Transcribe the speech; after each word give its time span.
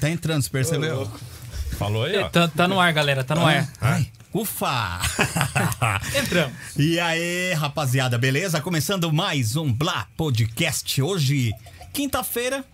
tá 0.00 0.08
entrando, 0.08 0.42
você 0.42 0.48
percebeu? 0.50 1.10
Falou 1.78 2.04
aí, 2.04 2.16
ó. 2.18 2.28
Tá, 2.30 2.48
tá 2.48 2.66
no 2.66 2.80
ar, 2.80 2.90
galera, 2.92 3.22
tá 3.22 3.34
no 3.34 3.44
ar. 3.44 3.70
Ai, 3.80 4.08
ufa! 4.32 5.00
Entramos. 6.18 6.56
e 6.76 6.98
aí, 6.98 7.52
rapaziada, 7.52 8.16
beleza? 8.16 8.60
Começando 8.62 9.12
mais 9.12 9.56
um 9.56 9.70
Blá 9.70 10.06
Podcast. 10.16 11.02
Hoje, 11.02 11.52
quinta-feira. 11.92 12.64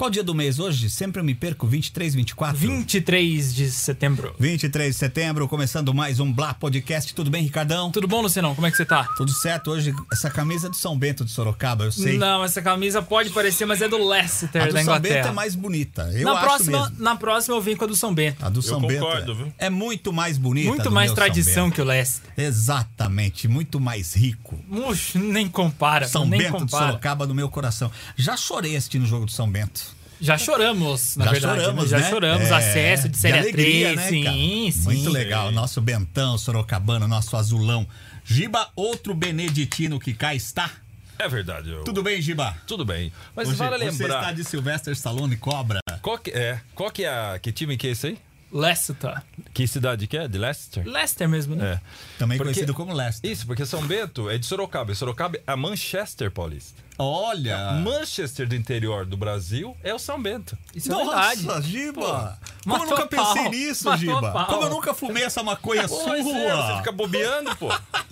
Qual 0.00 0.08
dia 0.08 0.24
do 0.24 0.34
mês 0.34 0.58
hoje? 0.58 0.88
Sempre 0.88 1.20
eu 1.20 1.24
me 1.26 1.34
perco, 1.34 1.66
23, 1.66 2.14
24? 2.14 2.56
23 2.56 3.54
de 3.54 3.70
setembro. 3.70 4.34
23 4.38 4.94
de 4.94 4.98
setembro, 4.98 5.46
começando 5.46 5.92
mais 5.92 6.18
um 6.18 6.32
Blá 6.32 6.54
Podcast. 6.54 7.12
Tudo 7.14 7.30
bem, 7.30 7.42
Ricardão? 7.42 7.90
Tudo 7.90 8.08
bom, 8.08 8.22
Luciano? 8.22 8.54
Como 8.54 8.66
é 8.66 8.70
que 8.70 8.78
você 8.78 8.86
tá? 8.86 9.04
Tudo 9.14 9.30
certo 9.30 9.70
hoje? 9.70 9.94
Essa 10.10 10.30
camisa 10.30 10.68
é 10.68 10.70
do 10.70 10.76
São 10.76 10.96
Bento 10.98 11.22
de 11.22 11.30
Sorocaba, 11.30 11.84
eu 11.84 11.92
sei. 11.92 12.16
Não, 12.16 12.42
essa 12.42 12.62
camisa 12.62 13.02
pode 13.02 13.28
parecer, 13.28 13.66
mas 13.66 13.82
é 13.82 13.88
do 13.90 14.02
Leicester, 14.02 14.62
a 14.62 14.68
do 14.68 14.72
da 14.72 14.78
São 14.78 14.82
Inglaterra. 14.84 15.14
Bento 15.16 15.28
é 15.28 15.32
mais 15.32 15.54
bonita. 15.54 16.10
Eu 16.14 16.24
na, 16.24 16.32
acho 16.32 16.44
próxima, 16.46 16.80
mesmo. 16.80 17.04
na 17.04 17.16
próxima 17.16 17.56
eu 17.56 17.60
venho 17.60 17.76
com 17.76 17.84
a 17.84 17.88
do 17.88 17.94
São 17.94 18.14
Bento. 18.14 18.42
A 18.42 18.48
do 18.48 18.62
São 18.62 18.80
concordo, 18.80 19.34
Bento 19.34 19.34
viu? 19.34 19.52
é, 19.58 19.66
é 19.66 19.70
muito 19.70 20.14
mais 20.14 20.38
bonita. 20.38 20.70
Muito 20.70 20.90
mais 20.90 21.12
tradição 21.12 21.70
que 21.70 21.78
o 21.78 21.84
Leicester. 21.84 22.32
Exatamente, 22.38 23.46
muito 23.46 23.78
mais 23.78 24.14
rico. 24.14 24.58
Ux, 24.70 25.12
nem 25.14 25.46
compara. 25.46 26.08
São 26.08 26.24
nem 26.24 26.40
Bento 26.40 26.52
de 26.54 26.58
compara. 26.60 26.86
Sorocaba 26.86 27.26
no 27.26 27.34
meu 27.34 27.50
coração. 27.50 27.92
Já 28.16 28.34
chorei 28.34 28.74
assistindo 28.76 29.02
o 29.02 29.06
jogo 29.06 29.26
do 29.26 29.32
São 29.32 29.46
Bento. 29.46 29.89
Já 30.20 30.36
choramos, 30.36 31.16
na 31.16 31.24
Já 31.26 31.30
verdade. 31.32 31.60
choramos, 31.60 31.90
Já 31.90 31.98
né? 31.98 32.10
choramos. 32.10 32.48
É, 32.50 32.54
Acesso 32.54 33.08
de 33.08 33.16
Série 33.16 33.38
alegria, 33.38 33.92
A3. 33.92 33.96
né, 33.96 34.08
sim, 34.08 34.24
cara? 34.24 34.36
sim. 34.36 34.72
Muito 34.84 35.10
legal. 35.10 35.50
Nosso 35.50 35.80
Bentão, 35.80 36.36
Sorocabano, 36.36 37.08
nosso 37.08 37.36
azulão. 37.36 37.86
Giba, 38.24 38.68
outro 38.76 39.14
beneditino 39.14 39.98
que 39.98 40.12
cá 40.12 40.34
está. 40.34 40.70
É 41.18 41.28
verdade. 41.28 41.70
eu- 41.70 41.84
Tudo 41.84 42.02
bem, 42.02 42.20
Giba? 42.20 42.56
Tudo 42.66 42.84
bem. 42.84 43.12
Mas 43.34 43.48
Hoje 43.48 43.56
vale 43.58 43.78
Você 43.90 44.02
lembrar. 44.02 44.20
está 44.20 44.32
de 44.32 44.44
Sylvester 44.44 44.92
Stallone 44.92 45.36
Cobra. 45.36 45.80
Qual 46.00 46.18
que 46.18 46.30
é? 46.30 46.60
Qual 46.74 46.90
que 46.90 47.04
é 47.04 47.08
a. 47.08 47.38
Que 47.40 47.50
time 47.52 47.76
que 47.76 47.88
é 47.88 47.90
esse 47.90 48.06
aí? 48.08 48.18
Leicester. 48.52 49.22
Que 49.54 49.66
cidade 49.68 50.06
que 50.06 50.16
é? 50.16 50.26
De 50.26 50.38
Leicester? 50.38 50.86
Leicester 50.86 51.28
mesmo, 51.28 51.54
né? 51.56 51.74
É. 51.74 51.80
Também 52.18 52.36
Porque- 52.38 52.52
conhecido 52.52 52.74
como 52.74 52.92
Leicester. 52.92 53.30
Isso, 53.30 53.46
porque 53.46 53.64
São 53.64 53.82
Bento 53.86 54.28
é 54.28 54.38
de 54.38 54.46
Sorocaba. 54.46 54.90
E 54.92 54.94
Sorocaba 54.94 55.36
é 55.36 55.42
a 55.46 55.56
Manchester 55.56 56.30
Paulista. 56.30 56.80
Olha! 56.98 57.72
Manchester 57.82 58.46
do 58.46 58.54
interior 58.54 59.06
do 59.06 59.16
Brasil 59.16 59.74
é 59.82 59.94
o 59.94 59.98
São 59.98 60.20
Bento. 60.20 60.56
Isso 60.74 60.92
é 60.92 60.96
verdade. 60.96 61.42
Nossa, 61.44 61.62
Giba! 61.62 62.38
Como 62.62 62.76
eu 62.76 62.86
nunca 62.90 63.02
a 63.04 63.06
pau. 63.06 63.34
pensei 63.34 63.48
nisso, 63.48 63.96
Giba? 63.96 64.44
Como 64.46 64.62
eu 64.64 64.70
nunca 64.70 64.92
fumei 64.92 65.22
essa 65.24 65.42
maconha 65.42 65.88
Pois 65.88 66.22
sua! 66.24 66.36
é, 66.36 66.56
você 66.56 66.76
fica 66.78 66.92
bobeando, 66.92 67.56
pô. 67.56 67.68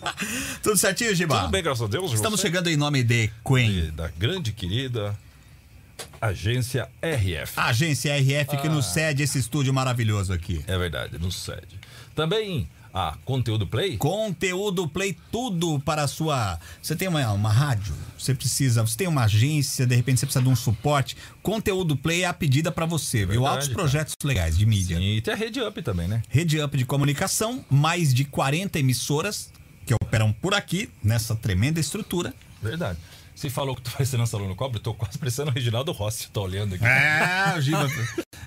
Tudo 0.63 0.77
certinho, 0.77 1.15
Giba? 1.15 1.39
Tudo 1.41 1.51
bem, 1.51 1.63
graças 1.63 1.83
a 1.83 1.87
Deus. 1.87 2.13
Estamos 2.13 2.41
você? 2.41 2.47
chegando 2.47 2.69
em 2.71 2.77
nome 2.77 3.03
de 3.03 3.31
Queen. 3.47 3.89
E 3.89 3.91
Da 3.91 4.09
grande 4.17 4.53
querida 4.53 5.15
agência 6.21 6.89
RF. 7.03 7.53
Agência 7.57 8.17
RF 8.17 8.57
que 8.59 8.69
nos 8.69 8.87
cede 8.87 9.23
esse 9.23 9.39
estúdio 9.39 9.73
maravilhoso 9.73 10.33
aqui. 10.33 10.65
É 10.67 10.77
verdade, 10.79 11.19
nos 11.19 11.37
cede. 11.37 11.79
Também 12.15 12.69
a 12.93 13.17
Conteúdo 13.25 13.67
Play. 13.67 13.97
Conteúdo 13.97 14.89
Play, 14.89 15.17
tudo 15.31 15.79
para 15.81 16.03
a 16.03 16.09
sua. 16.09 16.59
Você 16.83 16.97
tem 16.97 17.09
uma, 17.09 17.31
uma 17.33 17.53
rádio, 17.53 17.95
você 18.19 18.35
precisa. 18.35 18.83
Você 18.83 18.97
tem 18.97 19.07
uma 19.07 19.25
agência, 19.25 19.87
de 19.87 19.95
repente 19.95 20.21
você 20.21 20.27
precisa 20.27 20.43
de 20.43 20.49
um 20.49 20.57
suporte. 20.57 21.17
Conteúdo 21.43 21.97
Play 21.97 22.23
é 22.23 22.27
a 22.27 22.33
pedida 22.33 22.73
para 22.73 22.87
você, 22.87 23.19
viu? 23.19 23.41
Verdade, 23.41 23.51
Altos 23.51 23.69
cara. 23.69 23.79
projetos 23.79 24.15
legais 24.25 24.57
de 24.57 24.67
mídia. 24.67 24.99
E 24.99 25.21
tem 25.21 25.35
a 25.35 25.37
Rede 25.37 25.61
Up 25.61 25.81
também, 25.83 26.09
né? 26.09 26.23
Rede 26.29 26.61
Up 26.61 26.77
de 26.77 26.85
comunicação, 26.85 27.65
mais 27.71 28.13
de 28.13 28.25
40 28.25 28.79
emissoras 28.79 29.53
que 29.87 29.95
operam 29.95 30.33
por 30.33 30.53
aqui, 30.53 30.91
nessa 31.03 31.35
tremenda 31.35 31.81
estrutura. 31.81 32.35
Verdade. 32.63 32.99
Você 33.39 33.49
falou 33.49 33.77
que 33.77 33.83
tu 33.83 33.93
vai 33.97 34.05
ser 34.05 34.27
Salão 34.27 34.49
no 34.49 34.57
Cobre, 34.57 34.79
eu 34.79 34.83
tô 34.83 34.93
quase 34.93 35.17
parecendo 35.17 35.53
o 35.53 35.55
Reginaldo 35.55 35.93
Rossi, 35.93 36.29
tô 36.33 36.43
olhando 36.43 36.75
aqui. 36.75 36.85
É, 36.85 37.55
o 37.57 37.61
Giba. 37.61 37.89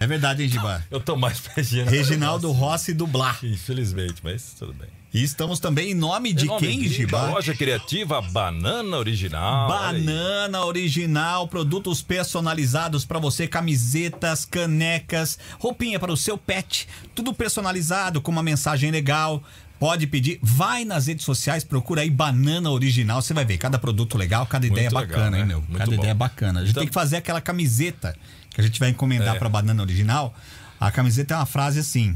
É 0.02 0.06
verdade, 0.06 0.44
hein, 0.44 0.50
Giba? 0.50 0.86
Eu 0.92 1.00
tô 1.00 1.16
mais 1.16 1.40
pra 1.40 1.54
Reginaldo. 1.54 1.92
Reginaldo 1.92 2.52
Rossi 2.52 2.94
dublar. 2.94 3.40
Infelizmente, 3.42 4.16
mas 4.22 4.54
tudo 4.60 4.74
bem. 4.74 4.90
E 5.14 5.24
estamos 5.24 5.62
também 5.62 5.92
em 5.92 5.94
nome 5.94 6.34
de 6.34 6.44
Em 6.44 6.48
nome 6.50 6.68
quem, 6.68 6.84
Giba? 6.90 7.30
Loja 7.30 7.56
Criativa 7.56 8.22
Banana 8.22 8.98
Original. 8.98 9.70
Banana 9.70 10.66
original, 10.66 11.48
produtos 11.48 12.02
personalizados 12.02 13.06
para 13.06 13.18
você, 13.18 13.48
camisetas, 13.48 14.44
canecas, 14.44 15.40
roupinha 15.58 16.02
para 16.02 16.12
o 16.12 16.18
seu 16.18 16.38
pet, 16.38 16.86
tudo 17.16 17.34
personalizado 17.34 18.20
com 18.20 18.30
uma 18.30 18.44
mensagem 18.44 18.92
legal. 18.92 19.42
Pode 19.82 20.06
pedir, 20.06 20.38
vai 20.44 20.86
nas 20.86 21.08
redes 21.08 21.26
sociais, 21.26 21.64
procura 21.64 22.02
aí 22.02 22.10
Banana 22.12 22.70
Original, 22.70 23.20
você 23.20 23.34
vai 23.34 23.44
ver 23.44 23.58
cada 23.58 23.80
produto 23.80 24.16
legal, 24.16 24.46
cada 24.46 24.68
Muito 24.68 24.78
ideia 24.78 24.92
legal, 24.96 25.32
né? 25.32 25.40
hein, 25.40 25.46
meu? 25.48 25.58
Muito 25.62 25.76
cada 25.76 25.90
bom. 25.90 25.98
ideia 25.98 26.14
bacana. 26.14 26.60
A 26.60 26.62
gente 26.62 26.70
Então- 26.72 26.82
tem 26.82 26.88
que 26.88 26.94
fazer 26.94 27.16
aquela 27.18 27.42
camiseta 27.42 28.16
que 28.52 28.62
a 28.62 28.64
gente 28.64 28.80
vai 28.80 28.90
encomendar 28.90 29.36
É. 29.36 29.40
para 29.40 29.50
Banana 29.50 29.82
Original. 29.82 30.36
A 30.80 30.92
camiseta 30.92 31.34
é 31.34 31.38
uma 31.38 31.48
frase 31.48 31.80
assim: 31.80 32.16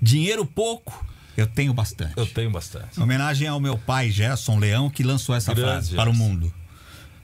dinheiro 0.00 0.46
pouco, 0.46 1.04
eu 1.36 1.46
tenho 1.46 1.74
bastante. 1.74 2.14
Eu 2.16 2.24
tenho 2.26 2.50
bastante. 2.50 2.98
Em 2.98 3.02
homenagem 3.02 3.46
ao 3.46 3.60
meu 3.60 3.76
pai, 3.76 4.10
Gerson 4.10 4.58
Leão, 4.58 4.88
que 4.88 5.02
lançou 5.02 5.34
essa 5.34 5.52
Grande 5.52 5.70
frase 5.70 5.94
para 5.94 6.08
o 6.08 6.14
Gerson. 6.14 6.28
mundo. 6.28 6.54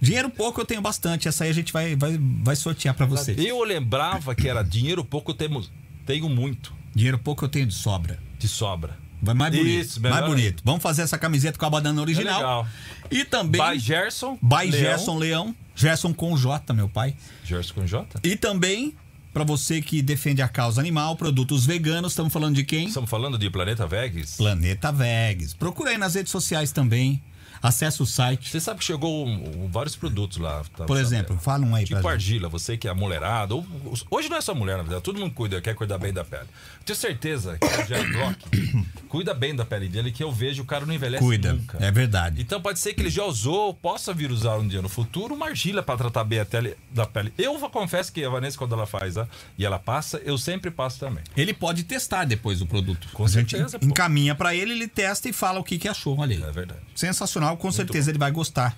Dinheiro 0.02 0.28
pouco 0.30 0.60
eu 0.60 0.66
tenho 0.66 0.82
bastante. 0.82 1.28
Essa 1.28 1.44
aí 1.44 1.50
a 1.50 1.54
gente 1.54 1.72
vai, 1.72 1.96
vai, 1.96 2.18
vai 2.42 2.56
sortear 2.56 2.94
para 2.94 3.06
vocês. 3.06 3.38
Eu 3.38 3.62
lembrava 3.64 4.34
que 4.34 4.48
era 4.48 4.62
dinheiro 4.62 5.02
pouco, 5.02 5.32
temos, 5.32 5.72
tenho 6.04 6.28
muito 6.28 6.72
Dinheiro 6.94 7.18
pouco 7.18 7.42
eu 7.44 7.48
tenho 7.48 7.66
de 7.66 7.74
sobra. 7.74 8.18
de 8.38 8.46
sobra. 8.48 8.98
Vai 9.22 9.34
mais 9.34 9.54
bonito. 9.54 9.80
Isso, 9.86 10.00
melhor 10.00 10.20
mais 10.20 10.26
bonito. 10.30 10.62
Vamos 10.64 10.82
fazer 10.82 11.02
essa 11.02 11.18
camiseta 11.18 11.58
com 11.58 11.66
a 11.66 11.70
banana 11.70 12.00
original. 12.00 12.34
É 12.34 12.36
legal. 12.38 12.68
E 13.10 13.24
também 13.24 13.60
By 13.60 13.78
Gerson. 13.78 14.38
by 14.40 14.70
Leão. 14.70 14.72
Gerson 14.72 15.18
Leão. 15.18 15.56
Gerson 15.74 16.12
com 16.12 16.36
J, 16.36 16.72
meu 16.72 16.88
pai. 16.88 17.14
Gerson 17.44 17.74
com 17.74 17.86
J. 17.86 18.06
E 18.22 18.36
também, 18.36 18.94
para 19.32 19.44
você 19.44 19.80
que 19.80 20.02
defende 20.02 20.42
a 20.42 20.48
causa 20.48 20.80
animal, 20.80 21.16
produtos 21.16 21.64
veganos. 21.66 22.12
Estamos 22.12 22.32
falando 22.32 22.54
de 22.54 22.64
quem? 22.64 22.88
Estamos 22.88 23.08
falando 23.08 23.38
de 23.38 23.48
Planeta 23.50 23.86
Vegas. 23.86 24.36
Planeta 24.36 24.92
Vegas. 24.92 25.54
Procura 25.54 25.90
aí 25.90 25.98
nas 25.98 26.14
redes 26.14 26.32
sociais 26.32 26.72
também. 26.72 27.22
Acesse 27.62 28.02
o 28.02 28.06
site. 28.06 28.48
Você 28.50 28.60
sabe 28.60 28.78
que 28.80 28.84
chegou 28.84 29.26
um- 29.26 29.64
um- 29.64 29.68
vários 29.68 29.94
produtos 29.96 30.38
lá. 30.38 30.62
tá? 30.76 30.84
Por 30.84 30.96
exemplo, 30.96 31.36
fala 31.38 31.64
um 31.64 31.74
aí 31.74 31.84
Tipo 31.84 32.00
pra 32.00 32.12
gente. 32.12 32.20
argila, 32.20 32.48
você 32.48 32.76
que 32.76 32.88
é 32.88 32.94
mulherada. 32.94 33.54
ou- 33.54 33.66
hoje 34.10 34.28
não 34.28 34.36
é 34.36 34.40
só 34.40 34.54
mulher, 34.54 34.76
na 34.76 34.82
verdade. 34.82 35.02
Todo 35.02 35.18
mundo 35.18 35.34
cuida, 35.34 35.60
quer 35.60 35.74
cuidar 35.74 35.98
bem 35.98 36.12
da 36.12 36.24
pele. 36.24 36.46
Tenho 36.84 36.96
certeza 36.96 37.58
que 37.58 37.66
o 37.66 37.86
Jerry 37.86 38.12
Block 38.12 38.36
cuida 39.08 39.34
bem 39.34 39.54
da 39.54 39.64
pele 39.64 39.88
dele, 39.88 40.10
que 40.10 40.22
eu 40.22 40.32
vejo 40.32 40.62
o 40.62 40.64
cara 40.64 40.86
não 40.86 40.94
envelhece 40.94 41.22
Cuida. 41.24 41.52
nunca. 41.52 41.78
É 41.84 41.90
verdade. 41.90 42.40
Então 42.40 42.60
pode 42.60 42.78
ser 42.78 42.94
que 42.94 43.02
ele 43.02 43.10
já 43.10 43.24
usou, 43.24 43.74
possa 43.74 44.12
vir 44.14 44.30
usar 44.30 44.56
um 44.56 44.66
dia 44.66 44.80
no 44.80 44.88
futuro, 44.88 45.34
uma 45.34 45.46
argila 45.48 45.82
para 45.82 45.96
tratar 45.98 46.24
bem 46.24 46.38
a 46.40 46.44
tele 46.44 46.76
da 46.90 47.06
pele. 47.06 47.32
Eu 47.36 47.58
confesso 47.70 48.12
que 48.12 48.24
a 48.24 48.30
Vanessa, 48.30 48.56
quando 48.56 48.74
ela 48.74 48.86
faz 48.86 49.14
e 49.58 49.64
ela 49.64 49.78
passa, 49.78 50.18
eu 50.24 50.38
sempre 50.38 50.70
passo 50.70 50.98
também. 51.00 51.22
Ele 51.36 51.52
pode 51.52 51.84
testar 51.84 52.24
depois 52.24 52.60
o 52.62 52.66
produto. 52.66 53.08
Com 53.12 53.24
a 53.24 53.28
gente 53.28 53.50
certeza, 53.50 53.78
encaminha 53.82 54.34
pra 54.34 54.54
ele, 54.54 54.72
ele 54.72 54.88
testa 54.88 55.28
e 55.28 55.32
fala 55.32 55.58
o 55.60 55.64
que, 55.64 55.78
que 55.78 55.88
achou. 55.88 56.18
Olha 56.18 56.36
aí. 56.36 56.42
É 56.42 56.50
verdade. 56.52 56.80
Sensacional, 56.94 57.49
com 57.56 57.70
certeza 57.72 58.10
ele 58.10 58.18
vai 58.18 58.30
gostar. 58.30 58.76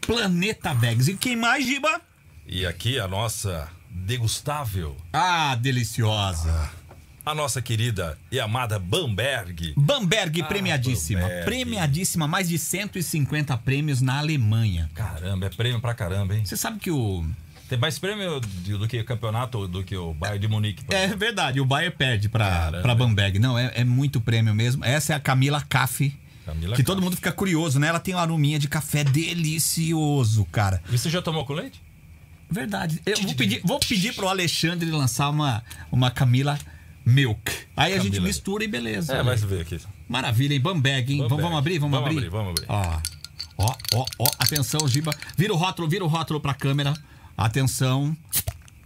Planeta 0.00 0.72
Vegas. 0.74 1.08
E 1.08 1.14
quem 1.14 1.36
mais, 1.36 1.64
Giba? 1.64 2.00
E 2.46 2.66
aqui 2.66 2.98
a 2.98 3.06
nossa 3.06 3.68
degustável, 3.90 4.96
Ah, 5.12 5.54
deliciosa. 5.56 6.70
a 7.24 7.34
nossa 7.34 7.60
querida 7.62 8.18
e 8.30 8.40
amada 8.40 8.78
Bamberg. 8.78 9.74
Bamberg 9.76 10.42
premiadíssima. 10.44 11.20
Bamberg. 11.20 11.44
Premiadíssima, 11.44 12.26
mais 12.26 12.48
de 12.48 12.58
150 12.58 13.56
prêmios 13.58 14.00
na 14.00 14.18
Alemanha. 14.18 14.90
Caramba, 14.94 15.46
é 15.46 15.50
prêmio 15.50 15.80
pra 15.80 15.94
caramba, 15.94 16.34
hein? 16.34 16.44
Você 16.44 16.56
sabe 16.56 16.78
que 16.80 16.90
o. 16.90 17.24
Tem 17.68 17.78
mais 17.78 18.00
prêmio 18.00 18.40
do, 18.40 18.78
do 18.78 18.88
que 18.88 19.04
campeonato 19.04 19.68
do 19.68 19.84
que 19.84 19.96
o 19.96 20.12
Bayern 20.12 20.40
de 20.40 20.48
Munique. 20.48 20.82
É 20.90 21.04
exemplo. 21.04 21.18
verdade, 21.18 21.60
o 21.60 21.64
Bayer 21.64 21.94
perde 21.96 22.28
pra, 22.28 22.48
Caramba. 22.48 22.82
pra 22.82 22.94
Bamberg. 22.96 23.38
Não, 23.38 23.56
é, 23.56 23.70
é 23.76 23.84
muito 23.84 24.20
prêmio 24.20 24.52
mesmo. 24.52 24.84
Essa 24.84 25.12
é 25.12 25.16
a 25.16 25.20
Camila 25.20 25.62
Caff. 25.68 26.12
Camila 26.52 26.76
que 26.76 26.82
Caff. 26.82 26.86
todo 26.86 27.02
mundo 27.02 27.16
fica 27.16 27.32
curioso, 27.32 27.78
né? 27.78 27.88
Ela 27.88 28.00
tem 28.00 28.14
uma 28.14 28.22
arominha 28.22 28.58
de 28.58 28.68
café 28.68 29.02
delicioso, 29.04 30.44
cara. 30.46 30.82
E 30.90 30.96
Você 30.98 31.08
já 31.10 31.20
tomou 31.22 31.44
com 31.44 31.52
leite? 31.54 31.82
Verdade. 32.50 33.00
Eu 33.06 33.16
vou 33.22 33.34
pedir, 33.34 33.60
vou 33.64 33.78
pedir 33.78 34.14
pro 34.14 34.28
Alexandre 34.28 34.90
lançar 34.90 35.30
uma, 35.30 35.62
uma 35.92 36.10
Camila 36.10 36.58
Milk. 37.06 37.52
Aí 37.76 37.92
a 37.92 37.96
gente 37.98 38.06
Camila. 38.14 38.26
mistura 38.26 38.64
e 38.64 38.68
beleza. 38.68 39.14
É, 39.14 39.22
vai 39.22 39.36
ver 39.36 39.60
aqui. 39.62 39.80
Maravilha, 40.08 40.54
hein? 40.54 40.60
Bamberg, 40.60 41.12
hein? 41.12 41.18
Vamos, 41.18 41.30
Bamberg. 41.30 41.42
vamos 41.48 41.58
abrir? 41.58 41.78
Vamos, 41.78 41.92
Vamos 41.98 42.06
abrir? 42.10 42.18
abrir, 42.26 42.30
vamos 42.30 42.50
abrir. 42.50 42.66
Ó, 42.68 43.00
ó, 43.66 43.76
ó, 43.94 44.06
ó. 44.18 44.24
Atenção, 44.38 44.86
Giba. 44.88 45.14
Vira 45.36 45.52
o 45.52 45.56
rótulo, 45.56 45.88
vira 45.88 46.04
o 46.04 46.08
rótulo 46.08 46.40
pra 46.40 46.52
câmera. 46.54 46.92
Atenção. 47.36 48.16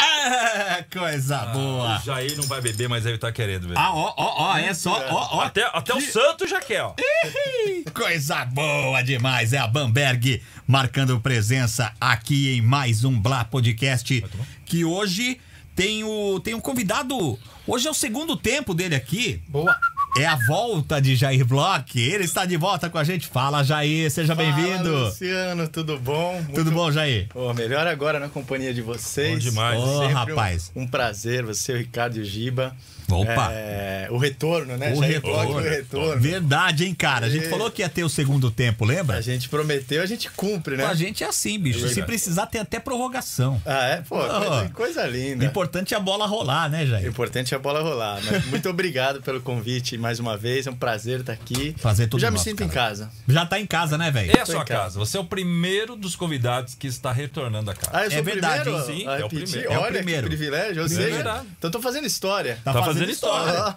Ah, 0.27 0.85
coisa 0.91 1.45
boa. 1.47 1.99
O 1.99 2.03
Jair 2.03 2.37
não 2.37 2.45
vai 2.45 2.61
beber, 2.61 2.89
mas 2.89 3.05
ele 3.05 3.19
tá 3.19 3.31
querendo 3.31 3.69
ver. 3.69 3.77
Ah, 3.77 3.95
ó, 3.95 4.15
ó, 4.17 4.53
ó. 4.53 4.56
É 4.56 4.73
só, 4.73 4.93
ó, 5.11 5.37
ó. 5.37 5.41
Até, 5.43 5.65
até 5.73 5.95
o 5.95 6.01
Santo 6.01 6.47
já 6.49 6.61
quer, 6.61 6.83
ó. 6.83 6.95
Coisa 7.93 8.45
boa 8.47 9.03
demais. 9.03 9.53
É 9.53 9.59
a 9.59 9.67
Bamberg 9.67 10.43
marcando 10.67 11.21
presença 11.21 11.93
aqui 12.01 12.56
em 12.56 12.62
mais 12.62 13.05
um 13.05 13.21
Blá 13.21 13.45
Podcast. 13.45 14.25
Que 14.65 14.85
hoje 14.85 15.39
tem 15.77 16.05
o 16.05 16.41
tem 16.41 16.55
um 16.55 16.61
convidado. 16.61 17.39
Hoje 17.67 17.87
é 17.87 17.91
o 17.91 17.95
segundo 17.95 18.37
tempo 18.37 18.73
dele 18.75 18.95
aqui. 18.95 19.43
Boa. 19.49 19.79
É 20.16 20.26
a 20.26 20.37
volta 20.46 21.00
de 21.02 21.16
Jair 21.16 21.44
Bloch. 21.44 21.99
Ele 21.99 22.22
está 22.22 22.44
de 22.44 22.56
volta 22.56 22.88
com 22.88 22.96
a 22.99 23.02
gente. 23.02 23.26
Fala, 23.26 23.64
Jair. 23.64 24.08
Seja 24.11 24.32
bem-vindo. 24.32 25.06
Luciano, 25.06 25.66
tudo 25.66 25.99
bom? 25.99 26.34
Muito 26.34 26.55
Tudo 26.55 26.70
bom, 26.70 26.93
Jair? 26.93 27.26
Pô, 27.31 27.52
melhor 27.52 27.84
agora 27.88 28.20
na 28.20 28.28
companhia 28.28 28.72
de 28.72 28.81
vocês. 28.81 29.32
Bom 29.43 29.50
demais. 29.50 29.81
Ô, 29.82 29.99
Sempre 29.99 30.12
um- 30.12 30.16
rapaz. 30.16 30.72
Um, 30.76 30.87
prazer, 30.87 31.43
você, 31.44 31.72
o 31.72 31.78
Ricardo 31.78 32.16
e 32.16 32.20
o 32.20 32.25
Giba. 32.25 32.76
Opa. 33.11 33.49
É, 33.53 34.09
o 34.11 34.17
retorno, 34.19 34.77
né? 34.77 34.93
O 34.93 34.97
Jair 34.97 35.15
retorno. 35.15 35.53
Bloch, 35.53 35.67
o 35.67 35.71
retorno. 35.71 36.21
Verdade, 36.21 36.85
hein, 36.87 36.95
cara? 36.95 37.27
A 37.27 37.31
gente 37.31 37.47
E- 37.47 37.51
falou 37.51 37.71
que 37.71 37.83
ia 37.83 37.89
ter 37.89 38.05
o 38.05 38.09
segundo 38.09 38.51
tempo, 38.51 38.85
lembra? 38.85 39.17
A 39.17 39.21
gente 39.21 39.49
prometeu, 39.49 40.03
a 40.03 40.06
gente 40.06 40.31
cumpre, 40.31 40.77
né? 40.77 40.85
A 40.85 40.95
gente 40.95 41.23
é 41.25 41.27
assim, 41.29 41.59
bicho. 41.59 41.81
Se 41.81 41.87
verdade. 41.87 42.06
precisar, 42.06 42.47
tem 42.47 42.61
até 42.61 42.79
prorrogação. 42.81 43.61
Ah, 43.67 43.85
é? 43.87 43.97
Pô, 44.09 44.17
Oh. 44.19 44.29
coisa, 44.29 44.71
coisa 44.75 45.05
O 45.05 45.11
linda. 45.11 45.45
importante 45.45 45.95
é 45.95 45.97
a 45.97 46.01
bola 46.01 46.27
rolar, 46.27 46.69
né, 46.69 46.85
O 46.85 46.87
Jair? 46.87 47.06
importante 47.06 47.53
é 47.55 47.56
a 47.56 47.61
bola 47.61 47.81
rolar. 47.83 48.21
Mas 48.25 48.45
muito 48.47 48.69
obrigado 48.69 49.21
pelo 49.23 49.41
convite 49.41 49.97
mais 49.99 50.19
uma 50.19 50.37
vez. 50.37 50.67
É 50.67 50.71
um 50.71 50.77
prazer 50.77 51.21
estar 51.21 51.33
aqui. 51.33 51.75
Prazer 51.81 52.09
todo 52.09 52.21
Já 52.21 52.31
me 52.31 52.35
nosso, 52.37 52.45
sinto 52.49 52.62
em 52.62 52.69
cara. 52.69 52.89
casa. 52.89 53.11
Já 53.29 53.47
tá 53.47 53.59
em 53.61 53.67
casa, 53.67 53.99
né, 53.99 54.11
velho? 54.11 54.33
É 54.37 54.41
a 54.41 54.47
sua 54.47 54.56
em 54.62 54.65
casa. 54.65 54.81
casa. 54.83 54.99
Você 54.99 55.17
é 55.17 55.21
o 55.21 55.25
primeiro 55.25 55.97
dos 55.97 56.17
convidados 56.17 56.75
que 56.75 56.87
está 56.87 57.12
retornando 57.12 57.71
a 57.71 57.75
casa. 57.75 57.91
Ah, 57.93 58.05
eu 58.05 58.11
sou 58.11 58.19
É 58.19 58.23
o 58.23 58.25
verdade, 58.25 58.62
primeiro? 58.62 58.87
Sim, 58.87 59.06
é 59.06 59.25
o 59.25 59.29
primeiro. 59.29 59.73
É 59.73 59.79
o 59.79 59.81
Olha 59.83 59.93
primeiro. 59.93 60.23
que 60.23 60.29
privilégio. 60.37 60.83
É 60.85 60.89
seja, 60.89 61.15
verdade. 61.17 61.47
então 61.59 61.71
tô 61.71 61.81
fazendo 61.81 62.06
história. 62.06 62.59
Tá, 62.65 62.73
Tá 62.73 62.83
fazendo, 62.83 62.94
fazendo 62.94 63.11
história. 63.11 63.76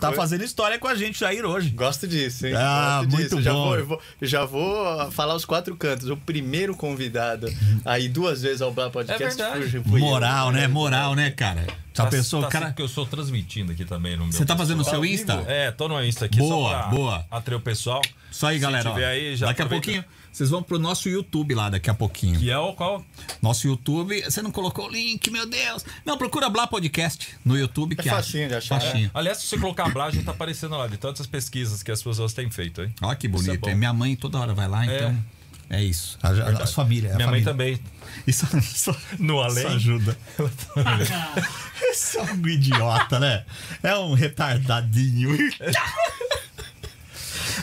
Tá 0.00 0.12
fazendo 0.12 0.44
história 0.44 0.78
com 0.78 0.86
a 0.86 0.94
gente, 0.94 1.18
Jair, 1.18 1.44
hoje. 1.44 1.70
Gosto 1.70 2.06
disso, 2.06 2.46
hein? 2.46 2.54
Ah, 2.56 3.00
Gosto 3.02 3.10
muito 3.16 3.28
disso. 3.30 3.42
Já 3.42 3.52
bom. 3.52 3.64
vou, 3.64 3.78
eu 3.78 3.86
vou- 3.86 4.00
já 4.22 4.44
vou 4.44 5.10
falar 5.10 5.34
os 5.34 5.44
quatro 5.44 5.74
cantos. 5.76 6.08
O 6.10 6.16
primeiro 6.16 6.76
convidado 6.76 7.52
aí 7.84 8.08
duas 8.08 8.42
vezes 8.42 8.60
ao 8.62 8.72
Blá 8.72 8.90
Podcast 8.90 9.22
É 9.22 9.28
verdade. 9.28 9.82
Moral, 9.86 10.52
né? 10.52 10.68
Moral, 10.68 11.14
né, 11.14 11.30
cara? 11.30 11.66
Já 11.98 12.04
Tá- 12.04 12.10
pensou, 12.10 12.40
tá 12.42 12.48
cara? 12.48 12.66
assim 12.66 12.74
que 12.74 12.82
eu 12.82 12.88
sou 12.88 13.06
transmitindo 13.06 13.72
aqui 13.72 13.84
também 13.84 14.16
no 14.16 14.24
meu. 14.24 14.32
Você 14.32 14.44
tá 14.44 14.56
fazendo 14.56 14.80
o 14.80 14.84
seu 14.84 15.04
Insta? 15.04 15.44
É, 15.46 15.70
tô 15.70 15.88
no 15.88 16.02
Insta 16.04 16.24
aqui 16.26 16.38
Boa, 16.38 16.48
só 16.72 16.78
pra 16.78 16.88
boa. 16.88 17.26
atrair 17.30 17.56
o 17.56 17.60
pessoal. 17.60 18.00
Isso 18.30 18.46
aí, 18.46 18.56
Se 18.56 18.62
galera. 18.62 18.90
ó. 18.90 18.92
tiver 18.94 19.06
aí, 19.06 19.36
já 19.36 19.46
daqui 19.46 19.62
a 19.62 19.64
aproveita. 19.64 20.00
pouquinho, 20.00 20.18
vocês 20.30 20.50
vão 20.50 20.62
pro 20.62 20.78
nosso 20.78 21.08
YouTube 21.08 21.54
lá 21.54 21.68
daqui 21.70 21.88
a 21.90 21.94
pouquinho. 21.94 22.38
Que 22.38 22.50
é 22.50 22.58
o 22.58 22.72
qual? 22.74 23.02
Nosso 23.42 23.66
YouTube, 23.66 24.22
você 24.22 24.40
não 24.42 24.50
colocou 24.52 24.86
o 24.86 24.88
link, 24.90 25.30
meu 25.30 25.46
Deus. 25.48 25.84
Não, 26.04 26.16
procura 26.18 26.48
Blá 26.48 26.66
Podcast 26.66 27.28
no 27.44 27.56
YouTube 27.58 27.96
que 27.96 28.08
É 28.08 28.12
acha. 28.12 28.22
facinho 28.22 28.48
de 28.48 28.54
achar, 28.54 28.80
Facinho. 28.80 29.10
Aliás, 29.14 29.38
se 29.38 29.46
você 29.46 29.58
colocar 29.58 29.86
a 29.86 29.88
blagem, 29.88 30.22
tá 30.22 30.30
aparecendo 30.32 30.76
lá, 30.76 30.86
de 30.86 30.96
tantas 30.98 31.26
pesquisas 31.26 31.82
que 31.82 31.90
as 31.90 32.02
pessoas 32.02 32.32
têm 32.32 32.50
feito, 32.50 32.82
hein? 32.82 32.94
Olha 33.02 33.16
que 33.16 33.26
é 33.26 33.30
bonito. 33.30 33.68
hein? 33.68 33.74
Minha 33.74 33.92
mãe 33.92 34.14
toda 34.14 34.38
hora 34.38 34.52
vai 34.54 34.68
lá, 34.68 34.84
então. 34.84 35.16
É 35.70 35.82
isso. 35.82 36.18
A, 36.22 36.28
a, 36.30 36.62
as 36.62 36.72
famílias. 36.72 37.12
a 37.12 37.16
Minha 37.16 37.28
mãe 37.28 37.42
família. 37.42 37.76
também. 37.76 37.80
Isso, 38.26 38.46
isso, 38.58 38.96
No 39.18 39.40
além. 39.40 39.58
isso 39.66 39.74
ajuda. 39.76 40.16
Esse 41.90 42.18
é 42.18 42.22
um 42.22 42.46
idiota, 42.48 43.18
né? 43.20 43.44
É 43.82 43.94
um 43.96 44.14
retardadinho. 44.14 45.36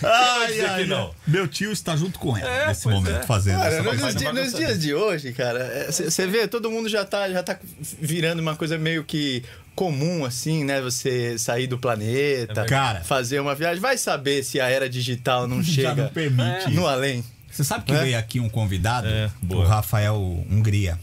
ai, 0.04 0.62
ai, 0.62 0.86
não. 0.86 1.14
Meu 1.26 1.48
tio 1.48 1.72
está 1.72 1.96
junto 1.96 2.20
com 2.20 2.36
ela 2.38 2.48
É, 2.50 2.68
nesse 2.68 2.88
momento, 2.88 3.18
é. 3.18 3.24
fazendo 3.24 3.60
Cara, 3.60 3.76
essa 3.76 3.94
nos, 3.94 4.16
di- 4.16 4.32
nos 4.32 4.54
dias 4.54 4.80
de 4.80 4.94
hoje, 4.94 5.32
cara, 5.34 5.88
você 5.92 6.28
vê, 6.28 6.48
todo 6.48 6.70
mundo 6.70 6.88
já 6.90 7.04
tá, 7.06 7.30
já 7.30 7.42
tá 7.44 7.58
virando 8.00 8.40
uma 8.42 8.56
coisa 8.56 8.78
meio 8.78 9.04
que 9.04 9.44
comum, 9.76 10.24
assim, 10.26 10.64
né? 10.64 10.82
Você 10.82 11.38
sair 11.38 11.68
do 11.68 11.78
planeta, 11.78 12.62
É 12.62 12.66
Cara. 12.66 13.02
fazer 13.04 13.40
uma 13.40 13.56
viagem. 13.56 13.82
Vai 13.82 13.98
saber 13.98 14.44
se 14.44 14.60
a 14.60 14.70
era 14.70 14.90
digital 14.90 15.48
não 15.48 15.62
chega 15.64 15.96
não 16.04 16.10
permite 16.10 16.66
no 16.68 16.82
isso. 16.82 16.88
além. 16.88 17.24
Você 17.56 17.64
sabe 17.64 17.86
que 17.86 17.94
É? 17.94 18.02
veio 18.04 18.20
aqui 18.20 18.40
um 18.40 18.50
convidado, 18.50 19.08
É, 19.08 19.32
o. 19.50 19.64
Rafael 19.64 20.18
Hungria. 20.52 21.00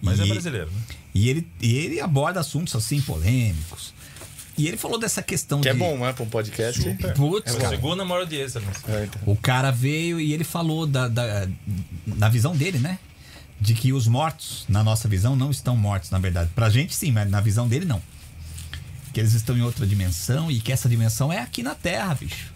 Mas 0.00 0.18
E- 0.18 0.22
é 0.22 0.26
brasileiro, 0.26 0.70
né? 0.70 0.80
E 1.14 1.28
ele, 1.28 1.46
e 1.60 1.74
ele 1.76 2.00
aborda 2.00 2.40
assuntos 2.40 2.74
assim 2.74 3.00
polêmicos. 3.02 3.92
E 4.56 4.66
ele 4.66 4.76
falou 4.76 4.98
dessa 4.98 5.22
questão 5.22 5.60
Que 5.60 5.70
de. 5.70 5.76
é 5.76 5.78
bom, 5.78 5.98
né? 5.98 6.12
Pra 6.12 6.24
um 6.24 6.28
podcast. 6.28 6.82
Putz, 7.14 7.54
É 7.54 7.58
cara. 7.58 7.68
segunda 7.68 8.04
maior 8.04 8.20
audiência, 8.22 8.60
né? 8.60 8.72
É, 8.88 9.04
então. 9.04 9.20
O 9.26 9.36
cara 9.36 9.70
veio 9.70 10.18
e 10.18 10.32
ele 10.32 10.42
falou 10.44 10.86
da, 10.86 11.06
da, 11.06 11.46
da 12.06 12.28
visão 12.28 12.56
dele, 12.56 12.78
né? 12.78 12.98
De 13.60 13.74
que 13.74 13.92
os 13.92 14.06
mortos, 14.06 14.64
na 14.68 14.82
nossa 14.82 15.06
visão, 15.08 15.36
não 15.36 15.50
estão 15.50 15.76
mortos, 15.76 16.10
na 16.10 16.18
verdade. 16.18 16.50
Pra 16.54 16.70
gente 16.70 16.94
sim, 16.94 17.12
mas 17.12 17.28
na 17.30 17.40
visão 17.40 17.68
dele 17.68 17.84
não. 17.84 18.00
Que 19.12 19.20
eles 19.20 19.32
estão 19.32 19.56
em 19.56 19.62
outra 19.62 19.86
dimensão 19.86 20.50
e 20.50 20.60
que 20.60 20.72
essa 20.72 20.88
dimensão 20.88 21.32
é 21.32 21.38
aqui 21.40 21.62
na 21.62 21.74
Terra, 21.74 22.14
bicho. 22.14 22.52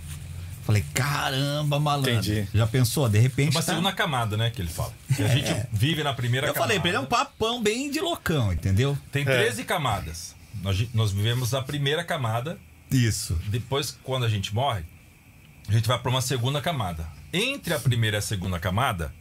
Falei, 0.62 0.85
caramba, 0.94 1.79
malandro. 1.81 2.11
Entendi. 2.12 2.47
Já 2.55 2.67
pensou? 2.67 3.09
De 3.09 3.19
repente. 3.19 3.50
Uma 3.50 3.62
tá- 3.62 3.73
segunda 3.73 3.93
camada, 3.93 4.37
né? 4.37 4.50
Que 4.50 4.62
ele 4.62 4.69
fala. 4.70 4.93
Que 5.17 5.23
a 5.25 5.29
gente 5.29 5.53
vive 5.73 6.03
na 6.05 6.14
primeira 6.14 6.47
Eu 6.47 6.55
camada. 6.55 6.69
falei 6.69 6.81
pra 6.81 6.88
ele, 6.88 6.97
é 6.97 7.00
um 7.00 7.05
papão 7.06 7.62
bem 7.62 7.91
de 7.91 8.00
loucão, 8.00 8.53
entendeu? 8.53 8.97
Tem 9.11 9.25
13 9.25 9.64
camadas. 9.64 10.35
Nós, 10.62 10.87
nós 10.94 11.11
vivemos 11.12 11.53
a 11.55 11.62
primeira 11.62 12.05
camada. 12.05 12.59
Isso. 12.91 13.38
Depois, 13.49 13.99
quando 14.05 14.25
a 14.25 14.29
gente 14.29 14.55
morre, 14.55 14.82
a 15.69 15.73
gente 15.73 15.88
vai 15.88 15.99
para 15.99 16.11
uma 16.11 16.20
segunda 16.20 16.61
camada. 16.61 17.06
Entre 17.32 17.73
a 17.75 17.79
primeira 17.81 18.17
e 18.17 18.19
a 18.19 18.23
segunda 18.23 18.59
camada, 18.61 19.12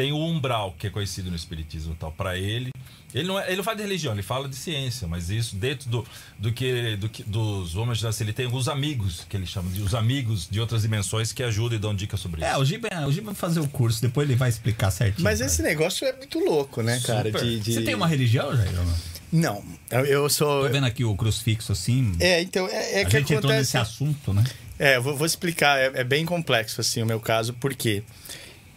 tem 0.00 0.12
o 0.12 0.16
umbral, 0.18 0.74
que 0.78 0.86
é 0.86 0.90
conhecido 0.90 1.28
no 1.30 1.36
espiritismo 1.36 1.92
e 1.92 1.96
tal. 1.96 2.10
Para 2.10 2.38
ele, 2.38 2.70
ele 3.14 3.28
não, 3.28 3.38
é- 3.38 3.48
ele 3.48 3.56
não 3.56 3.64
fala 3.64 3.76
de 3.76 3.82
religião, 3.82 4.12
ele 4.14 4.22
fala 4.22 4.48
de 4.48 4.56
ciência, 4.56 5.06
mas 5.06 5.28
isso 5.28 5.56
dentro 5.56 5.90
do, 5.90 6.06
do 6.38 6.50
que, 6.52 6.96
do 6.96 7.06
que 7.08 7.22
dos 7.22 7.72
dizer 7.94 8.08
assim, 8.08 8.24
ele 8.24 8.32
tem 8.32 8.46
os 8.46 8.66
amigos, 8.68 9.26
que 9.28 9.36
ele 9.36 9.44
chama 9.46 9.70
de 9.70 9.82
os 9.82 9.94
amigos 9.94 10.48
de 10.50 10.58
outras 10.58 10.82
dimensões 10.82 11.32
que 11.32 11.42
ajudam 11.42 11.76
e 11.76 11.80
dão 11.80 11.94
dicas 11.94 12.18
sobre 12.18 12.42
É, 12.42 12.50
isso. 12.52 12.60
o 12.60 12.64
Giba, 12.64 12.88
o 13.06 13.12
Giba 13.12 13.26
vai 13.26 13.34
fazer 13.34 13.60
o 13.60 13.68
curso, 13.68 14.00
depois 14.00 14.26
ele 14.28 14.36
vai 14.38 14.48
explicar 14.48 14.90
certinho. 14.90 15.22
Mas 15.22 15.38
cara. 15.40 15.50
esse 15.50 15.62
negócio 15.62 16.06
é 16.06 16.12
muito 16.16 16.38
louco, 16.38 16.80
né, 16.82 16.98
cara? 17.04 17.30
De, 17.30 17.60
de- 17.60 17.74
Você 17.74 17.82
tem 17.82 17.94
uma 17.94 18.06
religião, 18.06 18.56
Jair? 18.56 18.72
não? 18.72 18.94
Não, 19.32 19.64
eu, 19.90 20.28
sou. 20.30 20.62
Tô 20.64 20.68
vendo 20.72 20.86
aqui 20.86 21.04
o 21.04 21.14
crucifixo 21.14 21.70
assim. 21.72 22.12
É, 22.18 22.40
então, 22.42 22.66
é, 22.66 23.00
é 23.00 23.02
a 23.02 23.04
que 23.04 23.12
gente 23.12 23.32
entrou 23.34 23.38
acontece. 23.52 23.58
nesse 23.58 23.76
assunto, 23.76 24.32
né? 24.32 24.42
É, 24.78 24.96
eu 24.96 25.02
vou, 25.02 25.14
vou 25.16 25.26
explicar, 25.26 25.78
é, 25.78 26.00
é 26.00 26.02
bem 26.04 26.24
complexo 26.24 26.80
assim 26.80 27.00
o 27.02 27.06
meu 27.06 27.20
caso, 27.20 27.52
porque 27.54 27.98
em 27.98 28.02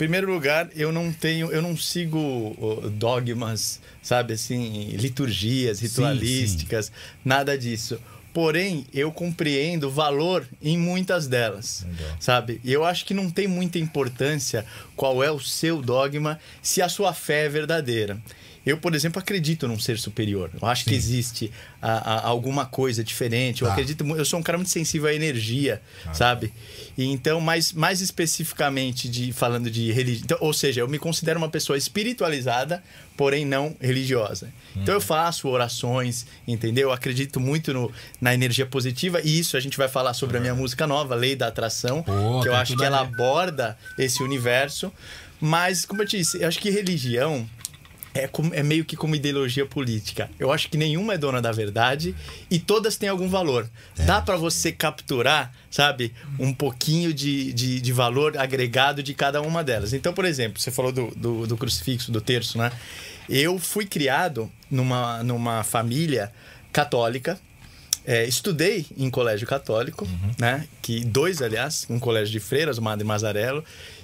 primeiro 0.03 0.29
lugar, 0.29 0.69
eu 0.75 0.91
não 0.91 1.13
tenho, 1.13 1.49
eu 1.49 1.61
não 1.61 1.77
sigo 1.77 2.53
dogmas, 2.95 3.79
sabe 4.01 4.33
assim, 4.33 4.89
liturgias 4.97 5.79
ritualísticas, 5.79 6.91
nada 7.23 7.57
disso. 7.57 7.97
Porém, 8.33 8.85
eu 8.93 9.13
compreendo 9.13 9.89
valor 9.89 10.45
em 10.61 10.77
muitas 10.77 11.25
delas, 11.25 11.85
Legal. 11.87 12.17
sabe? 12.19 12.59
E 12.65 12.73
eu 12.73 12.83
acho 12.83 13.05
que 13.05 13.13
não 13.13 13.29
tem 13.29 13.47
muita 13.47 13.79
importância 13.79 14.65
qual 14.93 15.23
é 15.23 15.31
o 15.31 15.39
seu 15.39 15.81
dogma 15.81 16.37
se 16.61 16.81
a 16.81 16.89
sua 16.89 17.13
fé 17.13 17.45
é 17.45 17.49
verdadeira. 17.49 18.19
Eu, 18.65 18.77
por 18.77 18.95
exemplo, 18.95 19.19
acredito 19.19 19.67
num 19.67 19.77
ser 19.77 19.99
superior. 19.99 20.49
Eu 20.61 20.65
acho 20.67 20.85
que 20.85 20.93
existe 20.95 21.51
a- 21.81 21.97
a- 22.15 22.27
alguma 22.27 22.65
coisa 22.65 23.03
diferente. 23.03 23.61
Eu 23.61 23.67
Tá. 23.67 23.73
acredito, 23.73 24.05
mu- 24.05 24.15
eu 24.15 24.23
sou 24.23 24.39
um 24.39 24.43
cara 24.43 24.57
muito 24.57 24.71
sensível 24.71 25.09
à 25.09 25.13
energia, 25.13 25.81
sabe? 26.13 26.53
E 26.97 27.03
então, 27.05 27.41
mais, 27.41 27.73
mais 27.73 27.99
especificamente 27.99 29.09
de 29.09 29.33
falando 29.33 29.69
de 29.69 29.91
religião, 29.91 30.23
então, 30.23 30.37
ou 30.39 30.53
seja, 30.53 30.79
eu 30.81 30.87
me 30.87 30.97
considero 30.97 31.37
uma 31.37 31.49
pessoa 31.49 31.77
espiritualizada, 31.77 32.81
porém 33.17 33.45
não 33.45 33.75
religiosa. 33.81 34.47
Então 34.75 34.93
eu 34.95 35.01
faço 35.01 35.47
orações, 35.49 36.25
entendeu? 36.47 36.89
Eu 36.89 36.93
acredito 36.93 37.39
muito 37.39 37.73
no, 37.73 37.91
na 38.21 38.33
energia 38.33 38.65
positiva 38.65 39.19
e 39.23 39.39
isso 39.39 39.57
a 39.57 39.59
gente 39.59 39.77
vai 39.77 39.87
falar 39.89 40.13
sobre 40.13 40.37
a 40.37 40.39
minha 40.39 40.55
música 40.55 40.87
nova, 40.87 41.15
Lei 41.15 41.35
da 41.35 41.47
Atração, 41.47 42.01
Pô, 42.01 42.39
que 42.41 42.47
eu 42.47 42.55
acho 42.55 42.75
que 42.77 42.83
ela 42.85 43.01
aborda 43.01 43.77
esse 43.97 44.23
universo. 44.23 44.91
Mas, 45.39 45.83
como 45.85 46.01
eu 46.01 46.07
te 46.07 46.17
disse, 46.17 46.41
eu 46.41 46.47
acho 46.47 46.59
que 46.59 46.69
religião 46.69 47.45
é, 48.13 48.27
como- 48.27 48.53
é 48.53 48.61
meio 48.61 48.85
que 48.85 48.95
como 48.95 49.15
ideologia 49.15 49.65
política. 49.65 50.29
Eu 50.39 50.51
acho 50.51 50.69
que 50.69 50.77
nenhuma 50.77 51.13
é 51.15 51.17
dona 51.17 51.41
da 51.41 51.51
verdade 51.51 52.15
e 52.49 52.59
todas 52.59 52.95
têm 52.95 53.09
algum 53.09 53.27
valor. 53.27 53.69
É. 53.97 54.03
Dá 54.05 54.21
pra 54.21 54.35
você 54.37 54.71
capturar, 54.71 55.51
sabe, 55.71 56.13
um 56.39 56.53
pouquinho 56.53 57.13
de, 57.13 57.51
de, 57.53 57.81
de 57.81 57.91
valor 57.93 58.37
agregado 58.37 59.01
de 59.01 59.13
cada 59.13 59.41
uma 59.41 59.63
delas. 59.63 59.93
Então, 59.93 60.13
por 60.13 60.25
exemplo, 60.25 60.59
você 60.61 60.69
falou 60.71 60.91
do, 60.91 61.07
do, 61.15 61.47
do 61.47 61.57
crucifixo, 61.57 62.11
do 62.11 62.21
terço, 62.21 62.57
né? 62.57 62.71
Eu 63.29 63.57
fui 63.57 63.85
criado 63.85 64.51
numa, 64.69 65.23
numa 65.23 65.63
família 65.63 66.31
católica. 66.71 67.39
É, 68.05 68.25
estudei 68.25 68.85
em 68.97 69.09
colégio 69.09 69.47
católico, 69.47 70.03
Uhum. 70.05 70.31
né? 70.37 70.67
Que 70.81 71.05
dois, 71.05 71.41
aliás, 71.41 71.85
um 71.89 71.97
colégio 71.99 72.33
de 72.33 72.39
freiras, 72.41 72.77
o 72.77 72.81
Madre 72.81 73.05
Mazarello, 73.05 73.63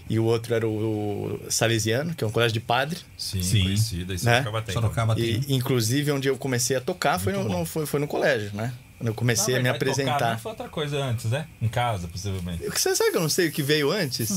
e 0.09 0.17
o 0.19 0.23
outro 0.25 0.53
era 0.55 0.67
o, 0.67 1.39
o 1.45 1.51
Salesiano, 1.51 2.13
que 2.15 2.23
é 2.23 2.27
um 2.27 2.31
colégio 2.31 2.53
de 2.53 2.59
padre. 2.59 2.99
Sim, 3.17 3.41
Sim. 3.43 3.63
conhecida. 3.63 4.13
Isso 4.13 4.25
Né? 4.25 4.43
Sorocaba 4.73 5.15
tem. 5.15 5.41
E, 5.47 5.53
inclusive, 5.55 6.11
onde 6.11 6.27
eu 6.27 6.37
comecei 6.37 6.75
a 6.75 6.81
tocar 6.81 7.19
foi 7.19 7.31
no, 7.33 7.43
no- 7.47 7.65
foi, 7.65 7.85
foi 7.85 7.99
no 7.99 8.07
colégio, 8.07 8.51
né? 8.53 8.73
Quando 8.97 9.07
eu 9.07 9.13
comecei 9.13 9.53
Na 9.53 9.59
a 9.59 9.63
me 9.63 9.69
verdade, 9.69 9.79
tocar, 9.95 10.01
apresentar. 10.15 10.31
né? 10.33 10.37
Foi 10.41 10.51
outra 10.51 10.67
coisa 10.67 10.97
antes, 10.97 11.25
né? 11.25 11.47
Em 11.61 11.67
casa, 11.69 12.07
possivelmente. 12.07 12.63
Você 12.67 12.95
sabe 12.95 13.11
que 13.11 13.17
eu 13.17 13.21
não 13.21 13.29
sei 13.29 13.47
o 13.47 13.51
que 13.51 13.61
veio 13.63 13.91
antes? 13.91 14.29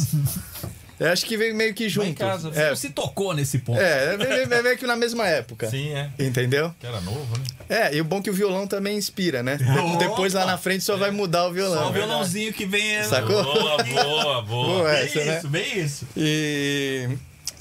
eu 1.06 1.12
acho 1.12 1.26
que 1.26 1.36
veio 1.36 1.54
meio 1.54 1.74
que 1.74 1.88
junto. 1.88 2.08
em 2.08 2.14
casa, 2.14 2.50
Você 2.50 2.60
é, 2.60 2.74
se 2.74 2.90
tocou 2.90 3.34
nesse 3.34 3.58
ponto. 3.58 3.80
é, 3.80 4.16
veio, 4.16 4.48
veio 4.48 4.62
meio 4.62 4.78
que 4.78 4.86
na 4.86 4.96
mesma 4.96 5.26
época. 5.26 5.68
Sim, 5.68 5.90
é. 5.92 6.10
Entendeu? 6.18 6.74
Que 6.78 6.86
era 6.86 7.00
novo, 7.00 7.36
né? 7.38 7.44
É, 7.68 7.94
e 7.96 8.00
o 8.00 8.04
bom 8.04 8.18
é 8.18 8.22
que 8.22 8.30
o 8.30 8.32
violão 8.34 8.66
também 8.66 8.96
inspira, 8.96 9.42
né? 9.42 9.58
Depois 9.98 10.32
lá 10.34 10.44
na 10.46 10.56
frente 10.58 10.84
só 10.84 10.96
vai 10.96 11.10
mudar 11.10 11.46
o 11.48 11.52
violão. 11.52 11.82
Só 11.84 11.90
o 11.90 11.92
violãozinho 11.92 12.52
que 12.52 12.64
vem. 12.66 12.96
é- 12.96 13.02
Sacou? 13.02 13.42
Boa, 13.42 13.82
boa, 13.82 13.82
boa. 14.42 14.42
Boa. 14.42 14.84
Bem 14.92 15.02
essa, 15.02 15.24
né? 15.24 15.38
isso, 15.38 15.48
bem 15.48 15.78
isso. 15.78 16.06
E, 16.16 17.08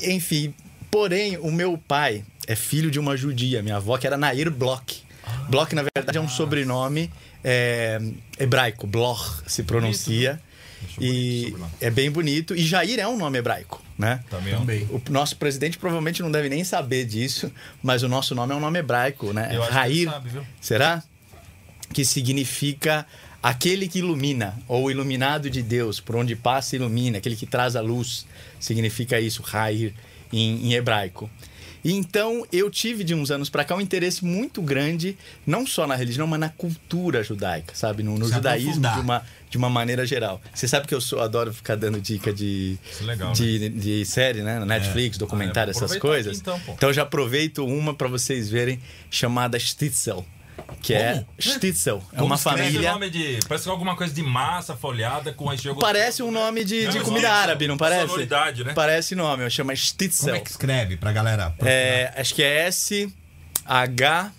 enfim, 0.02 0.54
porém, 0.90 1.38
o 1.38 1.52
meu 1.52 1.78
pai 1.78 2.24
é 2.48 2.56
filho 2.56 2.92
de 2.92 3.00
uma 3.00 3.16
judia, 3.16 3.62
minha 3.62 3.78
avó, 3.78 3.98
que 3.98 4.06
era 4.08 4.18
Nair 4.18 4.52
Bloch. 4.52 5.04
Bloch, 5.50 5.74
na 5.74 5.84
verdade, 5.96 6.18
é 6.18 6.22
um 6.22 6.28
sobrenome 6.30 7.12
é, 7.44 8.00
hebraico. 8.40 8.86
Bloch 8.88 9.42
se 9.48 9.64
pronuncia. 9.64 10.32
Esse 10.34 10.51
E 11.00 11.54
é 11.80 11.90
bem 11.90 12.10
bonito. 12.12 12.56
E 12.56 12.64
Jair 12.66 13.00
é 13.00 13.08
um 13.08 13.18
nome 13.18 13.38
hebraico, 13.40 13.82
né? 13.98 14.24
Também. 14.30 14.56
Também. 14.56 14.84
O 14.92 15.02
nosso 15.10 15.36
presidente 15.38 15.78
provavelmente 15.78 16.22
não 16.22 16.32
deve 16.32 16.50
nem 16.50 16.64
saber 16.64 17.06
disso, 17.06 17.52
mas 17.82 18.04
o 18.04 18.08
nosso 18.08 18.36
nome 18.36 18.54
é 18.54 18.56
um 18.56 18.60
nome 18.60 18.80
hebraico, 18.80 19.34
né? 19.34 19.50
Eu 19.54 19.64
acho 19.64 19.72
que 19.72 19.78
ele 19.78 20.04
Jair. 20.04 20.10
sabe, 20.10 20.30
viu? 20.30 20.46
Será? 20.60 21.04
Que 21.94 22.06
significa 22.06 23.06
aquele 23.42 23.88
que 23.88 24.00
ilumina, 24.00 24.58
ou 24.68 24.92
iluminado 24.92 25.50
de 25.50 25.62
Deus, 25.62 26.00
por 26.00 26.16
onde 26.16 26.36
passa 26.36 26.76
ilumina, 26.76 27.18
aquele 27.18 27.36
que 27.36 27.46
traz 27.46 27.76
a 27.76 27.82
luz. 27.82 28.26
Significa 28.60 29.20
isso, 29.20 29.44
Jair, 29.50 29.94
em, 30.32 30.68
em 30.68 30.74
hebraico. 30.74 31.30
Então 31.84 32.46
eu 32.52 32.70
tive 32.70 33.04
de 33.04 33.14
uns 33.16 33.32
anos 33.32 33.50
para 33.50 33.64
cá 33.64 33.76
um 33.76 33.82
interesse 33.82 34.24
muito 34.24 34.62
grande, 34.62 35.18
não 35.46 35.66
só 35.66 35.88
na 35.88 35.96
religião, 35.96 36.28
mas 36.28 36.40
na 36.40 36.50
cultura 36.50 37.24
judaica, 37.24 37.74
sabe? 37.76 38.04
No, 38.04 38.18
no 38.18 38.28
judaísmo 38.32 38.82
de 38.94 39.00
uma, 39.00 39.24
de 39.50 39.58
uma 39.58 39.70
maneira 39.70 40.06
geral. 40.06 40.42
Você 40.54 40.68
sabe 40.68 40.88
que 40.88 40.94
eu 40.94 41.02
sou, 41.02 41.22
adoro 41.22 41.54
ficar 41.54 41.76
dando 41.76 42.00
dica 42.00 42.32
de, 42.32 42.78
é 43.00 43.04
legal, 43.04 43.34
de, 43.34 43.70
de 43.70 44.06
série, 44.06 44.42
né? 44.44 44.64
Netflix, 44.64 45.18
documentário, 45.18 45.72
Ah, 45.72 45.74
é, 45.74 45.84
essas 45.84 45.98
coisas. 45.98 46.40
aqui 46.40 46.42
então, 46.42 46.62
então 46.76 46.90
eu 46.90 46.94
já 46.94 47.02
aproveito 47.04 47.66
uma 47.66 47.94
para 47.94 48.08
vocês 48.08 48.50
verem, 48.50 48.80
chamada 49.10 49.58
Stitzel. 49.60 50.26
Que 50.82 50.94
é 50.94 51.14
Como? 51.14 51.28
Stitzel. 51.40 52.04
É 52.12 52.16
Como 52.16 52.26
uma 52.28 52.38
família. 52.38 52.92
nome 52.94 53.10
de. 53.10 53.40
Parece 53.48 53.70
alguma 53.70 53.96
coisa 53.96 54.14
de 54.14 54.22
massa 54.24 54.76
folhada 54.76 55.34
com 55.34 55.46
recheio 55.48 55.76
Parece 55.76 56.24
um 56.24 56.32
nome 56.32 56.64
de, 56.64 56.88
de 56.88 57.00
comida 57.02 57.32
árabe, 57.32 57.68
não 57.68 57.78
parece? 57.78 58.08
sonoridade, 58.08 58.64
né? 58.64 58.74
Parece 58.74 59.16
nome, 59.16 59.50
chama 59.50 59.74
Como 59.74 59.78
Stitzel. 59.78 60.36
é 60.36 60.40
que 60.40 60.50
escreve 60.50 60.98
pra 60.98 61.12
galera? 61.12 61.54
É, 61.60 62.14
acho 62.18 62.34
que 62.34 62.42
é 62.44 62.66
S 62.68 63.14
H 63.66 64.32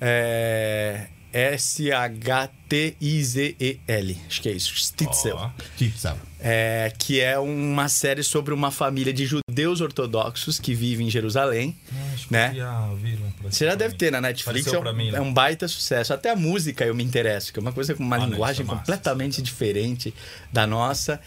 é, 0.00 1.06
S 1.32 1.90
H 1.92 2.48
T 2.68 2.96
I 3.00 3.24
Z 3.24 3.56
E 3.60 3.80
L. 3.86 4.20
Acho 4.28 4.42
que 4.42 4.48
é 4.48 4.52
isso, 4.52 4.74
Stitzel. 4.76 5.36
Ó. 5.36 5.50
Titzel. 5.76 6.16
É, 6.46 6.92
que 6.98 7.22
é 7.22 7.38
uma 7.38 7.88
série 7.88 8.22
sobre 8.22 8.52
uma 8.52 8.70
família 8.70 9.14
de 9.14 9.24
judeus 9.24 9.80
ortodoxos 9.80 10.58
que 10.60 10.74
vive 10.74 11.02
em 11.02 11.08
Jerusalém. 11.08 11.74
Acho 12.12 12.26
que 12.28 12.32
Né? 12.34 12.50
eu 12.50 12.56
já 12.56 12.94
vi, 13.00 13.12
não, 13.16 13.28
apareceu 13.28 13.50
Você 13.50 13.64
já 13.64 13.74
deve 13.74 13.94
ter 13.94 14.12
na 14.12 14.20
Netflix, 14.20 14.66
Apareceu 14.68 14.86
é 14.86 14.92
um, 14.92 14.94
mim, 14.94 15.10
né? 15.10 15.18
é 15.18 15.20
um 15.22 15.32
baita 15.32 15.66
sucesso. 15.66 16.12
Até 16.12 16.28
a 16.30 16.36
música 16.36 16.84
eu 16.84 16.94
me 16.94 17.02
interesso, 17.02 17.50
que 17.50 17.58
é 17.58 17.62
uma 17.62 17.72
coisa 17.72 17.94
com 17.94 18.02
uma 18.02 18.16
Ah, 18.16 18.18
não, 18.20 18.28
linguagem 18.28 18.60
é 18.60 18.64
massa, 18.66 18.78
completamente 18.78 19.40
é 19.40 19.42
diferente 19.42 20.12
da 20.52 20.66
nossa. 20.66 21.18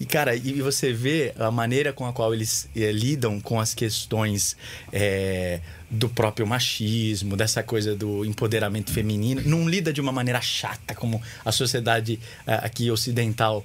E, 0.00 0.04
cara, 0.04 0.34
e 0.34 0.60
você 0.60 0.92
vê 0.92 1.32
a 1.38 1.52
maneira 1.52 1.92
com 1.92 2.04
a 2.04 2.12
qual 2.12 2.34
eles 2.34 2.68
eh, 2.74 2.90
lidam 2.90 3.40
com 3.40 3.60
as 3.60 3.74
questões 3.74 4.56
eh, 4.92 5.60
do 5.88 6.08
próprio 6.08 6.44
machismo, 6.48 7.36
dessa 7.36 7.62
coisa 7.62 7.94
do 7.94 8.24
empoderamento 8.24 8.90
feminino. 8.92 9.40
Não 9.46 9.68
lida 9.68 9.92
de 9.92 10.00
uma 10.00 10.10
maneira 10.10 10.40
chata, 10.40 10.96
como 10.96 11.22
a 11.44 11.52
sociedade 11.52 12.18
eh, 12.44 12.54
aqui 12.60 12.90
ocidental. 12.90 13.64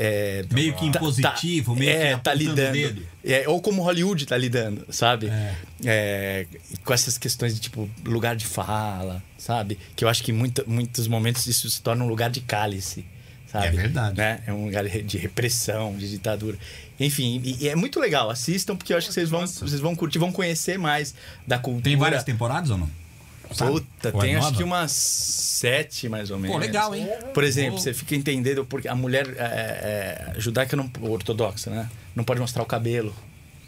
Eh, 0.00 0.44
Meio 0.52 0.72
que 0.74 0.90
tá- 0.92 0.98
impositivo, 0.98 1.74
tá- 1.74 1.78
meio 1.80 1.90
que 1.92 1.96
é, 1.98 2.10
tá 2.16 2.30
apontando 2.32 2.52
o 2.62 2.72
lidando. 2.72 3.02
É, 3.24 3.48
ou 3.48 3.60
como 3.60 3.82
Hollywood 3.82 4.24
tá 4.26 4.36
lidando, 4.38 4.86
sabe? 4.90 5.26
É. 5.26 5.54
É, 5.84 6.46
com 6.84 6.92
essas 6.94 7.18
questões 7.18 7.54
de 7.54 7.60
tipo 7.60 7.90
lugar 8.04 8.36
de 8.36 8.46
fala, 8.46 9.22
sabe? 9.36 9.76
Que 9.96 10.04
eu 10.04 10.08
acho 10.08 10.22
que 10.22 10.30
em 10.30 10.34
muita, 10.34 10.62
muitos 10.66 11.08
momentos 11.08 11.46
isso 11.48 11.68
se 11.68 11.82
torna 11.82 12.04
um 12.04 12.08
lugar 12.08 12.30
de 12.30 12.40
cálice, 12.40 13.04
sabe? 13.50 13.66
É 13.66 13.70
verdade. 13.70 14.16
Né? 14.16 14.40
É 14.46 14.52
um 14.52 14.66
lugar 14.66 14.88
de 14.88 15.18
repressão, 15.18 15.96
de 15.96 16.08
ditadura. 16.08 16.56
Enfim, 17.00 17.40
e, 17.44 17.64
e 17.64 17.68
é 17.68 17.74
muito 17.76 17.98
legal. 18.00 18.30
Assistam 18.30 18.76
porque 18.76 18.92
eu 18.92 18.96
acho 18.98 19.08
que 19.08 19.14
vocês 19.14 19.28
vão, 19.28 19.40
Nossa. 19.42 19.66
vocês 19.66 19.80
vão 19.80 19.94
curtir, 19.96 20.18
vão 20.18 20.32
conhecer 20.32 20.78
mais 20.78 21.14
da 21.46 21.58
cultura. 21.58 21.82
Tem 21.84 21.96
várias 21.96 22.24
temporadas 22.24 22.70
ou 22.70 22.78
não? 22.78 22.90
Sabe? 23.52 23.72
Puta, 23.72 24.10
Ou 24.14 24.22
é 24.22 24.26
tem 24.26 24.36
acho 24.36 24.44
nova? 24.46 24.56
que 24.56 24.62
umas 24.62 24.92
sete 24.92 26.08
mais 26.08 26.30
ou 26.30 26.38
menos. 26.38 26.56
Pô, 26.56 26.60
legal, 26.60 26.94
hein? 26.94 27.08
Por 27.32 27.44
exemplo, 27.44 27.74
Pô. 27.74 27.78
você 27.80 27.94
fica 27.94 28.14
entendendo 28.14 28.64
porque 28.64 28.88
a 28.88 28.94
mulher 28.94 29.26
é, 29.36 30.32
é, 30.36 30.40
judaica 30.40 30.76
não, 30.76 30.90
ortodoxa, 31.02 31.70
né? 31.70 31.88
Não 32.14 32.24
pode 32.24 32.40
mostrar 32.40 32.62
o 32.62 32.66
cabelo. 32.66 33.14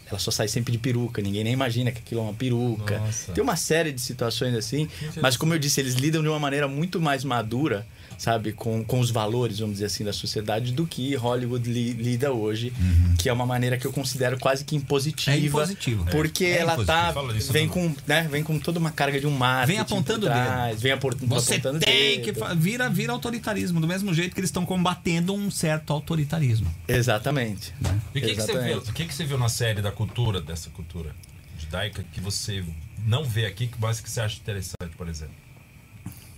Ela 0.07 0.19
só 0.19 0.29
sai 0.29 0.47
sempre 0.49 0.73
de 0.73 0.77
peruca. 0.77 1.21
Ninguém 1.21 1.43
nem 1.43 1.53
imagina 1.53 1.89
que 1.89 1.99
aquilo 1.99 2.19
é 2.19 2.23
uma 2.25 2.33
peruca. 2.33 2.99
Nossa. 2.99 3.31
Tem 3.31 3.41
uma 3.41 3.55
série 3.55 3.93
de 3.93 4.01
situações 4.01 4.53
assim. 4.53 4.89
Mas 5.21 5.37
como 5.37 5.53
eu 5.53 5.59
disse, 5.59 5.79
eles 5.79 5.93
lidam 5.93 6.21
de 6.21 6.27
uma 6.27 6.39
maneira 6.39 6.67
muito 6.67 6.99
mais 6.99 7.23
madura, 7.23 7.87
sabe? 8.21 8.53
Com, 8.53 8.83
com 8.83 8.99
os 8.99 9.09
valores, 9.09 9.57
vamos 9.57 9.73
dizer 9.77 9.85
assim, 9.85 10.03
da 10.03 10.13
sociedade 10.13 10.71
do 10.73 10.85
que 10.85 11.15
Hollywood 11.15 11.67
li- 11.67 11.93
lida 11.93 12.31
hoje. 12.31 12.71
Que 13.17 13.27
é 13.27 13.33
uma 13.33 13.47
maneira 13.47 13.77
que 13.79 13.87
eu 13.87 13.91
considero 13.91 14.37
quase 14.39 14.63
que 14.63 14.75
impositiva. 14.75 15.35
É 15.35 15.39
impositivo. 15.39 16.05
Porque 16.05 16.45
É 16.45 16.59
ela 16.59 16.85
tá... 16.85 17.11
disso 17.33 17.51
Vem 17.51 17.67
com, 17.67 17.95
né? 18.05 18.27
vem 18.29 18.43
com 18.43 18.59
toda 18.59 18.77
uma 18.77 18.91
carga 18.91 19.19
de 19.19 19.25
um 19.25 19.31
marketing 19.31 19.71
Vem 19.71 19.79
apontando 19.79 20.25
o 20.27 20.29
dedo. 20.29 20.43
trás, 20.45 20.81
Vem 20.81 20.91
apor- 20.91 21.15
Você 21.15 21.53
apontando 21.55 21.79
tem 21.79 22.21
dedo. 22.21 22.39
que. 22.39 22.55
Vira, 22.55 22.89
vira 22.89 23.11
autoritarismo, 23.13 23.81
do 23.81 23.87
mesmo 23.87 24.13
jeito 24.13 24.35
que 24.35 24.39
eles 24.39 24.49
estão 24.49 24.65
combatendo 24.67 25.33
um 25.33 25.49
certo 25.49 25.91
autoritarismo. 25.91 26.67
Exatamente. 26.87 27.73
E 28.13 28.19
o 28.19 28.21
que, 28.21 28.35
que 28.35 28.41
você 28.41 28.59
viu, 28.59 28.77
o 28.77 28.93
que, 28.93 29.05
que 29.05 29.13
você 29.15 29.25
viu 29.25 29.37
na 29.39 29.49
série 29.49 29.81
da 29.81 29.91
cultura, 29.91 30.39
dessa 30.39 30.69
cultura 30.69 31.15
judaica, 31.59 32.03
que 32.13 32.21
você 32.21 32.63
não 33.05 33.23
vê 33.23 33.45
aqui, 33.47 33.69
mas 33.79 33.99
que 33.99 34.09
você 34.09 34.21
acha 34.21 34.37
interessante, 34.37 34.95
por 34.95 35.07
exemplo? 35.07 35.33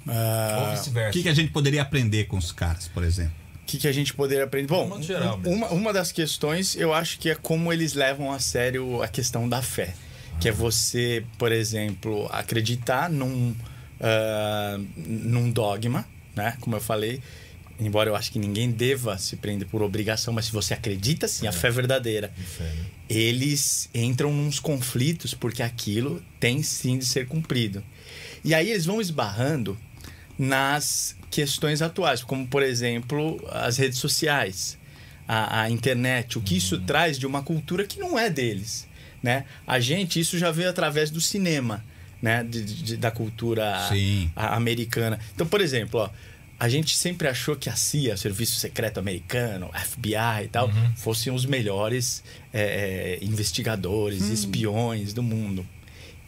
Ou 0.07 0.13
Ah, 0.13 0.69
O 0.73 0.77
vice-versa. 0.77 1.11
que, 1.11 1.23
que 1.23 1.29
a 1.29 1.33
gente 1.33 1.51
poderia 1.51 1.81
aprender 1.81 2.25
com 2.25 2.37
os 2.37 2.51
caras, 2.51 2.87
por 2.87 3.03
exemplo? 3.03 3.33
O 3.61 3.65
que, 3.65 3.77
que 3.77 3.87
a 3.87 3.91
gente 3.91 4.13
poderia 4.13 4.43
aprender? 4.43 4.67
Bom, 4.67 5.01
geral 5.01 5.39
uma, 5.45 5.67
uma 5.69 5.93
das 5.93 6.11
questões 6.11 6.75
eu 6.75 6.93
acho 6.93 7.17
que 7.17 7.29
é 7.29 7.35
como 7.35 7.71
eles 7.71 7.93
levam 7.93 8.31
a 8.31 8.37
sério 8.39 9.01
a 9.01 9.07
questão 9.07 9.47
da 9.47 9.61
fé. 9.61 9.93
Que 10.39 10.49
é 10.49 10.51
você, 10.51 11.23
por 11.37 11.51
exemplo, 11.51 12.27
acreditar 12.31 13.09
num, 13.09 13.55
ah, 14.01 14.77
num 14.97 15.49
dogma, 15.49 16.05
né? 16.35 16.57
Como 16.59 16.75
eu 16.75 16.81
falei, 16.81 17.21
embora 17.79 18.09
eu 18.09 18.15
acho 18.15 18.31
que 18.31 18.39
ninguém 18.39 18.69
deva 18.69 19.17
se 19.17 19.37
prender 19.37 19.67
por 19.69 19.81
obrigação, 19.81 20.33
mas 20.33 20.45
se 20.45 20.51
você 20.51 20.73
acredita 20.73 21.27
sim, 21.27 21.47
a 21.47 21.51
fé 21.51 21.69
é 21.69 21.71
verdadeira, 21.71 22.33
né? 22.59 22.75
eles 23.09 23.89
entram 23.93 24.33
nos 24.33 24.59
conflitos 24.59 25.33
porque 25.33 25.63
aquilo 25.63 26.21
tem 26.39 26.61
sim 26.63 26.97
de 26.97 27.05
ser 27.05 27.27
cumprido. 27.27 27.83
E 28.43 28.53
aí 28.53 28.69
eles 28.71 28.85
vão 28.85 28.99
esbarrando 28.99 29.77
nas 30.37 31.15
questões 31.29 31.81
atuais, 31.81 32.23
como 32.23 32.47
por 32.47 32.61
exemplo 32.63 33.39
as 33.51 33.77
redes 33.77 33.99
sociais, 33.99 34.77
a, 35.27 35.61
a 35.61 35.69
internet, 35.69 36.37
o 36.37 36.41
que 36.41 36.57
isso 36.57 36.79
traz 36.81 37.17
de 37.17 37.25
uma 37.25 37.41
cultura 37.41 37.85
que 37.85 37.99
não 37.99 38.17
é 38.17 38.29
deles, 38.29 38.87
né? 39.21 39.45
A 39.65 39.79
gente 39.79 40.19
isso 40.19 40.37
já 40.37 40.51
veio 40.51 40.69
através 40.69 41.09
do 41.09 41.21
cinema, 41.21 41.83
né? 42.21 42.43
De- 42.43 42.63
de- 42.63 42.97
da 42.97 43.09
cultura 43.11 43.87
Sim. 43.89 44.29
a- 44.35 44.55
americana. 44.55 45.19
Então, 45.33 45.47
por 45.47 45.61
exemplo, 45.61 45.99
ó, 46.01 46.09
a 46.59 46.69
gente 46.69 46.95
sempre 46.95 47.27
achou 47.27 47.55
que 47.55 47.69
a 47.69 47.75
CIA, 47.75 48.15
Serviço 48.17 48.59
Secreto 48.59 48.99
Americano, 48.99 49.69
FBI 49.73 50.45
e 50.45 50.47
tal, 50.49 50.69
fossem 50.95 51.33
os 51.33 51.45
melhores 51.45 52.23
é, 52.53 53.17
é, 53.21 53.25
investigadores, 53.25 54.29
espiões 54.29 55.13
do 55.13 55.23
mundo. 55.23 55.65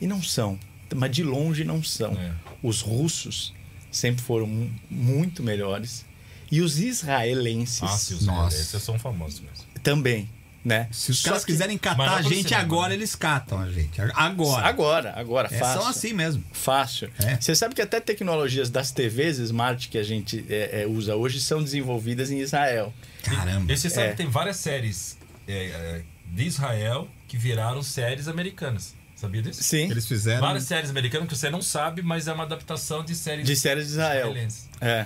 E 0.02 0.08
não 0.08 0.22
são. 0.22 0.60
Mas 0.94 1.12
de 1.12 1.24
longe 1.24 1.64
não 1.64 1.82
são. 1.84 2.14
É. 2.14 2.32
Os 2.64 2.82
russos 2.82 3.54
sempre 3.96 4.22
foram 4.24 4.48
mu- 4.48 4.72
muito 4.90 5.42
melhores. 5.44 6.06
E 6.52 6.62
os 6.62 6.80
israelenses 6.80 7.82
Ah, 7.84 7.88
se 7.98 8.14
os 8.14 8.26
Nossa. 8.26 8.56
esses 8.58 8.82
são 8.84 9.00
famosos 9.00 9.40
mesmo. 9.40 9.66
também, 9.82 10.30
né? 10.64 10.88
Se 10.92 11.12
os 11.12 11.20
Só 11.20 11.30
caras 11.30 11.46
que- 11.46 11.52
quiserem 11.52 11.78
catar 11.78 12.16
a 12.18 12.22
gente 12.22 12.44
cinema, 12.50 12.62
agora, 12.62 12.90
né? 12.90 12.96
eles 12.96 13.16
catam 13.16 13.60
a 13.60 13.70
gente. 13.72 14.00
Agora. 14.14 14.68
Agora, 14.68 15.14
agora, 15.16 15.48
É, 15.52 15.58
fácil. 15.58 15.82
são 15.82 15.90
assim 15.90 16.14
mesmo. 16.14 16.44
Fácil. 16.52 17.10
É. 17.20 17.36
Você 17.40 17.56
sabe 17.56 17.74
que 17.76 17.82
até 17.82 18.00
tecnologias 18.00 18.70
das 18.70 18.92
TVs 18.92 19.38
smart 19.40 19.90
que 19.90 19.98
a 19.98 20.04
gente 20.04 20.46
é, 20.50 20.82
é, 20.84 20.88
usa 20.88 21.16
hoje 21.16 21.40
são 21.42 21.64
desenvolvidas 21.64 22.30
em 22.32 22.40
Israel. 22.40 22.94
Caramba. 23.24 23.72
E 23.72 23.78
você 23.78 23.90
sabe 23.90 24.08
É. 24.08 24.12
que 24.12 24.18
tem 24.18 24.28
várias 24.28 24.58
séries 24.58 25.18
é, 25.48 26.02
de 26.28 26.44
Israel 26.44 27.08
que 27.28 27.38
viraram 27.38 27.82
séries 27.84 28.28
americanas. 28.28 28.94
Sabia 29.16 29.42
disso? 29.42 29.64
Sim, 29.64 29.90
Eles 29.90 30.06
fizeram. 30.08 30.42
Várias 30.42 30.64
séries 30.66 30.90
americanas 30.90 31.28
que 31.30 31.36
você 31.38 31.50
não 31.50 31.62
sabe, 31.62 32.02
mas 32.02 32.28
é 32.28 32.34
uma 32.34 32.44
adaptação 32.44 33.04
de 33.04 33.16
séries 33.16 33.46
de 33.46 33.56
séries 33.56 33.86
de 33.86 33.92
Israel. 33.92 34.34
É. 34.82 35.06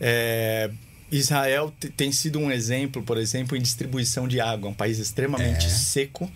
É, 0.00 0.70
Israel 1.10 1.72
te- 1.78 1.90
tem 1.90 2.10
sido 2.10 2.38
um 2.38 2.50
exemplo, 2.50 3.02
por 3.02 3.18
exemplo, 3.18 3.56
em 3.56 3.60
distribuição 3.60 4.26
de 4.26 4.40
água. 4.40 4.70
Um 4.70 4.74
país 4.74 4.98
extremamente 4.98 5.66
É. 5.66 5.68
seco, 5.68 6.30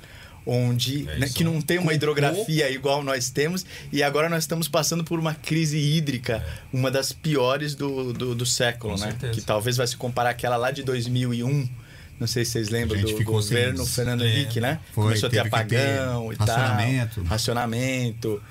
onde 0.47 1.09
É 1.09 1.19
né, 1.19 1.29
que 1.29 1.43
não 1.45 1.61
tem 1.61 1.79
uma 1.79 1.93
hidrografia 1.93 2.71
igual 2.71 3.03
nós 3.03 3.31
temos. 3.31 3.65
E 3.93 4.03
agora 4.03 4.29
nós 4.29 4.45
estamos 4.45 4.69
passando 4.69 5.03
por 5.03 5.19
uma 5.19 5.35
crise 5.35 5.79
hídrica, 5.79 6.45
uma 6.73 6.91
das 6.91 7.13
piores 7.13 7.75
do, 7.75 8.13
do, 8.13 8.35
do 8.35 8.47
século, 8.47 8.95
Com 8.95 9.01
né? 9.01 9.11
certeza. 9.11 9.33
Que 9.33 9.41
talvez 9.41 9.77
vai 9.77 9.87
se 9.87 9.97
comparar 9.97 10.31
àquela 10.31 10.57
lá 10.57 10.71
de 10.71 10.83
2001. 10.83 11.69
Não 12.19 12.27
sei 12.27 12.45
se 12.45 12.53
vocês 12.53 12.69
lembram 12.69 13.01
do 13.01 13.09
sem 13.09 13.23
governo 13.25 13.79
luz. 13.81 13.95
Fernando 13.95 14.25
É. 14.25 14.29
Henrique, 14.29 14.61
né? 14.61 14.81
Foi, 14.93 15.05
Começou 15.05 15.27
a 15.29 15.31
ter 15.31 15.37
que 15.37 15.43
ter 15.43 15.49
apagão 15.49 16.33
e 16.33 16.37
racionamento. 16.37 17.15
tal. 17.17 17.25
Racionamento. 17.25 18.43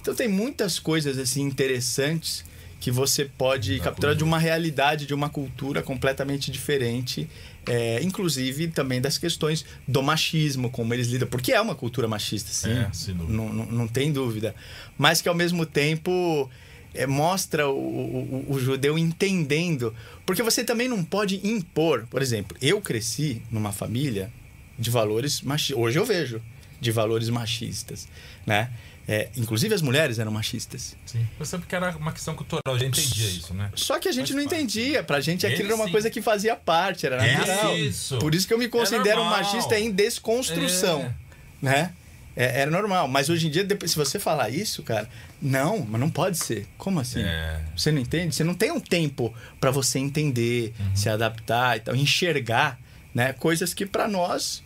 Então 0.00 0.14
tem 0.14 0.28
muitas 0.28 0.78
coisas 0.78 1.18
assim 1.18 1.42
interessantes 1.42 2.44
que 2.80 2.90
você 2.90 3.26
pode 3.26 3.76
Da 3.76 3.84
capturar 3.84 4.14
de 4.14 4.20
cultura. 4.20 4.24
uma 4.36 4.38
realidade, 4.38 5.04
de 5.04 5.12
uma 5.12 5.28
cultura 5.28 5.82
completamente 5.82 6.50
diferente, 6.50 7.28
é, 7.66 8.00
inclusive 8.02 8.68
também 8.68 9.02
das 9.02 9.18
questões 9.18 9.66
do 9.86 10.02
machismo, 10.02 10.70
como 10.70 10.94
eles 10.94 11.08
lidam, 11.08 11.28
porque 11.28 11.52
é 11.52 11.60
uma 11.60 11.74
cultura 11.74 12.08
machista, 12.08 12.50
sim, 12.50 12.70
É, 12.72 12.88
sem 12.90 13.14
não, 13.14 13.52
não, 13.52 13.66
não 13.66 13.86
tem 13.86 14.10
dúvida, 14.10 14.54
mas 14.96 15.20
que 15.20 15.28
ao 15.28 15.34
mesmo 15.34 15.66
tempo 15.66 16.48
é, 16.94 17.06
mostra 17.06 17.68
o, 17.68 17.74
o, 17.78 18.46
o 18.48 18.58
judeu 18.60 18.98
entendendo. 18.98 19.94
Porque 20.26 20.42
você 20.42 20.64
também 20.64 20.88
não 20.88 21.02
pode 21.04 21.40
impor. 21.46 22.06
Por 22.10 22.22
exemplo, 22.22 22.56
eu 22.60 22.80
cresci 22.80 23.42
numa 23.50 23.72
família 23.72 24.30
de 24.78 24.90
valores 24.90 25.40
machistas. 25.42 25.76
Hoje 25.82 25.98
eu 25.98 26.04
vejo 26.04 26.40
de 26.80 26.90
valores 26.90 27.28
machistas, 27.28 28.08
né? 28.46 28.70
É, 29.08 29.28
inclusive 29.36 29.74
as 29.74 29.82
mulheres 29.82 30.18
eram 30.20 30.30
machistas. 30.30 30.94
Sim. 31.04 31.26
Eu 31.38 31.44
sempre 31.44 31.66
que 31.66 31.74
era 31.74 31.96
uma 31.96 32.12
questão 32.12 32.34
cultural, 32.34 32.62
eu 32.66 32.78
já 32.78 32.86
entendia 32.86 33.26
isso, 33.26 33.52
né? 33.52 33.70
Só 33.74 33.98
que 33.98 34.08
a 34.08 34.12
gente 34.12 34.32
Faz 34.32 34.36
não 34.36 34.42
entendia. 34.42 35.02
Pra 35.02 35.20
gente 35.20 35.44
aquilo 35.46 35.66
era 35.66 35.74
uma 35.74 35.86
sim. 35.86 35.90
coisa 35.90 36.08
que 36.10 36.22
fazia 36.22 36.54
parte, 36.54 37.06
era 37.06 37.16
É 37.26 37.36
natural. 37.38 37.76
isso. 37.76 38.18
Por 38.18 38.34
isso 38.34 38.46
que 38.46 38.54
eu 38.54 38.58
me 38.58 38.68
considero 38.68 39.20
um 39.20 39.24
normal. 39.24 39.42
machista 39.42 39.78
em 39.78 39.90
desconstrução, 39.90 41.00
É. 41.02 41.14
né? 41.60 41.92
É, 42.36 42.60
era 42.62 42.70
normal. 42.70 43.08
Mas 43.08 43.28
hoje 43.28 43.48
em 43.48 43.50
dia, 43.50 43.64
depois, 43.64 43.90
se 43.90 43.96
você 43.96 44.18
falar 44.18 44.50
isso, 44.50 44.82
cara, 44.82 45.08
não, 45.42 45.80
mas 45.88 46.00
não 46.00 46.08
pode 46.10 46.38
ser. 46.38 46.66
Como 46.78 47.00
assim? 47.00 47.20
É. 47.22 47.60
Você 47.76 47.90
não 47.90 48.00
entende? 48.00 48.34
Você 48.34 48.44
não 48.44 48.54
tem 48.54 48.70
um 48.70 48.80
tempo 48.80 49.34
pra 49.60 49.70
você 49.70 49.98
entender, 49.98 50.72
Uhum. 50.78 50.96
se 50.96 51.08
adaptar 51.08 51.76
e 51.76 51.80
tal, 51.80 51.96
enxergar, 51.96 52.78
né? 53.14 53.32
Coisas 53.32 53.74
que 53.74 53.84
pra 53.84 54.06
nós 54.08 54.62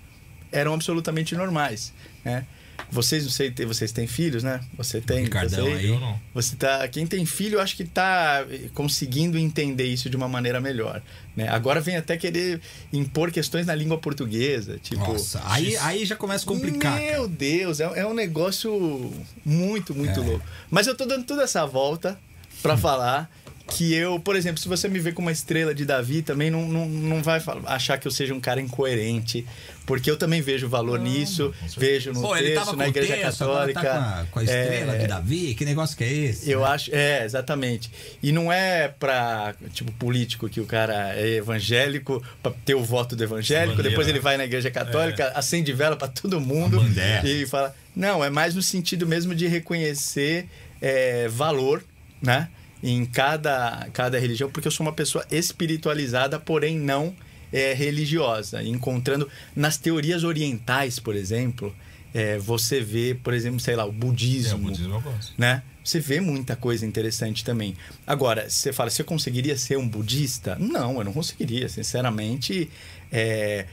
eram 0.53 0.75
absolutamente 0.75 1.35
normais, 1.35 1.93
né? 2.25 2.47
Vocês, 2.91 3.25
não 3.25 3.31
sei, 3.31 3.51
vocês 3.67 3.91
têm 3.93 4.07
filhos, 4.07 4.43
né? 4.43 4.61
Você 4.77 5.01
tem, 5.01 5.25
Ricardão 5.25 5.65
você, 5.65 5.73
aí. 5.73 5.89
Eu 5.89 5.99
não. 5.99 6.21
você 6.33 6.55
tá, 6.57 6.87
quem 6.89 7.07
tem 7.07 7.25
filho, 7.27 7.57
eu 7.57 7.61
acho 7.61 7.77
que 7.77 7.85
tá 7.85 8.45
eh, 8.51 8.69
conseguindo 8.75 9.37
entender 9.37 9.87
isso 9.87 10.09
de 10.09 10.17
uma 10.17 10.29
maneira 10.29 10.61
melhor, 10.61 11.03
né? 11.37 11.49
Agora 11.49 11.81
vem 11.81 11.97
até 11.97 12.17
querer 12.17 12.61
impor 12.93 13.31
questões 13.33 13.67
na 13.67 13.75
língua 13.75 13.99
portuguesa, 13.99 14.79
tipo, 14.83 15.01
Nossa, 15.01 15.43
aí, 15.45 15.77
aí 15.79 16.05
já 16.07 16.15
começa 16.17 16.45
a 16.45 16.49
complicar. 16.49 16.99
meu 17.01 17.13
cara. 17.23 17.29
Deus, 17.29 17.81
é, 17.81 17.85
é 18.01 18.07
um 18.07 18.15
negócio 18.15 19.13
muito, 19.45 19.95
muito 19.95 20.21
É. 20.21 20.25
louco. 20.25 20.45
Mas 20.71 20.87
eu 20.87 20.95
tô 20.97 21.05
dando 21.05 21.25
toda 21.25 21.43
essa 21.43 21.67
volta 21.67 22.19
pra 22.63 22.77
falar 22.77 23.31
que 23.67 23.95
eu, 23.95 24.21
por 24.21 24.37
exemplo, 24.37 24.61
se 24.61 24.69
você 24.69 24.89
me 24.89 24.99
ver 24.99 25.15
com 25.15 25.23
uma 25.23 25.33
estrela 25.33 25.75
de 25.75 25.87
Davi, 25.87 26.21
também 26.21 26.51
não, 26.51 26.69
não, 26.69 26.87
não 26.87 27.23
vai 27.23 27.43
achar 27.65 27.99
que 27.99 28.07
eu 28.07 28.13
seja 28.13 28.35
um 28.35 28.41
cara 28.41 28.61
incoerente, 28.61 29.47
porque 29.87 30.11
eu 30.11 30.17
também 30.17 30.41
vejo 30.41 30.69
valor 30.69 30.99
nisso, 30.99 31.53
vejo 31.77 32.13
no 32.13 32.23
Pô, 32.23 32.37
ele 32.37 32.55
texto, 32.55 32.77
na 32.77 32.89
igreja 32.89 33.15
texto, 33.17 33.39
católica. 33.39 33.81
tá 33.83 33.91
com 33.91 33.99
a, 33.99 34.27
com 34.31 34.39
a 34.39 34.45
estrela 34.45 34.95
É, 34.95 34.99
de 34.99 35.07
Davi. 35.07 35.55
Que 35.55 35.65
negócio 35.65 35.97
que 35.97 36.05
é 36.05 36.13
esse? 36.13 36.51
eu 36.51 36.61
né? 36.61 36.67
acho, 36.67 36.95
é, 36.95 37.25
exatamente. 37.25 37.91
E 38.23 38.33
não 38.33 38.53
é 38.53 38.89
pra, 38.89 39.55
tipo, 39.73 39.93
político 39.93 40.49
que 40.49 40.61
o 40.61 40.65
cara 40.67 41.15
é 41.17 41.37
evangélico, 41.37 42.23
pra 42.43 42.53
ter 42.65 42.75
o 42.75 42.83
voto 42.83 43.15
do 43.15 43.23
evangélico, 43.23 43.77
Bandeira, 43.77 43.91
depois 43.91 44.09
ele 44.09 44.19
né? 44.19 44.23
vai 44.23 44.37
na 44.37 44.45
igreja 44.45 44.71
católica, 44.71 45.33
acende 45.35 45.73
vela 45.73 45.97
pra 45.97 46.09
todo 46.09 46.41
mundo 46.41 46.83
e 47.25 47.47
fala. 47.47 47.75
Não, 47.95 48.25
é 48.25 48.31
mais 48.31 48.55
no 48.55 48.63
sentido 48.63 49.07
mesmo 49.07 49.35
de 49.35 49.47
reconhecer 49.47 50.49
é, 50.81 51.29
valor, 51.29 51.85
né? 52.21 52.49
Em 52.83 53.05
cada, 53.07 53.87
cada 53.93 54.19
religião, 54.19 54.51
porque 54.51 54.69
eu 54.69 54.73
sou 54.73 54.85
uma 54.85 54.93
pessoa 54.93 55.25
espiritualizada, 55.31 56.39
porém 56.39 56.79
não 56.79 57.15
é, 57.55 57.73
religiosa. 57.73 58.63
Encontrando 58.63 59.29
nas 59.55 59.77
teorias 59.79 60.25
orientais, 60.25 60.99
por 60.99 61.15
exemplo, 61.15 61.75
é, 62.13 62.37
você 62.39 62.81
vê, 62.81 63.15
por 63.15 63.33
exemplo, 63.33 63.61
sei 63.61 63.77
lá, 63.77 63.85
o 63.87 63.91
É, 63.91 63.93
budismo 63.93 64.57
o 64.57 64.71
budismo 64.71 64.95
eu 64.95 65.01
gosto. 65.01 65.33
né? 65.39 65.63
Você 65.85 66.01
vê 66.01 66.19
muita 66.21 66.57
coisa 66.57 66.87
interessante 66.87 67.45
também. 67.45 67.77
Agora, 68.07 68.49
você 68.49 68.73
fala, 68.73 68.89
você 68.91 69.05
conseguiria 69.05 69.57
ser 69.57 69.77
um 69.77 69.87
budista? 69.87 70.57
Não, 70.59 70.97
eu 70.99 71.05
não 71.05 71.13
conseguiria. 71.13 71.69
Sinceramente, 71.69 72.71
é, 73.13 73.67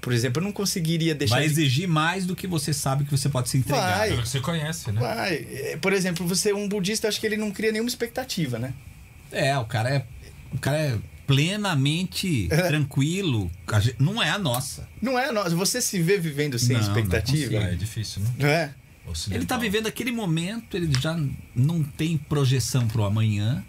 por 0.00 0.12
exemplo, 0.14 0.40
eu 0.40 0.44
não 0.44 0.52
conseguiria 0.52 1.14
deixar. 1.14 1.34
Vai 1.36 1.44
de- 1.46 1.52
exigir 1.52 1.86
mais 1.86 2.24
do 2.24 2.34
que 2.34 2.46
você 2.46 2.72
sabe 2.72 3.04
que 3.04 3.10
você 3.10 3.28
pode 3.28 3.50
se 3.50 3.58
entregar. 3.58 3.98
Vai. 3.98 4.08
Pelo 4.10 4.22
que 4.22 4.28
você 4.30 4.40
conhece, 4.40 4.90
né? 4.92 4.98
Vai. 5.00 5.34
É, 5.34 5.76
Por 5.80 5.92
exemplo, 5.92 6.26
você 6.26 6.52
um 6.54 6.66
budista, 6.68 7.06
acho 7.06 7.20
que 7.20 7.26
ele 7.26 7.36
não 7.36 7.50
cria 7.50 7.70
nenhuma 7.70 7.88
expectativa, 7.90 8.58
né? 8.58 8.72
É, 9.30 9.56
o 9.58 9.66
cara 9.66 9.90
é. 9.90 10.04
O 10.52 10.58
cara 10.58 10.78
é 10.78 10.98
plenamente 11.28 12.48
É. 12.50 12.62
tranquilo. 12.68 13.50
A 13.68 13.80
Não 13.98 14.22
é 14.22 14.30
a 14.30 14.38
nossa. 14.38 14.88
Não 15.00 15.18
é 15.18 15.30
nós. 15.30 15.52
Você 15.52 15.80
se 15.80 16.00
vê 16.02 16.18
vivendo 16.18 16.58
sem 16.58 16.76
Não, 16.76 16.82
não 16.82 16.88
expectativa? 16.88 17.58
Ah, 17.58 17.72
é 17.72 17.74
difícil, 17.74 18.22
né? 18.22 18.30
Não 18.38 18.48
é? 18.48 18.74
Ele 19.30 19.46
tá 19.46 19.56
vivendo 19.56 19.86
aquele 19.86 20.12
momento, 20.12 20.76
ele 20.76 20.90
já 21.00 21.18
não 21.56 21.82
tem 21.82 22.18
projeção 22.18 22.86
pro 22.88 23.04
amanhã. 23.04 23.64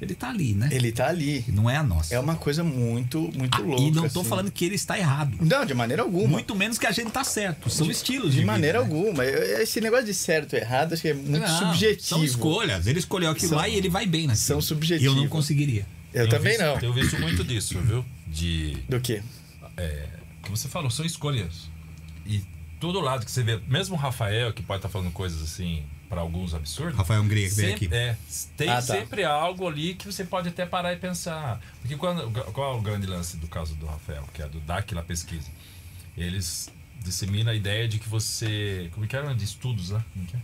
Ele 0.00 0.14
tá 0.14 0.28
ali, 0.28 0.54
né? 0.54 0.68
Ele 0.70 0.92
tá 0.92 1.08
ali. 1.08 1.44
Não 1.48 1.68
é 1.70 1.76
a 1.76 1.82
nossa. 1.82 2.14
É 2.14 2.18
uma 2.20 2.36
coisa 2.36 2.62
muito, 2.62 3.22
muito 3.36 3.56
Ah, 3.56 3.60
louca. 3.60 3.82
e 3.82 3.90
não 3.90 4.08
tô 4.08 4.20
assim. 4.20 4.28
falando 4.28 4.50
que 4.52 4.64
ele 4.64 4.74
está 4.74 4.96
errado. 4.98 5.36
Não, 5.40 5.64
de 5.64 5.72
maneira 5.74 6.02
alguma. 6.02 6.28
Muito 6.28 6.54
menos 6.54 6.78
que 6.78 6.86
a 6.86 6.92
gente 6.92 7.10
tá 7.10 7.24
certo. 7.24 7.70
São 7.70 7.90
estilos 7.90 8.32
de, 8.34 8.40
de 8.40 8.44
maneira 8.44 8.82
vida, 8.82 8.92
né? 8.94 8.98
alguma. 9.00 9.24
Esse 9.24 9.80
negócio 9.80 10.04
de 10.06 10.14
certo 10.14 10.54
e 10.54 10.58
errado, 10.58 10.92
acho 10.92 11.02
que 11.02 11.08
é 11.08 11.14
muito 11.14 11.38
Não, 11.40 11.58
subjetivo. 11.58 12.06
São 12.06 12.24
escolhas. 12.24 12.86
Ele 12.86 12.98
escolheu 12.98 13.30
aquilo 13.30 13.48
São- 13.48 13.58
lá 13.58 13.68
e 13.68 13.74
ele 13.76 13.88
vai 13.88 14.04
bem 14.06 14.26
naquilo. 14.26 14.44
são 14.44 14.60
subjetivas. 14.60 15.14
Eu 15.16 15.20
não 15.20 15.28
conseguiria. 15.28 15.86
Eu 16.14 16.28
Tenho 16.28 16.30
também 16.30 16.52
visto- 16.52 16.64
não. 16.64 16.78
Tenho 16.78 16.92
visto 16.92 17.20
muito 17.20 17.42
disso, 17.44 17.78
viu? 17.80 18.04
De. 18.26 18.74
Do 18.88 19.00
que? 19.00 19.20
É, 19.76 20.08
que 20.42 20.50
você 20.50 20.68
falou, 20.68 20.88
são 20.90 21.04
escolhas. 21.04 21.68
E 22.24 22.42
todo 22.80 23.00
lado 23.00 23.24
que 23.24 23.30
você 23.30 23.42
vê, 23.42 23.60
mesmo 23.66 23.96
o 23.96 23.98
Rafael, 23.98 24.52
que 24.52 24.62
pode 24.62 24.78
estar 24.78 24.88
falando 24.88 25.10
coisas 25.10 25.42
assim, 25.42 25.82
para 26.08 26.20
alguns 26.20 26.54
absurdos. 26.54 26.96
Rafael 26.96 27.20
Hungria 27.22 27.48
que 27.48 27.54
veio 27.56 27.74
aqui. 27.74 27.88
É, 27.90 28.16
tem 28.56 28.68
Ah, 28.68 28.74
tá. 28.76 28.82
sempre 28.82 29.24
algo 29.24 29.66
ali 29.66 29.94
que 29.94 30.06
você 30.06 30.24
pode 30.24 30.48
até 30.48 30.64
parar 30.64 30.92
e 30.92 30.96
pensar. 30.96 31.60
Porque 31.80 31.96
quando, 31.96 32.30
qual 32.52 32.74
é 32.76 32.78
o 32.78 32.80
grande 32.82 33.06
lance 33.06 33.36
do 33.36 33.48
caso 33.48 33.74
do 33.74 33.86
Rafael, 33.86 34.24
que 34.32 34.40
é 34.40 34.48
do 34.48 34.60
Daquila 34.60 35.02
Pesquisa? 35.02 35.48
Eles 36.16 36.70
disseminam 37.02 37.50
a 37.52 37.54
ideia 37.56 37.88
de 37.88 37.98
que 37.98 38.08
você. 38.08 38.88
Como 38.92 39.06
que 39.06 39.16
era? 39.16 39.34
De 39.34 39.44
estudos, 39.44 39.90
né? 39.90 40.04
Como 40.12 40.26
que 40.26 40.36
é? 40.36 40.40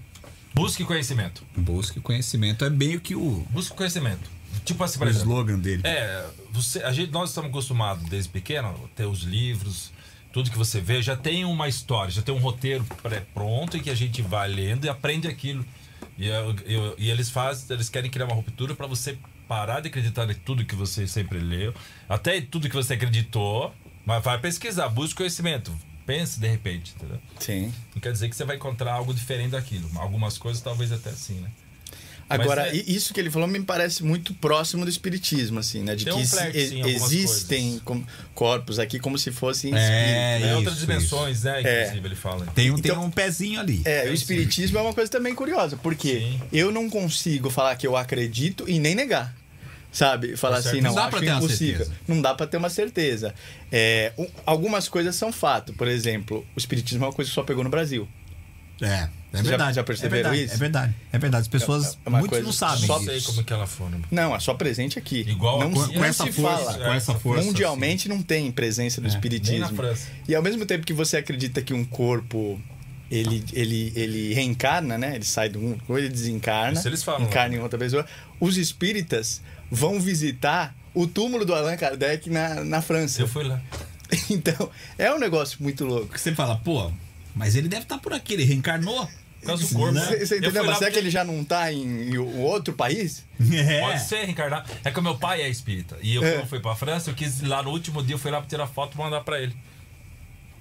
Busque 0.53 0.85
conhecimento. 0.85 1.45
Busque 1.57 2.01
conhecimento. 2.01 2.65
É 2.65 2.71
meio 2.71 3.01
que 3.01 3.15
o, 3.15 3.47
Busque 3.51 3.77
conhecimento. 3.77 4.29
Tipo 4.73 4.85
assim, 4.85 4.99
o 5.01 5.09
exemplo. 5.09 5.29
slogan 5.33 5.59
dele. 5.59 5.83
É, 5.85 6.25
você, 6.53 6.81
a 6.83 6.93
gente, 6.93 7.11
nós 7.13 7.31
estamos 7.31 7.51
acostumados 7.51 8.09
desde 8.09 8.29
pequeno 8.31 8.69
a 8.69 8.89
ter 8.97 9.07
os 9.07 9.21
livros, 9.23 9.93
tudo 10.33 10.51
que 10.51 10.57
você 10.59 10.81
vê 10.81 11.03
já 11.03 11.17
tem 11.17 11.45
uma 11.45 11.69
história, 11.69 12.11
já 12.11 12.23
tem 12.23 12.35
um 12.35 12.39
roteiro 12.39 12.85
pré-pronto 13.03 13.77
e 13.77 13.81
que 13.81 13.91
a 13.91 13.95
gente 13.95 14.23
vai 14.23 14.49
lendo 14.49 14.85
e 14.85 14.89
aprende 14.89 15.27
aquilo. 15.29 15.65
E, 16.19 16.27
eu- 16.29 16.55
eu- 16.67 16.95
e 16.99 17.11
eles 17.11 17.31
fazem, 17.31 17.67
eles 17.75 17.89
querem 17.89 18.11
criar 18.11 18.27
uma 18.27 18.35
ruptura 18.35 18.75
para 18.75 18.87
você 18.87 19.17
parar 19.49 19.81
de 19.81 19.89
acreditar 19.89 20.31
em 20.31 20.35
tudo 20.35 20.65
que 20.65 20.75
você 20.77 21.07
sempre 21.07 21.39
leu, 21.39 21.75
até 22.09 22.41
tudo 22.41 22.69
que 22.69 22.75
você 22.77 22.95
acreditou, 22.95 23.75
mas 24.07 24.23
vai 24.23 24.39
pesquisar, 24.39 24.89
busque 24.89 25.17
conhecimento, 25.17 25.73
pense 26.07 26.39
de 26.39 26.47
repente, 26.47 26.93
entendeu? 26.97 27.19
Sim. 27.39 27.73
Não 27.95 28.01
quer 28.01 28.13
dizer 28.13 28.29
que 28.29 28.37
você 28.37 28.45
vai 28.45 28.57
encontrar 28.57 28.93
algo 28.93 29.13
diferente 29.13 29.51
daquilo. 29.51 29.91
Algumas 29.97 30.39
coisas 30.39 30.63
talvez 30.63 30.93
até 30.93 31.11
sim, 31.11 31.41
né? 31.41 31.51
Agora, 32.31 32.69
é- 32.69 32.77
isso 32.87 33.13
que 33.13 33.21
ele 33.21 33.31
falou 33.31 33.49
me 33.49 33.61
parece 33.63 34.03
muito 34.05 34.33
próximo 34.35 34.85
do 34.85 34.91
espiritismo, 34.91 35.59
assim, 35.59 35.83
né? 35.83 35.95
De 35.97 36.05
Tem 36.05 36.15
que 36.15 36.21
um 36.21 36.25
sim, 36.25 36.83
algumas 36.83 37.13
existem 37.13 37.79
coisas. 37.81 38.07
corpos 38.35 38.79
aqui 38.79 38.99
como 38.99 39.19
se 39.19 39.31
fossem 39.33 39.75
É, 39.75 39.79
espíritos. 39.79 40.13
É, 40.15 40.39
né? 40.41 40.57
outras 40.57 40.77
isso, 40.77 40.87
dimensões, 40.87 41.43
né? 41.43 41.63
É. 41.63 41.81
Inclusive, 41.83 42.07
ele 42.09 42.15
fala. 42.17 42.47
Tem, 42.55 42.71
um, 42.71 42.77
tem 42.79 42.91
Então- 42.93 43.05
um 43.05 43.11
pezinho 43.11 43.59
ali. 43.61 43.83
É, 43.85 44.01
o 44.01 44.05
Tem 44.05 44.15
espiritismo 44.15 44.79
é 44.79 44.83
uma 44.83 44.95
coisa 44.95 45.11
também 45.11 45.35
curiosa, 45.35 45.77
porque 45.77 46.21
Sim. 46.21 46.41
eu 46.53 46.71
não 46.71 46.89
consigo 46.89 47.51
falar 47.51 47.75
que 47.77 47.87
eu 47.87 47.97
acredito 47.97 48.65
e 48.69 48.79
nem 48.79 48.95
negar. 48.95 49.35
Sabe? 49.93 50.37
Falar 50.37 50.63
Tá 50.63 50.69
assim, 50.69 50.81
Não 50.81 50.91
não, 50.91 50.95
dá 50.95 51.01
acho 51.03 51.11
pra 51.11 51.19
ter 51.21 51.27
uma 51.31 51.39
impossível. 51.39 51.79
certeza. 51.79 52.01
Não 52.07 52.23
dá 52.23 52.33
pra 52.33 52.47
ter 52.47 52.57
uma 52.59 52.71
certeza. 52.71 53.35
É, 53.73 54.13
um- 54.17 54.29
algumas 54.47 54.89
coisas 54.89 55.17
são 55.17 55.33
fato. 55.33 55.73
Por 55.73 55.89
exemplo, 55.89 56.47
o 56.55 56.59
espiritismo 56.61 57.05
é 57.05 57.09
uma 57.09 57.13
coisa 57.13 57.29
que 57.29 57.35
só 57.35 57.43
pegou 57.43 57.65
no 57.65 57.71
Brasil. 57.71 58.09
É, 58.83 58.87
é 58.87 59.09
Vocês 59.33 59.45
já- 59.45 59.51
verdade. 59.51 59.75
já 59.77 59.81
é 59.81 59.85
perceberam 59.85 60.31
verdade, 60.31 60.45
isso? 60.45 60.55
É 60.55 60.57
verdade. 60.57 60.95
É 61.13 61.19
verdade. 61.19 61.43
As 61.43 61.49
pessoas, 61.49 61.99
É 62.05 62.09
uma 62.09 62.19
muitos 62.19 62.31
coisa 62.39 62.45
não 62.47 62.53
sabem 62.53 62.87
só- 62.87 62.99
Não 62.99 63.05
sei 63.07 63.21
como 63.21 63.45
que 63.45 63.53
ela 63.53 63.67
forma. 63.67 64.01
Não, 64.11 64.35
é 64.35 64.41
só 64.41 64.55
presente 64.55 64.99
aqui. 64.99 65.21
Igual 65.29 65.61
não, 65.61 65.71
com- 65.73 65.93
com 65.93 66.05
essa 66.05 66.27
força, 66.27 66.65
fala. 66.73 66.85
com 66.87 66.93
essa 66.95 67.15
força, 67.15 67.45
Mundialmente 67.45 68.09
não 68.09 68.23
tem 68.23 68.51
presença 68.51 69.01
do 69.01 69.07
É, 69.07 69.11
Nem 69.11 69.17
espiritismo. 69.17 69.61
na 69.61 69.69
França. 69.69 70.07
E 70.27 70.35
ao 70.35 70.43
mesmo 70.43 70.65
tempo 70.67 70.85
que 70.87 70.93
você 70.93 71.17
acredita 71.19 71.61
que 71.63 71.73
um 71.75 71.85
corpo 71.85 72.61
ele, 73.11 73.45
ele, 73.53 73.93
ele 73.97 74.35
reencarna, 74.35 74.97
né? 74.97 75.17
Ele 75.17 75.25
sai 75.25 75.49
de 75.49 75.59
um 75.59 75.77
coisa, 75.87 76.07
ele 76.07 76.15
desencarna, 76.15 76.79
Isso 76.79 76.89
eles 76.89 77.03
falam, 77.03 77.27
encarna 77.27 77.51
né? 77.51 77.57
em 77.57 77.61
outra 77.61 77.79
pessoa. 77.79 78.07
Os 78.39 78.57
espíritas 78.57 79.43
vão 79.71 80.01
visitar 80.01 80.75
o 80.95 81.07
túmulo 81.07 81.45
do 81.45 81.55
Allan 81.55 81.77
Kardec 81.77 82.31
na, 82.31 82.65
na 82.65 82.81
França. 82.81 83.21
Eu 83.21 83.29
fui 83.29 83.45
lá. 83.45 83.61
Então, 84.29 84.69
é 84.99 85.13
um 85.15 85.19
negócio 85.21 85.57
muito 85.61 85.85
louco. 85.85 86.19
Você 86.19 86.35
fala, 86.35 86.57
pô, 86.57 86.91
mas 87.35 87.55
ele 87.57 87.69
deve 87.69 87.83
estar 87.83 87.99
por 87.99 88.13
aqui, 88.13 88.35
ele 88.35 88.45
reencarnou. 88.45 89.09
Por 89.41 89.47
causa 89.47 89.67
do 89.67 89.75
corpo. 89.75 89.93
Né? 89.93 90.01
Você, 90.05 90.27
você 90.27 90.35
Eu 90.35 90.39
entendeu? 90.41 90.65
Mas 90.65 90.77
será 90.79 90.91
que 90.91 90.99
ele 90.99 91.11
já 91.11 91.25
não 91.25 91.43
tá 91.43 91.73
em, 91.73 92.11
em 92.11 92.19
outro 92.19 92.75
país? 92.75 93.25
É. 93.53 93.81
Pode 93.81 94.03
ser 94.03 94.25
reencarnar. 94.25 94.67
É 94.85 94.91
que 94.91 94.99
o 94.99 95.03
meu 95.03 95.17
pai 95.17 95.41
é 95.41 95.49
espírita. 95.49 95.97
E 96.03 96.15
eu 96.15 96.23
É. 96.23 96.33
quando 96.35 96.47
fui 96.49 96.61
pra 96.61 96.75
França, 96.75 97.09
eu 97.11 97.15
quis 97.15 97.41
ir 97.41 97.47
lá 97.47 97.63
no 97.63 97.71
último 97.71 98.03
dia, 98.03 98.15
eu 98.15 98.19
fui 98.19 98.31
lá 98.31 98.39
pra 98.41 98.47
tirar 98.49 98.67
foto 98.67 98.95
e 98.95 98.99
mandar 98.99 99.23
pra 99.23 99.41
ele. 99.41 99.57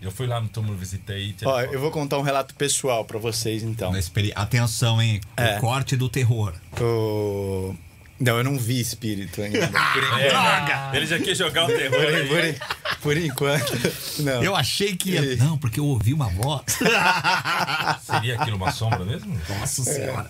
Eu 0.02 0.12
fui 0.12 0.28
lá 0.28 0.40
no 0.40 0.48
túmulo, 0.48 0.78
visitei. 0.78 1.36
Ó, 1.44 1.60
foto. 1.60 1.74
eu 1.74 1.80
vou 1.82 1.92
contar 1.92 2.18
um 2.20 2.22
relato 2.22 2.56
pessoal 2.56 3.04
pra 3.04 3.20
vocês, 3.20 3.64
então. 3.64 3.94
Experi- 3.98 4.32
Atenção, 4.34 5.02
hein? 5.02 5.20
É. 5.36 5.58
O 5.58 5.60
corte 5.60 5.98
do 5.98 6.08
terror. 6.08 6.54
O... 6.80 7.76
Não, 8.20 8.38
eu 8.38 8.44
não 8.44 8.58
vi 8.60 8.80
espírito 8.80 9.42
ainda. 9.42 9.68
Por 9.68 10.04
É, 10.20 10.28
enquanto. 10.28 10.96
Ele 10.96 11.06
já 11.06 11.20
quis 11.20 11.38
jogar 11.38 11.66
o 11.66 11.68
terror 11.68 12.00
Por, 12.28 12.40
aí. 12.44 12.54
por, 12.54 12.98
por 13.02 13.18
enquanto. 13.18 13.72
Não. 14.20 14.44
Eu 14.44 14.56
achei 14.56 14.96
que 14.96 15.12
ia. 15.12 15.36
Não, 15.38 15.58
porque 15.58 15.80
eu 15.80 15.86
ouvi 15.86 16.14
uma 16.14 16.28
voz. 16.30 16.64
Seria 18.06 18.36
aquilo 18.40 18.58
uma 18.58 18.72
sombra 18.72 19.06
mesmo? 19.06 19.40
Nossa 19.60 19.84
senhora. 19.84 20.30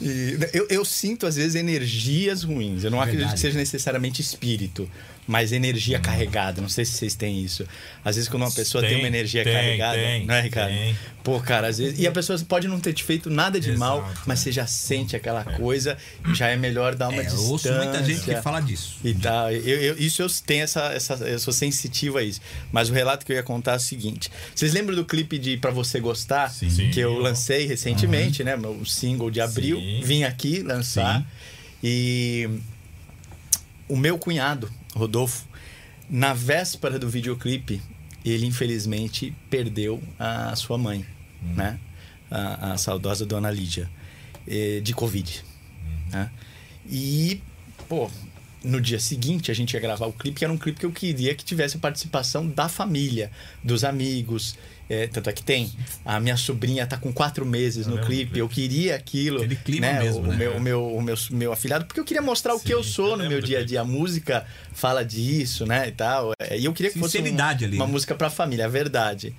E 0.00 0.36
eu, 0.52 0.66
eu 0.68 0.84
sinto, 0.84 1.26
às 1.26 1.36
vezes, 1.36 1.54
energias 1.54 2.42
ruins. 2.42 2.82
Eu 2.84 2.90
não 2.90 2.98
acredito 3.00 3.20
Verdade. 3.20 3.34
que 3.36 3.40
seja 3.40 3.58
necessariamente 3.58 4.20
espírito, 4.20 4.90
mas 5.26 5.52
energia 5.52 6.00
carregada. 6.00 6.60
Não 6.60 6.68
sei 6.68 6.84
se 6.84 6.92
vocês 6.92 7.14
têm 7.14 7.40
isso. 7.42 7.64
Às 8.04 8.16
vezes, 8.16 8.28
quando 8.28 8.42
uma 8.42 8.50
pessoa 8.50 8.82
tem, 8.82 8.90
Tem, 8.90 8.98
uma 9.00 9.06
energia 9.06 9.44
tem, 9.44 9.52
carregada, 9.52 9.96
tem, 9.96 10.26
não 10.26 10.34
é, 10.34 10.40
Ricardo? 10.40 10.68
tem. 10.72 10.96
Pô, 11.22 11.38
cara, 11.40 11.68
às 11.68 11.78
vezes. 11.78 12.00
E 12.00 12.06
a 12.06 12.10
pessoa 12.10 12.36
pode 12.40 12.66
não 12.66 12.80
ter 12.80 12.92
te 12.92 13.04
feito 13.04 13.30
nada 13.30 13.60
de 13.60 13.70
mal, 13.76 13.98
Exato, 14.00 14.20
mas 14.26 14.40
é. 14.40 14.42
você 14.42 14.52
já 14.52 14.66
sente 14.66 15.14
aquela 15.14 15.44
coisa, 15.44 15.96
já 16.34 16.48
é 16.48 16.56
melhor 16.56 16.96
dar 16.96 17.08
uma 17.08 17.18
É, 17.18 17.20
eu 17.20 17.24
distância. 17.30 17.48
ouço 17.50 17.72
muita 17.72 18.02
gente 18.04 18.22
que 18.22 18.34
fala 18.42 18.58
disso. 18.60 18.96
E 19.04 19.14
tá, 19.14 19.52
eu, 19.52 19.60
eu- 19.80 19.98
isso 19.98 20.20
eu 20.20 20.26
tenho 20.44 20.64
essa, 20.64 20.92
essa. 20.92 21.14
Eu 21.14 21.38
sou 21.38 21.52
sensitivo 21.52 22.18
a 22.18 22.22
isso. 22.24 22.40
Mas 22.72 22.90
o 22.90 22.92
relato 22.92 23.24
que 23.24 23.30
eu 23.30 23.36
ia 23.36 23.42
contar 23.44 23.74
é 23.74 23.76
o 23.76 23.80
seguinte: 23.80 24.28
vocês 24.52 24.72
lembram 24.72 24.96
do 24.96 25.04
clipe 25.04 25.38
de 25.38 25.56
Pra 25.56 25.70
Você 25.70 26.00
Gostar? 26.00 26.50
Sim. 26.50 26.90
Que 26.90 26.98
eu 26.98 27.12
lancei 27.16 27.64
recentemente, 27.66 28.42
né? 28.42 28.56
Meu 28.56 28.84
single 28.84 29.30
de 29.30 29.40
abril. 29.40 29.78
Sim. 29.78 30.00
Vim 30.02 30.24
aqui 30.24 30.62
lançar. 30.62 31.20
Sim. 31.20 31.26
E 31.84 32.48
o 33.88 33.96
meu 33.96 34.18
cunhado, 34.18 34.70
Rodolfo, 34.94 35.46
na 36.08 36.34
véspera 36.34 36.98
do 36.98 37.08
videoclipe, 37.08 37.80
ele 38.24 38.46
infelizmente 38.46 39.34
perdeu 39.50 40.02
a 40.18 40.54
sua 40.54 40.78
mãe, 40.78 41.04
né? 41.42 41.78
A, 42.30 42.72
a 42.72 42.78
saudosa 42.78 43.26
dona 43.26 43.50
Lídia, 43.50 43.90
eh, 44.46 44.80
de 44.80 44.94
Covid. 44.94 45.44
né? 46.10 46.30
E, 46.88 47.40
pô, 47.88 48.10
no 48.64 48.80
dia 48.80 48.98
seguinte 48.98 49.50
a 49.50 49.54
gente 49.54 49.74
ia 49.74 49.80
gravar 49.80 50.06
o 50.06 50.12
clipe, 50.12 50.38
que 50.38 50.44
era 50.44 50.52
um 50.52 50.58
clipe 50.58 50.80
que 50.80 50.86
eu 50.86 50.92
queria 50.92 51.34
que 51.34 51.44
tivesse 51.44 51.76
a 51.76 51.80
participação 51.80 52.46
da 52.46 52.68
família, 52.68 53.30
dos 53.62 53.84
amigos. 53.84 54.56
É, 54.90 55.06
tanto 55.06 55.30
é 55.30 55.32
que 55.32 55.42
tem. 55.42 55.72
A 56.04 56.20
minha 56.20 56.36
sobrinha 56.36 56.86
tá 56.86 56.96
com 56.98 57.12
quatro 57.12 57.46
meses 57.46 57.86
no 57.86 57.96
clipe. 57.98 58.06
clipe. 58.26 58.38
Eu 58.40 58.48
queria 58.48 58.94
aquilo. 58.94 59.38
Aquele 59.38 59.56
clima 59.56 59.86
né? 59.86 60.00
mesmo, 60.00 60.20
o, 60.20 60.26
né? 60.26 60.36
meu, 60.36 60.56
o, 60.56 60.60
meu, 60.60 60.86
o 60.96 61.02
meu, 61.02 61.14
meu 61.30 61.52
afilhado, 61.52 61.86
porque 61.86 61.98
eu 62.00 62.04
queria 62.04 62.20
mostrar 62.20 62.54
o 62.54 62.60
que 62.60 62.66
Sim, 62.68 62.72
eu 62.74 62.84
sou 62.84 63.10
eu 63.12 63.16
no 63.16 63.28
meu 63.28 63.40
dia 63.40 63.60
a 63.60 63.64
dia. 63.64 63.80
A 63.80 63.84
música 63.84 64.44
fala 64.74 65.02
disso, 65.04 65.64
né? 65.64 65.88
E 65.88 65.92
tal. 65.92 66.32
É, 66.38 66.58
E 66.58 66.64
eu 66.66 66.72
queria 66.74 66.90
que 66.92 66.98
fosse 66.98 67.18
um- 67.18 67.20
ali, 67.22 67.76
uma 67.76 67.86
né? 67.86 67.92
música 67.92 68.14
pra 68.14 68.28
família, 68.28 68.64
é 68.64 68.68
verdade. 68.68 69.34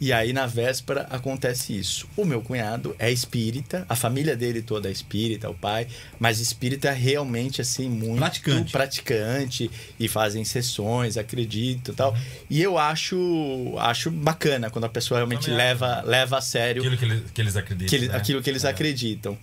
E 0.00 0.12
aí, 0.12 0.32
na 0.32 0.46
véspera, 0.46 1.06
acontece 1.08 1.78
isso. 1.78 2.06
O 2.16 2.24
meu 2.24 2.42
cunhado 2.42 2.94
é 2.98 3.10
espírita, 3.10 3.86
a 3.88 3.94
família 3.96 4.36
dele 4.36 4.60
toda 4.60 4.88
é 4.88 4.92
espírita, 4.92 5.48
o 5.48 5.54
pai, 5.54 5.86
mas 6.18 6.38
espírita 6.40 6.90
realmente, 6.90 7.60
assim, 7.62 7.88
muito 7.88 8.18
Praticante. 8.18 8.72
praticante 8.72 9.70
e 9.98 10.08
fazem 10.08 10.44
sessões, 10.44 11.16
acredito 11.16 11.92
e 11.92 11.94
tal. 11.94 12.14
E 12.50 12.60
eu 12.62 12.76
acho, 12.76 13.74
acho 13.78 14.10
bacana 14.10 14.68
quando 14.70 14.84
a 14.86 14.90
pessoa 14.90 15.18
realmente 15.18 15.42
Também 15.42 15.56
leva, 15.58 16.02
leva 16.02 16.38
a 16.38 16.40
sério 16.40 16.82
Aquilo 16.82 16.96
que 16.96 17.04
eles, 17.04 17.22
que 17.32 17.40
eles 17.40 17.56
acreditam. 17.56 17.88
que 17.88 17.96
ele- 17.96 18.08
né? 18.08 18.16
aquilo 18.16 18.42
que 18.42 18.50
eles 18.50 18.64
É. 18.64 18.68
acreditam. 18.70 19.38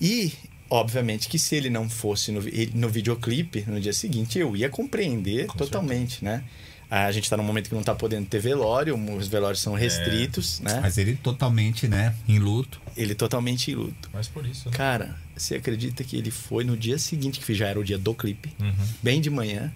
E, 0.00 0.32
obviamente, 0.68 1.28
que 1.28 1.38
se 1.38 1.54
ele 1.56 1.70
não 1.70 1.88
fosse 1.88 2.30
no, 2.32 2.40
no 2.74 2.88
videoclipe 2.88 3.64
no 3.66 3.80
dia 3.80 3.92
seguinte, 3.92 4.38
eu 4.38 4.56
ia 4.56 4.68
compreender 4.68 5.46
totalmente, 5.56 6.24
né? 6.24 6.44
A 6.88 7.10
gente 7.10 7.28
tá 7.28 7.36
num 7.36 7.42
momento 7.42 7.68
que 7.68 7.74
não 7.74 7.82
tá 7.82 7.96
podendo 7.96 8.26
ter 8.28 8.38
velório, 8.38 8.94
os 9.16 9.26
velórios 9.26 9.60
são 9.60 9.74
restritos, 9.74 10.60
né? 10.60 10.78
Mas 10.80 10.96
ele 10.98 11.16
totalmente, 11.16 11.88
né, 11.88 12.14
em 12.28 12.38
luto. 12.38 12.80
Ele 12.96 13.12
totalmente 13.12 13.72
em 13.72 13.74
luto. 13.74 14.08
Mas 14.12 14.28
por 14.28 14.46
isso, 14.46 14.68
né? 14.70 14.76
Cara, 14.76 15.16
você 15.36 15.56
acredita 15.56 16.04
que 16.04 16.16
ele 16.16 16.30
foi 16.30 16.62
no 16.62 16.76
dia 16.76 16.96
seguinte, 16.96 17.40
que 17.40 17.54
já 17.54 17.66
era 17.66 17.80
o 17.80 17.82
dia 17.82 17.98
do 17.98 18.14
clipe, 18.14 18.52
Uhum. 18.60 18.72
bem 19.02 19.20
de 19.20 19.28
manhã, 19.28 19.72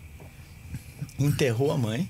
enterrou 1.19 1.73
a 1.73 1.77
mãe 1.79 2.09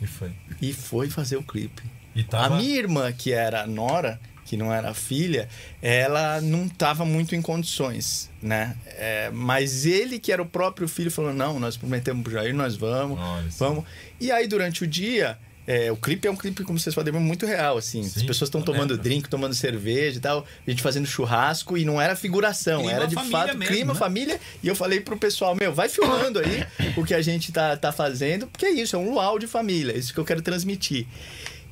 E 0.00 0.06
foi. 0.06 0.30
e 0.60 0.72
foi 0.72 1.10
fazer 1.10 1.36
o 1.36 1.42
clipe. 1.42 1.82
E 2.14 2.24
tava... 2.24 2.56
A 2.56 2.58
minha 2.58 2.76
irmã, 2.76 3.12
que 3.12 3.32
era 3.32 3.62
a 3.62 3.66
Nora, 3.66 4.20
que 4.44 4.56
não 4.56 4.72
era 4.72 4.92
filha, 4.92 5.48
ela 5.80 6.40
não 6.40 6.66
estava 6.66 7.04
muito 7.04 7.36
em 7.36 7.42
condições, 7.42 8.28
né? 8.42 8.76
É, 8.86 9.30
mas 9.32 9.86
ele, 9.86 10.18
que 10.18 10.32
era 10.32 10.42
o 10.42 10.46
próprio 10.46 10.88
filho, 10.88 11.08
falou: 11.08 11.32
não, 11.32 11.60
nós 11.60 11.76
prometemos 11.76 12.22
pro 12.24 12.32
Jair, 12.32 12.52
nós 12.52 12.74
vamos, 12.74 13.18
Olha 13.20 13.48
vamos. 13.56 13.84
E 14.20 14.32
aí, 14.32 14.48
durante 14.48 14.82
o 14.82 14.86
dia. 14.88 15.38
É, 15.70 15.92
o 15.92 15.96
clipe 15.96 16.26
é 16.26 16.30
um 16.32 16.34
clipe, 16.34 16.64
como 16.64 16.80
vocês 16.80 16.92
podem 16.92 17.12
ver, 17.12 17.20
muito 17.20 17.46
real, 17.46 17.78
assim. 17.78 18.00
As 18.00 18.10
Sim, 18.10 18.26
pessoas 18.26 18.48
estão 18.48 18.60
eu 18.60 18.64
tomando 18.64 18.90
lembro. 18.90 19.04
drink, 19.04 19.28
tomando 19.28 19.54
cerveja 19.54 20.18
e 20.18 20.20
tal, 20.20 20.44
a 20.66 20.70
gente 20.70 20.82
fazendo 20.82 21.06
churrasco, 21.06 21.78
e 21.78 21.84
não 21.84 22.00
era 22.00 22.16
figuração, 22.16 22.80
Clima 22.80 22.92
era 22.92 23.06
de 23.06 23.14
fato 23.14 23.56
mesmo, 23.56 23.72
clima, 23.72 23.92
né? 23.92 23.98
família. 24.00 24.40
E 24.64 24.66
eu 24.66 24.74
falei 24.74 24.98
pro 24.98 25.16
pessoal, 25.16 25.54
meu, 25.54 25.72
vai 25.72 25.88
filmando 25.88 26.40
aí 26.40 26.66
o 26.96 27.04
que 27.04 27.14
a 27.14 27.22
gente 27.22 27.52
tá, 27.52 27.76
tá 27.76 27.92
fazendo, 27.92 28.48
porque 28.48 28.66
é 28.66 28.70
isso, 28.72 28.96
é 28.96 28.98
um 28.98 29.12
luau 29.12 29.38
de 29.38 29.46
família, 29.46 29.92
é 29.92 29.96
isso 29.96 30.12
que 30.12 30.18
eu 30.18 30.24
quero 30.24 30.42
transmitir. 30.42 31.06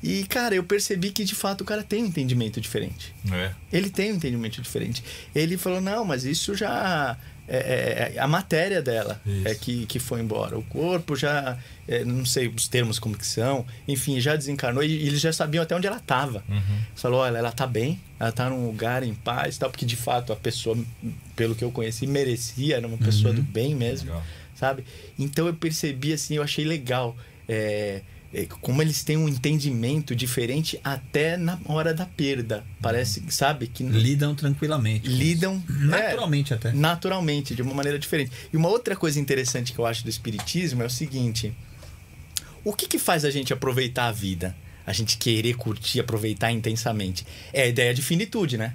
E, 0.01 0.23
cara, 0.23 0.55
eu 0.55 0.63
percebi 0.63 1.11
que 1.11 1.25
de 1.25 1.35
fato 1.35 1.61
o 1.61 1.65
cara 1.65 1.83
tem 1.83 2.01
um 2.03 2.07
entendimento 2.07 2.61
diferente. 2.61 3.13
É. 3.33 3.51
Ele 3.71 3.89
tem 3.89 4.13
um 4.13 4.15
entendimento 4.15 4.61
diferente. 4.61 5.03
Ele 5.35 5.57
falou: 5.57 5.81
não, 5.81 6.05
mas 6.05 6.23
isso 6.23 6.55
já. 6.55 7.17
É, 7.51 7.57
é- 7.57 8.13
é 8.15 8.19
a 8.19 8.27
matéria 8.27 8.81
dela 8.81 9.19
Isso. 9.25 9.47
é 9.47 9.55
que, 9.55 9.85
que 9.87 9.97
foi 9.99 10.21
embora. 10.21 10.57
O 10.57 10.61
corpo 10.63 11.15
já. 11.15 11.57
é, 11.87 12.05
não 12.05 12.23
sei 12.23 12.47
os 12.47 12.67
termos 12.67 12.99
como 12.99 13.17
que 13.17 13.25
são. 13.25 13.65
Enfim, 13.87 14.19
já 14.21 14.35
desencarnou 14.35 14.83
e 14.83 15.07
eles 15.07 15.19
já 15.19 15.33
sabiam 15.33 15.63
até 15.63 15.75
onde 15.75 15.87
ela 15.87 15.97
estava. 15.97 16.43
Uhum. 16.47 16.79
Falou: 16.95 17.21
olha, 17.21 17.37
ela 17.39 17.51
tá 17.51 17.65
bem, 17.65 17.99
ela 18.19 18.31
tá 18.31 18.49
num 18.49 18.65
lugar 18.67 19.01
em 19.03 19.13
paz 19.15 19.55
e 19.55 19.59
tal, 19.59 19.69
porque 19.71 19.85
de 19.85 19.95
fato 19.95 20.31
a 20.31 20.35
pessoa, 20.35 20.77
pelo 21.35 21.55
que 21.55 21.63
eu 21.63 21.71
conheci, 21.71 22.05
merecia, 22.05 22.75
era 22.77 22.87
uma 22.87 22.97
pessoa 22.97 23.33
do 23.33 23.41
bem 23.41 23.73
mesmo 23.73 24.09
Legal. 24.09 24.23
sabe? 24.55 24.83
Então 25.17 25.47
eu 25.47 25.53
percebi 25.55 26.13
assim, 26.13 26.35
eu 26.35 26.43
achei 26.43 26.63
legal 26.63 27.17
é, 27.47 27.55
é, 27.55 28.01
como 28.61 28.81
eles 28.81 29.03
têm 29.03 29.17
um 29.17 29.27
entendimento 29.27 30.15
diferente 30.15 30.79
até 30.83 31.35
na 31.35 31.59
hora 31.65 31.93
da 31.93 32.05
perda. 32.05 32.63
Parece, 32.81 33.23
sabe, 33.29 33.67
que 33.67 33.83
Lidam 33.83 34.35
tranquilamente. 34.35 35.07
lidam 35.09 35.63
isso. 35.67 35.87
Naturalmente 35.87 36.53
é, 36.53 36.55
até. 36.55 36.71
naturalmente, 36.71 37.55
de 37.55 37.61
uma 37.61 37.73
maneira 37.73 37.97
diferente. 37.97 38.31
E 38.53 38.57
uma 38.57 38.69
outra 38.69 38.95
coisa 38.95 39.19
interessante 39.19 39.73
que 39.73 39.79
eu 39.79 39.85
acho 39.85 40.03
do 40.03 40.09
espiritismo 40.09 40.83
é 40.83 40.85
o 40.85 40.89
seguinte: 40.89 41.53
o 42.63 42.73
que 42.73 42.87
que 42.87 42.99
faz 42.99 43.25
a 43.25 43.31
gente 43.31 43.51
aproveitar 43.51 44.07
a 44.07 44.11
vida? 44.11 44.55
A 44.85 44.93
gente 44.93 45.17
querer 45.17 45.55
curtir, 45.55 45.99
aproveitar 45.99 46.51
intensamente? 46.51 47.25
É 47.53 47.63
a 47.63 47.67
ideia 47.67 47.93
de 47.93 48.01
finitude, 48.01 48.57
né? 48.57 48.73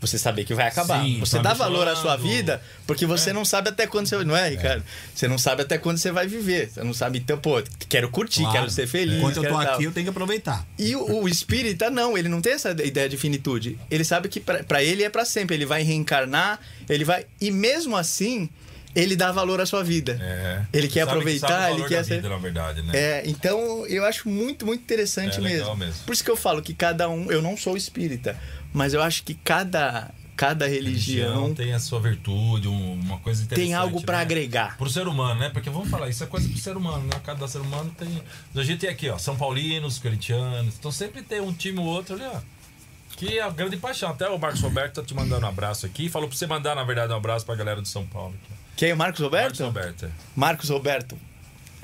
Você 0.00 0.16
saber 0.16 0.44
que 0.44 0.54
vai 0.54 0.68
acabar. 0.68 1.02
Sim, 1.02 1.18
você 1.18 1.36
tá 1.38 1.42
dá 1.42 1.54
valor 1.54 1.88
à 1.88 1.96
sua 1.96 2.16
vida 2.16 2.62
porque 2.86 3.04
você 3.04 3.32
não 3.32 3.44
sabe 3.44 3.70
até 3.70 3.84
quando 3.86 4.06
você. 4.06 4.22
Não 4.24 4.36
é, 4.36 4.48
Ricardo? 4.48 4.84
Você 5.12 5.26
não 5.26 5.36
sabe 5.38 5.62
até 5.62 5.76
quando 5.76 5.98
você 5.98 6.12
vai 6.12 6.26
viver. 6.28 6.70
Você 6.70 6.84
não 6.84 6.94
sabe, 6.94 7.18
então, 7.18 7.36
pô, 7.36 7.60
quero 7.88 8.08
curtir, 8.08 8.40
Claro. 8.42 8.52
quero 8.58 8.70
ser 8.70 8.86
feliz. 8.86 9.16
Enquanto 9.18 9.38
eu 9.42 9.48
tô 9.50 9.56
aqui, 9.58 9.84
eu 9.84 9.92
tenho 9.92 10.04
que 10.04 10.10
aproveitar. 10.10 10.64
E 10.78 10.94
o, 10.94 11.22
o 11.22 11.28
espírita, 11.28 11.90
não, 11.90 12.16
ele 12.16 12.28
não 12.28 12.40
tem 12.40 12.52
essa 12.52 12.70
ideia 12.70 13.08
de 13.08 13.16
finitude. 13.16 13.76
Ele 13.90 14.04
sabe 14.04 14.28
que 14.28 14.38
pra 14.38 14.62
pra 14.62 14.84
ele 14.84 15.02
é 15.02 15.10
pra 15.10 15.24
sempre. 15.24 15.56
Ele 15.56 15.66
vai 15.66 15.82
reencarnar, 15.82 16.60
ele 16.88 17.04
vai. 17.04 17.26
E 17.40 17.50
mesmo 17.50 17.96
assim, 17.96 18.48
ele 18.94 19.14
dá 19.16 19.30
valor 19.32 19.60
à 19.60 19.66
sua 19.66 19.82
vida. 19.84 20.16
É. 20.20 20.62
Ele 20.72 20.88
quer 20.88 21.00
Sabe- 21.00 21.10
aproveitar, 21.12 21.72
o 21.72 21.74
ele 21.74 21.88
quer 21.88 22.04
ser- 22.04 22.16
vida, 22.16 22.28
na 22.28 22.38
verdade, 22.38 22.82
né? 22.82 22.92
É, 22.94 23.22
então 23.26 23.86
eu 23.86 24.04
acho 24.04 24.28
muito, 24.28 24.64
muito 24.64 24.80
interessante 24.82 25.38
É 25.38 25.40
legal 25.40 25.76
mesmo. 25.76 25.76
mesmo. 25.76 26.04
Por 26.06 26.12
isso 26.12 26.24
que 26.24 26.30
eu 26.30 26.36
falo 26.36 26.62
que 26.62 26.72
cada 26.72 27.08
um. 27.08 27.30
Eu 27.30 27.42
não 27.42 27.56
sou 27.56 27.76
espírita, 27.76 28.36
mas 28.72 28.94
eu 28.94 29.02
acho 29.02 29.22
que 29.24 29.34
cada, 29.34 30.10
cada 30.36 30.66
religião, 30.68 31.54
tem 31.54 31.72
a 31.72 31.78
sua 31.80 32.00
virtude, 32.00 32.68
um- 32.68 32.92
uma 32.94 33.18
coisa 33.18 33.42
interessante. 33.42 33.66
tem 33.66 33.74
algo 33.74 34.02
pra 34.02 34.16
né? 34.18 34.22
agregar. 34.22 34.76
Pro 34.76 34.88
ser 34.90 35.06
humano, 35.08 35.40
né? 35.40 35.48
Porque 35.50 35.68
vamos 35.70 35.88
falar, 35.88 36.08
isso 36.08 36.22
é 36.22 36.26
coisa 36.26 36.48
pro 36.48 36.58
ser 36.58 36.76
humano, 36.76 37.04
né? 37.04 37.20
Cada 37.24 37.46
ser 37.48 37.58
humano 37.60 37.90
tem. 37.98 38.22
A 38.54 38.62
gente 38.62 38.78
tem 38.80 38.90
aqui, 38.90 39.08
ó, 39.08 39.18
São 39.18 39.36
Paulinos, 39.36 39.98
corintianos. 39.98 40.74
Então 40.78 40.92
sempre 40.92 41.22
tem 41.22 41.40
um 41.40 41.52
time 41.52 41.78
ou 41.80 41.86
outro 41.86 42.14
ali, 42.14 42.24
ó. 42.24 42.40
Que 43.16 43.38
é 43.38 43.42
a 43.42 43.50
grande 43.50 43.76
paixão. 43.76 44.10
Até 44.10 44.28
o 44.28 44.38
Marcos 44.38 44.60
Roberto 44.60 44.94
tá 44.96 45.02
te 45.02 45.12
mandando 45.12 45.44
um 45.44 45.48
abraço 45.48 45.84
aqui. 45.86 46.08
Falou 46.08 46.28
pra 46.28 46.38
você 46.38 46.46
mandar, 46.46 46.76
na 46.76 46.84
verdade, 46.84 47.12
um 47.12 47.16
abraço 47.16 47.44
pra 47.44 47.56
galera 47.56 47.82
de 47.82 47.88
São 47.88 48.06
Paulo. 48.06 48.32
Aqui. 48.44 48.54
Quem 48.76 48.90
é 48.90 48.94
o 48.94 48.96
Marcos 48.96 49.20
Marcos 49.20 49.58
Roberto? 49.58 49.64
Roberto. 49.64 50.04
é. 50.06 50.10
Marcos 50.36 50.68
Roberto, 50.68 51.18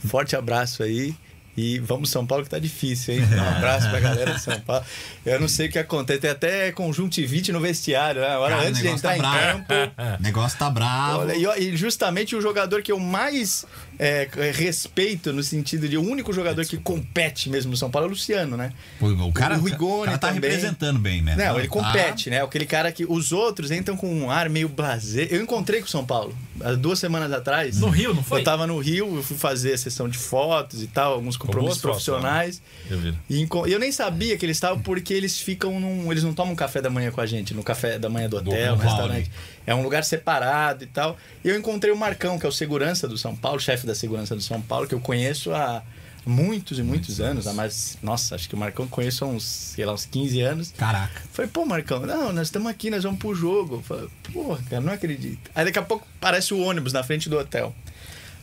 forte 0.07 0.37
abraço 0.37 0.85
aí. 0.85 1.17
E 1.57 1.79
vamos 1.79 2.11
São 2.11 2.27
Paulo 2.27 2.43
que 2.45 2.51
tá 2.51 2.59
difícil, 2.59 3.15
hein? 3.15 3.21
Um 3.33 3.57
abraço 3.57 3.89
pra 3.89 4.01
galera 4.01 4.35
de 4.35 4.41
São 4.41 4.59
Paulo. 4.61 4.85
Eu 5.25 5.41
não 5.41 5.49
sei 5.49 5.69
o 5.69 5.71
que 5.71 5.79
acontece, 5.79 6.21
tem 6.21 6.31
até 6.31 6.73
conjuntivite 6.73 7.53
no 7.53 7.61
vestiário, 7.61 8.21
né? 8.21 8.29
Agora, 8.29 8.57
Cara, 8.57 8.69
antes 8.69 8.81
de 8.81 8.85
negócio 8.87 9.09
entrar 9.09 9.11
tá 9.11 9.17
em 9.17 9.21
bravo. 9.21 9.65
campo. 9.67 10.19
O 10.19 10.23
negócio 10.23 10.59
tá 10.59 10.71
bravo. 10.71 11.19
Olha, 11.21 11.35
e, 11.59 11.69
e 11.69 11.77
justamente 11.77 12.35
o 12.35 12.41
jogador 12.41 12.83
que 12.83 12.91
eu 12.91 12.99
mais 12.99 13.65
é, 13.99 14.29
respeito, 14.53 15.33
no 15.33 15.43
sentido 15.43 15.89
de 15.89 15.97
o 15.97 16.03
único 16.03 16.33
jogador 16.33 16.65
que 16.65 16.77
compete 16.77 17.49
mesmo 17.49 17.71
no 17.71 17.77
São 17.77 17.91
Paulo 17.91 18.07
é 18.07 18.09
o 18.09 18.11
Luciano, 18.11 18.57
né? 18.57 18.73
Pô, 18.99 19.09
o 19.09 19.33
cara, 19.33 19.59
o 19.59 19.63
Rigoni 19.65 20.03
o 20.03 20.05
cara 20.07 20.19
tá 20.19 20.29
também. 20.33 20.51
representando 20.51 20.99
bem, 20.99 21.23
né? 21.23 21.37
Não, 21.37 21.59
ele 21.59 21.69
Tá- 21.69 21.73
compete, 21.75 22.31
né? 22.31 22.43
Aquele 22.43 22.67
cara 22.67 22.91
que 22.93 23.05
os 23.09 23.33
outros 23.33 23.71
entram 23.71 23.97
com 23.97 24.13
um 24.13 24.31
ar 24.31 24.49
meio 24.49 24.69
blasé. 24.69 25.29
Eu 25.31 25.43
encontrei 25.43 25.81
com 25.81 25.87
o 25.87 25.91
São 25.91 26.05
Paulo 26.05 26.37
há 26.61 26.73
duas 26.73 26.99
semanas 26.99 27.33
atrás. 27.33 27.79
No 27.79 27.89
Rio, 27.89 28.15
não 28.15 28.23
foi? 28.23 28.41
Eu 28.41 28.45
tava 28.45 28.67
no 28.67 28.79
Rio, 28.79 29.17
eu 29.17 29.23
fui 29.23 29.37
fazer 29.37 29.73
a 29.75 29.79
sessão 29.79 30.09
de 30.09 30.19
fotos 30.19 30.83
e 30.83 30.87
tal, 30.87 31.15
alguns 31.15 31.37
compromissos 31.37 31.81
fotos, 31.81 32.05
profissionais. 32.05 32.63
Eu 32.91 32.99
vi. 32.99 33.15
E 33.29 33.41
enco- 33.41 33.67
eu 33.67 33.79
nem 33.79 33.93
sabia 33.93 34.37
que 34.37 34.45
eles 34.47 34.57
estavam 34.57 34.81
porque 34.81 35.13
eles 35.15 35.39
ficam 35.39 35.79
num. 35.81 36.11
Eles 36.11 36.23
não 36.25 36.35
tomam 36.35 36.55
café 36.55 36.81
da 36.83 36.91
manhã 36.91 37.11
com 37.11 37.21
a 37.21 37.27
gente, 37.27 37.55
no 37.55 37.63
café 37.63 37.99
da 37.99 38.09
manhã 38.09 38.29
do 38.29 38.37
hotel, 38.39 38.77
Do 38.77 38.77
no 38.77 38.77
Vale. 38.77 38.89
restaurante. 38.89 39.31
É 39.67 39.75
um 39.75 39.83
lugar 39.83 40.05
separado 40.05 40.85
e 40.85 40.87
tal. 40.87 41.17
E 41.45 41.49
eu 41.49 41.59
encontrei 41.59 41.93
o 41.93 41.97
Marcão, 41.97 42.39
que 42.39 42.45
é 42.47 42.49
o 42.49 42.53
segurança 42.53 43.09
do 43.09 43.17
São 43.17 43.35
Paulo, 43.35 43.59
chefe 43.61 43.87
da 43.87 43.95
segurança 43.95 44.35
do 44.37 44.43
São 44.43 44.61
Paulo, 44.61 44.87
que 44.87 44.95
eu 44.95 45.01
conheço 45.01 45.53
há, 45.55 45.83
Muitos 46.27 46.79
e 46.79 46.83
muitos, 46.83 47.21
anos, 47.21 47.47
há 47.47 47.53
mais. 47.53 47.99
Nossa, 48.03 48.35
acho 48.35 48.49
que 48.49 48.55
o 48.55 48.59
Marcão 48.59 48.89
conheço 48.89 49.27
há 49.27 49.29
uns, 49.29 49.45
sei 49.45 49.85
lá, 49.85 49.93
uns 49.93 50.07
15 50.07 50.41
anos. 50.41 50.73
Caraca. 50.75 51.21
Falei, 51.31 51.51
pô, 51.53 51.67
Marcão, 51.67 52.01
não, 52.01 52.33
nós 52.33 52.47
estamos 52.49 52.67
aqui, 52.71 52.89
nós 52.89 53.03
vamos 53.03 53.19
pro 53.19 53.35
jogo. 53.35 53.75
Eu 53.77 53.83
Falei, 53.83 54.09
porra, 54.33 54.59
cara, 54.71 54.81
não 54.81 54.91
acredito. 54.95 55.51
Aí 55.55 55.67
daqui 55.67 55.79
a 55.79 55.83
pouco 55.83 56.07
aparece 56.19 56.55
o 56.55 56.61
ônibus 56.61 56.95
na 56.95 57.03
frente 57.03 57.29
do 57.29 57.37
hotel. 57.39 57.75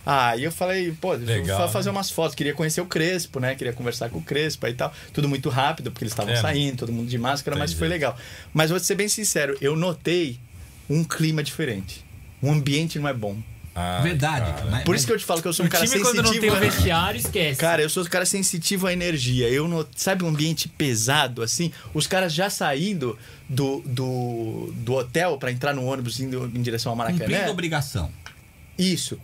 Aí 0.06 0.44
eu 0.44 0.52
falei, 0.52 0.92
pô, 1.02 1.18
deixa 1.18 1.34
Legal, 1.34 1.60
eu 1.60 1.66
fa- 1.66 1.74
fazer 1.74 1.90
né? 1.90 1.98
umas 1.98 2.12
fotos. 2.12 2.36
Queria 2.36 2.54
conhecer 2.54 2.82
o 2.82 2.86
Crespo, 2.86 3.40
né? 3.40 3.56
Queria 3.56 3.74
conversar 3.74 4.10
com 4.12 4.20
o 4.20 4.22
Crespo 4.22 4.68
e 4.68 4.74
tal. 4.76 4.94
Tudo 5.12 5.28
muito 5.28 5.50
rápido, 5.50 5.92
porque 5.92 6.04
eles 6.04 6.12
estavam 6.14 6.34
É, 6.34 6.36
né? 6.36 6.42
saindo, 6.42 6.78
todo 6.78 6.92
mundo 6.92 7.08
de 7.10 7.18
máscara, 7.18 7.58
mas 7.58 7.74
foi 7.74 7.88
legal. 7.88 8.16
Mas 8.54 8.70
vou 8.70 8.80
ser 8.80 8.94
bem 8.94 9.08
sincero, 9.08 9.58
eu 9.60 9.76
notei 9.76 10.40
um 10.94 11.04
clima 11.04 11.44
diferente. 11.44 12.04
O 12.42 12.50
ambiente 12.52 12.98
não 13.00 13.08
é 13.08 13.14
bom. 13.14 13.38
Ah, 13.74 14.02
Verdade. 14.04 14.52
Mas- 14.70 14.84
Por 14.84 14.96
isso 14.96 15.06
que 15.08 15.14
eu 15.14 15.18
te 15.18 15.24
falo 15.24 15.42
que 15.42 15.48
eu 15.48 15.54
sou 15.54 15.64
um 15.64 15.68
O 15.70 15.72
cara 15.72 15.86
time, 15.86 15.98
sensitivo. 15.98 16.24
quando 16.24 16.34
não 16.34 16.42
tem 16.42 16.50
o 16.50 16.56
vestiário, 16.60 17.18
esquece. 17.18 17.58
Cara, 17.60 17.82
eu 17.82 17.90
sou 17.90 18.04
um 18.04 18.06
cara 18.08 18.26
sensitivo 18.26 18.86
à 18.88 18.92
energia. 18.92 19.48
Eu 19.48 19.66
não, 19.68 19.86
sabe 19.96 20.26
um 20.26 20.28
ambiente 20.28 20.68
pesado 20.68 21.42
assim? 21.42 21.72
Os 21.94 22.06
caras 22.06 22.34
já 22.34 22.50
saindo 22.50 23.18
do, 23.48 23.80
do, 23.86 24.74
do 24.76 24.94
hotel 24.94 25.38
pra 25.38 25.52
entrar 25.52 25.74
no 25.74 25.86
ônibus 25.86 26.20
indo 26.20 26.52
em 26.54 26.62
direção 26.62 26.92
ao 26.92 26.98
Cumprindo 26.98 27.22
Maracanã. 27.32 27.52
obrigação. 27.52 28.12
Isso. 28.78 29.18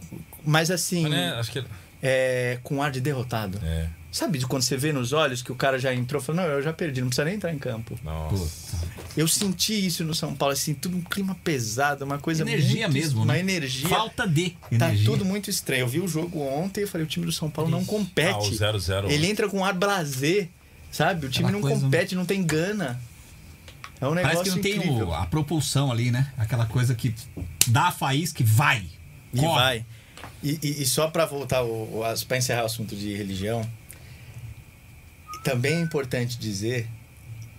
Mas 0.46 0.72
assim, 0.72 1.02
Mas, 1.04 1.12
né, 1.12 1.34
acho 1.38 1.52
que. 1.52 1.64
é, 2.02 2.58
com 2.64 2.82
ar 2.82 2.90
de 2.92 3.02
derrotado. 3.02 3.60
É. 3.64 3.88
Sabe 4.18 4.40
de 4.40 4.48
quando 4.48 4.64
você 4.64 4.76
vê 4.76 4.92
nos 4.92 5.14
olhos 5.14 5.44
que 5.44 5.52
o 5.52 5.56
cara 5.56 5.78
já 5.78 5.94
entrou 5.94 6.20
e 6.20 6.26
falou: 6.26 6.42
Não, 6.42 6.50
eu 6.50 6.60
já 6.64 6.74
perdi, 6.74 7.02
não 7.02 7.08
precisa 7.10 7.26
nem 7.26 7.36
entrar 7.36 7.54
em 7.54 7.60
campo. 7.60 8.00
Nossa. 8.04 8.76
Eu 9.16 9.28
senti 9.28 9.74
isso 9.86 10.04
no 10.04 10.16
São 10.16 10.34
Paulo, 10.36 10.54
assim, 10.54 10.74
tudo 10.74 10.98
um 10.98 11.02
clima 11.02 11.36
pesado, 11.44 12.04
uma 12.04 12.18
coisa 12.18 12.42
Energia 12.42 12.88
muito, 12.88 12.94
mesmo, 12.94 13.22
Uma 13.24 13.34
né? 13.34 13.40
energia. 13.42 13.88
Falta 13.88 14.28
de 14.28 14.50
Tá 14.80 14.88
energia. 14.88 15.06
tudo 15.06 15.24
muito 15.24 15.52
estranho. 15.52 15.82
Eu 15.82 15.88
vi 15.88 16.00
o 16.00 16.08
jogo 16.08 16.40
ontem 16.40 16.84
e 16.84 16.88
falei: 16.88 17.06
o 17.06 17.08
time 17.10 17.28
do 17.28 17.32
São 17.32 17.48
Paulo 17.50 17.70
não 17.70 17.86
compete. 17.86 18.32
Ah, 18.34 18.40
o 18.40 18.50
0-0. 18.52 19.08
Ele 19.12 19.28
entra 19.28 19.48
com 19.48 19.64
ar 19.64 19.74
blazer, 19.76 20.50
sabe? 20.92 21.28
O 21.28 21.30
time 21.30 21.46
Aquela 21.50 21.62
não 21.62 21.62
coisa- 21.70 21.82
compete, 21.86 22.16
não 22.16 22.26
tem 22.26 22.44
gana. 22.44 23.00
É 24.02 24.08
um 24.08 24.16
negócio 24.16 24.38
Parece 24.38 24.44
que 24.50 24.56
não 24.56 24.64
tem 24.64 24.76
incrível. 24.78 25.08
o- 25.10 25.14
a 25.14 25.26
propulsão 25.28 25.92
ali, 25.92 26.10
né? 26.10 26.32
Aquela 26.38 26.66
coisa 26.66 26.96
que 26.96 27.14
dá 27.68 27.90
a 27.90 27.92
faísca 27.92 28.38
que 28.38 28.44
vai. 28.44 28.84
E 29.32 29.38
Corre. 29.40 29.60
vai. 29.60 29.86
E, 30.44 30.60
e- 30.64 30.82
e 30.82 30.86
só 30.88 31.08
pra 31.08 31.26
voltar, 31.26 31.62
pra 32.28 32.38
encerrar 32.38 32.64
o 32.64 32.66
assunto 32.66 32.96
de 32.96 33.14
religião, 33.16 33.68
também 35.50 35.76
é 35.76 35.80
importante 35.82 36.38
dizer 36.38 36.88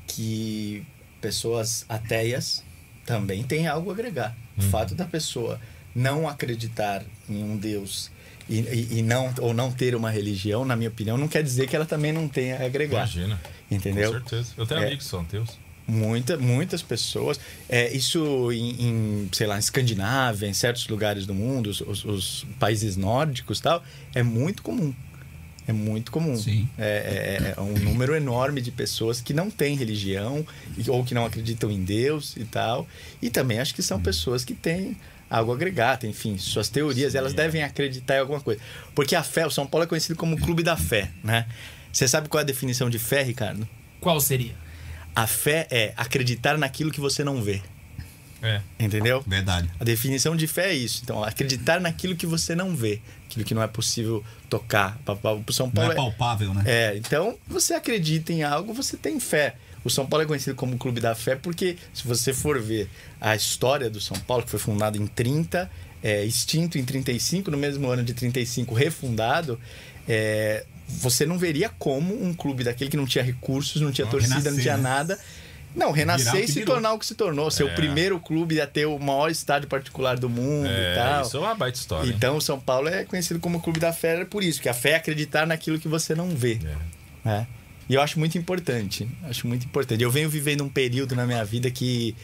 que 0.07 0.83
pessoas 1.21 1.85
ateias 1.89 2.63
também 3.07 3.43
têm 3.43 3.67
algo 3.67 3.91
a 3.91 3.93
agregar. 3.95 4.37
O 4.57 4.63
fato 4.63 4.95
da 4.95 5.05
pessoa 5.05 5.61
não 5.95 6.29
acreditar 6.29 7.03
em 7.29 7.43
um 7.43 7.57
Deus 7.57 8.11
e, 8.49 8.59
e- 8.61 8.99
e 8.99 9.03
não, 9.03 9.33
ou 9.41 9.53
não 9.55 9.71
ter 9.71 9.95
uma 9.95 10.11
religião, 10.11 10.65
na 10.65 10.75
minha 10.77 10.89
opinião, 10.89 11.17
não 11.17 11.29
quer 11.29 11.43
dizer 11.43 11.69
que 11.69 11.77
ela 11.77 11.87
também 11.87 12.13
não 12.13 12.29
tenha 12.29 12.59
a 12.59 12.67
agregar. 12.67 12.99
Imagina. 12.99 13.41
Entendeu? 13.71 14.13
Com 14.13 14.19
certeza. 14.29 14.53
Eu 14.57 14.67
tenho 14.67 14.81
É. 14.81 14.87
amigos 14.87 15.05
que 15.05 15.11
são 15.11 15.25
teus. 15.25 15.59
Muita, 15.87 16.37
muitas 16.37 16.83
pessoas. 16.83 17.41
É, 17.69 17.91
isso 17.95 18.51
em, 18.53 18.83
em, 18.89 19.29
sei 19.33 19.47
lá, 19.47 19.57
em 19.57 19.59
Escandinávia, 19.61 20.47
em 20.47 20.53
certos 20.53 20.87
lugares 20.89 21.25
do 21.27 21.35
mundo, 21.35 21.69
os, 21.71 21.81
os- 21.81 22.05
os 22.05 22.47
países 22.59 22.97
nórdicos 22.97 23.61
tal, 23.61 23.83
é 24.15 24.23
muito 24.23 24.63
comum. 24.63 24.95
É 25.69 25.73
muito 25.73 26.11
comum. 26.11 26.35
Sim. 26.37 26.67
É, 26.79 27.53
é- 27.55 27.55
é 27.57 27.61
um 27.61 27.75
número 27.75 28.17
enorme 28.17 28.61
de 28.63 28.71
pessoas 28.73 29.21
que 29.21 29.35
não 29.35 29.51
têm 29.51 29.77
religião 29.77 30.45
ou 30.89 31.05
que 31.05 31.13
não 31.15 31.27
acreditam 31.27 31.71
em 31.71 31.85
Deus 31.85 32.35
e 32.39 32.45
tal. 32.45 32.89
E 33.21 33.29
também 33.29 33.61
acho 33.61 33.75
que 33.75 33.83
são 33.83 34.01
pessoas 34.01 34.45
que 34.47 34.55
têm 34.55 34.97
algo 35.29 35.53
a 35.53 35.55
agregar, 35.55 35.99
têm, 35.99 36.09
enfim, 36.09 36.39
suas 36.39 36.71
teorias, 36.71 37.15
elas 37.15 37.35
devem 37.35 37.63
acreditar 37.63 38.17
em 38.17 38.21
alguma 38.21 38.41
coisa. 38.41 38.61
Porque 38.95 39.15
a 39.15 39.23
fé, 39.23 39.47
o 39.47 39.51
São 39.51 39.67
Paulo 39.67 39.85
é 39.85 39.87
conhecido 39.87 40.17
como 40.17 40.37
o 40.37 40.41
clube 40.41 40.63
da 40.63 40.75
fé, 40.77 41.11
né? 41.23 41.47
Você 41.93 42.09
sabe 42.09 42.29
qual 42.31 42.39
é 42.41 42.43
a 42.43 42.47
definição 42.47 42.89
de 42.89 42.99
fé, 42.99 43.23
Ricardo? 43.23 43.69
Qual 44.01 44.19
seria? 44.23 44.55
A 45.15 45.27
fé 45.27 45.67
é 45.71 45.93
acreditar 45.99 46.57
naquilo 46.57 46.91
que 46.91 47.01
você 47.01 47.23
não 47.23 47.43
vê. 47.43 47.61
É. 48.41 48.61
Entendeu? 48.79 49.23
Verdade. 49.27 49.69
A 49.81 49.85
definição 49.85 50.37
de 50.37 50.47
fé 50.47 50.71
é 50.71 50.75
isso. 50.75 51.01
Então, 51.03 51.25
acreditar 51.25 51.81
naquilo 51.81 52.15
que 52.15 52.25
você 52.25 52.55
não 52.55 52.75
vê, 52.77 53.01
aquilo 53.29 53.45
que 53.45 53.55
não 53.55 53.63
é 53.63 53.67
possível 53.67 54.25
tocar. 54.49 54.99
O 55.47 55.53
São 55.53 55.67
Não 55.67 55.73
Paulo 55.73 55.93
é 55.93 55.95
palpável, 55.95 56.55
né? 56.55 56.63
é, 56.67 56.97
então 56.97 57.37
você 57.47 57.75
acredita 57.75 58.33
em 58.33 58.43
algo, 58.43 58.73
você 58.73 58.97
tem 58.97 59.21
fé. 59.21 59.55
O 59.85 59.91
São 59.91 60.07
Paulo 60.07 60.25
é 60.25 60.27
conhecido 60.27 60.57
como 60.57 60.75
o 60.75 60.79
Clube 60.79 61.01
da 61.01 61.15
Fé 61.15 61.37
porque, 61.37 61.77
se 61.95 62.07
você 62.07 62.33
for 62.33 62.61
ver 62.61 62.91
a 63.21 63.37
história 63.37 63.89
do 63.89 64.01
São 64.01 64.19
Paulo, 64.21 64.43
que 64.43 64.51
foi 64.51 64.59
fundado 64.59 65.01
em 65.01 65.07
30, 65.07 65.71
é, 66.03 66.25
extinto 66.25 66.79
em 66.79 66.85
35, 66.85 67.51
no 67.51 67.57
mesmo 67.57 67.89
ano 67.89 68.03
de 68.03 68.13
35, 68.13 68.75
refundado, 68.75 69.59
é, 70.09 70.65
você 70.89 71.25
não 71.25 71.39
veria 71.39 71.69
como 71.69 72.23
um 72.23 72.35
clube 72.35 72.65
daquele 72.65 72.91
que 72.91 72.97
não 72.97 73.07
tinha 73.07 73.23
recursos, 73.23 73.81
não 73.81 73.93
tinha 73.93 74.05
Não, 74.07 74.11
torcida, 74.13 74.51
não 74.51 74.59
tinha 74.59 74.77
né? 74.77 74.83
nada. 74.83 75.19
Não, 75.75 75.93
renascer 75.93 76.35
o 76.35 76.39
e 76.39 76.47
se 76.49 76.55
virou. 76.61 76.75
tornar 76.75 76.93
o 76.93 76.99
que 76.99 77.07
se 77.07 77.15
tornou. 77.15 77.51
Ser 77.51 77.65
o 77.65 77.69
É. 77.69 77.75
primeiro 77.75 78.19
clube 78.19 78.61
a 78.61 78.67
ter 78.67 78.87
o 78.87 78.99
maior 78.99 79.31
estádio 79.31 79.69
particular 79.69 80.19
do 80.19 80.29
mundo 80.29 80.67
e 80.67 80.71
É, 80.71 80.95
tal. 80.95 81.23
isso 81.27 81.37
é 81.37 81.41
uma 81.41 81.55
baita 81.55 81.79
história. 81.79 82.09
Então, 82.11 82.37
o 82.37 82.41
São 82.41 82.59
Paulo 82.59 82.89
é 82.89 83.05
conhecido 83.05 83.39
como 83.39 83.59
o 83.59 83.61
Clube 83.61 83.79
da 83.79 83.93
Fé 83.93 84.25
por 84.25 84.43
isso, 84.43 84.61
que 84.61 84.69
a 84.69 84.75
fé 84.75 84.91
é 84.91 84.97
acreditar 84.97 85.47
naquilo 85.47 85.79
que 85.79 85.87
você 85.89 86.15
não 86.15 86.31
vê. 86.31 86.59
É. 87.25 87.29
né? 87.29 87.47
E 87.89 87.95
eu 87.95 88.03
acho 88.03 88.19
muito 88.19 88.37
importante. 88.37 89.09
Acho 89.25 89.47
muito 89.47 89.65
importante. 89.65 90.03
Eu 90.03 90.11
venho 90.11 90.29
vivendo 90.29 90.63
um 90.63 90.69
período 90.69 91.15
na 91.17 91.25
minha 91.27 91.45
vida 91.45 91.71
que 91.71 92.15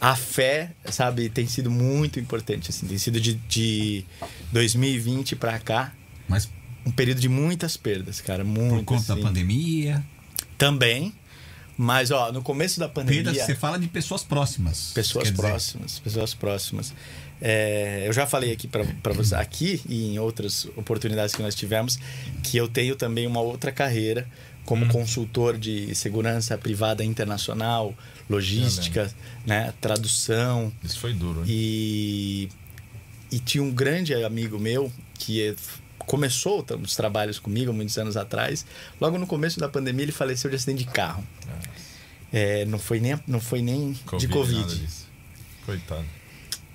a 0.00 0.14
fé, 0.16 0.72
sabe, 0.90 1.28
tem 1.30 1.46
sido 1.46 1.70
muito 1.70 2.18
importante. 2.20 2.70
Assim, 2.70 2.86
tem 2.86 2.98
sido 2.98 3.20
de, 3.20 3.34
de 3.48 4.04
2020 4.52 5.36
pra 5.36 5.58
cá 5.58 5.92
Mas 6.28 6.48
um 6.84 6.90
período 6.90 7.20
de 7.20 7.28
muitas 7.28 7.76
perdas, 7.76 8.20
cara. 8.20 8.44
por 8.44 8.50
Muito. 8.50 8.84
conta 8.84 9.06
da 9.08 9.14
assim. 9.14 9.22
pandemia. 9.22 10.02
Também. 10.58 11.14
Mas, 11.82 12.10
ó, 12.10 12.30
no 12.30 12.42
começo 12.42 12.78
da 12.78 12.90
pandemia. 12.90 13.24
Perda, 13.24 13.42
você 13.46 13.54
fala 13.54 13.78
de 13.78 13.88
pessoas 13.88 14.22
próximas. 14.22 14.90
Pessoas 14.94 15.24
quer 15.24 15.30
dizer. 15.30 15.42
próximas, 15.48 15.98
pessoas 15.98 16.34
próximas. 16.34 16.92
É, 17.40 18.04
eu 18.06 18.12
já 18.12 18.26
falei 18.26 18.52
aqui 18.52 18.68
para 18.68 19.14
você, 19.14 19.34
aqui 19.34 19.80
e 19.88 20.12
em 20.12 20.18
outras 20.18 20.66
oportunidades 20.76 21.34
que 21.34 21.40
nós 21.40 21.54
tivemos, 21.54 21.98
que 22.42 22.58
eu 22.58 22.68
tenho 22.68 22.94
também 22.96 23.26
uma 23.26 23.40
outra 23.40 23.72
carreira 23.72 24.28
como 24.66 24.86
consultor 24.88 25.56
de 25.56 25.94
segurança 25.94 26.58
privada 26.58 27.02
internacional, 27.02 27.94
logística, 28.28 29.10
né, 29.46 29.72
tradução. 29.80 30.70
Isso 30.84 30.98
foi 31.00 31.14
duro, 31.14 31.40
hein? 31.40 31.46
E, 31.48 32.48
e 33.32 33.38
tinha 33.38 33.64
um 33.64 33.70
grande 33.72 34.12
amigo 34.22 34.58
meu 34.58 34.92
que 35.14 35.42
é- 35.42 35.54
começou 36.10 36.66
os 36.82 36.96
trabalhos 36.96 37.38
comigo 37.38 37.72
muitos 37.72 37.96
anos 37.96 38.16
atrás. 38.16 38.66
Logo 39.00 39.16
no 39.16 39.28
começo 39.28 39.60
da 39.60 39.68
pandemia, 39.68 40.06
ele 40.06 40.10
faleceu 40.10 40.50
de 40.50 40.56
acidente 40.56 40.82
de 40.84 40.90
carro. 40.90 41.24
É, 42.32 42.64
não 42.64 42.80
foi 42.80 42.98
nem, 42.98 43.16
não 43.28 43.40
foi 43.40 43.62
nem 43.62 43.92
de 43.92 44.26
nada 44.26 44.28
Covid. 44.28 44.88
Coitado. 45.64 46.04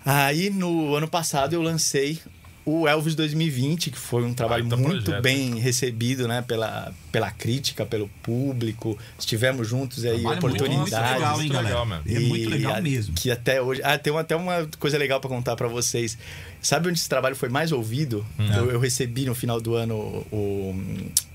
Aí 0.06 0.50
no 0.50 0.96
ano 0.96 1.10
passado 1.10 1.52
eu 1.52 1.62
lancei 1.62 2.18
o 2.66 2.88
Elvis 2.88 3.14
2020, 3.16 3.92
que 3.92 3.98
foi 3.98 4.24
um 4.24 4.34
trabalho 4.34 4.64
Baita 4.66 4.76
muito 4.76 5.04
projeto, 5.04 5.22
bem 5.22 5.60
recebido, 5.60 6.28
né, 6.28 6.42
pela, 6.42 6.92
pela 7.12 7.30
crítica, 7.30 7.86
pelo 7.86 8.08
público. 8.24 8.98
Estivemos 9.20 9.68
juntos 9.68 10.04
aí, 10.04 10.20
Trabalho 10.22 10.38
oportunidades. 10.40 10.92
Muito 10.92 11.14
legal, 11.14 11.32
hein, 11.34 11.38
Muito 11.38 11.54
galera? 11.54 11.70
legal 11.70 11.86
mesmo. 11.86 12.04
É 12.08 12.20
muito 12.28 12.44
E 12.44 12.48
legal 12.48 12.74
a- 12.76 12.82
mesmo. 12.82 13.14
Que 13.14 13.30
até 13.30 13.62
hoje. 13.62 13.82
Ah, 13.84 13.98
tem 13.98 14.12
uma- 14.12 14.22
até 14.22 14.36
uma 14.36 14.68
coisa 14.80 14.98
legal 14.98 15.20
pra 15.20 15.30
contar 15.30 15.56
pra 15.56 15.68
vocês. 15.68 16.18
Sabe 16.62 16.90
onde 16.90 16.98
esse 16.98 17.08
trabalho 17.08 17.36
foi 17.36 17.50
mais 17.50 17.72
ouvido? 17.72 18.26
Hum. 18.40 18.52
Eu, 18.52 18.72
eu 18.72 18.80
recebi 18.80 19.26
no 19.26 19.36
final 19.36 19.62
do 19.62 19.76
ano 19.76 19.96
o, 20.32 20.76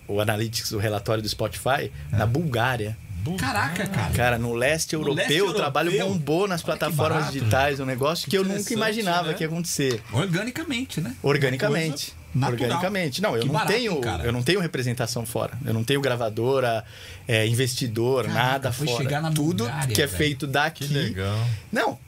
o 0.09 0.21
Analytics, 0.21 0.73
o 0.73 0.79
relatório 0.79 1.23
do 1.23 1.29
Spotify, 1.29 1.93
É. 2.13 2.17
na 2.17 2.27
Bulgária. 2.27 2.97
Caraca, 3.39 3.87
cara. 3.87 4.13
Cara, 4.15 4.39
no 4.39 4.53
leste 4.55 4.97
No 4.97 5.03
europeu, 5.03 5.49
o 5.49 5.55
trabalho 5.55 5.91
europeu? 5.91 6.09
bombou 6.15 6.49
nas 6.49 6.61
que 6.61 6.67
plataformas 6.67 7.19
barato, 7.25 7.33
digitais, 7.33 7.81
um 7.81 7.85
negócio 7.87 8.29
que, 8.31 8.37
eu 8.37 8.45
nunca 8.45 8.73
imaginava 8.73 9.29
né? 9.29 9.35
que 9.35 9.43
ia 9.45 9.47
acontecer. 9.49 10.03
Organicamente, 10.13 11.01
né? 11.01 11.15
Organicamente. 11.23 12.15
Natural. 12.35 12.53
Organicamente. 12.63 13.21
Não, 13.21 13.35
eu 13.35 13.41
Que 13.43 13.47
não 13.49 13.55
barato, 13.55 13.73
tenho, 13.73 14.01
cara. 14.01 14.23
eu 14.25 14.33
não 14.33 14.43
tenho 14.43 14.61
representação 14.61 15.27
fora. 15.27 15.53
Eu 15.65 15.75
não 15.75 15.83
tenho 15.83 16.01
gravadora, 16.01 16.85
é, 17.27 17.47
investidor, 17.47 18.27
Caraca, 18.27 18.43
nada 18.53 18.73
foi 18.73 18.87
fora. 18.87 19.03
chegar 19.03 19.21
na 19.21 19.31
Tudo 19.33 19.65
Bulgária, 19.65 19.93
que 19.95 20.01
é 20.01 20.07
velho. 20.07 20.17
feito 20.19 20.47
daqui. 20.47 20.87
Que 20.87 20.95
legal. 20.95 21.45
Não, 21.73 21.99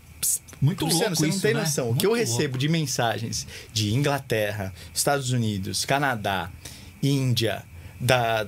Muito 0.60 0.84
Luciano, 0.84 1.06
louco 1.06 1.16
você 1.16 1.22
não 1.26 1.28
isso, 1.30 1.42
tem 1.42 1.54
né? 1.54 1.60
noção. 1.60 1.90
O 1.90 1.96
que 1.96 2.06
eu 2.06 2.10
louco. 2.10 2.24
recebo 2.24 2.56
de 2.56 2.68
mensagens 2.68 3.46
de 3.72 3.92
Inglaterra, 3.94 4.72
Estados 4.94 5.32
Unidos, 5.32 5.84
Canadá, 5.84 6.50
Índia, 7.02 7.64
da, 7.98 8.46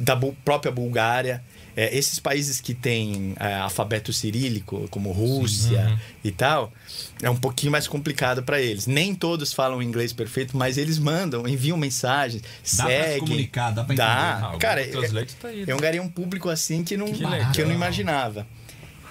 da 0.00 0.16
própria 0.44 0.70
Bulgária, 0.70 1.42
é, 1.76 1.96
esses 1.96 2.18
países 2.18 2.60
que 2.60 2.74
têm 2.74 3.34
é, 3.38 3.54
alfabeto 3.54 4.12
cirílico, 4.12 4.86
como 4.90 5.12
Rússia 5.12 5.80
Uhum. 5.88 5.98
e 6.24 6.30
tal, 6.30 6.72
é 7.22 7.28
um 7.30 7.36
pouquinho 7.36 7.72
mais 7.72 7.86
complicado 7.88 8.42
para 8.42 8.60
eles. 8.60 8.86
Nem 8.86 9.14
todos 9.14 9.52
falam 9.52 9.82
inglês 9.82 10.12
perfeito, 10.12 10.56
mas 10.56 10.76
eles 10.78 10.98
mandam, 10.98 11.46
enviam 11.48 11.76
mensagens, 11.76 12.42
Dá 12.76 12.84
pra 12.84 12.92
se 12.94 13.02
seguem. 13.04 13.18
comunicar, 13.20 13.70
dá 13.70 13.84
pra 13.84 13.94
Dá. 13.94 14.04
entender. 14.04 14.46
Ah, 14.46 14.56
o 14.56 14.58
Cara, 14.58 14.86
Translate 14.88 15.34
tá 15.36 15.48
aí, 15.48 15.64
eu 15.66 15.76
ganhei 15.78 16.00
um 16.00 16.08
público 16.08 16.48
assim 16.48 16.82
que, 16.84 16.96
não, 16.96 17.06
Que 17.06 17.24
que, 17.54 17.60
eu 17.62 17.66
não 17.66 17.74
imaginava. 17.74 18.46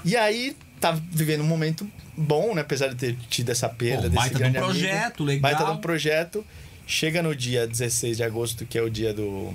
E 0.06 0.16
aí, 0.16 0.56
tava 0.80 1.02
vivendo 1.12 1.42
um 1.42 1.48
momento 1.48 1.86
bom, 2.18 2.56
né? 2.56 2.62
Apesar 2.62 2.88
de 2.88 2.96
ter 2.96 3.16
tido 3.30 3.50
essa 3.50 3.68
perda 3.68 4.04
Pô, 4.04 4.10
desse 4.10 4.16
baita 4.16 4.30
de 4.30 4.36
um 4.36 4.52
grande 4.52 4.58
amigo. 4.58 4.80
projeto, 4.80 5.24
legal. 5.24 5.42
Baita 5.42 5.66
de 5.66 5.72
um 5.72 5.78
projeto. 5.82 6.46
Chega 6.88 7.22
no 7.22 7.36
dia 7.36 7.68
16 7.68 8.18
de 8.18 8.24
agosto, 8.24 8.66
que 8.66 8.78
é 8.78 8.82
o 8.82 8.90
dia 8.90 9.14
do 9.14 9.54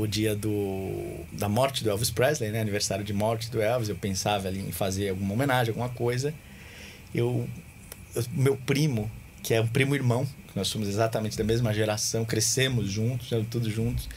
o 0.00 0.06
dia 0.06 0.34
do 0.34 1.24
da 1.32 1.48
morte 1.48 1.82
do 1.82 1.90
Elvis 1.90 2.10
Presley, 2.10 2.50
né, 2.50 2.60
aniversário 2.60 3.04
de 3.04 3.12
morte 3.12 3.50
do 3.50 3.60
Elvis, 3.60 3.88
eu 3.88 3.96
pensava 3.96 4.48
ali 4.48 4.60
em 4.60 4.72
fazer 4.72 5.10
alguma 5.10 5.34
homenagem, 5.34 5.70
alguma 5.70 5.88
coisa. 5.88 6.34
Eu, 7.14 7.48
eu 8.14 8.24
meu 8.32 8.56
primo, 8.56 9.10
que 9.42 9.54
é 9.54 9.60
um 9.60 9.66
primo 9.66 9.94
irmão, 9.94 10.26
nós 10.54 10.68
somos 10.68 10.88
exatamente 10.88 11.36
da 11.36 11.44
mesma 11.44 11.72
geração, 11.72 12.24
crescemos 12.24 12.88
juntos, 12.88 13.30
tudo 13.50 13.70
juntos. 13.70 14.08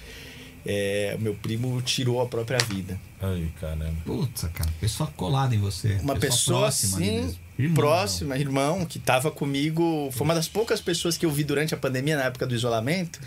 É, 0.66 1.16
meu 1.20 1.34
primo 1.34 1.82
tirou 1.82 2.22
a 2.22 2.26
própria 2.26 2.58
vida. 2.58 3.00
Ai, 3.22 3.50
caramba. 3.60 3.96
Putz, 4.06 4.42
cara, 4.54 4.70
pessoa 4.82 5.10
colada 5.16 5.56
em 5.56 5.60
você. 5.60 5.98
Uma 6.02 6.18
pessoa, 6.18 6.62
próxima 6.62 6.98
ali 6.98 7.06
sim. 7.06 7.38
Irmão, 7.58 7.76
próxima, 7.76 8.38
irmão, 8.38 8.86
que 8.86 8.98
estava 8.98 9.32
comigo. 9.32 10.10
Foi 10.12 10.26
uma 10.26 10.36
das 10.36 10.48
poucas 10.48 10.80
pessoas 10.80 11.18
que 11.18 11.26
eu 11.26 11.32
vi 11.32 11.44
durante 11.44 11.74
a 11.74 11.78
pandemia, 11.78 12.18
na 12.18 12.26
época 12.26 12.46
do 12.46 12.54
isolamento, 12.54 13.20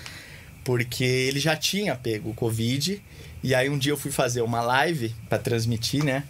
porque 0.64 1.04
ele 1.04 1.40
já 1.40 1.56
tinha 1.56 1.94
pego 1.96 2.30
o 2.30 2.34
Covid. 2.34 3.00
E 3.42 3.54
aí 3.54 3.70
um 3.70 3.78
dia 3.78 3.92
eu 3.92 3.96
fui 3.96 4.10
fazer 4.10 4.42
uma 4.42 4.60
live 4.60 5.14
para 5.28 5.38
transmitir, 5.38 6.04
né? 6.04 6.24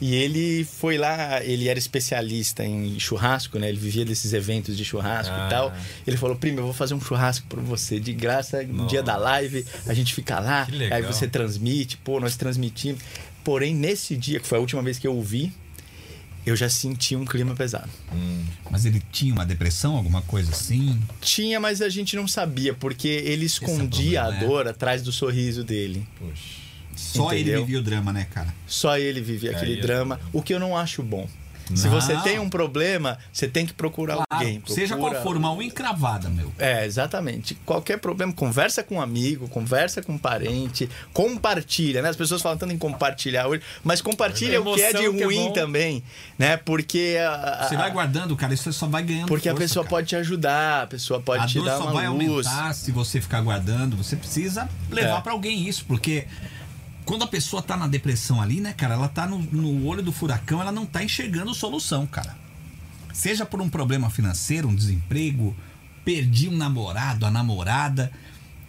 E 0.00 0.14
ele 0.16 0.64
foi 0.64 0.98
lá, 0.98 1.42
ele 1.44 1.68
era 1.68 1.78
especialista 1.78 2.64
em 2.64 2.98
churrasco, 2.98 3.56
né? 3.58 3.68
Ele 3.68 3.78
vivia 3.78 4.04
desses 4.04 4.32
eventos 4.32 4.76
de 4.76 4.84
churrasco 4.84 5.32
Ah. 5.32 5.46
e 5.46 5.50
tal. 5.50 5.72
Ele 6.04 6.16
falou: 6.16 6.34
"Primo, 6.36 6.58
eu 6.58 6.64
vou 6.64 6.72
fazer 6.74 6.94
um 6.94 7.00
churrasco 7.00 7.46
para 7.46 7.60
você 7.62 8.00
de 8.00 8.12
graça 8.12 8.62
no 8.64 8.86
dia 8.88 9.00
da 9.02 9.16
live, 9.16 9.64
a 9.86 9.94
gente 9.94 10.12
fica 10.12 10.40
lá, 10.40 10.66
aí 10.90 11.02
você 11.02 11.28
transmite, 11.28 11.96
pô, 11.98 12.18
nós 12.18 12.36
transmitimos". 12.36 13.00
Porém, 13.44 13.72
nesse 13.72 14.16
dia, 14.16 14.40
que 14.40 14.46
foi 14.48 14.58
a 14.58 14.60
última 14.60 14.82
vez 14.82 14.98
que 14.98 15.06
eu 15.06 15.16
o 15.16 15.22
vi, 15.22 15.52
eu 16.46 16.54
já 16.56 16.68
senti 16.68 17.14
um 17.16 17.24
clima 17.24 17.54
pesado. 17.54 17.90
Hum, 18.12 18.44
Mas 18.70 18.86
ele 18.86 19.02
tinha 19.12 19.34
uma 19.34 19.44
depressão, 19.44 19.96
alguma 19.96 20.22
coisa 20.22 20.52
assim? 20.52 20.98
Tinha, 21.20 21.58
mas 21.60 21.82
a 21.82 21.88
gente 21.88 22.14
não 22.16 22.26
sabia, 22.28 22.72
porque 22.72 23.08
ele 23.08 23.44
escondia 23.46 24.20
é 24.20 24.22
o 24.22 24.24
a 24.24 24.26
problema, 24.28 24.40
né? 24.40 24.46
dor 24.48 24.68
atrás 24.68 25.02
do 25.02 25.10
sorriso 25.12 25.62
dele. 25.64 26.06
puxa. 26.18 26.64
Só 26.94 27.30
ele 27.32 27.42
Entendeu? 27.42 27.60
vivia 27.60 27.78
o 27.78 27.82
drama, 27.82 28.10
né, 28.10 28.26
cara? 28.32 28.54
Só 28.66 28.96
ele 28.96 29.20
vivia 29.20 29.50
aquele 29.50 29.72
Aí 29.74 29.78
é 29.78 29.82
drama, 29.82 30.18
o 30.32 30.40
que 30.40 30.54
eu 30.54 30.58
não 30.58 30.74
acho 30.74 31.02
bom. 31.02 31.28
Se 31.74 31.88
Não. 31.88 32.00
você 32.00 32.16
tem 32.18 32.38
um 32.38 32.48
problema, 32.48 33.18
você 33.32 33.48
tem 33.48 33.66
que 33.66 33.72
procurar 33.72 34.14
Claro, 34.14 34.26
alguém. 34.30 34.62
seja 34.68 34.94
procura- 34.94 35.14
qual 35.14 35.22
for, 35.24 35.36
uma 35.36 35.52
unha 35.52 35.66
encravada, 35.66 36.28
meu. 36.28 36.52
É, 36.58 36.86
exatamente. 36.86 37.54
Qualquer 37.66 37.98
problema, 37.98 38.32
conversa 38.32 38.82
com 38.84 38.96
um 38.96 39.00
amigo, 39.00 39.48
conversa 39.48 40.00
com 40.00 40.12
um 40.12 40.18
parente, 40.18 40.88
compartilha, 41.12 42.00
né? 42.02 42.08
As 42.08 42.16
pessoas 42.16 42.40
falam 42.40 42.56
tanto 42.56 42.72
em 42.72 42.78
compartilhar 42.78 43.48
hoje, 43.48 43.62
mas 43.82 44.00
compartilha 44.00 44.60
o 44.60 44.74
que 44.74 44.82
é 44.82 44.92
de 44.92 45.04
é 45.04 45.08
ruim 45.24 45.46
bom. 45.48 45.52
também, 45.52 46.02
né? 46.38 46.56
Porque 46.56 47.16
a, 47.20 47.64
a- 47.64 47.68
Você 47.68 47.76
vai 47.76 47.90
guardando, 47.90 48.36
cara, 48.36 48.54
isso 48.54 48.72
só 48.72 48.86
vai 48.86 49.02
ganhando 49.02 49.26
porque 49.28 49.48
a 49.48 49.52
força, 49.52 49.64
pessoa 49.64 49.84
cara. 49.84 49.90
pode 49.96 50.06
te 50.08 50.16
ajudar, 50.16 50.82
a 50.82 50.86
pessoa 50.86 51.20
pode 51.20 51.42
a 51.42 51.46
te 51.46 51.54
dor 51.58 51.64
dar 51.66 51.78
só 51.78 51.82
uma 51.84 51.92
vai 51.92 52.08
luz. 52.08 52.46
aumentar 52.46 52.72
se 52.74 52.92
você 52.92 53.20
ficar 53.20 53.40
guardando. 53.40 53.96
Você 53.96 54.14
precisa 54.16 54.68
levar 54.90 55.18
É. 55.18 55.20
pra 55.20 55.32
alguém 55.32 55.66
isso, 55.68 55.84
porque 55.86 56.26
quando 57.06 57.22
a 57.22 57.26
pessoa 57.26 57.62
tá 57.62 57.76
na 57.76 57.86
depressão 57.86 58.42
ali, 58.42 58.60
né, 58.60 58.72
cara, 58.74 58.94
ela 58.94 59.08
tá 59.08 59.26
no, 59.26 59.38
no 59.38 59.86
olho 59.86 60.02
do 60.02 60.12
furacão, 60.12 60.60
ela 60.60 60.72
não 60.72 60.84
tá 60.84 61.02
enxergando 61.02 61.54
solução, 61.54 62.04
cara. 62.06 62.36
Seja 63.14 63.46
por 63.46 63.62
um 63.62 63.68
problema 63.70 64.10
financeiro, 64.10 64.68
um 64.68 64.74
desemprego, 64.74 65.56
perdi 66.04 66.48
um 66.48 66.56
namorado, 66.56 67.24
a 67.24 67.30
namorada. 67.30 68.12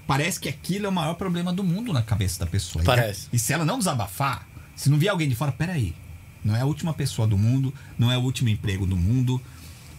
Parece 0.06 0.40
que 0.40 0.48
aquilo 0.48 0.86
é 0.86 0.90
o 0.90 0.92
maior 0.92 1.16
problema 1.16 1.52
do 1.52 1.64
mundo 1.64 1.92
na 1.92 2.02
cabeça 2.02 2.40
da 2.40 2.46
pessoa. 2.46 2.82
E- 2.82 2.86
Parece. 2.86 3.28
E, 3.34 3.38
se 3.40 3.52
ela 3.52 3.66
não 3.66 3.78
desabafar, 3.78 4.48
se 4.76 4.90
não 4.90 4.98
vier 4.98 5.12
alguém 5.12 5.28
de 5.28 5.36
fora, 5.36 5.52
peraí. 5.52 5.94
Não 6.46 6.56
é 6.56 6.62
a 6.62 6.66
última 6.66 6.94
pessoa 6.94 7.28
do 7.28 7.38
mundo, 7.38 7.74
não 8.00 8.10
é 8.10 8.18
o 8.18 8.22
último 8.22 8.48
emprego 8.48 8.86
do 8.86 8.96
mundo. 8.96 9.42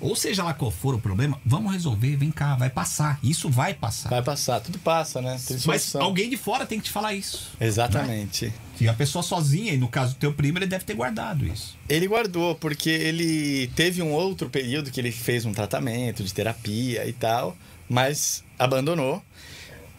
Ou 0.00 0.14
seja 0.14 0.44
lá 0.44 0.54
qual 0.54 0.70
for 0.70 0.94
o 0.94 0.98
problema, 0.98 1.40
vamos 1.44 1.72
resolver, 1.72 2.16
vem 2.16 2.30
cá, 2.30 2.54
vai 2.54 2.70
passar. 2.70 3.18
Isso 3.22 3.50
vai 3.50 3.74
passar. 3.74 4.08
Vai 4.08 4.22
passar, 4.22 4.61
tudo 4.61 4.78
passa, 4.78 5.20
né? 5.20 5.37
Mas 5.66 5.94
alguém 5.96 6.30
de 6.30 6.37
fora 6.37 6.64
tem 6.64 6.78
que 6.78 6.84
te 6.84 6.90
falar 6.90 7.14
isso. 7.14 7.50
Exatamente. 7.61 8.52
E 8.80 8.88
a 8.88 8.94
pessoa 8.94 9.24
sozinha, 9.24 9.72
e 9.72 9.76
no 9.76 9.88
caso 9.88 10.14
do 10.14 10.18
teu 10.18 10.32
primo, 10.32 10.58
ele 10.58 10.66
deve 10.66 10.84
ter 10.84 10.94
guardado 10.94 11.44
isso. 11.44 11.76
Ele 11.88 12.06
guardou, 12.06 12.54
porque 12.54 12.88
ele 12.88 13.66
teve 13.74 14.00
um 14.00 14.12
outro 14.12 14.48
período 14.48 14.90
que 14.92 15.00
ele 15.00 15.11
fez 15.11 15.44
um 15.44 15.52
tratamento 15.52 16.22
de 16.22 16.32
terapia 16.32 17.04
e 17.04 17.12
tal, 17.12 17.56
mas 17.88 18.44
abandonou. 18.56 19.20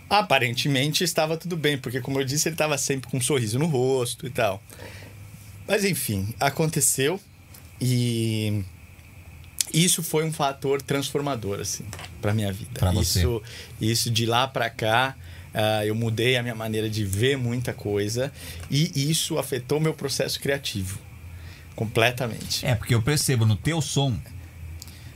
Aparentemente 0.10 1.04
estava 1.04 1.36
tudo 1.36 1.58
bem, 1.58 1.78
porque, 1.78 2.00
como 2.00 2.20
eu 2.20 2.26
disse, 2.26 2.48
ele 2.48 2.56
estava 2.56 2.78
sempre 2.78 3.10
com 3.12 3.18
um 3.18 3.22
sorriso 3.22 3.60
no 3.60 3.66
rosto 3.66 4.26
e 4.26 4.30
tal. 4.30 4.64
Mas, 5.68 5.84
enfim, 5.84 6.34
aconteceu 6.40 7.20
e 7.80 8.64
isso 9.74 10.02
foi 10.04 10.26
um 10.26 10.32
fator 10.32 10.82
transformador, 10.82 11.60
assim, 11.60 11.86
para 12.22 12.34
minha 12.34 12.52
vida. 12.52 12.72
Pra 12.80 12.92
você. 12.92 13.20
Isso, 13.20 13.42
isso 13.80 14.12
de 14.12 14.26
lá 14.26 14.48
para 14.48 14.70
cá, 14.70 15.16
ah, 15.54 15.86
eu 15.86 15.96
mudei 15.96 16.38
a 16.38 16.44
minha 16.44 16.56
maneira 16.56 16.90
de 16.90 17.04
ver 17.04 17.38
muita 17.38 17.74
coisa 17.74 18.32
e 18.70 19.10
isso 19.10 19.38
afetou 19.38 19.80
meu 19.80 19.94
processo 19.94 20.40
criativo 20.40 21.00
completamente. 21.76 22.66
É, 22.66 22.76
porque 22.76 22.94
eu 22.94 23.02
percebo 23.02 23.46
no 23.46 23.56
teu 23.56 23.82
som, 23.82 24.18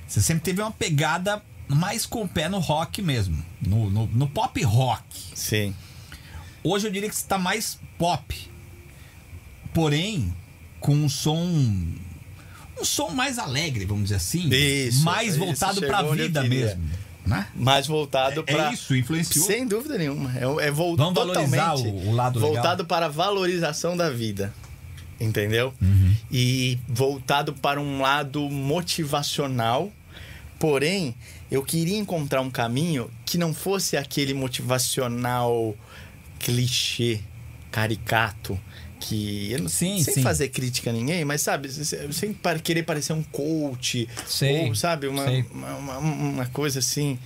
você 0.07 0.21
sempre 0.21 0.43
teve 0.43 0.61
uma 0.61 0.71
pegada 0.71 1.41
mais 1.67 2.05
com 2.05 2.21
o 2.21 2.27
pé 2.27 2.47
no 2.47 2.59
rock 2.59 3.01
mesmo. 3.01 3.43
No, 3.61 3.89
no, 3.89 4.07
no 4.07 4.27
pop 4.27 4.61
rock. 4.63 5.03
Sim. 5.35 5.73
Hoje 6.63 6.87
eu 6.87 6.91
diria 6.91 7.09
que 7.09 7.15
você 7.15 7.27
tá 7.27 7.37
mais 7.37 7.79
pop. 7.97 8.49
Porém, 9.73 10.33
com 10.79 10.93
um 10.93 11.09
som. 11.09 11.95
Um 12.83 12.85
som 12.85 13.09
mais 13.09 13.39
alegre, 13.39 13.85
vamos 13.85 14.03
dizer 14.03 14.15
assim. 14.15 14.49
Isso, 14.49 15.03
mais 15.05 15.29
isso, 15.29 15.39
voltado 15.39 15.79
onde 16.09 16.21
eu 16.21 16.27
vida 16.27 16.43
mesmo. 16.43 16.83
Né? 17.25 17.47
Mais 17.55 17.87
voltado 17.87 18.41
É, 18.45 18.53
para 18.53 18.69
é 18.69 18.73
isso, 18.73 18.93
influenciou. 18.93 19.45
Sem 19.45 19.65
dúvida 19.65 19.97
nenhuma. 19.97 20.29
É, 20.37 20.67
é 20.67 20.71
vol- 20.71 20.97
Vamos 20.97 21.13
valorizar 21.13 21.75
o- 21.75 22.09
o 22.09 22.11
lado 22.13 22.37
legal. 22.37 22.53
voltado 22.53 22.85
para 22.85 23.05
a 23.05 23.09
valorização 23.09 23.95
da 23.95 24.09
vida. 24.09 24.53
Entendeu? 25.19 25.73
Uhum. 25.81 26.13
E 26.29 26.77
voltado 26.89 27.53
para 27.53 27.79
um 27.79 28.01
lado 28.01 28.41
motivacional. 28.49 29.89
Porém, 30.59 31.15
eu 31.49 31.63
queria 31.63 31.97
encontrar 31.97 32.41
um 32.41 32.49
caminho 32.49 33.09
que 33.25 33.37
não 33.37 33.53
fosse 33.53 33.95
aquele 33.95 34.33
motivacional 34.33 35.73
clichê, 36.39 37.21
caricato, 37.71 38.59
que 39.07 39.51
eu 39.51 39.59
não 39.59 39.69
Sim, 39.69 40.01
sem 40.03 40.15
sim. 40.15 40.21
fazer 40.21 40.49
crítica 40.49 40.89
a 40.89 40.93
ninguém, 40.93 41.25
mas 41.25 41.41
sabe, 41.41 41.69
sem 42.11 42.33
querer 42.63 42.83
parecer 42.83 43.13
um 43.13 43.23
coach, 43.23 44.07
Sei, 44.25 44.67
ou 44.69 44.75
sabe, 44.75 45.07
uma, 45.07 45.25
uma, 45.51 45.77
uma- 45.77 45.97
uma 45.99 46.45
coisa 46.47 46.79
assim. 46.79 47.17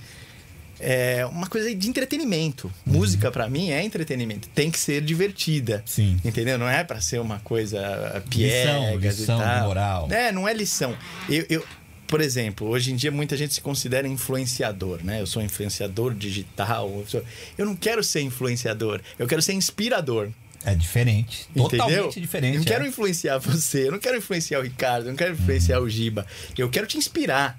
É 0.80 1.26
uma 1.26 1.48
coisa 1.48 1.74
de 1.74 1.88
entretenimento. 1.88 2.70
Uhum. 2.86 2.92
Música, 2.94 3.32
pra 3.32 3.48
mim, 3.50 3.70
é 3.70 3.82
entretenimento. 3.82 4.48
Tem 4.54 4.70
que 4.70 4.78
ser 4.78 5.02
divertida. 5.02 5.82
Sim. 5.84 6.20
Entendeu? 6.24 6.56
Não 6.56 6.68
é 6.68 6.84
pra 6.84 7.00
ser 7.00 7.20
uma 7.20 7.40
coisa 7.40 8.22
piegas 8.30 9.18
lição 9.18 9.40
e 9.40 9.42
tal. 9.44 9.66
moral. 9.66 10.08
É, 10.10 10.30
não 10.30 10.46
é 10.46 10.54
lição. 10.54 10.96
Eu, 11.28 11.44
eu, 11.50 11.64
por 12.06 12.20
exemplo, 12.20 12.68
hoje 12.68 12.92
em 12.92 12.96
dia 12.96 13.10
muita 13.10 13.36
gente 13.36 13.54
se 13.54 13.60
considera 13.60 14.06
influenciador, 14.06 15.00
né? 15.02 15.20
Eu 15.20 15.26
sou 15.26 15.42
influenciador 15.42 16.14
digital. 16.14 16.88
Eu, 16.88 17.04
sou- 17.08 17.24
eu 17.58 17.66
não 17.66 17.74
quero 17.74 18.04
ser 18.04 18.20
influenciador. 18.20 19.00
Eu 19.18 19.26
quero 19.26 19.42
ser 19.42 19.54
inspirador. 19.54 20.28
É 20.64 20.74
diferente. 20.74 21.46
Entendeu? 21.50 21.68
Totalmente 21.70 22.20
diferente. 22.20 22.54
Eu 22.54 22.58
não 22.60 22.66
quero 22.66 22.84
é. 22.84 22.88
influenciar 22.88 23.38
você, 23.38 23.86
eu 23.86 23.92
não 23.92 23.98
quero 23.98 24.16
influenciar 24.16 24.58
o 24.58 24.62
Ricardo, 24.62 25.06
eu 25.06 25.10
não 25.10 25.16
quero 25.16 25.34
influenciar 25.34 25.80
o 25.80 25.88
Giba. 25.88 26.26
Eu 26.56 26.68
quero 26.68 26.86
te 26.86 26.98
inspirar. 26.98 27.58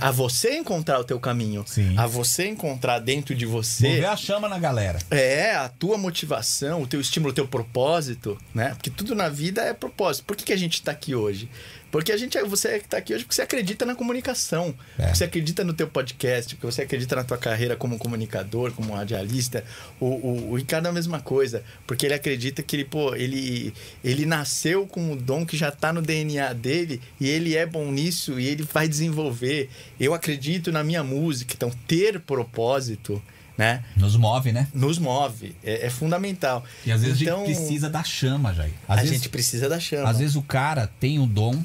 A 0.00 0.10
você 0.10 0.56
encontrar 0.56 1.00
o 1.00 1.04
teu 1.04 1.18
caminho. 1.18 1.64
Sim. 1.66 1.96
A 1.96 2.06
você 2.06 2.46
encontrar 2.46 2.98
dentro 2.98 3.34
de 3.34 3.46
Mover 3.46 3.62
você. 3.64 4.04
a 4.04 4.16
chama 4.16 4.48
na 4.48 4.58
galera. 4.58 4.98
É, 5.10 5.52
a 5.56 5.68
tua 5.68 5.96
motivação, 5.96 6.82
o 6.82 6.86
teu 6.86 7.00
estímulo, 7.00 7.32
o 7.32 7.34
teu 7.34 7.48
propósito, 7.48 8.38
né? 8.54 8.70
Porque 8.74 8.90
tudo 8.90 9.14
na 9.14 9.28
vida 9.28 9.62
é 9.62 9.72
propósito. 9.72 10.24
Por 10.26 10.36
que, 10.36 10.44
que 10.44 10.52
a 10.52 10.56
gente 10.56 10.82
tá 10.82 10.92
aqui 10.92 11.14
hoje? 11.14 11.48
Porque 11.90 12.12
a 12.12 12.16
gente, 12.16 12.40
você 12.42 12.78
tá 12.80 12.98
aqui 12.98 13.12
hoje 13.12 13.24
porque 13.24 13.34
você 13.34 13.42
acredita 13.42 13.84
na 13.84 13.94
comunicação. 13.94 14.74
É. 14.98 15.12
Você 15.12 15.24
acredita 15.24 15.64
no 15.64 15.72
teu 15.72 15.88
podcast, 15.88 16.54
porque 16.54 16.66
você 16.66 16.82
acredita 16.82 17.16
na 17.16 17.24
tua 17.24 17.36
carreira 17.36 17.74
como 17.76 17.98
comunicador, 17.98 18.72
como 18.72 18.94
radialista. 18.94 19.64
O, 19.98 20.06
o, 20.06 20.50
o 20.52 20.56
Ricardo 20.56 20.86
é 20.86 20.90
a 20.90 20.92
mesma 20.92 21.20
coisa. 21.20 21.64
Porque 21.86 22.06
ele 22.06 22.14
acredita 22.14 22.62
que 22.62 22.76
ele, 22.76 22.84
pô, 22.84 23.14
ele, 23.14 23.74
ele 24.04 24.24
nasceu 24.24 24.86
com 24.86 25.12
o 25.12 25.16
dom 25.16 25.44
que 25.44 25.56
já 25.56 25.70
tá 25.70 25.92
no 25.92 26.00
DNA 26.00 26.52
dele 26.52 27.00
e 27.20 27.28
ele 27.28 27.56
é 27.56 27.66
bom 27.66 27.90
nisso 27.90 28.38
e 28.38 28.46
ele 28.46 28.62
vai 28.62 28.88
desenvolver. 28.88 29.68
Eu 29.98 30.14
acredito 30.14 30.70
na 30.70 30.84
minha 30.84 31.02
música. 31.02 31.54
Então, 31.56 31.70
ter 31.88 32.20
propósito, 32.20 33.20
né? 33.58 33.84
Nos 33.96 34.16
move, 34.16 34.52
né? 34.52 34.68
nos 34.72 34.98
move. 34.98 35.54
É, 35.62 35.86
é 35.86 35.90
fundamental. 35.90 36.64
E 36.86 36.92
às 36.92 37.02
vezes 37.02 37.20
então, 37.20 37.42
a 37.42 37.46
gente 37.46 37.56
precisa 37.56 37.90
da 37.90 38.02
chama, 38.02 38.54
Jair. 38.54 38.72
Às 38.88 38.98
a 38.98 39.02
vezes, 39.02 39.16
gente 39.16 39.28
precisa 39.28 39.68
da 39.68 39.78
chama. 39.78 40.08
às 40.08 40.18
vezes 40.18 40.36
o 40.36 40.42
cara 40.42 40.88
tem 40.98 41.18
o 41.18 41.26
dom, 41.26 41.62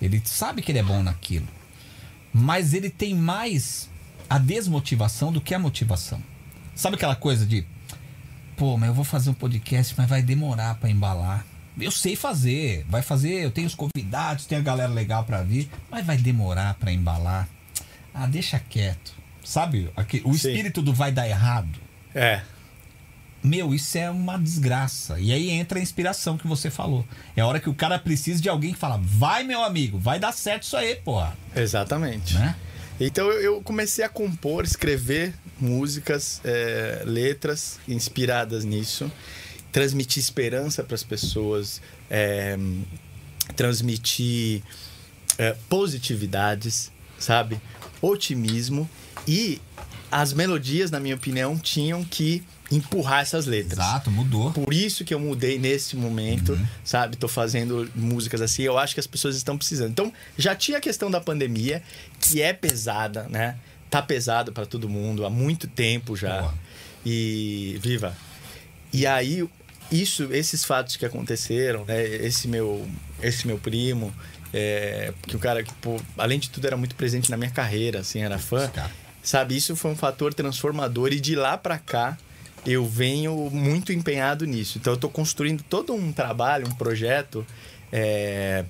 ele 0.00 0.20
sabe 0.24 0.62
que 0.62 0.72
ele 0.72 0.78
é 0.78 0.82
bom 0.82 1.02
naquilo, 1.02 1.46
mas 2.32 2.74
ele 2.74 2.90
tem 2.90 3.14
mais 3.14 3.88
a 4.28 4.38
desmotivação 4.38 5.32
do 5.32 5.40
que 5.40 5.54
a 5.54 5.58
motivação. 5.58 6.22
Sabe 6.74 6.96
aquela 6.96 7.16
coisa 7.16 7.46
de, 7.46 7.64
pô, 8.56 8.76
mas 8.76 8.88
eu 8.88 8.94
vou 8.94 9.04
fazer 9.04 9.30
um 9.30 9.34
podcast, 9.34 9.94
mas 9.96 10.08
vai 10.08 10.22
demorar 10.22 10.74
pra 10.76 10.90
embalar. 10.90 11.44
Eu 11.78 11.90
sei 11.90 12.16
fazer, 12.16 12.84
vai 12.88 13.02
fazer, 13.02 13.44
eu 13.44 13.50
tenho 13.50 13.66
os 13.66 13.74
convidados, 13.74 14.46
tem 14.46 14.56
a 14.58 14.62
galera 14.62 14.92
legal 14.92 15.24
pra 15.24 15.42
vir, 15.42 15.70
mas 15.90 16.04
vai 16.06 16.16
demorar 16.16 16.74
pra 16.74 16.92
embalar. 16.92 17.48
Ah, 18.14 18.26
deixa 18.26 18.58
quieto. 18.58 19.14
sabe? 19.44 19.90
Aqui, 19.96 20.20
o 20.24 20.30
Sim. 20.32 20.36
espírito 20.48 20.82
do 20.82 20.92
vai 20.92 21.12
dar 21.12 21.28
errado. 21.28 21.78
É. 22.14 22.40
Meu, 23.46 23.72
isso 23.72 23.96
é 23.96 24.10
uma 24.10 24.36
desgraça. 24.36 25.20
E 25.20 25.32
aí 25.32 25.50
entra 25.50 25.78
a 25.78 25.82
inspiração 25.82 26.36
que 26.36 26.48
você 26.48 26.68
falou. 26.68 27.06
É 27.36 27.42
a 27.42 27.46
hora 27.46 27.60
que 27.60 27.70
o 27.70 27.74
cara 27.74 27.96
precisa 27.96 28.42
de 28.42 28.48
alguém 28.48 28.72
que 28.72 28.78
fala: 28.78 29.00
vai, 29.00 29.44
meu 29.44 29.62
amigo, 29.62 30.00
vai 30.00 30.18
dar 30.18 30.32
certo 30.32 30.64
isso 30.64 30.76
aí, 30.76 30.96
porra. 30.96 31.38
Exatamente. 31.54 32.34
Né? 32.34 32.56
Então 32.98 33.30
eu- 33.30 33.62
comecei 33.62 34.04
a 34.04 34.08
compor, 34.08 34.64
escrever 34.64 35.32
músicas, 35.60 36.40
é, 36.44 37.04
letras 37.06 37.78
inspiradas 37.86 38.64
nisso, 38.64 39.10
transmitir 39.70 40.20
esperança 40.20 40.82
para 40.82 40.96
as 40.96 41.04
pessoas, 41.04 41.80
é, 42.10 42.58
transmitir 43.54 44.60
é, 45.38 45.54
positividades, 45.68 46.90
sabe? 47.16 47.60
Otimismo 48.02 48.90
e 49.26 49.60
as 50.10 50.32
melodias, 50.32 50.90
na 50.90 50.98
minha 50.98 51.14
opinião, 51.14 51.56
tinham 51.56 52.02
que 52.04 52.42
empurrar 52.70 53.20
essas 53.20 53.46
letras. 53.46 53.78
Exato, 53.78 54.10
mudou. 54.10 54.52
Por 54.52 54.72
isso 54.72 55.04
que 55.04 55.14
eu 55.14 55.20
mudei 55.20 55.58
nesse 55.58 55.96
momento, 55.96 56.58
sabe? 56.84 57.16
Tô 57.16 57.28
fazendo 57.28 57.90
músicas 57.94 58.40
assim, 58.40 58.62
eu 58.62 58.78
acho 58.78 58.94
que 58.94 59.00
as 59.00 59.06
pessoas 59.06 59.36
estão 59.36 59.56
precisando. 59.56 59.90
Então, 59.90 60.12
já 60.36 60.54
tinha 60.54 60.78
a 60.78 60.80
questão 60.80 61.10
da 61.10 61.20
pandemia, 61.20 61.82
que 62.20 62.42
é 62.42 62.52
pesada, 62.52 63.24
né? 63.28 63.56
Tá 63.88 64.02
pesado 64.02 64.52
para 64.52 64.66
todo 64.66 64.88
mundo 64.88 65.24
há 65.24 65.30
muito 65.30 65.68
tempo 65.68 66.16
já. 66.16 66.42
Porra. 66.42 66.54
E 67.04 67.78
viva. 67.80 68.16
E 68.92 69.06
aí 69.06 69.48
isso, 69.90 70.32
esses 70.32 70.64
fatos 70.64 70.96
que 70.96 71.06
aconteceram, 71.06 71.84
né? 71.84 72.02
Esse 72.04 72.48
meu, 72.48 72.88
esse 73.22 73.46
meu 73.46 73.58
primo, 73.58 74.12
é, 74.52 75.12
que 75.22 75.36
o 75.36 75.38
cara 75.38 75.62
que, 75.62 75.72
pô, 75.74 76.00
além 76.18 76.40
de 76.40 76.50
tudo 76.50 76.66
era 76.66 76.76
muito 76.76 76.96
presente 76.96 77.30
na 77.30 77.36
minha 77.36 77.50
carreira, 77.50 78.00
assim, 78.00 78.20
era 78.20 78.38
fã. 78.38 78.70
Sabe, 79.22 79.56
isso 79.56 79.76
foi 79.76 79.90
um 79.92 79.96
fator 79.96 80.34
transformador 80.34 81.12
e 81.12 81.20
de 81.20 81.34
lá 81.34 81.56
pra 81.56 81.78
cá 81.78 82.16
eu 82.66 82.84
venho 82.86 83.48
muito 83.50 83.92
empenhado 83.92 84.44
nisso. 84.44 84.78
Então 84.78 84.92
eu 84.92 84.96
tô 84.98 85.08
construindo 85.08 85.62
todo 85.62 85.94
um 85.94 86.12
trabalho, 86.12 86.66
um 86.66 86.74
projeto 86.74 87.46
é, 87.92 88.64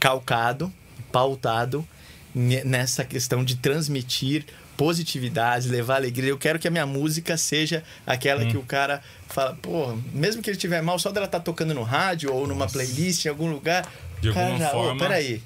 calcado, 0.00 0.72
pautado 1.12 1.86
ne- 2.34 2.64
nessa 2.64 3.04
questão 3.04 3.44
de 3.44 3.56
transmitir 3.56 4.44
positividade, 4.76 5.68
levar 5.68 5.96
alegria. 5.96 6.30
Eu 6.30 6.38
quero 6.38 6.58
que 6.58 6.68
a 6.68 6.70
minha 6.70 6.86
música 6.86 7.36
seja 7.36 7.82
aquela 8.06 8.44
Hum. 8.44 8.48
que 8.50 8.56
o 8.56 8.62
cara 8.62 9.02
fala, 9.28 9.56
pô, 9.60 9.96
mesmo 10.12 10.40
que 10.40 10.48
ele 10.50 10.56
estiver 10.56 10.80
mal, 10.82 10.98
só 10.98 11.10
dela 11.10 11.26
estar 11.26 11.40
tocando 11.40 11.74
no 11.74 11.82
rádio 11.82 12.32
ou 12.32 12.46
numa 12.46 12.66
playlist 12.68 13.24
em 13.24 13.28
algum 13.28 13.50
lugar, 13.50 13.90
De 14.20 14.32
cara 14.32 14.46
alguma 14.46 14.64
já, 14.64 14.70
forma- 14.70 14.98
peraí, 15.00 15.42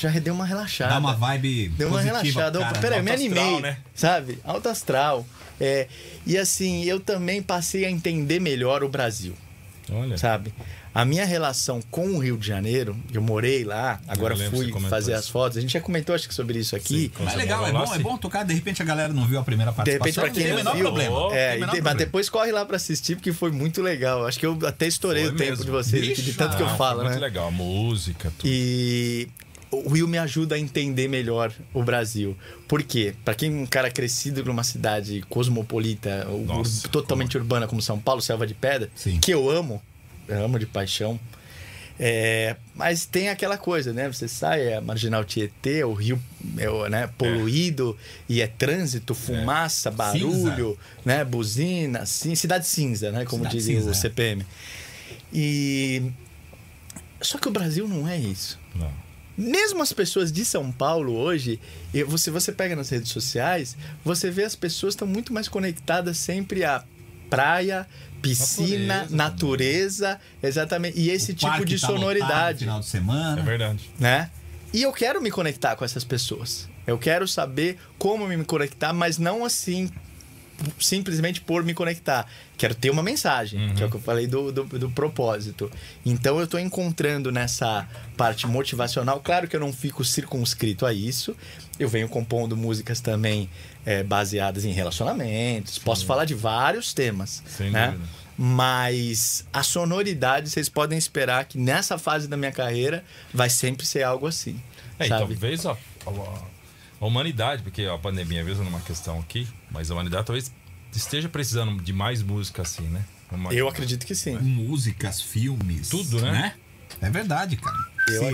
já 0.00 0.08
deu 0.10 0.34
uma 0.34 0.44
relaxada. 0.44 0.92
Dá 0.94 0.98
uma 0.98 1.14
vibe 1.14 1.68
Deu 1.76 1.88
uma 1.88 1.98
positiva, 2.00 2.18
relaxada. 2.20 2.58
Opa, 2.60 2.68
cara. 2.68 2.80
peraí, 2.80 2.98
eu 2.98 3.04
me 3.04 3.10
alto 3.10 3.22
astral, 3.22 3.44
animei. 3.44 3.60
né? 3.62 3.76
Sabe? 3.94 4.38
Alto 4.44 4.68
astral. 4.68 5.26
É, 5.60 5.86
e 6.26 6.38
assim, 6.38 6.84
eu 6.84 6.98
também 6.98 7.42
passei 7.42 7.84
a 7.84 7.90
entender 7.90 8.40
melhor 8.40 8.82
o 8.82 8.88
Brasil, 8.88 9.34
Olha. 9.92 10.16
sabe? 10.16 10.54
A 10.92 11.04
minha 11.04 11.24
relação 11.24 11.80
com 11.88 12.08
o 12.08 12.18
Rio 12.18 12.36
de 12.36 12.44
Janeiro, 12.48 12.96
eu 13.14 13.22
morei 13.22 13.62
lá, 13.62 14.00
agora 14.08 14.34
fui 14.36 14.72
fazer 14.88 15.12
isso. 15.12 15.20
as 15.20 15.28
fotos. 15.28 15.56
A 15.56 15.60
gente 15.60 15.72
já 15.72 15.80
comentou, 15.80 16.16
acho 16.16 16.26
que, 16.26 16.34
sobre 16.34 16.58
isso 16.58 16.74
aqui. 16.74 17.12
Sim, 17.16 17.24
Mas 17.24 17.34
é 17.34 17.36
legal, 17.36 17.64
é 17.64 17.70
bom, 17.70 17.94
é 17.94 17.98
bom 18.00 18.16
tocar. 18.16 18.42
De 18.44 18.52
repente 18.54 18.82
a 18.82 18.84
galera 18.84 19.12
não 19.12 19.24
viu 19.24 19.38
a 19.38 19.44
primeira 19.44 19.70
De 19.70 19.76
participação. 19.76 20.24
repente, 20.24 20.34
pra 20.34 20.42
quem 20.42 20.42
tem 20.42 20.52
o 20.52 20.64
não 20.64 20.72
menor 20.72 20.74
viu, 20.74 20.84
problema. 20.86 21.26
Oh, 21.26 21.28
tem 21.30 21.38
é, 21.38 21.52
o 21.52 21.56
e 21.56 21.60
menor 21.60 21.60
de- 21.60 21.66
mas 21.66 21.70
problema. 21.74 21.94
depois 21.94 22.28
corre 22.28 22.50
lá 22.50 22.64
pra 22.66 22.74
assistir, 22.76 23.14
porque 23.14 23.32
foi 23.32 23.52
muito 23.52 23.80
legal. 23.82 24.26
Acho 24.26 24.40
que 24.40 24.46
eu 24.46 24.58
até 24.66 24.88
estourei 24.88 25.24
Foi 25.26 25.32
o 25.32 25.36
tempo 25.36 25.50
mesmo. 25.50 25.64
de 25.64 25.70
vocês, 25.70 26.02
aqui, 26.02 26.14
de 26.16 26.22
Bicho, 26.22 26.38
tanto 26.38 26.56
que 26.56 26.62
eu 26.62 26.66
Não, 26.66 26.76
falo, 26.76 26.96
foi 26.96 27.04
né? 27.04 27.10
Muito 27.10 27.22
legal, 27.22 27.46
a 27.46 27.50
música, 27.52 28.32
tudo. 28.36 28.48
E 28.50 29.28
o 29.70 29.90
Will 29.92 30.08
me 30.08 30.18
ajuda 30.18 30.54
a 30.56 30.58
entender 30.58 31.06
melhor 31.08 31.52
o 31.72 31.82
Brasil. 31.82 32.36
Por 32.66 32.82
quê? 32.82 33.14
Pra 33.24 33.34
quem 33.34 33.50
é 33.50 33.62
um 33.62 33.66
cara 33.66 33.90
crescido 33.90 34.44
numa 34.44 34.64
cidade 34.64 35.22
cosmopolita, 35.28 36.26
ur- 36.28 36.44
Nossa, 36.46 36.88
totalmente 36.88 37.36
urbana 37.38 37.66
como 37.68 37.80
São 37.80 37.98
Paulo, 37.98 38.20
Selva 38.20 38.46
de 38.46 38.54
Pedra, 38.54 38.90
Sim. 38.94 39.18
que 39.20 39.30
eu 39.32 39.48
amo, 39.50 39.80
eu 40.28 40.44
amo 40.44 40.58
de 40.58 40.66
paixão. 40.66 41.18
É, 42.02 42.56
mas 42.74 43.04
tem 43.04 43.28
aquela 43.28 43.58
coisa, 43.58 43.92
né? 43.92 44.08
Você 44.10 44.26
sai, 44.26 44.68
é 44.72 44.80
Marginal 44.80 45.22
Tietê, 45.22 45.84
o 45.84 45.92
rio 45.92 46.18
é, 46.56 46.68
o, 46.70 46.88
né, 46.88 47.10
poluído 47.18 47.94
e 48.26 48.40
é 48.40 48.46
trânsito, 48.46 49.14
fumaça, 49.14 49.90
barulho, 49.90 50.78
né? 51.04 51.22
Buzina, 51.24 52.06
sim, 52.06 52.34
cidade 52.34 52.66
cinza, 52.66 53.12
né? 53.12 53.26
Como 53.26 53.42
Cidade 53.44 53.56
dizia 53.58 53.76
o 53.76 53.80
cinza, 53.80 53.90
é. 53.90 53.94
CPM. 53.94 54.46
E 55.30 56.02
só 57.20 57.36
que 57.38 57.48
o 57.48 57.50
Brasil 57.50 57.86
não 57.86 58.08
é 58.08 58.16
isso. 58.16 58.58
Não. 58.74 58.90
Mesmo 59.36 59.82
as 59.82 59.92
pessoas 59.92 60.30
de 60.30 60.44
São 60.44 60.70
Paulo 60.70 61.14
hoje, 61.14 61.58
e 61.94 62.02
você, 62.04 62.30
você 62.30 62.52
pega 62.52 62.76
nas 62.76 62.90
redes 62.90 63.10
sociais, 63.10 63.76
você 64.04 64.30
vê 64.30 64.44
as 64.44 64.54
pessoas 64.54 64.94
estão 64.94 65.08
muito 65.08 65.32
mais 65.32 65.48
conectadas 65.48 66.18
sempre 66.18 66.64
à 66.64 66.84
praia, 67.30 67.86
piscina, 68.20 69.06
Natureza 69.08 69.16
natureza, 69.16 70.20
exatamente. 70.42 70.98
E 71.00 71.10
esse 71.10 71.32
O 71.32 71.34
tipo 71.34 71.64
de 71.64 71.80
tá 71.80 71.86
sonoridade, 71.86 72.60
final 72.60 72.80
de 72.80 72.86
semana. 72.86 73.40
É 73.40 73.44
verdade. 73.44 73.90
né? 73.98 74.30
E 74.72 74.82
eu 74.82 74.92
quero 74.92 75.20
me 75.20 75.30
conectar 75.30 75.74
com 75.74 75.84
essas 75.84 76.04
pessoas. 76.04 76.68
Eu 76.86 76.98
quero 76.98 77.26
saber 77.26 77.78
como 77.98 78.26
me 78.26 78.44
conectar, 78.44 78.92
mas 78.92 79.18
não 79.18 79.44
assim 79.44 79.90
simplesmente 80.78 81.40
por 81.40 81.64
me 81.64 81.74
conectar. 81.74 82.26
Quero 82.56 82.74
ter 82.74 82.90
uma 82.90 83.02
mensagem, 83.02 83.74
que 83.74 83.82
é 83.82 83.86
o 83.86 83.90
que 83.90 83.96
eu 83.96 84.00
falei 84.00 84.26
do, 84.26 84.52
do, 84.52 84.64
do 84.64 84.90
propósito. 84.90 85.70
Então 86.04 86.38
eu 86.38 86.46
tô 86.46 86.58
encontrando 86.58 87.32
nessa 87.32 87.88
parte 88.16 88.46
motivacional. 88.46 89.20
Claro 89.20 89.48
que 89.48 89.56
eu 89.56 89.60
não 89.60 89.72
fico 89.72 90.04
circunscrito 90.04 90.84
a 90.84 90.92
isso. 90.92 91.34
Eu 91.78 91.88
venho 91.88 92.08
compondo 92.08 92.56
músicas 92.56 93.00
também 93.00 93.48
é, 93.86 94.02
baseadas 94.02 94.64
em 94.64 94.72
relacionamentos. 94.72 95.78
Posso 95.78 96.04
falar 96.04 96.24
de 96.26 96.34
vários 96.34 96.92
temas. 96.92 97.42
Sem 97.46 97.70
né? 97.70 97.92
dúvida. 97.92 98.20
Mas 98.36 99.44
a 99.52 99.62
sonoridade, 99.62 100.48
vocês 100.50 100.68
podem 100.68 100.96
esperar 100.98 101.44
que 101.44 101.58
nessa 101.58 101.98
fase 101.98 102.26
da 102.28 102.36
minha 102.36 102.52
carreira 102.52 103.04
vai 103.32 103.48
sempre 103.50 103.84
ser 103.86 104.02
algo 104.02 104.26
assim. 104.26 104.60
É, 104.98 105.06
e 105.06 105.08
sabe? 105.08 105.20
talvez 105.34 105.64
a, 105.66 105.72
a- 105.72 106.42
a 107.00 107.06
humanidade, 107.06 107.62
porque 107.62 107.84
a 107.84 107.96
pandemia, 107.96 108.42
mesmo 108.44 108.64
numa 108.64 108.80
questão 108.80 109.18
aqui, 109.18 109.46
mas 109.70 109.90
a 109.90 109.94
humanidade 109.94 110.26
talvez 110.26 110.52
esteja 110.92 111.28
precisando 111.28 111.80
de 111.82 111.92
mais 111.92 112.22
música 112.22 112.62
assim, 112.62 112.82
né? 112.84 113.04
Uma- 113.30 113.52
Eu 113.52 113.68
acredito 113.68 114.04
que 114.04 114.14
sim. 114.14 114.36
Músicas, 114.38 115.20
filmes. 115.20 115.88
Tudo, 115.88 116.20
né? 116.20 116.54
É 117.00 117.08
verdade, 117.08 117.56
cara. 117.56 117.76
Eu 118.08 118.30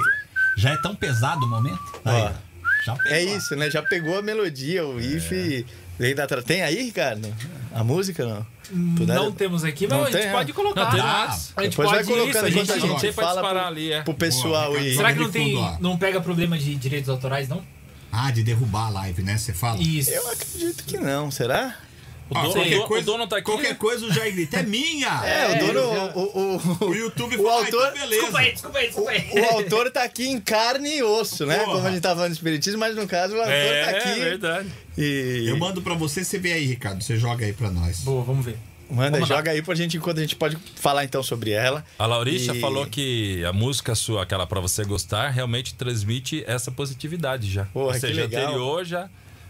já 0.56 0.70
é 0.70 0.76
tão 0.78 0.94
pesado 0.96 1.44
o 1.44 1.48
momento. 1.48 1.78
Ó, 2.04 2.10
Aí, 2.10 2.32
já 2.86 2.94
pegou. 2.96 3.12
É 3.12 3.22
isso, 3.22 3.54
né? 3.56 3.70
Já 3.70 3.82
pegou 3.82 4.18
a 4.18 4.22
melodia, 4.22 4.86
o 4.86 4.96
riff. 4.98 5.66
Vem 5.98 6.14
da 6.14 6.26
tra... 6.26 6.42
Tem 6.42 6.62
aí, 6.62 6.82
Ricardo? 6.82 7.34
A 7.74 7.82
música 7.84 8.24
não? 8.26 8.46
Puder- 8.96 9.14
Não 9.16 9.32
temos 9.32 9.64
aqui, 9.64 9.86
mas 9.86 9.98
Não 9.98 10.04
a 10.06 10.10
gente 10.10 10.20
tem, 10.22 10.30
pode 10.32 10.50
é? 10.50 10.54
colocar. 10.54 10.92
Não, 10.96 11.04
Ah. 11.06 11.24
A 11.56 11.62
gente 11.62 11.70
Depois 11.70 11.88
vai 11.90 11.98
pode 12.04 12.08
colocando 12.08 12.28
isso, 12.28 12.44
a 12.44 12.50
gente, 12.50 12.72
a 12.72 12.78
gente 12.78 13.12
fala 13.12 13.32
disparar 13.40 13.62
pro, 13.62 13.66
ali, 13.68 13.92
é. 13.92 14.02
pro 14.02 14.14
pessoal 14.14 14.70
Boa. 14.70 14.78
Ricardo. 14.80 14.96
Será 14.96 15.12
que 15.12 15.18
não 15.20 15.30
tem. 15.30 15.76
Não 15.80 15.96
pega 15.96 16.20
problema 16.20 16.58
de 16.58 16.74
direitos 16.74 17.08
autorais, 17.08 17.48
não? 17.48 17.62
Ah, 18.16 18.30
de 18.30 18.42
derrubar 18.42 18.86
a 18.86 18.90
live, 18.90 19.22
né? 19.22 19.36
Você 19.36 19.52
fala? 19.52 19.80
Isso. 19.82 20.10
Eu 20.10 20.26
acredito 20.30 20.84
que 20.84 20.96
não, 20.98 21.30
será? 21.30 21.76
O 22.28 22.36
Ah, 22.36 22.42
dono, 22.42 22.54
qualquer 22.54 22.66
o 22.66 22.70
dono- 22.78 22.88
coisa- 22.88 23.02
o 23.02 23.06
dono 23.12 23.26
tá 23.28 23.36
aqui. 23.36 23.44
Qualquer 23.44 23.76
coisa 23.76 24.04
o 24.06 24.12
Jair 24.12 24.34
grita, 24.34 24.56
é 24.58 24.62
minha! 24.64 25.08
É, 25.24 25.54
o 25.62 25.66
dono. 25.66 25.80
O, 26.14 26.40
o, 26.82 26.86
O 26.88 26.94
YouTube 26.94 27.36
o 27.36 27.42
fala, 27.44 27.64
autor- 27.64 27.84
"Ah, 27.84 27.88
então 27.94 28.00
beleza. 28.00 28.10
Desculpa 28.16 28.38
aí, 28.40 28.52
desculpa 28.52 28.78
aí, 28.78 28.86
desculpa 28.86 29.10
aí. 29.10 29.30
o 29.32 29.44
autor 29.54 29.90
tá 29.92 30.02
aqui 30.02 30.26
em 30.28 30.40
carne 30.40 30.96
e 30.96 31.02
osso, 31.04 31.46
né? 31.46 31.58
Porra. 31.60 31.74
Como 31.76 31.86
a 31.86 31.90
gente 31.92 32.00
tava 32.00 32.16
falando 32.16 32.32
de 32.32 32.36
espiritismo, 32.38 32.80
mas 32.80 32.96
no 32.96 33.06
caso 33.06 33.34
o 33.34 33.38
autor 33.38 33.52
É, 33.52 33.84
tá 33.84 33.90
aqui. 33.98 34.18
verdade. 34.18 34.68
E. 34.98 35.44
Eu 35.46 35.56
mando 35.56 35.80
pra 35.82 35.94
você, 35.94 36.24
você 36.24 36.36
vê 36.36 36.52
aí, 36.54 36.66
Ricardo. 36.66 37.00
Você 37.04 37.16
joga 37.16 37.46
aí 37.46 37.52
pra 37.52 37.70
nós. 37.70 37.98
Boa, 38.00 38.24
vamos 38.24 38.44
ver. 38.44 38.56
Manda, 38.88 39.12
Vamos 39.18 39.28
lá. 39.28 39.36
joga 39.36 39.50
aí 39.50 39.62
pra 39.62 39.74
gente, 39.74 39.96
enquanto 39.96 40.18
a 40.18 40.20
gente 40.20 40.36
pode 40.36 40.56
falar 40.76 41.04
então 41.04 41.22
sobre 41.22 41.50
ela. 41.50 41.84
A 41.98 42.06
Laurisha 42.06 42.54
E- 42.54 42.60
falou 42.60 42.86
que 42.86 43.44
a 43.44 43.52
música 43.52 43.94
sua, 43.94 44.22
aquela 44.22 44.46
pra 44.46 44.60
você 44.60 44.84
gostar, 44.84 45.28
realmente 45.30 45.74
transmite 45.74 46.44
essa 46.46 46.70
positividade 46.70 47.50
já. 47.50 47.64
Porra, 47.66 47.86
Ou 47.86 47.92
que 47.92 48.00
seja, 48.00 48.20
legal. 48.22 48.42
anterior 48.44 48.84
já. 48.84 49.02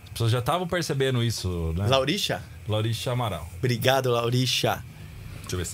As 0.04 0.10
pessoas 0.12 0.32
já 0.32 0.38
estavam 0.38 0.66
percebendo 0.66 1.22
isso, 1.22 1.74
né? 1.76 1.86
Laurisha, 1.86 2.42
Laurisha 2.66 3.12
Amaral. 3.12 3.46
obrigado, 3.58 4.10
Laurisha. 4.10 4.82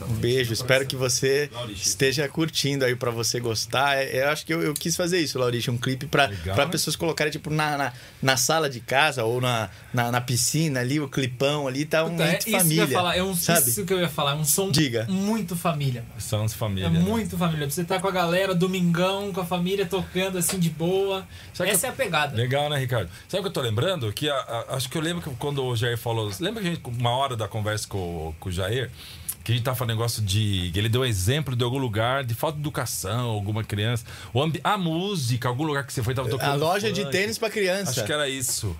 Um 0.09 0.15
beijo, 0.15 0.53
espero 0.53 0.87
que 0.87 0.97
você 0.97 1.51
esteja 1.75 2.29
curtindo 2.29 2.85
aí 2.85 2.95
pra 2.97 3.11
você 3.11 3.41
gostar. 3.41 3.97
É, 3.99 4.25
Eu 4.25 4.29
acho 4.31 4.45
que 4.45 4.53
eu, 4.53 4.63
eu 4.63 4.75
quis 4.75 4.95
fazer 4.97 5.19
isso, 5.21 5.39
Laurixa, 5.39 5.71
um 5.71 5.79
clipe 5.79 6.07
pra 6.07 6.29
né? 6.29 6.67
pessoas 6.67 6.95
colocarem 6.97 7.31
tipo 7.31 7.51
na, 7.51 7.77
na, 7.77 7.93
na 8.23 8.37
sala 8.37 8.69
de 8.69 8.81
casa 8.81 9.25
ou 9.25 9.41
na, 9.41 9.69
na, 9.93 10.11
na 10.13 10.21
piscina 10.21 10.81
ali, 10.81 11.01
o 11.01 11.09
clipão 11.09 11.67
ali, 11.67 11.85
tá 11.85 12.05
um 12.05 12.11
Puta, 12.11 12.23
é 12.25 12.27
muito 12.29 12.39
isso 12.41 12.45
que 12.49 12.55
eu 12.55 12.61
família. 12.61 12.83
ia 12.85 12.89
falar. 12.89 13.17
É 13.17 13.23
um, 13.23 13.35
sabe? 13.35 13.71
Isso 13.71 13.85
que 13.85 13.93
eu 13.95 14.01
ia 14.01 14.09
falar. 14.09 14.33
É 14.33 14.35
um 14.35 14.45
som 14.45 14.71
Diga. 14.71 15.07
muito 15.09 15.57
família. 15.57 16.05
São 16.19 16.45
as 16.45 16.53
É 16.63 16.69
né? 16.69 16.89
muito 16.91 17.37
família. 17.37 17.69
Você 17.69 17.85
tá 17.85 17.99
com 18.01 18.09
a 18.09 18.11
galera, 18.11 18.55
domingão, 18.55 19.33
com 19.33 19.41
a 19.41 19.45
família 19.45 19.87
tocando 19.87 20.39
assim 20.39 20.59
de 20.59 20.71
boa. 20.71 21.27
Sabe 21.53 21.71
Essa 21.71 21.81
que- 21.81 21.87
é 21.87 21.89
a 21.91 21.93
pegada. 21.93 22.37
Legal, 22.37 22.69
né, 22.71 22.79
Ricardo? 22.79 23.11
Sabe 23.29 23.41
o 23.41 23.43
que 23.43 23.49
eu 23.49 23.53
tô 23.53 23.61
lembrando? 23.61 24.13
Que 24.13 24.29
a- 24.29 24.35
a- 24.35 24.77
acho 24.77 24.89
que 24.89 24.97
eu 24.97 25.03
lembro 25.03 25.23
que 25.23 25.31
quando 25.37 25.65
o 25.65 25.75
Jair 25.77 25.99
falou. 25.99 26.31
Lembra 26.41 26.63
que 26.63 26.69
a 26.69 26.75
gente, 26.75 26.83
uma 26.87 27.11
hora 27.11 27.37
da 27.37 27.49
conversa 27.49 27.87
com, 27.89 28.35
com 28.39 28.49
o 28.49 28.53
Jair? 28.53 28.91
Que 29.45 29.51
a 29.53 29.55
gente 29.57 29.65
tá 29.65 29.75
falando 29.75 29.91
negócio 29.97 30.23
de. 30.23 30.71
Ele 30.75 30.89
deu 30.89 31.05
exemplo 31.05 31.57
de 31.57 31.65
algum 31.65 31.79
lugar 31.79 32.23
de 32.25 32.33
falta 32.35 32.57
de 32.57 32.63
educação, 32.63 33.31
alguma 33.31 33.65
criança. 33.65 34.05
O 34.33 34.41
ambi, 34.41 34.61
a 34.63 34.79
música, 34.79 35.49
algum 35.49 35.65
lugar 35.65 35.85
que 35.85 35.93
você 35.93 36.03
foi 36.03 36.15
tava 36.15 36.29
tocando. 36.29 36.51
A 36.51 36.55
loja 36.55 36.93
de 36.93 37.01
funk. 37.01 37.13
tênis 37.13 37.39
pra 37.39 37.51
criança. 37.51 37.91
Acho 37.91 38.05
que 38.05 38.13
era 38.13 38.29
isso. 38.29 38.77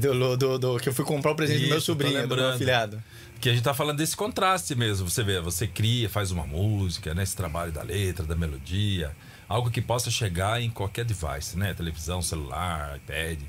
Do, 0.00 0.36
do, 0.36 0.58
do- 0.58 0.78
que 0.78 0.88
eu 0.88 0.92
fui 0.94 1.04
comprar 1.04 1.32
o 1.32 1.34
presente 1.34 1.62
do 1.62 1.68
meu 1.68 1.78
Isso, 1.78 1.86
sobrinho, 1.86 2.28
do 2.28 2.36
meu 2.36 2.50
afilhado. 2.50 3.02
Que 3.40 3.48
a 3.48 3.52
gente 3.52 3.64
tá 3.64 3.74
falando 3.74 3.98
desse 3.98 4.16
contraste 4.16 4.74
mesmo. 4.74 5.08
Você 5.10 5.22
vê, 5.24 5.40
você 5.40 5.66
cria, 5.66 6.08
faz 6.08 6.30
uma 6.30 6.46
música, 6.46 7.12
né? 7.14 7.22
Esse 7.22 7.34
trabalho 7.34 7.72
da 7.72 7.82
letra, 7.82 8.24
da 8.24 8.36
melodia. 8.36 9.10
Algo 9.48 9.70
que 9.70 9.80
possa 9.80 10.10
chegar 10.10 10.60
em 10.62 10.70
qualquer 10.70 11.04
device, 11.04 11.56
né? 11.58 11.74
Televisão, 11.74 12.20
celular, 12.22 12.96
iPad. 12.96 13.40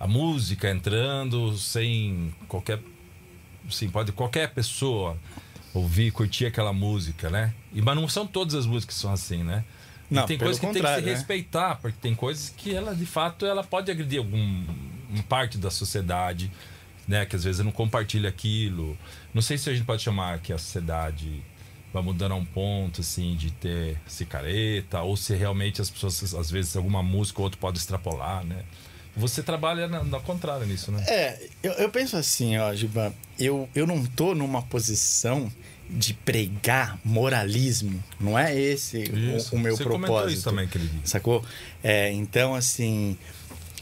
A 0.00 0.06
música 0.08 0.68
entrando 0.70 1.56
sem 1.56 2.34
qualquer. 2.48 2.80
Sim, 3.70 3.88
pode 3.88 4.12
qualquer 4.12 4.52
pessoa 4.52 5.16
ouvir, 5.74 6.10
curtir 6.10 6.46
aquela 6.46 6.72
música, 6.72 7.30
né? 7.30 7.52
E, 7.72 7.80
mas 7.80 7.96
não 7.96 8.08
são 8.08 8.26
todas 8.26 8.54
as 8.54 8.66
músicas 8.66 8.94
que 8.94 9.00
são 9.00 9.12
assim, 9.12 9.42
né? 9.42 9.64
E 10.10 10.14
Não, 10.14 10.26
tem 10.26 10.36
pelo 10.36 10.48
coisas 10.48 10.60
que 10.60 10.66
tem 10.66 10.82
que 10.82 10.94
se 10.94 11.00
né? 11.00 11.12
respeitar, 11.12 11.76
porque 11.76 11.96
tem 12.00 12.14
coisas 12.14 12.52
que 12.56 12.74
ela, 12.74 12.94
de 12.94 13.06
fato, 13.06 13.46
ela 13.46 13.64
pode 13.64 13.90
agredir 13.90 14.18
algum 14.18 14.64
parte 15.28 15.56
da 15.56 15.70
sociedade, 15.70 16.50
né? 17.08 17.24
Que 17.24 17.36
às 17.36 17.44
vezes 17.44 17.64
não 17.64 17.72
compartilha 17.72 18.28
aquilo. 18.28 18.96
Não 19.32 19.40
sei 19.40 19.56
se 19.56 19.70
a 19.70 19.74
gente 19.74 19.84
pode 19.84 20.02
chamar 20.02 20.38
que 20.40 20.52
a 20.52 20.58
sociedade 20.58 21.42
vai 21.92 22.02
mudando 22.02 22.32
a 22.32 22.34
um 22.34 22.44
ponto, 22.44 23.00
assim, 23.00 23.36
de 23.36 23.50
ter 23.50 23.98
cicareta, 24.06 25.02
ou 25.02 25.16
se 25.16 25.34
realmente 25.34 25.80
as 25.80 25.90
pessoas, 25.90 26.34
às 26.34 26.50
vezes, 26.50 26.74
alguma 26.76 27.02
música 27.02 27.40
ou 27.40 27.44
outro 27.44 27.58
pode 27.58 27.78
extrapolar, 27.78 28.44
né? 28.44 28.64
Você 29.16 29.42
trabalha 29.42 29.86
na, 29.88 30.02
na 30.02 30.20
contrária 30.20 30.64
nisso, 30.66 30.90
né? 30.90 31.04
É, 31.06 31.38
eu, 31.62 31.72
eu 31.72 31.88
penso 31.90 32.16
assim, 32.16 32.56
ó, 32.58 32.74
Giba, 32.74 33.12
eu, 33.38 33.68
eu 33.74 33.86
não 33.86 34.04
tô 34.06 34.34
numa 34.34 34.62
posição 34.62 35.52
de 35.90 36.14
pregar 36.14 36.98
moralismo. 37.04 38.02
Não 38.18 38.38
é 38.38 38.58
esse 38.58 38.98
o- 39.52 39.56
o, 39.56 39.58
meu 39.58 39.76
Você 39.76 39.84
propósito. 39.84 40.32
isso 40.38 40.44
também 40.44 40.66
dia. 40.88 41.00
Sacou? 41.04 41.44
É, 41.82 42.10
então, 42.12 42.54
assim. 42.54 43.16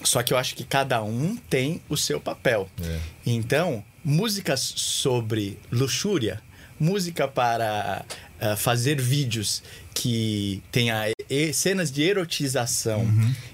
Só 0.03 0.23
que 0.23 0.33
eu 0.33 0.39
acho 0.39 0.55
que 0.57 0.65
cada 0.65 1.03
um 1.03 1.37
tem 1.37 1.81
o 1.89 1.97
seu 1.97 2.19
papel. 2.21 2.69
É. 2.83 2.99
Então, 3.27 3.85
músicas 4.03 4.61
sobre 4.61 5.59
luxúria, 5.71 6.43
música 6.81 7.29
para 7.29 8.05
ah, 8.41 8.57
fazer 8.57 8.99
vídeos 9.01 9.63
que 10.01 10.63
tenha 10.73 11.05
cenas 11.53 11.93
de 11.93 12.03
erotização, 12.03 13.07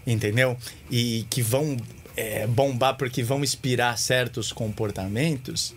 entendeu? 0.07 0.57
E 0.89 1.27
que 1.29 1.43
vão 1.43 1.77
é, 2.17 2.47
bombar 2.47 2.97
porque 2.97 3.21
vão 3.21 3.43
inspirar 3.43 3.99
certos 3.99 4.53
comportamentos. 4.53 5.75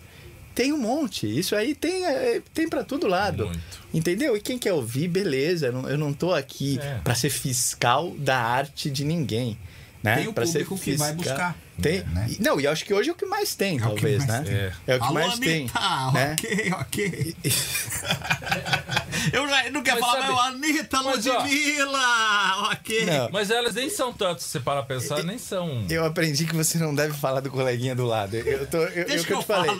Tem 0.53 0.71
um 0.71 0.77
monte. 0.77 1.25
Isso 1.25 1.55
aí 1.55 1.73
tem, 1.73 2.05
é, 2.05 2.39
tem 2.53 2.69
para 2.69 2.83
todo 2.83 3.07
lado. 3.07 3.47
Muito. 3.47 3.59
Entendeu? 3.91 4.37
E 4.37 4.41
quem 4.41 4.59
quer 4.59 4.73
ouvir, 4.73 5.07
beleza. 5.07 5.67
Eu 5.67 5.73
não, 5.73 5.89
eu 5.89 5.97
não 5.97 6.13
tô 6.13 6.33
aqui 6.35 6.77
É. 6.79 6.99
para 7.03 7.15
ser 7.15 7.31
fiscal 7.31 8.13
da 8.17 8.37
arte 8.37 8.91
de 8.91 9.03
ninguém. 9.03 9.57
Né? 10.03 10.17
Tem 10.17 10.27
o 10.27 10.33
Pra 10.33 10.45
ser 10.45 10.65
público 10.65 10.77
que 10.83 10.95
vai 10.95 11.13
buscar, 11.13 11.57
Tem. 11.81 12.03
né? 12.03 12.29
Não, 12.39 12.59
e 12.59 12.65
eu 12.65 12.71
acho 12.71 12.83
que 12.85 12.93
hoje 12.93 13.09
é 13.09 13.11
o 13.11 13.15
que 13.15 13.25
mais 13.25 13.55
tem, 13.55 13.73
É 13.79 13.85
o 13.85 13.95
que 13.95 14.01
talvez, 14.01 14.25
mais 14.25 14.29
né? 14.31 14.41
tem. 14.45 14.55
É. 14.55 14.73
É 14.87 14.95
o 14.95 14.99
que 14.99 15.05
Alô, 15.05 15.13
mais 15.13 15.39
tem. 15.39 15.69
Anitta, 15.73 16.11
né? 16.13 16.35
ok, 16.37 16.73
ok. 16.79 17.35
Eu 19.33 19.47
já 19.49 19.69
não 19.69 19.83
quero 19.83 19.99
Mas 19.99 20.09
falar, 20.09 20.21
sabe- 20.21 20.33
meu 20.33 20.39
Anitta, 20.39 21.03
Mas, 21.03 21.27
ó, 21.27 21.37
Ludmilla, 21.39 22.69
ok. 22.71 23.05
Não. 23.05 23.29
Mas 23.31 23.49
elas 23.51 23.75
nem 23.75 23.89
são 23.89 24.13
tanto, 24.13 24.41
se 24.41 24.47
você 24.49 24.59
parar 24.59 24.83
pra 24.83 24.95
pensar, 24.97 25.23
nem 25.23 25.37
são. 25.37 25.85
Eu 25.89 26.05
aprendi 26.05 26.45
que 26.45 26.55
você 26.55 26.77
não 26.77 26.95
deve 26.95 27.13
falar 27.17 27.41
do 27.41 27.49
coleguinha 27.51 27.95
do 27.95 28.05
lado. 28.05 28.35
Eu, 28.35 28.65
tô, 28.67 28.77
eu, 28.77 29.05
Deixa 29.05 29.15
eu, 29.15 29.25
que 29.25 29.33
eu 29.33 29.37
eu 29.37 29.43
te 29.43 29.47
falei. 29.47 29.71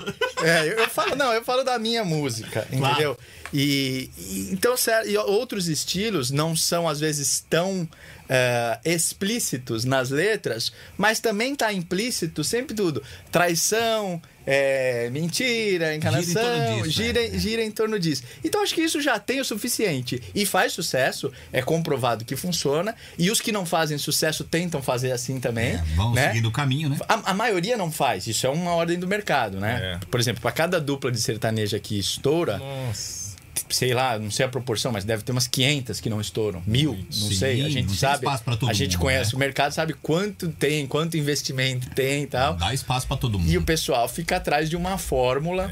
É, 0.44 0.64
eu, 0.68 0.74
eu 0.80 0.90
falo, 0.90 1.16
não, 1.16 1.32
eu 1.34 1.44
falo 1.44 1.64
da 1.64 1.80
minha 1.80 2.04
música, 2.04 2.68
entendeu? 2.72 3.18
E, 3.54 4.10
e- 4.18 4.50
então, 4.52 4.76
e 5.06 5.18
outros 5.18 5.68
estilos 5.68 6.32
não 6.32 6.56
são 6.56 6.88
às 6.88 7.00
vezes 7.00 7.44
tão 7.50 7.88
eh, 8.28 8.80
explícitos 8.86 9.86
nas 9.86 10.10
letras, 10.12 10.72
mas 10.98 11.20
também 11.20 11.56
tá 11.56 11.72
implícito 11.90 12.44
sempre 12.44 12.76
tudo. 12.76 13.02
Traição, 13.32 14.22
eh, 14.46 15.10
mentira, 15.12 15.96
enganação, 15.96 16.78
disso, 16.78 16.92
gira, 16.92 17.26
é. 17.26 17.38
gira 17.38 17.64
em 17.64 17.72
torno 17.72 17.98
disso. 17.98 18.24
Então 18.44 18.62
acho 18.62 18.76
que 18.76 18.82
isso 18.82 19.02
já 19.02 19.18
tem 19.18 19.40
o 19.40 19.46
suficiente. 19.46 20.22
E 20.36 20.46
faz 20.46 20.74
sucesso, 20.74 21.32
é 21.52 21.62
comprovado 21.62 22.24
que 22.24 22.36
funciona. 22.36 22.96
E 23.18 23.32
os 23.32 23.42
que 23.42 23.52
não 23.52 23.66
fazem 23.66 23.98
sucesso 23.98 24.44
tentam 24.44 24.82
fazer 24.82 25.12
assim 25.12 25.40
também. 25.40 25.74
É, 25.74 25.84
vão 25.96 26.14
né? 26.14 26.28
seguindo 26.28 26.48
o 26.48 26.52
caminho, 26.52 26.90
né? 26.90 26.98
A, 27.08 27.32
a 27.32 27.34
maioria 27.34 27.76
não 27.76 27.92
faz, 27.92 28.28
isso 28.28 28.46
é 28.46 28.50
uma 28.50 28.72
ordem 28.74 29.00
do 29.00 29.08
mercado, 29.08 29.60
né? 29.60 29.96
É. 29.96 30.06
Por 30.06 30.20
exemplo, 30.20 30.42
para 30.42 30.52
cada 30.52 30.80
dupla 30.80 31.12
de 31.12 31.20
sertaneja 31.20 31.80
que 31.80 31.98
estoura, 31.98 32.58
Nossa. 32.60 33.19
Sei 33.70 33.94
lá, 33.94 34.18
não 34.20 34.32
sei 34.32 34.46
a 34.46 34.50
proporção, 34.50 34.92
mas 34.92 35.04
deve 35.04 35.24
ter 35.24 35.32
umas 35.32 35.48
500 35.48 36.00
que 36.02 36.10
não 36.10 36.20
estouram, 36.20 36.62
mil, 36.66 36.94
não 36.96 37.12
Sim, 37.12 37.36
sei. 37.36 37.60
A 37.62 37.64
não 37.66 37.70
gente 37.70 37.96
sabe, 37.96 38.18
espaço 38.26 38.44
pra 38.44 38.56
todo 38.58 38.70
a 38.70 38.74
gente 38.74 38.94
mundo, 38.94 39.02
conhece 39.02 39.32
né? 39.32 39.36
o 39.36 39.40
mercado, 39.40 39.72
sabe 39.74 39.94
quanto 39.94 40.50
tem, 40.50 40.86
quanto 40.88 41.18
investimento 41.18 41.90
tem 41.92 42.24
e 42.24 42.28
tal. 42.28 42.56
Dá 42.56 42.74
espaço 42.74 43.08
pra 43.08 43.18
todo 43.18 43.38
mundo. 43.40 43.50
E 43.50 43.58
o 43.58 43.62
pessoal 43.64 44.08
fica 44.10 44.38
atrás 44.38 44.70
de 44.70 44.76
uma 44.76 44.98
fórmula 44.98 45.72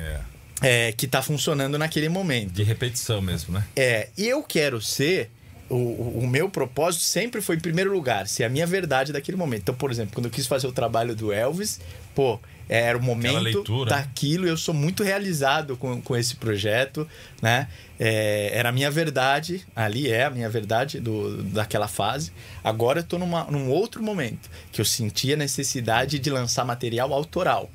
É. 0.62 0.88
é, 0.90 0.92
que 0.92 1.08
tá 1.08 1.22
funcionando 1.22 1.78
naquele 1.78 2.10
momento. 2.10 2.52
De 2.54 2.64
repetição 2.64 3.22
mesmo, 3.22 3.54
né? 3.54 3.64
É, 3.76 4.10
e 4.18 4.28
eu 4.28 4.42
quero 4.44 4.82
ser. 4.82 5.32
O, 5.70 5.76
o- 5.76 6.20
o 6.24 6.28
meu 6.28 6.50
propósito 6.50 7.04
sempre 7.04 7.42
foi, 7.42 7.58
em 7.58 7.60
primeiro 7.60 7.92
lugar, 7.92 8.26
ser 8.28 8.46
a 8.46 8.50
minha 8.50 8.66
verdade 8.66 9.12
daquele 9.12 9.36
momento. 9.36 9.64
Então, 9.64 9.76
por 9.76 9.92
exemplo, 9.92 10.14
quando 10.14 10.28
eu 10.28 10.32
quis 10.32 10.48
fazer 10.48 10.66
o 10.66 10.72
trabalho 10.72 11.14
do 11.14 11.34
Elvis, 11.34 11.82
pô, 12.16 12.40
era 12.70 12.98
o 12.98 13.02
momento 13.02 13.80
né? 13.80 13.90
daquilo. 13.90 14.48
Eu 14.48 14.58
sou 14.58 14.74
muito 14.74 15.04
realizado 15.04 15.78
com, 15.78 16.02
com 16.02 16.16
esse 16.16 16.36
projeto, 16.36 17.08
né? 17.42 17.68
É, 18.00 18.52
era 18.54 18.70
a 18.70 18.72
minha 18.72 18.92
verdade, 18.92 19.66
ali 19.76 20.10
é 20.10 20.26
a 20.26 20.30
minha 20.30 20.50
verdade 20.50 21.00
do, 21.00 21.42
daquela 21.44 21.88
fase. 21.88 22.32
Agora 22.64 23.06
eu 23.10 23.20
numa, 23.20 23.46
num 23.46 23.70
outro 23.70 24.04
momento, 24.04 24.50
que 24.72 24.82
eu 24.82 24.86
senti 24.86 25.34
a 25.34 25.38
necessidade 25.38 26.20
de 26.20 26.30
lançar 26.30 26.66
material 26.66 27.14
autoral. 27.14 27.70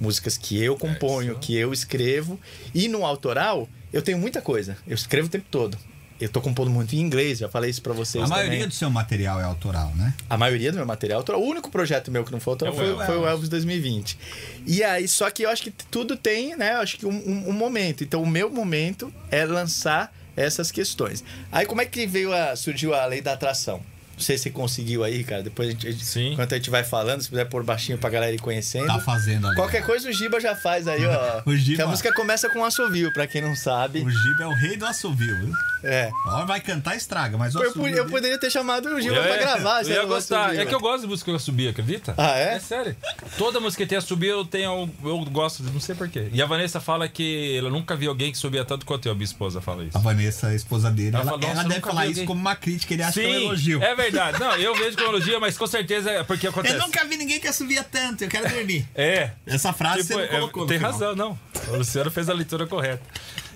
Músicas 0.00 0.36
que 0.36 0.62
eu 0.62 0.76
componho, 0.76 1.32
isso. 1.32 1.40
que 1.40 1.56
eu 1.56 1.72
escrevo. 1.72 2.38
E 2.74 2.86
no 2.86 3.04
autoral, 3.04 3.68
eu 3.92 4.02
tenho 4.02 4.18
muita 4.18 4.42
coisa. 4.42 4.76
Eu 4.86 4.94
escrevo 4.94 5.26
o 5.26 5.30
tempo 5.30 5.46
todo. 5.50 5.78
Eu 6.20 6.28
tô 6.30 6.40
compondo 6.40 6.70
muito 6.70 6.94
em 6.96 7.00
inglês, 7.00 7.38
já 7.40 7.48
falei 7.48 7.68
isso 7.70 7.82
pra 7.82 7.92
vocês 7.92 8.24
A 8.24 8.26
maioria 8.26 8.52
também. 8.52 8.68
do 8.68 8.74
seu 8.74 8.88
material 8.90 9.38
é 9.38 9.44
autoral, 9.44 9.92
né? 9.96 10.14
A 10.30 10.36
maioria 10.38 10.72
do 10.72 10.76
meu 10.78 10.86
material 10.86 11.18
é 11.18 11.20
autoral. 11.20 11.42
O 11.42 11.44
único 11.46 11.70
projeto 11.70 12.10
meu 12.10 12.24
que 12.24 12.32
não 12.32 12.40
foi 12.40 12.52
autoral 12.52 12.72
É 12.72 12.76
o 12.76 12.78
foi, 12.80 12.88
Elvis. 12.90 13.06
foi 13.06 13.16
o 13.18 13.26
Elvis 13.26 13.48
2020. 13.50 14.18
E 14.66 14.82
aí, 14.82 15.06
só 15.06 15.28
que 15.30 15.42
eu 15.42 15.50
acho 15.50 15.62
que 15.62 15.70
tudo 15.70 16.16
tem, 16.16 16.56
né? 16.56 16.74
Eu 16.76 16.80
acho 16.80 16.96
que 16.96 17.04
um, 17.06 17.10
um- 17.10 17.50
um 17.50 17.52
momento. 17.52 18.02
Então, 18.02 18.22
o 18.22 18.26
meu 18.26 18.48
momento 18.50 19.12
é 19.30 19.44
lançar 19.44 20.10
essas 20.34 20.70
questões. 20.70 21.22
Aí, 21.52 21.66
como 21.66 21.80
é 21.82 21.84
que 21.86 22.06
veio 22.06 22.32
a, 22.32 22.56
surgiu 22.56 22.94
a 22.94 23.04
lei 23.06 23.20
da 23.20 23.34
atração? 23.34 23.82
Não 24.16 24.22
sei 24.22 24.38
se 24.38 24.44
você 24.44 24.50
conseguiu 24.50 25.04
aí, 25.04 25.22
cara. 25.22 25.42
Depois, 25.42 25.68
a 25.68 25.72
gente, 25.72 25.86
a 25.86 25.90
gente- 25.90 26.04
Sim. 26.04 26.32
enquanto 26.32 26.52
a 26.54 26.56
gente 26.56 26.70
vai 26.70 26.82
falando, 26.82 27.20
se 27.20 27.28
puder 27.28 27.44
pôr 27.44 27.62
baixinho 27.62 27.98
pra 27.98 28.08
galera 28.08 28.32
ir 28.34 28.40
conhecendo. 28.40 28.86
Tá 28.86 28.98
fazendo 28.98 29.46
ali. 29.46 29.56
Qualquer 29.56 29.84
coisa 29.84 30.08
o 30.08 30.12
Giba 30.12 30.40
já 30.40 30.56
faz 30.56 30.88
aí, 30.88 31.04
ó. 31.04 31.42
O 31.46 31.54
Giba- 31.54 31.76
Que 31.76 31.82
a 31.82 31.86
música 31.86 32.12
começa 32.14 32.48
com 32.48 32.60
um 32.60 32.64
assovio, 32.64 33.12
pra 33.12 33.26
quem 33.26 33.42
não 33.42 33.54
sabe. 33.54 34.00
O 34.00 34.10
Giba 34.10 34.44
é 34.44 34.46
o 34.46 34.54
rei 34.54 34.76
do 34.78 34.86
assovio, 34.86 35.36
viu? 35.38 35.52
É. 35.84 36.10
A 36.26 36.36
hora 36.36 36.46
vai 36.46 36.60
cantar, 36.60 36.96
estraga, 36.96 37.36
mas 37.36 37.54
o 37.54 37.62
Eu, 37.62 37.70
assovio 37.70 37.94
eu 37.94 38.06
poderia 38.06 38.40
ter 38.40 38.50
chamado 38.50 38.88
o 38.88 39.00
Giba 39.00 39.20
pra 39.22 39.36
gravar. 39.36 39.82
esse 39.82 39.90
eu 39.90 39.96
ia 40.02 40.04
gostar. 40.08 40.56
É 40.56 40.64
que 40.64 40.74
eu 40.74 40.80
gosto 40.80 41.02
de 41.02 41.08
música 41.08 41.30
que 41.30 41.34
eu 41.34 41.38
subir, 41.38 41.68
acredita? 41.68 42.14
Ah, 42.16 42.36
é? 42.38 42.54
É 42.54 42.58
sério. 42.58 42.96
Toda 43.36 43.60
música 43.60 43.84
que 43.84 43.88
tem 43.88 43.98
a 43.98 44.00
subir, 44.00 44.28
eu 44.28 44.44
tenho. 44.46 44.90
Eu 45.04 45.18
gosto, 45.26 45.62
não 45.62 45.78
sei 45.80 45.94
porquê. 45.94 46.28
E 46.32 46.40
a 46.40 46.46
Vanessa 46.46 46.80
fala 46.80 47.06
que 47.06 47.56
ela 47.58 47.68
nunca 47.68 47.94
viu 47.94 48.08
alguém 48.10 48.32
que 48.32 48.38
subia 48.38 48.64
tanto 48.64 48.86
quanto 48.86 49.06
eu. 49.06 49.14
Minha 49.14 49.24
esposa 49.26 49.60
fala 49.60 49.84
isso. 49.84 49.96
A 49.96 50.00
Vanessa, 50.00 50.48
a 50.48 50.54
esposa 50.54 50.90
dele, 50.90 51.08
Ela 51.10 51.18
ela, 51.20 51.30
falou, 51.32 51.44
ela 51.44 51.54
"Nossa, 51.56 51.68
deve 51.68 51.80
falar 51.82 52.04
isso 52.06 52.12
alguém." 52.12 52.26
como 52.26 52.40
uma 52.40 52.56
crítica, 52.56 52.94
ele 52.94 53.02
acha 53.02 53.20
que 53.20 53.26
é 53.26 53.28
um 53.28 53.32
Sim, 53.40 53.44
elogio. 53.46 53.82
é 53.82 53.94
verdade. 53.94 54.05
Não, 54.38 54.56
eu 54.56 54.74
vejo 54.74 54.96
como 54.96 55.08
elogio, 55.10 55.40
mas 55.40 55.56
com 55.58 55.66
certeza 55.66 56.10
é 56.10 56.22
porque 56.24 56.46
acontece. 56.46 56.74
Eu 56.74 56.80
nunca 56.80 57.04
vi 57.04 57.16
ninguém 57.16 57.40
que 57.40 57.48
assovia 57.48 57.82
tanto, 57.84 58.24
eu 58.24 58.28
quero 58.28 58.48
dormir. 58.48 58.86
É. 58.94 59.30
Essa 59.46 59.72
frase 59.72 60.02
Tipo, 60.02 60.14
você 60.14 60.14
não 60.14 60.22
é, 60.24 60.28
colocou 60.40 60.66
tem 60.66 60.78
razão, 60.78 61.14
não. 61.14 61.38
O 61.68 61.76
Luciano 61.76 62.10
fez 62.10 62.28
a 62.28 62.32
leitura 62.34 62.66
correta. 62.66 63.02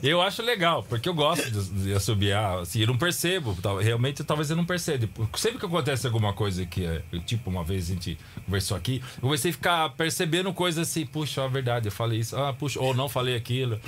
Eu 0.02 0.22
acho 0.22 0.40
legal, 0.42 0.82
porque 0.88 1.06
eu 1.08 1.12
gosto 1.14 1.50
de, 1.50 1.84
de 1.84 1.94
assobiar. 1.94 2.60
Assim, 2.60 2.80
eu 2.80 2.86
não 2.86 2.96
percebo. 2.96 3.54
tal- 3.60 3.76
Realmente, 3.78 4.24
talvez 4.24 4.48
eu 4.48 4.56
não 4.56 4.64
perceba. 4.64 5.06
Sempre 5.36 5.58
que 5.58 5.66
acontece 5.66 6.06
alguma 6.06 6.32
coisa 6.32 6.64
que 6.64 6.86
é. 6.86 7.02
Tipo, 7.26 7.50
uma 7.50 7.62
vez 7.62 7.84
a 7.90 7.94
gente 7.94 8.18
conversou 8.46 8.76
aqui, 8.76 9.02
eu 9.16 9.20
comecei 9.20 9.50
a 9.50 9.54
ficar 9.54 9.90
percebendo 9.90 10.52
coisas 10.54 10.88
assim, 10.88 11.04
puxa, 11.04 11.42
é 11.42 11.48
verdade, 11.48 11.88
eu 11.88 11.92
falei 11.92 12.18
isso. 12.20 12.34
Ah, 12.34 12.52
puxa, 12.54 12.80
ou 12.80 12.94
não 12.94 13.10
falei 13.10 13.36
aquilo. 13.36 13.78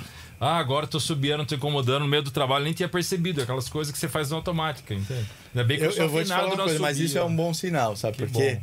Ah, 0.43 0.57
agora 0.57 0.85
tô 0.85 0.99
subiando, 0.99 1.45
tô 1.45 1.55
incomodando 1.55 2.01
no 2.01 2.07
meio 2.07 2.21
do 2.21 2.31
trabalho, 2.31 2.65
nem 2.65 2.73
tinha 2.73 2.89
percebido. 2.89 3.41
Aquelas 3.41 3.69
coisas 3.69 3.93
que 3.93 3.97
você 3.97 4.09
faz 4.09 4.29
na 4.29 4.35
automática, 4.35 4.93
entende? 4.93 5.25
Ainda 5.55 5.63
bem 5.65 5.77
que 5.77 5.83
eu, 5.85 5.89
Eu, 5.89 5.93
sou 5.95 6.03
eu 6.03 6.09
vou 6.09 6.21
te 6.23 6.27
falar 6.27 6.47
uma 6.47 6.57
coisa, 6.63 6.79
mas 6.79 6.99
isso 6.99 7.17
é 7.17 7.23
um 7.23 7.33
bom 7.35 7.53
sinal, 7.53 7.95
sabe? 7.95 8.17
Que 8.17 8.25
Porque 8.25 8.59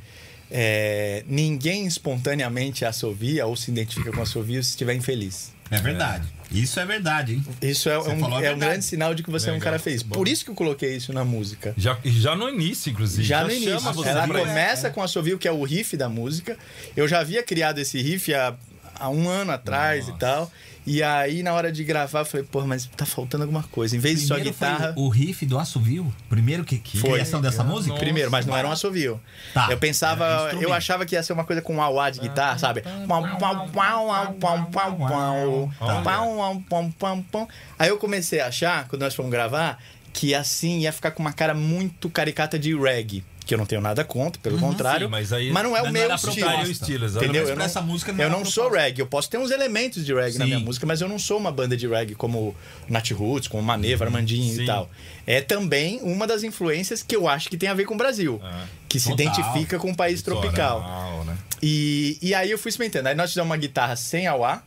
é, 0.51 1.25
ninguém 1.27 1.87
espontaneamente 1.87 2.85
assovia 2.85 3.47
ou 3.47 3.57
se 3.57 3.71
identifica 3.71 4.13
com 4.13 4.21
assovio 4.21 4.63
se 4.63 4.71
estiver 4.71 4.95
infeliz. 4.95 5.53
É 5.71 5.79
verdade. 5.81 6.27
Isso 6.51 6.81
é 6.81 6.85
verdade, 6.85 7.35
hein? 7.35 7.45
Isso 7.63 7.89
é, 7.89 7.97
um, 7.97 8.43
é 8.43 8.53
um 8.53 8.59
grande 8.59 8.85
sinal 8.85 9.15
de 9.15 9.23
que 9.23 9.31
você 9.31 9.49
é 9.49 9.53
um 9.53 9.55
Legal, 9.55 9.65
cara 9.67 9.79
feliz. 9.79 10.03
Por 10.03 10.27
isso 10.27 10.45
que 10.45 10.51
eu 10.51 10.55
coloquei 10.57 10.97
isso 10.97 11.13
na 11.13 11.25
música. 11.25 11.73
Já, 11.79 11.97
já 12.05 12.35
no 12.35 12.49
início, 12.49 12.91
inclusive. 12.91 13.23
Já 13.23 13.45
no 13.45 13.53
início. 13.53 13.79
chama 13.79 13.93
você 13.93 14.09
Ela 14.09 14.27
pra- 14.27 14.41
começa 14.41 14.91
com 14.91 15.01
assovio, 15.01 15.39
que 15.39 15.47
é 15.47 15.53
o 15.53 15.63
riff 15.63 15.97
da 15.97 16.09
música. 16.09 16.59
Eu 16.97 17.07
já 17.07 17.21
havia 17.21 17.41
criado 17.45 17.79
esse 17.79 18.03
riff 18.03 18.35
há, 18.35 18.57
há 18.97 19.09
um 19.09 19.29
ano 19.29 19.53
atrás 19.53 20.09
e 20.09 20.19
tal. 20.19 20.51
E 20.91 21.05
aí, 21.05 21.41
na 21.45 21.53
hora 21.53 21.71
de 21.71 21.85
gravar, 21.85 22.19
eu 22.19 22.25
falei, 22.25 22.45
pô, 22.51 22.63
mas 22.67 22.85
tá 22.97 23.07
faltando 23.07 23.45
alguma 23.45 23.63
coisa. 23.63 23.97
Em 23.97 24.01
vez 24.01 24.19
de 24.21 24.27
só 24.27 24.35
Primeiro 24.35 24.59
foi 24.59 24.69
guitarra. 24.69 24.93
o 24.97 25.09
riff 25.09 25.47
do 25.47 25.57
assovio? 25.57 26.13
Primeiro 26.29 26.65
que, 26.65 26.79
que 26.79 26.99
Foi. 26.99 27.13
criação 27.13 27.41
dessa 27.41 27.63
Nossa. 27.63 27.77
música? 27.77 27.97
Primeiro, 27.97 28.29
mas 28.29 28.45
não 28.45 28.57
era 28.57 28.67
um 28.67 28.73
assovio. 28.73 29.21
Tá, 29.55 29.69
eu 29.71 29.79
pensava, 29.79 30.51
eu 30.61 30.73
achava 30.73 31.07
que 31.07 31.15
ia 31.15 31.23
ser 31.23 31.33
uma 31.33 31.45
coisa 31.45 31.63
com 31.63 31.81
auá 31.81 32.11
de 32.11 32.19
guitarra, 32.19 32.59
sabe? 32.59 32.83
Pau, 33.07 33.23
pau, 33.23 33.39
pau, 33.39 33.69
pau, 33.69 34.35
pau, 34.35 34.67
pau, 34.73 34.97
pau. 34.97 35.73
Olha. 35.81 36.03
Pau, 36.03 36.03
pau, 36.03 36.63
pau, 36.69 36.93
pau, 36.99 37.25
pau. 37.31 37.49
Aí 37.79 37.89
eu 37.89 37.97
comecei 37.97 38.41
a 38.41 38.49
achar, 38.49 38.89
quando 38.89 39.03
nós 39.03 39.15
fomos 39.15 39.31
gravar, 39.31 39.81
que 40.13 40.35
assim 40.35 40.81
ia 40.81 40.93
ficar 40.93 41.13
com 41.13 41.23
uma 41.23 41.33
cara 41.33 41.55
muito 41.55 42.11
caricata 42.11 42.59
de 42.59 42.77
reggae. 42.77 43.23
Que 43.45 43.55
eu 43.55 43.59
não 43.59 43.67
tenho 43.67 43.81
nada 43.81 44.05
contra, 44.05 44.41
pelo 44.41 44.59
contrário. 44.59 45.07
Sim, 45.07 45.11
mas 45.11 45.33
aí- 45.33 45.51
não 45.51 45.61
é 45.77 45.81
mas 45.81 45.81
o 45.83 45.85
não 45.87 45.93
meu 45.93 46.15
estilo. 46.15 46.71
estilo. 46.71 47.07
Entendeu? 47.07 47.43
Mas 47.43 47.51
Eu 47.51 47.57
não, 47.57 47.65
essa 47.65 47.81
música 47.81 48.13
não 48.13 48.23
eu 48.25 48.31
não 48.31 48.45
sou 48.45 48.71
reggae. 48.71 49.01
Eu 49.01 49.07
posso 49.07 49.29
ter 49.29 49.39
uns 49.39 49.51
elementos 49.51 50.05
de 50.05 50.15
reggae 50.15 50.39
na 50.39 50.45
Sim. 50.45 50.51
minha 50.53 50.61
música, 50.61 50.87
mas 50.87 51.01
eu 51.01 51.09
não 51.09 51.19
sou 51.19 51.39
uma 51.39 51.51
banda 51.51 51.77
de 51.77 51.89
reggae 51.89 52.15
como 52.15 52.55
Nat 52.89 53.11
Roots, 53.11 53.49
como 53.49 53.63
Maneva, 53.63 54.05
Armandinho 54.05 54.55
Sim. 54.55 54.63
e 54.63 54.67
tal. 54.67 54.89
É 55.27 55.41
também 55.41 56.01
uma 56.03 56.27
das 56.27 56.43
influências 56.45 57.03
que 57.03 57.17
eu 57.17 57.27
acho 57.29 57.49
que 57.49 57.57
tem 57.57 57.69
a 57.69 57.75
ver 57.75 57.87
com 57.87 57.95
o 57.95 57.99
Brasil. 57.99 58.41
Ah. 58.43 58.65
que 58.89 58.99
se 58.99 59.09
Total. 59.11 59.25
identifica 59.27 59.79
com 59.79 59.91
o 59.93 59.97
país 59.97 60.21
tropical. 60.21 61.25
Né? 61.25 61.37
E, 61.63 62.19
e 62.21 62.35
aí 62.35 62.51
eu 62.51 62.59
fui 62.59 62.71
experimentando. 62.71 63.09
Aí 63.09 63.15
nós 63.15 63.31
fizemos 63.31 63.49
uma 63.49 63.57
guitarra 63.57 63.95
sem 63.95 64.27
auá. 64.27 64.63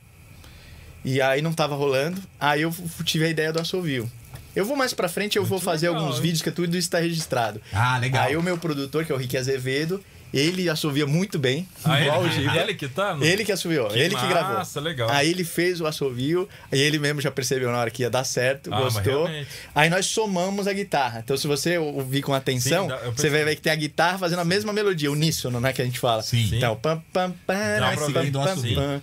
E 1.04 1.22
aí 1.22 1.42
não 1.42 1.52
tava 1.52 1.76
rolando. 1.76 2.22
Aí 2.40 2.62
eu 2.62 2.74
tive 3.04 3.26
a 3.26 3.30
ideia 3.30 3.52
do 3.52 3.60
assovio. 3.60 4.10
Eu 4.56 4.66
vou 4.66 4.76
mais 4.78 4.94
pra 4.94 5.08
frente, 5.10 5.38
eu 5.38 5.46
vou 5.46 5.60
fazer 5.60 5.88
legal, 5.90 6.02
alguns 6.04 6.18
hein? 6.18 6.22
vídeos 6.24 6.42
que 6.42 6.52
tudo 6.52 6.76
isso 6.78 6.90
tá 6.90 7.00
registrado. 7.00 7.62
Ah, 7.74 7.98
legal. 7.98 8.24
Aí 8.26 8.38
o 8.38 8.44
meu 8.44 8.58
produtor, 8.58 9.04
que 9.06 9.12
é 9.12 9.16
o 9.16 9.18
Ricky 9.18 9.38
Azevedo, 9.38 10.04
ele 10.34 10.68
assovia 10.68 11.06
muito 11.06 11.38
bem, 11.38 11.68
Ah, 11.84 12.02
igual 12.02 12.22
o 12.22 12.26
ele, 12.26 12.34
Giba. 12.34 12.56
ele 12.58 12.74
que 12.74 12.88
tá? 12.88 13.14
no- 13.14 13.24
Ele 13.24 13.46
que 13.46 13.52
assoviou, 13.52 13.88
Que 13.90 14.00
ele 14.00 14.16
que 14.16 14.28
gravou. 14.28 14.56
massa, 14.58 14.80
legal. 14.80 15.08
Aí 15.12 15.30
ele 15.30 15.44
fez 15.44 15.80
o 15.80 15.86
assovio, 15.86 16.50
aí 16.72 16.80
ele 16.80 16.98
mesmo 16.98 17.22
já 17.22 17.30
percebeu 17.30 17.72
na 17.72 17.78
hora 17.78 17.92
que 17.92 18.02
ia 18.02 18.10
dar 18.10 18.24
certo, 18.24 18.74
Ah, 18.74 18.82
gostou. 18.82 19.30
Aí 19.76 19.90
nós 19.92 20.08
somamos 20.08 20.68
a 20.68 20.74
guitarra. 20.74 21.22
Então, 21.24 21.38
se 21.38 21.46
você 21.48 21.78
ouvir 21.78 22.24
com 22.24 22.34
atenção, 22.34 22.90
Sim, 22.90 23.12
você 23.16 23.30
vai 23.30 23.44
ver 23.46 23.56
que 23.56 23.62
tem 23.62 23.72
a 23.72 23.76
guitarra 23.76 24.18
fazendo 24.18 24.40
a 24.40 24.46
mesma 24.46 24.74
melodia, 24.74 25.12
uníssono, 25.12 25.60
né? 25.60 25.72
Que 25.72 25.84
a 25.84 25.86
gente 25.86 26.00
fala. 26.00 26.24
Sim. 26.24 26.50
Então, 26.58 26.76
pam, 26.78 27.00
pam, 27.14 27.32
pam, 27.46 27.80
Dá 27.80 27.96
pam, 27.96 28.12
pam, 28.32 28.44
assovio. 28.44 28.76
pam. 28.76 29.02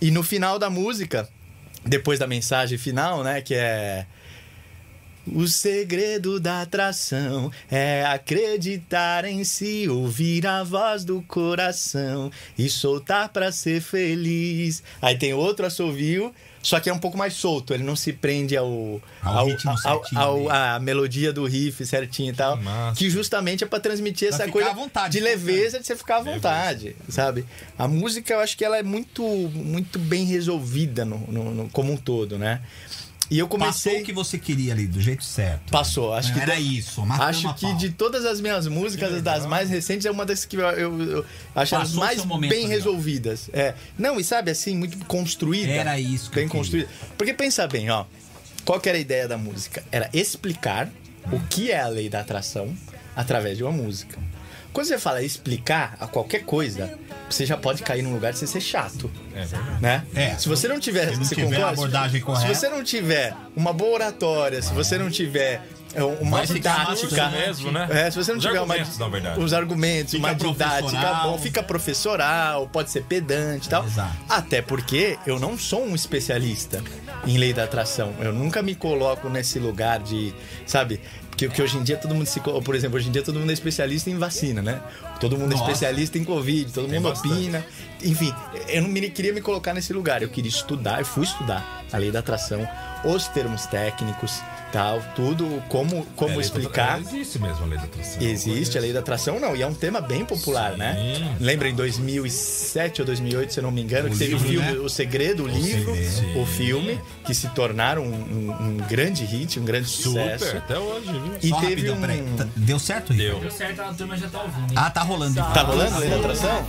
E 0.00 0.12
no 0.12 0.22
final 0.22 0.60
da 0.60 0.70
música, 0.70 1.28
depois 1.84 2.20
da 2.20 2.26
mensagem 2.28 2.78
final, 2.78 3.24
né? 3.24 3.40
Que 3.40 3.54
é. 3.54 4.06
O 5.34 5.46
segredo 5.46 6.38
da 6.40 6.62
atração 6.62 7.50
é 7.70 8.04
acreditar 8.06 9.24
em 9.24 9.44
si, 9.44 9.88
ouvir 9.88 10.46
a 10.46 10.62
voz 10.62 11.04
do 11.04 11.20
coração 11.22 12.30
e 12.56 12.68
soltar 12.68 13.28
pra 13.30 13.50
ser 13.52 13.80
feliz. 13.80 14.82
Aí 15.02 15.16
tem 15.18 15.32
outro 15.34 15.66
assovio, 15.66 16.34
só 16.62 16.80
que 16.80 16.90
é 16.90 16.92
um 16.92 16.98
pouco 16.98 17.16
mais 17.16 17.34
solto, 17.34 17.72
ele 17.72 17.82
não 17.84 17.94
se 17.96 18.12
prende 18.12 18.56
ao, 18.56 19.00
Ao 19.22 19.46
ritmo 19.46 19.76
certinho 19.78 20.20
ao- 20.20 20.50
ali. 20.50 20.58
a 20.76 20.78
melodia 20.80 21.32
do 21.32 21.44
riff 21.46 21.84
certinho 21.86 22.32
e 22.32 22.36
tal, 22.36 22.56
massa. 22.56 22.96
que 22.98 23.08
justamente 23.08 23.62
é 23.64 23.66
pra 23.66 23.78
transmitir 23.80 24.28
Pra 24.28 24.36
essa 24.44 24.50
coisa 24.52 24.72
vontade, 24.72 25.12
de 25.18 25.20
né? 25.24 25.30
leveza, 25.30 25.78
de 25.80 25.86
você 25.86 25.94
ficar 25.96 26.16
à 26.16 26.22
vontade, 26.22 26.96
sabe? 27.08 27.44
A 27.78 27.86
música 27.86 28.32
eu 28.34 28.40
acho 28.40 28.56
que 28.56 28.64
ela 28.64 28.76
é 28.78 28.82
muito 28.82 29.22
muito 29.22 29.98
bem 29.98 30.24
resolvida 30.24 31.04
no, 31.04 31.18
no- 31.28 31.54
no- 31.54 31.68
como 31.70 31.92
um 31.92 31.96
todo, 31.96 32.38
né? 32.38 32.60
E 33.30 33.38
eu 33.38 33.46
Passou 33.46 33.58
comecei 33.58 34.02
o 34.02 34.04
que 34.04 34.12
você 34.12 34.38
queria 34.38 34.72
ali, 34.72 34.86
do 34.86 35.00
jeito 35.00 35.22
certo. 35.22 35.70
Passou, 35.70 36.14
acho 36.14 36.32
que 36.32 36.40
Era 36.40 36.58
isso, 36.58 37.02
Acho 37.10 37.54
que 37.54 37.66
pau. 37.66 37.76
de 37.76 37.90
todas 37.90 38.24
as 38.24 38.40
minhas 38.40 38.66
músicas, 38.66 39.20
das 39.22 39.44
mais 39.44 39.68
recentes, 39.68 40.06
é 40.06 40.10
uma 40.10 40.24
das 40.24 40.44
que 40.44 40.56
eu, 40.56 40.62
eu, 40.70 41.02
eu 41.02 41.26
acho 41.54 41.76
as 41.76 41.82
Passou 41.82 42.00
mais 42.00 42.24
momento 42.24 42.50
bem 42.50 42.66
resolvidas. 42.66 43.50
É. 43.52 43.74
Não, 43.98 44.18
e 44.18 44.24
sabe 44.24 44.50
assim, 44.50 44.76
muito 44.76 44.98
construída. 45.04 45.70
Era 45.70 46.00
isso 46.00 46.30
que 46.30 46.36
Bem 46.36 46.48
construída. 46.48 46.88
Porque 47.16 47.34
pensa 47.34 47.66
bem, 47.66 47.90
ó. 47.90 48.06
Qual 48.64 48.80
que 48.80 48.88
era 48.88 48.96
a 48.98 49.00
ideia 49.00 49.28
da 49.28 49.38
música? 49.38 49.84
Era 49.92 50.08
explicar 50.12 50.90
o 51.30 51.40
que 51.48 51.70
é 51.70 51.80
a 51.80 51.88
lei 51.88 52.08
da 52.08 52.20
atração 52.20 52.74
através 53.14 53.56
de 53.56 53.64
uma 53.64 53.72
música. 53.72 54.18
Quando 54.78 54.86
você 54.86 54.96
fala 54.96 55.20
explicar 55.24 55.96
a 55.98 56.06
qualquer 56.06 56.44
coisa, 56.44 56.96
você 57.28 57.44
já 57.44 57.56
pode 57.56 57.82
cair 57.82 58.00
num 58.00 58.12
lugar 58.14 58.32
de 58.32 58.38
você 58.38 58.46
ser 58.46 58.60
chato. 58.60 59.10
É 59.34 59.44
verdade. 59.44 59.82
Né? 59.82 60.04
É. 60.14 60.36
Se 60.36 60.48
você 60.48 60.68
não 60.68 60.78
tiver, 60.78 61.08
Se 61.10 61.16
não 61.16 61.24
você 61.24 61.34
tiver 61.34 61.56
concorda? 61.56 61.72
abordagem 61.72 62.20
correta. 62.20 62.46
Se 62.46 62.54
você 62.60 62.68
não 62.68 62.84
tiver 62.84 63.34
uma 63.56 63.72
boa 63.72 63.94
oratória, 63.94 64.62
se 64.62 64.72
você 64.72 64.96
não 64.96 65.10
tiver 65.10 65.66
é, 65.92 66.04
uma 66.04 66.46
didática, 66.46 67.28
mesmo, 67.30 67.72
né? 67.72 67.88
é, 67.90 68.08
se 68.08 68.16
você 68.18 68.30
não 68.30 68.38
Os 68.38 68.44
tiver 68.44 68.60
uma, 68.60 68.76
na 68.76 69.08
verdade. 69.08 69.40
os 69.40 69.52
argumentos, 69.52 70.12
Fica 70.12 70.24
uma 70.24 70.32
didática 70.36 70.78
professoral. 70.78 71.30
bom, 71.32 71.38
fica 71.38 71.62
professoral, 71.64 72.68
pode 72.68 72.90
ser 72.92 73.02
pedante 73.02 73.66
e 73.66 73.70
tal. 73.70 73.84
Exato. 73.84 74.16
Até 74.28 74.62
porque 74.62 75.18
eu 75.26 75.40
não 75.40 75.58
sou 75.58 75.84
um 75.84 75.96
especialista 75.96 76.84
em 77.26 77.36
lei 77.36 77.52
da 77.52 77.64
atração. 77.64 78.14
Eu 78.20 78.32
nunca 78.32 78.62
me 78.62 78.76
coloco 78.76 79.28
nesse 79.28 79.58
lugar 79.58 79.98
de, 79.98 80.32
sabe? 80.64 81.00
Porque, 81.38 81.46
porque 81.46 81.62
hoje 81.62 81.78
em 81.78 81.84
dia 81.84 81.96
todo 81.96 82.12
mundo 82.16 82.26
se. 82.26 82.40
Por 82.40 82.74
exemplo, 82.74 82.96
hoje 82.96 83.08
em 83.08 83.12
dia 83.12 83.22
todo 83.22 83.38
mundo 83.38 83.50
é 83.50 83.52
especialista 83.52 84.10
em 84.10 84.18
vacina, 84.18 84.60
né? 84.60 84.80
Todo 85.20 85.38
mundo 85.38 85.52
Nossa. 85.52 85.62
é 85.62 85.66
especialista 85.66 86.18
em 86.18 86.24
Covid, 86.24 86.72
todo 86.72 86.88
mundo 86.88 87.00
bastante. 87.00 87.32
opina. 87.32 87.64
Enfim, 88.02 88.34
eu 88.66 88.82
não 88.82 88.88
me, 88.88 89.08
queria 89.08 89.32
me 89.32 89.40
colocar 89.40 89.72
nesse 89.72 89.92
lugar. 89.92 90.20
Eu 90.20 90.28
queria 90.28 90.48
estudar, 90.48 90.98
eu 90.98 91.04
fui 91.04 91.22
estudar 91.22 91.84
a 91.92 91.96
lei 91.96 92.10
da 92.10 92.18
atração, 92.18 92.68
os 93.04 93.28
termos 93.28 93.66
técnicos, 93.66 94.42
tal, 94.72 95.00
tudo, 95.14 95.62
como, 95.68 96.06
como 96.16 96.32
É, 96.32 96.34
da- 96.36 96.40
explicar. 96.40 96.98
é, 96.98 97.00
Existe 97.00 97.38
mesmo 97.38 97.64
a 97.64 97.66
lei 97.66 97.78
da 97.78 97.84
atração. 97.84 98.22
Existe 98.22 98.78
a 98.78 98.80
lei 98.80 98.92
da 98.92 99.00
atração, 99.00 99.40
não, 99.40 99.56
e 99.56 99.62
é 99.62 99.66
um 99.66 99.74
tema 99.74 100.00
bem 100.00 100.24
popular, 100.24 100.72
Sim. 100.72 100.78
né? 100.78 101.36
Lembra 101.40 101.68
em 101.68 101.74
2007 101.74 103.00
ou 103.02 103.06
2008, 103.06 103.52
se 103.54 103.60
eu 103.60 103.62
não 103.64 103.70
me 103.70 103.80
engano, 103.82 104.08
O 104.08 104.10
que 104.12 104.18
teve 104.18 104.34
o 104.34 104.38
filme 104.38 104.66
né? 104.72 104.78
O 104.78 104.88
Segredo, 104.88 105.44
o, 105.44 105.48
livro, 105.48 105.94
Segredo. 105.96 106.40
o 106.40 106.46
filme, 106.46 107.00
que 107.24 107.34
se 107.34 107.48
tornaram 107.48 108.02
um, 108.02 108.12
um- 108.14 108.62
um 108.68 108.76
grande 108.88 109.24
hit, 109.24 109.58
um 109.58 109.64
grande 109.64 109.88
Super, 109.88 110.38
sucesso. 110.38 110.56
até 110.58 110.78
hoje, 110.78 111.10
viu? 111.12 111.32
E 111.42 111.48
Só 111.48 111.60
teve 111.60 111.88
rapidão, 111.90 112.24
um... 112.26 112.36
Tá- 112.36 112.46
Deu 112.56 112.78
certo, 112.78 113.12
Rico? 113.12 113.30
Deu. 113.30 113.40
Deu 113.40 113.50
certo, 113.50 113.80
a 113.82 113.92
turma 113.94 114.16
já 114.16 114.28
tá 114.28 114.42
ouvindo. 114.42 114.70
hein? 114.70 114.76
Ah, 114.76 114.90
tá 114.90 115.02
rolando. 115.02 115.34
Tá 115.34 115.62
rolando 115.62 115.94
a 115.94 115.98
lei 115.98 116.10
da 116.10 116.16
atração? 116.16 116.66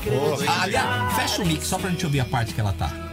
Ah, 0.47 0.61
aliás, 0.63 1.13
fecha 1.15 1.41
o 1.41 1.45
mic 1.45 1.65
só 1.65 1.77
pra 1.77 1.89
gente 1.89 2.05
ouvir 2.05 2.19
a 2.21 2.25
parte 2.25 2.53
que 2.53 2.59
ela 2.61 2.73
tá. 2.73 3.08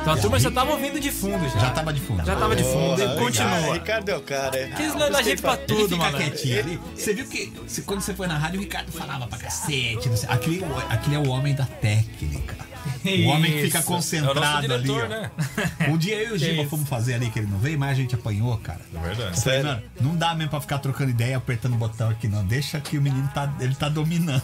Então 0.00 0.12
a 0.12 0.16
turma 0.16 0.38
já 0.38 0.50
tava 0.50 0.72
ouvindo 0.72 0.98
de 1.00 1.10
fundo 1.10 1.48
já. 1.48 1.58
Já 1.60 1.70
tava 1.70 1.92
de 1.92 2.00
fundo. 2.00 2.24
Já 2.24 2.36
tava 2.36 2.56
de 2.56 2.62
fundo 2.62 3.00
e 3.00 3.02
Ricardo, 3.02 3.18
continua. 3.18 3.74
Ricardo 3.74 4.08
é 4.10 4.16
o 4.16 4.20
cara. 4.20 4.56
é. 4.58 4.66
Que 4.68 4.82
eles 4.82 4.94
não 4.94 5.10
dá 5.10 5.22
gente 5.22 5.40
pra 5.42 5.54
Ele 5.54 5.62
tudo, 5.66 5.88
fica 5.88 5.96
mano. 6.04 6.18
quietinho 6.18 6.58
ali. 6.60 6.80
Você 6.96 7.14
viu 7.14 7.26
que 7.26 7.52
se- 7.66 7.82
quando 7.82 8.00
você 8.00 8.14
foi 8.14 8.26
na 8.26 8.36
rádio, 8.38 8.58
o 8.58 8.62
Ricardo 8.62 8.90
falava 8.92 9.26
pra 9.26 9.38
cacete. 9.38 10.08
não 10.08 10.16
sei- 10.16 10.28
Aquele, 10.28 10.64
aquele 10.90 11.16
é 11.16 11.18
o 11.18 11.28
homem 11.28 11.54
da 11.54 11.64
técnica. 11.64 12.56
O 13.04 13.28
homem 13.28 13.52
que 13.52 13.62
fica. 13.62 13.78
É 13.78 13.80
o 13.80 13.84
concentrado 13.84 14.72
ali. 14.74 14.82
diretor, 14.84 15.04
ó. 15.04 15.08
né? 15.08 15.30
Um 15.88 15.96
dia 15.96 16.16
eu 16.16 16.30
e 16.30 16.32
o 16.32 16.38
Giba 16.38 16.68
fomos 16.68 16.88
fazer 16.88 17.14
ali 17.14 17.30
que 17.30 17.38
ele 17.38 17.48
não 17.48 17.58
veio, 17.58 17.78
mas 17.78 17.90
a 17.90 17.94
gente 17.94 18.14
apanhou, 18.14 18.56
cara. 18.58 18.80
É 18.94 18.98
verdade. 18.98 19.40
Falei, 19.40 19.60
Sério? 19.62 19.64
mano, 19.66 19.82
não 20.00 20.16
dá 20.16 20.34
mesmo 20.34 20.50
pra 20.50 20.60
ficar 20.60 20.78
trocando 20.78 21.10
ideia, 21.10 21.36
apertando 21.36 21.74
o 21.74 21.76
botão 21.76 22.08
aqui, 22.10 22.28
não. 22.28 22.44
Deixa 22.44 22.80
que 22.80 22.96
o 22.98 23.02
menino 23.02 23.28
tá, 23.34 23.52
ele 23.60 23.74
tá 23.74 23.88
dominando. 23.88 24.42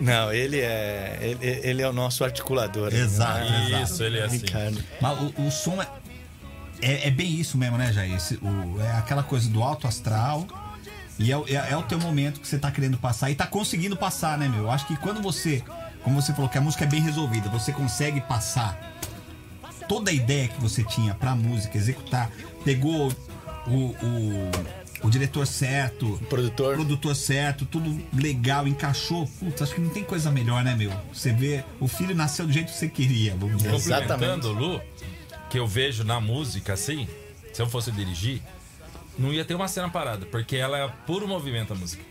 Não, 0.00 0.32
ele 0.32 0.60
é, 0.60 1.18
ele, 1.20 1.38
ele 1.62 1.82
é 1.82 1.88
o 1.88 1.92
nosso 1.92 2.22
articulador. 2.24 2.92
Exato, 2.94 3.40
né? 3.40 3.66
exato. 3.66 3.82
Isso, 3.84 4.02
ele 4.04 4.18
é 4.18 4.24
assim. 4.24 4.38
Ricardo. 4.38 4.84
Mas 5.00 5.18
o, 5.20 5.42
o 5.46 5.50
som 5.50 5.82
é, 5.82 5.88
é. 6.80 7.08
é 7.08 7.10
bem 7.10 7.32
isso 7.34 7.58
mesmo, 7.58 7.76
né, 7.76 7.92
Jair? 7.92 8.14
Esse- 8.14 8.36
o- 8.36 8.80
é 8.80 8.92
aquela 8.96 9.22
coisa 9.22 9.48
do 9.48 9.62
alto 9.62 9.86
astral. 9.88 10.46
E 11.18 11.32
é, 11.32 11.36
o- 11.36 11.44
é- 11.48 11.72
é 11.72 11.76
o 11.76 11.82
teu 11.82 11.98
momento 11.98 12.40
que 12.40 12.46
você 12.46 12.58
tá 12.58 12.70
querendo 12.70 12.96
passar 12.96 13.28
e 13.30 13.34
tá 13.34 13.46
conseguindo 13.46 13.96
passar, 13.96 14.38
né, 14.38 14.46
meu? 14.48 14.64
Eu 14.64 14.70
acho 14.70 14.86
que 14.86 14.96
quando 14.96 15.20
você. 15.20 15.62
Como 16.04 16.22
você 16.22 16.32
falou 16.32 16.48
que 16.48 16.56
a 16.56 16.60
música 16.60 16.84
é 16.84 16.86
bem 16.86 17.00
resolvida, 17.00 17.48
você 17.48 17.72
consegue 17.72 18.20
passar 18.20 18.78
toda 19.88 20.10
a 20.10 20.14
ideia 20.14 20.46
que 20.48 20.60
você 20.60 20.84
tinha 20.84 21.12
pra 21.14 21.34
música, 21.34 21.76
executar, 21.76 22.30
pegou 22.64 23.10
o, 23.66 23.70
o, 23.72 24.50
o 25.02 25.08
diretor 25.10 25.46
certo, 25.46 26.18
Produtor. 26.28 26.74
produtor 26.74 27.14
certo, 27.14 27.64
tudo 27.66 28.02
legal, 28.12 28.66
encaixou. 28.66 29.26
Putz, 29.38 29.62
acho 29.62 29.74
que 29.74 29.80
não 29.80 29.90
tem 29.90 30.02
coisa 30.04 30.30
melhor, 30.30 30.64
né, 30.64 30.74
meu? 30.74 30.92
Você 31.12 31.32
vê, 31.32 31.64
o 31.78 31.86
filho 31.86 32.14
nasceu 32.14 32.46
do 32.46 32.52
jeito 32.52 32.72
que 32.72 32.76
você 32.78 32.88
queria, 32.88 33.34
vamos 33.36 33.58
dizer 33.58 33.74
assim. 33.74 33.90
Complementando, 33.90 34.52
Lu, 34.52 34.80
que 35.50 35.58
eu 35.58 35.66
vejo 35.66 36.02
na 36.04 36.20
música 36.20 36.72
assim, 36.72 37.06
se 37.52 37.62
eu 37.62 37.68
fosse 37.68 37.90
dirigir, 37.92 38.42
não 39.18 39.32
ia 39.32 39.44
ter 39.44 39.54
uma 39.54 39.68
cena 39.68 39.88
parada, 39.88 40.26
porque 40.26 40.56
ela 40.56 40.78
é 40.78 40.88
puro 41.06 41.26
movimento 41.28 41.72
a 41.72 41.76
música. 41.76 42.02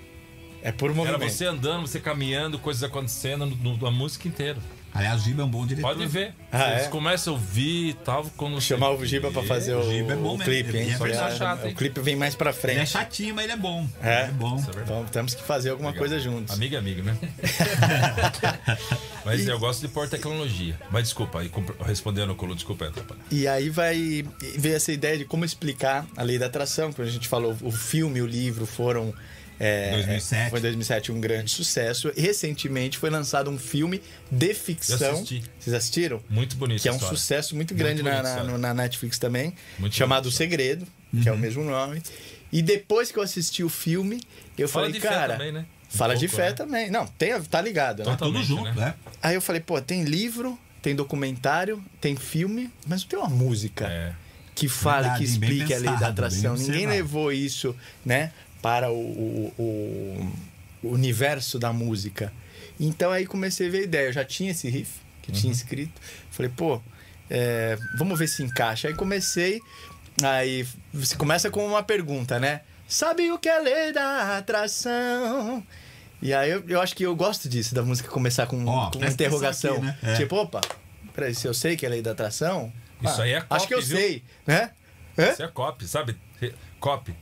É 0.61 0.71
por 0.71 0.89
Era 0.89 0.95
movimento. 0.95 1.29
você 1.31 1.45
andando, 1.45 1.88
você 1.88 1.99
caminhando, 1.99 2.57
coisas 2.57 2.83
acontecendo 2.83 3.45
no, 3.45 3.77
no- 3.77 3.88
a 3.88 3.91
música 3.91 4.27
inteira. 4.27 4.57
Aliás, 4.97 5.21
o 5.21 5.23
Giba 5.25 5.43
é 5.43 5.45
um 5.45 5.49
bom 5.49 5.65
diretor. 5.65 5.87
Pode 5.93 6.07
ver. 6.07 6.33
Ah, 6.51 6.71
Eles 6.71 6.85
é? 6.85 6.87
começam 6.89 7.33
a 7.33 7.37
ouvir 7.37 7.89
e 7.89 7.93
tal. 7.93 8.25
Quando 8.35 8.59
Chamar 8.59 8.89
o 8.91 9.05
Giba 9.05 9.29
pra 9.31 9.43
fazer 9.43 9.75
o, 9.75 9.83
Giba 9.83 10.13
é 10.13 10.15
bom 10.15 10.33
o 10.33 10.37
mesmo, 10.39 10.43
clipe, 10.43 10.75
hein? 10.77 10.89
é. 10.89 11.09
É, 11.11 11.35
chato, 11.35 11.65
hein? 11.65 11.71
o 11.71 11.75
clipe 11.75 11.99
vem 12.01 12.15
mais 12.15 12.33
pra 12.33 12.49
Ele 12.49 12.57
é 12.57 12.61
frente. 12.61 12.89
chatinho, 12.89 13.35
mas 13.35 13.43
ele 13.43 13.53
é 13.53 13.57
bom. 13.57 13.87
É? 14.01 14.23
Ele 14.23 14.29
é 14.29 14.31
bom. 14.33 14.57
É. 14.57 14.81
Então 14.81 15.05
temos 15.05 15.35
que 15.35 15.43
fazer 15.43 15.69
alguma 15.69 15.91
Legal. 15.91 15.99
coisa 16.07 16.19
juntos. 16.19 16.53
Amigo 16.55 16.73
é 16.75 16.77
amigo, 16.79 17.03
né? 17.03 17.15
Mas 19.23 19.45
eu 19.45 19.59
gosto 19.59 19.81
de 19.81 19.89
pôr 19.89 20.07
tecnologia. 20.07 20.79
Mas 20.89 21.03
desculpa, 21.03 21.39
aí, 21.41 21.51
respondendo 21.85 22.29
o 22.31 22.35
Colo, 22.35 22.55
desculpa, 22.55 22.85
é, 22.85 22.87
atrapalhar. 22.87 23.21
E 23.29 23.47
aí 23.47 23.69
vai 23.69 24.25
ver 24.57 24.75
essa 24.75 24.91
ideia 24.91 25.17
de 25.17 25.25
como 25.25 25.43
explicar 25.43 26.05
a 26.15 26.23
lei 26.23 26.39
da 26.39 26.45
atração. 26.45 26.93
Quando 26.93 27.07
a 27.07 27.11
gente 27.11 27.27
falou, 27.27 27.55
o 27.61 27.71
filme 27.71 28.19
e 28.19 28.21
o 28.21 28.25
livro 28.25 28.65
foram. 28.65 29.13
É, 29.59 29.91
2007. 29.91 30.49
Foi 30.51 30.59
em 30.59 30.61
2007 30.61 31.11
um 31.11 31.19
grande 31.19 31.49
sucesso. 31.51 32.11
Recentemente 32.15 32.97
foi 32.97 33.09
lançado 33.09 33.49
um 33.49 33.57
filme 33.57 34.01
de 34.31 34.53
ficção. 34.53 35.13
assisti. 35.13 35.43
Vocês 35.59 35.73
assistiram? 35.75 36.21
Muito 36.29 36.55
bonito 36.55 36.81
Que 36.81 36.89
é 36.89 36.93
um 36.93 36.99
sucesso 36.99 37.55
muito 37.55 37.73
grande 37.73 38.03
na, 38.03 38.19
a 38.19 38.23
na, 38.23 38.43
no- 38.43 38.57
na 38.57 38.73
Netflix 38.73 39.17
também. 39.17 39.53
Muito 39.79 39.95
chamado 39.95 40.27
O 40.27 40.31
Segredo, 40.31 40.85
que 41.23 41.27
é 41.27 41.31
o 41.31 41.37
mesmo 41.37 41.63
nome. 41.63 42.01
E 42.51 42.61
depois 42.61 43.11
que 43.11 43.17
eu 43.19 43.23
assisti 43.23 43.63
o 43.63 43.69
filme, 43.69 44.21
eu 44.57 44.69
Fala 44.69 44.85
falei, 44.85 44.99
de 45.01 45.05
fé 45.07 45.13
cara. 45.13 45.33
também, 45.33 45.51
né? 45.51 45.65
Um 45.93 45.97
Fala 45.97 46.15
de 46.15 46.27
pouco, 46.27 46.35
fé 46.43 46.49
né? 46.49 46.53
também. 46.55 46.91
Não, 46.91 47.07
tem, 47.07 47.41
tá 47.43 47.61
ligado, 47.61 47.99
né? 47.99 48.05
Tá 48.05 48.11
tudo 48.17 48.39
Totalmente, 48.41 48.47
junto, 48.47 48.79
né? 48.79 48.85
né? 48.87 48.93
Aí 49.23 49.35
eu 49.35 49.41
falei, 49.41 49.61
pô, 49.61 49.81
tem 49.81 50.03
livro, 50.03 50.57
tem 50.81 50.95
documentário, 50.95 51.83
tem 51.99 52.15
filme, 52.15 52.69
mas 52.85 53.01
não 53.01 53.07
tem 53.09 53.19
uma 53.19 53.29
música 53.29 53.85
É. 53.87 54.13
que 54.53 54.67
fale, 54.67 55.03
Verdade, 55.03 55.17
que 55.25 55.29
explique 55.31 55.73
a 55.73 55.77
lei 55.77 55.85
da 55.85 55.91
pensado, 55.93 56.11
atração. 56.11 56.55
Ninguém 56.55 56.87
levou 56.87 57.31
isso, 57.31 57.75
né, 58.05 58.31
para 58.61 58.89
o, 58.91 58.95
o- 58.97 59.53
o- 60.83 60.89
universo 60.93 61.57
da 61.59 61.71
música. 61.73 62.31
Então 62.79 63.11
aí 63.11 63.25
comecei 63.25 63.67
a 63.67 63.71
ver 63.71 63.79
a 63.79 63.83
ideia. 63.83 64.07
Eu 64.07 64.13
já 64.13 64.23
tinha 64.25 64.51
esse 64.51 64.69
riff 64.69 64.91
que 65.21 65.31
Uhum. 65.31 65.37
tinha 65.37 65.51
escrito. 65.53 65.99
Falei, 66.31 66.51
pô, 66.55 66.81
é, 67.29 67.77
vamos 67.97 68.17
ver 68.17 68.27
se 68.27 68.43
encaixa. 68.43 68.87
Aí 68.87 68.93
comecei. 68.93 69.59
Aí 70.23 70.65
você 70.93 71.15
começa 71.15 71.49
com 71.49 71.65
uma 71.65 71.83
pergunta, 71.83 72.39
né? 72.39 72.61
Sabe 72.87 73.31
o 73.31 73.37
que 73.37 73.49
é 73.49 73.59
lei 73.59 73.91
da 73.93 74.37
atração? 74.37 75.63
E 76.21 76.33
aí 76.33 76.49
eu, 76.49 76.63
eu 76.67 76.81
acho 76.81 76.95
que 76.95 77.03
eu 77.03 77.15
gosto 77.15 77.47
disso, 77.49 77.75
da 77.75 77.83
música 77.83 78.09
começar 78.09 78.47
com, 78.47 78.65
Ó, 78.65 78.89
com 78.89 78.97
uma 78.99 79.07
interrogação. 79.07 79.73
aqui, 79.75 79.81
né? 79.85 79.97
É. 80.03 80.15
Tipo, 80.15 80.35
opa, 80.37 80.61
peraí, 81.13 81.35
se 81.35 81.47
eu 81.47 81.53
sei 81.53 81.75
que 81.75 81.85
é 81.85 81.89
lei 81.89 82.01
da 82.01 82.11
atração. 82.11 82.71
Isso 83.03 83.21
ah, 83.21 83.23
aí 83.25 83.33
é 83.33 83.45
Acho 83.49 83.67
que 83.67 83.73
eu 83.75 83.79
copy, 83.79 83.89
viu? 83.89 83.97
sei, 83.99 84.23
né? 84.47 84.71
Hã? 85.17 85.31
Isso 85.31 85.43
é 85.43 85.47
copy, 85.47 85.87
sabe? 85.87 86.15
Copy. 86.79 87.13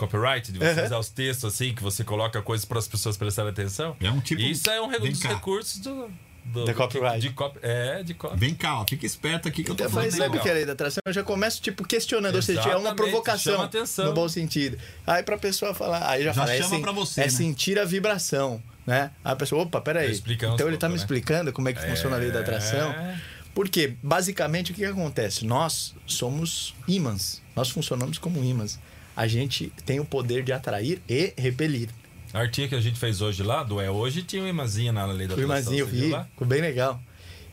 Copyright, 0.00 0.50
de 0.52 0.58
você 0.58 0.80
Uhum. 0.80 0.86
usar 0.86 0.98
os 0.98 1.08
textos 1.10 1.54
assim, 1.54 1.74
que 1.74 1.82
você 1.82 2.02
coloca 2.02 2.40
coisas 2.42 2.64
para 2.64 2.78
as 2.78 2.88
pessoas 2.88 3.16
prestarem 3.16 3.50
atenção. 3.50 3.96
É 4.00 4.10
um 4.10 4.20
tipo- 4.20 4.40
Isso 4.40 4.68
é 4.70 4.80
um 4.80 4.90
dos 4.90 5.18
cá. 5.20 5.28
recursos 5.28 5.78
do. 5.80 6.10
do 6.44 6.74
copyright. 6.74 7.20
De 7.20 7.30
copy, 7.30 7.58
é, 7.62 8.02
de 8.02 8.14
copy. 8.14 8.36
Vem 8.38 8.54
cá, 8.54 8.80
ó, 8.80 8.86
fica 8.88 9.04
esperto 9.04 9.46
aqui 9.46 9.62
que 9.62 9.70
eu 9.70 9.74
tô 9.74 9.84
Então 9.84 9.86
eu 9.86 9.90
falei, 9.90 10.10
falando. 10.10 10.26
sabe 10.26 10.38
o 10.38 10.42
que 10.42 10.48
é 10.48 10.54
lei 10.54 10.64
da 10.66 10.72
atração? 10.72 11.00
Eu 11.04 11.12
já 11.12 11.22
começo, 11.22 11.60
tipo, 11.62 11.86
questionando, 11.86 12.34
ou 12.34 12.42
seja, 12.42 12.60
é 12.60 12.62
uma 12.64 12.70
Exatamente, 12.70 12.96
provocação 12.96 13.52
chama 13.52 13.64
atenção. 13.66 14.04
no 14.06 14.12
bom 14.14 14.28
sentido. 14.28 14.78
Aí 15.06 15.22
pra 15.22 15.36
pessoa 15.36 15.74
falar, 15.74 16.08
aí 16.08 16.24
já, 16.24 16.32
Já 16.32 16.34
fala, 16.40 16.52
é, 16.54 16.56
chama 16.56 16.70
sen- 16.70 16.80
pra 16.82 16.92
você, 16.92 17.20
é 17.20 17.24
né? 17.24 17.30
sentir 17.30 17.78
a 17.78 17.84
vibração, 17.84 18.60
né? 18.86 19.10
Aí 19.22 19.32
a 19.32 19.36
pessoa, 19.36 19.62
opa, 19.62 19.80
peraí. 19.82 20.18
Tá 20.18 20.32
Então 20.54 20.66
ele 20.66 20.78
tá 20.78 20.88
me 20.88 20.94
né? 20.94 21.00
explicando 21.00 21.52
como 21.52 21.68
é 21.68 21.72
que 21.74 21.80
funciona 21.86 22.16
a 22.16 22.18
lei 22.18 22.30
da 22.32 22.40
atração. 22.40 22.90
É. 22.90 23.20
Porque, 23.54 23.94
basicamente, 24.02 24.70
o 24.72 24.74
que, 24.74 24.80
que 24.80 24.86
acontece? 24.86 25.44
Nós 25.44 25.94
somos 26.06 26.74
ímãs. 26.88 27.42
Nós 27.54 27.68
funcionamos 27.68 28.16
como 28.16 28.42
ímãs. 28.42 28.78
A 29.20 29.26
gente 29.26 29.70
tem 29.84 30.00
o 30.00 30.04
poder 30.04 30.42
de 30.42 30.50
atrair 30.50 30.98
e 31.06 31.34
repelir. 31.36 31.90
A 32.32 32.38
artinha 32.38 32.66
que 32.68 32.74
a 32.74 32.80
gente 32.80 32.98
fez 32.98 33.20
hoje 33.20 33.42
lá, 33.42 33.62
do 33.62 33.78
É 33.78 33.90
Hoje, 33.90 34.22
tinha 34.22 34.40
uma 34.42 34.48
imazinha 34.48 34.92
na 34.92 35.04
lei 35.04 35.26
da 35.26 35.34
atração. 35.34 35.42
irmãzinho, 35.42 35.80
eu 35.80 35.86
vi, 35.86 36.10
ficou 36.30 36.46
bem 36.48 36.62
legal. 36.62 36.98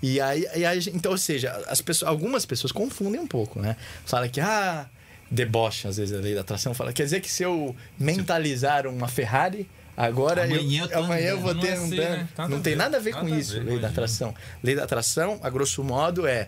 E 0.02 0.22
aí, 0.22 0.46
e 0.56 0.66
aí, 0.66 0.80
então, 0.94 1.12
ou 1.12 1.18
seja, 1.18 1.52
as 1.68 1.82
pessoas, 1.82 2.08
algumas 2.10 2.46
pessoas 2.46 2.72
confundem 2.72 3.20
um 3.20 3.28
pouco, 3.28 3.60
né? 3.60 3.76
Fala 4.06 4.30
que, 4.30 4.40
ah, 4.40 4.88
deboche, 5.30 5.90
às 5.90 5.98
vezes, 5.98 6.18
a 6.18 6.22
lei 6.22 6.34
da 6.36 6.40
atração. 6.42 6.74
Fala, 6.74 6.94
quer 6.94 7.04
dizer 7.04 7.20
que 7.20 7.30
se 7.30 7.44
eu 7.44 7.76
mentalizar 8.00 8.88
uma 8.88 9.10
Ferrari, 9.10 9.68
agora 9.98 10.44
Amanhã 10.46 10.84
eu 10.84 10.90
eu, 10.90 11.04
amanhã 11.04 11.30
eu 11.32 11.40
vou 11.42 11.54
ter 11.56 11.76
Não 11.76 11.84
assim, 11.84 12.00
andando. 12.00 12.10
né? 12.18 12.28
Nada 12.38 12.50
Não 12.50 12.58
a 12.58 12.62
tem 12.62 12.74
ver. 12.74 12.78
nada 12.78 12.98
a 12.98 13.00
ver 13.02 13.12
com 13.14 13.24
Nada 13.24 13.36
a 13.36 13.40
isso, 13.40 13.52
ver, 13.54 13.58
lei 13.60 13.66
da 13.66 13.72
imagina. 13.72 13.90
atração. 13.90 14.36
Lei 14.64 14.76
da 14.76 14.84
atração, 14.84 15.40
a 15.44 15.50
grosso 15.50 15.84
modo, 15.84 16.26
é 16.28 16.48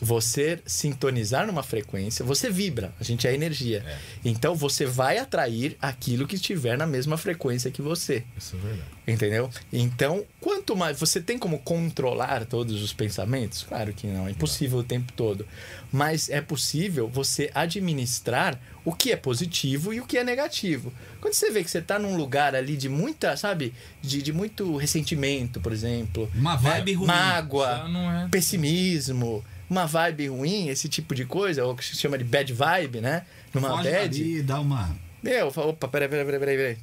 você 0.00 0.58
sintonizar 0.66 1.46
numa 1.46 1.62
frequência, 1.62 2.24
você 2.24 2.50
vibra, 2.50 2.92
a 3.00 3.04
gente 3.04 3.26
é 3.26 3.34
energia. 3.34 3.82
É. 3.86 3.98
Então 4.24 4.54
você 4.54 4.84
vai 4.84 5.18
atrair 5.18 5.76
aquilo 5.80 6.26
que 6.26 6.34
estiver 6.36 6.76
na 6.76 6.86
mesma 6.86 7.16
frequência 7.16 7.70
que 7.70 7.80
você. 7.80 8.24
Isso 8.36 8.56
é 8.56 8.58
verdade. 8.58 8.94
Entendeu? 9.06 9.50
Então, 9.72 10.24
quanto 10.40 10.74
mais. 10.74 10.98
Você 10.98 11.20
tem 11.20 11.38
como 11.38 11.58
controlar 11.58 12.46
todos 12.46 12.82
os 12.82 12.92
pensamentos? 12.92 13.62
Claro 13.62 13.92
que 13.92 14.06
não, 14.06 14.26
é 14.26 14.30
impossível 14.30 14.78
o 14.78 14.82
tempo 14.84 15.12
todo. 15.12 15.46
Mas 15.92 16.28
é 16.30 16.40
possível 16.40 17.06
você 17.08 17.50
administrar 17.54 18.58
o 18.84 18.92
que 18.94 19.12
é 19.12 19.16
positivo 19.16 19.92
e 19.92 20.00
o 20.00 20.06
que 20.06 20.16
é 20.18 20.24
negativo. 20.24 20.92
Quando 21.20 21.34
você 21.34 21.50
vê 21.50 21.62
que 21.62 21.70
você 21.70 21.78
está 21.78 21.98
num 21.98 22.16
lugar 22.16 22.54
ali 22.54 22.76
de 22.76 22.88
muita, 22.88 23.36
sabe, 23.36 23.74
de, 24.02 24.22
de 24.22 24.32
muito 24.32 24.76
ressentimento, 24.76 25.60
por 25.60 25.72
exemplo, 25.72 26.30
Uma 26.34 26.56
vibe 26.56 26.94
ruim. 26.94 27.06
mágoa, 27.06 27.86
não 27.88 28.10
é. 28.10 28.28
pessimismo, 28.28 29.44
uma 29.74 29.86
vibe 29.86 30.28
ruim, 30.28 30.68
esse 30.68 30.88
tipo 30.88 31.14
de 31.14 31.24
coisa, 31.24 31.64
ou 31.64 31.72
o 31.72 31.76
que 31.76 31.84
se 31.84 31.96
chama 31.96 32.16
de 32.16 32.24
bad 32.24 32.52
vibe, 32.52 33.00
né? 33.00 33.24
Numa 33.52 33.70
Foge 33.70 33.90
bad. 33.90 34.18
dali, 34.18 34.42
dá 34.42 34.60
uma. 34.60 34.96
Meu, 35.22 35.48
opa, 35.48 35.88
peraí, 35.88 36.08
peraí, 36.08 36.24
peraí, 36.24 36.40
peraí, 36.40 36.56
peraí. 36.56 36.78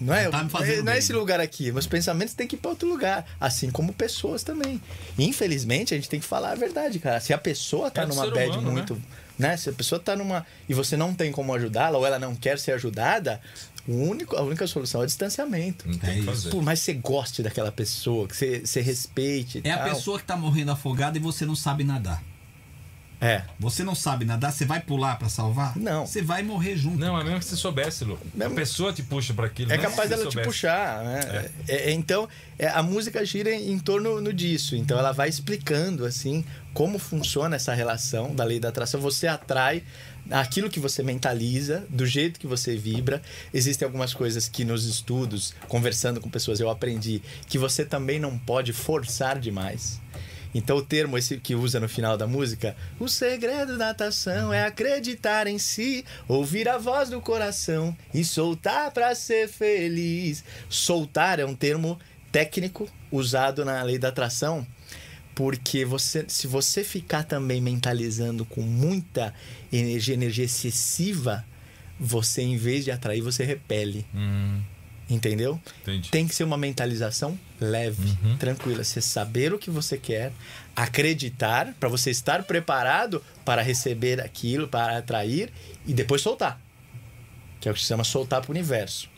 Não 0.00 0.14
é, 0.14 0.28
tá 0.28 0.46
não 0.84 0.92
é 0.92 0.98
esse 0.98 1.12
né? 1.12 1.18
lugar 1.18 1.40
aqui. 1.40 1.72
Meus 1.72 1.86
pensamentos 1.86 2.34
têm 2.34 2.46
que 2.46 2.54
ir 2.54 2.58
para 2.58 2.70
outro 2.70 2.88
lugar. 2.88 3.26
Assim 3.40 3.70
como 3.70 3.92
pessoas 3.92 4.44
também. 4.44 4.80
Infelizmente, 5.18 5.92
a 5.92 5.96
gente 5.96 6.08
tem 6.08 6.20
que 6.20 6.26
falar 6.26 6.52
a 6.52 6.54
verdade, 6.54 6.98
cara. 7.00 7.18
Se 7.20 7.32
a 7.32 7.38
pessoa 7.38 7.90
tá 7.90 8.02
É 8.02 8.06
numa 8.06 8.30
bad 8.30 8.50
humano, 8.50 8.70
muito. 8.70 9.02
Né? 9.36 9.56
Se 9.56 9.70
a 9.70 9.72
pessoa 9.72 9.98
tá 9.98 10.14
numa. 10.14 10.46
E 10.68 10.74
você 10.74 10.96
não 10.96 11.12
tem 11.12 11.32
como 11.32 11.52
ajudá-la, 11.52 11.98
ou 11.98 12.06
ela 12.06 12.18
não 12.18 12.34
quer 12.34 12.58
ser 12.58 12.72
ajudada, 12.72 13.40
o 13.88 13.94
único, 14.08 14.36
a 14.36 14.42
única 14.42 14.66
solução 14.66 15.00
é 15.00 15.04
o 15.04 15.06
distanciamento. 15.06 15.86
É. 16.02 16.50
Por 16.50 16.62
mais 16.62 16.78
que 16.80 16.84
você 16.86 16.94
goste 16.94 17.42
daquela 17.42 17.72
pessoa, 17.72 18.28
que 18.28 18.36
você, 18.36 18.60
você 18.64 18.80
respeite. 18.80 19.62
e 19.64 19.68
É 19.68 19.72
a 19.72 19.78
tal. 19.78 19.88
pessoa 19.88 20.18
que 20.18 20.24
tá 20.24 20.36
morrendo 20.36 20.70
afogada 20.70 21.16
e 21.16 21.20
você 21.20 21.44
não 21.46 21.56
sabe 21.56 21.82
nadar. 21.84 22.22
É. 23.20 23.42
Você 23.58 23.82
não 23.82 23.96
sabe 23.96 24.24
nadar, 24.24 24.52
você 24.52 24.64
vai 24.64 24.78
pular 24.78 25.18
pra 25.18 25.28
salvar? 25.28 25.76
Não. 25.76 26.06
Você 26.06 26.22
vai 26.22 26.40
morrer 26.44 26.76
junto. 26.76 26.98
Não, 26.98 27.18
é 27.20 27.24
mesmo 27.24 27.40
que 27.40 27.46
você 27.46 27.56
soubesse, 27.56 28.04
Lu. 28.04 28.16
Mesmo- 28.32 28.52
A 28.52 28.56
pessoa 28.56 28.92
te 28.92 29.02
puxa 29.02 29.34
para 29.34 29.46
aquilo. 29.46 29.72
É 29.72 29.76
capaz 29.78 30.08
dela 30.08 30.22
você 30.22 30.28
te 30.28 30.32
soubesse. 30.34 30.48
puxar, 30.48 31.02
né? 31.04 31.50
É, 31.66 31.74
é, 31.90 31.90
então, 31.92 32.28
é, 32.56 32.68
a 32.68 32.80
música 32.80 33.24
gira 33.26 33.50
em, 33.52 33.72
em 33.72 33.78
torno 33.80 34.20
no 34.20 34.32
disso. 34.32 34.76
Então, 34.76 34.96
ela 34.96 35.10
vai 35.10 35.28
explicando, 35.28 36.04
assim, 36.04 36.44
como 36.72 36.96
funciona 36.96 37.56
essa 37.56 37.74
relação 37.74 38.32
da 38.36 38.44
lei 38.44 38.60
da 38.60 38.68
atração. 38.68 39.00
Você 39.00 39.26
atrai 39.26 39.82
aquilo 40.30 40.70
que 40.70 40.80
você 40.80 41.02
mentaliza, 41.02 41.86
do 41.88 42.06
jeito 42.06 42.40
que 42.40 42.46
você 42.46 42.76
vibra. 42.76 43.22
Existem 43.52 43.86
algumas 43.86 44.12
coisas 44.14 44.48
que 44.48 44.64
nos 44.64 44.84
estudos, 44.84 45.54
conversando 45.68 46.20
com 46.20 46.30
pessoas, 46.30 46.60
eu 46.60 46.70
aprendi 46.70 47.22
que 47.46 47.58
você 47.58 47.84
também 47.84 48.18
não 48.18 48.38
pode 48.38 48.72
forçar 48.72 49.38
demais. 49.38 50.00
Então 50.54 50.78
o 50.78 50.82
termo 50.82 51.18
esse 51.18 51.36
que 51.38 51.54
usa 51.54 51.78
no 51.78 51.88
final 51.88 52.16
da 52.16 52.26
música, 52.26 52.74
o 52.98 53.08
segredo 53.08 53.76
da 53.76 53.90
atração 53.90 54.52
é 54.52 54.64
acreditar 54.64 55.46
em 55.46 55.58
si, 55.58 56.04
ouvir 56.26 56.68
a 56.68 56.78
voz 56.78 57.10
do 57.10 57.20
coração 57.20 57.96
e 58.14 58.24
soltar 58.24 58.90
para 58.90 59.14
ser 59.14 59.48
feliz. 59.48 60.42
Soltar 60.68 61.38
é 61.38 61.44
um 61.44 61.54
termo 61.54 61.98
técnico 62.32 62.88
usado 63.10 63.64
na 63.64 63.82
lei 63.82 63.98
da 63.98 64.08
atração, 64.08 64.66
porque 65.38 65.84
você, 65.84 66.24
se 66.26 66.48
você 66.48 66.82
ficar 66.82 67.22
também 67.22 67.60
mentalizando 67.60 68.44
com 68.44 68.60
muita 68.60 69.32
energia, 69.72 70.12
energia 70.14 70.44
excessiva, 70.44 71.44
você 71.98 72.42
em 72.42 72.56
vez 72.56 72.84
de 72.84 72.90
atrair, 72.90 73.20
você 73.20 73.44
repele. 73.44 74.04
Hum, 74.12 74.60
Entendeu? 75.08 75.60
entendi. 75.82 76.10
Tem 76.10 76.26
que 76.26 76.34
ser 76.34 76.42
uma 76.42 76.58
mentalização 76.58 77.38
leve, 77.60 78.02
Uhum. 78.24 78.36
tranquila. 78.36 78.82
Você 78.82 79.00
saber 79.00 79.54
o 79.54 79.58
que 79.60 79.70
você 79.70 79.96
quer, 79.96 80.32
acreditar, 80.74 81.72
para 81.78 81.88
você 81.88 82.10
estar 82.10 82.42
preparado 82.42 83.22
para 83.44 83.62
receber 83.62 84.20
aquilo, 84.20 84.66
para 84.66 84.98
atrair 84.98 85.52
e 85.86 85.94
depois 85.94 86.20
soltar. 86.20 86.60
Que 87.60 87.68
é 87.68 87.70
o 87.70 87.74
que 87.74 87.80
se 87.80 87.86
chama 87.86 88.02
soltar 88.02 88.40
para 88.40 88.48
o 88.50 88.54
universo. 88.54 89.08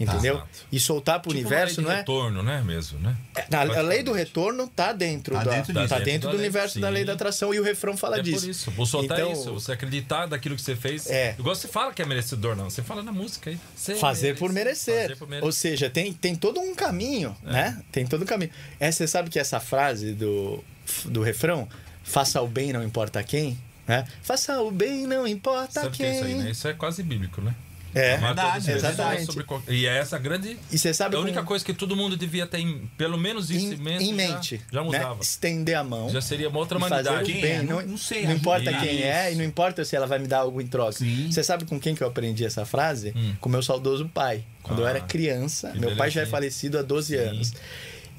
Entendeu? 0.00 0.36
Exato. 0.36 0.48
e 0.72 0.80
soltar 0.80 1.20
para 1.20 1.28
o 1.28 1.34
Tipo 1.34 1.46
universo 1.46 1.82
não 1.82 1.92
é. 1.92 1.96
retorno, 1.98 2.42
né? 2.42 2.62
Mesmo, 2.64 2.98
né? 3.00 3.14
A, 3.52 3.60
a 3.60 3.82
lei 3.82 4.02
do 4.02 4.12
retorno 4.12 4.66
tá 4.66 4.94
dentro, 4.94 5.34
Tá 5.34 5.44
da, 5.44 5.50
dentro 5.50 5.74
tá 5.74 5.80
dentro, 5.82 6.04
Dentro 6.06 6.20
do 6.20 6.32
da 6.32 6.38
lei, 6.38 6.40
universo 6.46 6.80
da 6.80 6.88
sim. 6.88 6.94
lei 6.94 7.04
da 7.04 7.12
atração 7.12 7.52
e 7.52 7.60
o 7.60 7.62
refrão 7.62 7.94
fala 7.98 8.18
é 8.18 8.22
disso. 8.22 8.40
por 8.40 8.48
isso. 8.50 8.70
Vou 8.70 8.86
soltar 8.86 9.18
Então, 9.20 9.32
isso. 9.32 9.52
Você 9.52 9.72
acreditar 9.72 10.24
daquilo 10.24 10.56
que 10.56 10.62
você 10.62 10.74
fez. 10.74 11.06
É. 11.10 11.34
Igual 11.38 11.54
você 11.54 11.68
fala 11.68 11.92
que 11.92 12.00
é 12.00 12.06
merecedor, 12.06 12.56
não. 12.56 12.70
Você 12.70 12.82
fala 12.82 13.02
na 13.02 13.12
música 13.12 13.50
aí. 13.50 13.58
Você 13.76 13.94
Fazer 13.96 14.38
por 14.38 14.50
merece. 14.50 14.90
merecer. 14.90 15.02
Fazer 15.10 15.16
por 15.18 15.28
merecer. 15.28 15.44
Ou 15.46 15.52
seja, 15.52 15.90
tem, 15.90 16.12
tem 16.14 16.34
todo 16.34 16.58
um 16.60 16.74
caminho, 16.74 17.36
né? 17.42 17.78
Tem 17.92 18.06
todo 18.06 18.22
um 18.22 18.26
caminho. 18.26 18.50
É, 18.78 18.90
você 18.90 19.06
sabe 19.06 19.28
que 19.28 19.38
essa 19.38 19.60
frase 19.60 20.14
do, 20.14 20.64
do 21.04 21.20
refrão, 21.22 21.68
faça 22.02 22.40
o 22.40 22.48
bem, 22.48 22.72
não 22.72 22.82
importa 22.82 23.22
quem, 23.22 23.58
né? 23.86 24.06
Faça 24.22 24.60
o 24.62 24.70
bem, 24.70 25.06
não 25.06 25.26
importa 25.26 25.72
Sabe 25.72 25.88
o 25.88 25.90
que 25.90 26.02
é 26.02 26.06
quem. 26.06 26.14
isso 26.16 26.24
aí, 26.24 26.34
né? 26.36 26.50
Isso 26.52 26.68
é 26.68 26.72
quase 26.72 27.02
bíblico, 27.02 27.42
né? 27.42 27.54
É, 27.94 28.16
verdade, 28.16 28.70
exatamente. 28.70 29.26
Sobre 29.32 29.44
E 29.68 29.86
é 29.86 29.98
essa 29.98 30.18
grande. 30.18 30.56
E 30.70 30.78
você 30.78 30.94
sabe 30.94 31.14
É 31.16 31.18
a 31.18 31.20
única 31.22 31.40
com- 31.40 31.46
coisa 31.48 31.64
que 31.64 31.72
todo 31.74 31.96
mundo 31.96 32.16
devia 32.16 32.46
ter 32.46 32.58
em, 32.58 32.88
pelo 32.96 33.18
menos 33.18 33.50
isso 33.50 33.66
em, 33.66 33.74
em 33.74 33.76
mente. 33.78 34.04
em 34.04 34.08
já- 34.10 34.14
mente. 34.14 34.60
Já, 34.72 34.80
né? 34.80 34.86
mudava. 34.86 35.20
Estender 35.20 35.76
a 35.76 35.82
mão. 35.84 36.08
Já 36.10 36.20
seria 36.20 36.48
uma 36.48 36.58
outra 36.58 36.78
humanidade. 36.78 37.22
o 37.24 37.26
Quem 37.26 37.40
bem. 37.40 37.52
é? 37.52 37.62
Não, 37.62 37.80
Não- 37.80 37.86
não 37.88 37.98
sei, 37.98 38.24
não 38.26 38.32
importa 38.34 38.72
quem 38.72 39.02
é 39.02 39.32
e 39.32 39.36
não 39.36 39.44
importa 39.44 39.84
se 39.84 39.96
ela 39.96 40.06
vai 40.06 40.18
me 40.18 40.26
dar 40.28 40.38
algo 40.38 40.60
em 40.60 40.66
troca. 40.66 40.92
Sim. 40.92 41.30
Você 41.30 41.42
sabe 41.42 41.64
com 41.64 41.78
quem 41.80 41.94
que 41.94 42.02
eu 42.02 42.08
aprendi 42.08 42.44
essa 42.44 42.64
frase? 42.64 43.14
Com 43.40 43.48
meu 43.48 43.62
saudoso 43.62 44.08
pai. 44.12 44.44
Quando 44.62 44.80
eu 44.80 44.84
Hum. 44.84 44.88
Ah, 44.88 44.90
era 44.90 45.00
criança, 45.00 45.72
meu 45.74 45.96
pai 45.96 46.10
já 46.10 46.20
é 46.22 46.26
falecido 46.26 46.78
há 46.78 46.82
12 46.82 47.16
anos. 47.16 47.52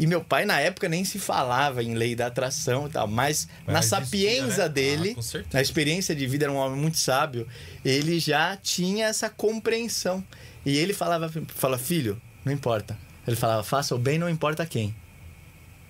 E 0.01 0.07
meu 0.07 0.23
pai, 0.23 0.45
na 0.45 0.59
época, 0.59 0.89
nem 0.89 1.05
se 1.05 1.19
falava 1.19 1.83
em 1.83 1.93
lei 1.93 2.15
da 2.15 2.25
atração 2.25 2.87
e 2.87 2.89
tal, 2.89 3.07
mas, 3.07 3.47
Mas 3.67 3.73
na 3.73 3.79
existia, 3.99 3.99
sapienza 3.99 4.63
né? 4.63 4.69
dele, 4.69 5.15
Ah, 5.15 5.43
na 5.53 5.61
experiência 5.61 6.15
de 6.15 6.25
vida, 6.25 6.45
era 6.45 6.51
um 6.51 6.55
homem 6.55 6.79
muito 6.79 6.97
sábio, 6.97 7.47
ele 7.85 8.19
já 8.19 8.57
tinha 8.57 9.05
essa 9.05 9.29
compreensão. 9.29 10.23
E 10.65 10.75
ele 10.75 10.91
falava, 10.91 11.31
fala, 11.55 11.77
filho, 11.77 12.19
não 12.43 12.51
importa. 12.51 12.97
Ele 13.27 13.35
falava, 13.35 13.61
faça 13.63 13.93
o 13.93 13.99
bem, 13.99 14.17
não 14.17 14.27
importa 14.27 14.65
quem. 14.65 14.95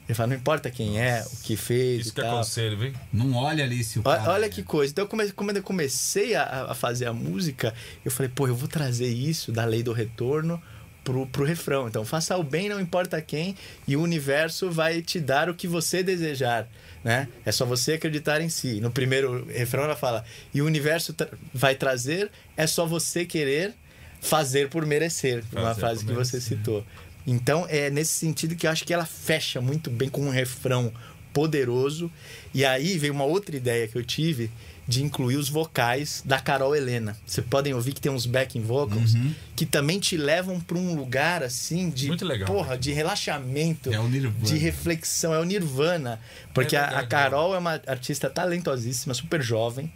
Ele 0.10 0.14
fala, 0.14 0.28
não 0.28 0.36
importa 0.36 0.70
quem 0.70 1.00
é, 1.00 1.24
o 1.26 1.38
que 1.38 1.56
fez 1.56 2.02
Isso 2.02 2.10
e 2.10 2.14
que 2.16 2.20
é 2.20 2.24
tal. 2.26 2.36
conselho, 2.40 2.78
viu? 2.78 2.94
Não 3.14 3.34
olha 3.34 3.64
ali 3.64 3.82
se 3.82 3.98
o 3.98 4.02
Olha, 4.04 4.20
cara... 4.20 4.32
olha 4.34 4.50
que 4.50 4.62
coisa. 4.62 4.92
Então, 4.92 5.08
quando 5.08 5.56
eu 5.56 5.64
comecei 5.64 6.36
a, 6.36 6.66
a 6.70 6.76
fazer 6.76 7.06
a 7.06 7.14
música, 7.14 7.74
eu 8.04 8.12
falei, 8.12 8.30
pô, 8.36 8.46
eu 8.46 8.56
vou 8.56 8.68
trazer 8.68 9.08
isso 9.08 9.54
da 9.54 9.64
lei 9.64 9.82
do 9.84 9.94
retorno 9.94 10.62
pro, 11.04 11.26
pro 11.28 11.44
refrão. 11.46 11.88
Então, 11.88 12.06
faça 12.06 12.38
o 12.38 12.44
bem, 12.44 12.70
não 12.70 12.80
importa 12.80 13.22
quem, 13.22 13.56
e 13.88 13.96
o 13.96 14.02
universo 14.02 14.70
vai 14.72 15.02
te 15.02 15.20
dar 15.20 15.50
o 15.50 15.54
que 15.54 15.68
você 15.68 16.04
desejar. 16.04 16.68
Né? 17.04 17.28
É 17.46 17.52
só 17.52 17.66
você 17.66 17.94
acreditar 17.94 18.42
em 18.42 18.50
si. 18.50 18.80
No 18.80 18.92
primeiro 18.92 19.46
refrão 19.48 19.84
ela 19.84 19.96
fala: 19.96 20.24
e 20.54 20.62
o 20.62 20.66
universo 20.66 21.14
tra- 21.14 21.30
vai 21.54 21.74
trazer, 21.76 22.30
é 22.56 22.68
só 22.68 22.86
você 22.86 23.26
querer 23.26 23.74
fazer 24.22 24.70
por 24.70 24.86
merecer. 24.86 25.44
uma 25.52 25.62
Fazer 25.70 25.80
frase 25.80 26.00
por 26.06 26.10
que 26.10 26.14
você 26.14 26.38
merecer. 26.38 26.58
citou. 26.58 26.86
Então, 27.26 27.66
é 27.70 27.90
nesse 27.90 28.14
sentido 28.14 28.56
que 28.56 28.68
eu 28.68 28.72
acho 28.72 28.84
que 28.84 28.94
ela 28.94 29.06
fecha 29.06 29.60
muito 29.62 29.90
bem 29.90 30.10
com 30.10 30.22
um 30.22 30.30
refrão 30.30 30.92
poderoso. 31.34 32.12
E 32.54 32.64
aí 32.66 32.98
veio 32.98 33.14
uma 33.14 33.24
outra 33.24 33.56
ideia 33.56 33.88
que 33.88 33.98
eu 33.98 34.04
tive 34.04 34.52
de 34.88 35.04
incluir 35.04 35.38
os 35.38 35.48
vocais 35.48 36.22
da 36.26 36.40
Carol 36.40 36.76
Helena. 36.76 37.16
Vocês 37.26 37.46
podem 37.48 37.74
ouvir 37.74 37.94
que 37.94 38.02
tem 38.02 38.12
uns 38.12 38.26
backing 38.26 38.62
vocals 38.62 39.14
que 39.56 39.66
também 39.66 40.00
te 40.00 40.18
levam 40.18 40.60
para 40.60 40.78
um 40.78 40.96
lugar 40.96 41.44
assim 41.44 41.90
de 41.90 42.08
Muito 42.08 42.26
legal. 42.26 42.48
porra, 42.48 42.78
de 42.78 42.92
relaxamento, 42.92 43.94
É 43.94 44.00
o 44.00 44.08
Nirvana. 44.08 44.44
de 44.46 44.58
reflexão, 44.58 45.34
é 45.34 45.40
o 45.40 45.44
Nirvana, 45.46 46.20
porque 46.54 46.76
É 46.76 46.80
a- 46.80 46.84
a, 46.84 46.88
verdade, 46.88 47.08
Carol 47.08 47.56
é 47.56 47.58
uma 47.60 47.80
artista 47.88 48.30
talentosíssima, 48.30 49.14
super 49.14 49.42
jovem. 49.42 49.92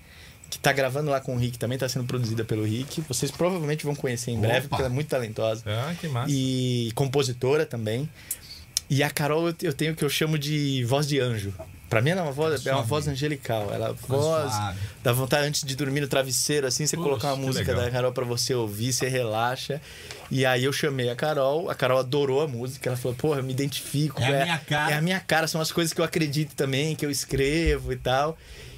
Que 0.47 0.59
tá 0.59 0.71
gravando 0.71 1.09
lá 1.09 1.19
com 1.19 1.35
o 1.35 1.39
Rick, 1.39 1.57
também 1.57 1.75
tá 1.77 1.89
sendo 1.89 2.05
produzida 2.05 2.45
pelo 2.45 2.63
Rick. 2.63 3.01
Vocês 3.09 3.31
provavelmente 3.31 3.83
vão 3.83 3.95
conhecer 3.95 4.29
em 4.31 4.39
breve, 4.39 4.59
Opa. 4.67 4.69
porque 4.69 4.81
ela 4.83 4.91
é 4.91 4.93
muito 4.93 5.07
talentosa 5.07 5.63
Ah, 5.65 5.93
que 5.99 6.07
massa. 6.07 6.31
e 6.31 6.91
compositora 6.93 7.65
também. 7.65 8.07
E 8.87 9.01
a 9.01 9.09
Carol 9.09 9.47
eu 9.63 9.73
tenho 9.73 9.93
o 9.93 9.95
que 9.95 10.05
eu 10.05 10.09
chamo 10.09 10.37
de 10.37 10.83
voz 10.85 11.07
de 11.07 11.19
anjo. 11.19 11.51
Pra 11.89 12.01
mim 12.01 12.09
ela 12.09 12.21
é 12.21 12.23
uma 12.23 12.31
voz, 12.31 12.65
é 12.65 12.73
uma 12.73 12.81
voz 12.81 13.07
angelical. 13.07 13.69
Ela 13.71 13.93
voz 13.93 14.51
suave. 14.51 14.79
dá 15.03 15.13
vontade 15.13 15.47
antes 15.47 15.63
de 15.63 15.75
dormir 15.75 16.01
no 16.01 16.07
travesseiro 16.07 16.65
assim, 16.67 16.85
você 16.87 16.95
Puxa, 16.97 17.07
colocar 17.09 17.27
uma 17.33 17.45
música 17.45 17.71
legal. 17.71 17.85
da 17.85 17.91
Carol 17.91 18.11
pra 18.11 18.25
você 18.25 18.53
ouvir, 18.55 18.91
você 18.91 19.07
relaxa. 19.07 19.79
E 20.31 20.45
aí 20.45 20.63
eu 20.63 20.73
chamei 20.73 21.09
a 21.09 21.15
Carol, 21.15 21.69
a 21.69 21.75
Carol 21.75 21.99
adorou 21.99 22.41
a 22.41 22.47
música, 22.47 22.89
ela 22.89 22.97
falou: 22.97 23.15
"Porra, 23.15 23.39
eu 23.39 23.43
me 23.43 23.53
identifico, 23.53 24.21
É 24.21 24.41
a 24.41 24.45
minha 24.45 24.57
cara." 24.57 24.91
É 24.91 24.97
a 24.97 25.01
minha 25.01 25.19
cara, 25.19 25.47
são 25.47 25.61
as 25.61 25.71
coisas 25.71 25.93
que 25.93 26.01
eu 26.01 26.05
acredito 26.05 26.55
também, 26.55 26.95
que 26.95 27.05
eu 27.05 27.11
escrevo 27.11 27.93
e 27.93 27.95
tal". 27.97 28.37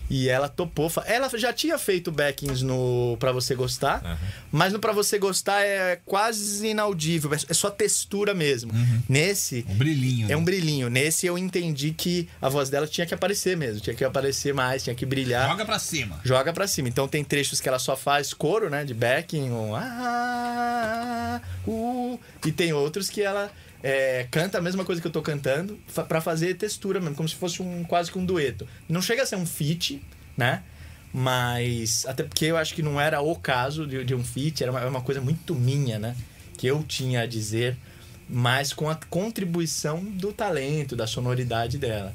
E 0.10 0.30
ela 0.30 0.48
topou. 0.48 0.92
Ela 1.06 1.30
já 1.38 1.52
tinha 1.52 1.78
feito 1.78 2.12
backings 2.12 2.62
no 2.62 3.18
Pra 3.20 3.32
Você 3.32 3.54
Gostar, 3.56 4.02
Aham. 4.06 4.18
mas 4.52 4.72
no 4.72 4.80
Pra 4.80 4.94
Você 4.94 5.20
Gostar 5.20 5.62
é 5.62 6.00
quase 6.06 6.68
inaudível, 6.68 7.32
é 7.34 7.54
só 7.54 7.70
textura 7.70 8.34
mesmo. 8.34 8.72
Nesse, 9.10 9.66
Um 9.70 9.76
brilhinho. 9.76 10.26
é 10.26 10.30
né? 10.30 10.36
um 10.38 10.44
brilhinho. 10.44 10.90
Nesse 10.90 11.26
eu 11.26 11.38
entendi 11.38 11.92
que 11.92 12.30
a 12.42 12.48
voz 12.48 12.70
dela 12.70 12.88
tinha 12.88 13.06
que 13.06 13.14
aparecer 13.14 13.58
mesmo, 13.58 13.82
tinha 13.82 13.96
que 13.96 14.04
aparecer 14.06 14.54
mais, 14.54 14.84
tinha 14.84 14.96
que 14.96 15.06
brilhar. 15.06 15.50
Joga 15.50 15.66
pra 15.66 15.80
cima. 15.80 16.20
Joga 16.24 16.54
pra 16.54 16.68
cima. 16.68 16.88
Então 16.88 17.08
tem 17.08 17.24
trechos 17.24 17.60
que 17.60 17.68
ela 17.68 17.80
só 17.80 17.96
faz 17.98 18.34
coro, 18.34 18.70
né? 18.70 18.86
De 18.86 18.94
backing, 18.94 19.50
um 19.52 19.76
ah, 19.76 21.42
uh, 21.68 22.20
e 22.46 22.52
tem 22.52 22.72
outros 22.74 23.10
que 23.10 23.22
ela 23.22 23.52
é, 23.84 24.28
canta 24.32 24.58
a 24.58 24.62
mesma 24.62 24.84
coisa 24.86 25.00
que 25.02 25.08
eu 25.08 25.12
tô 25.12 25.22
cantando 25.22 25.78
fa- 25.88 26.04
pra 26.04 26.20
fazer 26.22 26.56
textura 26.56 27.00
mesmo, 27.00 27.16
como 27.16 27.28
se 27.30 27.36
fosse 27.36 27.62
um 27.62 27.84
quase 27.84 28.12
que 28.12 28.18
um 28.18 28.26
dueto. 28.26 28.68
Não 28.90 29.02
chega 29.02 29.24
a 29.24 29.26
ser 29.26 29.36
um 29.36 29.46
feat, 29.46 30.02
né? 30.36 30.64
Mas 31.14 32.06
até 32.06 32.24
porque 32.24 32.46
eu 32.46 32.58
acho 32.58 32.74
que 32.76 32.84
não 32.84 33.00
era 33.00 33.22
o 33.22 33.36
caso 33.36 33.88
de, 33.88 34.04
de 34.04 34.14
um 34.14 34.24
feat, 34.24 34.62
era 34.62 34.72
uma, 34.72 34.86
uma 34.86 35.02
coisa 35.02 35.22
muito 35.22 35.56
minha, 35.56 35.98
né? 35.98 36.16
Que 36.58 36.68
eu 36.68 36.84
tinha 36.84 37.22
a 37.22 37.26
dizer, 37.26 37.76
mas 38.30 38.74
com 38.74 38.90
a 38.90 38.96
contribuição 39.10 40.04
do 40.04 40.32
talento, 40.34 40.96
da 40.96 41.08
sonoridade 41.08 41.78
dela. 41.78 42.14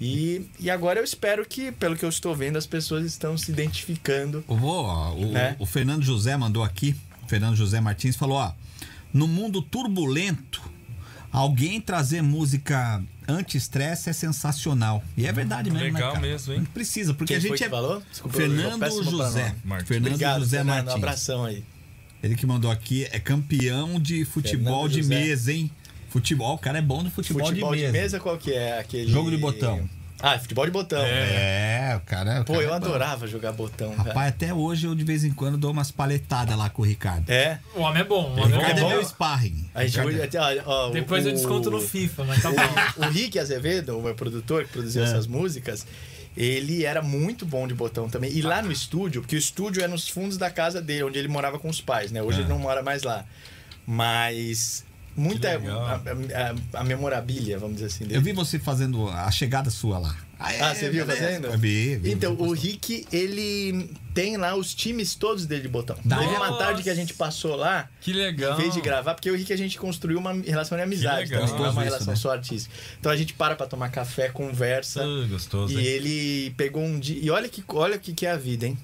E, 0.00 0.46
e 0.58 0.70
agora 0.70 0.98
eu 0.98 1.04
espero 1.04 1.44
que, 1.44 1.70
pelo 1.72 1.94
que 1.96 2.04
eu 2.04 2.08
estou 2.08 2.34
vendo, 2.34 2.56
as 2.56 2.66
pessoas 2.66 3.04
estão 3.04 3.36
se 3.36 3.50
identificando. 3.52 4.42
Vou, 4.48 4.86
o, 4.86 5.36
É. 5.36 5.54
o 5.58 5.66
Fernando 5.66 6.02
José 6.02 6.36
mandou 6.36 6.62
aqui. 6.62 6.96
O 7.22 7.28
Fernando 7.28 7.54
José 7.56 7.80
Martins 7.80 8.16
falou: 8.16 8.38
ó, 8.38 8.52
no 9.12 9.28
mundo 9.28 9.60
turbulento, 9.60 10.62
alguém 11.32 11.80
trazer 11.80 12.22
música 12.22 13.02
anti-estresse 13.28 14.10
é 14.10 14.12
sensacional. 14.12 15.02
E 15.16 15.26
é 15.26 15.32
verdade 15.32 15.70
mesmo, 15.70 15.84
né, 15.86 15.92
legal 15.92 16.12
cara? 16.14 16.26
mesmo, 16.26 16.52
hein? 16.52 16.58
gente 16.60 16.70
precisa, 16.70 17.14
porque 17.14 17.32
Quem 17.32 17.38
a 17.38 17.40
foi 17.40 17.50
gente 17.50 17.58
que 17.58 17.64
é. 17.64 17.68
falou? 17.68 18.02
Desculpa, 18.10 18.36
Fernando 18.36 19.04
José. 19.04 19.54
Fernando 19.84 20.06
Obrigado, 20.12 20.40
José 20.40 20.56
Fernando. 20.58 20.74
Um 20.74 20.84
Martins. 20.84 20.94
abração 20.94 21.44
aí. 21.44 21.64
Ele 22.22 22.34
que 22.34 22.46
mandou 22.46 22.70
aqui 22.70 23.06
é 23.10 23.18
campeão 23.18 23.98
de 23.98 24.24
futebol 24.24 24.82
Fernando 24.82 24.90
de 24.90 25.02
José. 25.02 25.14
mesa, 25.14 25.52
hein? 25.52 25.70
Futebol, 26.10 26.54
o 26.54 26.58
cara 26.58 26.78
é 26.78 26.82
bom 26.82 27.02
no 27.02 27.10
futebol, 27.10 27.46
Futebol 27.46 27.74
de, 27.74 27.88
mesa. 27.88 28.18
qual 28.18 28.36
que 28.36 28.52
é? 28.52 28.80
Aquele... 28.80 29.10
Jogo 29.10 29.30
de 29.30 29.36
botão. 29.36 29.88
Ah, 30.22 30.38
futebol 30.38 30.64
de 30.66 30.70
botão. 30.70 31.00
É, 31.02 31.94
o 31.96 32.00
cara. 32.06 32.40
o 32.42 32.44
Pô, 32.44 32.52
cara 32.54 32.64
eu 32.64 32.72
é 32.72 32.76
adorava 32.76 33.26
jogar 33.26 33.52
botão, 33.52 33.90
Rapaz, 33.94 34.14
cara. 34.14 34.26
até 34.28 34.52
hoje 34.54 34.86
eu 34.86 34.94
de 34.94 35.02
vez 35.04 35.24
em 35.24 35.32
quando 35.32 35.56
dou 35.56 35.70
umas 35.72 35.90
paletadas 35.90 36.56
lá 36.56 36.68
com 36.68 36.82
o 36.82 36.84
Ricardo. 36.84 37.28
É. 37.30 37.58
O 37.74 37.80
homem 37.80 38.02
é 38.02 38.04
bom. 38.04 38.24
O 38.34 38.38
O 38.38 38.42
homem 38.42 38.54
é 38.54 38.56
Ricardo 38.58 38.78
é 38.78 38.80
bom. 38.82 38.88
meu 38.90 39.04
sparring. 39.04 39.70
A 39.74 39.86
gente 39.86 40.00
Ricardo- 40.00 40.62
ó, 40.66 40.88
ó, 40.88 40.90
Depois 40.90 41.24
o, 41.24 41.28
eu 41.28 41.32
desconto 41.32 41.70
no 41.70 41.80
FIFA, 41.80 42.24
mas 42.24 42.42
tá 42.42 42.50
bom. 42.50 42.56
O, 42.98 43.06
o 43.06 43.10
Rick 43.10 43.38
Azevedo, 43.38 43.98
o 43.98 44.02
meu 44.02 44.14
produtor 44.14 44.64
que 44.64 44.72
produziu 44.72 45.02
É. 45.02 45.06
essas 45.06 45.26
músicas, 45.26 45.86
ele 46.36 46.84
era 46.84 47.02
muito 47.02 47.44
bom 47.46 47.66
de 47.66 47.74
botão 47.74 48.08
também. 48.08 48.30
E 48.32 48.42
lá 48.42 48.62
no 48.62 48.70
estúdio, 48.70 49.22
porque 49.22 49.36
o 49.36 49.38
estúdio 49.38 49.82
é 49.82 49.88
nos 49.88 50.08
fundos 50.08 50.36
da 50.36 50.50
casa 50.50 50.80
dele, 50.82 51.04
onde 51.04 51.18
ele 51.18 51.28
morava 51.28 51.58
com 51.58 51.68
os 51.68 51.80
pais, 51.80 52.12
né? 52.12 52.22
Hoje 52.22 52.38
É. 52.38 52.40
ele 52.42 52.48
não 52.48 52.58
mora 52.58 52.82
mais 52.82 53.02
lá. 53.02 53.24
Mas 53.86 54.84
muita 55.16 55.58
Que 55.58 55.66
a, 55.68 56.00
a, 56.74 56.80
a 56.80 56.84
memorabilia, 56.84 57.58
vamos 57.58 57.76
dizer 57.76 57.86
assim, 57.86 58.04
dele. 58.04 58.16
Eu 58.16 58.22
vi 58.22 58.32
você 58.32 58.58
fazendo 58.58 59.08
a 59.08 59.30
chegada 59.30 59.70
sua 59.70 59.98
lá. 59.98 60.16
Ah, 60.42 60.74
você 60.74 60.88
viu 60.88 61.04
beleza. 61.04 61.26
fazendo? 61.26 61.46
Eu 61.48 61.58
vi, 61.58 61.96
vi. 61.96 62.12
Então, 62.12 62.32
o. 62.32 62.52
Rick, 62.54 63.06
ele 63.12 63.90
tem 64.14 64.38
lá 64.38 64.54
os 64.56 64.72
times 64.74 65.14
todos 65.14 65.44
dele 65.44 65.60
de 65.62 65.68
botão. 65.68 65.94
Da 66.02 66.16
Teve 66.16 66.34
uma 66.34 66.56
tarde 66.56 66.82
que 66.82 66.88
a 66.88 66.94
gente 66.94 67.12
passou 67.12 67.56
lá, 67.56 67.90
Que 68.00 68.10
legal. 68.14 68.54
em 68.54 68.62
vez 68.62 68.72
de 68.72 68.80
gravar, 68.80 69.12
porque 69.12 69.30
o 69.30 69.36
Rick 69.36 69.52
a 69.52 69.56
gente 69.56 69.76
construiu 69.78 70.18
uma 70.18 70.32
relação 70.32 70.78
de 70.78 70.84
amizade, 70.84 71.30
legal. 71.30 71.40
também, 71.46 71.60
não 71.60 71.66
é 71.66 71.70
uma 71.70 71.82
isso, 71.82 71.90
relação 71.90 72.14
né? 72.14 72.16
só 72.16 72.32
artística. 72.32 72.74
Então 72.98 73.12
a 73.12 73.16
gente 73.18 73.34
para 73.34 73.54
pra 73.54 73.66
tomar 73.66 73.90
café, 73.90 74.30
conversa. 74.30 75.02
Ah, 75.04 75.26
gostoso, 75.28 75.74
E 75.74 75.78
hein? 75.78 75.84
ele 75.84 76.50
pegou 76.56 76.82
um 76.82 76.98
dia. 76.98 77.18
E 77.22 77.28
olha 77.30 77.46
que 77.46 77.62
olha 77.68 77.96
o 77.96 78.00
que, 78.00 78.14
que 78.14 78.24
é 78.24 78.30
a 78.30 78.36
vida, 78.38 78.66
hein? 78.66 78.78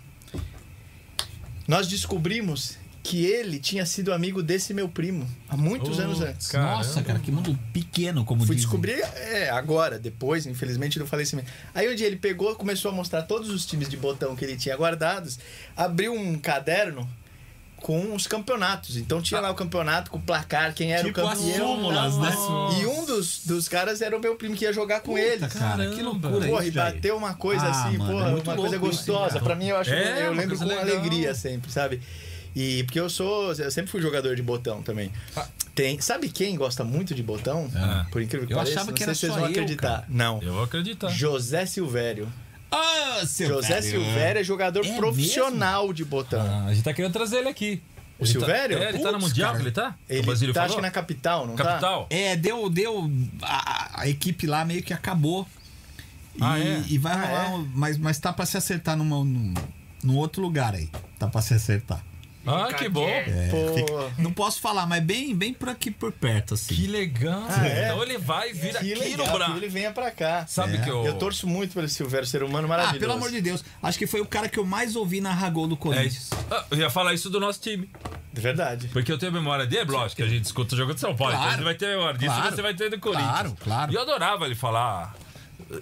Nós 1.67 1.89
descobrimos 1.89 2.77
que 3.07 3.25
ele 3.25 3.59
tinha 3.61 3.87
sido 3.87 4.13
amigo 4.13 4.43
desse 4.43 4.75
meu 4.75 4.89
primo 4.89 5.27
há 5.49 5.57
muitos 5.57 5.99
Oh, 5.99 6.03
anos 6.03 6.21
antes. 6.21 6.49
cara. 6.49 6.65
Nossa, 6.77 6.89
Caramba. 6.95 7.07
cara, 7.07 7.19
que 7.21 7.31
mundo 7.31 7.59
pequeno, 7.73 8.25
como 8.25 8.45
Fui 8.45 8.57
dizem. 8.57 8.69
descobrir 8.69 9.01
é, 9.15 9.49
agora, 9.51 9.99
depois, 9.99 10.45
infelizmente, 10.47 10.99
do 10.99 11.07
falecimento. 11.07 11.51
Aí 11.75 11.91
um 11.91 11.95
dia 11.95 12.07
ele 12.07 12.17
pegou, 12.17 12.55
começou 12.57 12.91
a 12.91 12.95
mostrar 12.95 13.23
todos 13.23 13.49
os 13.51 13.65
times 13.65 13.89
de 13.89 13.97
botão 13.97 14.35
que 14.35 14.45
ele 14.45 14.57
tinha 14.57 14.77
guardados, 14.77 15.39
abriu 15.77 16.13
um 16.13 16.37
caderno 16.39 17.09
com 17.77 18.15
os 18.15 18.27
campeonatos. 18.27 18.97
Então 18.97 19.23
tinha 19.23 19.39
lá 19.41 19.51
o 19.51 19.55
campeonato 19.55 20.11
com 20.11 20.17
o 20.19 20.21
placar, 20.23 20.75
quem 20.75 20.93
era 20.93 21.05
Tipo 21.05 21.21
o 21.21 21.29
as 21.29 21.39
campeão. 21.39 21.67
súmulas, 21.77 22.17
né? 22.19 22.31
E 22.81 22.87
um 22.87 23.05
dos, 23.05 23.45
dos 23.47 23.69
caras 23.69 24.01
era 24.01 24.17
o 24.17 24.21
meu 24.21 24.35
primo 24.35 24.57
que 24.57 24.65
ia 24.65 24.73
jogar 24.73 25.01
com 25.01 25.17
ele. 25.17 25.47
Puta, 25.47 25.59
cara, 25.59 25.87
que 25.91 25.97
Caramba. 25.97 26.29
loucura 26.29 26.49
Porra, 26.49 26.65
e 26.67 26.71
bateu 26.73 27.17
uma 27.17 27.35
coisa 27.35 27.67
Ah, 27.67 27.71
assim, 27.71 27.99
mano, 27.99 28.11
porra, 28.13 28.31
é 28.31 28.35
uma 28.43 28.57
coisa 28.57 28.79
gostosa. 28.79 29.35
cara. 29.35 29.45
Pra 29.45 29.55
mim, 29.55 29.67
eu 29.69 29.77
acho 29.77 29.93
É, 29.93 30.27
eu 30.27 30.33
lembro 30.33 30.59
com 30.59 30.65
legal. 30.65 30.83
alegria 30.83 31.35
sempre, 31.35 31.71
sabe? 31.71 32.01
E 32.59 32.83
porque 32.85 32.99
eu 32.99 33.11
sou. 33.11 33.53
Eu 33.53 33.71
sempre 33.71 33.91
fui 33.91 34.01
jogador 34.01 34.35
de 34.35 34.43
botão 34.43 34.83
também. 34.83 35.13
Ah. 35.37 35.47
Tem, 35.75 36.01
sabe 36.01 36.31
quem 36.31 36.57
gosta 36.57 36.83
muito 36.83 37.15
de 37.15 37.23
botão? 37.23 37.71
Ah. 37.77 38.07
Por 38.11 38.23
incrível 38.23 38.47
que 38.47 38.55
Eu 38.55 38.57
pareça, 38.57 38.77
achava 38.77 38.87
não 38.87 38.95
que 38.95 39.01
sei 39.01 39.07
era 39.09 39.15
se 39.15 39.21
vocês 39.21 39.33
só 39.35 39.39
vão 39.41 39.49
eu, 39.49 39.53
acreditar. 39.53 39.89
cara. 39.91 40.07
Não. 40.09 40.41
Eu 40.43 40.55
vou 40.55 40.63
acreditar. 40.65 41.09
José 41.11 41.67
Silvério. 41.67 42.33
Ah, 42.71 43.23
seu 43.27 43.49
José. 43.49 43.83
Silvério 43.83 44.41
é 44.41 44.45
jogador 44.45 44.85
É 44.87 44.97
profissional 44.97 45.93
de 45.93 46.03
botão. 46.05 46.41
Ah, 46.41 46.65
a 46.69 46.73
gente 46.75 46.83
tá 46.83 46.95
querendo 46.95 47.13
trazer 47.13 47.37
ele 47.41 47.49
aqui. 47.51 47.83
O 48.19 48.25
Ele 48.25 48.33
tá- 48.33 48.39
Silvério? 48.41 48.79
É, 48.79 48.89
ele 48.89 48.99
tá 49.01 49.13
no 49.13 49.19
Mundial, 49.21 49.51
cara. 49.53 49.63
ele 49.63 49.71
tá? 49.71 49.95
o 50.09 50.13
Ele 50.13 50.53
tá, 50.55 50.65
acho 50.65 50.77
que 50.77 50.81
na 50.81 50.91
capital, 50.91 51.47
não 51.47 51.55
Capital? 51.55 52.07
É, 52.09 52.35
deu, 52.35 52.71
deu. 52.71 53.11
A, 53.43 54.01
a 54.01 54.09
equipe 54.09 54.47
lá 54.47 54.65
meio 54.65 54.83
que 54.83 54.95
acabou. 54.95 55.47
E, 56.35 56.39
Ah, 56.43 56.59
é? 56.59 56.83
e 56.89 56.97
vai 56.97 57.13
Ah, 57.13 57.27
rolar. 57.27 57.61
é? 57.61 57.65
mas, 57.75 57.99
mas 57.99 58.19
tá 58.19 58.33
pra 58.33 58.47
se 58.47 58.57
acertar 58.57 58.97
numa, 58.97 59.17
num, 59.23 59.53
num 60.03 60.17
outro 60.17 60.41
lugar 60.41 60.75
aí. 60.75 60.89
Tá 61.19 61.27
pra 61.29 61.43
se 61.43 61.53
acertar. 61.53 62.03
Ah, 62.47 62.73
que 62.73 62.89
bom. 62.89 63.07
Pô, 63.51 64.11
Não 64.23 64.33
posso 64.33 64.61
falar, 64.61 64.87
mas 64.87 65.03
bem, 65.03 65.35
bem 65.35 65.53
por 65.53 65.69
aqui 65.69 65.91
por 65.91 66.13
perto, 66.13 66.55
assim. 66.55 66.75
Que 66.75 66.87
legal. 66.87 67.43
Ah, 67.49 67.67
é? 67.67 67.85
Então 67.87 68.03
ele 68.03 68.19
vai 68.19 68.53
vir 68.53 68.77
aqui 68.77 68.95
legal 68.95 69.27
no 69.27 69.33
que 69.33 69.39
Brasil. 69.39 69.57
ele 69.57 69.69
venha 69.69 69.93
pra 69.93 70.11
cá. 70.11 70.47
Sabe 70.47 70.77
É. 70.77 70.81
que 70.83 70.89
eu... 70.91 71.05
Eu 71.05 71.15
torço 71.19 71.47
muito 71.47 71.75
pelo 71.75 71.89
Silvério, 71.89 72.27
ser 72.27 72.43
humano 72.43 72.67
Ah, 72.67 72.69
maravilhoso. 72.69 73.01
pelo 73.01 73.13
amor 73.13 73.31
de 73.31 73.41
Deus. 73.41 73.65
Acho 73.83 73.99
que 73.99 74.07
foi 74.07 74.21
o 74.21 74.27
cara 74.27 74.49
que 74.49 74.59
eu 74.59 74.65
mais 74.65 74.97
ouvi 74.97 75.21
narrar 75.21 75.51
gol 75.51 75.67
do 75.67 75.75
É 75.75 75.79
Corinthians. 75.79 76.15
isso. 76.15 76.35
Ah, 76.51 76.65
eu 76.71 76.79
ia 76.79 76.91
falar 76.91 77.15
isso 77.15 77.29
do 77.31 77.41
nosso 77.41 77.61
time. 77.61 77.91
De 78.33 78.41
verdade. 78.41 78.89
Porque 78.89 79.11
eu 79.11 79.17
tenho 79.19 79.33
memória 79.33 79.67
dele, 79.67 79.91
lógico, 79.91 80.17
que 80.17 80.23
a 80.23 80.29
gente 80.29 80.45
escuta 80.45 80.75
o 80.75 80.79
jogo 80.79 80.93
de 80.95 81.01
São 81.01 81.17
Paulo. 81.17 81.33
Claro. 81.33 81.47
Então 81.49 81.59
você 81.59 81.65
vai 81.65 81.75
ter 81.75 81.87
memória 81.89 82.19
disso 82.19 82.35
Claro. 82.35 82.53
e 82.53 82.57
você 82.57 82.63
vai 82.63 82.75
ter 82.75 82.91
do 82.91 82.99
Corinthians. 83.01 83.31
Claro, 83.31 83.57
claro. 83.65 83.93
E 83.93 83.95
eu 83.95 84.03
adorava 84.03 84.45
ele 84.47 84.55
falar. 84.55 85.15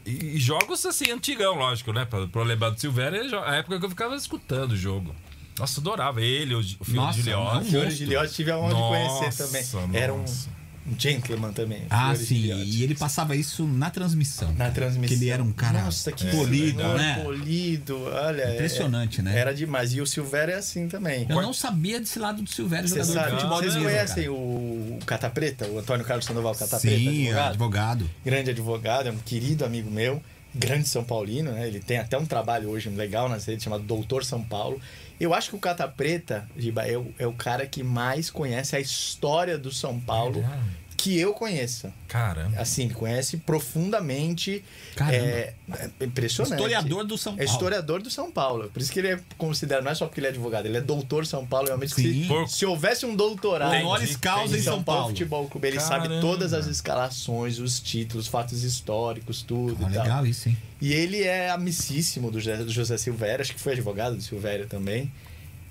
E, 0.06 0.36
e 0.36 0.38
jogos 0.38 0.86
assim, 0.86 1.10
antigão, 1.10 1.56
lógico, 1.56 1.92
né? 1.92 2.04
Pra, 2.04 2.26
pra 2.28 2.40
eu 2.40 2.44
lembrar 2.46 2.70
do 2.70 2.80
Silvério, 2.80 3.28
jo- 3.28 3.38
a 3.40 3.56
época 3.56 3.78
que 3.78 3.84
eu 3.84 3.90
ficava 3.90 4.14
escutando 4.14 4.72
o 4.72 4.76
jogo. 4.76 5.14
Nossa, 5.58 5.80
adorava 5.80 6.20
ele, 6.20 6.54
o, 6.54 6.62
filho 6.62 6.96
Nossa, 6.96 7.16
de 7.18 7.22
Giliotti. 7.24 7.56
O 7.58 7.64
Fiore 7.64 7.84
monstro. 7.86 7.90
Giliotti 8.04 8.34
tive 8.34 8.50
a 8.50 8.58
honra 8.58 8.74
de 8.74 8.80
conhecer 8.80 9.24
Nossa, 9.24 9.46
também. 9.46 10.00
Era 10.00 10.12
um, 10.14 10.18
nossa. 10.18 10.48
um 10.86 10.98
gentleman 10.98 11.52
também. 11.52 11.82
Ah, 11.88 12.12
Fiore 12.14 12.26
sim. 12.26 12.64
E 12.64 12.82
ele 12.82 12.94
passava 12.96 13.36
isso 13.36 13.64
na 13.64 13.88
transmissão. 13.88 14.52
Na 14.54 14.70
transmissão. 14.70 15.16
Que 15.16 15.22
ele 15.24 15.30
era 15.30 15.42
um 15.42 15.52
cara 15.52 15.82
Nossa, 15.84 16.10
que 16.10 16.26
polido, 16.30 16.78
senhor 16.80 16.98
né? 16.98 17.20
Polido, 17.22 18.02
olha. 18.04 18.42
é- 18.42 18.54
Impressionante, 18.54 19.22
né? 19.22 19.38
Era 19.38 19.54
demais. 19.54 19.94
E 19.94 20.00
o 20.00 20.06
Silvério 20.06 20.52
é 20.54 20.56
assim 20.56 20.88
também. 20.88 21.24
Eu 21.28 21.40
não 21.40 21.52
sabia 21.52 22.00
desse 22.00 22.18
lado 22.18 22.42
do 22.42 22.50
Silvério, 22.50 22.88
Vocês 22.88 23.06
jogador 23.06 23.22
de 23.24 23.30
sabem- 23.30 23.38
futebol 23.40 23.62
de 23.62 23.68
vocês 23.70 23.84
conhecem 23.84 24.24
cara. 24.24 24.32
o 24.34 24.98
Cata 25.06 25.30
Preta, 25.30 25.66
o 25.68 25.78
Antônio 25.78 26.04
Carlos 26.04 26.24
Sandoval 26.26 26.54
Cata 26.54 26.80
Preta? 26.80 26.96
Sim, 26.98 27.26
advogado? 27.28 27.48
advogado. 27.50 28.10
Grande 28.24 28.50
advogado, 28.50 29.06
é 29.08 29.12
um 29.12 29.18
querido 29.18 29.64
amigo 29.64 29.88
meu, 29.90 30.20
grande 30.52 30.88
São 30.88 31.04
Paulino, 31.04 31.52
né? 31.52 31.66
Ele 31.68 31.78
tem 31.80 31.98
até 31.98 32.18
um 32.18 32.26
trabalho 32.26 32.68
hoje 32.70 32.88
legal 32.90 33.28
nas 33.28 33.44
redes 33.44 33.62
chamado 33.62 33.84
Doutor 33.84 34.24
São 34.24 34.42
Paulo. 34.42 34.80
Eu 35.20 35.32
acho 35.32 35.50
que 35.50 35.56
o 35.56 35.60
Cata 35.60 35.86
Preta, 35.86 36.48
Giba, 36.56 36.82
é 36.82 36.98
o, 36.98 37.14
é 37.18 37.26
o 37.26 37.32
cara 37.32 37.66
que 37.66 37.82
mais 37.82 38.30
conhece 38.30 38.74
a 38.74 38.80
história 38.80 39.56
do 39.56 39.70
São 39.70 40.00
Paulo 40.00 40.40
Verdade. 40.40 40.83
Que 41.04 41.18
eu 41.18 41.34
conheça. 41.34 41.92
Caramba. 42.08 42.58
Assim, 42.58 42.88
conhece 42.88 43.36
profundamente. 43.36 44.64
Caramba. 44.96 45.16
É, 45.16 45.54
é 46.00 46.04
impressionante. 46.04 46.52
Historiador 46.54 47.04
do 47.04 47.18
São 47.18 47.32
É 47.34 47.36
Paulo. 47.36 47.50
historiador 47.52 48.02
do 48.02 48.10
São 48.10 48.30
Paulo. 48.32 48.70
Por 48.72 48.80
isso 48.80 48.90
que 48.92 48.98
ele 49.00 49.08
é 49.08 49.20
considerado, 49.36 49.84
não 49.84 49.90
é 49.90 49.94
só 49.94 50.06
porque 50.06 50.20
ele 50.20 50.28
é 50.28 50.30
advogado, 50.30 50.66
ele 50.66 50.78
é 50.78 50.80
doutor 50.80 51.26
São 51.26 51.46
Paulo. 51.46 51.66
Realmente, 51.66 51.94
se, 51.94 52.26
se 52.48 52.64
houvesse 52.64 53.04
um 53.04 53.14
doutorado 53.14 53.74
Honoris 53.74 54.16
causa 54.16 54.56
em 54.56 54.60
em 54.60 54.62
São, 54.62 54.74
São 54.76 54.82
Paulo, 54.82 55.00
Paulo. 55.02 55.14
Futebol 55.14 55.48
Clube, 55.48 55.68
ele 55.68 55.76
Caramba. 55.76 56.04
sabe 56.08 56.20
todas 56.20 56.52
as 56.54 56.66
escalações, 56.66 57.58
os 57.58 57.80
títulos, 57.80 58.26
fatos 58.26 58.62
históricos, 58.64 59.42
tudo 59.42 59.84
Ah, 59.84 59.90
e 59.90 59.94
tal. 59.94 60.02
legal 60.04 60.26
isso, 60.26 60.48
hein? 60.48 60.56
E 60.80 60.92
ele 60.92 61.22
é 61.22 61.50
amicíssimo 61.50 62.30
do 62.30 62.38
José, 62.40 62.56
do 62.58 62.70
José 62.72 62.96
Silvério, 62.96 63.42
acho 63.42 63.52
que 63.54 63.60
foi 63.60 63.72
advogado 63.72 64.16
do 64.16 64.22
Silvério 64.22 64.66
também. 64.66 65.12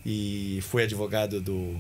E 0.06 0.60
foi 0.64 0.84
advogado 0.84 1.40
do, 1.40 1.76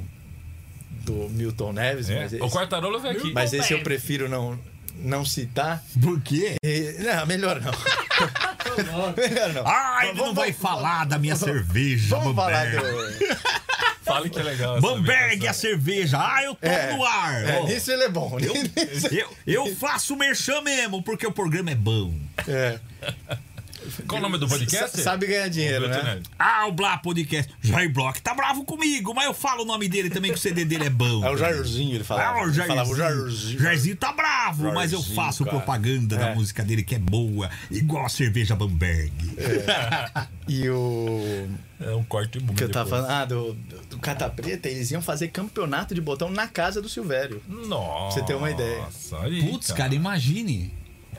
do 1.03 1.29
Milton 1.29 1.73
Neves, 1.73 2.09
É. 2.09 2.21
mas, 2.21 2.33
O 2.33 2.35
esse, 2.37 2.49
Quartarolo 2.55 2.99
veio 2.99 3.17
aqui. 3.17 3.31
mas 3.33 3.53
esse 3.53 3.73
eu 3.73 3.81
prefiro 3.83 4.27
não, 4.29 4.59
não 4.95 5.23
citar. 5.25 5.83
Por 6.01 6.19
quê? 6.21 6.55
E- 6.63 6.95
não, 6.99 7.25
melhor 7.25 7.59
não. 7.61 7.71
melhor 9.17 9.53
não. 9.53 9.67
Ah, 9.67 9.99
ele 10.03 10.13
Vamos- 10.13 10.27
não 10.27 10.33
vai 10.33 10.51
vamos- 10.51 10.61
falar 10.61 11.05
da 11.05 11.17
minha 11.17 11.35
cerveja, 11.35 12.15
Vamos 12.17 12.35
falar 12.35 12.65
Bamberg. 12.71 13.25
do. 13.27 13.63
Fale 14.03 14.29
que 14.29 14.37
é 14.39 14.43
legal. 14.43 14.81
Bamberg, 14.81 15.47
a 15.47 15.53
cerveja. 15.53 16.17
Ah, 16.19 16.43
eu 16.43 16.55
tô 16.55 16.67
É, 16.67 16.91
no 16.93 17.05
ar. 17.05 17.43
É, 17.49 17.59
Ó, 17.59 17.65
nisso 17.67 17.89
ele 17.89 18.03
é 18.03 18.09
bom. 18.09 18.37
eu, 18.39 18.53
eu 19.47 19.75
faço 19.77 20.15
merchan 20.17 20.59
mesmo, 20.61 21.01
porque 21.01 21.25
o 21.25 21.31
programa 21.31 21.71
é 21.71 21.75
bom. 21.75 22.13
É. 22.47 22.79
Qual 24.07 24.19
o 24.19 24.21
nome 24.23 24.37
do 24.37 24.47
podcast? 24.47 24.97
Sa- 24.97 25.03
Sabe 25.03 25.27
ganhar 25.27 25.47
dinheiro, 25.49 25.87
né? 25.87 26.21
Ah, 26.37 26.67
o 26.67 26.71
Blá 26.71 26.97
Podcast. 26.97 27.51
Jair 27.61 27.91
Block 27.91 28.21
tá 28.21 28.33
bravo 28.33 28.63
comigo, 28.65 29.13
mas 29.13 29.25
eu 29.25 29.33
falo 29.33 29.63
o 29.63 29.65
nome 29.65 29.87
dele 29.87 30.09
também, 30.09 30.31
que 30.31 30.37
o 30.37 30.41
CD 30.41 30.65
dele 30.65 30.85
é 30.85 30.89
bom. 30.89 31.23
É 31.25 31.29
o 31.31 31.37
Jairzinho, 31.37 31.95
ele 31.95 32.03
falava. 32.03 32.39
Ah, 32.39 32.41
o 32.41 32.45
Ele 32.45 32.53
Jairzinho. 32.53 32.67
falava 32.67 32.89
o 32.91 32.95
Jairzinho. 32.95 33.59
Jairzinho 33.59 33.95
tá 33.95 34.11
bravo, 34.13 34.71
mas 34.73 34.91
eu 34.93 34.99
Jairzinho, 34.99 35.15
faço 35.15 35.43
cara. 35.45 35.57
propaganda 35.57 36.15
da 36.17 36.29
É. 36.29 36.35
música 36.35 36.63
dele 36.63 36.83
que 36.83 36.95
é 36.95 36.99
boa, 36.99 37.49
igual 37.71 38.05
a 38.05 38.09
cerveja 38.09 38.55
Bamberg. 38.55 39.11
E 40.47 40.69
o. 40.69 41.47
É 41.79 41.93
um 41.95 42.03
corte 42.03 42.39
bom. 42.39 42.53
Que 42.53 42.63
eu 42.63 42.69
tava 42.69 42.85
depois. 42.85 43.05
falando, 43.05 43.21
ah, 43.21 43.25
do, 43.25 43.53
do 43.89 43.97
Cata 43.99 44.29
Preta, 44.29 44.69
eles 44.69 44.89
iam 44.91 45.01
fazer 45.01 45.27
campeonato 45.29 45.93
de 45.93 45.99
botão 46.01 46.29
na 46.29 46.47
casa 46.47 46.81
do 46.81 46.87
Silvério. 46.87 47.41
Nossa. 47.47 48.19
você 48.19 48.25
ter 48.25 48.35
uma 48.35 48.49
ideia. 48.51 48.85
aí, 49.21 49.43
Putz, 49.49 49.71
cara, 49.71 49.93
imagine. 49.93 50.73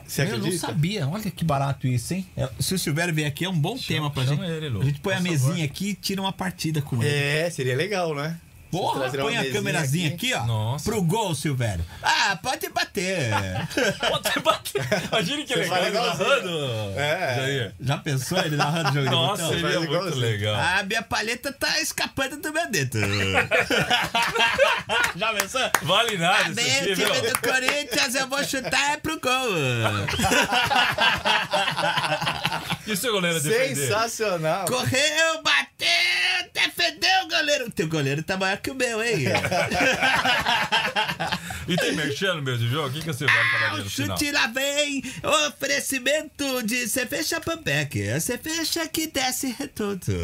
Você 0.07 0.21
eu 0.21 0.27
não 0.29 0.35
acredita? 0.37 0.67
sabia. 0.67 1.07
Olha 1.07 1.31
que 1.31 1.43
barato 1.43 1.87
isso, 1.87 2.13
hein? 2.13 2.25
É, 2.37 2.49
Se 2.59 2.73
o 2.73 2.79
Silvério 2.79 3.13
vier 3.13 3.27
aqui, 3.27 3.45
é 3.45 3.49
um 3.49 3.57
bom 3.57 3.77
tema 3.77 4.09
pra 4.11 4.23
chama 4.25 4.45
gente. 4.45 4.63
ele, 4.65 4.79
a 4.79 4.83
gente 4.85 4.99
põe 4.99 5.13
a 5.13 5.17
Por 5.17 5.23
mesinha 5.23 5.51
favor. 5.53 5.63
aqui 5.65 5.89
e 5.89 5.93
tira 5.95 6.21
uma 6.21 6.31
partida 6.33 6.81
com 6.81 7.01
ele. 7.01 7.13
É, 7.13 7.49
seria 7.49 7.75
legal, 7.75 8.13
né? 8.15 8.37
Porra, 8.75 9.09
põe 9.09 9.37
a 9.37 9.49
câmerazinha 9.51 10.09
aqui, 10.09 10.33
ó. 10.33 10.43
Nossa. 10.45 10.83
Pro 10.89 11.01
gol, 11.01 11.33
Silvério. 11.33 11.85
Ah, 12.03 12.37
pode 12.41 12.67
bater. 12.69 13.31
Pode 14.09 14.39
bater. 14.41 14.81
Imagina 15.11 15.43
que 15.45 15.55
legal. 15.55 15.77
ele 15.77 15.87
igualzinho. 15.89 16.27
narrando. 16.29 16.99
É. 16.99 17.71
Já 17.79 17.97
pensou 17.97 18.37
ele 18.39 18.55
narrando 18.57 18.93
jogo 18.93 19.05
de 19.05 19.11
Nossa, 19.11 19.43
botão? 19.43 19.47
seria 19.49 19.61
faz 19.63 19.75
muito 19.77 19.91
igualzinho. 19.93 20.21
legal. 20.21 20.55
A 20.55 20.83
minha 20.83 21.01
palheta 21.03 21.53
tá 21.53 21.79
escapando 21.79 22.37
do 22.37 22.51
meu 22.53 22.69
dedo. 22.69 22.99
Já 25.15 25.33
pensou? 25.33 25.61
Vale 25.83 26.17
nada 26.17 26.49
Bem, 26.53 26.65
isso 26.65 26.79
o 26.79 26.81
aqui, 26.91 26.95
time 26.95 27.21
meu. 27.21 27.33
do 27.33 27.39
Corinthians, 27.41 28.15
eu 28.15 28.27
vou 28.27 28.43
chutar 28.43 28.91
é 28.93 28.97
pro 28.97 29.19
gol. 29.19 29.31
E 32.87 32.91
o 32.91 32.97
seu 32.97 33.11
goleiro 33.11 33.39
defender? 33.41 33.75
Sensacional. 33.75 34.65
Correu, 34.67 35.41
bateu, 35.43 36.49
defendeu 36.53 37.25
o 37.25 37.29
goleiro. 37.29 37.65
O 37.67 37.71
teu 37.71 37.87
goleiro 37.87 38.21
tá 38.23 38.37
maior 38.37 38.57
que 38.57 38.69
o 38.71 38.75
meu, 38.75 39.03
hein? 39.03 39.25
E 41.67 41.75
tem 41.77 41.93
merchan 41.95 42.35
no 42.35 42.43
meio 42.43 42.59
do 42.59 42.69
jogo? 42.69 42.89
O 42.89 42.91
que, 42.91 42.99
que 42.99 43.07
você 43.07 43.25
vai 43.25 43.49
falar 43.51 43.71
Ah, 43.73 43.77
no 43.77 43.85
o 43.85 43.89
final? 43.89 44.15
chute 44.15 44.31
lá 44.31 44.45
vem, 44.45 45.01
oferecimento 45.47 46.61
de 46.61 46.87
cerveja 46.87 47.41
Pambeck. 47.41 48.07
A 48.09 48.19
cerveja 48.19 48.87
que 48.87 49.07
desce 49.07 49.47
redondo. 49.57 50.05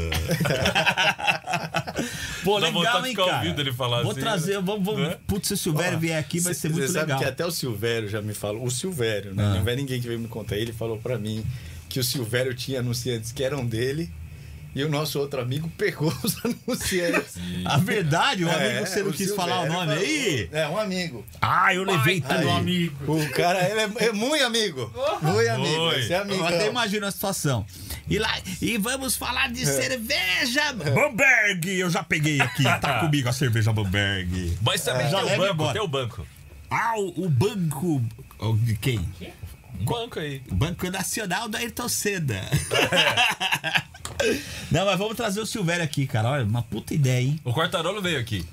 Pô, 2.43 2.59
Dá 2.59 2.67
legal, 2.69 3.03
hein, 3.05 3.13
cara? 3.15 3.37
ouvindo 3.37 3.59
ele 3.59 3.73
falar 3.73 4.03
Vou 4.03 4.11
assim, 4.11 4.21
trazer, 4.21 4.55
né? 4.57 4.61
vou, 4.63 4.79
vou, 4.79 4.97
Né? 4.99 5.17
putz, 5.27 5.47
se 5.47 5.53
o 5.55 5.57
Silvério 5.57 5.97
vier 5.99 6.19
aqui 6.19 6.39
vai 6.39 6.53
ser 6.53 6.69
Você 6.69 6.73
muito 6.79 6.91
sabe 6.91 7.05
legal. 7.05 7.19
que 7.19 7.25
até 7.25 7.43
o 7.45 7.49
Silvério 7.51 8.07
já 8.07 8.21
me 8.21 8.35
falou. 8.35 8.63
O 8.63 8.69
Silvério, 8.69 9.33
né? 9.33 9.43
Ah. 9.43 9.59
Não 9.63 9.67
é 9.71 9.75
ninguém 9.75 9.99
que 9.99 10.07
veio 10.07 10.19
me 10.19 10.27
contar. 10.27 10.57
Ele 10.57 10.71
falou 10.73 10.97
pra 10.99 11.17
mim 11.17 11.43
que 11.91 11.99
o 11.99 12.03
Silvério 12.03 12.53
tinha 12.53 12.79
anunciantes 12.79 13.31
que 13.31 13.43
eram 13.43 13.65
dele. 13.65 14.09
E 14.73 14.81
o 14.85 14.89
nosso 14.89 15.19
outro 15.19 15.41
amigo 15.41 15.69
pegou 15.77 16.13
os 16.23 16.37
anunciantes. 16.45 17.33
A 17.65 17.75
verdade, 17.77 18.45
o 18.45 18.49
amigo 18.49 18.63
É, 18.69 18.85
você 18.85 19.03
não 19.03 19.11
quis 19.11 19.35
falar 19.35 19.59
o 19.59 19.63
Silvério 19.63 19.73
nome 19.73 19.95
falou. 20.01 20.09
aí? 20.09 20.49
É, 20.53 20.67
um 20.69 20.77
amigo. 20.77 21.25
Ah, 21.41 21.75
eu 21.75 21.83
levei 21.83 22.21
tudo. 22.21 22.39
do 22.39 22.49
amigo. 22.51 23.13
O 23.17 23.29
cara, 23.31 23.69
ele 23.69 23.81
é, 23.81 24.05
é 24.07 24.11
muito 24.13 24.41
amigo. 24.45 24.89
Muito 25.21 25.49
amigo. 25.49 25.81
Oi. 25.81 25.99
Esse 25.99 26.13
é 26.13 26.17
amigo. 26.19 26.39
Eu 26.41 26.47
até 26.47 26.67
imagino 26.69 27.05
a 27.05 27.11
situação. 27.11 27.65
E 28.09 28.17
lá, 28.17 28.33
e 28.61 28.77
vamos 28.77 29.17
falar 29.17 29.51
de 29.51 29.65
cerveja 29.65 30.71
Bamberg. 30.71 31.77
Eu 31.77 31.89
já 31.89 32.01
peguei 32.01 32.39
aqui. 32.39 32.63
Tá 32.63 33.01
comigo 33.03 33.27
a 33.27 33.33
cerveja 33.33 33.73
Bamberg. 33.73 34.57
Mas 34.61 34.81
também 34.85 35.09
Já 35.09 35.21
tem 35.21 35.33
o 35.33 35.53
banco, 35.53 35.73
tem 35.73 35.81
o 35.81 35.87
banco. 35.87 36.25
Ah, 36.69 36.93
o, 36.97 37.25
o 37.25 37.29
banco. 37.29 38.01
o 38.39 38.53
De 38.55 38.75
quem? 38.77 38.99
Um 38.99 39.40
banco 39.85 40.19
aí. 40.19 40.41
Banco 40.51 40.89
Nacional 40.89 41.47
da 41.49 41.59
Ayrton 41.59 41.87
Senna. 41.89 42.41
Não, 44.71 44.85
mas 44.85 44.97
vamos 44.97 45.15
trazer 45.17 45.39
o 45.41 45.45
Silvério 45.45 45.83
aqui, 45.83 46.05
cara. 46.07 46.29
Olha, 46.29 46.43
uma 46.43 46.61
puta 46.61 46.93
ideia, 46.93 47.21
hein? 47.21 47.39
O 47.43 47.53
Quartarolo 47.53 48.01
veio 48.01 48.19
aqui. 48.19 48.45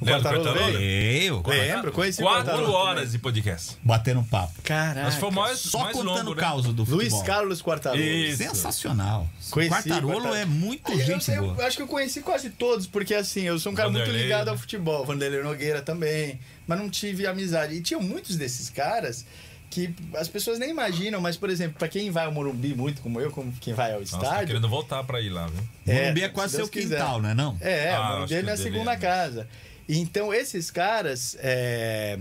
O 0.00 0.04
Quartarolo? 0.04 0.46
Eu, 0.78 1.42
Lembro, 1.46 1.90
conheci 1.90 2.20
o 2.20 2.24
Quatro 2.26 2.44
Quartarolo 2.44 2.72
horas 2.72 3.12
de 3.12 3.18
podcast. 3.18 3.76
batendo 3.82 4.22
papo. 4.24 4.52
Caraca. 4.62 5.04
Mas 5.04 5.14
foi 5.16 5.28
o 5.30 5.32
mais, 5.32 5.58
Só 5.58 5.78
mais 5.84 5.96
contando 5.96 6.18
longo, 6.18 6.32
o 6.32 6.34
né? 6.34 6.40
causa 6.40 6.68
do 6.72 6.84
futebol. 6.84 6.98
Luiz 6.98 7.22
Carlos 7.22 7.62
Quartarolo. 7.62 8.02
Isso. 8.02 8.36
Sensacional. 8.36 9.26
Conheci 9.50 9.72
Quartarolo 9.74 10.12
Quartarolo. 10.12 10.36
é 10.36 10.44
muito 10.44 10.92
Eu- 10.92 11.00
gente 11.00 11.30
eu, 11.30 11.42
boa. 11.54 11.66
acho 11.66 11.76
que 11.78 11.82
eu 11.82 11.86
conheci 11.88 12.20
quase 12.20 12.50
todos, 12.50 12.86
porque 12.86 13.14
assim, 13.14 13.42
eu 13.44 13.58
sou 13.58 13.72
um 13.72 13.74
cara 13.74 13.88
muito 13.88 14.02
Vanderlei, 14.02 14.22
ligado 14.24 14.44
né? 14.46 14.50
ao 14.52 14.58
futebol. 14.58 15.04
Vanderlei 15.06 15.42
Nogueira 15.42 15.80
também. 15.80 16.38
Mas 16.66 16.78
não 16.78 16.90
tive 16.90 17.26
amizade. 17.26 17.74
E 17.74 17.80
tinham 17.80 18.02
muitos 18.02 18.36
desses 18.36 18.68
caras 18.68 19.24
que 19.70 19.94
as 20.14 20.28
pessoas 20.28 20.58
nem 20.58 20.70
imaginam, 20.70 21.20
mas, 21.20 21.36
por 21.36 21.50
exemplo, 21.50 21.76
pra 21.78 21.88
quem 21.88 22.10
vai 22.10 22.24
ao 22.26 22.32
Morumbi 22.32 22.74
muito, 22.74 23.02
como 23.02 23.20
eu, 23.20 23.30
como 23.30 23.52
quem 23.60 23.74
vai 23.74 23.92
ao 23.92 24.00
Nossa, 24.00 24.16
tá 24.18 24.22
estádio. 24.24 24.46
querendo 24.48 24.68
voltar 24.68 25.02
pra 25.04 25.20
ir 25.20 25.28
lá, 25.30 25.46
viu? 25.46 25.62
Morumbi 25.86 26.22
é 26.22 26.26
se 26.28 26.32
quase 26.32 26.56
seu 26.56 26.68
quiser. 26.68 26.96
quintal, 26.98 27.20
né? 27.20 27.34
Não? 27.34 27.56
É, 27.60 27.90
Ah, 27.90 27.98
o 27.98 28.02
acho 28.02 28.12
Morumbi 28.14 28.34
é 28.34 28.42
minha 28.42 28.56
dele 28.56 28.70
segunda 28.70 28.92
é. 28.92 28.96
casa. 28.96 29.48
Então, 29.88 30.32
esses 30.32 30.70
caras. 30.70 31.36
é, 31.40 32.18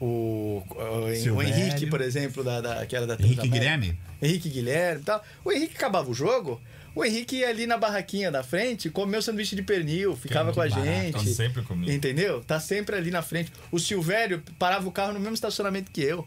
o, 0.00 0.62
o, 0.70 1.34
o. 1.34 1.42
Henrique, 1.42 1.86
por 1.86 2.00
exemplo, 2.00 2.44
da, 2.44 2.60
da, 2.60 2.86
que 2.86 2.94
era 2.94 3.06
da 3.06 3.14
Henrique 3.14 3.34
Transamérica. 3.36 3.58
Guilherme? 3.58 3.98
Henrique 4.22 4.48
Guilherme 4.48 5.00
e 5.00 5.04
tal. 5.04 5.24
O 5.44 5.52
Henrique 5.52 5.76
acabava 5.76 6.08
o 6.10 6.14
jogo, 6.14 6.60
o 6.94 7.04
Henrique 7.04 7.36
ia 7.36 7.48
ali 7.48 7.66
na 7.66 7.76
barraquinha 7.76 8.30
da 8.30 8.42
frente, 8.42 8.90
comeu 8.90 9.20
sanduíche 9.22 9.54
de 9.56 9.62
pernil, 9.62 10.16
ficava 10.16 10.52
com 10.52 10.60
a 10.60 10.68
barato, 10.68 10.84
gente. 10.86 11.12
Tá 11.12 11.20
sempre 11.20 11.62
comigo. 11.62 11.90
Entendeu? 11.90 12.42
Tá 12.44 12.60
sempre 12.60 12.96
ali 12.96 13.10
na 13.10 13.22
frente. 13.22 13.52
O 13.72 13.78
Silvério 13.78 14.42
parava 14.58 14.86
o 14.88 14.92
carro 14.92 15.12
no 15.12 15.20
mesmo 15.20 15.34
estacionamento 15.34 15.90
que 15.90 16.02
eu. 16.02 16.26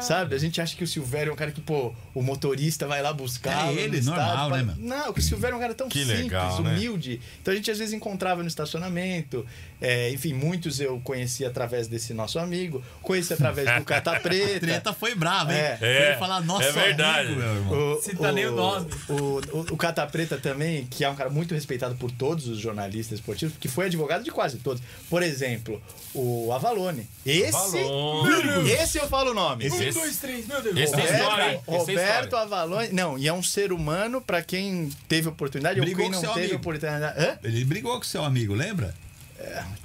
Sabe? 0.00 0.34
A 0.34 0.38
gente 0.38 0.60
acha 0.60 0.76
que 0.76 0.84
o 0.84 0.86
Silvério 0.86 1.30
é 1.30 1.32
um 1.32 1.36
cara 1.36 1.50
que, 1.52 1.60
pô, 1.60 1.92
o 2.14 2.22
motorista 2.22 2.86
vai 2.86 3.02
lá 3.02 3.12
buscar. 3.12 3.68
É 3.68 3.74
ele, 3.74 4.00
normal, 4.00 4.50
né, 4.50 4.62
meu? 4.62 4.74
Não, 4.76 5.12
que 5.12 5.20
o 5.20 5.22
Silvério 5.22 5.54
é 5.54 5.58
um 5.58 5.60
cara 5.60 5.74
tão 5.74 5.88
Que 5.88 6.00
simples, 6.00 6.20
legal, 6.24 6.62
né? 6.62 6.74
humilde. 6.74 7.20
Então 7.40 7.52
a 7.52 7.56
gente 7.56 7.70
às 7.70 7.78
vezes 7.78 7.92
encontrava 7.94 8.42
no 8.42 8.48
estacionamento. 8.48 9.46
É, 9.80 10.10
enfim, 10.10 10.32
muitos 10.32 10.80
eu 10.80 11.00
conheci 11.04 11.44
através 11.44 11.88
desse 11.88 12.14
nosso 12.14 12.38
amigo. 12.38 12.82
Conheci 13.02 13.32
através 13.32 13.68
do 13.78 13.84
Cata 13.84 14.18
Preta. 14.20 14.60
Treta 14.60 14.92
foi 14.92 15.14
brava, 15.14 15.52
hein? 15.52 15.58
É. 15.58 15.78
É, 16.12 16.16
falar, 16.18 16.40
nossa, 16.40 16.64
é 16.64 16.72
verdade. 16.72 17.28
amigo, 17.28 17.40
meu 17.40 17.54
irmão. 17.54 17.92
O, 17.94 18.02
Cita 18.02 18.32
nem 18.32 18.46
o 18.46 18.52
nome. 18.52 18.90
O, 19.08 19.12
o, 19.12 19.60
o 19.72 19.76
Cata 19.76 20.06
Preta 20.06 20.36
também, 20.38 20.86
que 20.86 21.04
é 21.04 21.08
um 21.10 21.14
cara 21.14 21.30
muito 21.30 21.54
respeitado 21.54 21.94
por 21.96 22.10
todos 22.10 22.48
os 22.48 22.58
jornalistas 22.58 23.18
esportivos, 23.18 23.56
que 23.58 23.68
foi 23.68 23.86
advogado 23.86 24.24
de 24.24 24.30
quase 24.30 24.58
todos. 24.58 24.82
Por 25.10 25.22
exemplo, 25.22 25.82
o 26.14 26.52
Avalone. 26.52 27.06
Esse. 27.26 27.56
Avalone. 27.56 28.70
Esse 28.70 28.98
eu 28.98 29.08
falo 29.08 29.32
o 29.32 29.34
nome. 29.34 29.66
Um, 29.74 29.82
Esse- 29.82 29.98
dois, 29.98 30.16
três, 30.18 30.46
meu 30.46 30.62
Deus. 30.62 30.76
esse 30.76 30.92
Roberto, 30.94 31.12
história, 31.14 31.52
hein? 31.54 31.60
Tem 31.66 31.74
Roberto 31.78 32.24
história. 32.24 32.44
Avalone. 32.44 32.88
Não, 32.92 33.18
e 33.18 33.28
é 33.28 33.32
um 33.32 33.42
ser 33.42 33.72
humano 33.72 34.20
pra 34.20 34.42
quem 34.42 34.88
teve 35.08 35.28
oportunidade 35.28 35.78
ou 35.80 35.84
Brigou 35.86 36.02
quem 36.04 36.10
com 36.10 36.14
não 36.16 36.20
seu 36.20 36.30
teve 36.32 36.46
amigo. 36.46 36.56
oportunidade. 36.60 37.20
Hã? 37.20 37.38
Ele 37.42 37.64
brigou 37.64 37.96
com 37.96 38.02
seu 38.04 38.24
amigo, 38.24 38.54
lembra? 38.54 38.94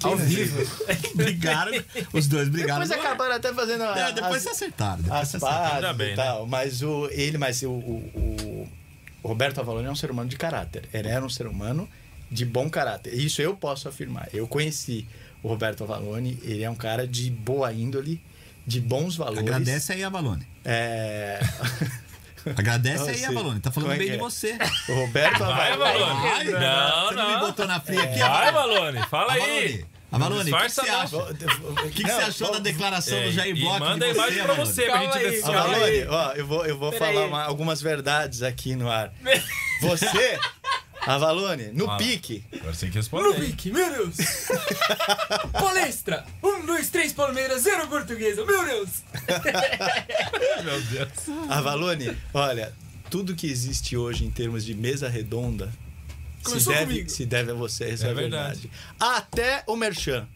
Ao 0.02 0.16
vivo. 0.16 0.58
Brigaram, 1.14 1.72
os 2.14 2.26
dois 2.26 2.48
brigaram. 2.48 2.80
Depois 2.82 2.98
acabaram 3.04 3.34
até 3.34 3.52
fazendo 3.52 3.82
a- 3.84 3.98
É, 4.08 4.12
depois 4.12 4.36
as- 4.36 4.42
se 4.42 4.48
acertaram. 4.48 5.02
Depois 5.02 5.20
as 5.20 5.28
se 5.28 5.36
acertaram. 5.36 5.94
bem, 5.94 6.06
e 6.06 6.10
né? 6.10 6.16
tal. 6.16 6.46
Mas 6.46 6.82
o, 6.82 7.08
ele, 7.10 7.36
mas 7.36 7.62
o, 7.62 7.68
o, 7.70 8.68
o 9.22 9.28
Roberto 9.28 9.60
Avalone 9.60 9.86
é 9.86 9.90
um 9.90 9.94
ser 9.96 10.10
humano 10.10 10.30
de 10.30 10.36
caráter. 10.36 10.84
Ele 10.94 11.08
era 11.08 11.22
um 11.24 11.28
ser 11.28 11.46
humano 11.46 11.86
de 12.30 12.46
bom 12.46 12.70
caráter. 12.70 13.12
Isso 13.12 13.42
eu 13.42 13.54
posso 13.54 13.86
afirmar. 13.88 14.28
Eu 14.32 14.46
conheci 14.46 15.06
o 15.42 15.48
Roberto 15.48 15.84
Avalone, 15.84 16.38
ele 16.42 16.62
é 16.62 16.70
um 16.70 16.74
cara 16.74 17.06
de 17.06 17.30
boa 17.30 17.70
índole, 17.72 18.20
de 18.66 18.80
bons 18.80 19.16
valores. 19.16 19.40
Agradece 19.40 19.92
aí, 19.92 20.04
Avalone. 20.04 20.46
É... 20.64 21.40
Agradece 22.56 23.10
aí, 23.10 23.16
sei. 23.18 23.26
Avalone. 23.26 23.60
Tá 23.60 23.70
falando 23.70 23.92
é 23.92 23.96
bem 23.98 24.06
que 24.06 24.12
de 24.12 24.18
é? 24.18 24.20
você. 24.20 24.58
O 24.88 24.94
Roberto 24.94 25.38
Vai, 25.40 25.72
Avalone. 25.72 26.02
Avalone. 26.04 26.50
Não, 26.52 27.08
Você 27.08 27.14
não 27.14 27.26
me 27.28 27.32
não. 27.34 27.40
botou 27.40 27.66
na 27.66 27.80
fria 27.80 28.02
aqui, 28.02 28.18
Vai, 28.18 28.48
Avalone. 28.48 28.74
Valone. 28.98 29.06
Fala 29.08 29.32
aí. 29.34 29.84
Avalone, 30.12 30.50
Avalone, 30.50 30.52
o 30.52 30.56
que, 30.56 30.68
você 30.70 30.80
acha? 30.90 31.16
O 31.16 31.90
que, 31.90 32.02
você 32.02 32.10
achou 32.10 32.50
da 32.50 32.58
declaração 32.58 33.16
É, 33.16 33.24
do 33.26 33.30
Jair 33.32 33.54
Bloch 33.56 33.78
manda 33.78 34.04
a 34.06 34.08
você, 34.08 34.14
imagem 34.18 34.34
pra 34.42 34.52
Avalone? 34.54 34.66
você, 34.74 34.82
pra 34.86 34.98
gente 35.02 35.18
aí, 35.18 35.24
ver 35.30 35.36
se. 35.36 35.44
Avalone, 35.44 36.06
ó, 36.08 36.32
eu 36.32 36.46
vou, 36.46 36.66
eu 36.66 36.78
vou 36.78 36.90
Pera 36.90 37.04
falar 37.06 37.20
aí. 37.20 37.28
uma- 37.28 37.44
algumas 37.44 37.80
verdades 37.80 38.42
aqui 38.42 38.74
no 38.74 38.90
ar. 38.90 39.12
Você, 39.82 40.38
Avalone, 41.06 41.68
no 41.72 41.86
Fala. 41.86 41.98
pique, 41.98 42.44
Agora 42.52 42.74
você 42.74 42.80
tem 42.80 42.90
que 42.90 42.96
No 42.96 43.00
responder. 43.02 43.40
pique, 43.46 43.70
meu 43.70 43.90
Deus! 43.90 44.16
Palestra! 45.52 46.24
Um, 46.42 46.64
dois, 46.66 46.90
três, 46.90 47.12
Palmeiras, 47.12 47.62
zero 47.62 47.86
portuguesa, 47.88 48.44
meu 48.44 48.64
Deus! 48.64 49.02
Meu 50.64 50.80
Deus. 50.82 51.10
Avalone, 51.48 52.16
olha, 52.34 52.72
tudo 53.08 53.34
que 53.34 53.46
existe 53.50 53.96
hoje 53.96 54.24
em 54.24 54.30
termos 54.30 54.64
de 54.64 54.74
mesa 54.74 55.08
redonda 55.08 55.72
se 56.44 56.66
deve, 56.66 56.86
comigo. 56.86 57.10
se 57.10 57.26
deve 57.26 57.50
a 57.50 57.54
você, 57.54 57.90
isso 57.90 58.06
é, 58.06 58.10
É 58.10 58.14
verdade. 58.14 58.60
verdade. 58.68 58.70
Até 58.98 59.62
o 59.66 59.76
Merchan. 59.76 60.26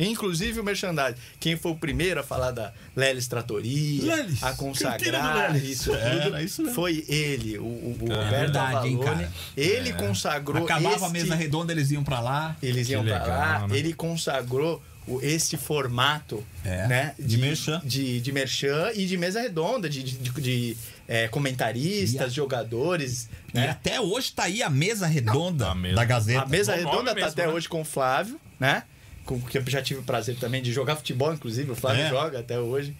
Inclusive 0.00 0.60
o 0.60 0.64
merchandising. 0.64 1.14
Quem 1.38 1.56
foi 1.56 1.72
o 1.72 1.76
primeiro 1.76 2.20
a 2.20 2.22
falar 2.22 2.50
da 2.50 2.72
Lelis 2.96 3.28
Tratoria, 3.28 4.16
Lelis, 4.16 4.42
a 4.42 4.52
consagrar 4.54 5.52
Lelis. 5.52 5.70
isso 5.80 5.94
Era 5.94 6.22
tudo, 6.22 6.40
isso 6.40 6.62
mesmo. 6.62 6.74
foi 6.74 7.04
ele, 7.08 7.58
o, 7.58 7.62
o, 7.62 7.96
É 8.00 8.14
Roberto 8.14 8.30
verdade, 8.30 8.88
hein, 8.88 8.94
Avalone. 8.96 9.04
cara? 9.24 9.32
Ele 9.56 9.92
consagrou 9.92 10.64
Acabava 10.64 10.94
este... 10.94 11.04
a 11.06 11.08
mesa 11.10 11.34
redonda, 11.34 11.72
eles 11.72 11.90
iam 11.90 12.02
pra 12.04 12.20
lá. 12.20 12.56
Eles 12.62 12.88
iam 12.88 13.04
pra 13.04 13.24
lá, 13.24 13.68
né? 13.68 13.76
ele 13.76 13.92
consagrou 13.92 14.82
o, 15.06 15.18
esse 15.22 15.56
formato 15.56 16.44
É, 16.64 16.86
né, 16.86 17.14
de 17.18 17.38
merchan. 17.38 17.80
De, 17.84 18.20
de 18.20 18.32
merchan 18.32 18.90
e 18.94 19.06
de 19.06 19.16
mesa 19.16 19.40
redonda, 19.40 19.88
de, 19.88 20.02
de, 20.02 20.18
de- 20.18 20.40
de, 20.40 20.76
é, 21.08 21.26
comentaristas, 21.28 22.20
E 22.20 22.24
a- 22.24 22.28
jogadores. 22.28 23.28
E 23.52 23.56
Né? 23.58 23.68
até 23.70 24.00
hoje 24.00 24.30
tá 24.32 24.44
aí 24.44 24.62
a 24.62 24.70
mesa 24.70 25.06
redonda 25.06 25.70
A 25.70 25.74
mesa- 25.74 25.96
da 25.96 26.04
Gazeta. 26.04 26.42
A 26.42 26.46
mesa 26.46 26.72
Bom 26.72 26.78
redonda 26.78 27.10
tá 27.10 27.14
mesmo, 27.14 27.30
até 27.30 27.46
né? 27.46 27.52
hoje 27.52 27.68
com 27.68 27.80
o 27.80 27.84
Flávio, 27.84 28.38
né? 28.60 28.84
Com, 29.30 29.40
que 29.40 29.58
eu 29.58 29.64
já 29.68 29.80
tive 29.80 30.00
o 30.00 30.02
prazer 30.02 30.34
também 30.36 30.60
de 30.60 30.72
jogar 30.72 30.96
futebol, 30.96 31.32
inclusive. 31.32 31.70
O 31.70 31.76
Flávio 31.76 32.02
É. 32.02 32.08
joga 32.08 32.40
até 32.40 32.58
hoje. 32.58 32.96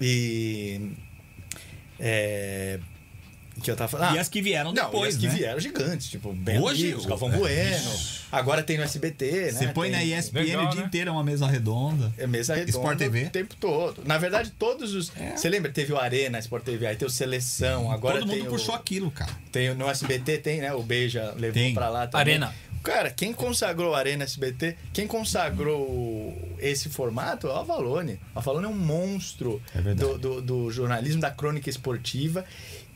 E. 0.00 0.80
É. 1.98 2.80
Que 3.62 3.70
eu 3.70 3.76
tava 3.76 3.88
falando. 3.90 4.16
E 4.16 4.18
as 4.18 4.28
que 4.28 4.40
vieram 4.40 4.72
Não, 4.72 4.84
depois, 4.86 5.14
e 5.14 5.16
as 5.16 5.20
que 5.20 5.28
né? 5.28 5.34
vieram 5.34 5.60
gigantes, 5.60 6.08
tipo, 6.08 6.32
Ben 6.32 6.58
Hoje, 6.58 6.84
Amigos, 6.86 7.04
Galvão 7.04 7.28
é, 7.30 7.36
Bueno. 7.36 7.90
Agora 8.32 8.62
tem 8.62 8.78
no 8.78 8.82
SBT, 8.84 9.30
né? 9.30 9.52
Você 9.52 9.68
põe 9.68 9.90
Tem- 9.90 9.98
na 10.12 10.18
ESPN 10.18 10.40
Legal, 10.44 10.64
o 10.66 10.70
dia 10.70 10.80
né? 10.80 10.86
inteiro 10.86 11.12
uma 11.12 11.22
mesa 11.22 11.46
redonda. 11.46 12.10
É 12.16 12.26
mesa 12.26 12.54
redonda 12.54 12.70
Sport 12.70 12.98
TV. 12.98 13.24
o 13.26 13.30
tempo 13.30 13.54
todo. 13.60 14.02
Na 14.06 14.16
verdade, 14.16 14.50
todos 14.58 14.94
os. 14.94 15.12
Você 15.36 15.48
lembra? 15.50 15.70
Teve 15.70 15.92
o 15.92 15.98
Arena, 15.98 16.38
Sport 16.38 16.64
TV, 16.64 16.86
aí 16.86 16.96
tem 16.96 17.06
o 17.06 17.10
Seleção, 17.10 17.92
agora 17.92 18.20
Todo 18.20 18.28
mundo 18.28 18.46
puxou 18.46 18.74
o, 18.74 18.78
aquilo, 18.78 19.10
cara. 19.10 19.30
tem 19.52 19.68
o- 19.70 19.74
No 19.74 19.88
SBT 19.90 20.38
tem, 20.38 20.60
né? 20.60 20.72
O 20.72 20.82
Beija 20.82 21.34
levou 21.36 21.52
Tem. 21.52 21.74
pra 21.74 21.88
lá 21.90 22.06
também. 22.06 22.20
Arena. 22.36 22.54
Cara, 22.82 23.10
quem 23.10 23.32
consagrou 23.32 23.90
o 23.90 23.94
Arena 23.94 24.24
SBT, 24.24 24.76
quem 24.92 25.06
consagrou 25.06 26.36
esse 26.58 26.88
formato 26.88 27.46
é 27.46 27.50
o 27.52 27.56
Avalone. 27.56 28.18
O 28.34 28.38
Avalone 28.38 28.64
é 28.66 28.68
um 28.68 28.74
monstro 28.76 29.60
É 29.74 29.94
do, 29.94 30.16
do- 30.18 30.40
do 30.42 30.70
jornalismo, 30.70 31.20
da 31.20 31.30
crônica 31.30 31.68
esportiva. 31.68 32.44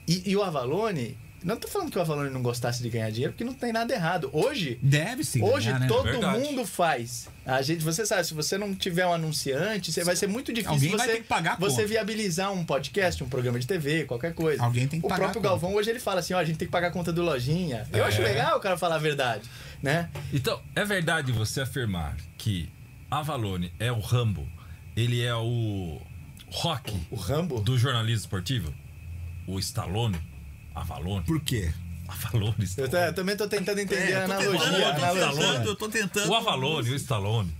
E, 0.08 0.22
e 0.30 0.36
o 0.36 0.42
Avalone. 0.42 1.16
Não 1.44 1.56
tô 1.58 1.68
falando 1.68 1.90
que 1.90 1.98
o 1.98 2.00
Avalone 2.00 2.30
não 2.30 2.40
gostasse 2.42 2.82
de 2.82 2.88
ganhar 2.88 3.10
dinheiro, 3.10 3.32
porque 3.34 3.44
não 3.44 3.52
tem 3.52 3.70
nada 3.70 3.92
errado. 3.92 4.30
Hoje, 4.32 4.78
Deve 4.82 5.22
se 5.22 5.42
Hoje 5.42 5.66
ganhar, 5.66 5.80
né? 5.80 5.86
todo 5.86 6.04
Verdade. 6.04 6.38
mundo 6.40 6.64
faz. 6.66 7.28
A 7.44 7.60
gente, 7.60 7.84
você 7.84 8.06
sabe, 8.06 8.24
se 8.24 8.32
você 8.32 8.56
não 8.56 8.74
tiver 8.74 9.06
um 9.06 9.12
anunciante, 9.12 9.92
você- 9.92 10.02
vai 10.02 10.16
ser 10.16 10.26
muito 10.26 10.50
difícil 10.54 10.72
Alguém 10.72 10.90
você, 10.92 10.96
vai 10.96 11.06
ter 11.08 11.16
que 11.18 11.28
pagar 11.28 11.58
você 11.60 11.76
conta. 11.82 11.86
viabilizar 11.88 12.50
um 12.50 12.64
podcast, 12.64 13.22
um 13.22 13.28
programa 13.28 13.58
de 13.58 13.66
TV, 13.66 14.04
qualquer 14.04 14.32
coisa. 14.32 14.62
Alguém 14.64 14.88
tem 14.88 14.98
que 15.00 15.04
o 15.06 15.08
pagar 15.10 15.24
próprio 15.24 15.40
a 15.40 15.42
conta. 15.42 15.48
Galvão 15.60 15.74
hoje 15.78 15.90
ele 15.90 16.00
fala 16.00 16.20
assim, 16.20 16.32
ó, 16.32 16.38
a 16.38 16.44
gente 16.44 16.56
tem 16.56 16.66
que 16.66 16.72
pagar 16.72 16.88
a 16.88 16.90
conta 16.90 17.12
do 17.12 17.22
lojinha. 17.22 17.86
Eu 17.92 18.04
É. 18.04 18.08
acho 18.08 18.22
legal 18.22 18.56
o 18.56 18.60
cara 18.60 18.78
falar 18.78 18.94
a 18.94 18.98
verdade, 18.98 19.42
né? 19.82 20.08
Então, 20.32 20.58
é 20.74 20.82
verdade 20.84 21.30
você 21.30 21.60
afirmar 21.60 22.16
que 22.38 22.70
Avalone 23.10 23.70
é 23.78 23.92
o 23.92 24.00
Rambo, 24.00 24.48
ele 24.96 25.22
é 25.22 25.34
o 25.34 26.00
Rock 26.50 26.90
O 27.10 27.16
Rambo. 27.16 27.60
do 27.60 27.76
jornalismo 27.76 28.20
esportivo? 28.20 28.72
O 29.46 29.58
Stallone? 29.58 30.18
Avalone? 30.74 31.24
Por 31.24 31.40
quê? 31.40 31.72
Avalone, 32.06 32.54
Eu, 32.76 32.86
eu 32.86 33.14
também 33.14 33.36
tô 33.36 33.48
tentando 33.48 33.78
entender 33.80 34.12
É, 34.12 34.16
a 34.16 34.18
eu 34.18 34.24
analogia. 34.24 34.60
tentando, 34.60 34.76
eu 34.78 34.86
a 34.86 34.94
tô 34.94 35.04
analogia. 35.04 35.46
tentando, 35.46 35.68
eu 35.68 35.74
tô 35.76 35.88
tentando. 35.88 36.28
O 36.30 36.34
Avalone, 36.34 36.90
o 36.90 36.94
Stallone. 36.96 37.54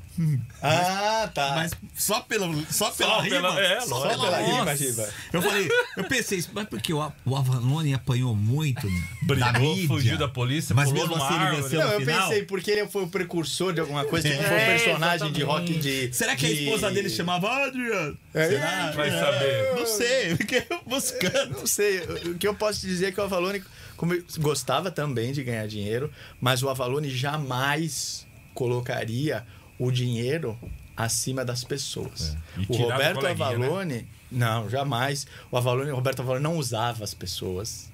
Ah, 0.63 1.29
tá. 1.35 1.53
Mas 1.57 1.73
só 1.95 2.21
pela, 2.21 2.47
só 2.71 2.91
pela 2.91 3.15
Só 3.17 3.21
rima. 3.21 3.37
pela- 3.37 3.61
é, 3.61 3.81
só 3.81 3.99
lógico. 3.99 4.15
Só 4.21 4.25
pela 4.25 4.41
rima, 4.41 4.77
Giba. 4.77 5.09
Eu 5.33 5.43
falei, 5.43 5.69
eu 5.97 6.05
pensei, 6.05 6.39
isso, 6.39 6.51
mas 6.55 6.69
porque 6.69 6.93
o, 6.93 7.01
A- 7.03 7.13
o 7.25 7.37
Avalone 7.37 7.95
apanhou 7.95 8.35
muito 8.35 8.87
da 8.87 9.51
Brigou, 9.53 9.75
mídia. 9.75 9.89
fugiu 9.89 10.19
da 10.19 10.29
polícia, 10.29 10.75
Mas 10.75 10.89
pulou 10.91 11.03
mesmo 11.07 11.17
numa 11.17 11.27
assim 11.27 11.35
ele 11.37 11.45
árvore. 11.45 11.63
venceu. 11.63 11.81
Não, 11.81 11.87
no 11.89 11.93
eu 11.95 12.01
final? 12.01 12.29
pensei, 12.29 12.43
porque 12.45 12.71
ele 12.71 12.89
foi 12.89 13.03
o 13.05 13.09
precursor 13.09 13.73
de 13.73 13.81
alguma 13.81 14.05
coisa, 14.05 14.29
tipo, 14.29 14.43
foi 14.43 14.53
um 14.53 14.59
É, 14.59 14.67
personagem 14.67 15.33
de 15.33 15.43
rock 15.43 15.75
de. 15.79 16.13
Será 16.13 16.37
que 16.37 16.47
a 16.47 16.49
de- 16.49 16.65
esposa 16.65 16.91
dele 16.91 17.11
chamava 17.11 17.49
Adrian? 17.67 18.15
É, 18.33 18.49
Será? 18.49 18.91
Vai 18.93 19.11
saber. 19.11 19.75
Não 19.77 19.87
sei, 19.87 20.37
fiquei 20.37 20.65
buscando. 20.87 21.59
Não 21.59 21.67
sei, 21.67 21.99
o 22.01 22.35
que 22.39 22.47
eu 22.47 22.55
posso 22.55 22.81
te 22.81 22.87
dizer 22.87 23.07
é 23.07 23.13
que 23.13 23.21
o 23.21 23.25
Avalone 23.25 23.63
como 23.97 24.13
eu 24.13 24.25
gostava 24.39 24.91
também 24.91 25.33
de 25.33 25.45
ganhar 25.45 25.67
dinheiro, 25.69 26.11
mas 26.41 26.63
o 26.65 26.69
Avalone 26.69 27.09
jamais 27.09 28.27
colocaria 28.53 29.47
o 29.79 29.91
dinheiro 29.91 30.59
acima 30.97 31.45
das 31.45 31.65
pessoas. 31.65 32.37
É. 32.59 32.73
O 32.73 32.77
Roberto 32.77 33.23
né? 33.23 33.31
Avalone, 33.31 34.07
não, 34.31 34.69
jamais. 34.69 35.27
O 35.51 35.57
Avalone, 35.57 35.91
o 35.91 35.95
Roberto 35.95 36.21
Avalone 36.21 36.43
não 36.43 36.57
usava 36.57 37.05
as 37.05 37.15
pessoas, 37.15 37.91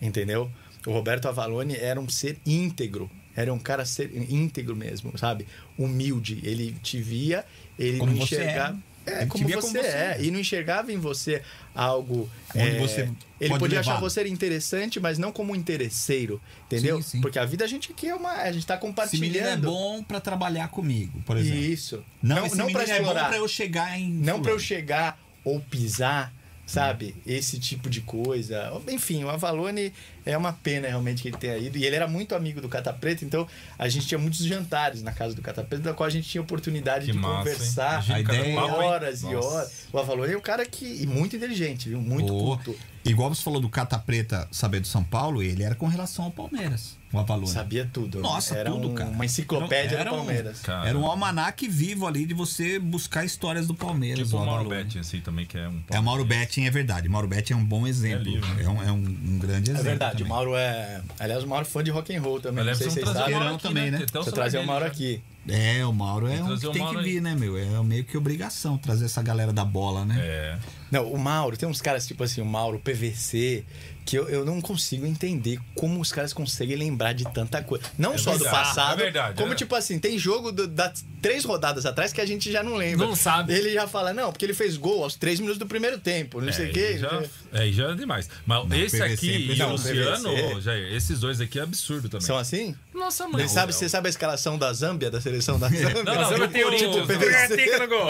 entendeu? 0.00 0.50
O 0.86 0.92
Roberto 0.92 1.26
Avalone 1.28 1.76
era 1.76 2.00
um 2.00 2.08
ser 2.08 2.38
íntegro, 2.44 3.10
era 3.34 3.52
um 3.52 3.58
cara 3.58 3.84
ser 3.84 4.10
íntegro 4.30 4.74
mesmo, 4.74 5.16
sabe? 5.16 5.46
Humilde, 5.78 6.40
ele 6.42 6.72
te 6.82 7.00
via, 7.00 7.44
ele 7.78 7.98
Como 7.98 8.12
não 8.12 8.18
você 8.18 8.36
enxergava. 8.36 8.76
é. 8.76 8.91
É, 9.04 9.26
como 9.26 9.44
você, 9.44 9.56
como 9.60 9.72
você 9.72 9.78
é. 9.78 10.16
é. 10.18 10.22
E 10.22 10.30
não 10.30 10.38
enxergava 10.40 10.92
em 10.92 10.96
você 10.98 11.42
algo. 11.74 12.30
Onde 12.54 12.76
é, 12.76 12.78
você 12.78 13.08
ele 13.40 13.58
podia 13.58 13.80
achar 13.80 13.94
levar. 13.94 14.00
você 14.08 14.28
interessante, 14.28 15.00
mas 15.00 15.18
não 15.18 15.32
como 15.32 15.52
um 15.52 15.56
interesseiro, 15.56 16.40
entendeu? 16.66 17.02
Sim, 17.02 17.08
sim. 17.08 17.20
Porque 17.20 17.38
a 17.38 17.44
vida 17.44 17.64
a 17.64 17.68
gente 17.68 17.90
aqui 17.90 18.08
é 18.08 18.14
uma. 18.14 18.30
A 18.32 18.52
gente 18.52 18.66
tá 18.66 18.74
Esse 18.74 19.18
menino 19.18 19.44
compartilhando. 19.44 19.66
é 19.66 19.70
bom 19.70 20.02
pra 20.02 20.20
trabalhar 20.20 20.68
comigo, 20.68 21.20
por 21.26 21.36
exemplo. 21.36 21.58
Isso. 21.60 22.04
Não, 22.22 22.46
não 22.46 22.54
não 22.54 22.72
pra 22.72 22.82
é 22.82 22.86
bom 22.86 22.92
explorar. 22.92 23.28
pra 23.28 23.36
eu 23.36 23.48
chegar 23.48 23.98
em. 23.98 24.10
Não 24.12 24.40
pra 24.40 24.52
eu 24.52 24.58
chegar 24.58 25.18
ou 25.44 25.60
pisar, 25.60 26.32
sabe? 26.72 27.14
Esse 27.26 27.58
tipo 27.60 27.90
de 27.90 28.00
coisa. 28.00 28.72
Enfim, 28.88 29.24
o 29.24 29.28
Avalone 29.28 29.92
é 30.24 30.34
uma 30.38 30.54
pena 30.54 30.88
realmente 30.88 31.20
que 31.20 31.28
ele 31.28 31.36
tenha 31.36 31.58
ido. 31.58 31.76
E 31.76 31.84
ele 31.84 31.94
era 31.94 32.08
muito 32.08 32.34
amigo 32.34 32.62
do 32.62 32.68
Cata 32.68 32.92
Preta, 32.94 33.24
então 33.26 33.46
a 33.78 33.88
gente 33.90 34.06
tinha 34.06 34.18
muitos 34.18 34.38
jantares 34.40 35.02
na 35.02 35.12
casa 35.12 35.34
do 35.34 35.42
Cata 35.42 35.62
Preta, 35.62 35.84
da 35.84 35.92
qual 35.94 36.06
a 36.06 36.10
gente 36.10 36.26
tinha 36.28 36.40
oportunidade 36.40 37.04
Que 37.06 37.12
de 37.12 37.18
massa, 37.18 37.36
conversar 37.38 38.04
A 38.10 38.20
ideia- 38.20 38.54
papo, 38.54 38.66
hein? 38.68 38.78
horas 38.88 39.22
e 39.22 39.26
Nossa. 39.26 39.48
horas. 39.48 39.72
O 39.92 39.98
Avalone 39.98 40.32
é 40.32 40.36
um 40.36 40.40
cara 40.40 40.64
que. 40.64 40.86
E 41.02 41.06
muito 41.06 41.36
inteligente, 41.36 41.90
viu? 41.90 42.00
Muito 42.00 42.28
Pô, 42.32 42.38
culto. 42.56 42.74
Igual 43.04 43.34
você 43.34 43.42
falou 43.42 43.60
do 43.60 43.68
Cata 43.68 43.98
Preta 43.98 44.46
saber 44.52 44.78
do 44.80 44.86
São 44.86 45.02
Paulo, 45.02 45.42
ele 45.42 45.62
era 45.64 45.74
com 45.74 45.86
relação 45.88 46.24
ao 46.26 46.30
Palmeiras, 46.30 46.96
o 47.12 47.18
Avalone. 47.18 47.48
Sabia 47.48 47.88
tudo. 47.92 48.20
Nossa, 48.20 48.54
era 48.54 48.70
tudo, 48.70 48.90
um- 48.90 48.94
cara. 48.94 49.10
Uma 49.10 49.24
enciclopédia 49.24 49.96
Era 49.96 50.10
do 50.10 50.14
um- 50.14 50.18
Palmeiras. 50.18 50.60
Cara, 50.60 50.88
Era 50.88 50.96
um 50.96 51.04
almanaque 51.04 51.66
vivo 51.68 52.06
ali 52.06 52.24
de 52.24 52.32
você 52.32 52.78
buscar 52.78 53.24
histórias 53.24 53.66
do 53.66 53.74
Palmeiras. 53.74 54.24
Tipo 54.28 54.36
o 54.36 54.46
Mauro 54.46 54.60
Avalone. 54.60 54.84
Betti, 54.84 54.98
assim, 55.00 55.20
também, 55.20 55.44
que 55.46 55.58
é 55.58 55.68
um... 55.68 55.82
É, 55.90 55.98
o 55.98 56.02
Mauro 56.02 56.24
Betting 56.24 56.64
é 56.64 56.70
verdade. 56.70 57.08
Mauro 57.08 57.26
Betting 57.26 57.54
é 57.54 57.56
um 57.56 57.64
bom 57.64 57.86
exemplo. 57.88 58.20
É 58.28 58.30
livre, 58.30 58.50
né? 58.54 58.62
É, 58.62 58.68
um, 58.68 58.82
é 58.82 58.92
um- 58.92 58.96
um 58.98 59.38
grande 59.40 59.70
É 59.70 59.74
exemplo. 59.74 59.82
verdade, 59.82 60.12
também. 60.18 60.26
o 60.26 60.28
Mauro 60.36 60.54
é. 60.56 61.02
Aliás, 61.18 61.42
o 61.42 61.48
Mauro 61.48 61.66
é 61.66 61.68
fã 61.68 61.82
de 61.82 61.90
rock 61.90 62.14
and 62.14 62.20
roll 62.22 62.40
também. 62.40 62.64
Não 62.64 62.74
sei 62.74 62.88
se 62.88 62.94
vocês 63.00 63.08
sabem. 63.08 63.58
Também, 63.58 63.90
né? 63.90 63.98
Deixa 63.98 64.28
eu 64.28 64.32
trazer 64.32 64.58
o 64.58 64.66
Mauro 64.66 64.84
aqui. 64.84 65.20
É, 65.48 65.84
o 65.84 65.92
Mauro 65.92 66.28
é 66.28 66.40
um 66.40 66.46
trazer 66.46 66.60
que 66.60 66.66
o 66.68 66.70
tem 66.72 66.82
Mauro 66.82 66.98
que 67.00 67.04
aí. 67.04 67.12
vir, 67.14 67.20
né, 67.20 67.34
meu? 67.34 67.58
É 67.58 67.82
meio 67.82 68.04
que 68.04 68.16
obrigação 68.16 68.78
trazer 68.78 69.06
essa 69.06 69.20
galera 69.20 69.52
da 69.52 69.64
bola, 69.64 70.04
né? 70.04 70.16
É. 70.20 70.58
Não, 70.92 71.10
o 71.10 71.18
Mauro, 71.18 71.56
tem 71.56 71.66
uns 71.66 71.80
caras 71.80 72.06
tipo 72.06 72.22
assim, 72.22 72.42
o 72.42 72.44
Mauro, 72.44 72.78
PVC, 72.78 73.64
que 74.04 74.18
eu, 74.18 74.28
eu 74.28 74.44
não 74.44 74.60
consigo 74.60 75.06
entender 75.06 75.58
como 75.74 76.00
os 76.00 76.10
caras 76.10 76.32
conseguem 76.32 76.76
lembrar 76.76 77.12
de 77.12 77.24
tanta 77.32 77.62
coisa. 77.62 77.84
Não 77.96 78.14
É 78.14 78.18
só 78.18 78.32
do 78.32 78.38
verdade, 78.40 78.56
passado, 78.66 79.00
é 79.00 79.04
verdade, 79.04 79.36
como 79.36 79.52
é. 79.52 79.56
tipo 79.56 79.74
assim, 79.74 79.98
tem 79.98 80.18
jogo 80.18 80.50
do- 80.50 80.66
das 80.66 81.04
três 81.20 81.44
rodadas 81.44 81.86
atrás 81.86 82.12
que 82.12 82.20
a 82.20 82.26
gente 82.26 82.50
já 82.50 82.62
não 82.62 82.74
lembra. 82.74 83.06
Não 83.06 83.14
sabe. 83.14 83.52
Ele 83.54 83.72
já 83.72 83.86
fala, 83.86 84.12
não, 84.12 84.32
porque 84.32 84.44
ele 84.44 84.54
fez 84.54 84.76
gol 84.76 85.04
aos 85.04 85.14
três 85.14 85.38
minutos 85.38 85.58
do 85.58 85.66
primeiro 85.66 85.98
tempo, 85.98 86.40
não 86.40 86.52
sei 86.52 86.66
o 86.66 86.68
É, 86.70 86.72
quê. 86.72 86.80
aí 86.80 86.98
já, 86.98 87.22
é, 87.52 87.72
já 87.72 87.90
é 87.90 87.94
demais. 87.94 88.28
Mas 88.44 88.68
Não, 88.68 88.76
esse 88.76 88.96
PVC 88.98 89.14
aqui 89.14 89.30
é 89.52 89.54
e 89.56 89.62
o. 89.62 89.68
Luciano, 89.70 90.60
Jair, 90.60 90.92
esses 90.94 91.20
dois 91.20 91.40
aqui 91.40 91.58
é 91.58 91.62
absurdo 91.62 92.08
também. 92.08 92.26
São 92.26 92.36
assim? 92.36 92.74
Nossa, 92.92 93.26
mãe. 93.28 93.42
Ele 93.42 93.48
sabe, 93.48 93.72
você 93.72 93.88
sabe 93.88 94.08
a 94.08 94.10
escalação 94.10 94.58
da 94.58 94.72
Zâmbia, 94.72 95.10
da 95.10 95.20
seleção 95.20 95.58
da 95.58 95.68
Zâmbia? 95.68 96.02
Não, 96.04 96.14
não, 96.14 96.30
do 96.32 96.38
vai 96.38 96.48
ter 96.48 96.62
o- 96.64 96.70
Corinthians. 96.70 97.06
Tipo. 97.06 97.12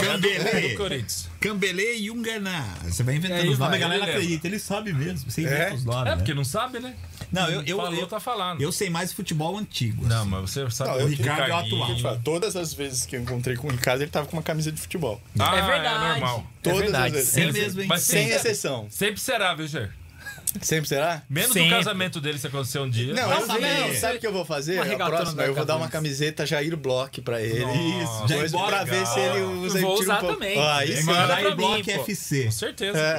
É 0.04 0.68
do 0.70 0.76
Corinthians. 0.76 1.28
Cambelê 1.40 1.96
e 1.98 2.10
Unganá. 2.10 2.74
Você 2.84 3.02
vai 3.02 3.16
inventando 3.16 3.40
Aí 3.40 3.48
os 3.48 3.58
nomes, 3.58 3.74
a 3.76 3.78
galera 3.78 4.04
acredita. 4.04 4.46
Ele 4.46 4.58
sabe 4.58 4.92
mesmo. 4.92 5.30
Você 5.30 5.42
inventa 5.42 5.56
É? 5.56 5.70
Os 5.82 5.86
nomes. 5.86 6.06
É, 6.06 6.10
né? 6.10 6.16
porque 6.16 6.34
não 6.34 6.44
sabe, 6.44 6.78
né? 6.78 6.94
Não, 7.30 7.48
eu, 7.48 7.62
eu, 7.62 7.76
Falou, 7.76 7.94
eu, 7.94 8.06
tá 8.06 8.20
falando. 8.20 8.60
eu 8.60 8.70
sei 8.72 8.90
mais 8.90 9.12
futebol 9.12 9.56
antigo. 9.58 10.06
Não, 10.06 10.20
assim. 10.22 10.30
mas 10.30 10.50
você 10.50 10.70
sabe 10.70 10.98
Não, 10.98 11.04
o 11.04 11.08
Ricardo 11.08 11.50
é 11.50 11.52
atual. 11.52 11.98
Fala, 11.98 12.20
Todas 12.22 12.56
as 12.56 12.72
vezes 12.74 13.06
que 13.06 13.16
eu 13.16 13.20
encontrei 13.20 13.56
com 13.56 13.68
o 13.68 13.70
Ricardo, 13.70 14.02
ele 14.02 14.10
tava 14.10 14.26
com 14.26 14.36
uma 14.36 14.42
camisa 14.42 14.70
de 14.70 14.80
futebol. 14.80 15.20
Ah, 15.38 15.56
É 15.56 15.62
verdade. 15.62 16.04
É 16.04 16.08
normal. 16.08 16.46
Todas 16.62 16.78
verdade, 16.80 17.06
as 17.06 17.12
vezes. 17.12 17.30
Sem 17.30 17.52
mesmo, 17.52 17.80
hein? 17.80 17.86
Mas 17.88 18.02
Sem 18.02 18.22
sempre, 18.24 18.36
exceção. 18.36 18.86
sempre 18.90 19.20
será, 19.20 19.54
viu, 19.54 19.66
Jair? 19.66 19.92
Sempre 20.60 20.88
será? 20.88 21.22
Menos 21.30 21.52
Sempre. 21.52 21.72
o 21.72 21.76
casamento 21.76 22.20
dele 22.20 22.38
se 22.38 22.46
acontecer 22.46 22.78
um 22.78 22.88
dia. 22.88 23.14
Não, 23.14 23.46
saber. 23.46 23.78
não, 23.88 23.94
sabe 23.94 24.16
o 24.16 24.20
que 24.20 24.26
eu 24.26 24.32
vou 24.32 24.44
fazer? 24.44 24.80
Uma 24.82 25.04
A 25.04 25.06
próxima, 25.08 25.42
eu 25.44 25.54
vou 25.54 25.64
dar 25.64 25.76
uma 25.76 25.88
camiseta 25.88 26.44
Jair 26.44 26.76
Block 26.76 27.20
pra 27.22 27.40
ele. 27.40 27.60
Nossa, 27.64 28.28
Jair 28.28 28.44
Isso, 28.44 28.56
Block, 28.56 28.68
pra 28.68 28.84
ver 28.84 29.06
se 29.06 29.18
ele 29.18 29.40
usa 29.40 29.80
Vou 29.80 29.96
um 29.96 30.00
usar 30.00 30.16
pouco. 30.20 30.34
também. 30.34 30.58
Aí 30.58 30.96
sim. 30.98 31.04
Manda 31.04 31.26
Jair 31.28 31.46
pra 31.46 31.54
Block 31.56 31.86
mim. 31.86 31.92
FC. 32.00 32.44
Com 32.44 32.50
certeza. 32.50 32.98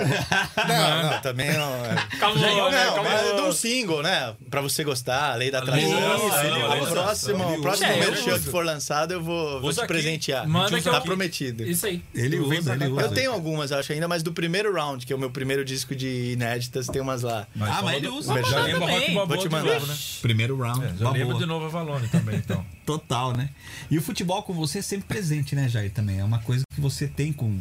Não, 0.68 1.12
não, 1.12 1.22
também 1.22 1.52
não. 1.54 1.74
é. 1.86 2.18
Calma, 2.20 2.40
Não, 2.40 2.72
né? 2.72 2.86
não, 2.86 2.94
Calma. 2.96 3.10
mas 3.10 3.26
eu 3.28 3.36
dou 3.36 3.48
um 3.48 3.52
single, 3.52 4.02
né? 4.02 4.34
Pra 4.50 4.62
você 4.62 4.84
gostar, 4.84 5.32
da 5.32 5.36
lei 5.36 5.52
da 5.52 5.60
atração. 5.60 5.84
Isso, 5.90 6.34
a 6.36 6.42
lei 6.42 6.52
da 6.52 6.76
o 6.84 6.88
próximo, 6.88 7.54
o 7.58 7.62
próximo. 7.62 7.88
É, 7.92 7.98
merchan 7.98 8.40
que 8.40 8.50
for 8.50 8.64
lançado, 8.66 9.12
eu 9.12 9.22
vou, 9.22 9.74
te 9.74 9.86
presentear. 9.88 10.48
Manda 10.48 10.80
tá 10.82 11.02
prometido. 11.02 11.64
Isso 11.64 11.86
aí. 11.86 12.02
Ele 12.14 12.40
usa, 12.40 12.74
ele 12.74 12.88
usa. 12.88 13.02
Eu 13.02 13.12
tenho 13.12 13.32
algumas, 13.32 13.72
acho 13.72 13.92
ainda, 13.92 14.08
mas 14.08 14.24
do 14.24 14.32
primeiro 14.34 14.74
round, 14.74 15.06
que 15.06 15.14
é 15.14 15.16
o 15.16 15.20
meu 15.20 15.32
primeiro 15.32 15.66
disco 15.66 15.96
de 15.96 16.32
inéditas, 16.34 16.88
tem 16.88 17.02
umas 17.14 17.22
lá. 17.22 17.48
Ah, 17.60 17.82
mas 17.82 17.98
ele 17.98 18.08
usa. 18.08 18.44
Já 18.44 18.62
lembra 18.62 18.82
também. 18.82 19.00
Rock 19.00 19.14
Balboa 19.14 19.38
de 19.38 19.50
novo, 19.50 19.88
né? 19.88 19.98
Primeiro 20.22 20.58
round. 20.58 20.86
É, 20.86 20.94
já 20.98 21.10
lembro 21.12 21.38
de 21.38 21.46
novo 21.46 21.66
a 21.66 21.70
Valone 21.70 22.08
também, 22.08 22.38
então. 22.38 22.66
Total, 22.86 23.36
né? 23.36 23.50
E 23.90 23.98
o 23.98 24.02
futebol 24.02 24.44
com 24.44 24.54
você 24.54 24.80
é 24.80 24.82
sempre 24.82 25.08
presente, 25.08 25.56
né, 25.56 25.70
Jair? 25.70 25.92
Também. 25.92 26.20
É 26.20 26.24
uma 26.24 26.40
coisa 26.40 26.64
que 26.74 26.82
você 26.82 27.08
tem 27.08 27.32
com, 27.32 27.60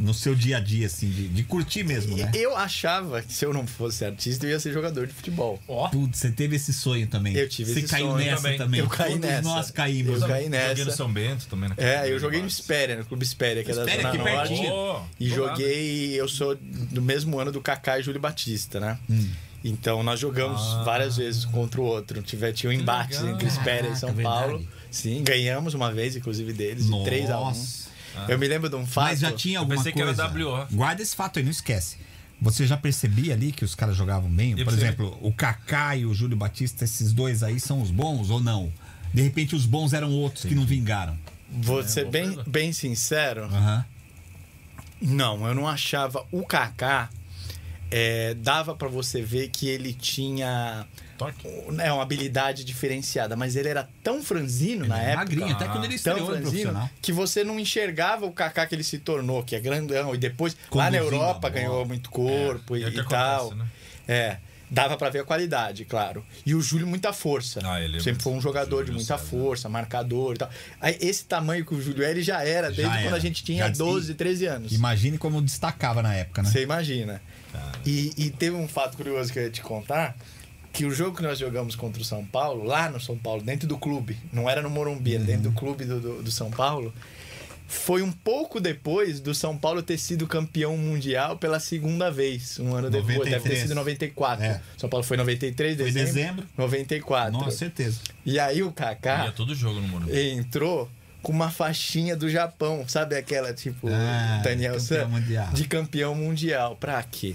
no 0.00 0.14
seu 0.14 0.34
dia 0.34 0.56
a 0.56 0.60
dia, 0.60 0.86
assim, 0.86 1.08
de, 1.10 1.28
de 1.28 1.42
curtir 1.44 1.84
mesmo, 1.84 2.16
né? 2.16 2.30
Eu 2.34 2.56
achava 2.56 3.20
que 3.22 3.32
se 3.32 3.44
eu 3.44 3.52
não 3.52 3.66
fosse 3.66 4.04
artista, 4.04 4.46
eu 4.46 4.50
ia 4.50 4.58
ser 4.60 4.72
jogador 4.72 5.06
de 5.06 5.12
futebol. 5.12 5.60
Ó. 5.68 5.88
Putz, 5.88 6.18
você 6.18 6.30
teve 6.30 6.56
esse 6.56 6.72
sonho 6.72 7.06
também. 7.06 7.34
Eu 7.36 7.48
tive 7.48 7.72
Você 7.72 7.80
esse 7.80 7.88
caiu 7.88 8.06
sonho 8.10 8.24
nessa 8.24 8.42
também. 8.42 8.58
também. 8.58 8.80
Eu 8.80 8.88
caí 8.88 9.10
Todos 9.12 9.26
nessa. 9.28 9.42
nós 9.42 9.70
caímos. 9.70 10.14
Eu 10.22 10.28
caí 10.28 10.44
Joguei 10.44 10.44
no 10.44 10.50
nessa. 10.50 10.90
São 10.90 11.12
Bento 11.12 11.46
também, 11.48 11.68
né? 11.68 11.74
É, 11.78 12.10
eu 12.10 12.18
joguei 12.18 12.40
no 12.40 12.48
Espéria, 12.48 12.96
no 12.96 13.04
Clube 13.04 13.24
Espéria, 13.24 13.62
que 13.62 13.70
é 13.70 13.74
da 13.74 13.82
Espéria, 13.82 14.02
Zona 14.02 14.14
aqui 14.14 14.18
Norte. 14.18 14.48
pertinho. 14.48 14.70
Pô, 14.70 15.00
E 15.20 15.28
lado. 15.28 15.36
joguei, 15.36 16.20
eu 16.20 16.28
sou 16.28 16.56
do 16.56 17.02
mesmo 17.02 17.38
ano 17.38 17.52
do 17.52 17.60
Kaká 17.60 17.98
e 17.98 18.02
Júlio 18.02 18.20
Batista, 18.20 18.80
né? 18.80 18.98
Hum. 19.08 19.28
Então 19.62 20.02
nós 20.02 20.18
jogamos 20.18 20.60
Ah. 20.60 20.82
várias 20.84 21.18
vezes 21.18 21.44
um 21.44 21.50
contra 21.50 21.80
o 21.80 21.84
outro. 21.84 22.22
Tive, 22.22 22.50
tinha 22.54 22.70
um 22.70 22.72
embate 22.72 23.16
entre 23.16 23.46
Espéria 23.46 23.90
e 23.90 23.96
São 23.96 24.14
Caraca, 24.14 24.22
Paulo. 24.22 24.58
verdade. 24.58 24.68
Sim, 24.90 25.22
ganhamos 25.22 25.74
uma 25.74 25.92
vez, 25.92 26.16
inclusive, 26.16 26.52
deles, 26.54 26.86
de 26.86 27.04
3 27.04 27.28
a 27.30 27.38
1 27.40 27.52
Eu 28.28 28.38
me 28.38 28.46
lembro 28.48 28.68
de 28.68 28.76
um 28.76 28.86
fato. 28.86 29.04
Mas 29.06 29.20
já 29.20 29.32
tinha 29.32 29.56
Eu 29.56 29.60
alguma 29.60 29.76
pensei 29.78 29.92
que 29.92 30.00
era 30.00 30.14
coisa. 30.14 30.28
WO. 30.28 30.66
Guarda 30.72 31.02
esse 31.02 31.14
fato 31.14 31.38
aí, 31.38 31.44
não 31.44 31.50
esquece. 31.50 31.96
Você 32.42 32.66
já 32.66 32.76
percebia 32.76 33.34
ali 33.34 33.52
que 33.52 33.64
os 33.64 33.74
caras 33.74 33.96
jogavam 33.96 34.30
bem? 34.30 34.58
E 34.58 34.64
Por 34.64 34.72
exemplo, 34.72 35.18
o 35.20 35.32
Kaká 35.32 35.96
e 35.96 36.06
o 36.06 36.14
Júlio 36.14 36.36
Batista, 36.36 36.84
esses 36.84 37.12
dois 37.12 37.42
aí 37.42 37.60
são 37.60 37.82
os 37.82 37.90
bons 37.90 38.30
ou 38.30 38.40
não? 38.40 38.72
De 39.12 39.22
repente 39.22 39.54
os 39.54 39.66
bons 39.66 39.92
eram 39.92 40.10
outros 40.12 40.44
que 40.44 40.54
não 40.54 40.64
vingaram. 40.64 41.18
Vou 41.50 41.82
ser 41.82 42.02
boa 42.02 42.12
bem, 42.12 42.38
bem 42.46 42.72
sincero. 42.72 43.44
Aham. 43.44 43.84
Não, 45.02 45.46
eu 45.46 45.54
não 45.54 45.68
achava. 45.68 46.24
O 46.30 46.44
Kaká 46.46 47.08
é, 47.90 48.34
dava 48.34 48.74
pra 48.74 48.88
você 48.88 49.20
ver 49.22 49.48
que 49.48 49.68
ele 49.68 49.92
tinha 49.92 50.86
Torque. 51.18 51.46
né, 51.72 51.92
uma 51.92 52.02
habilidade 52.02 52.64
diferenciada, 52.64 53.36
mas 53.36 53.56
ele 53.56 53.68
era 53.68 53.88
tão 54.02 54.22
franzino 54.22 54.86
na 54.86 54.96
Ele 54.96 55.04
é 55.04 55.08
época. 55.12 55.24
magrinho, 55.24 55.52
até 55.54 55.66
quando 55.68 55.84
ele 55.84 55.98
Tão 55.98 56.24
franzino 56.26 56.90
que 57.02 57.12
você 57.12 57.44
não 57.44 57.58
enxergava 57.60 58.24
o 58.26 58.32
Kaká 58.32 58.66
que 58.66 58.74
ele 58.74 58.84
se 58.84 58.98
tornou, 58.98 59.42
que 59.42 59.54
é 59.56 59.60
grandão. 59.60 60.14
E 60.14 60.18
depois, 60.18 60.54
lá 60.54 60.86
Conduzindo 60.86 60.92
na 60.92 60.98
a 60.98 61.00
Europa, 61.02 61.48
ganhou 61.50 61.84
muito 61.84 62.10
corpo 62.10 62.76
É, 62.76 62.78
e, 62.80 62.84
é 62.84 62.86
e 62.86 63.00
acontece, 63.00 63.08
tal. 63.10 63.54
né? 63.54 63.66
É. 64.08 64.36
Dava 64.72 64.96
pra 64.96 65.10
ver 65.10 65.18
a 65.18 65.24
qualidade, 65.24 65.84
claro. 65.84 66.24
E 66.46 66.54
o 66.54 66.60
Júlio, 66.60 66.86
muita 66.86 67.12
força. 67.12 67.58
Ah, 67.64 67.80
ele 67.82 67.96
é 67.96 67.98
Sempre 67.98 68.10
muito- 68.12 68.22
foi 68.22 68.32
um 68.34 68.40
jogador 68.40 68.82
de 68.84 68.92
Júlio 68.92 69.00
muita 69.00 69.18
César. 69.18 69.28
força, 69.28 69.68
marcador 69.68 70.36
e 70.36 70.38
tal. 70.38 70.48
Aí, 70.80 70.96
esse 71.00 71.24
tamanho 71.24 71.66
que 71.66 71.74
o 71.74 71.82
Júlio 71.82 72.04
é, 72.04 72.10
ele 72.12 72.22
já 72.22 72.40
era, 72.44 72.68
desde 72.68 72.82
Já 72.84 72.90
quando 72.98 73.06
era. 73.08 73.16
a 73.16 73.18
gente 73.18 73.42
tinha 73.42 73.64
Já- 73.66 73.70
12, 73.72 74.14
13 74.14 74.46
anos. 74.46 74.70
Imagine 74.72 75.18
como 75.18 75.42
destacava 75.42 76.00
na 76.02 76.14
época, 76.14 76.42
né? 76.44 76.48
Você 76.50 76.62
imagina. 76.62 77.20
E, 77.86 78.12
e 78.16 78.30
teve 78.30 78.56
um 78.56 78.68
fato 78.68 78.96
curioso 78.96 79.32
que 79.32 79.38
eu 79.38 79.44
ia 79.44 79.50
te 79.50 79.60
contar. 79.62 80.16
Que 80.72 80.84
o 80.84 80.90
jogo 80.92 81.16
que 81.16 81.22
nós 81.22 81.36
jogamos 81.38 81.74
contra 81.74 82.00
o 82.00 82.04
São 82.04 82.24
Paulo, 82.24 82.62
lá 82.64 82.88
no 82.88 83.00
São 83.00 83.18
Paulo, 83.18 83.42
dentro 83.42 83.66
do 83.66 83.76
clube, 83.76 84.16
não 84.32 84.48
era 84.48 84.62
no 84.62 84.70
Morumbi, 84.70 85.14
era 85.14 85.20
Uhum. 85.20 85.26
dentro 85.26 85.50
do 85.50 85.52
clube 85.52 85.84
do, 85.84 85.98
do, 86.00 86.22
do 86.22 86.30
São 86.30 86.48
Paulo, 86.48 86.94
foi 87.66 88.02
um 88.02 88.10
pouco 88.12 88.60
depois 88.60 89.18
do 89.20 89.34
São 89.34 89.56
Paulo 89.56 89.82
ter 89.82 89.98
sido 89.98 90.26
campeão 90.28 90.76
mundial 90.76 91.36
pela 91.38 91.58
segunda 91.60 92.08
vez, 92.10 92.58
um 92.60 92.74
ano 92.74 92.88
depois. 92.90 93.06
Deve 93.18 93.24
ter 93.24 93.30
93. 93.30 93.60
sido 93.62 93.74
94. 93.74 94.44
É. 94.44 94.60
São 94.78 94.88
Paulo 94.88 95.04
foi 95.04 95.16
93, 95.16 95.76
Foi 95.76 95.84
dezembro. 95.86 96.12
dezembro. 96.14 96.46
94. 96.56 97.32
Nossa, 97.32 97.50
certeza. 97.56 97.98
E 98.24 98.38
aí 98.38 98.62
o 98.62 98.70
Kaká 98.72 99.26
Ia 99.26 99.32
todo 99.32 99.54
jogo 99.54 99.80
no 99.80 99.88
Morumbi. 99.88 100.16
entrou 100.30 100.88
com 101.22 101.32
uma 101.32 101.50
faixinha 101.50 102.16
do 102.16 102.28
Japão, 102.30 102.84
sabe 102.88 103.16
aquela 103.16 103.52
tipo 103.52 103.88
Ah, 103.88 104.40
Daniel 104.42 104.74
campeão 104.74 104.80
San 105.00 105.08
mundial. 105.08 105.52
de 105.52 105.64
campeão 105.68 106.14
mundial. 106.14 106.76
Pra 106.76 107.02
quê? 107.02 107.34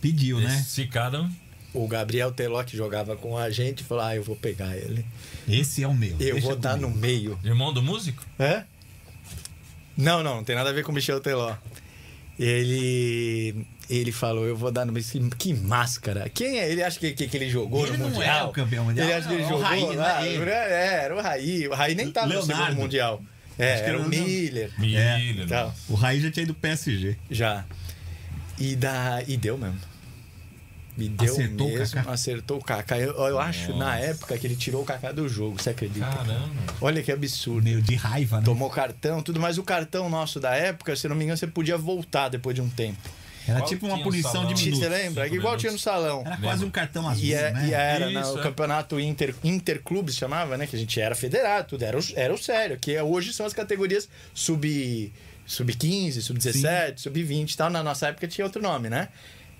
Pediu, 0.00 0.40
né? 0.40 0.64
Cara. 0.92 1.28
O 1.72 1.88
Gabriel 1.88 2.30
Teló 2.30 2.62
que 2.62 2.76
jogava 2.76 3.16
com 3.16 3.36
a 3.36 3.50
gente 3.50 3.82
falou: 3.82 4.04
"Ah, 4.04 4.14
eu 4.14 4.22
vou 4.22 4.36
pegar 4.36 4.76
ele. 4.76 5.04
Esse 5.48 5.82
é 5.82 5.88
o 5.88 5.94
meu. 5.94 6.16
Eu 6.20 6.40
vou 6.40 6.54
dar 6.56 6.74
comigo. 6.78 6.88
no 6.94 6.96
meio". 7.00 7.38
Irmão 7.42 7.72
do 7.72 7.82
músico? 7.82 8.24
Hã? 8.38 8.64
Não, 9.96 10.22
não, 10.22 10.36
não 10.36 10.44
tem 10.44 10.54
nada 10.56 10.70
a 10.70 10.72
ver 10.72 10.84
com 10.84 10.92
o 10.92 10.94
Michel 10.94 11.20
Teló. 11.20 11.54
Ele 12.38 13.64
ele 13.88 14.12
falou, 14.12 14.46
eu 14.46 14.56
vou 14.56 14.70
dar 14.70 14.84
no 14.84 14.92
meio. 14.92 15.04
Que, 15.38 15.52
máscara. 15.54 16.28
Quem 16.28 16.58
é? 16.58 16.70
Ele 16.70 16.82
acha 16.82 16.98
que, 16.98 17.12
que, 17.12 17.28
que 17.28 17.36
ele 17.36 17.50
jogou 17.50 17.86
Ele 17.86 17.96
no 17.96 18.04
não 18.04 18.10
Mundial? 18.10 18.46
é 18.46 18.48
o 18.48 18.52
campeão 18.52 18.84
mundial, 18.84 19.06
Ele 19.06 19.14
acha 19.14 19.28
que 19.28 19.34
ele 19.34 19.42
é 19.42 19.46
o 19.46 19.48
jogou 19.48 19.62
Raí, 19.64 19.86
né? 19.86 19.96
lá. 19.96 20.26
É, 20.26 21.04
era 21.04 21.16
o 21.16 21.20
Raí. 21.20 21.68
O 21.68 21.74
Raí 21.74 21.94
nem 21.94 22.10
tava 22.10 22.26
no 22.26 22.32
Leonardo. 22.34 22.64
segundo 22.64 22.80
Mundial. 22.82 23.22
É, 23.58 23.74
Acho 23.74 23.82
que 23.84 23.88
era 23.88 23.98
era 23.98 24.02
o 24.02 24.06
o 24.06 24.08
Miller. 24.08 24.70
Tá. 25.48 25.64
nossa. 25.64 25.74
O 25.88 25.94
Raí 25.94 26.20
já 26.20 26.30
tinha 26.30 26.44
ido 26.44 26.54
pro 26.54 26.62
PSG. 26.62 27.16
Já. 27.30 27.64
E, 28.58 28.74
da, 28.76 29.22
e 29.26 29.36
deu 29.36 29.56
mesmo. 29.58 29.78
Me 30.96 31.08
deu 31.08 31.32
Acertou 31.32 31.66
o 31.66 31.70
mesmo, 31.72 31.94
Kaká? 31.96 32.12
acertou 32.12 32.58
o 32.58 32.64
Kaká. 32.64 32.98
Eu, 32.98 33.12
eu 33.14 33.38
acho, 33.40 33.76
na 33.76 33.98
época, 33.98 34.38
que 34.38 34.46
ele 34.46 34.54
tirou 34.54 34.82
o 34.82 34.84
Kaká 34.84 35.10
do 35.10 35.28
jogo, 35.28 35.60
você 35.60 35.70
acredita? 35.70 36.06
Caramba. 36.06 36.48
Olha 36.80 37.02
que 37.02 37.10
absurdo. 37.10 37.64
Meio 37.64 37.82
de 37.82 37.96
raiva, 37.96 38.38
né? 38.38 38.44
Tomou 38.44 38.70
cartão, 38.70 39.20
tudo, 39.20 39.40
mas 39.40 39.58
o 39.58 39.64
cartão 39.64 40.08
nosso 40.08 40.38
da 40.38 40.54
época, 40.54 40.94
se 40.94 41.08
não 41.08 41.16
me 41.16 41.24
engano, 41.24 41.36
você 41.36 41.48
podia 41.48 41.76
voltar 41.76 42.28
depois 42.28 42.54
de 42.54 42.62
um 42.62 42.68
tempo. 42.68 42.98
Era 43.46 43.58
Qual 43.60 43.68
tipo 43.68 43.86
uma 43.86 44.02
punição 44.02 44.46
de 44.46 44.54
Minutos, 44.54 44.78
Você 44.78 44.88
lembra? 44.88 45.24
cinco 45.24 45.36
Igual 45.36 45.52
minutos. 45.52 45.60
tinha 45.60 45.72
no 45.72 45.78
salão. 45.78 46.20
Era 46.22 46.30
Lembra. 46.30 46.48
quase 46.48 46.64
um 46.64 46.70
cartão 46.70 47.08
azul, 47.08 47.24
E, 47.24 47.34
é- 47.34 47.52
né? 47.52 47.68
e 47.68 47.74
era 47.74 48.10
Isso, 48.10 48.34
o 48.36 48.40
é. 48.40 48.42
campeonato 48.42 48.98
Inter, 49.00 49.34
Interclubes 49.44 50.16
chamava, 50.16 50.56
né? 50.56 50.66
Que 50.66 50.76
a 50.76 50.78
gente 50.78 50.98
era 51.00 51.14
federado, 51.14 51.68
tudo. 51.68 51.82
Era 51.84 51.98
o, 51.98 52.02
era 52.16 52.32
o 52.34 52.38
sério, 52.38 52.78
que 52.80 52.92
é- 52.94 53.02
hoje 53.02 53.32
são 53.32 53.44
as 53.44 53.52
categorias 53.52 54.08
sub 54.32 55.12
sub-15, 55.46 56.22
sub-17, 56.22 56.98
sub-20 57.00 57.52
e 57.52 57.56
tal. 57.56 57.68
Na 57.70 57.82
nossa 57.82 58.08
época 58.08 58.26
tinha 58.26 58.44
outro 58.46 58.62
nome, 58.62 58.88
né? 58.88 59.08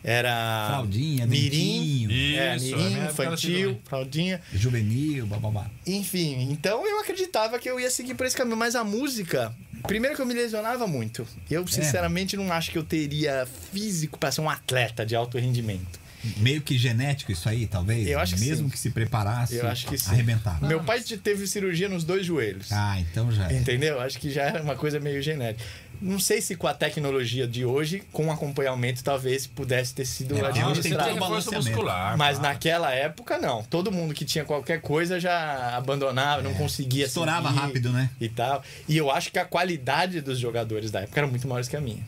Era. 0.03 0.67
Fraldinha, 0.69 1.27
Mirim. 1.27 2.09
É, 2.37 2.57
Isso, 2.57 2.67
mirim, 2.77 2.95
época 3.01 3.23
era 3.23 3.35
assim 3.35 3.51
infantil, 3.53 3.81
fraldinha. 3.85 4.41
juvenil, 4.53 5.27
bababá. 5.27 5.67
Enfim, 5.87 6.49
então 6.51 6.87
eu 6.87 7.01
acreditava 7.01 7.59
que 7.59 7.69
eu 7.69 7.81
ia 7.81 7.91
seguir 7.91 8.15
por 8.15 8.27
esse 8.27 8.37
caminho. 8.37 8.57
Mas 8.57 8.75
a 8.75 8.85
música, 8.85 9.55
primeiro 9.87 10.17
que 10.17 10.23
eu 10.23 10.27
me 10.27 10.35
lesionava 10.35 10.87
muito. 10.87 11.27
Eu, 11.51 11.67
sinceramente, 11.67 12.37
não 12.37 12.53
acho 12.53 12.71
que 12.71 12.79
eu 12.79 12.85
teria 12.85 13.47
físico 13.73 14.19
para 14.19 14.31
ser 14.33 14.41
um 14.41 14.51
atleta 14.51 15.05
de 15.07 15.15
alto 15.15 15.39
rendimento. 15.39 16.03
Meio 16.39 16.63
que 16.63 16.79
genético 16.79 17.31
isso 17.33 17.47
aí, 17.51 17.67
talvez? 17.67 18.07
Eu 18.09 18.19
acho 18.19 18.35
que 18.37 18.41
Mesmo 18.41 18.67
sim. 18.69 18.71
que 18.73 18.79
se 18.79 18.89
preparasse, 18.91 19.57
Eu 19.57 19.69
acho 19.69 19.87
que 19.87 19.99
sim. 19.99 20.11
arrebentava. 20.11 20.67
Meu 20.67 20.83
pai 20.83 21.03
te- 21.03 21.19
teve 21.19 21.47
cirurgia 21.47 21.87
nos 21.87 22.03
dois 22.03 22.25
joelhos. 22.25 22.73
Ah, 22.73 22.99
então 22.99 23.31
já 23.31 23.51
é. 23.51 23.59
Entendeu? 23.59 24.01
Acho 24.01 24.19
que 24.19 24.31
já 24.31 24.45
era 24.45 24.63
uma 24.63 24.75
coisa 24.75 24.99
meio 24.99 25.21
genética. 25.21 25.63
Não 26.05 26.19
sei 26.19 26.43
se 26.43 26.55
com 26.55 26.67
a 26.67 26.75
tecnologia 26.75 27.47
de 27.47 27.65
hoje, 27.65 28.03
com 28.13 28.31
acompanhamento, 28.31 29.03
tem 29.03 29.47
pudesse 29.47 29.95
ter 29.95 30.05
sido 30.05 30.35
É, 30.37 30.43
tem 30.43 30.53
tem 30.53 30.63
administrado. 30.63 31.19
balanceamento. 31.19 31.69
muscular. 31.71 32.19
Mas 32.19 32.39
claro. 32.39 32.53
naquela 32.53 32.91
época, 32.93 33.39
não. 33.39 33.63
Todo 33.65 33.91
mundo 33.91 34.13
que 34.13 34.23
tinha 34.25 34.45
qualquer 34.45 34.83
coisa 34.83 35.19
já 35.19 35.75
abandonava, 35.75 36.43
não 36.43 36.53
conseguia 36.53 37.05
É. 37.05 37.07
Estourava 37.07 37.49
rápido, 37.49 37.91
né? 37.91 38.11
E 38.21 38.29
tal. 38.29 38.63
E 38.87 38.99
eu 38.99 39.11
acho 39.11 39.33
que 39.33 39.39
a 39.39 39.47
qualidade 39.47 40.21
dos 40.21 40.39
jogadores 40.39 40.91
da 40.91 41.01
época 41.01 41.21
era 41.21 41.27
muito 41.27 41.49
maior 41.49 41.65
que 41.65 41.77
a 41.77 41.81
minha. 41.81 42.05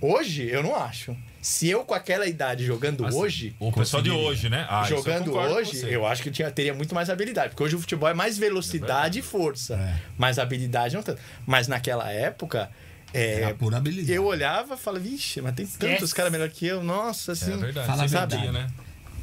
Hoje, 0.00 0.48
eu 0.48 0.60
não 0.64 0.74
acho. 0.74 1.16
Se 1.40 1.68
eu, 1.68 1.84
com 1.84 1.94
aquela 1.94 2.26
idade, 2.26 2.64
jogando 2.64 3.06
Assim, 3.06 3.16
hoje, 3.16 3.56
O 3.60 3.70
pessoal 3.70 4.02
de 4.02 4.10
hoje, 4.10 4.48
né? 4.48 4.66
Ah, 4.68 4.82
eu 4.82 4.96
jogando 4.96 5.30
com 5.30 5.38
hoje, 5.38 5.86
eu 5.88 6.04
acho 6.04 6.22
que 6.22 6.28
eu 6.28 6.32
tinha, 6.32 6.50
teria 6.50 6.74
muito 6.74 6.92
mais 6.92 7.08
habilidade. 7.08 7.50
Porque 7.50 7.62
hoje 7.62 7.76
o 7.76 7.80
futebol 7.80 8.08
é 8.08 8.14
mais 8.14 8.36
velocidade 8.36 9.20
e 9.20 9.22
força. 9.22 9.74
É. 9.74 9.94
Mas 10.18 10.40
habilidade 10.40 10.96
não 10.96 11.02
tanto. 11.04 11.20
Mas 11.46 11.68
naquela 11.68 12.10
época. 12.10 12.68
É, 13.12 13.42
Era 13.42 13.54
pura 13.54 13.76
habilidade. 13.76 14.12
eu 14.12 14.24
olhava 14.24 14.74
e 14.74 14.76
falava, 14.78 15.02
vixe, 15.04 15.40
mas 15.40 15.54
tem 15.54 15.66
tantos 15.66 16.12
caras 16.12 16.32
melhor 16.32 16.48
que 16.48 16.66
eu. 16.66 16.82
Nossa, 16.82 17.32
assim. 17.32 17.52
É 17.52 17.56
verdade. 17.56 17.86
Fala 17.86 18.02
a 18.04 18.06
verdade. 18.06 18.50
né? 18.50 18.70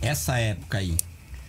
Essa 0.01 0.37
época 0.37 0.77
aí, 0.77 0.95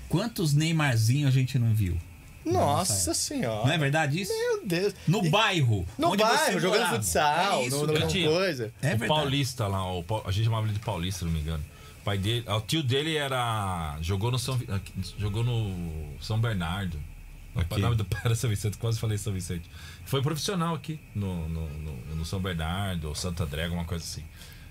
quantos 0.09 0.55
Neymarzinho 0.55 1.29
a 1.29 1.31
gente 1.31 1.59
não 1.59 1.75
viu? 1.75 1.97
Nossa 2.45 3.13
senhora. 3.13 3.67
Não 3.67 3.73
é 3.75 3.79
verdade 3.79 4.21
isso? 4.23 4.33
Meu 4.33 4.67
Deus. 4.67 4.95
No 5.07 5.25
E- 5.25 5.29
bairro. 5.29 5.87
No 5.99 6.09
onde 6.13 6.23
você 6.25 6.37
bairro, 6.37 6.61
jogando 6.61 6.81
morava. 6.81 6.97
futsal, 6.97 7.61
É 7.61 7.67
isso, 7.67 7.87
no, 7.87 8.07
tinha. 8.09 8.29
coisa. 8.29 8.65
É 8.83 8.87
o 8.87 8.91
verdade. 8.91 9.09
Paulista 9.09 9.67
lá, 9.67 9.85
o 9.93 10.05
a 10.27 10.31
gente 10.33 10.45
chamava 10.45 10.67
ele 10.67 10.73
de 10.73 10.81
Paulista, 10.81 11.19
se 11.21 11.25
não 11.27 11.33
me 11.33 11.41
engano. 11.41 11.63
O 12.01 12.03
pai 12.03 12.17
dele, 12.17 12.45
o 12.49 12.61
tio 12.63 12.83
dele 12.83 13.15
era. 13.15 13.99
jogou 14.01 14.31
no 14.31 14.39
São, 14.39 14.59
jogou 15.19 15.45
no 15.45 16.15
São 16.21 16.41
Bernardo. 16.41 16.99
O 17.71 17.79
nome 17.79 17.97
do 17.97 18.05
pai 18.07 18.21
era 18.25 18.35
São 18.35 18.49
Vicente, 18.49 18.79
quase 18.79 18.99
falei 18.99 19.19
São 19.19 19.35
Vicente. 19.35 19.69
Foi 20.11 20.21
profissional 20.23 20.75
aqui 20.75 20.99
no, 21.15 21.49
no, 21.49 21.69
no- 21.71 22.17
no 22.17 22.25
São 22.25 22.41
Bernardo, 22.41 23.07
ou 23.09 23.15
Santo 23.15 23.43
André, 23.45 23.65
alguma 23.65 23.85
coisa 23.85 24.05
assim. 24.05 24.25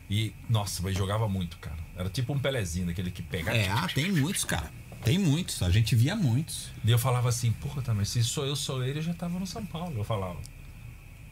E, 0.09 0.33
nossa, 0.49 0.81
mas 0.83 0.97
jogava 0.97 1.29
muito, 1.29 1.57
cara. 1.59 1.77
Era 1.95 2.09
tipo 2.09 2.33
um 2.33 2.39
Pelezinho, 2.39 2.87
daquele 2.87 3.09
que 3.09 3.21
pega. 3.23 3.55
É, 3.55 3.69
ah, 3.69 3.87
tem 3.93 4.11
muitos, 4.11 4.43
cara. 4.43 4.69
Tem 5.03 5.17
muitos. 5.17 5.63
A 5.63 5.69
gente 5.69 5.95
via 5.95 6.13
muitos. 6.15 6.71
E 6.83 6.91
eu 6.91 6.99
falava 6.99 7.29
assim, 7.29 7.51
porra, 7.53 7.81
tá, 7.81 7.93
mas 7.93 8.09
se 8.09 8.21
sou 8.23 8.45
eu, 8.45 8.55
sou 8.55 8.83
ele, 8.83 8.99
eu 8.99 9.03
já 9.03 9.13
tava 9.13 9.39
no 9.39 9.47
São 9.47 9.65
Paulo. 9.65 9.93
Eu 9.97 10.03
falava. 10.03 10.35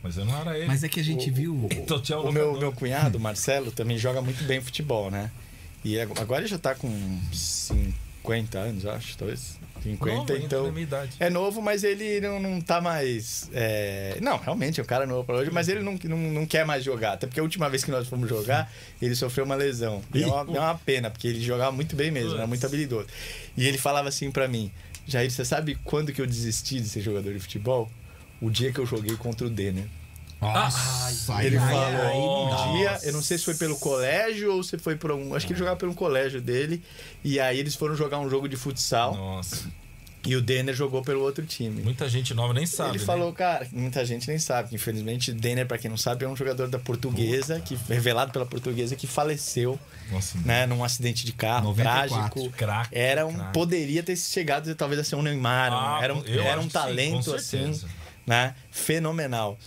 Mas 0.02 0.16
eu 0.18 0.24
não 0.24 0.38
era 0.40 0.58
ele. 0.58 0.68
Mas 0.68 0.84
é 0.86 0.88
que 0.88 1.02
a 1.02 1.04
gente 1.04 1.30
viu. 1.30 1.68
Então 1.74 2.00
tinha 2.02 2.18
O 2.18 2.32
meu, 2.32 2.58
meu 2.58 2.72
cunhado, 2.72 3.20
Marcelo, 3.20 3.72
também 3.74 3.98
joga 3.98 4.22
muito 4.22 4.42
bem 4.46 4.62
futebol, 4.62 5.12
né? 5.12 5.32
E 5.84 6.00
ag- 6.00 6.18
agora 6.20 6.42
ele 6.42 6.48
já 6.48 6.58
tá 6.58 6.74
com 6.76 6.90
50 7.34 8.58
anos, 8.58 8.86
acho, 8.86 9.18
talvez. 9.18 9.58
50, 9.82 10.16
Novo 10.16 10.36
então. 10.46 10.78
idade. 10.80 11.12
É 11.20 11.30
novo, 11.30 11.62
mas 11.62 11.84
ele 11.84 12.20
não, 12.22 12.40
não 12.40 12.62
tá 12.62 12.82
mais. 12.82 13.50
é, 13.54 14.18
Não, 14.22 14.38
realmente 14.38 14.80
é 14.80 14.84
um 14.84 14.86
cara 14.86 15.06
novo 15.06 15.24
pra 15.26 15.36
hoje, 15.36 15.52
mas 15.52 15.68
ele 15.70 15.82
não, 15.82 15.98
não, 16.04 16.18
não 16.18 16.46
quer 16.46 16.66
mais 16.66 16.84
jogar. 16.84 17.14
Até 17.14 17.28
porque 17.28 17.40
a 17.40 17.44
última 17.44 17.70
vez 17.70 17.84
que 17.84 17.92
nós 17.92 18.08
fomos 18.08 18.28
jogar, 18.30 18.72
ele 19.02 19.16
sofreu 19.16 19.46
uma 19.46 19.56
lesão. 19.56 20.02
E 20.14 20.24
é 20.24 20.28
uma, 20.28 20.58
é 20.58 20.60
uma 20.60 20.76
pena, 20.76 21.10
porque 21.10 21.28
ele 21.28 21.42
jogava 21.42 21.72
muito 21.72 21.96
bem 21.96 22.12
mesmo, 22.12 22.36
era 22.36 22.48
muito 22.48 22.66
habilidoso. 22.66 23.08
E 23.56 23.68
ele 23.68 23.78
falava 23.78 24.10
assim 24.10 24.32
pra 24.32 24.48
mim: 24.48 24.72
Jair, 25.08 25.30
você 25.32 25.46
sabe 25.46 25.76
quando 25.84 26.12
que 26.12 26.22
eu 26.22 26.28
desisti 26.28 26.80
de 26.80 26.90
ser 26.90 27.02
jogador 27.02 27.34
de 27.34 27.40
futebol? 27.40 27.90
O 28.42 28.50
dia 28.50 28.72
que 28.72 28.80
eu 28.80 28.86
joguei 28.86 29.16
contra 29.16 29.48
o 29.48 29.50
Denner. 29.50 29.86
Nossa, 30.40 31.36
aí- 31.36 31.48
Ele 31.48 31.58
aí- 31.58 31.64
falou 31.74 32.02
aí 32.02 32.18
um 32.74 32.78
dia, 32.78 33.00
eu 33.04 33.14
não 33.14 33.22
sei 33.22 33.38
se 33.38 33.44
foi 33.46 33.56
pelo 33.56 33.76
colégio 33.78 34.54
ou 34.54 34.64
se 34.64 34.78
foi 34.78 34.96
por 34.96 35.12
um. 35.12 35.34
Acho 35.34 35.48
que 35.48 35.54
ele 35.54 35.60
jogava 35.60 35.78
pelo 35.78 35.94
colégio 35.96 36.40
dele. 36.42 36.84
E 37.24 37.40
aí 37.40 37.60
eles 37.60 37.76
foram 37.76 37.96
jogar 37.96 38.20
um 38.20 38.30
jogo 38.30 38.48
de 38.48 38.56
futsal. 38.56 39.16
Nossa. 39.16 39.66
E 40.26 40.36
o 40.36 40.42
Denner 40.42 40.76
jogou 40.76 41.02
pelo 41.02 41.22
outro 41.22 41.46
time. 41.46 41.82
Muita 41.82 42.10
gente 42.10 42.34
nova 42.34 42.54
nem 42.54 42.66
sabe. 42.66 42.92
Ele 42.92 43.00
né? 43.00 43.06
falou, 43.06 43.32
cara, 43.32 43.66
muita 43.72 44.04
gente 44.04 44.28
nem 44.28 44.38
sabe, 44.38 44.70
que 44.70 44.76
infelizmente 44.76 45.32
Denner, 45.32 45.66
pra 45.66 45.78
quem 45.78 45.90
não 45.90 45.96
sabe, 45.96 46.26
é 46.26 46.28
um 46.28 46.36
jogador 46.36 46.68
da 46.68 46.78
portuguesa, 46.78 47.62
que 47.62 47.76
revelado 47.88 48.32
pela 48.34 48.46
portuguesa, 48.46 48.94
que 48.96 49.08
faleceu, 49.08 49.80
Nossa, 50.12 50.38
né, 50.44 50.66
num 50.66 50.84
acidente 50.84 51.26
de 51.26 51.32
carro 51.32 51.68
94. 51.70 52.10
trágico. 52.10 52.50
Craque, 52.58 52.90
Era 52.98 53.26
um, 53.26 53.34
craque. 53.34 53.54
poderia 53.54 54.04
ter 54.04 54.18
chegado 54.18 54.76
talvez 54.76 55.00
a 55.00 55.04
ser 55.06 55.16
um 55.16 55.22
Neymar, 55.22 55.72
Ah, 55.72 56.00
era 56.04 56.14
um, 56.14 56.24
era 56.26 56.60
um 56.60 56.64
sim, 56.64 56.70
talento 56.70 57.30
com 57.32 57.36
assim, 57.38 57.80
né, 58.26 58.54
fenomenal. 58.70 59.58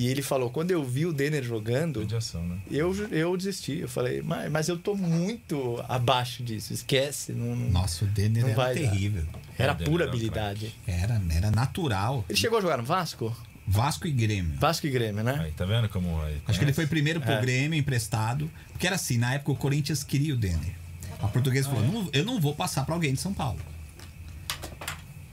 E 0.00 0.06
ele 0.06 0.22
falou, 0.22 0.48
quando 0.48 0.70
eu 0.70 0.84
vi 0.84 1.06
o 1.06 1.12
Denner 1.12 1.42
jogando, 1.42 2.06
né? 2.06 2.58
eu, 2.70 2.94
eu 3.10 3.36
desisti. 3.36 3.78
Eu 3.78 3.88
falei, 3.88 4.22
mas, 4.22 4.48
mas 4.48 4.68
eu 4.68 4.78
tô 4.78 4.94
muito 4.94 5.82
abaixo 5.88 6.40
disso. 6.44 6.72
Esquece. 6.72 7.32
Não, 7.32 7.56
Nossa, 7.56 8.04
o 8.04 8.08
Denner 8.08 8.42
Não 8.44 8.50
era 8.50 8.56
vai 8.56 8.74
dar. 8.76 8.80
terrível. 8.80 9.24
era 9.58 9.72
É, 9.72 9.74
pura 9.74 10.04
era 10.04 10.12
habilidade. 10.12 10.72
Era, 10.86 11.20
era 11.30 11.50
natural. 11.50 12.24
Ele 12.28 12.38
chegou 12.38 12.58
a 12.58 12.62
jogar 12.62 12.76
no 12.76 12.84
Vasco? 12.84 13.36
Vasco 13.66 14.06
e 14.06 14.12
Grêmio. 14.12 14.56
Vasco 14.56 14.86
e 14.86 14.90
Grêmio, 14.90 15.24
né? 15.24 15.36
Aí, 15.42 15.50
tá 15.50 15.64
vendo 15.64 15.88
como. 15.88 16.22
Aí, 16.22 16.40
Acho 16.46 16.60
que 16.60 16.64
ele 16.64 16.72
foi 16.72 16.86
primeiro 16.86 17.20
pro 17.20 17.32
É. 17.32 17.40
Grêmio, 17.40 17.76
emprestado. 17.76 18.48
Porque 18.70 18.86
era 18.86 18.94
assim, 18.94 19.18
na 19.18 19.34
época 19.34 19.50
o 19.50 19.56
Corinthians 19.56 20.04
queria 20.04 20.32
o 20.32 20.36
Denner. 20.36 20.74
A 21.20 21.26
portuguesa 21.26 21.68
falou: 21.68 21.84
"Não- 21.84 22.08
eu 22.12 22.24
não 22.24 22.40
vou 22.40 22.54
passar 22.54 22.86
pra 22.86 22.94
alguém 22.94 23.12
de 23.14 23.20
São 23.20 23.34
Paulo. 23.34 23.58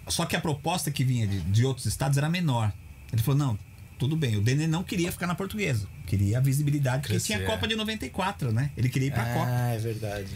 Só 0.07 0.25
que 0.25 0.35
a 0.35 0.41
proposta 0.41 0.89
que 0.91 1.03
vinha 1.03 1.27
de, 1.27 1.39
de 1.41 1.63
outros 1.65 1.85
estados 1.85 2.17
era 2.17 2.27
menor. 2.29 2.73
Ele 3.13 3.21
falou: 3.21 3.37
não, 3.37 3.59
tudo 3.97 4.15
bem. 4.15 4.35
O 4.35 4.41
Denner 4.41 4.67
não 4.67 4.84
queria 4.84 5.11
ficar 5.11 5.27
na 5.27 5.35
portuguesa. 5.35 5.88
Queria 6.05 6.38
a 6.38 6.41
visibilidade, 6.41 7.01
porque 7.01 7.13
Crescer, 7.13 7.27
tinha 7.27 7.39
a 7.39 7.41
é. 7.41 7.45
Copa 7.45 7.67
de 7.67 7.76
94, 7.76 8.51
né? 8.51 8.72
Ele 8.76 8.89
queria 8.89 9.07
ir 9.07 9.11
pra 9.11 9.26
Copa. 9.26 9.47
Ah, 9.47 9.73
é 9.73 9.77
verdade. 9.77 10.30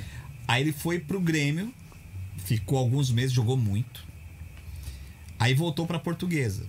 Aí 0.48 0.64
ele 0.64 0.72
foi 0.72 1.00
pro 1.00 1.20
Grêmio, 1.20 1.74
ficou 2.38 2.78
alguns 2.78 3.12
meses, 3.12 3.32
jogou 3.32 3.58
muito. 3.58 4.08
Aí 5.38 5.54
voltou 5.54 5.86
pra 5.86 6.00
Portuguesa. 6.00 6.66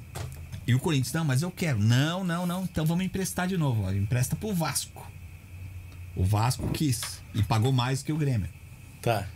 E 0.66 0.74
o 0.74 0.78
Corinthians, 0.78 1.12
não, 1.12 1.24
mas 1.24 1.42
eu 1.42 1.50
quero. 1.50 1.80
Não, 1.80 2.22
não, 2.22 2.46
não. 2.46 2.62
Então 2.64 2.86
vamos 2.86 3.04
emprestar 3.04 3.48
de 3.48 3.56
novo. 3.56 3.82
Ó. 3.82 3.92
Empresta 3.92 4.36
pro 4.36 4.54
Vasco. 4.54 5.10
O 6.14 6.24
Vasco 6.24 6.68
quis. 6.68 7.20
E 7.34 7.42
pagou 7.42 7.72
mais 7.72 8.02
que 8.02 8.12
o 8.12 8.16
Grêmio. 8.16 8.48
Tá. 9.02 9.26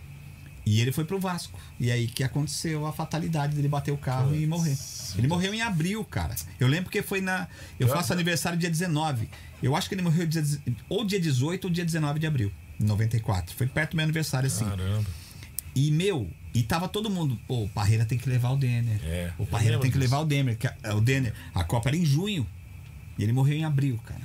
E 0.66 0.81
ele 0.81 0.93
foi 0.93 1.05
pro 1.05 1.19
Vasco. 1.20 1.59
E 1.78 1.91
aí 1.91 2.07
que 2.07 2.24
aconteceu 2.24 2.86
a 2.86 2.93
fatalidade 2.93 3.55
dele 3.55 3.69
bater 3.69 3.91
o 3.93 3.99
carro 3.99 4.35
e 4.35 4.47
morrer. 4.47 4.77
Ele 5.16 5.27
morreu 5.28 5.53
em 5.53 5.61
abril, 5.61 6.03
cara. 6.05 6.35
Eu 6.59 6.66
lembro 6.69 6.91
que 6.91 7.03
foi 7.03 7.20
na. 7.20 7.47
Eu 7.78 7.86
faço 7.89 8.12
aniversário 8.12 8.59
dia 8.59 8.70
19. 8.70 9.28
Eu 9.62 9.77
acho 9.77 9.89
que 9.89 9.95
ele 9.95 10.03
morreu 10.03 10.27
dia, 10.27 10.43
ou 10.89 11.05
dia 11.05 11.20
18 11.20 11.65
ou 11.66 11.70
dia 11.70 11.85
19 11.85 12.19
de 12.19 12.27
abril, 12.27 12.51
em 12.81 12.85
94. 12.85 13.55
Foi 13.55 13.66
perto 13.66 13.91
do 13.93 13.97
meu 13.97 14.05
aniversário, 14.05 14.47
assim. 14.47 14.65
Caramba. 14.65 15.05
E, 15.77 15.91
meu, 15.91 16.31
e 16.55 16.62
tava 16.62 16.89
todo 16.89 17.11
mundo, 17.11 17.39
pô, 17.49 17.65
o 17.65 17.69
Parreira 17.69 18.05
tem 18.05 18.16
que 18.16 18.28
levar 18.28 18.51
o 18.51 18.57
Denner. 18.57 19.01
É, 19.05 19.32
o 19.39 19.45
Parreira 19.47 19.78
tem 19.78 19.91
que 19.91 19.99
disso. 19.99 20.11
levar 20.11 20.23
o 20.23 20.24
Denner. 20.24 20.57
que 20.57 20.66
a- 20.66 20.77
o 20.95 21.01
Denner. 21.01 21.35
A 21.55 21.65
Copa 21.65 21.89
era 21.91 21.97
em 21.97 22.05
junho. 22.05 22.47
E 23.19 23.23
ele 23.23 23.32
morreu 23.32 23.57
em 23.57 23.65
abril, 23.65 23.99
cara. 24.05 24.20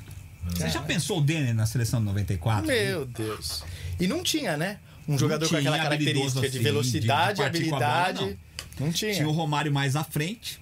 Você 0.55 0.69
já 0.69 0.81
pensou 0.81 1.19
o 1.19 1.21
Denner 1.21 1.53
na 1.53 1.65
seleção 1.65 1.99
de 1.99 2.05
94? 2.05 2.65
Meu 2.65 3.05
Deus. 3.05 3.63
E 3.99 4.07
não 4.07 4.23
tinha, 4.23 4.55
né? 4.57 4.77
Um 5.13 5.17
jogador 5.17 5.45
com 5.45 5.49
tinha 5.49 5.59
aquela 5.59 5.77
característica 5.77 6.19
habilidoso 6.19 6.41
de 6.41 6.47
assim, 6.47 6.59
velocidade, 6.63 7.29
de- 7.51 7.59
de 7.59 7.67
a 7.67 7.71
bola, 7.71 7.85
habilidade. 7.85 8.37
não. 8.79 8.91
tinha. 8.91 9.13
Tinha 9.13 9.27
o 9.27 9.31
Romário 9.31 9.71
mais 9.73 9.95
à 9.95 10.03
frente. 10.03 10.59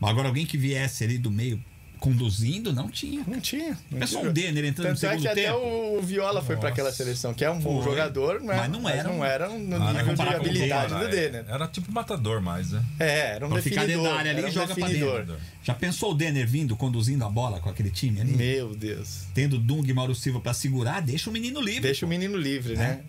Mas 0.00 0.10
agora 0.10 0.28
alguém 0.28 0.46
que 0.46 0.56
viesse 0.56 1.02
ali 1.04 1.18
do 1.18 1.30
meio 1.30 1.60
conduzindo, 1.98 2.72
não 2.72 2.88
tinha. 2.88 3.24
Não 3.26 3.40
tinha. 3.40 3.76
Não 3.90 3.98
Pensou 3.98 4.20
tinha. 4.20 4.30
um 4.30 4.32
Denner 4.32 4.64
entrando 4.66 4.88
no 4.90 4.94
Tanto 4.94 5.04
é 5.06 5.08
segundo 5.10 5.22
que 5.22 5.28
até 5.28 5.42
tempo? 5.52 5.98
o 5.98 6.00
Viola 6.00 6.40
foi 6.40 6.56
pra 6.56 6.68
aquela 6.68 6.92
seleção, 6.92 7.34
que 7.34 7.44
é 7.44 7.50
um 7.50 7.58
bom 7.58 7.82
jogador, 7.82 8.40
né? 8.40 8.54
Mas 8.56 8.70
não 8.70 8.88
era 8.88 9.02
não 9.08 9.18
um- 9.18 9.24
era 9.24 9.48
no 9.48 9.54
Ah, 9.74 9.78
nível 9.88 9.94
de 9.94 10.04
comparar 10.10 10.30
com 10.34 10.36
o 10.38 10.40
habilidade 10.48 10.94
Era- 10.94 11.04
do 11.04 11.10
Denner. 11.10 11.44
Era 11.48 11.66
tipo 11.66 11.90
matador 11.90 12.40
mais, 12.40 12.70
né? 12.70 12.84
É, 13.00 13.30
era 13.34 13.44
um 13.46 13.50
Pra 13.50 13.60
ficar 13.60 13.80
definidor. 13.80 14.02
dentro 14.04 14.12
da 14.14 14.18
área 14.20 14.30
ali 14.30 14.40
era 14.42 14.48
e 14.48 14.52
joga 14.52 14.74
pra 14.76 14.86
dentro. 14.88 15.36
Já 15.64 15.74
pensou 15.74 16.12
o 16.12 16.14
Denner 16.14 16.46
vindo, 16.46 16.76
conduzindo 16.76 17.24
a 17.24 17.28
bola 17.28 17.58
com 17.58 17.68
aquele 17.68 17.90
time 17.90 18.20
ali? 18.20 18.32
Meu 18.36 18.76
Deus. 18.76 19.22
Tendo 19.34 19.58
Dung 19.58 19.84
e 19.84 19.92
Mauro 19.92 20.14
Silva 20.14 20.40
pra 20.40 20.54
segurar, 20.54 21.00
deixa 21.02 21.28
o 21.28 21.32
menino 21.32 21.60
livre. 21.60 21.80
Deixa 21.82 22.06
o 22.06 22.08
pô. 22.08 22.10
menino 22.10 22.36
livre, 22.38 22.76
né? 22.76 23.00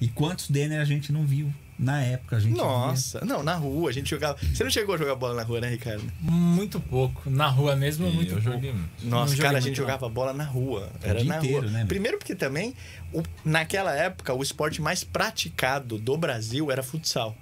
E 0.00 0.08
quantos 0.08 0.50
Denner 0.50 0.80
a 0.80 0.84
gente 0.84 1.12
não 1.12 1.24
viu? 1.24 1.52
Na 1.78 2.00
época 2.02 2.36
a 2.36 2.40
gente 2.40 2.56
Nossa, 2.56 3.22
não, 3.22 3.42
na 3.42 3.54
rua 3.54 3.90
a 3.90 3.92
gente 3.92 4.08
jogava. 4.08 4.38
Você 4.42 4.64
não 4.64 4.70
chegou 4.70 4.94
a 4.94 4.98
jogar 4.98 5.14
bola 5.14 5.34
na 5.34 5.42
rua, 5.42 5.60
né, 5.60 5.68
Ricardo? 5.68 6.02
Muito 6.20 6.80
pouco. 6.80 7.28
Na 7.28 7.48
rua 7.48 7.76
mesmo, 7.76 8.08
E 8.08 8.12
muito 8.12 8.30
eu 8.32 8.36
pouco. 8.40 8.50
joguei 8.52 8.72
muito. 8.72 8.88
Nossa, 9.06 9.32
joguei 9.32 9.42
cara, 9.44 9.58
a 9.58 9.60
gente 9.60 9.78
não. 9.78 9.84
jogava 9.86 10.08
bola 10.08 10.32
na 10.32 10.44
rua. 10.44 10.90
Era 11.02 11.20
dia 11.20 11.28
na 11.28 11.36
inteiro, 11.38 11.62
rua. 11.62 11.70
né? 11.70 11.84
Primeiro 11.86 12.16
porque 12.16 12.34
também, 12.34 12.74
o- 13.12 13.22
naquela 13.44 13.94
época, 13.94 14.32
o 14.32 14.42
esporte 14.42 14.80
mais 14.80 15.04
praticado 15.04 15.98
do 15.98 16.16
Brasil 16.16 16.70
era 16.72 16.82
futsal. 16.82 17.36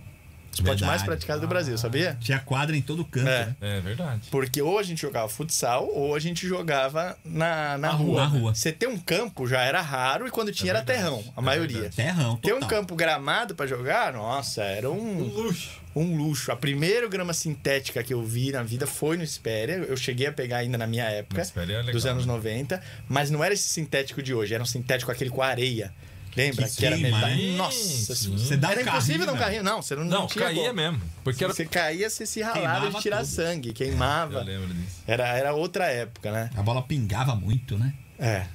Esporte 0.54 0.78
Verdade. 0.80 0.84
mais 0.90 1.02
praticado 1.02 1.40
do 1.40 1.46
Brasil, 1.48 1.76
sabia? 1.78 2.16
Tinha 2.20 2.38
quadra 2.38 2.76
em 2.76 2.82
todo 2.82 3.04
canto. 3.04 3.28
É. 3.28 3.46
né? 3.46 3.56
É 3.60 3.80
verdade. 3.80 4.22
Porque 4.30 4.60
ou 4.62 4.78
a 4.78 4.82
gente 4.82 5.00
jogava 5.02 5.28
futsal 5.28 5.88
ou 5.92 6.14
a 6.14 6.18
gente 6.18 6.46
jogava 6.46 7.16
na, 7.24 7.76
na 7.78 7.90
rua. 7.90 8.20
Na 8.22 8.26
rua. 8.26 8.54
Você 8.54 8.72
ter 8.72 8.86
um 8.88 8.98
campo 8.98 9.46
já 9.46 9.60
era 9.62 9.80
raro 9.80 10.26
e 10.26 10.30
quando 10.30 10.52
tinha 10.52 10.70
era 10.70 10.78
verdade. 10.80 10.98
terrão, 11.00 11.24
a 11.36 11.40
É 11.40 11.44
maioria. 11.44 11.80
verdade. 11.82 11.96
Terrão, 11.96 12.36
Ter 12.36 12.52
um 12.52 12.60
total. 12.60 12.68
campo 12.68 12.96
gramado 12.96 13.54
pra 13.54 13.66
jogar, 13.66 14.12
nossa, 14.12 14.62
era 14.62 14.90
um, 14.90 15.18
Luxo. 15.20 15.80
um 15.94 16.16
luxo. 16.16 16.50
A 16.52 16.56
primeira 16.56 17.08
grama 17.08 17.32
sintética 17.32 18.02
que 18.02 18.12
eu 18.14 18.22
vi 18.22 18.52
na 18.52 18.62
vida 18.62 18.86
foi 18.86 19.16
no 19.16 19.22
Espéria. 19.24 19.74
Eu 19.74 19.96
cheguei 19.96 20.26
a 20.26 20.32
pegar 20.32 20.58
ainda 20.58 20.78
na 20.78 20.86
minha 20.86 21.04
época, 21.04 21.42
é 21.56 21.60
legal, 21.64 21.84
dos 21.92 22.06
anos 22.06 22.26
né? 22.26 22.32
90. 22.32 22.80
Mas 23.08 23.30
não 23.30 23.42
era 23.42 23.54
esse 23.54 23.68
sintético 23.68 24.22
de 24.22 24.32
hoje, 24.34 24.54
era 24.54 24.62
um 24.62 24.66
sintético 24.66 25.10
aquele 25.10 25.30
com 25.30 25.42
areia. 25.42 25.92
Lembra? 26.36 26.68
Que 26.68 26.76
Que, 26.76 26.86
era 26.86 26.96
queima, 26.96 27.16
metade. 27.18 27.50
né? 27.50 27.56
Nossa, 27.56 28.14
Sim. 28.14 28.32
Você 28.36 28.54
era 28.54 28.82
impossível 28.82 29.22
um 29.22 29.26
carrinho, 29.26 29.38
carrinho. 29.38 29.62
Não, 29.62 29.82
você 29.82 29.94
não, 29.94 30.04
Não, 30.04 30.20
não 30.22 30.26
tinha 30.26 30.44
caía 30.46 30.62
como. 30.62 30.74
mesmo. 30.74 31.00
Porque 31.22 31.44
era. 31.44 31.52
Você 31.52 31.64
caía, 31.64 32.10
você 32.10 32.26
se 32.26 32.42
ralava 32.42 32.90
de 32.90 33.00
tirar 33.00 33.24
sangue, 33.24 33.72
queimava. 33.72 34.38
Eu 34.40 34.44
lembro 34.44 34.74
disso. 34.74 34.96
Era, 35.06 35.28
era 35.28 35.54
outra 35.54 35.86
época, 35.86 36.32
né? 36.32 36.50
A 36.56 36.62
bola 36.62 36.82
pingava 36.82 37.34
muito, 37.36 37.78
né? 37.78 37.94
É. 38.18 38.46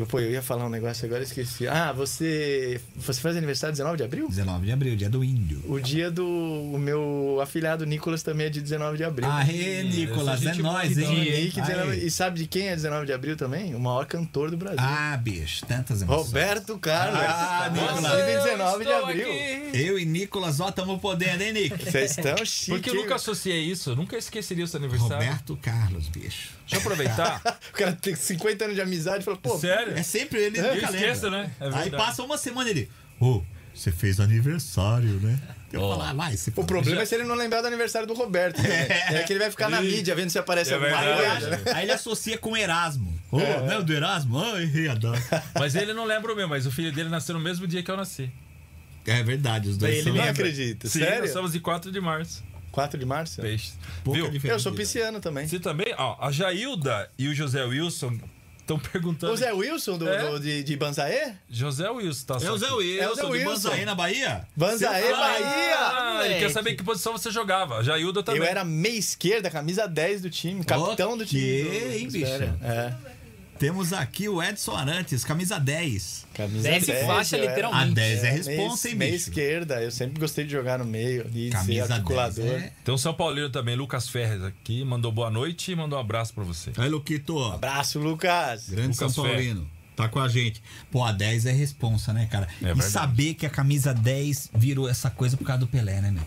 Eu, 0.00 0.06
pô, 0.06 0.18
eu 0.18 0.30
ia 0.30 0.40
falar 0.40 0.64
um 0.64 0.70
negócio 0.70 1.04
agora, 1.04 1.22
esqueci. 1.22 1.68
Ah, 1.68 1.92
você. 1.92 2.80
Você 2.96 3.20
faz 3.20 3.36
aniversário 3.36 3.74
19 3.74 3.98
de 3.98 4.02
abril? 4.02 4.28
19 4.28 4.64
de 4.64 4.72
abril, 4.72 4.96
dia 4.96 5.10
do 5.10 5.22
índio. 5.22 5.62
O 5.68 5.78
dia 5.78 6.10
do. 6.10 6.26
O 6.26 6.78
meu 6.78 7.38
afilhado 7.42 7.84
Nicolas 7.84 8.22
também 8.22 8.46
é 8.46 8.50
de 8.50 8.62
19 8.62 8.96
de 8.96 9.04
abril. 9.04 9.30
Aê, 9.30 9.82
Nicolas, 9.82 10.42
é 10.46 10.54
nóis, 10.54 10.96
hein? 10.96 11.42
Nick, 11.42 11.60
19 11.60 11.90
Aê. 11.90 11.98
E 12.06 12.10
sabe 12.10 12.38
de 12.38 12.46
quem 12.46 12.68
é 12.68 12.74
19 12.74 13.04
de 13.04 13.12
abril 13.12 13.36
também? 13.36 13.74
O 13.74 13.80
maior 13.80 14.06
cantor 14.06 14.50
do 14.50 14.56
Brasil. 14.56 14.78
Ah, 14.80 15.18
bicho, 15.18 15.66
tantas 15.66 16.00
emoções. 16.00 16.28
Roberto 16.28 16.78
Carlos. 16.78 17.20
Ah, 17.20 17.70
Nicolas. 17.70 18.00
Nascido 18.00 18.28
em 18.30 18.42
19 18.42 18.84
de 18.84 18.90
Estou 18.90 19.06
abril. 19.06 19.26
aqui. 19.30 19.70
Eu 19.74 19.98
e 19.98 20.06
Nicolas, 20.06 20.60
ó, 20.60 20.72
tamo 20.72 20.98
podendo, 20.98 21.42
hein, 21.42 21.52
Nick? 21.52 21.90
Vocês 21.90 22.16
estão 22.16 22.36
chiques. 22.38 22.68
Porque 22.68 22.88
eu 22.88 22.94
nunca 22.94 23.16
associei 23.16 23.60
isso, 23.60 23.90
eu 23.90 23.96
nunca 23.96 24.16
esqueceria 24.16 24.64
o 24.64 24.66
seu 24.66 24.78
aniversário. 24.78 25.26
Roberto 25.26 25.58
Carlos, 25.60 26.08
bicho. 26.08 26.58
Deixa 26.70 26.76
eu 26.76 26.80
aproveitar. 26.80 27.42
O 27.70 27.72
cara 27.80 27.92
tem 27.92 28.14
50 28.14 28.64
anos 28.64 28.76
de 28.76 28.82
amizade 28.82 29.22
e 29.22 29.24
fala, 29.24 29.36
pô, 29.36 29.58
Sério? 29.58 29.94
É 29.96 30.02
sempre 30.02 30.38
ele, 30.40 30.58
Eu 30.58 30.74
nunca 30.74 30.86
esqueço, 30.92 31.24
lembra. 31.24 31.42
né? 31.42 31.50
É 31.60 31.68
Aí 31.74 31.90
passa 31.90 32.22
uma 32.22 32.36
semana 32.36 32.68
ele, 32.70 32.90
ô, 33.20 33.42
você 33.74 33.90
fez 33.90 34.20
aniversário, 34.20 35.20
né? 35.20 35.38
Eu 35.72 35.80
Ó. 35.82 35.90
falo, 35.96 36.02
ah, 36.10 36.12
vai, 36.12 36.36
se 36.36 36.50
o 36.56 36.64
problema 36.64 37.02
é 37.02 37.04
se 37.04 37.14
ele 37.14 37.22
não 37.24 37.34
lembrar 37.36 37.60
do 37.62 37.68
aniversário 37.68 38.06
do 38.06 38.12
Roberto. 38.14 38.60
Né? 38.60 38.86
É 39.10 39.22
que 39.22 39.32
ele 39.32 39.38
vai 39.40 39.50
ficar 39.50 39.70
na 39.70 39.80
mídia 39.80 40.14
vendo 40.16 40.28
se 40.30 40.38
aparece 40.38 40.72
É 40.72 40.74
alguma 40.74 40.90
verdade. 41.00 41.40
coisa. 41.46 41.50
né? 41.64 41.72
Aí 41.74 41.84
ele 41.84 41.92
associa 41.92 42.36
com 42.36 42.56
Erasmo. 42.56 43.12
Ô, 43.30 43.38
não 43.38 43.70
é 43.72 43.78
o 43.78 43.82
do 43.84 43.92
Erasmo? 43.92 44.38
Ah, 44.42 44.60
errei 44.60 44.88
a 44.88 44.94
data. 44.94 45.44
Mas 45.54 45.74
ele 45.76 45.94
não 45.94 46.04
lembra 46.04 46.32
o 46.32 46.36
meu, 46.36 46.48
mas 46.48 46.66
o 46.66 46.70
filho 46.72 46.92
dele 46.92 47.08
nasceu 47.08 47.34
no 47.36 47.40
mesmo 47.40 47.66
dia 47.68 47.82
que 47.82 47.90
eu 47.90 47.96
nasci. 47.96 48.30
É 49.06 49.22
verdade, 49.22 49.68
os 49.68 49.76
dois 49.78 49.94
Ele 49.94 50.02
são 50.02 50.12
não 50.12 50.18
lembra. 50.18 50.32
acredita. 50.32 50.88
Sim, 50.88 50.98
Sério? 51.00 51.20
nós 51.20 51.30
somos 51.30 51.52
de 51.52 51.60
4 51.60 51.90
de 51.92 52.00
março. 52.00 52.44
4 52.72 52.98
de 52.98 53.04
março? 53.06 53.40
Pouca 54.04 54.28
Viu? 54.30 54.50
Eu 54.50 54.58
sou 54.60 54.72
pisciano 54.72 55.20
também. 55.20 55.46
Você 55.46 55.58
também? 55.58 55.94
Ó, 55.98 56.16
a 56.20 56.30
Jailda 56.30 57.10
e 57.18 57.28
o 57.28 57.34
José 57.34 57.64
Wilson 57.64 58.18
estão 58.60 58.78
perguntando. 58.78 59.32
O 59.32 59.36
Zé 59.36 59.52
Wilson 59.52 59.98
do, 59.98 60.08
É? 60.08 60.30
do- 60.30 60.38
de, 60.38 60.62
de 60.62 60.76
Banzaê? 60.76 61.32
José 61.50 61.90
Wilson, 61.90 62.24
tá 62.26 62.34
É 62.34 62.36
o 62.36 62.40
só 62.40 62.56
Zé 62.58 62.66
aqui. 62.66 62.74
Wilson, 62.76 63.02
É 63.04 63.10
o 63.10 63.14
Zé 63.16 63.22
de 63.22 63.28
Wilson. 63.32 63.50
Banzaí, 63.50 63.84
na 63.84 63.94
Bahia? 63.96 64.46
Banzaê, 64.56 65.10
Bahia! 65.12 65.76
Ah, 65.78 66.20
ele 66.24 66.38
quer 66.38 66.50
saber 66.50 66.74
que 66.76 66.84
posição 66.84 67.12
você 67.12 67.30
jogava. 67.32 67.78
A 67.78 67.82
Jailda 67.82 68.22
também. 68.22 68.40
Eu 68.42 68.46
era 68.46 68.64
meia 68.64 68.96
esquerda, 68.96 69.50
camisa 69.50 69.88
10 69.88 70.22
do 70.22 70.30
time, 70.30 70.64
capitão 70.64 71.16
do 71.18 71.26
time. 71.26 71.62
Do- 71.64 71.74
hein, 71.94 72.08
bicho? 72.08 72.26
É. 72.62 72.94
Temos 73.60 73.92
aqui 73.92 74.26
o 74.26 74.42
Edson 74.42 74.74
Arantes, 74.74 75.22
camisa 75.22 75.60
10. 75.60 76.26
Camisa 76.32 76.62
Desce 76.70 77.04
faixa, 77.04 77.36
eu 77.36 77.42
era- 77.42 77.50
literalmente. 77.52 77.90
A 77.90 77.94
10 77.94 78.18
é 78.18 78.22
meia- 78.22 78.32
responsa, 78.32 78.88
hein, 78.88 78.94
meia 78.94 79.12
bicho? 79.12 79.28
esquerda, 79.28 79.82
eu 79.82 79.90
sempre 79.90 80.18
gostei 80.18 80.46
de 80.46 80.50
jogar 80.50 80.78
no 80.78 80.86
meio 80.86 81.26
e 81.34 81.50
ser 81.50 81.58
Camisa 81.58 81.92
articulador. 81.94 82.42
10 82.46 82.62
é... 82.62 82.72
Tem 82.82 82.94
um 82.94 82.96
São 82.96 83.12
Paulino 83.12 83.50
também, 83.50 83.76
Lucas 83.76 84.08
Ferres 84.08 84.42
aqui, 84.42 84.82
mandou 84.82 85.12
boa 85.12 85.30
noite 85.30 85.72
e 85.72 85.76
mandou 85.76 85.98
um 85.98 86.00
abraço 86.00 86.32
pra 86.32 86.42
você. 86.42 86.72
Aí, 86.78 86.88
Luquito, 86.88 87.38
Abraço, 87.52 87.98
Lucas. 87.98 88.70
grande 88.70 88.96
Lucas 88.98 89.12
São 89.12 89.24
Paulino. 89.24 89.70
Tá 89.94 90.08
com 90.08 90.18
a 90.20 90.28
gente. 90.28 90.62
Pô, 90.90 91.04
a 91.04 91.12
10 91.12 91.44
é 91.44 91.52
responsa, 91.52 92.14
né, 92.14 92.26
cara? 92.32 92.48
e 92.62 92.64
verdade. 92.64 92.90
saber 92.90 93.34
que 93.34 93.44
a 93.44 93.50
camisa 93.50 93.92
10 93.92 94.48
virou 94.54 94.88
essa 94.88 95.10
coisa 95.10 95.36
por 95.36 95.44
causa 95.44 95.60
do 95.60 95.66
Pelé, 95.66 96.00
né, 96.00 96.10
meu? 96.10 96.24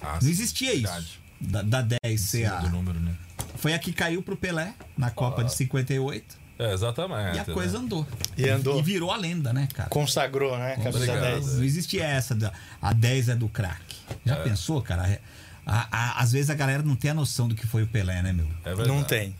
Ah, 0.00 0.18
Não 0.22 0.28
existia 0.30 0.70
verdade. 0.72 1.04
isso. 1.04 1.20
Da, 1.38 1.60
da 1.60 1.86
10 2.02 2.18
ser 2.18 2.46
a... 2.46 2.62
número, 2.62 2.98
né? 2.98 3.14
Foi 3.56 3.74
a 3.74 3.78
que 3.78 3.92
caiu 3.92 4.22
pro 4.22 4.36
Pelé 4.38 4.72
na 4.96 5.10
Copa 5.10 5.44
de 5.44 5.54
58 5.54 6.40
É, 6.64 6.72
exatamente. 6.72 7.36
e 7.36 7.40
a 7.40 7.44
né? 7.46 7.52
coisa 7.54 7.78
andou. 7.78 8.06
E 8.36 8.48
andou. 8.48 8.78
E 8.78 8.82
virou 8.82 9.10
a 9.10 9.16
lenda, 9.16 9.52
né, 9.52 9.68
cara? 9.74 9.88
Consagrou, 9.88 10.56
né? 10.58 10.76
Obrigado. 10.86 11.20
10. 11.20 11.56
Não 11.56 11.64
existia 11.64 12.04
essa, 12.04 12.34
da, 12.34 12.52
a 12.80 12.92
10 12.92 13.30
é 13.30 13.34
do 13.36 13.48
craque. 13.48 13.96
Já 14.24 14.36
É. 14.36 14.42
pensou, 14.42 14.80
cara? 14.82 15.20
A- 15.66 15.88
a- 15.90 16.20
às 16.22 16.32
vezes 16.32 16.50
a 16.50 16.54
galera 16.54 16.82
não 16.82 16.96
tem 16.96 17.10
a 17.10 17.14
noção 17.14 17.48
do 17.48 17.54
que 17.54 17.66
foi 17.66 17.82
o 17.82 17.86
Pelé, 17.86 18.20
né, 18.22 18.32
meu? 18.32 18.46
É 18.64 18.68
verdade. 18.74 18.88
Não 18.88 19.02
tem. 19.04 19.34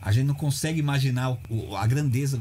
A 0.00 0.10
gente 0.10 0.26
não 0.26 0.34
consegue 0.34 0.78
imaginar 0.80 1.36
o- 1.48 1.76
a 1.76 1.86
grandeza, 1.86 2.40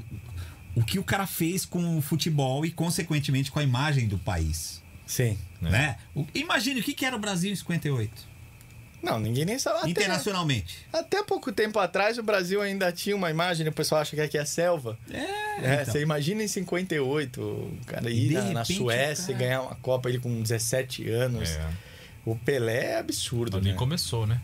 o 0.76 0.84
que 0.84 0.98
o 0.98 1.04
cara 1.04 1.28
fez 1.28 1.66
com 1.66 1.98
o 1.98 2.02
futebol 2.02 2.66
e, 2.66 2.72
consequentemente, 2.72 3.52
com 3.52 3.60
a 3.60 3.64
imagem 3.64 4.08
do 4.08 4.18
país. 4.18 4.82
Sim. 5.06 5.38
É. 5.62 5.70
Né? 5.70 5.96
O- 6.16 6.26
imagine 6.34 6.80
o 6.80 6.84
que, 6.84 6.94
que 6.94 7.06
era 7.06 7.16
o 7.16 7.20
Brasil 7.20 7.52
em 7.52 7.56
58, 7.56 8.31
Não, 9.02 9.20
ninguém 9.20 9.46
nem 9.46 9.58
sabe. 9.58 9.80
Até, 9.80 9.90
internacionalmente. 9.90 10.86
até 10.94 11.24
pouco 11.24 11.52
tempo 11.52 11.80
atrás, 11.80 12.18
o 12.18 12.24
Brasil 12.24 12.62
ainda 12.62 12.92
tinha 12.92 13.16
uma 13.16 13.30
imagem, 13.32 13.68
o 13.68 13.72
pessoal 13.72 14.02
acha 14.02 14.16
que 14.16 14.22
aqui 14.22 14.38
é 14.38 14.46
selva. 14.46 14.98
É, 15.10 15.18
É, 15.18 15.82
então. 15.82 15.94
você 15.94 16.02
imagina 16.02 16.44
em 16.44 16.48
58, 16.48 17.42
o 17.42 17.78
cara 17.86 18.10
ir 18.10 18.32
na, 18.34 18.42
na 18.52 18.66
Suécia 18.66 19.34
cara- 19.34 19.38
e 19.38 19.40
ganhar 19.48 19.62
uma 19.64 19.76
Copa 19.76 20.08
ele 20.10 20.20
com 20.20 20.42
17 20.42 21.10
anos. 21.10 21.50
É. 21.50 21.68
O 22.26 22.36
Pelé 22.36 22.92
é 22.92 22.98
absurdo, 23.00 23.58
Ali 23.58 23.70
né? 23.72 23.76
começou, 23.76 24.28
né? 24.28 24.40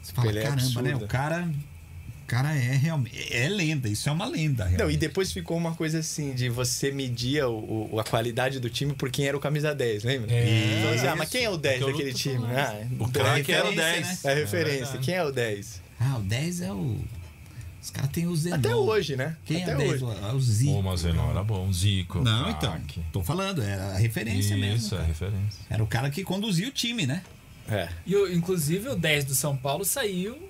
Você 0.00 0.12
fala, 0.12 0.28
Pelé 0.28 0.40
é 0.40 0.44
caramba, 0.44 0.62
né? 0.82 0.90
absurdo. 0.90 1.04
O 1.04 1.08
cara, 1.08 1.48
cara 2.28 2.54
é 2.54 2.76
realmente. 2.76 3.32
É 3.34 3.48
lenda, 3.48 3.88
isso 3.88 4.08
é 4.08 4.12
uma 4.12 4.26
lenda. 4.26 4.64
Não, 4.66 4.70
e 4.72 4.76
realmente. 4.76 4.98
depois 4.98 5.32
ficou 5.32 5.56
uma 5.56 5.74
coisa 5.74 5.98
assim, 6.00 6.32
de 6.34 6.48
você 6.48 6.92
medir 6.92 7.42
o, 7.44 7.88
o- 7.92 7.98
a 8.00 8.04
qualidade 8.04 8.60
do 8.60 8.68
time 8.70 8.92
por 8.92 9.10
quem 9.10 9.26
era 9.26 9.36
o 9.36 9.40
camisa 9.40 9.74
10, 9.74 10.04
lembra? 10.04 10.32
É. 10.32 10.78
Então, 10.78 10.92
assim, 10.92 11.06
ah, 11.06 11.16
mas 11.16 11.28
quem 11.30 11.44
é 11.44 11.50
o 11.50 11.56
10 11.56 11.78
Porque 11.78 11.92
daquele 11.92 12.12
time? 12.14 12.44
Ah, 12.54 12.80
O 13.00 13.04
então, 13.04 13.08
craque 13.24 13.50
era 13.52 13.64
o 13.66 13.70
referência, 13.70 14.02
10. 14.02 14.24
É 14.24 14.34
referência. 14.34 14.78
verdade. 14.84 15.04
quem 15.04 15.14
é 15.14 15.24
o 15.24 15.32
10? 15.32 15.82
Ah, 16.00 16.16
o 16.18 16.22
10 16.22 16.60
é 16.60 16.72
o. 16.72 16.98
Os 17.82 17.90
caras 17.90 18.10
têm 18.10 18.26
o 18.26 18.36
Zenon. 18.36 18.56
Até 18.56 18.74
hoje, 18.76 19.16
né? 19.16 19.36
Quem 19.46 19.62
Até 19.62 19.72
é 19.72 19.76
10? 19.76 19.90
hoje. 20.02 20.04
O, 20.04 20.34
o 20.36 20.40
Zico. 20.40 20.72
Ô, 20.72 20.82
mas 20.82 21.04
era 21.04 21.42
bom. 21.42 21.72
Zico. 21.72 22.20
Não, 22.22 22.50
então. 22.50 22.78
Tô 23.12 23.22
falando, 23.22 23.62
era 23.62 23.94
a 23.94 23.96
referência 23.98 24.54
Isso, 24.54 24.58
mesmo. 24.58 24.86
é 24.86 24.90
cara. 24.90 25.04
referência. 25.04 25.58
Era 25.70 25.82
o 25.82 25.86
cara 25.86 26.10
que 26.10 26.22
conduzia 26.22 26.68
o 26.68 26.70
time, 26.70 27.06
né? 27.06 27.22
É. 27.70 27.88
E, 28.06 28.14
o- 28.16 28.30
inclusive 28.32 28.88
o 28.88 28.96
10 28.96 29.24
do 29.24 29.34
São 29.34 29.56
Paulo 29.56 29.84
saiu. 29.84 30.47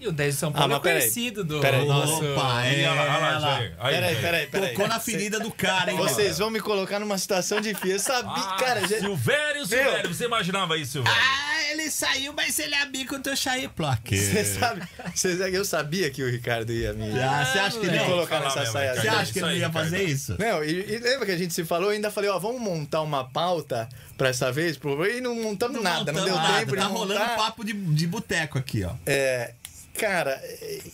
E 0.00 0.06
o 0.06 0.12
10 0.12 0.34
do 0.34 0.38
São 0.38 0.48
Ah, 0.50 0.52
Paulo 0.52 0.68
mas 0.68 0.78
é 0.78 0.82
peraí. 0.82 1.00
conhecido 1.00 1.44
do 1.44 1.60
Peraí. 1.60 1.86
nosso. 1.86 2.24
Opa, 2.32 2.64
é. 2.66 2.80
Ih, 2.80 2.86
olha 2.86 2.94
lá, 2.94 3.02
olha 3.02 3.18
lá, 3.18 3.30
ela 3.32 3.40
Jair. 3.56 3.74
Aí, 3.80 3.94
Peraí, 3.94 4.16
peraí, 4.16 4.46
peraí. 4.46 4.68
Tocou 4.70 4.88
na 4.88 5.00
ferida 5.00 5.40
do 5.40 5.50
cara, 5.50 5.90
hein? 5.90 5.96
Vocês 5.98 6.38
vão 6.38 6.50
me 6.50 6.60
colocar 6.60 6.98
numa 7.00 7.18
situação 7.18 7.60
difícil. 7.60 7.92
Eu 7.92 7.98
sabia, 7.98 8.42
Ah, 8.44 8.56
cara. 8.58 8.80
Já... 8.86 8.98
Silvério, 9.00 9.66
Silvério. 9.66 10.14
Você 10.14 10.24
imaginava 10.24 10.76
isso, 10.78 10.92
Silvério? 10.92 11.20
Ah, 11.20 11.70
ele 11.72 11.90
saiu, 11.90 12.32
mas 12.32 12.58
ele 12.58 12.74
é 12.74 12.82
amigo 12.82 13.16
do 13.18 13.22
teu 13.24 13.34
Plaque. 13.74 14.16
Você 14.16 14.44
sabe, 14.44 14.82
você 15.14 15.36
sabe, 15.36 15.54
eu 15.54 15.64
sabia 15.64 16.10
que 16.10 16.22
o 16.22 16.30
Ricardo 16.30 16.72
ia 16.72 16.92
me, 16.92 17.10
Ah, 17.20 17.44
você 17.44 17.58
acha 17.58 17.78
que 17.78 17.86
ele 17.86 17.96
ia 17.96 18.02
Não, 18.02 18.10
colocar 18.10 18.40
nessa 18.40 18.60
mesmo, 18.60 18.72
saia. 18.72 18.94
Você 18.94 19.08
acha 19.08 19.32
que 19.32 19.38
ele 19.40 19.58
ia 19.58 19.70
fazer 19.70 19.96
Ricardo. 19.98 20.12
isso? 20.12 20.36
Não, 20.38 20.64
e, 20.64 20.70
e 20.94 20.98
lembra 20.98 21.26
que 21.26 21.32
a 21.32 21.36
gente 21.36 21.52
se 21.52 21.64
falou? 21.64 21.86
Eu 21.88 21.96
ainda 21.96 22.10
falei, 22.10 22.30
ó, 22.30 22.38
vamos 22.38 22.60
montar 22.60 23.02
uma 23.02 23.24
pauta 23.24 23.88
pra 24.16 24.28
essa 24.28 24.50
vez? 24.52 24.78
E 25.16 25.20
não 25.20 25.34
montamos 25.34 25.82
nada, 25.82 26.12
não 26.12 26.24
deu 26.24 26.34
montamos 26.34 26.50
nada, 26.50 26.58
tempo 26.60 26.76
de 26.76 26.82
Tá 26.82 26.86
rolando 26.88 27.20
montar. 27.20 27.36
papo 27.36 27.64
de, 27.64 27.72
de 27.72 28.06
boteco 28.06 28.58
aqui, 28.58 28.84
ó. 28.84 28.92
É, 29.06 29.52
cara, 29.98 30.40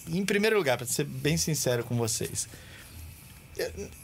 em 0.08 0.24
primeiro 0.24 0.56
lugar, 0.56 0.76
pra 0.78 0.86
ser 0.86 1.04
bem 1.04 1.36
sincero 1.36 1.84
com 1.84 1.94
vocês, 1.96 2.48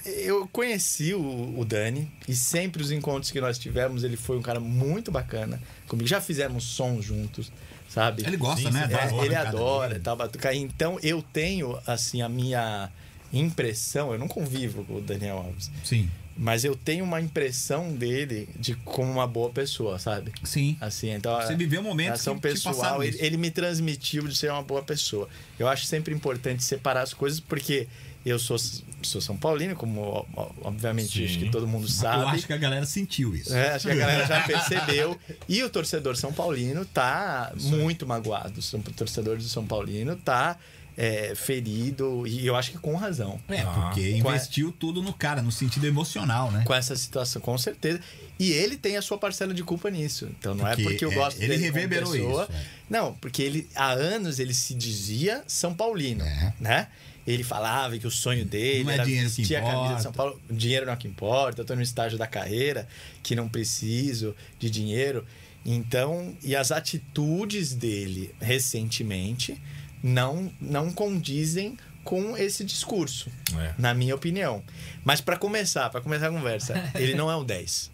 eu- 0.05 0.47
conheci 0.49 1.13
o, 1.15 1.59
o 1.59 1.65
Dani 1.65 2.11
e 2.29 2.35
sempre 2.35 2.83
os 2.83 2.93
encontros 2.93 3.31
que 3.31 3.41
nós 3.41 3.59
tivemos, 3.59 4.05
ele 4.05 4.17
foi 4.17 4.39
um 4.39 4.43
cara 4.43 4.61
muito 4.61 5.11
bacana 5.11 5.61
comigo. 5.89 6.07
Já 6.09 6.21
fizemos 6.21 6.65
sons 6.65 7.05
juntos, 7.05 7.51
sabe? 7.89 8.23
Ele 8.25 8.37
gosta, 8.37 8.69
Sim, 8.69 8.71
né? 8.71 8.89
É, 8.91 9.09
boa 9.09 9.25
ele 9.25 9.35
adora 9.35 9.97
e 9.97 10.01
tal, 10.01 10.17
batucar. 10.17 10.55
Então 10.55 10.99
eu 11.03 11.21
tenho, 11.23 11.79
assim, 11.87 12.23
a 12.23 12.29
minha 12.29 12.91
impressão, 13.33 14.13
eu 14.13 14.19
não 14.19 14.29
convivo 14.29 14.85
com 14.85 14.97
o 14.97 15.01
Daniel 15.01 15.39
Alves, 15.39 15.71
Sim, 15.85 16.09
mas 16.37 16.65
eu 16.65 16.75
tenho 16.75 17.05
uma 17.05 17.21
impressão 17.21 17.93
dele 17.93 18.49
de 18.57 18.75
como 18.75 19.11
uma 19.11 19.27
boa 19.27 19.51
pessoa, 19.51 19.99
sabe? 19.99 20.33
sim. 20.43 20.77
Assim, 20.81 21.11
então. 21.11 21.41
Você 21.41 21.55
viveu 21.55 21.83
momentos 21.83 22.21
ação 22.21 22.37
que 22.37 22.43
pessoal, 22.43 23.03
ele, 23.03 23.19
ele 23.21 23.37
me 23.37 23.51
transmitiu 23.51 24.27
de 24.27 24.37
ser 24.37 24.51
uma 24.51 24.63
boa 24.63 24.83
pessoa. 24.83 25.29
Eu 25.59 25.69
acho 25.69 25.87
sempre 25.87 26.15
importante 26.15 26.65
separar 26.65 27.03
as 27.03 27.13
coisas, 27.13 27.41
porque 27.41 27.87
eu 28.25 28.39
sou, 28.39 28.59
sou 29.03 29.21
São 29.21 29.37
Paulino, 29.37 29.75
como 29.75 30.27
obviamente 30.63 31.19
Sim. 31.19 31.25
acho 31.25 31.39
que 31.39 31.51
todo 31.51 31.67
mundo 31.67 31.89
sabe. 31.89 32.23
Eu 32.23 32.29
acho 32.29 32.47
que 32.47 32.53
a 32.53 32.59
galera 32.59 32.85
sentiu 32.85 33.35
isso. 33.35 33.55
É, 33.55 33.75
acho 33.75 33.87
que 33.87 33.93
a 33.93 33.97
galera 33.97 34.27
já 34.27 34.43
percebeu. 34.45 35.19
E 35.49 35.63
o 35.63 35.71
torcedor 35.71 36.17
São 36.17 36.33
Paulino 36.33 36.85
tá 36.85 37.53
muito 37.57 38.07
magoado. 38.07 38.61
O 38.61 38.93
torcedor 38.93 39.39
do 39.39 39.45
São 39.45 39.67
Paulino 39.67 40.17
tá 40.17 40.59
é, 41.03 41.35
ferido, 41.35 42.27
e 42.27 42.47
eu 42.47 42.55
acho 42.55 42.73
que 42.73 42.77
com 42.79 42.95
razão. 42.95 43.41
É, 43.49 43.61
Ah. 43.63 43.65
porque 43.95 44.21
Com 44.21 44.29
a- 44.29 44.35
investiu 44.35 44.71
tudo 44.71 45.01
no 45.01 45.15
cara, 45.15 45.41
no 45.41 45.51
sentido 45.51 45.87
emocional, 45.87 46.51
né? 46.53 46.63
Com 46.67 46.75
essa 46.75 46.95
situação, 46.95 47.41
com 47.41 47.57
certeza. 47.57 48.01
E 48.39 48.53
ele 48.53 48.77
tem 48.77 48.99
a 48.99 49.03
sua 49.03 49.17
parcela 49.17 49.55
de 49.55 49.63
culpa 49.65 49.89
nisso. 49.91 50.29
Então 50.39 50.55
não 50.55 50.67
Porque, 50.67 50.83
é 50.83 50.85
porque 50.85 51.05
eu 51.07 51.13
é, 51.13 51.15
gosto 51.15 51.39
ele 51.39 51.49
dele 51.49 51.63
reverberou 51.63 52.13
pessoa. 52.13 52.43
isso, 52.43 52.53
é. 52.53 52.65
Não, 52.91 53.15
porque 53.15 53.41
ele 53.43 53.67
há 53.75 53.93
anos 53.93 54.39
ele 54.39 54.53
se 54.53 54.75
dizia 54.75 55.43
São 55.47 55.73
Paulino, 55.75 56.23
É. 56.23 56.53
né? 56.61 56.89
Ele 57.27 57.43
falava 57.45 57.97
que 57.99 58.07
o 58.07 58.11
sonho 58.11 58.45
dele 58.45 58.85
Não 58.85 58.91
é 58.91 58.95
era 58.95 59.05
dinheiro 59.05 59.31
que 59.31 59.37
vestir 59.37 59.57
a 59.57 59.63
camisa 59.63 59.95
de. 59.95 60.03
São 60.03 60.13
Paulo. 60.13 60.39
Dinheiro 60.51 60.85
não 60.85 60.93
é 60.93 60.97
o 60.97 60.99
que 60.99 61.09
importa, 61.09 61.63
eu 61.63 61.65
tô 61.65 61.75
no 61.75 61.83
estágio 61.83 62.19
da 62.19 62.27
carreira 62.27 62.87
que 63.23 63.35
não 63.35 63.49
preciso 63.49 64.35
de 64.59 64.69
dinheiro. 64.69 65.25
Então, 65.65 66.35
e 66.43 66.55
as 66.57 66.71
atitudes 66.73 67.75
dele 67.75 68.35
recentemente 68.41 69.61
não 70.03 70.51
não 70.61 70.91
condizem 70.93 71.77
com 72.05 72.37
esse 72.37 72.65
discurso, 72.65 73.31
É. 73.59 73.75
na 73.79 73.93
minha 73.95 74.15
opinião. 74.15 74.63
Mas 75.05 75.21
para 75.21 75.37
começar, 75.37 75.91
para 75.91 76.01
começar 76.01 76.29
a 76.29 76.31
conversa, 76.31 76.75
ele 76.95 77.15
não 77.15 77.31
é 77.31 77.37
o 77.37 77.45
10. 77.45 77.91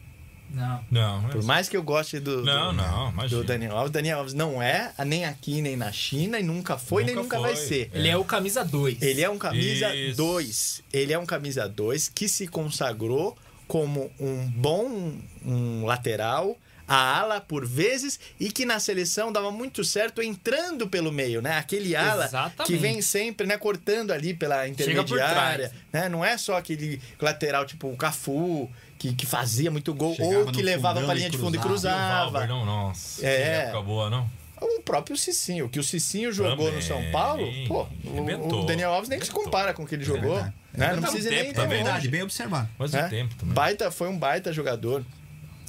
Não. 0.49 0.85
Não, 0.89 1.29
Por 1.29 1.43
mais 1.43 1.69
que 1.69 1.77
eu 1.77 1.83
goste 1.83 2.21
do, 2.21 2.45
Não, 2.45 2.71
do, 2.71 2.77
não, 2.77 3.27
do 3.29 3.43
Daniel 3.43 3.77
Alves, 3.77 3.91
Daniel 3.91 4.19
Alves 4.19 4.33
não 4.33 4.63
é 4.63 4.93
nem 5.05 5.25
aqui 5.25 5.61
nem 5.61 5.77
na 5.77 5.91
China 5.91 6.39
e 6.39 6.43
nunca 6.45 6.79
foi 6.79 7.03
nem 7.05 7.17
Nunca 7.17 7.37
nunca 7.37 7.49
vai 7.49 7.57
foi. 7.57 7.67
ser. 7.67 7.91
Ele 7.93 8.09
é 8.09 8.17
o 8.17 8.25
camisa 8.25 8.65
2. 8.65 9.03
Ele 9.03 9.23
é 9.23 9.29
um 9.29 9.39
camisa 9.39 9.93
Isso. 9.95 10.17
2. 10.17 10.83
Ele 10.93 11.13
é 11.13 11.19
um 11.19 11.27
camisa 11.27 11.69
2 11.69 12.09
que 12.09 12.29
se 12.29 12.47
consagrou 12.47 13.37
como 13.67 14.09
um 14.21 14.47
bom 14.47 15.15
um 15.45 15.85
lateral, 15.85 16.57
a 16.87 17.19
ala 17.19 17.41
por 17.41 17.67
vezes, 17.67 18.19
e 18.39 18.51
que 18.51 18.65
na 18.65 18.79
seleção 18.79 19.33
dava 19.33 19.51
muito 19.51 19.83
certo 19.85 20.23
entrando 20.23 20.89
pelo 20.89 21.13
meio, 21.13 21.43
né? 21.43 21.59
Aquele 21.59 21.97
ala 21.97 22.25
Exatamente. 22.27 22.65
que 22.65 22.77
vem 22.77 23.03
sempre, 23.03 23.47
né, 23.47 23.57
cortando 23.59 24.13
ali 24.13 24.35
pela 24.35 24.69
intermediária, 24.69 25.73
né? 25.93 26.09
Não 26.09 26.25
é 26.25 26.39
só 26.39 26.57
aquele 26.57 27.01
lateral 27.21 27.67
tipo 27.67 27.89
o 27.89 27.97
Cafu, 27.97 28.71
que, 28.99 29.15
que 29.15 29.27
fazia 29.27 29.71
muito 29.71 29.93
gol, 29.93 30.15
Chegava 30.15 30.45
ou 30.45 30.53
que 30.53 30.63
levava 30.63 31.01
e 31.01 31.15
linha 31.17 31.31
de 31.31 31.39
fundo 31.39 31.57
e 31.57 31.61
cruzava. 31.61 32.47
não, 32.47 32.65
nossa. 32.65 33.27
É. 33.27 33.37
Que 33.37 33.43
época 33.43 33.83
boa, 33.83 34.11
não? 34.11 34.31
O 34.59 34.81
próprio 34.81 35.17
Cicinho, 35.19 35.67
o 35.67 35.69
que 35.69 35.79
o 35.79 35.85
Cicinho 35.85 36.33
jogou 36.33 36.73
no 36.73 36.81
São 36.81 36.97
Também. 36.97 37.13
Paulo, 37.13 37.47
pô, 37.69 37.87
o, 38.05 38.65
Daniel 38.65 38.93
Alves 38.93 39.09
nem 39.09 39.21
se 39.21 39.31
compara 39.31 39.75
com 39.75 39.83
o 39.83 39.87
que 39.87 39.95
ele 39.95 40.05
jogou. 40.05 40.35
verdade. 40.37 40.55
né? 40.73 40.95
Não 40.95 41.03
precisa 41.03 41.29
o 41.29 41.33
nem 41.33 41.41
É 41.41 41.53
também, 41.53 41.83
verdade, 41.83 42.09
bem 42.09 42.23
observado. 42.23 42.69
Mas 42.79 42.93
né? 42.93 43.07
o 43.07 43.11
tempo 43.11 43.35
também. 43.35 43.55
Baita, 43.55 43.91
foi 43.91 44.09
um 44.09 44.19
baita 44.19 44.53
jogador. 44.55 45.05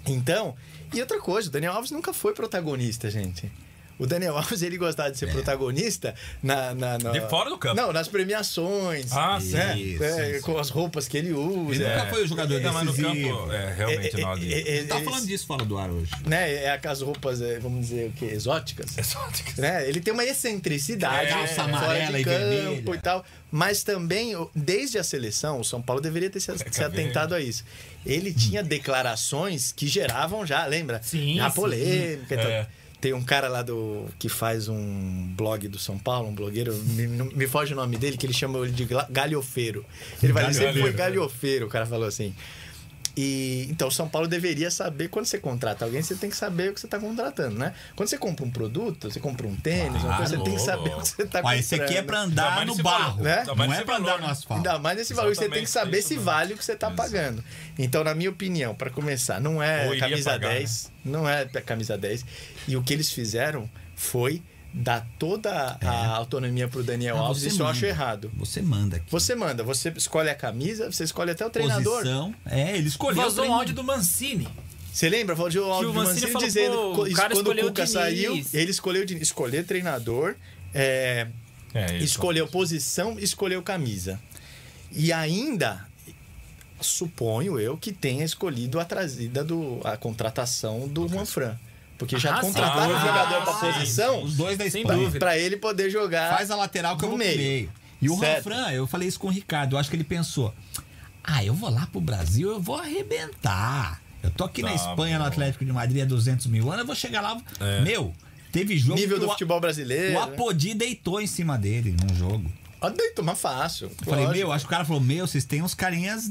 Então, 0.05 0.55
e 0.93 1.01
outra 1.01 1.19
coisa, 1.19 1.49
o 1.49 1.51
Daniel 1.51 1.73
Alves 1.73 1.91
nunca 1.91 2.13
foi 2.13 2.33
protagonista, 2.33 3.09
gente. 3.09 3.51
O 3.99 4.05
Daniel 4.05 4.37
Alves, 4.37 4.61
ele 4.61 4.77
gostava 4.77 5.09
de 5.11 5.17
ser 5.17 5.31
protagonista 5.31 6.13
na, 6.43 6.73
na, 6.75 6.97
na- 6.99 7.11
De 7.11 7.21
fora 7.29 7.49
do 7.49 7.57
campo. 7.57 7.75
Não, 7.75 7.91
nas 7.91 8.07
premiações. 8.07 9.11
Ah, 9.11 9.39
né? 9.41 9.77
isso, 9.77 10.03
É, 10.03 10.31
isso. 10.37 10.41
Com 10.45 10.57
as 10.59 10.69
roupas 10.69 11.07
que 11.07 11.17
ele 11.17 11.33
usa. 11.33 11.75
Ele 11.83 11.87
nunca 11.95 12.05
foi 12.07 12.23
o 12.23 12.27
jogador 12.27 12.61
Não, 12.61 12.73
mas 12.73 12.85
no 12.85 12.93
campo, 12.95 13.51
é, 13.51 13.73
realmente 13.73 14.15
É, 14.15 14.21
não 14.21 14.29
é, 14.29 14.33
ali. 14.33 14.53
é, 14.53 14.77
é, 14.79 14.83
Tá 14.83 15.01
falando 15.01 15.25
disso 15.25 15.47
fora 15.47 15.65
do 15.65 15.77
ar 15.77 15.89
hoje. 15.89 16.11
Né? 16.25 16.63
É 16.65 16.71
aquelas 16.71 17.01
roupas, 17.01 17.41
é, 17.41 17.59
vamos 17.59 17.87
dizer, 17.87 18.09
o 18.09 18.11
quê? 18.13 18.25
Exóticas. 18.25 18.97
É 18.97 19.03
só 19.03 19.27
né? 19.57 19.87
Ele 19.89 19.99
tem 19.99 20.13
uma 20.13 20.23
excentricidade 20.23 21.31
É, 21.31 21.35
né? 21.35 21.47
calça 21.47 21.55
fora 21.55 21.65
amarela 21.77 22.11
de 22.17 22.21
e 22.21 22.23
campo 22.23 22.37
vermelha. 22.39 22.95
e 22.95 23.01
tal. 23.01 23.25
Mas 23.51 23.81
também, 23.83 24.33
desde 24.53 24.99
a 24.99 25.03
seleção, 25.03 25.59
o 25.59 25.63
São 25.63 25.81
Paulo 25.81 26.01
deveria 26.01 26.29
ter 26.29 26.39
se, 26.39 26.51
se 26.69 26.83
atentado 26.83 27.33
a 27.33 27.39
isso. 27.41 27.63
Ele 28.05 28.33
tinha 28.33 28.61
declarações 28.61 29.71
que 29.71 29.87
geravam 29.87 30.45
já, 30.45 30.65
lembra? 30.65 31.01
Sim, 31.03 31.39
A 31.39 31.49
sim. 31.49 31.55
polêmica 31.55 32.35
e 32.35 32.37
tal. 32.37 32.67
Tem 32.99 33.13
um 33.13 33.23
cara 33.23 33.47
lá 33.47 33.61
do 33.61 34.05
que 34.17 34.27
faz 34.27 34.67
um 34.67 35.27
blog 35.35 35.67
do 35.67 35.77
São 35.77 35.97
Paulo, 35.99 36.29
um 36.29 36.33
blogueiro, 36.33 36.73
me, 36.75 37.07
me 37.07 37.47
foge 37.47 37.73
o 37.73 37.75
nome 37.75 37.95
dele, 37.95 38.17
que 38.17 38.25
ele 38.25 38.33
chama 38.33 38.57
ele 38.59 38.71
de 38.71 38.87
galhofeiro. 39.09 39.85
Ele 40.21 40.33
vai 40.33 40.47
dizer 40.47 40.67
sempre 40.67 40.81
foi 40.81 40.93
galhofeiro, 40.93 41.67
o 41.67 41.69
cara 41.69 41.85
falou 41.85 42.07
assim. 42.07 42.33
E 43.17 43.65
então 43.71 43.89
São 43.89 44.07
Paulo 44.07 44.27
deveria 44.27 44.69
saber 44.69 45.07
quando 45.07 45.25
você 45.25 45.39
contrata 45.39 45.83
alguém, 45.83 46.03
você 46.03 46.13
tem 46.13 46.29
que 46.29 46.37
saber 46.37 46.69
o 46.69 46.73
que 46.75 46.79
você 46.79 46.85
está 46.85 46.99
contratando, 46.99 47.57
né? 47.57 47.73
Quando 47.95 48.07
você 48.07 48.17
compra 48.17 48.45
um 48.45 48.51
produto, 48.51 49.09
você 49.09 49.19
compra 49.19 49.47
um 49.47 49.55
tênis, 49.55 50.03
uma 50.03 50.17
coisa, 50.17 50.37
você 50.37 50.43
tem 50.43 50.53
que 50.53 50.61
saber 50.61 50.93
o 50.93 51.01
que 51.01 51.07
você 51.07 51.23
está 51.23 51.41
comprando. 51.41 51.59
esse 51.59 51.75
aqui 51.75 51.97
é 51.97 52.03
pra 52.03 52.21
Ainda 52.21 52.41
andar 52.43 52.65
no 52.67 52.75
barro, 52.75 53.23
né? 53.23 53.39
ainda 53.39 53.55
mais 53.55 53.57
não 53.57 53.63
é 53.65 53.77
nesse 53.77 53.85
pra 53.85 53.97
andar 53.97 54.19
no 54.19 54.25
né? 54.27 54.31
asfalto. 54.31 54.53
Ainda 54.53 54.79
mais 54.79 54.97
nesse 54.97 55.13
valor, 55.15 55.35
você 55.35 55.49
tem 55.49 55.63
que 55.63 55.69
saber 55.69 55.97
isso 55.97 56.09
se 56.09 56.17
vale 56.17 56.53
o 56.53 56.57
que 56.57 56.63
você 56.63 56.73
está 56.73 56.91
pagando. 56.91 57.43
Então, 57.77 58.03
na 58.03 58.13
minha 58.13 58.29
opinião, 58.29 58.75
para 58.75 58.91
começar, 58.91 59.41
não 59.41 59.63
é 59.63 59.97
camisa 59.97 60.31
pagar, 60.31 60.49
10, 60.49 60.91
não 61.03 61.27
é 61.27 61.45
camisa 61.45 61.97
10. 61.97 62.23
E 62.67 62.77
o 62.77 62.83
que 62.83 62.93
eles 62.93 63.11
fizeram 63.11 63.67
foi 63.95 64.43
dar 64.73 65.07
toda 65.17 65.77
a 65.81 66.07
autonomia 66.15 66.67
pro 66.67 66.83
Daniel 66.83 67.15
É. 67.15 67.19
Ah, 67.19 67.21
Alves, 67.23 67.41
você 67.43 67.47
isso 67.49 67.61
eu 67.61 67.67
acho 67.67 67.81
manda. 67.81 67.87
errado. 67.87 68.31
Você 68.37 68.61
manda 68.61 68.97
aqui. 68.97 69.11
Você 69.11 69.35
manda, 69.35 69.63
você 69.63 69.89
escolhe 69.95 70.29
a 70.29 70.35
camisa, 70.35 70.91
você 70.91 71.03
escolhe 71.03 71.31
até 71.31 71.45
o 71.45 71.49
treinador. 71.49 71.99
Posição. 72.01 72.35
É, 72.45 72.77
ele 72.77 72.87
escolheu. 72.87 73.21
Vazou 73.23 73.45
um 73.45 73.49
o 73.49 73.53
áudio 73.53 73.73
do 73.75 73.83
Mancini. 73.83 74.47
Você 74.93 75.09
lembra? 75.09 75.35
Falou 75.35 75.49
de 75.51 75.59
o 75.59 75.65
áudio 75.71 75.89
do 75.89 75.93
Mancini 75.95 76.31
Mancini 76.31 76.31
falou, 76.31 76.47
dizendo 76.47 77.01
o 77.03 77.13
cara 77.13 77.33
quando 77.35 77.47
o 77.47 77.51
o 77.51 77.55
Cuca 77.55 77.71
Diniz. 77.85 77.91
saiu, 77.91 78.45
ele 78.53 78.71
escolheu 78.71 79.05
de 79.05 79.15
escolher 79.21 79.63
treinador, 79.65 80.35
é, 80.73 81.27
É, 81.73 81.95
isso. 81.97 82.05
escolheu 82.05 82.47
posição, 82.47 83.17
escolheu 83.19 83.61
camisa. 83.61 84.19
E 84.91 85.11
ainda 85.13 85.85
suponho 86.79 87.59
eu 87.59 87.77
que 87.77 87.91
tenha 87.91 88.23
escolhido 88.23 88.79
a 88.79 88.85
trazida 88.85 89.43
do 89.43 89.79
a 89.83 89.97
contratação 89.97 90.87
do 90.87 91.07
Juan 91.07 91.25
Fran, 91.25 91.55
porque 91.97 92.17
já 92.19 92.35
Ah, 92.37 92.41
contrataram 92.41 92.91
o 92.93 92.95
Ah, 92.95 92.99
jogador 92.99 93.41
para 93.43 93.53
sim, 93.53 93.79
posição 93.79 94.23
Os 94.23 94.35
dois 94.37 94.57
da 94.57 94.65
Espanha. 94.65 95.11
para 95.11 95.37
ele 95.37 95.57
poder 95.57 95.89
jogar. 95.89 96.35
Faz 96.35 96.51
a 96.51 96.55
lateral 96.55 96.97
que 96.97 97.03
eu 97.05 97.09
vou 97.09 97.17
meio. 97.17 97.37
meio. 97.37 97.71
E 98.01 98.09
o 98.09 98.17
Certo. 98.17 98.49
Ranfran, 98.49 98.71
eu 98.71 98.85
falei 98.85 99.07
isso 99.07 99.19
com 99.19 99.27
o 99.27 99.31
Ricardo, 99.31 99.75
eu 99.75 99.79
acho 99.79 99.89
que 99.89 99.95
ele 99.95 100.03
pensou: 100.03 100.53
ah, 101.23 101.43
eu 101.43 101.53
vou 101.53 101.69
lá 101.69 101.87
pro 101.91 101.99
Brasil, 101.99 102.49
eu 102.51 102.59
vou 102.61 102.75
arrebentar. 102.75 104.01
Eu 104.23 104.31
tô 104.31 104.43
aqui 104.43 104.61
na 104.61 104.69
Tá 104.69 104.75
Espanha, 104.75 105.17
no. 105.19 105.25
Atlético 105.25 105.63
de 105.65 105.71
Madrid, 105.71 106.01
há 106.01 106.05
200 106.05 106.47
mil 106.47 106.67
anos, 106.67 106.79
eu 106.81 106.85
vou 106.85 106.95
chegar 106.95 107.21
lá. 107.21 107.37
É. 107.59 107.81
Meu, 107.81 108.13
teve 108.51 108.77
jogo. 108.77 108.99
nível 108.99 109.19
do 109.19 109.27
o- 109.27 109.29
futebol 109.31 109.59
brasileiro. 109.59 110.15
O 110.15 110.19
Apodi 110.19 110.73
deitou 110.73 111.19
em 111.21 111.27
cima 111.27 111.57
dele 111.57 111.95
num 112.01 112.15
jogo. 112.15 112.51
Ó, 112.79 112.89
deitou, 112.89 113.25
mas 113.25 113.39
fácil. 113.39 113.87
Eu 113.99 114.05
falei, 114.05 114.27
meu, 114.27 114.51
acho 114.51 114.65
que 114.65 114.69
o 114.69 114.71
cara 114.71 114.85
falou, 114.85 115.01
meu, 115.01 115.25
vocês 115.25 115.43
têm 115.45 115.63
uns 115.63 115.73
carinhas 115.73 116.29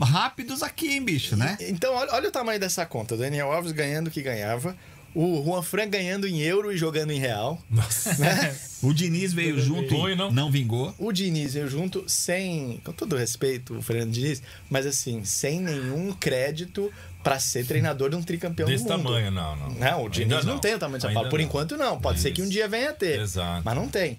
rápidos 0.00 0.62
aqui, 0.62 0.92
hein, 0.92 1.04
bicho, 1.04 1.36
né? 1.36 1.56
Então, 1.60 1.92
olha, 1.94 2.12
olha 2.12 2.28
o 2.28 2.32
tamanho 2.32 2.60
dessa 2.60 2.86
conta. 2.86 3.14
O 3.14 3.18
Daniel 3.18 3.50
Alves 3.52 3.72
ganhando 3.72 4.06
o 4.06 4.10
que 4.10 4.22
ganhava. 4.22 4.76
O 5.14 5.42
Juan 5.44 5.62
Fran 5.62 5.88
ganhando 5.88 6.26
em 6.26 6.40
euro 6.40 6.72
e 6.72 6.76
jogando 6.76 7.10
em 7.10 7.18
real. 7.18 7.60
Nossa. 7.70 8.14
Né? 8.18 8.56
O 8.80 8.94
Diniz 8.94 9.32
veio 9.32 9.60
junto 9.60 9.88
Foi, 9.88 10.12
e 10.12 10.14
não? 10.14 10.30
não 10.30 10.52
vingou. 10.52 10.94
O 10.98 11.10
Diniz 11.10 11.54
veio 11.54 11.68
junto 11.68 12.04
sem, 12.06 12.80
com 12.84 12.92
todo 12.92 13.16
respeito, 13.16 13.76
o 13.76 13.82
Fernando 13.82 14.12
Diniz, 14.12 14.40
mas 14.70 14.86
assim, 14.86 15.24
sem 15.24 15.60
nenhum 15.60 16.12
crédito 16.12 16.92
para 17.24 17.40
ser 17.40 17.66
treinador 17.66 18.10
de 18.10 18.14
um 18.14 18.22
tricampeão 18.22 18.68
Desse 18.68 18.84
do 18.84 18.92
mundo. 18.96 19.06
tamanho, 19.06 19.32
não, 19.32 19.56
não. 19.56 19.70
Não, 19.70 20.04
o 20.04 20.08
Diniz 20.08 20.44
não. 20.44 20.54
não. 20.54 20.60
tem 20.60 20.74
o 20.74 20.78
tamanho 20.78 20.98
de 20.98 21.02
São 21.02 21.12
Paulo. 21.12 21.28
Por 21.28 21.40
não. 21.40 21.44
enquanto, 21.44 21.76
não. 21.76 22.00
Pode 22.00 22.20
ser 22.20 22.30
que 22.30 22.40
um 22.40 22.44
Isso. 22.44 22.52
dia 22.52 22.68
venha 22.68 22.90
a 22.90 22.92
ter. 22.92 23.20
Exato. 23.20 23.62
Mas 23.64 23.74
não 23.74 23.88
tem. 23.88 24.16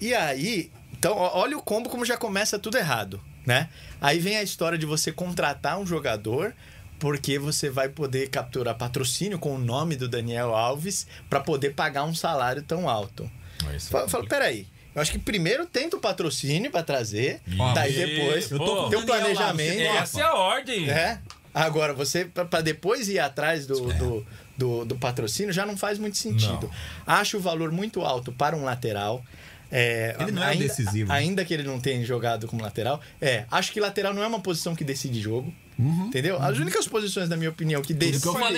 E 0.00 0.12
aí, 0.14 0.68
então, 0.98 1.16
olha 1.16 1.56
o 1.56 1.62
combo 1.62 1.88
como 1.88 2.04
já 2.04 2.16
começa 2.16 2.58
tudo 2.58 2.76
errado, 2.76 3.20
né? 3.46 3.68
Aí 4.00 4.18
vem 4.18 4.36
a 4.36 4.42
história 4.42 4.76
de 4.76 4.84
você 4.84 5.12
contratar 5.12 5.78
um 5.78 5.86
jogador 5.86 6.52
porque 7.00 7.38
você 7.38 7.68
vai 7.68 7.88
poder 7.88 8.28
capturar 8.28 8.76
patrocínio 8.76 9.38
com 9.38 9.54
o 9.54 9.58
nome 9.58 9.96
do 9.96 10.06
Daniel 10.08 10.54
Alves 10.54 11.06
para 11.28 11.40
poder 11.40 11.70
pagar 11.74 12.04
um 12.04 12.14
salário 12.14 12.62
tão 12.62 12.88
alto. 12.88 13.28
Mas 13.64 13.86
é 13.88 13.90
Fala, 13.90 14.08
fala, 14.08 14.22
complicado. 14.22 14.28
peraí. 14.28 14.66
Eu 14.94 15.00
acho 15.02 15.12
que 15.12 15.18
primeiro 15.18 15.66
tenta 15.66 15.96
o 15.96 16.00
patrocínio 16.00 16.70
para 16.70 16.82
trazer, 16.82 17.40
Ó, 17.58 17.72
daí 17.72 17.92
e- 17.92 18.06
depois 18.06 18.50
eu 18.50 18.58
tô 18.58 18.64
com 18.64 18.82
o 18.86 18.90
tem 18.90 18.98
um 18.98 19.04
Daniel 19.06 19.26
Alves, 19.26 19.38
planejamento. 19.38 19.96
Essa 19.98 20.20
é 20.20 20.22
a 20.24 20.34
ordem. 20.34 20.90
É. 20.90 21.18
Agora, 21.54 21.92
você, 21.94 22.24
para 22.26 22.60
depois 22.60 23.08
ir 23.08 23.18
atrás 23.18 23.66
do, 23.66 23.90
É. 23.90 23.94
do, 23.94 24.26
do, 24.56 24.84
do 24.84 24.96
patrocínio, 24.96 25.52
já 25.52 25.64
não 25.66 25.76
faz 25.76 25.98
muito 25.98 26.16
sentido. 26.16 26.70
Acho 27.06 27.38
o 27.38 27.40
valor 27.40 27.72
muito 27.72 28.02
alto 28.02 28.30
para 28.30 28.54
um 28.56 28.62
lateral. 28.64 29.24
É, 29.70 30.16
Ele 30.18 30.32
não 30.32 30.42
é 30.42 30.56
decisivo, 30.56 31.08
né? 31.10 31.18
Ainda 31.18 31.44
que 31.44 31.54
ele 31.54 31.62
não 31.62 31.78
tenha 31.78 32.04
jogado 32.04 32.46
como 32.48 32.62
lateral. 32.62 33.00
É, 33.20 33.44
acho 33.50 33.72
que 33.72 33.80
lateral 33.80 34.12
não 34.12 34.22
é 34.22 34.26
uma 34.26 34.40
posição 34.40 34.74
que 34.74 34.84
decide 34.84 35.20
jogo. 35.20 35.52
Entendeu? 35.78 36.36
As 36.42 36.58
únicas 36.58 36.86
posições, 36.86 37.30
na 37.30 37.38
minha 37.38 37.48
opinião, 37.48 37.80
que, 37.80 37.88
que 37.88 37.94
decidem, 37.94 38.52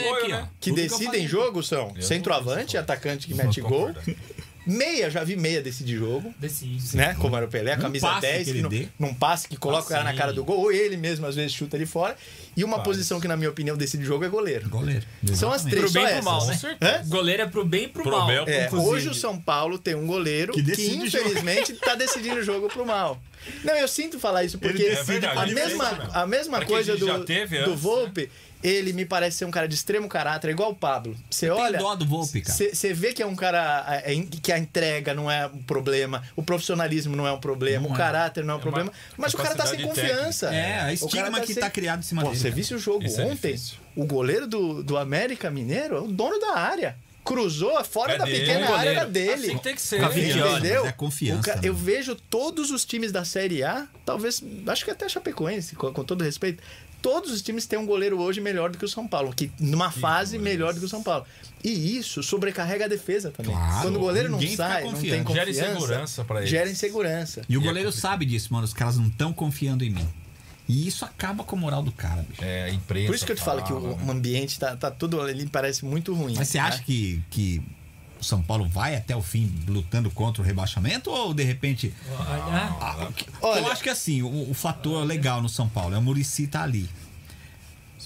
que 0.60 0.70
eu 0.70 0.74
decidem 0.74 1.28
jogo 1.28 1.62
são 1.62 1.92
Eu 1.94 2.02
centroavante, 2.02 2.76
atacante 2.76 3.28
que 3.28 3.34
mete 3.34 3.60
gol. 3.60 3.94
Meia, 4.66 5.10
já 5.10 5.24
vi 5.24 5.34
meia 5.36 5.60
decidir 5.60 5.96
jogo 5.98 6.32
Decide. 6.38 6.96
né? 6.96 7.16
Como 7.18 7.36
era 7.36 7.46
o 7.46 7.48
Pelé, 7.48 7.72
a 7.72 7.76
Num 7.76 7.82
camisa 7.82 8.06
passe 8.06 8.20
10, 8.22 8.38
que 8.38 8.44
que 8.44 8.50
ele 8.50 8.62
não, 8.62 9.08
num 9.08 9.14
passe 9.14 9.48
que 9.48 9.56
coloca 9.56 9.84
o 9.86 9.88
cara 9.88 10.04
na 10.04 10.10
Assim. 10.10 10.18
cara 10.18 10.32
do 10.32 10.44
gol, 10.44 10.58
ou 10.60 10.72
ele 10.72 10.96
mesmo 10.96 11.26
às 11.26 11.34
vezes 11.34 11.52
chuta 11.52 11.76
ali 11.76 11.84
fora. 11.86 12.16
E 12.56 12.62
uma 12.64 12.76
Faz. 12.76 12.84
posição 12.88 13.18
que, 13.20 13.26
na 13.26 13.36
minha 13.36 13.48
opinião, 13.50 13.76
decide 13.76 14.04
jogo 14.04 14.24
é 14.24 14.28
goleiro. 14.28 14.68
Goleiro. 14.68 15.04
São 15.34 15.50
as 15.50 15.64
Exatamente. 15.66 15.70
três, 15.70 15.92
Pro 15.92 15.92
bem 15.92 16.02
só 16.02 16.10
e 16.10 16.14
pro 16.16 16.24
mal, 16.24 16.50
essas. 16.50 16.62
né? 16.62 16.76
Hã? 16.82 17.08
Goleiro 17.08 17.42
é 17.42 17.46
pro 17.46 17.64
bem 17.64 17.84
e 17.84 17.88
pro, 17.88 18.02
Pro 18.02 18.12
mal. 18.12 18.26
bem- 18.26 18.54
É, 18.54 18.68
hoje 18.72 19.08
o 19.08 19.14
São 19.14 19.38
Paulo 19.38 19.78
tem 19.78 19.94
um 19.94 20.06
goleiro 20.06 20.52
Que 20.52 20.62
que, 20.62 20.94
infelizmente 20.96 21.72
está 21.72 21.94
decidindo 21.94 22.36
o 22.36 22.42
jogo 22.42 22.68
pro 22.68 22.84
mal. 22.86 23.20
Não, 23.64 23.74
eu 23.74 23.88
sinto 23.88 24.20
falar 24.20 24.44
isso 24.44 24.58
porque 24.58 24.82
Ele- 24.82 24.94
é 24.94 25.02
verdade, 25.02 25.38
a, 25.40 25.46
mesma, 25.54 25.88
a 26.12 26.26
mesma 26.26 26.64
coisa 26.64 26.96
do, 26.96 27.24
teve 27.24 27.58
do 27.62 27.72
antes, 27.72 27.82
né? 27.82 27.82
Ele 28.62 28.92
me 28.92 29.04
parece 29.04 29.38
ser 29.38 29.44
um 29.44 29.50
cara 29.50 29.66
de 29.66 29.74
extremo 29.74 30.08
caráter, 30.08 30.50
igual 30.50 30.70
o 30.70 30.74
Pablo. 30.74 31.16
Você 31.28 31.46
Tem 31.46 31.54
olha. 31.56 31.78
dó 31.78 31.94
do 31.96 32.06
Volpe, 32.06 32.42
cara. 32.42 32.54
Você 32.56 32.94
vê 32.94 33.12
que 33.12 33.22
é 33.22 33.26
um 33.26 33.34
cara 33.34 33.84
é, 34.04 34.14
é, 34.14 34.26
que 34.40 34.52
a 34.52 34.58
entrega 34.58 35.12
não 35.14 35.30
é 35.30 35.46
um 35.46 35.62
problema, 35.62 36.22
o 36.36 36.42
profissionalismo 36.42 37.16
não 37.16 37.26
é 37.26 37.32
um 37.32 37.40
problema, 37.40 37.82
Não 37.82 37.90
o 37.90 37.94
é. 37.94 37.98
caráter 37.98 38.44
não 38.44 38.54
é 38.54 38.56
um 38.56 38.60
É 38.60 38.62
problema, 38.62 38.90
uma 38.90 38.96
mas 39.16 39.34
o 39.34 39.36
cara 39.36 39.54
tá 39.54 39.66
sem 39.66 39.80
confiança. 39.82 40.54
É, 40.54 40.80
a 40.80 40.86
O 40.86 40.90
estigma 40.92 41.30
cara 41.32 41.40
que 41.46 41.54
sem- 41.54 41.62
tá 41.62 41.70
criado 41.70 41.98
em 42.00 42.02
cima 42.02 42.22
Pô, 42.22 42.28
dele. 42.28 42.40
você 42.40 42.50
viu 42.50 42.76
o 42.76 42.78
jogo 42.80 43.04
Isso 43.04 43.20
é 43.20 43.24
ontem? 43.24 43.56
o 43.96 44.04
goleiro 44.06 44.46
do, 44.46 44.82
do 44.82 44.96
América 44.96 45.50
Mineiro 45.50 45.96
é 45.96 46.00
o 46.00 46.06
dono 46.06 46.38
da 46.38 46.56
área. 46.58 46.96
Cruzou 47.24 47.82
fora 47.84 48.14
É 48.14 48.18
da 48.18 48.24
pequena 48.24 48.66
É 48.66 48.72
área 48.72 48.90
era 48.90 49.04
dele. 49.06 49.46
Assim 49.46 49.56
que 49.56 49.62
tem 49.62 49.74
que 49.76 49.80
ser. 49.80 50.00
Confiança, 50.00 50.50
Entendeu? 50.58 50.80
mas 50.82 50.88
é 50.88 50.92
confiança, 50.92 51.42
ca- 51.42 51.54
né? 51.54 51.60
eu 51.64 51.74
vejo 51.74 52.16
todos 52.16 52.70
os 52.72 52.84
times 52.84 53.12
da 53.12 53.24
Série 53.24 53.62
A, 53.62 53.86
talvez, 54.04 54.42
acho 54.66 54.84
que 54.84 54.90
até 54.90 55.04
a 55.04 55.08
Chapecoense, 55.08 55.76
com, 55.76 55.92
com 55.92 56.02
todo 56.02 56.24
respeito, 56.24 56.60
todos 57.02 57.32
os 57.32 57.42
times 57.42 57.66
têm 57.66 57.78
um 57.78 57.84
goleiro 57.84 58.18
hoje 58.20 58.40
melhor 58.40 58.70
do 58.70 58.78
que 58.78 58.84
o 58.84 58.88
São 58.88 59.06
Paulo, 59.06 59.34
que 59.34 59.50
numa 59.58 59.90
fase 59.90 60.38
melhor 60.38 60.72
do 60.72 60.80
que 60.80 60.86
o 60.86 60.88
São 60.88 61.02
Paulo. 61.02 61.26
E 61.62 61.98
isso 61.98 62.22
sobrecarrega 62.22 62.84
a 62.84 62.88
defesa 62.88 63.30
também. 63.30 63.52
Claro, 63.52 63.82
Quando 63.82 63.96
o 63.96 63.98
goleiro 64.00 64.30
não 64.30 64.40
sai, 64.40 64.84
não 64.84 64.94
tem 64.94 65.22
confiança, 65.22 65.52
Gera 65.52 65.70
insegurança 65.72 66.24
pra 66.24 66.38
eles. 66.38 66.50
Gera 66.50 66.70
insegurança. 66.70 67.42
E 67.48 67.56
o 67.56 67.60
E 67.60 67.62
é 67.62 67.66
goleiro 67.66 67.88
complicado. 67.90 68.10
sabe 68.10 68.24
disso, 68.24 68.52
mano. 68.52 68.64
Os 68.64 68.72
caras 68.72 68.96
não 68.96 69.08
estão 69.08 69.32
confiando 69.32 69.84
em 69.84 69.90
mim. 69.90 70.08
E 70.68 70.86
isso 70.86 71.04
acaba 71.04 71.44
com 71.44 71.56
a 71.56 71.58
moral 71.58 71.82
do 71.82 71.92
cara, 71.92 72.24
bicho. 72.28 72.42
É, 72.42 72.64
a 72.64 72.70
imprensa. 72.70 73.06
Por 73.08 73.14
isso 73.14 73.26
que 73.26 73.32
eu 73.32 73.36
te 73.36 73.42
falo 73.42 73.62
que 73.62 73.72
né? 73.72 73.78
o 74.06 74.10
ambiente 74.10 74.58
tá, 74.58 74.76
tá 74.76 74.90
tudo 74.90 75.20
ali, 75.20 75.46
parece 75.46 75.84
muito 75.84 76.14
ruim. 76.14 76.34
Mas 76.36 76.48
você 76.48 76.58
né? 76.58 76.64
acha 76.64 76.82
que, 76.82 77.22
que 77.30 77.60
o 78.22 78.24
São 78.24 78.42
Paulo 78.42 78.66
vai 78.68 78.94
até 78.96 79.14
o 79.14 79.22
fim 79.22 79.52
lutando 79.68 80.10
contra 80.10 80.40
o 80.42 80.44
rebaixamento? 80.44 81.10
Ou 81.10 81.34
de 81.34 81.42
repente. 81.42 81.92
Ah, 82.18 82.76
Ah, 82.80 83.08
Olha- 83.42 83.60
eu 83.60 83.70
acho 83.72 83.82
que 83.82 83.90
assim, 83.90 84.22
o, 84.22 84.50
o 84.50 84.54
fator 84.54 85.04
legal 85.04 85.42
no 85.42 85.48
São 85.48 85.68
Paulo 85.68 85.94
é 85.94 85.98
o 85.98 86.02
Murici 86.02 86.46
tá 86.46 86.62
ali. 86.62 86.88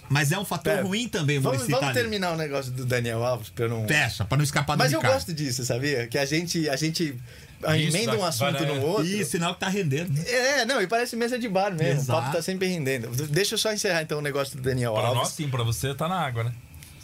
Mas 0.09 0.31
é 0.31 0.39
um 0.39 0.45
fator 0.45 0.73
Pera, 0.75 0.83
ruim 0.87 1.09
também 1.09 1.39
o 1.39 1.43
Vamos, 1.43 1.59
Murici 1.59 1.73
vamos 1.73 1.87
tá 1.87 1.91
ali. 1.93 2.01
terminar 2.01 2.33
o 2.33 2.37
negócio 2.37 2.71
do 2.71 2.85
Daniel 2.85 3.25
Alves 3.25 3.49
pra 3.49 3.65
eu 3.65 3.69
não. 3.69 3.89
Fecha, 3.89 4.25
pra 4.25 4.37
não 4.37 4.45
escapar 4.45 4.77
do 4.77 4.79
Mas 4.79 4.93
eu 4.93 5.03
gosto 5.03 5.33
disso, 5.35 5.65
sabia? 5.65 6.07
Que 6.07 6.17
a 6.19 6.25
gente, 6.25 6.69
a 6.69 6.77
gente 6.77 7.03
Isso, 7.05 7.97
emenda 7.97 8.17
um 8.17 8.25
assunto 8.25 8.53
vai- 8.53 8.67
no 8.67 8.83
outro. 8.87 9.05
Ih, 9.07 9.25
sinal 9.25 9.55
que 9.55 9.61
tá 9.61 9.69
rendendo. 9.69 10.13
né? 10.13 10.23
É, 10.29 10.65
não, 10.65 10.81
e 10.81 10.87
parece 10.87 11.17
mesa 11.17 11.37
de 11.39 11.49
bar 11.49 11.71
mesmo. 11.73 12.03
Exato. 12.03 12.19
O 12.19 12.23
papo 12.23 12.37
tá 12.37 12.43
sempre 12.43 12.69
rendendo. 12.69 13.09
Deixa 13.27 13.55
eu 13.55 13.59
só 13.59 13.73
encerrar 13.73 14.03
então 14.03 14.19
o 14.19 14.23
negócio 14.23 14.57
do 14.57 14.63
Daniel 14.63 14.93
Pra 14.93 15.03
Alves. 15.09 15.23
nós 15.23 15.29
sim, 15.33 15.49
pra 15.49 15.65
você 15.65 15.93
tá 15.95 16.07
na 16.09 16.21
água, 16.21 16.45
né? 16.45 16.53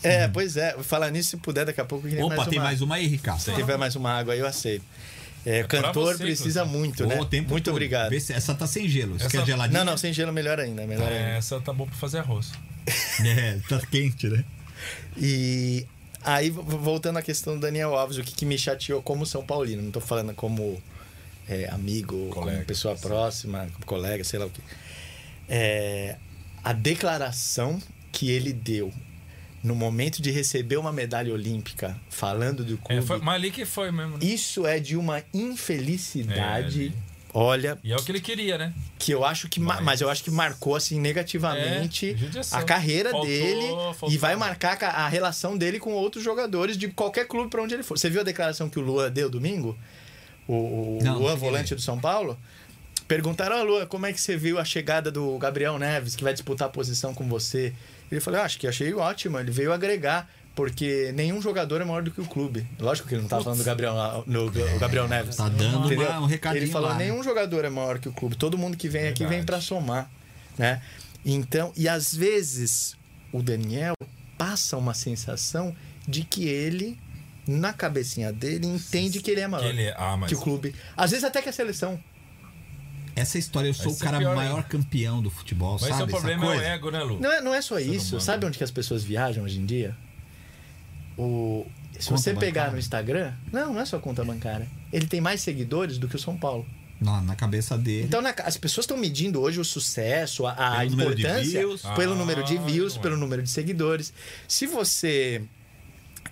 É, 0.03 0.29
pois 0.29 0.57
é. 0.57 0.77
Falar 0.83 1.11
nisso, 1.11 1.31
se 1.31 1.37
puder, 1.37 1.65
daqui 1.67 1.81
a 1.81 1.85
pouco 1.85 2.07
eu 2.09 2.27
Opa, 2.27 2.37
mais 2.37 2.49
tem 2.49 2.59
uma. 2.59 2.65
mais 2.65 2.81
uma 2.81 2.95
aí, 2.97 3.07
Ricardo. 3.07 3.41
Se 3.41 3.53
tiver 3.55 3.77
mais 3.77 3.95
uma 3.97 4.11
água 4.13 4.35
aí, 4.35 4.41
eu 4.41 4.47
aceito. 4.47 4.85
É, 5.45 5.65
pra 5.65 5.83
cantor 5.83 6.15
você, 6.17 6.23
precisa 6.23 6.65
muito, 6.65 7.05
né? 7.05 7.21
o 7.21 7.25
tempo 7.25 7.51
Muito 7.51 7.65
todo. 7.65 7.75
obrigado. 7.75 8.11
Vê 8.11 8.21
se 8.21 8.33
essa 8.33 8.55
tá 8.55 8.65
sem 8.67 8.89
gelo. 8.89 9.19
Você 9.19 9.27
Essa- 9.27 9.39
quer 9.39 9.47
geladinha? 9.47 9.79
Não, 9.85 9.91
não, 9.93 9.99
sem 9.99 10.13
gelo 10.13 10.33
melhor 10.33 10.61
ainda. 10.61 10.87
Melhor 10.87 11.09
ainda. 11.11 11.31
É, 11.31 11.37
essa 11.37 11.61
tá 11.61 11.73
bom 11.73 11.85
pra 11.87 11.97
fazer 11.97 12.19
arroz. 12.19 12.53
É, 13.25 13.59
tá 13.69 13.81
quente, 13.87 14.29
né? 14.29 14.45
E 15.17 15.87
aí, 16.25 16.51
vo- 16.51 16.63
voltando 16.63 17.17
à 17.19 17.23
questão 17.23 17.55
do 17.55 17.61
Daniel 17.61 17.95
Alves, 17.97 18.19
o 18.19 18.23
que, 18.23 18.33
que 18.33 18.45
me 18.47 18.57
chateou 18.59 19.03
como 19.03 19.27
São 19.27 19.45
Paulino, 19.45 19.83
não 19.83 19.91
tô 19.91 20.01
falando 20.01 20.33
como 20.35 20.81
é, 21.49 21.69
amigo, 21.71 22.29
Colega, 22.31 22.57
como 22.59 22.67
pessoa 22.67 22.97
próxima, 22.97 23.69
como 23.73 23.85
colega, 23.87 24.23
sei 24.25 24.39
lá 24.39 24.47
o 24.47 24.51
que. 24.51 24.61
É, 25.49 26.17
a 26.65 26.73
declaração 26.73 27.81
que 28.13 28.31
ele 28.31 28.53
deu 28.53 28.93
no 29.63 29.75
momento 29.75 30.21
de 30.21 30.31
receber 30.31 30.77
uma 30.77 30.93
medalha 30.93 31.33
olímpica, 31.33 31.97
falando 32.11 32.65
do 32.65 32.75
É, 32.75 32.77
clube, 32.79 33.03
foi, 33.07 33.19
mas 33.21 33.35
ali 33.37 33.51
que 33.51 33.65
foi 33.65 33.91
mesmo. 33.93 34.19
Né? 34.19 34.25
isso 34.25 34.67
é 34.67 34.81
de 34.81 34.97
uma 34.97 35.23
infelicidade. 35.33 36.93
É, 37.09 37.13
Olha, 37.35 37.79
E 37.83 37.91
é 37.91 37.97
o 37.97 38.03
que 38.05 38.13
ele 38.13 38.21
queria, 38.21 38.59
né? 38.59 38.75
que 38.99 39.11
eu 39.11 39.25
acho 39.25 39.49
que 39.49 39.59
ma- 39.59 39.77
Mas- 39.77 39.85
mas 39.85 40.01
eu 40.03 40.11
acho 40.11 40.23
que 40.23 40.31
marcou 40.31 40.77
assim 40.77 41.01
negativamente 41.01 42.15
É, 42.15 42.55
a 42.57 42.63
carreira 42.63 43.11
Faltou- 43.11 43.27
dele 43.31 43.67
faltou. 43.69 44.13
e 44.13 44.19
vai 44.19 44.37
marcar 44.37 44.77
ca- 44.77 44.91
a 44.91 45.09
relação 45.09 45.57
dele 45.57 45.79
com 45.79 45.93
outros 45.95 46.23
jogadores 46.23 46.77
de 46.77 46.89
qualquer 46.89 47.27
clube 47.27 47.49
para 47.49 47.63
onde 47.63 47.73
ele 47.73 47.83
for. 47.83 47.97
Você 47.99 48.11
viu 48.11 48.21
a 48.21 48.25
declaração 48.25 48.69
que 48.69 48.79
o 48.79 48.83
Lua 48.83 49.11
deu 49.11 49.31
domingo? 49.31 49.79
O, 50.47 50.53
o 50.53 50.99
Não, 51.03 51.13
não 51.15 51.21
Luan, 51.21 51.31
cheguei 51.33 51.49
a 51.49 51.51
volante 51.51 51.75
do 51.75 51.81
São 51.81 51.99
Paulo? 51.99 52.39
Perguntaram, 53.09 53.61
ó, 53.61 53.63
Lua, 53.63 53.87
como 53.87 54.05
é 54.05 54.13
que 54.13 54.21
você 54.21 54.37
viu 54.37 54.59
a 54.59 54.65
chegada 54.65 55.11
do 55.11 55.39
Gabriel 55.39 55.79
Neves, 55.79 56.15
que 56.15 56.23
vai 56.23 56.35
disputar 56.35 56.69
a 56.69 56.71
posição 56.71 57.15
com 57.15 57.27
você? 57.29 57.73
Ele 58.13 58.21
falou, 58.21 58.41
ah, 58.41 58.45
acho 58.45 58.59
que 58.59 58.69
achei 58.69 58.93
ótimo, 58.93 59.39
ele 59.41 59.51
veio 59.51 59.73
agregar, 59.73 60.31
porque 60.55 61.11
nenhum 61.15 61.41
jogador 61.41 61.81
é 61.81 61.85
maior 61.85 62.03
do 62.03 62.11
que 62.11 62.21
o 62.21 62.27
clube. 62.27 62.67
Lógico 62.79 63.09
que 63.09 63.15
ele 63.15 63.23
não 63.23 63.29
tá 63.29 63.41
falando 63.41 63.59
do 63.59 63.65
Gabriel, 63.65 63.95
no, 64.27 64.51
do 64.51 64.79
Gabriel 64.79 65.09
Neves. 65.09 65.37
Tá 65.37 65.49
dando 65.49 65.89
uma- 65.91 66.21
um 66.21 66.27
recadinho 66.27 66.63
Ele 66.65 66.71
falou: 66.71 66.91
lá, 66.91 66.95
né? 66.99 67.07
nenhum 67.07 67.23
jogador 67.25 67.65
é 67.65 67.71
maior 67.71 67.99
que 67.99 68.09
o 68.09 68.13
clube. 68.13 68.37
Todo 68.37 68.59
mundo 68.59 68.77
que 68.77 68.87
vem 68.87 69.09
aqui 69.09 69.25
vem 69.25 69.43
pra 69.43 69.63
somar, 69.63 70.11
né? 70.59 70.83
Então, 71.25 71.73
e 71.75 71.89
às 71.89 72.15
vezes 72.15 72.97
o 73.33 73.43
Daniel 73.43 73.95
passa 74.37 74.77
uma 74.77 74.93
sensação 74.93 75.75
de 76.07 76.23
que 76.25 76.47
ele, 76.47 76.99
na 77.49 77.73
cabecinha 77.73 78.31
dele, 78.31 78.67
entende 78.67 79.21
que 79.21 79.31
ele 79.31 79.41
é 79.41 79.49
maior 79.49 79.63
Que 79.65 79.71
ele 79.71 79.85
é- 79.85 79.95
ah, 79.97 80.17
mas- 80.19 80.29
que 80.29 80.35
o 80.35 80.39
clube. 80.41 80.75
Às 80.95 81.13
vezes 81.13 81.25
até 81.25 81.41
que 81.41 81.49
a 81.49 81.53
seleção. 81.53 81.99
Essa 83.15 83.39
história, 83.39 83.69
eu 83.69 83.75
sou 83.75 83.93
o 83.93 83.97
cara 83.99 84.19
pior 84.19 84.35
maior 84.35 84.63
campeão 84.65 85.23
do 85.23 85.31
futebol, 85.31 85.73
Mas 85.81 85.83
sabe? 85.83 85.93
esse 85.93 86.01
é 86.01 86.05
o 86.05 86.09
essa 86.09 86.17
problema 86.17 86.45
é 86.45 86.49
coisa? 86.49 86.63
o 86.63 86.67
ego, 86.67 86.91
né, 86.91 87.03
Lu? 87.03 87.21
Não 87.21 87.31
é, 87.33 87.41
não 87.43 87.55
é 87.55 87.61
só 87.61 87.79
isso. 87.79 88.19
Sabe 88.21 88.47
onde 88.47 88.57
que 88.59 88.65
as 88.65 88.71
pessoas 88.71 89.05
viajam 89.05 89.45
hoje 89.45 89.59
em 89.59 89.67
dia? 89.67 89.95
O... 91.17 91.67
Se 91.99 92.09
Conta 92.09 92.21
você 92.23 92.31
pegar 92.35 92.45
bancária. 92.63 92.73
no 92.73 92.79
Instagram, 92.79 93.33
não, 93.53 93.75
não 93.75 93.81
é 93.81 93.85
só 93.85 93.99
conta 93.99 94.25
bancária. 94.25 94.67
Ele 94.93 95.07
tem 95.07 95.21
mais 95.21 95.43
seguidores 95.43 95.99
do 95.99 96.09
que 96.09 96.17
o 96.17 96.19
São 96.19 96.37
Paulo. 96.37 96.67
Na, 97.01 97.21
na 97.21 97.37
cabeça 97.37 97.77
dele. 97.77 98.05
Então, 98.07 98.23
na- 98.23 98.35
as 98.45 98.57
pessoas 98.57 98.85
estão 98.85 98.97
medindo 98.97 99.41
hoje 99.41 99.61
o 99.61 99.65
sucesso, 99.65 100.47
a, 100.47 100.53
a 100.53 100.79
Pelo 100.79 100.91
número 100.93 101.15
de 101.15 101.23
importância 101.23 101.59
views. 101.61 101.83
pelo 101.97 102.13
Ah, 102.13 102.17
número 102.17 102.45
de 102.45 102.59
views, 102.59 102.95
não 102.95 103.01
é. 103.01 103.03
pelo 103.03 103.17
número 103.19 103.43
de 103.43 103.51
seguidores. 103.51 104.13
Se 104.49 104.67
você 104.67 105.43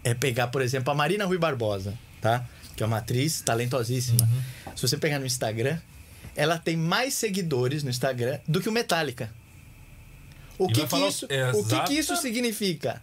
é, 0.02 0.14
pegar, 0.14 0.46
por 0.46 0.62
exemplo, 0.62 0.90
a 0.90 0.94
Marina 0.94 1.26
Rui 1.26 1.36
Barbosa, 1.38 1.92
tá? 2.20 2.44
Que 2.74 2.82
é 2.82 2.86
uma 2.86 2.98
atriz 2.98 3.42
talentosíssima. 3.42 4.22
Uhum. 4.22 4.74
Se 4.76 4.82
você 4.82 4.96
pegar 4.96 5.18
no 5.18 5.26
Instagram, 5.26 5.78
ela 6.40 6.58
tem 6.58 6.74
mais 6.74 7.12
seguidores 7.12 7.82
no 7.82 7.90
Instagram 7.90 8.38
do 8.48 8.62
que 8.62 8.68
o 8.70 8.72
Metallica. 8.72 9.30
O, 10.58 10.68
que, 10.68 10.86
que, 10.86 10.96
isso, 10.96 11.26
é, 11.28 11.50
o 11.50 11.62
que, 11.62 11.80
que 11.80 11.92
isso 11.92 12.16
significa? 12.16 13.02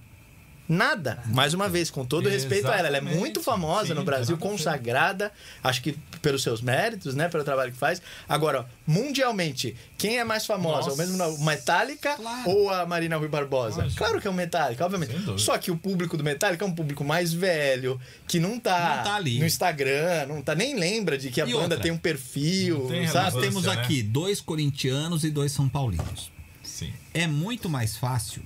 Nada. 0.69 1.23
Mais 1.27 1.53
uma 1.53 1.69
vez, 1.69 1.89
com 1.89 2.03
todo 2.06 2.27
respeito 2.27 2.68
a 2.68 2.72
ela. 2.77 2.88
Ela 2.88 2.98
é 2.98 2.99
Exatamente. 2.99 3.19
muito 3.19 3.41
famosa 3.41 3.88
Sim, 3.88 3.94
no 3.94 4.03
Brasil, 4.03 4.38
consagrada, 4.38 5.31
acho 5.64 5.81
que 5.81 5.94
pelos 6.22 6.44
seus 6.44 6.61
méritos, 6.61 7.15
né? 7.15 7.30
Pelo 7.30 7.44
trabalho 7.44 7.72
que 7.72 7.77
faz. 7.77 8.02
Agora, 8.27 8.65
mundialmente, 8.85 9.76
quem 9.98 10.18
é 10.19 10.23
mais 10.23 10.45
famosa? 10.45 10.89
Nossa. 10.89 10.94
O 10.94 10.98
mesmo 10.98 11.45
Metallica 11.45 12.15
Claro. 12.15 12.49
ou 12.49 12.69
a 12.69 12.85
Marina 12.85 13.15
Rui 13.18 13.27
Barbosa? 13.30 13.84
Lógico. 13.84 13.98
Claro 13.98 14.19
que 14.22 14.27
é 14.27 14.30
o 14.30 14.34
Metallica, 14.34 14.84
obviamente. 14.85 15.14
Só 15.39 15.57
que 15.57 15.72
o 15.72 15.77
público 15.77 16.18
do 16.18 16.23
Metallica 16.23 16.65
é 16.65 16.68
um 16.68 16.73
público 16.76 17.03
mais 17.03 17.31
velho, 17.34 17.99
que 18.27 18.39
não 18.39 18.60
tá, 18.60 18.98
Não 18.98 19.03
tá 19.03 19.15
ali. 19.15 19.39
no 19.39 19.45
Instagram, 19.45 20.26
não 20.27 20.41
tá 20.41 20.53
nem 20.53 20.76
lembra 20.77 21.18
de 21.18 21.30
que 21.30 21.39
a 21.41 21.45
E 21.48 21.52
banda 21.53 21.61
outra? 21.64 21.80
tem 21.80 21.91
um 21.91 21.98
perfil, 21.98 22.88
tem 22.89 23.07
Nós 23.07 23.34
temos 23.35 23.64
né? 23.64 23.72
aqui 23.73 24.03
dois 24.03 24.41
corintianos 24.41 25.23
e 25.23 25.30
dois 25.31 25.52
são 25.52 25.69
paulinos. 25.69 26.31
Sim. 26.64 26.91
É 27.14 27.26
muito 27.26 27.69
mais 27.69 27.95
fácil 27.95 28.44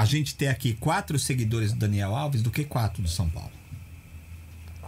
a 0.00 0.04
gente 0.04 0.34
ter 0.34 0.48
aqui 0.48 0.74
quatro 0.74 1.18
seguidores 1.18 1.72
do 1.72 1.78
Daniel 1.78 2.14
Alves 2.14 2.42
do 2.42 2.50
que 2.50 2.64
quatro 2.64 3.02
do 3.02 3.08
São 3.08 3.28
Paulo. 3.28 3.50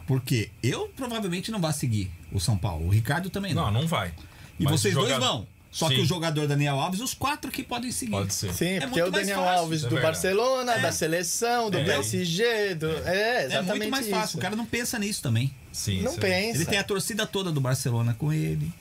Porque 0.07 0.51
eu 0.63 0.89
provavelmente 0.97 1.51
não 1.51 1.61
vou 1.61 1.73
seguir 1.73 2.11
o 2.33 2.41
São 2.41 2.57
Paulo. 2.57 2.87
O 2.87 2.91
Ricardo 2.91 3.31
também 3.31 3.55
não. 3.55 3.67
Não, 3.71 3.83
não 3.83 3.89
vai. 3.89 4.13
e 4.59 4.65
Mas 4.65 4.81
vocês 4.81 4.95
joga- 4.95 5.09
dois 5.09 5.21
vão. 5.21 5.47
Só 5.73 5.87
Sim. 5.89 5.95
que 5.95 6.01
o 6.01 6.05
jogador 6.05 6.49
Daniel 6.49 6.81
Alves, 6.81 7.01
os 7.01 7.15
quatro 7.15 7.49
que 7.49 7.63
podem 7.63 7.93
seguir. 7.93 8.11
Pode 8.11 8.35
ser. 8.35 8.53
Sim, 8.53 8.65
É 8.71 8.81
porque 8.81 8.87
muito 8.87 8.99
é 8.99 9.09
o 9.09 9.13
mais 9.13 9.27
Daniel 9.29 9.45
fácil. 9.45 9.61
Alves 9.61 9.79
É 9.79 9.83
do 9.89 9.95
verdade. 9.95 10.13
Barcelona, 10.15 10.79
da 10.79 10.91
seleção, 10.93 11.71
do 11.71 11.79
É. 11.79 11.85
PSG, 11.85 12.75
do... 12.75 12.87
É, 13.07 13.43
É 13.43 13.45
exatamente 13.47 13.69
muito 13.79 13.91
mais 13.93 14.09
fácil. 14.09 14.25
isso. 14.31 14.39
O 14.39 14.41
cara 14.41 14.57
não 14.57 14.67
pensa 14.67 14.99
nisso 14.99 15.23
também. 15.23 15.55
Sim, 15.73 16.03
Não 16.03 16.15
é- 16.15 16.19
pensa. 16.19 16.57
Ele 16.59 16.65
tem 16.67 16.79
a 16.79 16.83
torcida 16.83 17.25
toda 17.25 17.53
do 17.53 17.61
Barcelona 17.61 18.15
com 18.15 18.33
ele, 18.33 18.73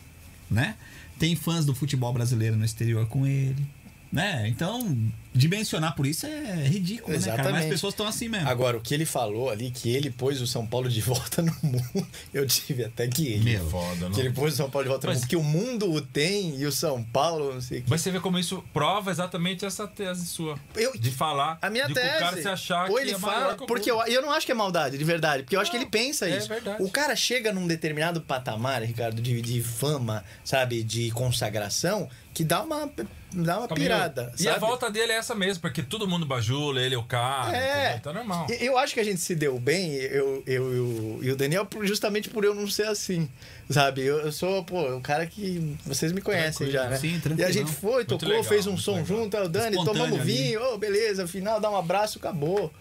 né? 0.50 0.76
Tem 1.20 1.36
fãs 1.36 1.64
do 1.64 1.76
futebol 1.76 2.12
brasileiro 2.12 2.56
no 2.56 2.66
exterior 2.66 3.06
com 3.08 3.28
ele, 3.28 3.68
né? 4.12 4.48
Então, 4.48 4.98
dimensionar 5.34 5.96
por 5.96 6.08
isso 6.08 6.26
é 6.26 6.68
ridículo, 6.68 7.14
né, 7.16 7.20
cara? 7.24 7.38
Mas 7.38 7.40
Exatamente. 7.46 7.64
as 7.66 7.70
pessoas 7.70 7.94
estão 7.94 8.08
assim 8.08 8.28
mesmo. 8.28 8.50
Agora, 8.50 8.78
o 8.78 8.82
que 8.82 8.94
ele 8.94 9.06
falou 9.06 9.50
ali, 9.50 9.70
que 9.70 9.90
ele 9.96 10.10
pôs 10.10 10.42
o 10.42 10.48
São 10.48 10.66
Paulo 10.66 10.90
de 10.90 11.00
volta 11.02 11.42
no 11.44 11.56
mundo, 11.62 12.08
eu 12.34 12.46
tive 12.48 12.86
até 12.86 13.08
que 13.08 13.28
ele. 13.28 13.52
Meu. 13.52 13.70
Foda, 13.70 14.10
não. 14.10 14.12
Que 14.12 14.22
ele 14.22 14.32
pôs 14.32 14.54
o 14.54 14.58
São 14.58 14.70
Paulo 14.70 14.86
de 14.86 14.90
volta 14.90 15.06
no 15.08 15.14
Mas- 15.14 15.20
mundo, 15.22 15.28
porque 15.30 15.36
o 15.36 15.44
mundo 15.44 15.92
o 15.94 16.02
tem 16.02 16.60
e 16.60 16.66
o 16.66 16.72
São 16.72 17.04
Paulo, 17.04 17.54
não 17.54 17.62
sei 17.62 17.80
o 17.80 17.84
que. 17.84 17.90
Mas 17.90 18.02
você 18.02 18.10
vê 18.12 18.20
como 18.20 18.40
isso 18.40 18.64
prova 18.74 19.12
exatamente 19.12 19.64
essa 19.66 19.88
tese 19.88 20.26
sua. 20.26 20.58
Eu- 20.76 20.98
de 20.98 21.12
falar. 21.12 21.60
A 21.62 21.70
minha 21.70 21.88
de 21.88 21.94
tese. 21.94 22.08
o 22.16 22.20
cara 22.20 22.42
se 22.42 22.48
achar 22.48 22.90
ou 22.90 22.96
que 22.96 23.02
ele 23.04 23.12
é 23.12 23.20
fala, 23.20 23.56
porque 23.56 23.92
eu, 23.92 24.02
eu 24.08 24.22
não 24.24 24.32
acho 24.32 24.46
que 24.46 24.52
é 24.52 24.56
maldade, 24.56 24.98
de 24.98 25.04
verdade, 25.04 25.44
porque 25.44 25.56
eu 25.56 25.62
acho 25.62 25.70
que 25.70 25.78
ele 25.78 25.86
pensa 25.86 26.28
é 26.28 26.36
isso. 26.38 26.48
verdade. 26.50 26.82
O 26.82 26.90
cara 26.90 27.16
chega 27.16 27.54
num 27.54 27.68
determinado 27.68 28.20
patamar, 28.22 28.82
Ricardo, 28.84 29.22
de, 29.22 29.40
de 29.42 29.62
fama, 29.62 30.24
sabe, 30.44 30.84
de 30.84 31.12
consagração, 31.12 32.10
que 32.34 32.44
dá 32.44 32.62
uma 32.64 32.90
dá 33.32 33.60
uma 33.60 33.68
pirada, 33.68 34.24
meio- 34.24 34.38
sabe? 34.38 34.44
E 34.44 34.48
a 34.50 34.58
volta 34.58 34.90
dele 34.90 35.12
é 35.12 35.16
essa 35.16 35.36
mesmo, 35.36 35.62
porque 35.62 35.84
todo 35.84 36.08
mundo 36.08 36.26
bajula, 36.26 36.82
ele 36.82 36.96
é 36.96 36.98
o 36.98 37.04
cara. 37.04 37.56
É. 37.56 37.98
Tá 38.00 38.12
normal. 38.14 38.48
E- 38.50 38.66
Eu 38.66 38.78
acho 38.78 38.94
que 38.94 39.00
a 39.00 39.04
gente 39.04 39.20
se 39.22 39.36
deu 39.36 39.60
bem, 39.60 39.94
eu, 39.94 40.44
eu, 40.48 40.74
eu- 40.74 41.20
e 41.22 41.32
o 41.32 41.36
Daniel, 41.36 41.68
justamente 41.84 42.30
por 42.30 42.44
eu 42.44 42.54
não 42.56 42.68
ser 42.68 42.88
assim, 42.88 43.30
sabe? 43.70 44.02
Eu, 44.02 44.20
eu 44.20 44.32
sou, 44.32 44.64
pô, 44.64 44.96
o 44.96 45.02
cara 45.02 45.26
que 45.28 45.76
vocês 45.86 46.12
me 46.12 46.22
conhecem 46.22 46.70
já, 46.72 46.88
né? 46.90 46.98
Sim, 46.98 47.22
e 47.38 47.44
a 47.44 47.52
gente 47.52 47.72
foi, 47.72 48.04
tocou, 48.06 48.28
legal, 48.30 48.44
fez 48.44 48.66
um 48.68 48.78
som 48.78 48.94
legal. 48.94 49.06
junto, 49.06 49.38
aí 49.38 49.44
o 49.46 49.50
Dani, 49.50 49.70
Espontâneo 49.76 50.02
tomamos 50.02 50.20
ali. 50.22 50.32
vinho, 50.32 50.62
ô, 50.74 50.78
beleza, 50.78 51.28
final, 51.28 51.60
dá 51.60 51.70
um 51.70 51.78
abraço, 51.78 52.18
acabou. 52.18 52.74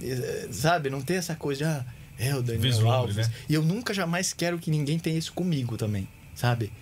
E, 0.00 0.10
eh, 0.12 0.48
sabe? 0.52 0.88
Não 0.88 1.02
tem 1.02 1.16
essa 1.16 1.34
coisa 1.34 1.58
de, 1.58 1.64
ah, 1.64 1.84
é 2.18 2.34
o 2.34 2.42
Daniel 2.42 2.62
Vislumbre, 2.62 2.90
Alves. 2.96 3.16
né? 3.16 3.30
E 3.48 3.54
eu 3.54 3.62
nunca 3.62 3.92
jamais 3.92 4.32
quero 4.32 4.58
que 4.58 4.70
ninguém 4.70 4.98
tenha 4.98 5.18
isso 5.18 5.32
comigo 5.32 5.76
também, 5.76 6.08
sabe? 6.34 6.72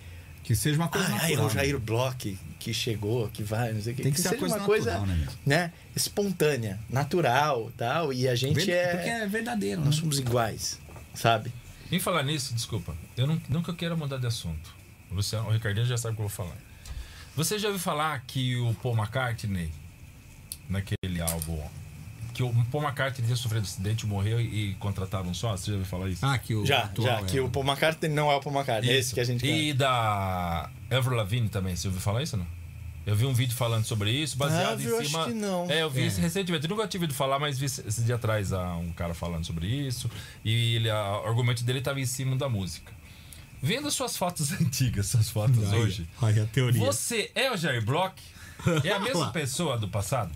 Que 0.49 0.55
seja 0.55 0.77
uma 0.79 0.87
coisa 0.87 1.07
Ah, 1.07 1.11
é 1.11 1.35
natural. 1.35 1.45
o 1.45 1.49
Jair 1.51 1.73
né? 1.75 1.79
Bloch 1.79 2.39
que 2.57 2.73
chegou, 2.73 3.29
que 3.29 3.43
vai, 3.43 3.71
não 3.71 3.79
sei 3.83 3.93
o 3.93 3.95
que. 3.95 4.01
Tem 4.01 4.11
que 4.11 4.19
ser 4.19 4.29
uma 4.29 4.33
seja 4.33 4.39
coisa 4.39 4.55
uma 4.57 4.65
coisa, 4.65 4.91
natural, 4.93 5.07
né, 5.15 5.23
meu? 5.23 5.33
né, 5.45 5.73
espontânea, 5.95 6.79
natural, 6.89 7.71
tal, 7.77 8.11
e 8.11 8.27
a 8.27 8.33
gente 8.33 8.71
é 8.71 8.87
Porque 8.95 9.09
é 9.09 9.27
verdadeiro, 9.27 9.79
né? 9.79 9.85
nós 9.85 9.97
somos 9.97 10.17
iguais, 10.17 10.79
sabe? 11.13 11.53
Em 11.91 11.99
falar 11.99 12.23
nisso, 12.23 12.55
desculpa, 12.55 12.95
eu 13.15 13.27
não- 13.27 13.39
nunca 13.47 13.71
quero 13.75 13.95
mudar 13.95 14.17
de 14.17 14.25
assunto. 14.25 14.73
O, 15.11 15.13
Luciano, 15.13 15.47
o 15.49 15.51
Ricardinho 15.51 15.85
já 15.85 15.97
sabe 15.97 16.13
o 16.13 16.15
que 16.15 16.21
eu 16.23 16.27
vou 16.27 16.35
falar. 16.35 16.57
Você 17.35 17.59
já 17.59 17.67
ouviu 17.67 17.79
falar 17.79 18.19
que 18.25 18.55
o 18.57 18.73
Paul 18.81 18.97
McCartney, 18.97 19.71
naquele 20.67 21.21
álbum, 21.21 21.61
que 22.39 22.43
o 22.43 22.65
Paul 22.71 22.83
McCartney 22.85 23.25
tinha 23.25 23.35
sofrido 23.35 23.63
acidente, 23.63 24.05
morreu 24.05 24.39
e 24.39 24.73
contrataram 24.79 25.27
um 25.29 25.33
só? 25.33 25.57
Você 25.57 25.67
já 25.67 25.73
ouviu 25.73 25.85
falar 25.89 26.07
isso? 26.09 26.25
Ah, 26.25 26.37
que 26.37 26.55
o 26.55 26.65
já, 26.65 26.83
atual 26.83 27.07
já, 27.07 27.19
é 27.19 27.23
que 27.23 27.39
o 27.39 27.49
Paul 27.49 27.65
McCartney 27.65 28.09
não 28.09 28.31
é 28.31 28.35
o 28.35 28.39
Paul 28.39 28.55
McCartney, 28.55 28.89
é 28.93 28.97
esse 28.97 29.13
que 29.13 29.19
a 29.19 29.23
gente 29.25 29.45
E 29.45 29.73
da 29.73 30.69
Avril 30.89 31.17
Lavigne 31.17 31.49
também, 31.49 31.75
você 31.75 31.87
ouviu 31.87 31.99
falar 32.01 32.23
isso 32.23 32.37
ou 32.37 32.43
não? 32.43 32.59
Eu 33.05 33.15
vi 33.15 33.25
um 33.25 33.33
vídeo 33.33 33.55
falando 33.55 33.85
sobre 33.85 34.11
isso, 34.11 34.37
baseado 34.37 34.79
Ah, 34.79 34.83
eu 34.83 35.01
em 35.01 35.05
cima. 35.05 35.19
acho 35.19 35.27
que 35.29 35.33
não. 35.35 35.69
É, 35.69 35.81
eu 35.81 35.89
vi 35.89 36.01
É. 36.01 36.05
isso 36.07 36.21
recentemente. 36.21 36.63
Eu 36.65 36.69
nunca 36.69 36.87
tive 36.87 37.05
ouvido 37.05 37.15
falar, 37.17 37.39
mas 37.39 37.57
vi 37.57 37.65
esse 37.65 38.01
dia 38.03 38.15
atrás 38.15 38.51
um 38.51 38.91
cara 38.93 39.13
falando 39.13 39.45
sobre 39.45 39.65
isso. 39.67 40.09
E 40.45 40.75
ele, 40.75 40.89
a- 40.89 41.21
o 41.23 41.27
argumento 41.27 41.63
dele 41.63 41.79
estava 41.79 41.99
em 41.99 42.05
cima 42.05 42.35
da 42.35 42.47
música. 42.47 42.91
Vendo 43.61 43.89
suas 43.89 44.15
fotos 44.15 44.51
antigas, 44.61 45.07
suas 45.07 45.29
fotos 45.29 45.73
hoje, 45.73 46.07
Olha 46.21 46.43
a 46.43 46.45
teoria. 46.45 46.79
você 46.85 47.31
é 47.35 47.51
o 47.51 47.57
Jair 47.57 47.83
Bloch? 47.83 48.13
É 48.83 48.91
a 48.91 48.99
mesma 48.99 49.31
pessoa 49.33 49.77
do 49.77 49.87
passado? 49.87 50.31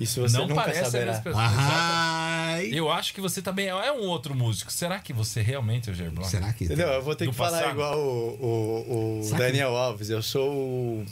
Isso 0.00 0.20
você 0.22 0.36
não 0.38 0.48
nunca 0.48 0.62
parece 0.62 0.80
a 0.80 0.84
saberá. 0.86 1.06
mesma 1.12 1.22
pessoa. 1.22 1.44
Ai. 1.46 2.70
Eu 2.72 2.90
acho 2.90 3.12
que 3.14 3.20
você 3.20 3.40
também 3.42 3.66
é 3.68 3.92
um 3.92 4.02
outro 4.08 4.34
músico. 4.34 4.72
Será 4.72 4.98
que 4.98 5.12
você 5.12 5.40
realmente 5.42 5.88
é 5.90 5.92
o 5.92 5.94
Jair 5.94 6.10
Bloch? 6.10 6.28
Será 6.30 6.52
que 6.52 6.64
Entendeu? 6.64 6.88
Eu 6.88 7.02
vou 7.02 7.14
ter 7.14 7.26
Do 7.26 7.30
que 7.32 7.36
falar 7.36 7.58
passado. 7.58 7.72
igual 7.72 7.98
o, 7.98 8.38
o, 8.40 9.20
o 9.20 9.22
Será 9.24 9.36
que- 9.38 9.44
Daniel 9.44 9.76
Alves. 9.76 10.08
Eu 10.10 10.22
sou 10.22 10.50
o, 10.52 11.06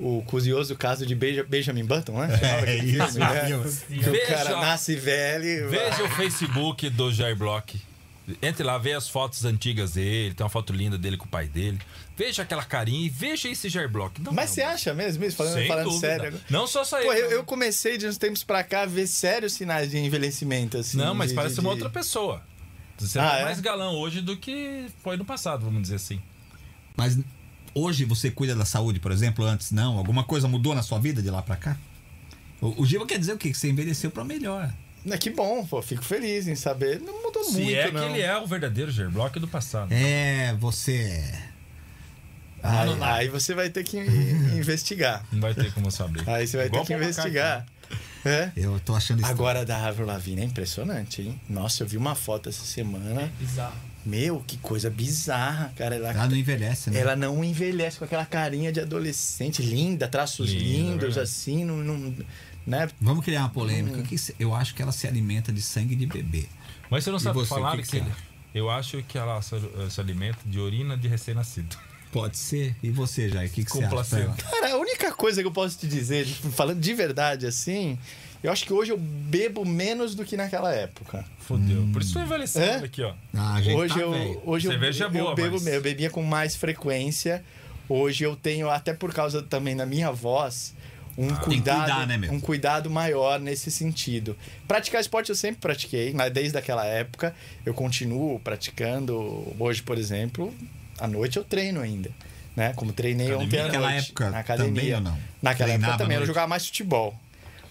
o 0.00 0.22
curioso 0.26 0.74
caso 0.76 1.06
de 1.06 1.14
Benja- 1.14 1.44
Benjamin 1.44 1.84
Button, 1.84 2.18
né? 2.18 2.38
É 2.42 2.58
aquele 2.60 3.02
isso, 3.04 3.18
né? 3.18 3.44
Deus. 3.46 3.78
Que 3.80 3.98
o 3.98 4.12
Veja- 4.12 4.26
cara 4.26 4.56
nasce 4.60 4.96
velho. 4.96 5.70
Veja 5.70 6.02
o 6.04 6.08
Facebook 6.10 6.90
do 6.90 7.12
Jair 7.12 7.36
Bloch. 7.36 7.80
Entre 8.42 8.62
lá, 8.64 8.78
vê 8.78 8.94
as 8.94 9.06
fotos 9.08 9.44
antigas 9.44 9.92
dele. 9.92 10.34
Tem 10.34 10.42
uma 10.44 10.50
foto 10.50 10.72
linda 10.72 10.96
dele 10.96 11.16
com 11.16 11.26
o 11.26 11.28
pai 11.28 11.46
dele. 11.46 11.78
Veja 12.16 12.42
aquela 12.42 12.62
carinha 12.64 13.06
e 13.06 13.08
veja 13.08 13.48
esse 13.48 13.68
Jair 13.68 13.88
Bloch. 13.88 14.12
Não 14.20 14.32
Mas 14.32 14.50
é 14.50 14.54
você 14.54 14.62
um- 14.62 14.68
acha 14.68 14.94
mesmo 14.94 15.24
isso? 15.24 15.36
Falando, 15.36 15.54
Sem 15.54 15.66
falando 15.66 15.84
dúvida. 15.84 16.00
sério. 16.06 16.40
Não 16.48 16.66
só 16.66 16.84
só 16.84 17.00
Pô, 17.02 17.12
eu, 17.12 17.30
eu 17.32 17.44
comecei 17.44 17.98
de 17.98 18.06
uns 18.06 18.16
tempos 18.16 18.44
pra 18.44 18.62
cá 18.62 18.82
a 18.82 18.86
ver 18.86 19.06
sérios 19.08 19.54
sinais 19.54 19.90
de 19.90 19.98
envelhecimento, 19.98 20.76
assim. 20.78 20.96
Não, 20.96 21.12
mas 21.14 21.30
de- 21.30 21.34
parece 21.34 21.54
de- 21.56 21.60
uma 21.60 21.70
de- 21.70 21.82
outra 21.82 21.90
pessoa. 21.90 22.40
Você 22.98 23.18
Ah, 23.18 23.30
tá 23.30 23.38
é? 23.38 23.44
mais 23.44 23.58
galão 23.60 23.94
hoje 23.96 24.20
do 24.20 24.36
que 24.36 24.86
foi 25.02 25.16
no 25.16 25.24
passado, 25.24 25.64
vamos 25.64 25.82
dizer 25.82 25.96
assim. 25.96 26.20
Mas 26.96 27.18
hoje 27.74 28.04
você 28.04 28.30
cuida 28.30 28.54
da 28.54 28.64
saúde, 28.64 29.00
por 29.00 29.10
exemplo, 29.10 29.44
antes 29.44 29.72
não? 29.72 29.98
Alguma 29.98 30.22
coisa 30.22 30.46
mudou 30.46 30.72
na 30.72 30.82
sua 30.82 31.00
vida 31.00 31.20
de 31.20 31.28
lá 31.30 31.42
pra 31.42 31.56
cá? 31.56 31.76
O, 32.60 32.82
o 32.82 32.86
Giva 32.86 33.04
quer 33.04 33.18
dizer 33.18 33.32
o 33.32 33.36
quê? 33.36 33.50
Que 33.50 33.58
você 33.58 33.68
envelheceu 33.68 34.12
pra 34.12 34.22
melhor. 34.24 34.72
Ah, 35.10 35.18
Que 35.18 35.30
bom, 35.30 35.66
pô. 35.66 35.82
Fico 35.82 36.04
feliz 36.04 36.46
em 36.46 36.54
saber. 36.54 37.00
Não 37.00 37.20
mudou 37.24 37.42
Se 37.42 37.60
muito, 37.60 37.74
é 37.76 37.90
que 37.90 37.96
ele 37.98 38.20
é 38.22 38.38
o 38.38 38.46
verdadeiro 38.46 38.92
Jair 38.92 39.10
Bloch 39.10 39.38
do 39.40 39.48
passado. 39.48 39.92
É, 39.92 40.54
você. 40.60 41.34
Não, 42.64 42.96
não. 42.96 43.04
aí 43.06 43.28
você 43.28 43.54
vai 43.54 43.68
ter 43.70 43.84
que 43.84 43.98
in- 43.98 44.56
investigar. 44.58 45.24
Não 45.30 45.40
vai 45.40 45.54
ter 45.54 45.72
como 45.72 45.90
saber. 45.90 46.22
Aí 46.28 46.46
você 46.46 46.56
vai 46.56 46.66
Igual 46.66 46.84
ter 46.84 46.94
que 46.96 47.00
investigar. 47.02 47.66
É? 48.24 48.50
Eu 48.56 48.80
tô 48.80 48.94
achando 48.94 49.20
isso. 49.20 49.30
Agora 49.30 49.64
da 49.66 49.86
Avril 49.86 50.06
Lavigne 50.06 50.40
é 50.40 50.44
impressionante, 50.46 51.20
hein? 51.20 51.38
Nossa, 51.48 51.82
eu 51.82 51.86
vi 51.86 51.98
uma 51.98 52.14
foto 52.14 52.48
essa 52.48 52.64
semana. 52.64 53.30
Bizarro. 53.38 53.74
Meu, 54.06 54.42
que 54.46 54.56
coisa 54.58 54.88
bizarra, 54.90 55.72
cara. 55.76 55.96
Ela, 55.96 56.10
Ela 56.10 56.26
não 56.26 56.36
envelhece, 56.36 56.90
né? 56.90 57.00
ela 57.00 57.14
não 57.16 57.44
envelhece 57.44 57.98
com 57.98 58.04
aquela 58.06 58.24
carinha 58.24 58.72
de 58.72 58.80
adolescente, 58.80 59.62
linda, 59.62 60.08
traços 60.08 60.50
Linda, 60.50 60.62
lindos, 60.64 61.00
verdade. 61.00 61.20
assim, 61.20 61.64
não, 61.64 61.76
não- 61.78 62.14
né? 62.66 62.88
Vamos 63.00 63.24
criar 63.24 63.40
uma 63.40 63.50
polêmica. 63.50 64.02
Que 64.02 64.16
se- 64.16 64.34
eu 64.38 64.54
acho 64.54 64.74
que 64.74 64.80
ela 64.80 64.92
se 64.92 65.06
alimenta 65.06 65.52
de 65.52 65.60
sangue 65.60 65.94
de 65.94 66.06
bebê. 66.06 66.46
Mas 66.90 67.04
você 67.04 67.10
não 67.10 67.18
E 67.18 67.20
sabe 67.20 67.34
você, 67.38 67.48
falar 67.48 67.76
que 67.76 67.82
que, 67.82 67.88
que 67.90 67.96
ele- 67.98 68.08
é? 68.08 68.34
Eu 68.58 68.70
acho 68.70 69.02
que 69.02 69.18
ela 69.18 69.40
se, 69.42 69.56
se 69.90 70.00
alimenta 70.00 70.38
de 70.46 70.58
urina 70.60 70.96
de 70.96 71.08
recém-nascido. 71.08 71.76
Pode 72.14 72.36
ser. 72.36 72.76
E 72.80 72.90
você, 72.90 73.28
Jair? 73.28 73.48
O 73.48 73.52
que, 73.52 73.64
que 73.64 73.72
você 73.72 73.82
acha? 73.84 74.34
Cara, 74.38 74.74
a 74.74 74.76
única 74.76 75.10
coisa 75.10 75.40
que 75.42 75.48
eu 75.48 75.50
posso 75.50 75.76
te 75.76 75.88
dizer, 75.88 76.24
falando 76.24 76.78
de 76.78 76.94
verdade 76.94 77.44
assim, 77.44 77.98
eu 78.40 78.52
acho 78.52 78.64
que 78.64 78.72
hoje 78.72 78.92
eu 78.92 78.96
bebo 78.96 79.64
menos 79.64 80.14
do 80.14 80.24
que 80.24 80.36
naquela 80.36 80.72
época. 80.72 81.24
Fodeu. 81.40 81.84
Por 81.92 82.00
isso 82.02 82.14
tô 82.14 82.20
envelhecendo 82.20 82.84
É? 82.84 82.86
aqui, 82.86 83.02
ó. 83.02 83.14
Ah, 83.34 83.54
a 83.56 83.60
gente 83.60 83.74
hoje 83.76 83.94
tá 83.94 84.00
eu, 84.00 84.42
hoje 84.46 84.68
eu, 84.68 84.70
Cerveja 84.70 85.04
é 85.04 85.06
eu 85.08 85.10
boa, 85.10 85.34
bebo, 85.34 85.54
mas- 85.54 85.66
eu 85.66 85.82
bebia 85.82 86.08
com 86.08 86.22
mais 86.22 86.54
frequência. 86.54 87.44
Hoje 87.88 88.22
eu 88.22 88.36
tenho, 88.36 88.70
até 88.70 88.94
por 88.94 89.12
causa 89.12 89.42
também 89.42 89.74
da 89.76 89.84
minha 89.84 90.12
voz, 90.12 90.72
um 91.18 91.26
que 91.26 91.40
cuidado, 91.44 91.78
cuidar, 91.90 92.06
né, 92.06 92.16
meu? 92.16 92.32
um 92.32 92.38
cuidado 92.38 92.88
maior 92.88 93.40
nesse 93.40 93.72
sentido. 93.72 94.36
Praticar 94.68 95.00
esporte 95.00 95.30
eu 95.30 95.34
sempre 95.34 95.60
pratiquei, 95.60 96.12
mas 96.14 96.32
desde 96.32 96.56
aquela 96.56 96.86
época 96.86 97.34
eu 97.66 97.74
continuo 97.74 98.38
praticando. 98.38 99.52
Hoje, 99.58 99.82
por 99.82 99.98
exemplo, 99.98 100.54
à 100.98 101.06
noite 101.06 101.36
eu 101.36 101.44
treino 101.44 101.80
ainda. 101.80 102.10
Né? 102.56 102.72
Como 102.76 102.92
treinei 102.92 103.26
Academia? 103.26 103.46
ontem 103.46 103.58
à 103.60 103.64
Naquela 103.64 103.90
noite. 103.90 104.06
época 104.06 104.30
na 104.30 104.38
academia. 104.38 104.72
também 104.80 104.94
ou 104.94 105.00
não? 105.00 105.18
Naquela 105.42 105.68
Treinava 105.70 105.92
época 105.94 106.04
também, 106.04 106.18
eu 106.18 106.26
jogava 106.26 106.46
mais 106.46 106.64
futebol. 106.66 107.14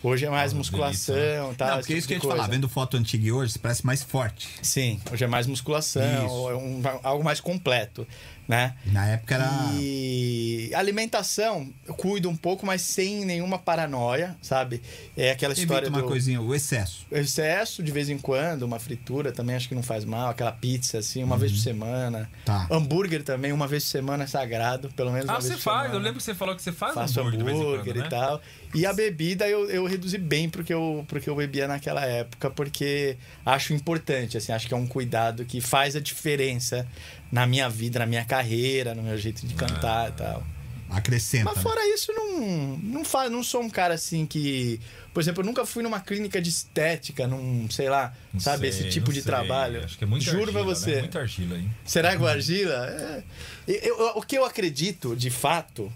Hoje 0.06 0.26
é 0.26 0.30
mais 0.30 0.52
Ah, 0.52 0.56
musculação, 0.58 1.16
delícia, 1.16 1.56
tá? 1.58 1.68
Não, 1.72 1.78
porque 1.78 1.94
é 1.94 1.98
isso 1.98 2.06
que 2.06 2.14
eu 2.14 2.16
ia 2.16 2.20
te 2.20 2.22
tipo 2.24 2.28
de 2.28 2.28
falar. 2.28 2.44
coisa. 2.44 2.52
Vendo 2.52 2.68
foto 2.68 2.98
antiga 2.98 3.26
e 3.26 3.32
hoje, 3.32 3.54
você 3.54 3.60
parece 3.60 3.86
mais 3.86 4.04
forte. 4.04 4.50
Sim, 4.62 5.00
hoje 5.10 5.24
é 5.24 5.28
mais 5.28 5.48
musculação, 5.48 6.02
Isso. 6.26 6.50
é 6.50 6.56
um- 6.58 6.82
algo 7.02 7.24
mais 7.24 7.40
completo, 7.40 8.06
né? 8.48 8.76
Na 8.88 9.06
época 9.07 9.36
era. 9.36 9.49
E 9.74 10.72
alimentação, 10.76 11.72
eu 11.88 11.94
cuido 11.94 12.30
um 12.30 12.36
pouco, 12.36 12.65
mas 12.65 12.82
sem 12.82 13.26
nenhuma 13.26 13.57
paranoia, 13.57 14.36
sabe? 14.41 14.82
É 15.15 15.32
aquela 15.32 15.53
história 15.53 15.86
Evita 15.86 15.98
uma 15.98 16.02
do 16.02 16.07
coisinha, 16.07 16.41
o 16.41 16.53
excesso. 16.53 17.06
excesso 17.11 17.82
de 17.82 17.91
vez 17.91 18.10
em 18.10 18.18
quando, 18.18 18.64
uma 18.64 18.80
fritura 18.80 19.32
também 19.32 19.56
acho 19.56 19.68
que 19.70 19.76
não 19.76 19.84
faz 19.84 20.03
mal, 20.06 20.30
aquela 20.30 20.52
pizza 20.52 20.98
assim, 20.98 21.24
uma 21.24 21.38
vez 21.38 21.52
por 21.52 21.60
semana. 21.60 22.20
Uhum. 22.20 22.26
Tá. 22.45 22.68
Hambúrguer 22.72 23.24
também, 23.24 23.52
uma 23.52 23.68
vez 23.68 23.84
por 23.84 23.90
semana 23.91 24.24
é 24.24 24.28
sagrado, 24.28 24.90
pelo 24.95 25.11
menos 25.11 25.30
Ah, 25.30 25.34
uma 25.34 25.41
você 25.41 25.49
vez 25.49 25.60
por 25.60 25.64
faz. 25.64 25.78
semana. 25.84 25.95
Eu 25.95 26.03
lembro 26.03 26.18
que 26.18 26.24
você 26.24 26.36
falou 26.36 26.56
que 26.56 26.61
você 26.61 26.72
faz 26.72 26.94
Faço 26.94 27.20
hambúrguer, 27.20 27.40
de 27.40 27.45
vez 27.45 27.57
em 27.57 27.61
hambúrguer 27.61 27.94
quando, 27.94 27.99
né? 28.02 28.06
e 28.07 28.10
tal. 28.10 28.41
E 28.76 28.86
a 28.86 28.94
bebida 28.94 29.48
eu, 29.48 29.70
eu 29.70 29.86
reduzi 29.86 30.18
bem 30.18 30.49
porque 30.49 30.74
eu, 30.74 31.06
porque 31.07 31.30
eu 31.30 31.36
bebia 31.36 31.68
naquela 31.68 32.03
época, 32.06 32.49
porque 32.49 33.18
acho 33.45 33.74
importante, 33.74 34.36
assim, 34.38 34.52
acho 34.52 34.68
que 34.68 34.74
é 34.74 34.78
um 34.78 34.88
cuidado 34.88 35.45
que 35.45 35.61
faz 35.61 35.95
a 35.95 35.99
diferença 35.99 36.88
na 37.34 37.48
minha 37.48 37.68
vida, 37.68 37.98
na 37.98 38.06
minha 38.06 38.24
carreira, 38.24 38.94
no 38.94 39.02
meu 39.02 39.18
jeito 39.18 39.44
de 39.48 39.56
cantar 39.56 40.10
e 40.10 40.12
tal. 40.14 40.44
Acrescenta. 40.88 41.46
Mas 41.46 41.56
né? 41.56 41.62
fora 41.64 41.82
isso, 41.92 42.14
não, 42.14 42.78
não, 42.78 43.04
fa, 43.04 43.28
não 43.28 43.42
sou 43.42 43.64
um 43.64 43.70
cara 43.72 43.96
assim 43.96 44.28
que. 44.28 44.80
Por 45.12 45.20
exemplo, 45.20 45.42
eu 45.42 45.46
nunca 45.48 45.66
fui 45.66 45.82
numa 45.82 46.00
clínica 46.00 46.40
de 46.40 46.50
estética, 46.50 47.26
num, 47.28 47.68
sei 47.72 47.90
lá, 47.90 48.14
Não 48.32 48.40
sabe, 48.40 48.72
sei, 48.72 48.82
esse 48.82 48.90
tipo 48.92 49.08
não 49.08 49.14
de 49.14 49.22
sei. 49.24 49.32
trabalho. 49.32 49.84
Acho 49.84 49.98
que 49.98 50.04
é 50.04 50.08
muito 50.08 50.24
Juro 50.24 50.52
pra 50.52 50.62
argila, 50.62 50.76
você. 50.76 50.92
Né? 50.96 51.00
Muita 51.00 51.20
argila, 51.22 51.58
hein? 51.58 51.72
Será 51.84 52.16
que 52.16 52.22
o 52.22 52.28
argila? 52.30 52.86
É. 52.88 53.24
Eu- 53.68 53.98
eu- 53.98 54.12
o 54.18 54.22
que 54.22 54.38
eu 54.38 54.46
acredito, 54.46 55.16
de 55.16 55.32
fato, 55.32 55.92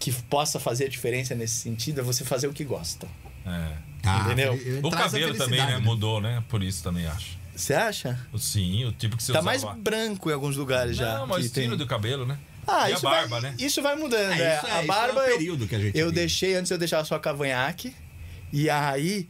que 0.00 0.10
possa 0.12 0.58
fazer 0.58 0.86
a 0.86 0.88
diferença 0.88 1.32
nesse 1.36 1.54
sentido 1.58 2.00
é 2.00 2.02
você 2.02 2.24
fazer 2.24 2.48
o 2.48 2.52
que 2.52 2.64
gosta. 2.64 3.06
É. 3.46 3.72
Ah, 4.04 4.22
Entendeu? 4.26 4.54
O 4.82 4.90
cabelo 4.90 5.32
também, 5.34 5.60
felicidade, 5.60 5.72
né? 5.72 5.78
Mudou, 5.78 6.20
né? 6.20 6.42
Por 6.48 6.60
isso 6.64 6.82
também 6.82 7.06
acho. 7.06 7.38
Você 7.54 7.74
acha? 7.74 8.18
Sim, 8.38 8.84
o 8.86 8.92
tipo 8.92 9.16
que 9.16 9.22
você 9.22 9.32
Tá 9.32 9.40
usava. 9.40 9.44
mais 9.44 9.78
branco 9.78 10.30
em 10.30 10.32
alguns 10.32 10.56
lugares 10.56 10.96
já. 10.96 11.18
Não, 11.18 11.26
mas 11.26 11.42
o 11.42 11.46
estilo 11.46 11.68
tem- 11.70 11.78
do 11.78 11.86
cabelo, 11.86 12.24
né? 12.26 12.38
Ah, 12.66 12.88
e 12.88 12.92
a 12.92 12.96
isso 12.96 13.02
barba, 13.04 13.40
vai, 13.40 13.50
né? 13.50 13.56
Isso 13.58 13.82
vai 13.82 13.96
mudando. 13.96 14.32
É, 14.32 14.42
é. 14.54 14.56
isso 14.56 14.66
é- 14.66 14.70
a 14.72 14.78
isso 14.78 14.86
barba 14.86 15.24
é 15.26 15.30
período 15.32 15.66
que 15.66 15.74
a 15.74 15.78
gente 15.78 15.98
eu 15.98 16.06
vive. 16.06 16.14
deixei 16.20 16.54
antes 16.54 16.70
eu 16.70 16.78
deixava 16.78 17.04
só 17.04 17.18
cavanhaque 17.18 17.94
e 18.52 18.70
aí 18.70 19.28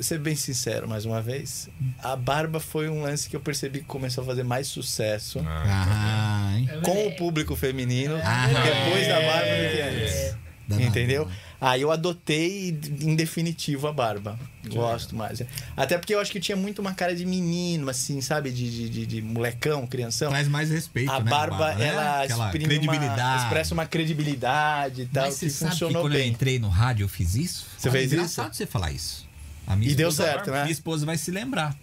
ser 0.00 0.18
bem 0.18 0.34
sincero 0.34 0.88
mais 0.88 1.04
uma 1.04 1.20
vez, 1.22 1.68
a 2.02 2.16
barba 2.16 2.58
foi 2.58 2.88
um 2.88 3.02
lance 3.02 3.28
que 3.28 3.36
eu 3.36 3.40
percebi 3.40 3.80
que 3.80 3.84
começou 3.84 4.22
a 4.24 4.26
fazer 4.26 4.42
mais 4.42 4.66
sucesso 4.66 5.40
Ah, 5.46 6.52
hein? 6.56 6.68
É 6.72 6.80
com 6.80 7.06
o 7.06 7.16
público 7.16 7.54
feminino 7.54 8.18
Ah, 8.24 8.46
depois 8.48 9.06
da 9.06 9.20
barba 9.20 9.50
do 9.50 9.70
que 9.70 9.80
é. 9.80 9.88
antes. 10.02 10.36
Danado. 10.68 10.86
Entendeu? 10.88 11.28
Aí 11.64 11.80
eu 11.82 11.92
adotei 11.92 12.70
em 13.00 13.14
definitivo 13.14 13.86
a 13.86 13.92
barba. 13.92 14.36
Gosto 14.66 15.14
mais. 15.14 15.40
Até 15.76 15.96
porque 15.96 16.12
eu 16.12 16.18
acho 16.18 16.32
que 16.32 16.38
eu 16.38 16.42
tinha 16.42 16.56
muito 16.56 16.80
uma 16.80 16.92
cara 16.92 17.14
de 17.14 17.24
menino, 17.24 17.88
assim, 17.88 18.20
sabe? 18.20 18.50
De, 18.50 18.68
de, 18.68 18.88
de- 18.88 19.06
de 19.06 19.22
molecão, 19.22 19.86
crianção. 19.86 20.30
Traz 20.30 20.48
mais 20.48 20.70
respeito, 20.70 21.12
a 21.12 21.20
né? 21.20 21.30
barba, 21.30 21.72
né? 21.76 21.86
ela 21.86 22.22
Aquela 22.24 22.46
exprime 22.46 22.64
credibilidade. 22.64 23.20
Uma, 23.20 23.44
expressa 23.44 23.74
uma 23.74 23.86
credibilidade 23.86 25.02
e 25.02 25.06
tal, 25.06 25.26
Mas 25.26 25.38
que 25.38 25.48
você 25.48 25.50
sabe 25.50 25.70
que 25.70 25.78
funcionou 25.78 26.02
quando 26.02 26.14
eu 26.14 26.18
bem. 26.20 26.30
entrei 26.30 26.58
no 26.58 26.68
rádio 26.68 27.04
eu 27.04 27.08
fiz 27.08 27.36
isso? 27.36 27.66
Você 27.78 27.88
Olha, 27.88 27.98
fez 28.00 28.12
engraçado 28.12 28.48
isso? 28.50 28.56
você 28.56 28.66
falar 28.66 28.90
isso. 28.90 29.28
A 29.64 29.76
minha 29.76 29.88
E 29.90 29.94
deu 29.94 30.08
esposa- 30.08 30.30
certo, 30.32 30.50
né? 30.50 30.62
Minha 30.62 30.72
esposa 30.72 31.06
vai 31.06 31.16
se 31.16 31.30
lembrar. 31.30 31.76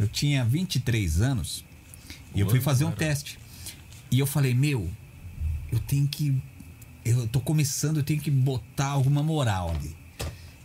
Eu 0.00 0.08
tinha 0.08 0.42
23 0.46 1.20
anos 1.20 1.62
e 2.34 2.40
eu 2.40 2.48
fui 2.48 2.58
fazer 2.60 2.86
um 2.86 2.90
teste. 2.90 3.38
E 4.10 4.18
eu 4.18 4.26
falei, 4.26 4.54
meu, 4.54 4.90
eu 5.70 5.78
tenho 5.80 6.08
que. 6.08 6.34
Eu 7.04 7.28
tô 7.28 7.40
começando, 7.40 7.98
eu 7.98 8.02
tenho 8.02 8.20
que 8.20 8.30
botar 8.30 8.88
alguma 8.88 9.22
moral 9.22 9.70
ali. 9.70 9.94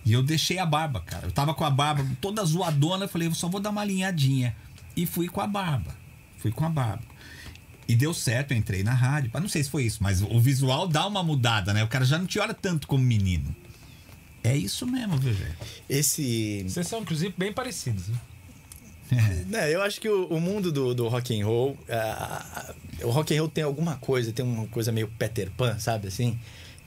E 0.06 0.14
eu 0.14 0.24
deixei 0.24 0.58
a 0.58 0.66
barba, 0.66 1.02
cara. 1.02 1.28
Eu 1.28 1.32
tava 1.32 1.54
com 1.54 1.64
a 1.64 1.70
barba 1.70 2.06
toda 2.22 2.44
zoadona, 2.44 3.06
eu 3.06 3.10
falei, 3.10 3.28
eu 3.28 3.36
só 3.36 3.48
vou 3.48 3.60
dar 3.60 3.70
uma 3.70 3.82
alinhadinha. 3.82 4.56
E 4.96 5.06
fui 5.06 5.28
com 5.28 5.42
a 5.42 5.48
barba. 5.48 5.96
Fui 6.38 6.52
com 6.52 6.66
a 6.66 6.70
barba. 6.70 7.04
E 7.88 7.96
deu 7.96 8.14
certo, 8.14 8.52
eu 8.52 8.58
entrei 8.58 8.84
na 8.84 8.94
rádio. 8.94 9.32
Não 9.34 9.50
sei 9.50 9.64
se 9.64 9.70
foi 9.70 9.84
isso, 9.84 10.02
mas 10.02 10.22
o 10.22 10.40
visual 10.40 10.88
dá 10.88 11.06
uma 11.08 11.24
mudada, 11.24 11.74
né? 11.74 11.84
O 11.84 11.88
cara 11.88 12.06
já 12.06 12.18
não 12.18 12.26
te 12.26 12.40
olha 12.40 12.54
tanto 12.54 12.88
como 12.88 13.04
menino. 13.04 13.56
É 14.44 14.56
isso 14.56 14.86
mesmo, 14.88 15.18
viu, 15.18 15.34
gente? 15.34 15.84
Esse. 15.90 16.64
Vocês 16.64 16.88
são, 16.88 17.02
inclusive, 17.02 17.34
bem 17.38 17.52
parecidos. 17.52 18.08
Né? 18.08 18.18
Né, 19.48 19.74
eu 19.74 19.82
acho 19.82 20.00
que 20.00 20.08
o, 20.08 20.28
o 20.28 20.40
mundo 20.40 20.72
do, 20.72 20.94
do 20.94 21.08
rock 21.08 21.40
and 21.40 21.46
roll, 21.46 21.78
ah, 21.90 22.74
o 23.02 23.10
rock 23.10 23.36
and 23.36 23.40
roll 23.40 23.50
tem 23.50 23.64
alguma 23.64 23.96
coisa, 23.98 24.32
tem 24.32 24.46
uma 24.46 24.68
coisa 24.68 24.92
meio 24.92 25.08
Peter 25.18 25.50
Pan, 25.58 25.80
sabe 25.80 26.08
assim? 26.08 26.38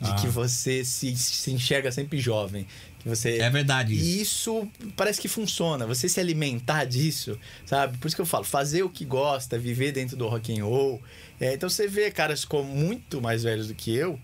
De 0.00 0.10
Ah. 0.10 0.14
que 0.14 0.26
você 0.28 0.84
se, 0.84 1.16
se 1.16 1.50
enxerga 1.52 1.90
sempre 1.92 2.18
jovem. 2.18 2.66
Que 3.00 3.08
você... 3.08 3.38
É 3.38 3.50
verdade 3.50 3.94
isso. 3.94 4.04
E 4.04 4.20
isso 4.22 4.68
parece 4.96 5.20
que 5.20 5.28
funciona. 5.28 5.86
Você 5.86 6.08
se 6.08 6.20
alimentar 6.20 6.84
disso, 6.84 7.38
sabe? 7.66 7.98
Por 7.98 8.06
isso 8.06 8.14
que 8.16 8.22
eu 8.22 8.26
falo, 8.26 8.44
fazer 8.44 8.82
o 8.84 8.88
que 8.88 9.04
gosta, 9.04 9.58
viver 9.58 9.90
dentro 9.92 10.16
do 10.16 10.28
rock 10.28 10.56
and 10.58 10.64
roll. 10.64 11.00
É, 11.40 11.54
então 11.54 11.68
você 11.68 11.88
vê 11.88 12.10
caras 12.10 12.44
como 12.44 12.72
muito 12.72 13.20
mais 13.20 13.42
velhos 13.42 13.68
do 13.68 13.74
que 13.74 13.94
eu, 13.94 14.18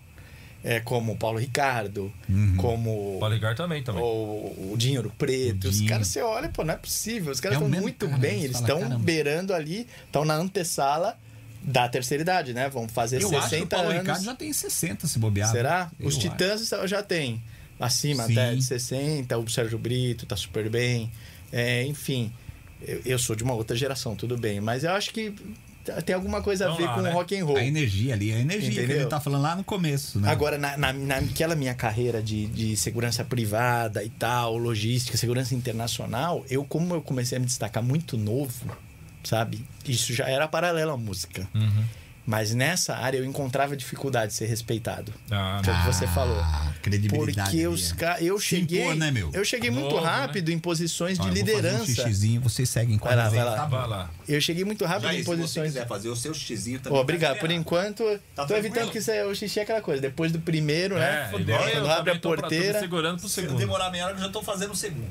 é, 0.63 0.79
como 0.79 1.13
o 1.13 1.17
Paulo 1.17 1.39
Ricardo, 1.39 2.11
Uhum. 2.27 2.55
como 2.57 3.15
O 3.15 3.19
Poligar 3.19 3.55
também, 3.55 3.81
também. 3.81 4.01
o, 4.01 4.71
o 4.73 4.75
Dinheiro 4.77 5.11
Preto. 5.17 5.67
O 5.67 5.69
Os 5.69 5.81
caras, 5.81 6.07
você 6.07 6.21
olha, 6.21 6.49
pô, 6.49 6.63
não 6.63 6.73
é 6.73 6.77
possível. 6.77 7.31
Os 7.31 7.39
caras 7.39 7.55
É 7.55 7.57
estão 7.59 7.69
mesmo 7.69 7.83
muito 7.83 8.05
cara, 8.07 8.17
bem, 8.17 8.43
eles 8.43 8.59
estão 8.59 8.99
beirando 8.99 9.53
ali, 9.53 9.87
estão 10.05 10.25
na 10.25 10.35
antessala 10.35 11.17
da 11.61 11.87
terceira 11.89 12.21
idade, 12.21 12.53
né? 12.53 12.69
Vão 12.69 12.87
fazer 12.87 13.21
Eu 13.21 13.27
acho 13.27 13.29
que 13.29 13.37
o 13.37 13.41
60 13.49 13.67
Paulo 13.75 13.89
anos. 13.91 14.01
Ricardo 14.01 14.23
já 14.23 14.35
tem 14.35 14.51
60 14.53 15.07
se 15.07 15.19
bobear. 15.19 15.51
Será? 15.51 15.91
Eu 15.99 16.07
Os 16.07 16.17
acho. 16.17 16.29
Titãs 16.29 16.69
já 16.85 17.03
tem. 17.03 17.41
Acima 17.79 18.25
Sim. 18.25 18.33
até 18.33 18.55
de 18.55 18.61
60, 18.63 19.37
o 19.37 19.49
Sérgio 19.49 19.77
Brito 19.79 20.25
tá 20.25 20.35
super 20.35 20.69
bem. 20.69 21.09
É, 21.51 21.83
enfim, 21.85 22.31
eu, 22.81 23.01
eu 23.05 23.19
sou 23.19 23.35
de 23.35 23.43
uma 23.43 23.53
outra 23.53 23.75
geração, 23.75 24.15
tudo 24.15 24.37
bem. 24.37 24.59
Mas 24.59 24.83
eu 24.83 24.91
acho 24.91 25.11
que 25.13 25.33
tem 26.05 26.15
alguma 26.15 26.41
coisa 26.41 26.71
a 26.71 26.75
ver 26.75 26.83
lá, 26.83 26.95
com 26.95 27.01
né? 27.01 27.11
o 27.11 27.13
rock 27.13 27.37
and 27.37 27.45
roll. 27.45 27.57
A 27.57 27.63
energia 27.63 28.13
ali, 28.13 28.33
a 28.33 28.39
energia 28.39 28.69
que 28.69 28.77
Entendeu? 28.79 29.01
ele 29.01 29.05
tá 29.05 29.19
falando 29.19 29.41
lá 29.41 29.55
no 29.55 29.63
começo, 29.63 30.19
né? 30.19 30.29
Agora, 30.29 30.57
na, 30.57 30.77
na, 30.77 30.93
naquela 30.93 31.55
minha 31.55 31.73
carreira 31.73 32.21
de, 32.21 32.47
de 32.47 32.75
segurança 32.77 33.23
privada 33.23 34.03
e 34.03 34.09
tal, 34.09 34.57
logística, 34.57 35.17
segurança 35.17 35.55
internacional, 35.55 36.45
eu, 36.49 36.63
como 36.63 36.95
eu 36.95 37.01
comecei 37.01 37.37
a 37.37 37.39
me 37.39 37.45
destacar 37.45 37.83
muito 37.83 38.17
novo, 38.17 38.75
sabe? 39.23 39.63
Isso 39.87 40.13
já 40.13 40.27
era 40.29 40.47
paralelo 40.47 40.91
à 40.91 40.97
música. 40.97 41.47
Uhum. 41.53 41.83
Mas 42.25 42.53
nessa 42.53 42.95
área 42.95 43.17
eu 43.17 43.25
encontrava 43.25 43.75
dificuldade 43.75 44.31
de 44.33 44.37
ser 44.37 44.45
respeitado. 44.45 45.11
Ah, 45.31 45.61
Que 45.63 45.69
é 45.71 45.73
o 45.73 45.79
que 45.79 45.85
você 45.87 46.05
falou. 46.05 46.39
Ah, 46.39 46.71
credibilidade. 46.79 47.49
Porque 47.49 47.67
os 47.67 47.91
é. 47.91 47.95
ca... 47.95 48.21
eu 48.21 48.37
Se 48.39 48.45
cheguei. 48.45 48.83
impor, 48.83 48.95
né, 48.95 49.09
meu? 49.09 49.31
Eu 49.33 49.43
cheguei 49.43 49.71
muito 49.71 49.89
Novo, 49.95 50.01
né? 50.05 50.11
rápido 50.11 50.49
em 50.49 50.59
posições 50.59 51.17
de 51.17 51.27
eu 51.27 51.33
vou 51.33 51.43
fazer 51.43 51.53
Um 51.53 51.55
liderança. 51.55 51.85
xixizinho, 51.87 52.39
vocês 52.41 52.69
seguem 52.69 52.99
com 52.99 53.05
Vai 53.05 53.15
a 53.15 53.17
lá, 53.23 53.29
vai 53.29 53.43
lá. 53.43 53.55
tá 53.55 53.65
vai 53.65 53.87
lá. 53.87 54.11
eu 54.27 54.39
cheguei 54.39 54.63
muito 54.63 54.85
rápido 54.85 55.05
Jair, 55.07 55.19
em 55.21 55.23
se 55.23 55.25
você 55.25 55.35
posições. 55.37 55.67
quiser 55.73 55.87
fazer 55.87 56.09
o 56.09 56.15
seu 56.15 56.31
xizinho 56.35 56.79
também. 56.79 56.99
obrigado. 56.99 57.33
tá 57.35 57.39
Por 57.39 57.49
enquanto, 57.49 58.03
Tá 58.35 58.45
tô 58.45 58.55
evitando 58.55 58.91
que 58.91 58.99
isso 58.99 59.09
aí, 59.09 59.23
o 59.25 59.33
xixi 59.33 59.59
é 59.59 59.63
aquela 59.63 59.81
coisa. 59.81 59.99
Depois 59.99 60.31
do 60.31 60.39
primeiro, 60.39 60.95
né? 60.99 61.31
É, 61.33 61.39
igual 61.39 61.67
eu 61.67 61.81
Quando 61.81 61.89
abre 61.89 62.11
a 62.11 62.13
pra 62.13 62.21
tudo 62.21 62.35
porteira. 62.41 62.79
segurando 62.79 63.19
pro 63.19 63.27
Se 63.27 63.35
segundo. 63.41 63.57
demorar 63.57 63.89
meia 63.89 64.05
hora, 64.05 64.15
eu 64.15 64.19
já 64.21 64.29
tô 64.29 64.43
fazendo 64.43 64.71
o 64.71 64.75
segundo. 64.75 65.09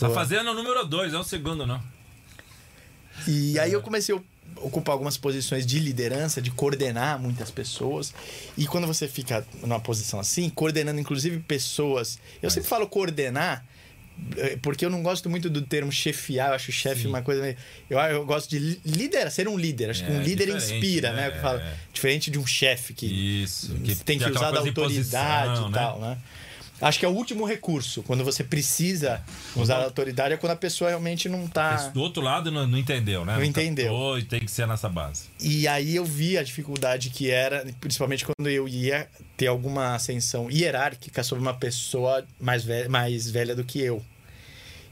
Tá 0.00 0.08
fazendo 0.08 0.50
o 0.50 0.54
número 0.54 0.86
2, 0.86 1.12
é 1.12 1.18
o 1.18 1.22
segundo, 1.24 1.66
não. 1.66 1.82
E 3.26 3.58
aí 3.58 3.72
eu 3.72 3.82
comecei 3.82 4.14
a 4.14 4.18
ocupar 4.62 4.92
algumas 4.94 5.16
posições 5.16 5.64
de 5.66 5.78
liderança, 5.78 6.40
de 6.42 6.50
coordenar 6.50 7.18
muitas 7.20 7.50
pessoas. 7.50 8.12
E 8.56 8.66
quando 8.66 8.86
você 8.86 9.06
fica 9.08 9.46
numa 9.62 9.80
posição 9.80 10.18
assim, 10.20 10.48
coordenando 10.50 11.00
inclusive 11.00 11.38
pessoas. 11.40 12.18
Eu 12.42 12.50
sempre 12.50 12.68
falo 12.68 12.86
coordenar, 12.88 13.64
eh, 14.36 14.56
porque 14.62 14.84
eu 14.84 14.90
não 14.90 15.02
gosto 15.02 15.28
muito 15.28 15.50
do 15.50 15.60
termo 15.62 15.92
chefiar, 15.92 16.48
eu 16.48 16.54
acho 16.54 16.72
chefe 16.72 17.02
Sim. 17.02 17.08
uma 17.08 17.22
coisa 17.22 17.42
meio. 17.42 17.56
Eu, 17.90 17.98
eu 17.98 18.24
gosto 18.24 18.48
de 18.48 18.58
li- 18.58 18.80
liderar, 18.84 19.30
ser 19.30 19.46
um 19.48 19.58
líder. 19.58 19.90
Acho 19.90 20.04
que 20.04 20.10
É, 20.10 20.14
um 20.14 20.22
líder 20.22 20.46
diferente, 20.46 20.74
inspira, 20.74 21.12
né? 21.12 21.28
né? 21.28 21.36
Eu 21.36 21.42
falo, 21.42 21.58
É. 21.60 21.74
diferente 21.92 22.30
de 22.30 22.38
um 22.38 22.46
chefe 22.46 22.94
que 22.94 23.06
Isso. 23.42 23.74
tem 24.04 24.18
que 24.18 24.24
usar 24.30 24.50
da 24.52 24.60
autoridade 24.60 24.74
posição, 25.60 25.68
e 25.68 25.72
tal, 25.72 26.00
né? 26.00 26.18
Acho 26.80 26.98
que 26.98 27.06
é 27.06 27.08
o 27.08 27.12
último 27.12 27.46
recurso. 27.46 28.02
Quando 28.02 28.24
você 28.24 28.44
precisa 28.44 29.22
usar 29.54 29.76
a 29.78 29.84
autoridade 29.84 30.34
é 30.34 30.36
quando 30.36 30.52
a 30.52 30.56
pessoa 30.56 30.90
realmente 30.90 31.28
não 31.28 31.46
tá. 31.46 31.74
Esse 31.74 31.90
Do 31.90 32.00
outro 32.00 32.22
lado 32.22 32.50
não, 32.50 32.66
não 32.66 32.78
entendeu, 32.78 33.24
né? 33.24 33.36
Não 33.36 33.44
entendeu. 33.44 33.86
captou 33.86 34.18
e 34.18 34.22
tem 34.22 34.40
que 34.40 34.50
ser 34.50 34.66
nessa 34.66 34.88
base. 34.88 35.24
E 35.40 35.66
aí 35.66 35.96
eu 35.96 36.04
vi 36.04 36.36
a 36.36 36.42
dificuldade 36.42 37.10
que 37.10 37.30
era, 37.30 37.66
principalmente 37.80 38.24
quando 38.24 38.48
eu 38.48 38.68
ia 38.68 39.08
ter 39.36 39.46
alguma 39.46 39.94
ascensão 39.94 40.50
hierárquica 40.50 41.22
sobre 41.22 41.42
uma 41.42 41.54
pessoa 41.54 42.24
mais 42.40 42.64
velha, 42.64 42.88
mais 42.88 43.30
velha 43.30 43.54
do 43.54 43.64
que 43.64 43.80
eu. 43.80 44.02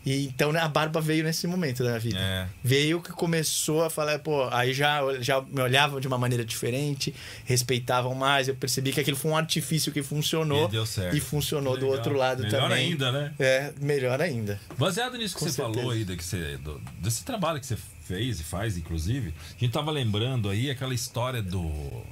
E 0.07 0.27
então 0.27 0.53
né, 0.53 0.61
a 0.61 0.69
barba 0.69 1.01
veio 1.01 1.25
nesse 1.25 1.47
momento 1.47 1.79
da 1.83 1.91
minha 1.91 1.99
vida. 2.01 2.19
É. 2.19 2.47
Veio 2.63 3.01
que 3.01 3.11
começou 3.13 3.83
a 3.85 3.89
falar, 3.91 4.19
pô, 4.19 4.49
aí 4.51 4.73
já, 4.75 5.01
já 5.21 5.41
me 5.41 5.61
olhavam 5.61 5.99
de 6.01 6.07
uma 6.07 6.19
maneira 6.19 6.45
diferente, 6.45 7.15
respeitavam 7.45 8.15
mais. 8.15 8.49
Eu 8.49 8.55
percebi 8.55 8.93
que 8.93 9.01
aquilo 9.01 9.17
foi 9.17 9.31
um 9.31 9.37
artifício 9.37 9.91
que 9.93 10.03
funcionou 10.03 10.67
E 10.69 10.71
deu 10.73 10.85
certo. 10.85 11.17
e 11.17 11.21
funcionou 11.21 11.79
do 11.79 11.87
outro 11.87 12.15
lado 12.15 12.43
Melhor 12.43 12.63
também. 12.69 12.91
ainda, 12.91 13.11
né? 13.13 13.33
É, 13.39 13.73
melhor 13.81 14.21
ainda. 14.21 14.61
Baseado 14.77 15.17
nisso 15.17 15.35
que 15.35 15.41
Com 15.41 15.47
você 15.47 15.53
certeza. 15.57 15.79
falou 15.79 15.91
aí, 15.93 16.05
que 16.05 16.25
você, 16.25 16.57
do- 16.59 16.81
desse 16.99 17.25
trabalho 17.25 17.59
que 17.61 17.67
você 17.67 17.77
fez 18.05 18.41
e 18.41 18.45
faz, 18.45 18.77
inclusive, 18.77 19.33
a 19.57 19.59
gente 19.59 19.73
tava 19.73 19.91
lembrando 19.91 20.51
aí 20.51 20.71
aquela 20.71 20.93
história 20.93 21.43
do, 21.43 21.71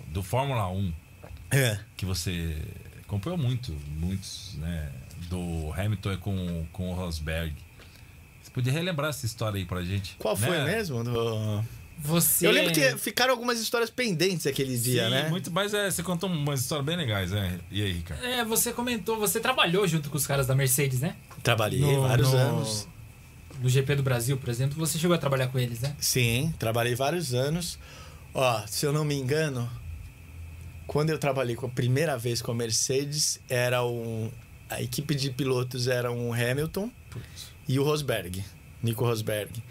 do 0.08 0.22
Fórmula 0.22 0.66
1, 0.70 0.92
É. 1.50 1.78
que 1.96 2.06
você 2.06 2.56
acompanhou 3.02 3.36
muito, 3.38 3.76
muitos, 3.98 4.54
né? 4.56 4.88
Do 5.28 5.72
Hamilton 5.76 6.16
com, 6.16 6.66
com 6.72 6.90
o 6.90 6.94
Rosberg. 6.94 7.54
Podia 8.52 8.72
relembrar 8.72 9.10
essa 9.10 9.24
história 9.26 9.58
aí 9.58 9.64
pra 9.64 9.82
gente? 9.82 10.14
Qual 10.18 10.36
foi 10.36 10.50
né? 10.58 10.64
mesmo? 10.64 11.02
Do- 11.02 11.64
Você. 11.98 12.46
Eu 12.46 12.50
lembro 12.50 12.72
que 12.72 12.96
ficaram 12.98 13.32
algumas 13.32 13.60
histórias 13.60 13.88
pendentes 13.90 14.46
aquele 14.46 14.76
dia, 14.76 15.04
Sim, 15.04 15.10
né? 15.10 15.28
muito, 15.28 15.50
mas 15.50 15.72
é, 15.72 15.90
você 15.90 16.02
contou 16.02 16.28
umas 16.28 16.60
histórias 16.60 16.84
bem 16.84 16.96
legais, 16.96 17.30
né? 17.30 17.58
E 17.70 17.82
aí, 17.82 17.92
Ricardo? 17.92 18.24
É, 18.24 18.44
você 18.44 18.72
comentou, 18.72 19.18
você 19.18 19.40
trabalhou 19.40 19.86
junto 19.86 20.10
com 20.10 20.16
os 20.16 20.26
caras 20.26 20.46
da 20.46 20.54
Mercedes, 20.54 21.00
né? 21.00 21.16
Trabalhei 21.42 21.80
No- 21.80 22.02
vários 22.02 22.32
no- 22.32 22.38
anos. 22.38 22.88
No 23.60 23.68
GP 23.68 23.94
do 23.96 24.02
Brasil, 24.02 24.36
por 24.36 24.48
exemplo, 24.48 24.76
você 24.76 24.98
chegou 24.98 25.14
a 25.14 25.18
trabalhar 25.18 25.46
com 25.46 25.58
eles, 25.58 25.80
né? 25.80 25.94
Sim, 26.00 26.52
trabalhei 26.58 26.94
vários 26.96 27.32
anos. 27.32 27.78
Ó, 28.34 28.62
se 28.66 28.84
eu 28.84 28.92
não 28.92 29.04
me 29.04 29.14
engano, 29.14 29.70
quando 30.86 31.10
eu 31.10 31.18
trabalhei 31.18 31.54
com 31.54 31.66
a 31.66 31.68
primeira 31.68 32.18
vez 32.18 32.42
com 32.42 32.50
a 32.50 32.54
Mercedes, 32.54 33.38
era 33.48 33.84
um 33.84 34.30
a 34.68 34.80
equipe 34.82 35.14
de 35.14 35.30
pilotos 35.30 35.86
era 35.86 36.10
um 36.10 36.32
Hamilton 36.32 36.90
e 37.68 37.78
o 37.78 37.84
Rosberg, 37.84 38.44
Nico 38.82 39.04
Rosberg. 39.04 39.62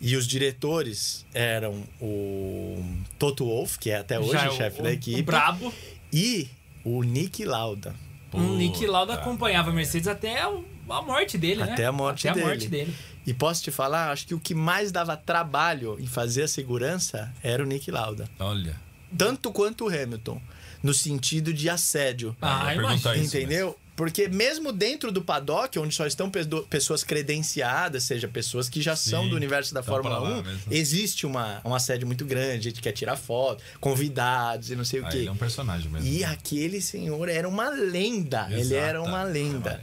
E 0.00 0.16
os 0.16 0.26
diretores 0.26 1.26
eram 1.34 1.84
o 2.00 2.82
Toto 3.18 3.44
Wolff, 3.44 3.78
que 3.78 3.90
é 3.90 3.98
até 3.98 4.18
hoje 4.18 4.32
Já 4.32 4.50
o 4.50 4.56
chefe 4.56 4.82
da 4.82 4.88
O 4.88 4.92
equipe, 4.92 5.22
brabo. 5.22 5.72
e 6.12 6.48
o 6.84 7.02
Nick 7.02 7.44
Lauda. 7.44 7.94
O 8.32 8.40
Nick 8.40 8.86
Lauda 8.86 9.14
acompanhava 9.14 9.70
a 9.70 9.72
Mercedes 9.72 10.08
até 10.08 10.46
o- 10.48 10.64
a 10.88 11.02
morte 11.02 11.36
dele, 11.36 11.62
né? 11.64 11.72
Até 11.72 11.84
a 11.86 11.92
morte 11.92 12.26
até 12.28 12.34
dele. 12.38 12.46
a 12.46 12.48
morte 12.54 12.68
dele. 12.68 12.94
E 13.26 13.34
posso 13.34 13.62
te 13.62 13.70
falar, 13.70 14.10
acho 14.10 14.26
que 14.26 14.34
o 14.34 14.40
que 14.40 14.54
mais 14.54 14.90
dava 14.90 15.16
trabalho 15.16 15.98
em 16.00 16.06
fazer 16.06 16.44
a 16.44 16.48
segurança 16.48 17.30
era 17.42 17.62
o 17.62 17.66
Nick 17.66 17.90
Lauda. 17.90 18.28
Olha. 18.38 18.74
tanto 19.18 19.50
quanto 19.52 19.86
o 19.86 19.88
Hamilton, 19.88 20.40
no 20.82 20.94
sentido 20.94 21.52
de 21.52 21.68
assédio. 21.68 22.34
Ah, 22.40 22.72
eu 22.74 22.80
perguntar 22.80 23.10
imagina. 23.16 23.16
isso, 23.16 23.36
entendeu? 23.36 23.76
Porque 24.00 24.28
mesmo 24.28 24.72
dentro 24.72 25.12
do 25.12 25.20
paddock, 25.20 25.78
onde 25.78 25.94
só 25.94 26.06
estão 26.06 26.30
pe- 26.30 26.46
pessoas 26.70 27.04
credenciadas, 27.04 28.02
seja 28.04 28.26
pessoas 28.26 28.66
que 28.66 28.80
já 28.80 28.96
são 28.96 29.24
Sim, 29.24 29.28
do 29.28 29.36
universo 29.36 29.74
da 29.74 29.80
estão 29.80 29.94
Fórmula 29.94 30.18
pra 30.20 30.28
lá 30.30 30.38
1, 30.38 30.42
mesmo. 30.42 30.60
existe 30.70 31.26
uma, 31.26 31.60
um 31.64 31.74
assédio 31.74 32.06
muito 32.06 32.24
grande, 32.24 32.70
gente 32.70 32.80
quer 32.80 32.92
tirar 32.92 33.16
foto, 33.16 33.62
convidados 33.78 34.70
e 34.70 34.76
não 34.76 34.84
sei 34.86 35.00
o 35.00 35.06
Ah, 35.06 35.10
quê. 35.10 35.18
ele 35.18 35.28
é 35.28 35.32
um 35.32 35.36
personagem 35.36 35.90
mesmo. 35.90 36.08
E 36.08 36.24
aquele 36.24 36.80
senhor 36.80 37.28
era 37.28 37.46
uma 37.46 37.68
lenda. 37.68 38.48
Ele 38.50 38.74
era 38.74 39.02
uma 39.02 39.22
lenda. 39.22 39.82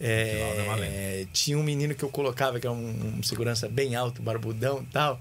é 0.00 0.42
uma 0.42 0.54
lenda. 0.54 0.54
É, 0.54 0.56
é 0.58 0.62
uma 0.64 0.74
lenda. 0.74 1.28
tinha 1.32 1.56
um 1.56 1.62
menino 1.62 1.94
que 1.94 2.02
eu 2.02 2.08
colocava, 2.08 2.58
que 2.58 2.66
era 2.66 2.74
um, 2.74 3.16
um 3.18 3.22
segurança 3.22 3.68
bem 3.68 3.94
alto, 3.94 4.20
barbudão 4.22 4.82
e 4.82 4.86
tal. 4.92 5.20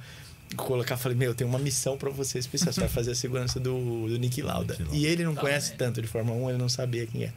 Eu 0.50 0.58
colocava 0.58 1.00
falei, 1.00 1.16
meu, 1.18 1.36
tem 1.36 1.46
uma 1.46 1.60
missão 1.60 1.96
pra 1.96 2.10
você 2.10 2.40
especial. 2.40 2.74
Você 2.74 2.80
vai 2.80 2.90
fazer 2.90 3.12
a 3.12 3.16
segurança 3.16 3.60
do, 3.60 4.08
do 4.10 4.18
Nick 4.18 4.42
Lauda. 4.42 4.74
Nick 4.74 4.84
Lauda. 4.84 4.98
E 4.98 5.06
ele 5.06 5.24
não 5.24 5.36
Tá 5.36 5.42
conhece 5.42 5.70
bem. 5.70 5.78
tanto 5.78 6.02
de 6.02 6.08
Fórmula 6.08 6.38
1, 6.46 6.50
ele 6.50 6.58
não 6.58 6.68
sabia 6.68 7.06
quem 7.06 7.24
é. 7.26 7.34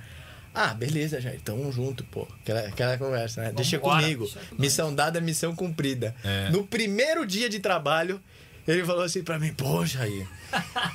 Ah, 0.55 0.73
beleza, 0.73 1.21
Jair, 1.21 1.41
tamo 1.41 1.71
junto, 1.73 2.05
pô. 2.05 2.29
Aquela, 2.41 2.61
aquela 2.61 2.97
conversa, 2.97 3.43
né? 3.43 3.53
Deixa 3.53 3.77
Vambora, 3.77 4.03
comigo. 4.03 4.25
deixa 4.25 4.39
comigo. 4.39 4.63
Missão 4.63 4.95
dada, 4.95 5.21
missão 5.21 5.55
cumprida. 5.55 6.15
É. 6.23 6.49
No 6.51 6.65
primeiro 6.65 7.27
dia 7.27 7.49
de 7.49 7.59
trabalho, 7.59 8.21
ele 8.67 8.85
falou 8.85 9.03
assim 9.03 9.23
pra 9.23 9.39
mim, 9.39 9.53
pô, 9.53 9.85
Jair, 9.85 10.27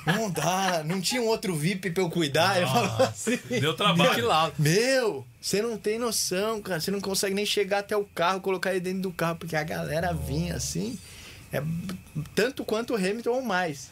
não 0.05 0.31
dá, 0.31 0.81
não 0.85 1.01
tinha 1.01 1.21
um 1.21 1.27
outro 1.27 1.55
VIP 1.55 1.91
pra 1.91 2.01
eu 2.01 2.09
cuidar. 2.09 2.57
Ele 2.57 2.65
falou 2.65 3.03
assim. 3.03 3.37
Deu 3.59 3.73
trabalho. 3.75 4.25
Lá. 4.25 4.51
Meu, 4.57 5.27
você 5.41 5.61
não 5.61 5.77
tem 5.77 5.99
noção, 5.99 6.61
cara. 6.61 6.79
Você 6.79 6.89
não 6.89 7.01
consegue 7.01 7.35
nem 7.35 7.45
chegar 7.45 7.79
até 7.79 7.95
o 7.95 8.05
carro, 8.05 8.39
colocar 8.39 8.71
ele 8.71 8.79
dentro 8.79 9.01
do 9.01 9.11
carro, 9.11 9.35
porque 9.35 9.55
a 9.55 9.63
galera 9.63 10.13
vinha 10.13 10.55
assim. 10.55 10.97
É 11.51 11.61
tanto 12.33 12.63
quanto 12.63 12.93
o 12.93 12.95
Hamilton 12.95 13.31
ou 13.31 13.41
mais. 13.41 13.91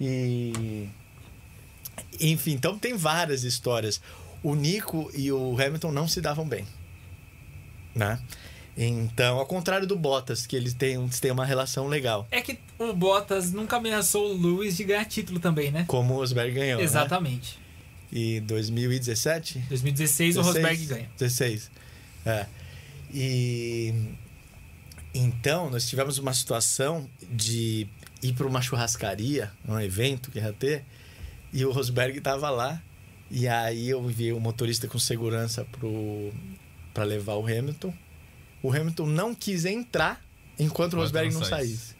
E. 0.00 0.88
Enfim, 2.20 2.52
então 2.52 2.78
tem 2.78 2.96
várias 2.96 3.44
histórias. 3.44 4.00
O 4.46 4.54
Nico 4.54 5.10
e 5.12 5.32
o 5.32 5.60
Hamilton 5.60 5.90
não 5.90 6.06
se 6.06 6.20
davam 6.20 6.48
bem. 6.48 6.64
Né? 7.92 8.16
Então, 8.76 9.38
ao 9.38 9.46
contrário 9.46 9.88
do 9.88 9.96
Bottas, 9.96 10.46
que 10.46 10.54
eles 10.54 10.72
têm, 10.72 11.02
eles 11.02 11.18
têm 11.18 11.32
uma 11.32 11.44
relação 11.44 11.88
legal. 11.88 12.28
É 12.30 12.40
que 12.40 12.56
o 12.78 12.92
Bottas 12.92 13.50
nunca 13.50 13.78
ameaçou 13.78 14.32
o 14.32 14.40
Lewis 14.40 14.76
de 14.76 14.84
ganhar 14.84 15.04
título 15.04 15.40
também, 15.40 15.72
né? 15.72 15.84
Como 15.88 16.14
o 16.14 16.18
Rosberg 16.18 16.52
ganhou. 16.52 16.78
Né? 16.78 16.84
Exatamente. 16.84 17.58
E 18.12 18.38
2017? 18.42 19.58
2016 19.68 20.36
o 20.36 20.42
Rosberg 20.42 20.86
ganha. 20.86 21.10
16. 21.18 21.68
É. 22.24 22.46
E 23.12 23.92
então 25.12 25.70
nós 25.70 25.88
tivemos 25.88 26.18
uma 26.18 26.32
situação 26.32 27.10
de 27.32 27.88
ir 28.22 28.32
para 28.34 28.46
uma 28.46 28.62
churrascaria, 28.62 29.50
um 29.66 29.80
evento 29.80 30.30
que 30.30 30.38
ia 30.38 30.52
ter, 30.52 30.84
e 31.52 31.64
o 31.64 31.72
Rosberg 31.72 32.18
estava 32.18 32.48
lá. 32.48 32.80
E 33.30 33.48
aí 33.48 33.88
eu 33.88 34.02
vi 34.06 34.32
o 34.32 34.40
motorista 34.40 34.86
com 34.86 34.98
segurança 34.98 35.64
pro 35.64 36.32
para 36.94 37.04
levar 37.04 37.34
o 37.34 37.44
Hamilton. 37.46 37.92
O 38.62 38.72
Hamilton 38.72 39.06
não 39.06 39.34
quis 39.34 39.64
entrar 39.64 40.20
enquanto 40.58 40.94
o 40.94 40.96
Rosberg 40.96 41.32
não 41.32 41.40
não 41.40 41.46
saísse. 41.46 41.94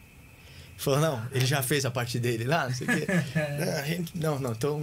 Falou, 0.77 0.99
não, 0.99 1.27
ele 1.31 1.45
já 1.45 1.63
fez 1.63 1.85
a 1.85 1.91
parte 1.91 2.19
dele 2.19 2.43
lá, 2.43 2.67
não 2.67 2.75
sei 2.75 2.87
o 2.87 2.89
quê. 2.91 3.07
não, 4.13 4.39
não, 4.39 4.51
então 4.51 4.79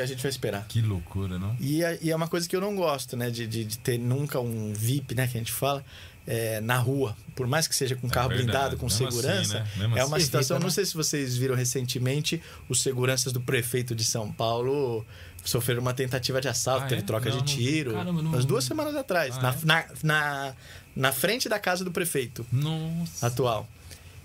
a 0.00 0.06
gente 0.06 0.22
vai 0.22 0.30
esperar. 0.30 0.66
Que 0.66 0.80
loucura, 0.80 1.38
não? 1.38 1.54
E 1.60 1.84
é, 1.84 1.98
e 2.00 2.10
é 2.10 2.16
uma 2.16 2.28
coisa 2.28 2.48
que 2.48 2.56
eu 2.56 2.62
não 2.62 2.74
gosto, 2.74 3.14
né? 3.14 3.28
De, 3.28 3.46
de, 3.46 3.62
de 3.62 3.78
ter 3.78 3.98
nunca 3.98 4.40
um 4.40 4.72
VIP, 4.72 5.14
né? 5.14 5.28
Que 5.28 5.36
a 5.36 5.40
gente 5.40 5.52
fala, 5.52 5.84
é, 6.26 6.62
na 6.62 6.78
rua. 6.78 7.14
Por 7.34 7.46
mais 7.46 7.68
que 7.68 7.74
seja 7.76 7.94
com 7.94 8.08
carro 8.08 8.30
verdade. 8.30 8.46
blindado, 8.46 8.76
com 8.78 8.86
Mesmo 8.86 9.10
segurança. 9.10 9.58
assim, 9.60 9.80
né? 9.80 9.92
É 9.96 10.04
uma 10.04 10.16
assim. 10.16 10.26
situação. 10.26 10.56
Evita, 10.56 10.60
Não 10.60 10.68
né? 10.68 10.74
sei 10.74 10.86
se 10.86 10.94
vocês 10.94 11.36
viram 11.36 11.54
recentemente, 11.54 12.40
os 12.66 12.80
seguranças 12.80 13.30
do 13.30 13.40
prefeito 13.40 13.94
de 13.94 14.04
São 14.04 14.32
Paulo 14.32 15.04
sofreram 15.44 15.80
uma 15.82 15.92
tentativa 15.94 16.40
de 16.40 16.48
assalto, 16.48 16.84
Ah, 16.86 16.88
teve 16.88 17.02
é? 17.02 17.04
troca 17.04 17.28
Não, 17.30 17.36
de 17.36 17.38
não 17.38 17.44
tiro. 17.46 17.92
Caramba, 17.92 18.22
não- 18.22 18.30
umas 18.32 18.44
duas 18.44 18.64
semanas 18.64 18.94
atrás. 18.96 19.36
Ah, 19.38 19.42
na, 19.42 19.50
é? 19.50 19.56
na, 19.64 19.86
na, 20.02 20.54
na 20.96 21.12
frente 21.12 21.48
da 21.48 21.58
casa 21.58 21.84
do 21.84 21.90
prefeito 21.90 22.46
Nossa. 22.52 23.26
atual. 23.26 23.68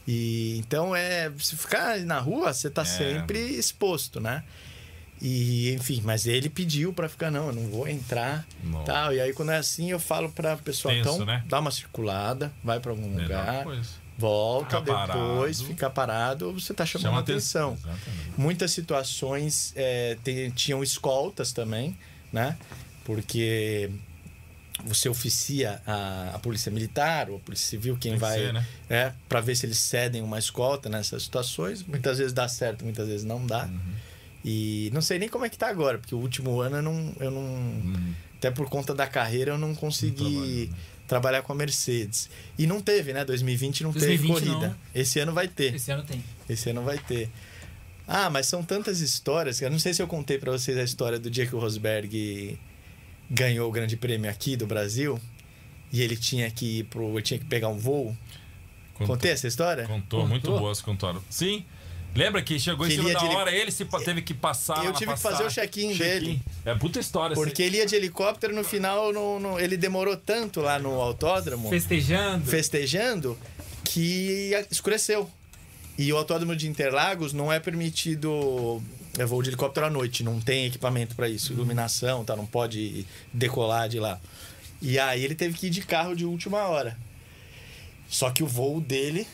E 0.07 0.57
então 0.57 0.95
é, 0.95 1.31
se 1.37 1.55
ficar 1.55 1.99
na 1.99 2.19
rua, 2.19 2.53
você 2.53 2.69
tá 2.69 2.81
É. 2.81 2.85
sempre 2.85 3.37
exposto, 3.39 4.19
né? 4.19 4.43
E 5.21 5.73
enfim, 5.73 6.01
mas 6.03 6.25
ele 6.25 6.49
pediu 6.49 6.93
pra 6.93 7.09
ficar 7.09 7.29
não, 7.29 7.47
eu 7.47 7.53
não 7.53 7.67
vou 7.67 7.87
entrar, 7.87 8.45
Nossa. 8.63 8.85
tal. 8.85 9.13
E 9.13 9.19
aí 9.19 9.33
quando 9.33 9.51
é 9.51 9.57
assim, 9.57 9.91
eu 9.91 9.99
falo 9.99 10.29
pra 10.31 10.55
pessoa, 10.57 10.93
Tenso, 10.93 11.09
então, 11.15 11.25
né? 11.25 11.43
dá 11.45 11.59
uma 11.59 11.71
circulada, 11.71 12.51
vai 12.63 12.79
pra 12.79 12.91
algum 12.91 13.09
Melhor 13.09 13.23
lugar, 13.23 13.63
coisa. 13.65 13.89
Volta 14.19 14.79
Ficar 14.79 15.07
depois, 15.07 15.57
parado. 15.57 15.65
fica 15.73 15.89
parado, 15.89 16.53
você 16.53 16.73
tá 16.73 16.85
chamando 16.85 17.07
Chama 17.07 17.19
atenção. 17.19 17.73
Exatamente. 17.73 18.31
Muitas 18.37 18.71
situações 18.71 19.73
é, 19.75 20.17
tem- 20.23 20.51
tinham 20.51 20.83
escoltas 20.83 21.51
também, 21.51 21.97
né? 22.31 22.57
Porque 23.05 23.89
você 24.85 25.09
oficia 25.09 25.81
a, 25.85 26.31
a 26.35 26.39
polícia 26.39 26.71
militar 26.71 27.29
ou 27.29 27.37
a 27.37 27.39
polícia 27.39 27.67
civil, 27.67 27.97
quem 27.99 28.11
Tem 28.11 28.19
vai, 28.19 28.37
ser, 28.39 28.53
né? 28.53 28.65
é, 28.89 29.11
para 29.27 29.41
ver 29.41 29.55
se 29.55 29.65
eles 29.65 29.77
cedem 29.79 30.21
uma 30.21 30.37
escolta 30.39 30.87
nessas 30.89 31.23
situações. 31.23 31.83
Muitas 31.83 32.17
vezes 32.17 32.33
dá 32.33 32.47
certo, 32.47 32.83
muitas 32.83 33.07
vezes 33.07 33.25
não 33.25 33.45
dá. 33.45 33.65
Uhum. 33.65 33.79
E 34.45 34.89
não 34.93 35.01
sei 35.01 35.19
nem 35.19 35.27
como 35.27 35.43
é 35.43 35.49
que 35.49 35.57
tá 35.57 35.67
agora, 35.67 35.97
porque 35.97 36.15
o 36.15 36.19
último 36.19 36.61
ano 36.61 36.77
eu 36.77 36.81
não, 36.81 37.13
eu 37.19 37.31
não 37.31 37.41
Hum, 37.41 38.13
até 38.37 38.49
por 38.49 38.69
conta 38.69 38.95
da 38.95 39.05
carreira 39.05 39.51
eu 39.51 39.57
não 39.57 39.75
consegui 39.75 40.69
né? 40.71 40.77
Trabalhar 41.09 41.41
com 41.41 41.51
a 41.51 41.55
Mercedes. 41.55 42.29
E 42.57 42.65
não 42.65 42.79
teve, 42.79 43.11
né? 43.11 43.25
2020 43.25 43.83
não 43.83 43.91
2020 43.91 44.21
teve 44.33 44.45
corrida. 44.51 44.67
não. 44.69 44.75
Esse 44.95 45.19
ano 45.19 45.33
vai 45.33 45.47
ter. 45.49 45.75
Esse 45.75 45.91
ano 45.91 46.03
tem. 46.03 46.23
Esse 46.47 46.69
ano 46.69 46.83
vai 46.83 46.97
ter. 46.99 47.29
Ah, 48.07 48.29
mas 48.29 48.45
são 48.45 48.63
tantas 48.63 49.01
histórias. 49.01 49.59
que 49.59 49.65
Eu 49.65 49.69
não 49.71 49.79
sei 49.79 49.93
se 49.93 50.01
eu 50.01 50.07
contei 50.07 50.37
pra 50.37 50.51
vocês 50.51 50.77
a 50.77 50.83
história 50.83 51.19
do 51.19 51.29
dia 51.29 51.45
que 51.45 51.55
o 51.55 51.59
Rosberg 51.59 52.57
ganhou 53.29 53.67
o 53.67 53.71
Grande 53.71 53.97
Prêmio 53.97 54.29
aqui 54.31 54.55
do 54.55 54.65
Brasil 54.65 55.19
e 55.91 56.01
ele 56.01 56.15
tinha 56.15 56.49
que 56.49 56.79
ir 56.79 56.83
pro, 56.85 57.11
ele 57.13 57.21
tinha 57.23 57.39
que 57.39 57.45
pegar 57.45 57.67
um 57.69 57.77
voo. 57.77 58.15
contou, 58.93 59.15
Contei 59.15 59.31
essa 59.31 59.47
história? 59.47 59.83
contou, 59.85 60.21
Contou? 60.21 60.27
muito 60.27 60.51
boas, 60.57 60.81
contaram. 60.81 61.21
Sim. 61.29 61.65
Lembra 62.15 62.41
que 62.41 62.59
chegou 62.59 62.85
em 62.85 62.89
Que 62.89 62.95
cima 62.95 63.09
ele 63.09 63.19
da 63.19 63.23
hora, 63.25 63.51
ele 63.51 63.71
se 63.71 63.85
pa- 63.85 63.99
teve 64.01 64.21
que 64.21 64.33
passar. 64.33 64.79
Eu 64.83 64.91
lá, 64.91 64.97
tive 64.97 65.13
que 65.13 65.19
passar. 65.21 65.31
fazer 65.31 65.43
o 65.45 65.49
check-in 65.51 65.95
dele. 65.95 66.41
É 66.65 66.73
puta 66.75 66.99
história. 66.99 67.35
Porque 67.35 67.61
ele 67.61 67.77
ia 67.77 67.85
de 67.85 67.95
helicóptero 67.95 68.53
no 68.53 68.63
final, 68.63 69.13
no, 69.13 69.39
no- 69.39 69.59
ele 69.59 69.77
demorou 69.77 70.17
tanto 70.17 70.59
lá 70.59 70.79
no 70.79 70.99
autódromo, 70.99 71.69
Festejando. 71.69 72.45
festejando, 72.45 73.37
que 73.83 74.51
escureceu. 74.71 75.29
E 75.97 76.11
o 76.11 76.17
autódromo 76.17 76.55
de 76.55 76.67
Interlagos 76.67 77.31
não 77.33 77.51
é 77.51 77.59
permitido 77.59 78.81
é 79.17 79.25
voo 79.25 79.41
de 79.43 79.49
helicóptero 79.49 79.85
à 79.85 79.89
noite, 79.89 80.23
não 80.23 80.39
tem 80.39 80.65
equipamento 80.65 81.13
para 81.15 81.27
isso, 81.27 81.51
iluminação, 81.51 82.23
tá, 82.23 82.35
não 82.37 82.45
pode 82.45 83.05
decolar 83.33 83.89
de 83.89 83.99
lá. 83.99 84.19
E 84.81 84.97
aí 84.97 85.23
ele 85.25 85.35
teve 85.35 85.57
que 85.57 85.67
ir 85.67 85.69
de 85.69 85.81
carro 85.81 86.15
de 86.15 86.23
última 86.25 86.59
hora. 86.67 86.97
Só 88.07 88.31
que 88.31 88.41
o 88.41 88.47
voo 88.47 88.79
dele 88.79 89.27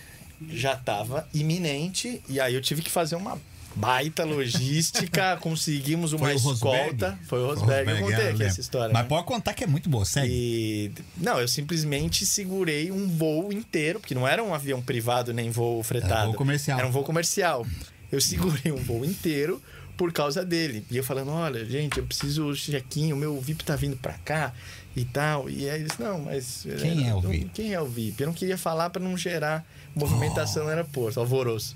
já 0.50 0.74
estava 0.74 1.28
iminente 1.34 2.22
e 2.28 2.40
aí 2.40 2.54
eu 2.54 2.62
tive 2.62 2.82
que 2.82 2.90
fazer 2.90 3.16
uma 3.16 3.40
baita 3.76 4.24
logística, 4.24 5.38
conseguimos 5.42 6.14
uma 6.14 6.28
Foi 6.28 6.34
o 6.34 6.54
escolta. 6.54 7.20
Foi 7.28 7.40
o 7.40 7.48
Rosberg, 7.48 7.92
eu 7.92 8.00
contei 8.00 8.26
é, 8.26 8.30
aqui 8.30 8.44
essa 8.44 8.62
história. 8.62 8.94
Mas 8.94 9.04
né? 9.04 9.10
pode 9.10 9.26
contar 9.26 9.54
que 9.54 9.64
é 9.64 9.68
muito 9.68 9.90
boa, 9.90 10.06
segue. 10.06 10.32
E 10.32 10.92
não, 11.18 11.40
eu 11.40 11.48
simplesmente 11.48 12.26
segurei 12.26 12.92
um 12.92 13.08
voo 13.08 13.52
inteiro, 13.52 14.00
porque 14.00 14.16
não 14.16 14.28
era 14.28 14.44
um 14.44 14.54
avião 14.54 14.82
privado 14.82 15.34
nem 15.34 15.52
voo 15.52 15.84
fretado. 15.84 16.14
Era 16.14 16.26
voo 16.26 16.36
comercial. 16.36 16.80
Era 16.80 16.88
um 16.88 16.92
voo 16.92 17.04
comercial. 17.04 17.66
Eu 18.12 18.22
segurei 18.22 18.72
um 18.72 18.78
voo 18.78 19.04
inteiro 19.04 19.62
por 19.98 20.12
causa 20.12 20.46
dele. 20.46 20.86
E 20.90 20.98
eu 20.98 21.04
falando, 21.04 21.32
olha, 21.32 21.66
gente, 21.66 21.98
eu 21.98 22.06
preciso 22.06 22.46
o 22.46 22.56
check-in, 22.56 23.14
o 23.14 23.18
meu 23.18 23.40
VIP 23.40 23.64
tá 23.64 23.76
vindo 23.76 23.98
pra 23.98 24.14
cá 24.14 24.54
e 24.96 25.04
tal. 25.04 25.50
E 25.50 25.70
aí 25.70 25.82
eles, 25.82 25.98
não, 25.98 26.20
mas... 26.20 26.66
Quem 26.80 27.10
é 27.10 27.14
o 27.14 27.22
VIP? 27.22 27.50
Quem 27.54 27.74
é 27.74 27.82
o 27.82 27.86
VIP? 27.86 28.22
Eu 28.22 28.28
não 28.28 28.34
queria 28.34 28.58
falar 28.58 28.90
pra 28.90 29.02
não 29.02 29.18
gerar 29.18 29.66
movimentação 29.96 30.64
no 30.64 30.70
aeroporto, 30.70 31.20
alvoroço. 31.20 31.76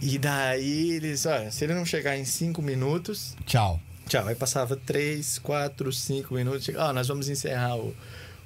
E 0.00 0.18
daí 0.18 0.92
eles, 0.92 1.24
olha, 1.26 1.50
se 1.50 1.64
ele 1.64 1.74
não 1.74 1.84
chegar 1.84 2.16
em 2.16 2.24
cinco 2.24 2.60
minutos, 2.60 3.34
Tchau. 3.46 3.80
Tchau. 4.08 4.26
Aí 4.28 4.34
passava 4.36 4.76
3, 4.76 5.38
4, 5.40 5.92
5 5.92 6.32
minutos. 6.34 6.68
Ó, 6.76 6.92
nós 6.92 7.08
vamos 7.08 7.28
encerrar 7.28 7.76
o, 7.76 7.92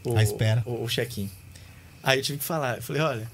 o, 0.04 0.16
A 0.16 0.22
espera. 0.22 0.62
o, 0.64 0.84
o 0.84 0.88
check-in. 0.88 1.28
Aí 2.02 2.18
eu 2.18 2.22
tive 2.22 2.38
que 2.38 2.44
falar. 2.44 2.76
Eu 2.76 2.82
falei, 2.82 3.02
olha, 3.02 3.30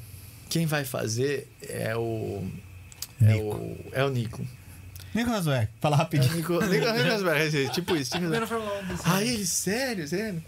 quem 0.49 0.67
vai 0.67 0.85
fazer 0.85 1.47
é 1.69 1.95
o. 1.97 2.43
É 3.23 3.33
Nico. 3.35 3.57
o, 3.57 3.77
é 3.93 4.05
o 4.05 4.09
Nico. 4.11 4.45
Nico 5.15 5.31
Rosberg, 5.31 5.69
fala 5.81 5.95
É 5.97 5.99
rapidinho. 5.99 6.35
Nico. 6.35 6.53
Nico 6.65 6.87
Rosberg, 7.11 7.51
tipo 7.51 7.57
isso. 7.61 7.73
Tipo 7.73 7.97
isso. 7.97 8.11
Primeiro 8.11 8.47
Fórmula 8.47 8.81
1 8.83 8.87
desse 8.89 9.03
Aí 9.09 9.13
ano. 9.29 9.35
ele, 9.37 9.47
sério, 9.47 10.09
sério? 10.09 10.45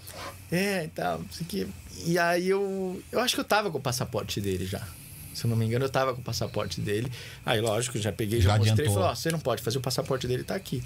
É, 0.51 0.85
e 0.85 0.89
tal, 0.89 1.19
não 1.21 1.31
sei 1.31 1.47
o 1.47 1.49
quê. 1.49 1.67
E 2.07 2.19
aí 2.19 2.49
eu. 2.49 3.03
Eu 3.11 3.21
acho 3.21 3.35
que 3.35 3.41
eu 3.41 3.45
tava 3.45 3.71
com 3.71 3.79
o 3.79 3.81
passaporte 3.81 4.41
dele 4.41 4.67
já. 4.67 4.83
Se 5.35 5.45
eu 5.45 5.51
não 5.51 5.57
me 5.57 5.65
engano, 5.65 5.85
eu 5.85 5.89
tava 5.89 6.15
com 6.15 6.21
o 6.21 6.25
passaporte 6.25 6.81
dele. 6.81 7.11
Aí, 7.47 7.61
lógico, 7.61 7.97
já 7.99 8.11
peguei, 8.11 8.41
já, 8.41 8.51
Já 8.51 8.59
mostrei 8.59 8.87
e 8.87 8.93
falei, 8.93 9.09
ó, 9.09 9.15
você 9.15 9.31
não 9.31 9.39
pode 9.39 9.63
fazer 9.63 9.79
o 9.79 9.81
passaporte 9.81 10.27
dele, 10.27 10.43
tá 10.43 10.57
aqui. 10.57 10.83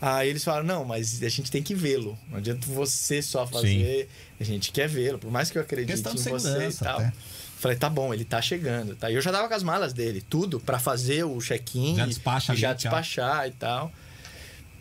Aí 0.00 0.28
eles 0.28 0.42
falaram, 0.42 0.66
não, 0.66 0.84
mas 0.84 1.22
a 1.22 1.28
gente 1.28 1.50
tem 1.50 1.62
que 1.62 1.74
vê-lo. 1.74 2.18
Não 2.28 2.38
adianta 2.38 2.66
você 2.66 3.22
só 3.22 3.46
fazer. 3.46 4.08
A 4.38 4.44
gente 4.44 4.72
quer 4.72 4.88
vê-lo. 4.88 5.18
Por 5.18 5.30
mais 5.30 5.50
que 5.50 5.58
eu 5.58 5.62
acredite 5.62 6.02
Questão 6.02 6.12
em 6.12 6.38
você 6.38 6.68
e 6.68 6.72
tal. 6.74 6.98
até. 6.98 7.12
Falei, 7.56 7.78
tá 7.78 7.88
bom, 7.88 8.12
ele 8.12 8.24
tá 8.24 8.42
chegando, 8.42 8.94
tá? 8.96 9.10
E 9.10 9.14
eu 9.14 9.22
já 9.22 9.32
tava 9.32 9.48
com 9.48 9.54
as 9.54 9.62
malas 9.62 9.94
dele, 9.94 10.20
tudo, 10.20 10.60
pra 10.60 10.78
fazer 10.78 11.24
o 11.24 11.38
check-in. 11.38 11.96
Já 11.96 12.04
despacha 12.04 12.52
e 12.52 12.56
já 12.56 12.70
ali, 12.70 12.78
tchau. 12.78 12.90
despachar 12.90 13.48
e 13.48 13.52
tal. 13.52 13.92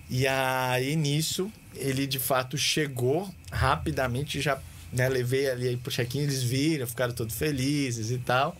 E 0.09 0.27
aí, 0.27 0.95
nisso, 0.95 1.49
ele 1.75 2.05
de 2.05 2.19
fato 2.19 2.57
chegou 2.57 3.33
rapidamente, 3.51 4.41
já 4.41 4.59
né, 4.93 5.09
levei 5.09 5.49
ali 5.49 5.67
aí 5.69 5.77
pro 5.77 5.91
check-in, 5.91 6.21
eles 6.21 6.41
viram, 6.43 6.85
ficaram 6.87 7.13
todos 7.13 7.35
felizes 7.35 8.11
e 8.11 8.17
tal. 8.17 8.55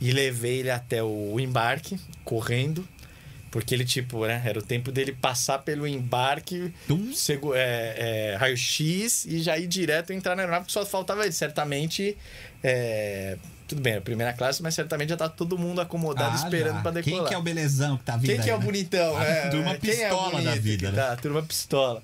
E 0.00 0.12
levei 0.12 0.58
ele 0.60 0.70
até 0.70 1.02
o 1.02 1.38
embarque, 1.40 1.98
correndo. 2.24 2.86
Porque 3.50 3.74
ele, 3.74 3.84
tipo, 3.86 4.26
né, 4.26 4.42
era 4.44 4.58
o 4.58 4.62
tempo 4.62 4.92
dele 4.92 5.10
passar 5.10 5.60
pelo 5.60 5.86
embarque, 5.86 6.70
segu- 7.14 7.54
é, 7.54 8.32
é, 8.32 8.36
raio-x 8.38 9.24
e 9.24 9.40
já 9.40 9.56
ir 9.56 9.66
direto 9.66 10.12
entrar 10.12 10.36
na 10.36 10.42
aeronave, 10.42 10.66
porque 10.66 10.72
só 10.74 10.84
faltava 10.84 11.22
ele. 11.22 11.32
Certamente, 11.32 12.14
é, 12.62 13.38
tudo 13.66 13.80
bem, 13.80 13.94
a 13.96 14.00
primeira 14.02 14.34
classe, 14.34 14.62
mas 14.62 14.74
certamente 14.74 15.08
já 15.08 15.16
tá 15.16 15.30
todo 15.30 15.56
mundo 15.56 15.80
acomodado 15.80 16.36
Ah, 16.36 16.44
esperando 16.44 16.82
pra 16.82 16.90
decolar. 16.90 17.20
Quem 17.20 17.26
que 17.28 17.34
é 17.34 17.38
o 17.38 17.42
belezão 17.42 17.96
que 17.96 18.04
tá 18.04 18.16
vindo 18.18 18.26
Quem 18.26 18.40
que 18.40 18.50
é 18.50 18.52
aí, 18.52 18.56
o 18.56 18.60
né? 18.60 18.64
bonitão? 18.66 19.16
A 19.16 19.24
é, 19.24 19.48
turma 19.48 19.74
Quem 19.78 19.90
é 20.02 20.12
o 20.12 20.16
pistola 20.16 20.30
da 20.42 20.50
bonito 20.50 20.62
vida, 20.62 20.90
né? 20.90 20.96
Tá, 21.02 21.12
a 21.12 21.16
turma 21.16 21.42
pistola. 21.42 22.02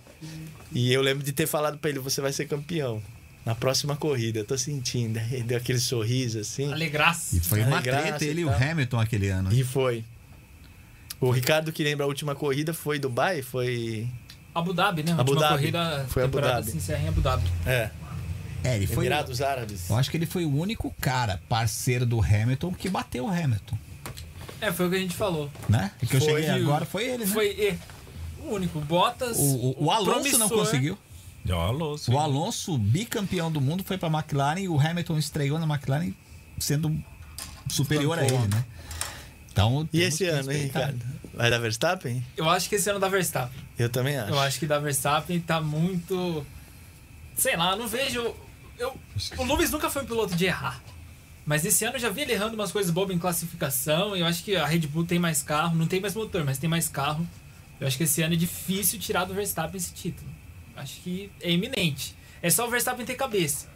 E 0.72 0.92
eu 0.92 1.02
lembro 1.02 1.22
de 1.22 1.32
ter 1.32 1.46
falado 1.46 1.76
pra 1.76 1.90
ele: 1.90 1.98
você 1.98 2.22
vai 2.22 2.32
ser 2.32 2.46
campeão. 2.48 3.02
Na 3.44 3.54
próxima 3.54 3.94
corrida, 3.94 4.38
eu 4.38 4.44
tô 4.44 4.56
sentindo. 4.56 5.18
Aí 5.18 5.42
deu 5.42 5.58
aquele 5.58 5.78
sorriso 5.78 6.38
assim. 6.38 6.72
Alegraça. 6.72 7.36
E 7.36 7.40
foi 7.40 7.62
uma 7.62 7.82
treta 7.82 8.24
e 8.24 8.28
ele 8.28 8.40
e 8.40 8.44
o. 8.44 8.50
Hamilton 8.50 8.98
aquele 9.00 9.28
ano. 9.28 9.52
E 9.52 9.62
foi. 9.62 10.02
O 11.20 11.30
Ricardo 11.30 11.72
que 11.72 11.82
lembra 11.84 12.04
a 12.04 12.08
última 12.08 12.34
corrida 12.34 12.72
foi 12.72 12.98
Dubai? 12.98 13.42
Foi. 13.42 14.08
Abu 14.54 14.72
Dhabi, 14.72 15.02
né? 15.02 15.12
A 15.12 15.20
Abu 15.20 15.32
última 15.32 15.40
Dhabi. 15.48 15.58
corrida 15.58 16.06
Foi 16.08 16.22
Abu 16.22 16.32
temporada 16.32 16.60
Dhabi. 16.60 16.70
se 16.70 16.76
encerra 16.78 17.02
em 17.04 17.08
Abu 17.08 17.20
Dhabi. 17.20 17.48
É. 17.66 17.90
É, 18.62 18.76
ele 18.76 18.86
foi. 18.86 19.04
Emirados 19.04 19.42
Árabes. 19.42 19.90
Eu 19.90 19.96
acho 19.96 20.10
que 20.10 20.16
ele 20.16 20.26
foi 20.26 20.44
o 20.46 20.56
único 20.56 20.94
cara, 21.00 21.38
parceiro 21.48 22.06
do 22.06 22.22
Hamilton, 22.22 22.72
que 22.72 22.88
bateu 22.88 23.24
o 23.26 23.28
Hamilton. 23.28 23.76
É, 24.60 24.72
foi 24.72 24.86
o 24.86 24.90
que 24.90 24.96
a 24.96 25.00
gente 25.00 25.14
falou. 25.14 25.50
Né? 25.68 25.90
E 26.02 26.06
que 26.06 26.16
eu 26.16 26.20
cheguei 26.20 26.48
agora 26.48 26.86
foi 26.86 27.04
ele, 27.04 27.26
né? 27.26 27.30
Foi 27.32 27.48
é, 27.48 27.76
o 28.42 28.54
único. 28.54 28.80
Bottas. 28.80 29.36
O, 29.36 29.42
o- 29.42 29.84
o 29.84 29.90
Alonso 29.90 30.38
não 30.38 30.48
promissor. 30.48 30.58
conseguiu. 30.58 30.98
Alô, 31.50 31.98
sim. 31.98 32.12
O 32.12 32.18
Alonso, 32.18 32.78
bicampeão 32.78 33.50
do 33.52 33.60
mundo, 33.60 33.84
foi 33.84 33.98
pra 33.98 34.08
McLaren 34.08 34.60
e 34.60 34.68
o 34.68 34.78
Hamilton 34.80 35.18
estreou 35.18 35.58
na 35.58 35.66
McLaren 35.66 36.12
sendo 36.58 36.96
superior 37.68 38.18
a 38.18 38.22
Tampou. 38.22 38.38
ele, 38.38 38.48
né? 38.54 38.64
Então, 39.52 39.88
E 39.92 40.00
esse 40.00 40.24
ano, 40.26 40.50
hein. 40.50 40.64
Ricardo? 40.64 41.04
Vai 41.32 41.50
dar 41.50 41.58
Verstappen? 41.58 42.24
Eu 42.36 42.48
acho 42.48 42.68
que 42.68 42.76
esse 42.76 42.88
ano 42.90 42.98
da 42.98 43.08
Verstappen. 43.08 43.60
Eu 43.78 43.88
também 43.88 44.16
acho. 44.16 44.30
Eu 44.32 44.38
acho 44.40 44.58
que 44.58 44.66
da 44.66 44.78
Verstappen 44.78 45.38
tá 45.40 45.60
muito. 45.60 46.44
Sei 47.36 47.56
lá, 47.56 47.76
não 47.76 47.86
vejo. 47.86 48.34
Eu, 48.78 48.96
o 49.36 49.44
Lewis 49.44 49.70
nunca 49.70 49.90
foi 49.90 50.02
um 50.02 50.06
piloto 50.06 50.34
de 50.34 50.46
errar. 50.46 50.80
Mas 51.46 51.64
esse 51.64 51.84
ano 51.84 51.96
eu 51.96 52.00
já 52.00 52.08
vi 52.08 52.22
ele 52.22 52.32
errando 52.32 52.54
umas 52.54 52.72
coisas 52.72 52.90
bobas 52.90 53.14
em 53.14 53.18
classificação. 53.18 54.16
E 54.16 54.20
eu 54.20 54.26
acho 54.26 54.42
que 54.42 54.56
a 54.56 54.66
Red 54.66 54.80
Bull 54.86 55.04
tem 55.04 55.18
mais 55.18 55.42
carro. 55.42 55.76
Não 55.76 55.86
tem 55.86 56.00
mais 56.00 56.14
motor, 56.14 56.44
mas 56.44 56.58
tem 56.58 56.70
mais 56.70 56.88
carro. 56.88 57.26
Eu 57.80 57.86
acho 57.86 57.96
que 57.96 58.04
esse 58.04 58.22
ano 58.22 58.34
é 58.34 58.36
difícil 58.36 58.98
tirar 58.98 59.24
do 59.24 59.34
Verstappen 59.34 59.76
esse 59.76 59.92
título. 59.92 60.28
Acho 60.76 61.00
que 61.00 61.30
é 61.40 61.50
iminente. 61.50 62.14
É 62.42 62.50
só 62.50 62.66
o 62.66 62.70
Verstappen 62.70 63.06
ter 63.06 63.14
cabeça. 63.14 63.66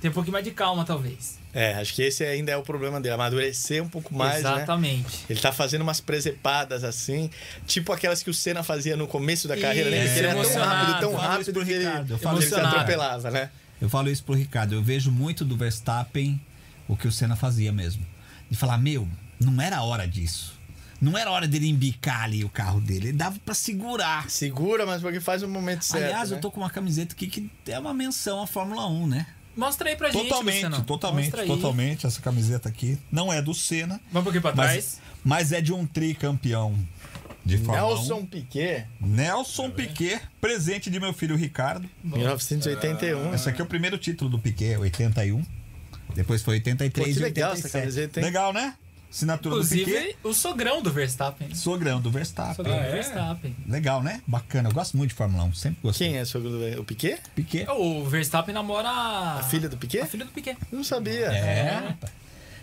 Tem 0.00 0.10
um 0.10 0.14
pouquinho 0.14 0.32
mais 0.32 0.44
de 0.44 0.50
calma, 0.50 0.84
talvez. 0.84 1.38
É, 1.54 1.74
acho 1.74 1.94
que 1.94 2.02
esse 2.02 2.24
ainda 2.24 2.50
é 2.50 2.56
o 2.56 2.62
problema 2.62 3.00
dele, 3.00 3.14
amadurecer 3.14 3.82
um 3.82 3.88
pouco 3.88 4.12
mais, 4.12 4.42
né? 4.42 4.50
Exatamente. 4.56 5.24
Ele 5.30 5.40
tá 5.40 5.52
fazendo 5.52 5.82
umas 5.82 6.00
presepadas 6.00 6.82
assim, 6.82 7.30
tipo 7.64 7.92
aquelas 7.92 8.22
que 8.22 8.28
o 8.28 8.34
Senna 8.34 8.62
fazia 8.62 8.96
no 8.96 9.06
começo 9.06 9.46
da 9.46 9.56
carreira? 9.56 9.88
Que 9.88 9.96
ele 9.96 10.26
era 10.26 10.34
tão 10.34 10.60
rápido, 10.60 11.00
tão 11.00 11.12
Eu 11.12 11.18
falo 11.18 11.40
isso 11.40 11.52
rápido 11.52 11.64
que 11.64 11.72
ele, 11.72 11.84
Ricardo, 11.84 12.10
eu 12.10 12.18
que 12.18 12.24
falo 12.24 12.38
ele 12.38 12.46
se 12.46 12.54
atropelava, 12.54 13.30
né? 13.30 13.50
Eu 13.80 13.88
falo 13.88 14.10
isso 14.10 14.24
pro 14.24 14.34
Ricardo. 14.34 14.74
Eu 14.74 14.82
vejo 14.82 15.10
muito 15.10 15.44
do 15.44 15.56
Verstappen 15.56 16.40
o 16.88 16.96
que 16.96 17.06
o 17.06 17.12
Senna 17.12 17.36
fazia 17.36 17.72
mesmo. 17.72 18.04
De 18.50 18.56
falar, 18.56 18.78
meu, 18.78 19.08
não 19.40 19.62
era 19.62 19.82
hora 19.82 20.06
disso. 20.06 20.60
Não 21.04 21.18
era 21.18 21.30
hora 21.30 21.46
dele 21.46 21.68
embicar 21.68 22.22
ali 22.22 22.44
o 22.44 22.48
carro 22.48 22.80
dele. 22.80 23.08
Ele 23.08 23.16
dava 23.16 23.38
pra 23.44 23.54
segurar. 23.54 24.30
Segura, 24.30 24.86
mas 24.86 25.02
porque 25.02 25.20
faz 25.20 25.42
o 25.42 25.48
momento 25.48 25.84
certo. 25.84 26.04
Aliás, 26.04 26.30
né? 26.30 26.36
eu 26.36 26.40
tô 26.40 26.50
com 26.50 26.60
uma 26.60 26.70
camiseta 26.70 27.12
aqui 27.14 27.26
que 27.26 27.50
é 27.66 27.78
uma 27.78 27.92
menção 27.92 28.40
à 28.42 28.46
Fórmula 28.46 28.86
1, 28.88 29.06
né? 29.06 29.26
Mostra 29.54 29.90
aí 29.90 29.96
pra 29.96 30.10
gente, 30.10 30.22
Totalmente, 30.22 30.64
Luciano. 30.64 30.84
totalmente, 30.84 31.36
aí. 31.38 31.46
totalmente. 31.46 32.06
Essa 32.06 32.22
camiseta 32.22 32.70
aqui 32.70 32.98
não 33.12 33.30
é 33.30 33.42
do 33.42 33.52
Senna, 33.52 34.00
Vamos 34.10 34.22
um 34.22 34.24
pouquinho 34.24 34.42
pra 34.42 34.54
mas, 34.54 34.70
trás. 34.70 35.00
mas 35.22 35.52
é 35.52 35.60
de 35.60 35.72
um 35.72 35.86
tricampeão 35.86 36.74
de 37.44 37.58
Fórmula 37.58 37.94
Nelson 37.96 38.24
Piquet, 38.24 38.86
1. 39.02 39.06
Nelson 39.06 39.70
Piquet, 39.70 40.22
presente 40.40 40.88
de 40.90 40.98
meu 40.98 41.12
filho 41.12 41.36
Ricardo. 41.36 41.88
1981. 42.02 43.34
Esse 43.34 43.48
aqui 43.48 43.60
é 43.60 43.64
o 43.64 43.66
primeiro 43.68 43.98
título 43.98 44.30
do 44.30 44.38
Piquet, 44.38 44.78
81. 44.78 45.44
Depois 46.14 46.42
foi 46.42 46.54
83 46.54 47.06
Pô, 47.08 47.12
que 47.12 47.18
e 47.18 47.22
legal 47.22 47.50
87. 47.50 47.66
essa 47.66 47.78
camiseta, 47.78 48.20
hein? 48.20 48.26
Legal, 48.26 48.52
né? 48.52 48.74
Assinatura 49.14 49.54
do 49.54 49.60
Piquet. 49.62 49.82
Inclusive, 49.82 50.16
o 50.24 50.34
sogrão 50.34 50.82
do 50.82 50.90
Verstappen. 50.92 51.54
Sogrão 51.54 52.00
do 52.00 52.10
Verstappen. 52.10 52.54
Sogrão 52.56 52.74
Ah, 52.74 52.80
do 52.80 52.86
é? 52.86 52.90
Verstappen. 52.90 53.56
Legal, 53.68 54.02
né? 54.02 54.20
Bacana. 54.26 54.68
Eu 54.68 54.72
gosto 54.74 54.96
muito 54.96 55.10
de 55.10 55.14
Fórmula 55.16 55.44
1. 55.44 55.54
Sempre 55.54 55.78
gostei. 55.82 56.08
Quem 56.08 56.18
é 56.18 56.22
o 56.76 56.80
o 56.80 56.84
Piquet? 56.84 57.20
Piquet. 57.32 57.66
O 57.70 58.04
Verstappen 58.04 58.52
namora 58.52 58.88
A 58.90 59.42
filha 59.44 59.68
do 59.68 59.76
Piquet? 59.76 60.00
a 60.00 60.06
filha 60.06 60.24
do 60.24 60.32
Piquet. 60.32 60.56
Não 60.72 60.82
sabia. 60.82 61.26
É, 61.26 61.78
rapaz. 61.78 62.12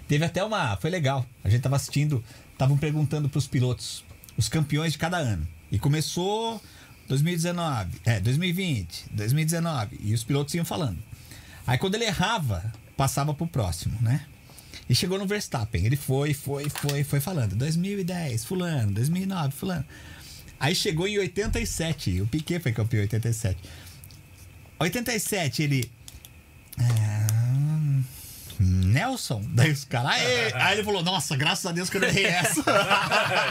Teve 0.09 0.25
até 0.25 0.43
uma. 0.43 0.75
Foi 0.75 0.89
legal. 0.89 1.25
A 1.41 1.47
gente 1.49 1.61
tava 1.61 1.77
assistindo, 1.77 2.21
estavam 2.51 2.77
perguntando 2.77 3.29
pros 3.29 3.47
pilotos 3.47 4.03
os 4.37 4.49
campeões 4.49 4.91
de 4.91 4.97
cada 4.97 5.17
ano. 5.17 5.47
E 5.71 5.79
começou 5.79 6.61
2019, 7.07 7.91
é, 8.05 8.19
2020, 8.19 9.05
2019. 9.11 9.97
E 10.01 10.13
os 10.13 10.21
pilotos 10.25 10.53
iam 10.53 10.65
falando. 10.65 10.97
Aí 11.65 11.77
quando 11.77 11.95
ele 11.95 12.03
errava, 12.03 12.73
passava 12.97 13.33
pro 13.33 13.47
próximo, 13.47 13.97
né? 14.01 14.25
E 14.91 14.95
chegou 14.95 15.17
no 15.17 15.25
Verstappen. 15.25 15.85
Ele 15.85 15.95
foi, 15.95 16.33
foi, 16.33 16.67
foi, 16.67 17.01
foi 17.05 17.21
falando. 17.21 17.55
2010, 17.55 18.43
fulano. 18.43 18.91
2009, 18.91 19.53
fulano. 19.53 19.85
Aí 20.59 20.75
chegou 20.75 21.07
em 21.07 21.17
87. 21.17 22.19
O 22.19 22.27
Piquet 22.27 22.59
foi 22.59 22.73
campeão 22.73 22.99
em 22.99 23.03
87. 23.03 23.57
87, 24.79 25.63
ele. 25.63 25.89
ah, 26.77 28.01
Nelson? 28.59 29.41
Daí 29.53 29.71
os 29.71 29.85
caras. 29.85 30.11
"Aê!" 30.11 30.51
Aí 30.59 30.73
ele 30.75 30.83
falou: 30.83 31.01
Nossa, 31.01 31.37
graças 31.37 31.65
a 31.65 31.71
Deus 31.71 31.89
que 31.89 31.95
eu 31.95 32.01
não 32.01 32.09
errei 32.09 32.25
essa. 32.27 32.61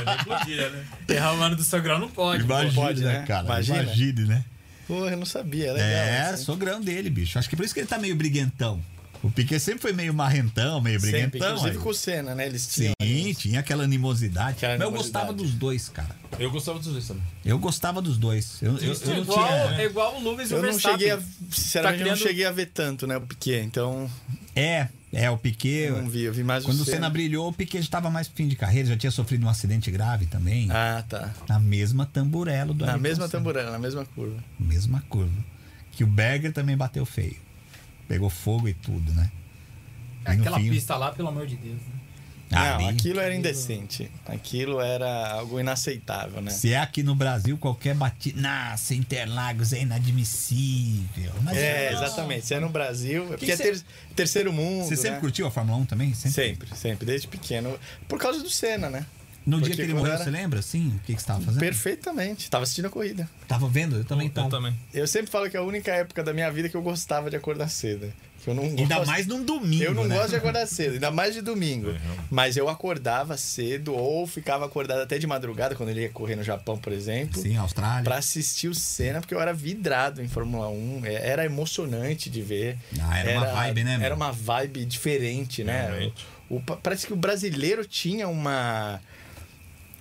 Nem 0.05 0.25
podia, 0.25 0.69
né? 0.69 0.85
Errar 1.09 1.33
o 1.33 1.39
mano 1.39 1.57
do 1.57 1.65
sogrão 1.65 1.99
não 1.99 2.11
pode. 2.11 2.45
pô. 2.45 2.53
Imagine, 2.53 2.75
pode, 2.75 3.03
né, 3.03 3.25
cara? 3.27 3.47
Imagina. 3.47 3.83
Imagine, 3.83 4.25
né? 4.27 4.45
Pô, 4.87 5.09
eu 5.09 5.17
não 5.17 5.25
sabia. 5.25 5.69
É 5.69 5.73
legal. 5.73 5.89
É, 5.89 6.21
assim. 6.33 6.45
sogrão 6.45 6.83
dele, 6.83 7.09
bicho. 7.09 7.39
Acho 7.39 7.49
que 7.49 7.57
por 7.57 7.65
isso 7.65 7.73
que 7.73 7.81
ele 7.81 7.87
tá 7.87 7.99
meio 7.99 8.15
briguentão. 8.15 8.79
O 9.23 9.31
Piquet 9.31 9.59
sempre 9.61 9.83
foi 9.83 9.93
meio 9.93 10.15
marrentão, 10.15 10.81
meio 10.81 10.99
Sempre, 10.99 11.27
briguentão. 11.27 11.49
inclusive 11.51 11.77
aí. 11.77 11.83
com 11.83 11.89
o 11.91 11.95
Senna, 11.95 12.35
né? 12.35 12.47
Eles 12.47 12.67
tinham. 12.67 12.95
Sim, 13.03 13.35
tinha 13.35 13.61
aquela 13.61 13.85
animosidade. 13.85 14.53
Aquela 14.53 14.73
Mas 14.73 14.81
eu 14.81 14.89
animosidade. 14.89 15.27
gostava 15.27 15.33
dos 15.33 15.55
dois, 15.55 15.89
cara. 15.91 16.17
Eu 16.39 16.51
gostava 16.51 16.79
dos 16.79 16.89
dois 16.93 17.07
também. 17.07 17.23
Eu 17.45 17.59
gostava 17.59 18.01
dos 18.01 18.17
dois. 18.17 18.63
Eu, 18.63 18.79
eu, 18.79 18.95
eu 18.95 19.07
não 19.09 19.19
igual, 19.19 19.47
tinha. 19.69 19.81
é 19.81 19.85
igual 19.85 20.17
o 20.17 20.23
Lewis 20.31 20.51
e 20.51 20.55
o 20.55 20.57
Eu 20.57 20.63
não 20.63 20.71
Verstappen. 20.71 20.99
cheguei 20.99 21.11
a. 21.13 21.21
Sinceramente, 21.51 21.73
Tá 21.99 22.05
eu 22.05 22.09
não 22.11 22.17
criando- 22.17 22.29
cheguei 22.29 22.45
a 22.47 22.51
ver 22.53 22.67
tanto, 22.67 23.07
né? 23.07 23.17
O 23.19 23.21
Piquet. 23.21 23.61
Então, 23.63 24.11
É, 24.57 24.89
é, 25.13 25.31
o 25.31 25.37
Piquet. 25.37 25.89
eu 25.89 26.01
não 26.01 26.09
vi. 26.09 26.23
Eu 26.23 26.33
vi 26.33 26.43
mais 26.43 26.65
Quando 26.65 26.81
o 26.81 26.85
Senna 26.87 26.97
Senna. 26.97 27.11
brilhou, 27.11 27.49
o 27.49 27.53
Piquet 27.53 27.79
já 27.83 27.85
estava 27.85 28.09
mais 28.09 28.27
fim 28.27 28.49
de 28.49 28.57
carreira, 28.57 28.89
já 28.89 28.97
tinha 28.97 29.11
sofrido 29.11 29.45
um 29.45 29.51
acidente 29.51 29.91
grave 29.91 30.25
também. 30.25 30.71
Ah, 30.71 31.05
tá. 31.07 31.31
Na 31.47 31.59
mesma 31.59 32.07
tamburelo 32.07 32.73
do 32.73 32.87
Na 32.87 32.93
Ayrton 32.93 33.03
mesma 33.03 33.27
Senna. 33.29 33.39
tamborela, 33.39 33.71
na 33.71 33.79
mesma 33.79 34.07
curva. 34.07 34.37
Mesma 34.59 35.05
curva. 35.11 35.45
Que 35.93 36.05
o 36.05 36.07
Berger 36.07 36.55
também 36.55 36.75
bateu 36.75 37.05
feio. 37.05 37.37
Pegou 38.11 38.29
fogo 38.29 38.67
e 38.69 38.75
tudo, 38.75 39.13
né? 39.15 39.31
E 40.27 40.31
Aquela 40.33 40.59
fim- 40.59 40.69
pista 40.71 40.97
lá, 40.97 41.13
pelo 41.13 41.29
amor 41.29 41.47
de 41.47 41.55
Deus. 41.55 41.77
Né? 41.77 42.01
Não, 42.51 42.89
aquilo 42.89 43.21
era 43.21 43.33
indecente. 43.33 44.11
Aquilo 44.27 44.81
era 44.81 45.35
algo 45.35 45.61
inaceitável, 45.61 46.43
né? 46.43 46.51
Se 46.51 46.73
é 46.73 46.79
aqui 46.79 47.05
no 47.05 47.15
Brasil, 47.15 47.57
qualquer 47.57 47.95
batida. 47.95 48.41
Nossa, 48.41 48.93
Interlagos 48.97 49.73
é 49.73 49.83
inadmissível. 49.83 51.33
Mas 51.43 51.57
É, 51.57 51.93
não. 51.93 52.03
exatamente. 52.03 52.47
Se 52.47 52.55
é 52.55 52.59
no 52.59 52.69
Brasil, 52.69 53.25
é 53.33 53.37
porque 53.37 53.53
é 53.53 53.57
ter- 53.57 53.81
terceiro 54.17 54.53
mundo. 54.53 54.85
Você 54.89 54.97
sempre 54.97 55.13
né? 55.13 55.21
curtiu 55.21 55.47
a 55.47 55.51
Fórmula 55.53 55.79
1 55.79 55.85
também? 55.87 56.13
Sempre? 56.13 56.33
Sempre, 56.33 56.77
sempre, 56.77 57.07
desde 57.07 57.29
pequeno. 57.29 57.79
Por 58.09 58.19
causa 58.19 58.43
do 58.43 58.51
Senna, 58.51 58.91
né? 58.91 59.07
No 59.47 59.57
dia 59.59 59.69
Porque 59.69 59.77
que 59.77 59.83
ele 59.83 59.95
morreu, 59.95 60.13
era- 60.15 60.23
você 60.25 60.31
lembra? 60.31 60.61
Sim, 60.63 60.89
o 60.89 60.99
que, 61.01 61.07
que 61.07 61.13
você 61.13 61.19
estava 61.19 61.41
fazendo? 61.41 61.61
Perfeitamente. 61.61 62.51
Tava 62.51 62.65
assistindo 62.65 62.87
a 62.87 62.91
corrida. 62.91 63.29
Tava 63.49 63.69
vendo? 63.69 63.97
Eu 63.97 64.05
também 64.05 64.27
Eu 64.29 64.33
tava. 64.33 64.51
também. 64.51 64.75
Eu 64.93 65.07
sempre 65.07 65.31
falo 65.31 65.49
que 65.51 65.57
é 65.57 65.61
a 65.61 65.63
única 65.63 65.91
época 65.93 66.23
da 66.23 66.33
minha 66.33 66.51
vida 66.51 66.69
que 66.69 66.77
eu 66.77 66.83
gostava 66.83 67.31
de 67.31 67.37
acordar 67.37 67.69
cedo. 67.69 68.13
Que 68.43 68.49
eu 68.49 68.55
não 68.55 68.63
Ainda 68.65 68.95
gosto- 68.97 69.07
mais 69.07 69.27
num 69.27 69.45
domingo. 69.45 69.83
Eu 69.85 69.93
não 69.95 70.05
né? 70.05 70.15
gosto 70.17 70.31
de 70.31 70.37
acordar 70.37 70.67
cedo, 70.67 70.95
ainda 70.95 71.11
mais 71.11 71.35
de 71.35 71.43
domingo. 71.43 71.89
Uhum. 71.91 72.17
Mas 72.31 72.57
eu 72.57 72.71
acordava 72.71 73.37
cedo 73.37 73.95
ou 73.95 74.27
ficava 74.27 74.65
acordado 74.65 75.01
até 75.01 75.19
de 75.19 75.27
madrugada, 75.27 75.75
quando 75.75 75.91
ele 75.91 76.03
ia 76.03 76.09
correr 76.09 76.37
no 76.37 76.43
Japão, 76.43 76.79
por 76.79 76.91
exemplo. 76.93 77.41
Sim, 77.43 77.57
Austrália. 77.57 78.03
Pra 78.05 78.17
assistir 78.17 78.69
o 78.69 78.75
Senna, 78.75 79.21
porque 79.21 79.35
eu 79.35 79.41
era 79.43 79.53
vidrado 79.53 80.23
em 80.23 80.29
Fórmula 80.29 80.69
1. 80.71 81.03
É- 81.05 81.29
Era 81.29 81.45
emocionante 81.45 82.31
de 82.31 82.41
ver. 82.41 82.79
Ah, 83.01 83.19
era 83.19 83.33
uma 83.39 83.47
vibe, 83.47 83.85
né, 83.85 83.97
meu? 83.99 84.07
Era 84.07 84.15
uma 84.15 84.33
vibe 84.33 84.85
diferente, 84.87 85.63
né? 85.63 85.89
Realmente. 85.89 86.27
O- 86.49 86.61
parece 86.61 87.07
que 87.07 87.13
o 87.13 87.17
brasileiro 87.17 87.85
tinha 87.85 88.27
uma, 88.27 89.01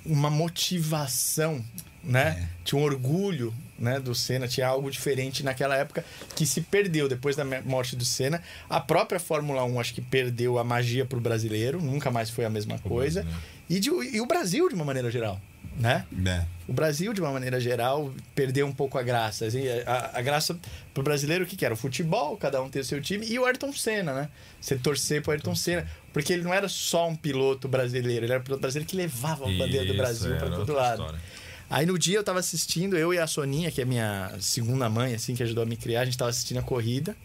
uma 0.06 0.30
motivação, 0.30 1.64
né? 2.04 2.40
É. 2.42 2.48
Tinha 2.64 2.80
um 2.82 2.84
orgulho 2.86 3.54
né, 3.78 4.00
do 4.00 4.14
Senna, 4.16 4.48
tinha 4.48 4.68
algo 4.68 4.90
diferente 4.92 5.44
naquela 5.44 5.76
época 5.76 6.04
que 6.36 6.46
se 6.46 6.62
perdeu 6.62 7.08
depois 7.08 7.36
da 7.36 7.44
morte 7.66 7.96
do 7.96 8.06
Senna. 8.06 8.42
A 8.70 8.80
própria 8.80 9.20
Fórmula 9.20 9.64
1 9.64 9.80
acho 9.80 9.94
que 9.94 10.02
perdeu 10.02 10.58
a 10.60 10.64
magia 10.64 11.06
pro 11.06 11.20
brasileiro, 11.20 11.82
nunca 11.82 12.12
mais 12.12 12.30
foi 12.30 12.46
a 12.46 12.50
mesma 12.50 12.78
coisa. 12.80 13.26
E, 13.70 13.80
de- 13.80 13.90
e 13.90 14.20
o 14.22 14.26
Brasil, 14.26 14.68
de 14.68 14.76
uma 14.76 14.84
maneira 14.86 15.10
geral, 15.12 15.40
né? 15.78 16.06
É. 16.26 16.46
O 16.68 16.74
Brasil, 16.74 17.14
de 17.14 17.22
uma 17.22 17.32
maneira 17.32 17.60
geral, 17.60 18.12
perdeu 18.36 18.66
um 18.68 18.74
pouco 18.74 18.98
a 18.98 19.04
graça. 19.04 19.46
assim, 19.46 19.64
a, 19.86 20.12
a 20.16 20.22
graça 20.22 20.58
pro 20.94 21.04
brasileiro, 21.04 21.44
o 21.44 21.48
que, 21.48 21.56
que 21.56 21.64
era? 21.66 21.74
O 21.74 21.78
futebol, 21.78 22.36
cada 22.38 22.62
um 22.62 22.70
ter 22.70 22.80
o 22.80 22.84
seu 22.84 23.00
time, 23.02 23.26
e 23.28 23.38
o 23.40 23.46
Ayrton 23.46 23.72
Senna, 23.72 24.14
né? 24.14 24.30
Você 24.60 24.76
torcer 24.78 25.22
pro 25.22 25.32
Ayrton 25.32 25.56
Senna. 25.56 25.88
Porque 26.12 26.34
ele 26.34 26.44
não 26.44 26.54
era 26.54 26.68
só 26.68 27.08
um 27.08 27.16
piloto 27.16 27.68
brasileiro, 27.68 28.26
ele 28.26 28.32
era 28.32 28.42
um 28.42 28.44
piloto 28.44 28.62
brasileiro 28.62 28.90
que 28.90 28.96
levava 28.96 29.46
a 29.46 29.52
bandeira 29.52 29.86
do 29.86 29.94
Brasil 29.94 30.36
para 30.38 30.50
todo 30.50 30.74
lado. 30.74 31.02
história. 31.02 31.22
Aí 31.70 31.86
no 31.86 32.00
dia 32.00 32.18
eu 32.18 32.24
tava 32.24 32.40
assistindo, 32.40 32.98
eu 32.98 33.14
e 33.14 33.20
a 33.20 33.28
Soninha, 33.28 33.70
que 33.70 33.80
é 33.80 33.86
minha 33.86 34.36
segunda 34.40 34.90
mãe, 34.90 35.14
assim, 35.14 35.36
que 35.36 35.44
ajudou 35.44 35.64
a 35.64 35.68
me 35.68 35.78
criar, 35.78 36.02
a 36.02 36.06
gente 36.06 36.18
tava 36.18 36.32
assistindo 36.32 36.58
a 36.58 36.64
corrida. 36.64 37.16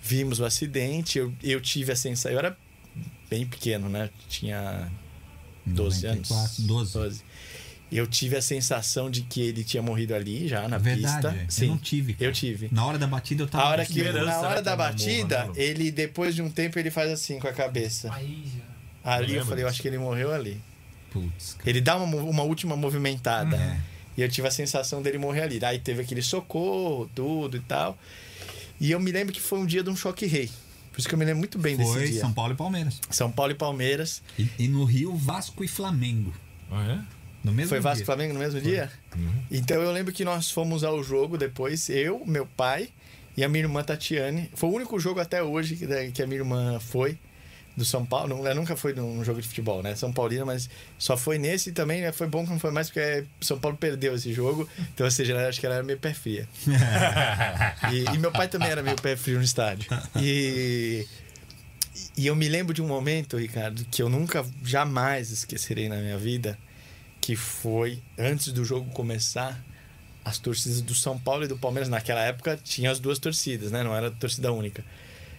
Vimos 0.00 0.38
o 0.38 0.44
acidente, 0.44 1.18
eu, 1.18 1.34
eu 1.42 1.60
tive 1.60 1.90
a 1.90 1.96
sensação. 1.96 2.30
Eu 2.30 2.38
era 2.38 2.56
bem 3.28 3.44
pequeno, 3.44 3.88
né? 3.88 4.10
Tinha 4.28 4.88
12 5.66 6.06
anos. 6.06 6.30
94, 6.30 6.62
12. 6.62 7.22
Eu 7.90 8.06
tive 8.06 8.36
a 8.36 8.42
sensação 8.42 9.10
de 9.10 9.22
que 9.22 9.40
ele 9.40 9.64
tinha 9.64 9.82
morrido 9.82 10.14
ali 10.14 10.46
já 10.46 10.68
na 10.68 10.76
Verdade, 10.76 11.14
pista. 11.14 11.42
eu 11.42 11.50
Sim, 11.50 11.68
não 11.68 11.78
tive. 11.78 12.12
cara. 12.14 12.26
Eu 12.26 12.32
tive. 12.32 12.68
Na 12.70 12.84
hora 12.84 12.98
da 12.98 13.06
batida 13.06 13.44
eu 13.44 13.48
tava. 13.48 13.64
A 13.64 13.68
hora 13.68 13.86
que, 13.86 14.02
na 14.02 14.12
né, 14.12 14.36
hora 14.36 14.56
que 14.56 14.62
da 14.62 14.72
ele 14.72 14.76
morra, 14.76 14.90
batida, 14.90 15.44
Lu? 15.44 15.54
ele 15.56 15.90
depois 15.90 16.34
de 16.34 16.42
um 16.42 16.50
tempo 16.50 16.78
ele 16.78 16.90
faz 16.90 17.10
assim 17.10 17.38
com 17.38 17.48
a 17.48 17.52
cabeça. 17.52 18.12
Aí 18.12 18.44
já. 18.44 19.12
Ali 19.12 19.28
eu 19.28 19.32
lembro 19.32 19.46
falei, 19.46 19.64
eu 19.64 19.68
acho 19.68 19.80
que 19.80 19.88
ele 19.88 19.98
morreu 19.98 20.32
ali. 20.34 20.60
Putz, 21.10 21.54
cara. 21.54 21.70
Ele 21.70 21.80
dá 21.80 21.96
uma, 21.96 22.16
uma 22.22 22.42
última 22.42 22.76
movimentada. 22.76 23.56
É. 23.56 23.80
E 24.18 24.22
eu 24.22 24.28
tive 24.28 24.48
a 24.48 24.50
sensação 24.50 25.00
dele 25.00 25.16
morrer 25.16 25.42
ali. 25.42 25.64
Aí 25.64 25.78
teve 25.78 26.02
aquele 26.02 26.20
socorro, 26.20 27.08
tudo 27.14 27.56
e 27.56 27.60
tal. 27.60 27.96
E 28.80 28.90
eu 28.90 29.00
me 29.00 29.10
lembro 29.10 29.32
que 29.32 29.40
foi 29.40 29.58
um 29.60 29.66
dia 29.66 29.82
de 29.82 29.88
um 29.90 29.96
choque 29.96 30.26
rei. 30.26 30.50
Por 30.92 30.98
isso 30.98 31.08
que 31.08 31.14
eu 31.14 31.18
me 31.18 31.24
lembro 31.24 31.38
muito 31.38 31.58
bem 31.58 31.76
Foi 31.76 31.84
desse 32.00 32.12
dia. 32.12 32.20
São 32.20 32.32
Paulo 32.32 32.52
e 32.52 32.56
Palmeiras. 32.56 33.00
São 33.10 33.30
Paulo 33.30 33.52
e 33.52 33.54
Palmeiras. 33.54 34.20
E, 34.38 34.48
e 34.58 34.68
no 34.68 34.84
Rio, 34.84 35.16
Vasco 35.16 35.62
e 35.62 35.68
Flamengo. 35.68 36.34
Ah, 36.70 37.02
No 37.48 37.54
mesmo 37.54 37.70
Foi 37.70 37.80
Vasco 37.80 37.96
dia. 37.98 38.06
Flamengo 38.06 38.34
no 38.34 38.40
mesmo 38.40 38.60
dia? 38.60 38.90
Uhum. 39.16 39.30
Então 39.50 39.80
eu 39.82 39.90
lembro 39.92 40.12
que 40.12 40.24
nós 40.24 40.50
fomos 40.50 40.84
ao 40.84 41.02
jogo 41.02 41.36
depois, 41.36 41.88
eu, 41.88 42.22
meu 42.26 42.46
pai 42.46 42.88
e 43.36 43.42
a 43.44 43.48
minha 43.48 43.64
irmã 43.64 43.82
Tatiane. 43.82 44.50
Foi 44.54 44.68
o 44.68 44.72
único 44.72 44.98
jogo 44.98 45.20
até 45.20 45.42
hoje 45.42 45.76
que, 45.76 45.86
que 46.12 46.22
a 46.22 46.26
minha 46.26 46.40
irmã 46.40 46.78
foi 46.80 47.18
do 47.76 47.84
São 47.84 48.04
Paulo. 48.04 48.44
Ela 48.44 48.54
nunca 48.56 48.76
foi 48.76 48.92
num 48.92 49.22
jogo 49.24 49.40
de 49.40 49.46
futebol, 49.46 49.82
né? 49.84 49.94
São 49.94 50.12
Paulina, 50.12 50.44
mas 50.44 50.68
só 50.98 51.16
foi 51.16 51.38
nesse 51.38 51.70
e 51.70 51.72
também 51.72 52.00
né, 52.02 52.10
foi 52.10 52.26
bom 52.26 52.44
que 52.44 52.50
não 52.50 52.58
foi 52.58 52.72
mais 52.72 52.88
porque 52.88 53.24
São 53.40 53.58
Paulo 53.58 53.76
perdeu 53.76 54.14
esse 54.16 54.32
jogo. 54.32 54.68
Então, 54.92 55.06
ou 55.06 55.10
seja, 55.10 55.32
ela- 55.32 55.48
acho 55.48 55.60
que 55.60 55.66
ela 55.66 55.76
era 55.76 55.84
meio 55.84 55.98
pé 55.98 56.12
fria. 56.12 56.48
e, 57.92 58.14
e 58.14 58.18
meu 58.18 58.32
pai 58.32 58.48
também 58.48 58.68
era 58.68 58.82
meio 58.82 58.96
pé 59.00 59.14
frio 59.16 59.38
no 59.38 59.44
estádio. 59.44 59.88
E, 60.20 61.06
e 62.16 62.26
eu 62.26 62.34
me 62.34 62.48
lembro 62.48 62.74
de 62.74 62.82
um 62.82 62.86
momento, 62.88 63.36
Ricardo, 63.36 63.84
que 63.90 64.02
eu 64.02 64.08
nunca, 64.08 64.44
jamais 64.64 65.30
esquecerei 65.30 65.88
na 65.88 65.96
minha 65.96 66.18
vida, 66.18 66.58
que 67.28 67.36
foi 67.36 67.98
antes 68.16 68.50
do 68.54 68.64
jogo 68.64 68.90
começar, 68.92 69.62
as 70.24 70.38
torcidas 70.38 70.80
do 70.80 70.94
São 70.94 71.18
Paulo 71.18 71.44
e 71.44 71.46
do 71.46 71.58
Palmeiras, 71.58 71.86
naquela 71.86 72.22
época, 72.22 72.58
tinha 72.64 72.90
as 72.90 72.98
duas 72.98 73.18
torcidas, 73.18 73.70
né? 73.70 73.82
Não 73.82 73.94
era 73.94 74.10
torcida 74.10 74.50
única. 74.50 74.82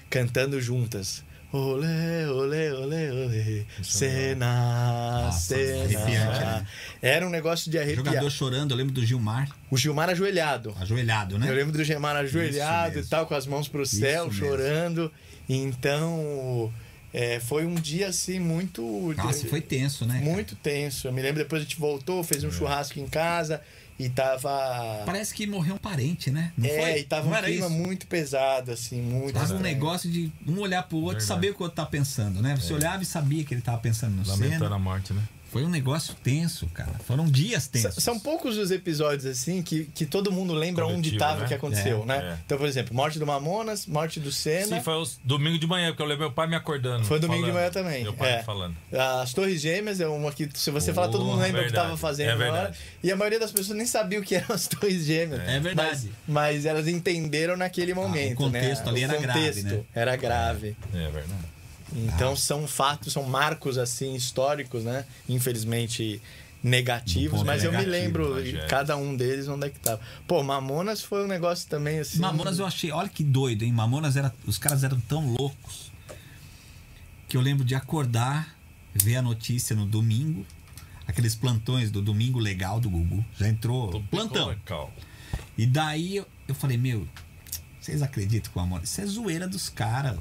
Cantando 0.07 0.61
juntas. 0.61 1.23
Olê, 1.51 2.27
olê, 2.27 2.71
olê, 2.73 3.09
olê. 3.09 3.65
Cena, 3.81 5.23
Nossa, 5.23 5.55
arrepiante, 5.55 5.93
cena. 6.11 6.59
né? 6.59 6.67
Era 7.01 7.25
um 7.25 7.31
negócio 7.31 7.71
de 7.71 7.79
arrepiar. 7.79 8.05
Jogador 8.05 8.29
chorando, 8.29 8.69
eu 8.69 8.77
lembro 8.77 8.93
do 8.93 9.03
Gilmar, 9.03 9.49
O 9.71 9.75
Gilmar 9.75 10.11
ajoelhado. 10.11 10.75
ajoelhado, 10.79 11.39
né? 11.39 11.49
Eu 11.49 11.55
lembro 11.55 11.71
do 11.75 11.83
Gilmar 11.83 12.15
ajoelhado 12.17 12.99
e 12.99 13.03
tal, 13.03 13.25
com 13.25 13.33
as 13.33 13.47
mãos 13.47 13.67
pro 13.67 13.83
céu, 13.83 14.31
chorando. 14.31 15.11
Então, 15.49 16.71
é, 17.13 17.39
foi 17.39 17.65
um 17.65 17.75
dia 17.75 18.07
assim 18.09 18.39
muito. 18.39 19.13
Nossa, 19.17 19.47
foi 19.47 19.61
tenso, 19.61 20.05
né? 20.05 20.19
Muito 20.21 20.55
tenso. 20.55 21.07
Eu 21.07 21.13
me 21.13 21.21
lembro 21.21 21.41
depois 21.41 21.61
a 21.61 21.65
gente 21.65 21.77
voltou, 21.77 22.23
fez 22.23 22.43
um 22.43 22.51
churrasco 22.51 22.99
em 22.99 23.07
casa 23.07 23.61
e 23.97 24.07
tava. 24.07 25.03
Parece 25.05 25.33
que 25.33 25.45
morreu 25.45 25.75
um 25.75 25.77
parente, 25.77 26.31
né? 26.31 26.53
Não 26.57 26.69
é, 26.69 26.81
foi? 26.81 26.99
e 26.99 27.03
tava 27.03 27.29
Não 27.29 27.37
um 27.37 27.41
clima 27.43 27.67
isso? 27.67 27.75
muito 27.75 28.07
pesado, 28.07 28.71
assim, 28.71 29.01
muito. 29.01 29.33
Tava 29.33 29.53
um 29.53 29.57
estranho. 29.57 29.75
negócio 29.75 30.09
de 30.09 30.31
um 30.47 30.59
olhar 30.59 30.83
pro 30.83 30.97
outro 30.97 31.19
e 31.19 31.21
saber 31.21 31.49
o 31.49 31.55
que 31.55 31.61
o 31.61 31.63
outro 31.63 31.75
tá 31.75 31.85
pensando, 31.85 32.41
né? 32.41 32.55
Você 32.55 32.73
olhava 32.73 33.03
e 33.03 33.05
sabia 33.05 33.43
que 33.43 33.53
ele 33.53 33.61
tava 33.61 33.79
pensando 33.79 34.15
no 34.15 34.27
Lamentando 34.27 34.63
cena. 34.65 34.75
a 34.75 34.79
morte, 34.79 35.13
né? 35.13 35.21
Foi 35.51 35.63
um 35.63 35.69
negócio 35.69 36.15
tenso, 36.23 36.67
cara. 36.67 36.91
Foram 37.05 37.25
dias 37.25 37.63
S- 37.63 37.69
tensos. 37.69 38.03
São 38.03 38.19
poucos 38.19 38.57
os 38.57 38.71
episódios 38.71 39.25
assim 39.25 39.61
que, 39.63 39.85
que 39.95 40.05
todo 40.05 40.31
mundo 40.31 40.53
lembra 40.53 40.85
onde 40.85 41.09
Coletivo, 41.09 41.17
tava 41.19 41.39
né? 41.39 41.45
o 41.45 41.47
que 41.47 41.53
aconteceu, 41.53 42.03
É, 42.03 42.05
né? 42.05 42.17
é. 42.17 42.37
Então, 42.45 42.57
por 42.57 42.67
exemplo, 42.67 42.95
morte 42.95 43.17
do 43.19 43.25
Mamonas, 43.25 43.85
morte 43.85 44.19
do 44.19 44.31
Senna. 44.31 44.77
Sim, 44.77 44.81
foi 44.81 44.93
os 44.95 45.19
domingo 45.23 45.57
de 45.57 45.65
manhã, 45.67 45.87
porque 45.89 46.01
eu 46.03 46.05
lembro 46.07 46.25
meu 46.25 46.31
pai 46.31 46.47
me 46.47 46.55
acordando. 46.55 47.05
Foi 47.05 47.19
domingo 47.19 47.45
de 47.45 47.51
falando. 47.51 47.59
manhã 47.59 47.71
também. 47.71 48.03
Meu 48.03 48.13
pai 48.13 48.33
é. 48.33 48.37
me 48.37 48.43
falando. 48.43 48.75
As 49.21 49.33
Torres 49.33 49.59
Gêmeas 49.61 49.99
é 49.99 50.07
uma 50.07 50.31
que, 50.31 50.49
se 50.53 50.69
você 50.71 50.93
falar, 50.93 51.07
todo 51.09 51.25
mundo 51.25 51.39
lembra 51.41 51.61
o 51.61 51.63
que 51.63 51.69
estava 51.69 51.97
fazendo 51.97 52.29
É 52.29 52.35
verdade. 52.35 52.77
E 53.03 53.11
a 53.11 53.15
maioria 53.15 53.39
das 53.39 53.51
pessoas 53.51 53.77
nem 53.77 53.87
sabia 53.87 54.19
o 54.19 54.23
que 54.23 54.35
eram 54.35 54.53
as 54.55 54.67
Torres 54.67 55.03
Gêmeas. 55.05 55.41
É 55.47 55.59
verdade. 55.59 56.09
Mas, 56.27 56.55
mas 56.55 56.65
elas 56.65 56.87
entenderam 56.87 57.57
naquele 57.57 57.93
momento. 57.93 58.35
contexto 58.35 58.83
né? 58.85 58.89
ali 58.91 59.01
O 59.01 59.03
era 59.05 59.17
grave, 59.17 59.39
contexto 59.39 59.63
né? 59.65 59.83
Era 59.95 60.15
grave. 60.15 60.75
É 60.93 61.09
verdade. 61.09 61.58
Então 61.93 62.35
são 62.35 62.67
fatos, 62.67 63.13
são 63.13 63.23
marcos 63.23 63.77
assim 63.77 64.15
históricos, 64.15 64.83
né? 64.83 65.05
Infelizmente 65.27 66.21
negativos, 66.61 67.41
mas 67.43 67.63
eu 67.63 67.71
me 67.71 67.77
negativo, 67.77 68.03
lembro 68.03 68.33
mas 68.33 68.53
é. 68.53 68.67
cada 68.67 68.97
um 68.97 69.15
deles 69.15 69.47
onde 69.47 69.67
é 69.67 69.69
que 69.69 69.79
tava. 69.79 69.99
Pô, 70.27 70.43
Mamonas 70.43 71.01
foi 71.01 71.23
um 71.23 71.27
negócio 71.27 71.67
também 71.69 71.99
assim. 71.99 72.19
Mamonas 72.19 72.59
eu 72.59 72.65
achei, 72.65 72.91
olha 72.91 73.09
que 73.09 73.23
doido, 73.23 73.63
hein? 73.63 73.71
Mamonas 73.71 74.17
era, 74.17 74.33
os 74.45 74.57
caras 74.57 74.83
eram 74.83 74.99
tão 75.01 75.33
loucos 75.33 75.91
que 77.27 77.37
eu 77.37 77.41
lembro 77.41 77.63
de 77.63 77.75
acordar, 77.75 78.55
ver 78.93 79.17
a 79.17 79.21
notícia 79.21 79.75
no 79.75 79.85
domingo, 79.85 80.45
aqueles 81.07 81.35
plantões 81.35 81.91
do 81.91 82.01
domingo 82.01 82.39
legal 82.39 82.79
do 82.79 82.89
Gugu. 82.89 83.23
Já 83.37 83.47
entrou 83.47 83.89
Tô 83.89 84.01
plantão. 84.01 84.49
Legal. 84.49 84.93
E 85.57 85.65
daí 85.65 86.17
eu, 86.17 86.27
eu 86.47 86.55
falei, 86.55 86.77
meu, 86.77 87.07
vocês 87.79 88.01
acreditam 88.01 88.51
com 88.51 88.59
a 88.59 88.63
Mamonas? 88.63 88.89
Isso 88.89 89.01
é 89.01 89.05
zoeira 89.05 89.47
dos 89.47 89.69
caras. 89.69 90.17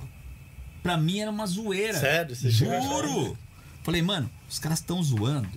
Pra 0.82 0.96
mim 0.96 1.20
era 1.20 1.30
uma 1.30 1.46
zoeira. 1.46 1.98
Sério? 1.98 2.34
Você 2.36 2.50
Juro! 2.50 3.36
Falei, 3.82 4.02
mano, 4.02 4.30
os 4.48 4.59
caras 4.59 4.78
estão 4.80 5.02
zoando. 5.02 5.48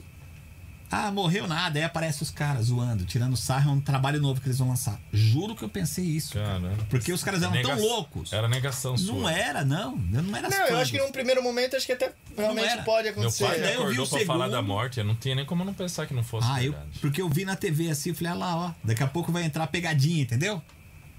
Ah, 0.93 1.10
morreu 1.10 1.48
nada. 1.48 1.80
Aí 1.80 1.85
aparece 1.85 2.22
os 2.22 2.30
caras 2.30 2.65
zoando, 2.65 3.06
tirando 3.06 3.38
sarro, 3.38 3.72
é 3.72 3.73
um 3.73 3.80
trabalho 3.80 4.19
novo 4.22 4.41
que 4.41 4.48
eles 4.48 4.57
vão 4.60 4.68
lançar. 4.68 4.99
Juro 5.14 5.56
que 5.56 5.64
eu 5.64 5.69
pensei 5.69 6.03
isso. 6.03 6.34
Caramba. 6.34 6.76
Porque 6.89 7.14
os 7.14 7.23
caras 7.23 7.41
eram 7.41 7.53
tão 7.61 7.76
Nega- 7.76 7.76
loucos. 7.81 8.34
Era 8.34 8.49
negação 8.49 8.98
sua. 8.98 9.15
Não 9.15 9.30
era, 9.30 9.64
não. 9.64 9.91
Eu 10.14 10.22
não 10.22 10.35
era 10.35 10.49
Não, 10.49 10.68
eu 10.68 10.77
acho 10.80 10.91
que 10.91 10.98
num 10.98 11.10
primeiro 11.11 11.41
momento 11.41 11.77
acho 11.77 11.85
que 11.85 11.93
até 11.93 12.11
realmente 12.38 12.84
pode 12.84 13.03
Meu 13.03 13.11
acontecer. 13.14 13.45
pai 13.45 13.56
me 13.57 13.64
Daí 13.64 13.73
eu 13.76 13.80
vi 13.80 13.84
acordou 13.93 14.06
o 14.06 14.10
pra 14.10 14.26
falar 14.26 14.45
segundo. 14.48 14.52
da 14.52 14.61
morte, 14.61 14.99
eu 14.99 15.06
não 15.06 15.15
tinha 15.15 15.34
nem 15.34 15.45
como 15.45 15.64
não 15.64 15.73
pensar 15.73 16.06
que 16.06 16.14
não 16.14 16.23
fosse 16.26 16.48
Ah, 16.52 16.61
eu, 16.61 16.73
verdade. 16.73 16.99
porque 16.99 17.22
eu 17.22 17.30
vi 17.30 17.45
na 17.45 17.56
TV 17.56 17.89
assim, 17.89 18.10
eu 18.10 18.15
falei, 18.15 18.34
ah 18.34 18.35
lá, 18.35 18.57
ó, 18.57 18.72
daqui 18.84 19.02
a 19.02 19.07
pouco 19.07 19.31
vai 19.31 19.43
entrar 19.43 19.64
a 19.64 19.68
pegadinha, 19.68 20.23
entendeu? 20.23 20.61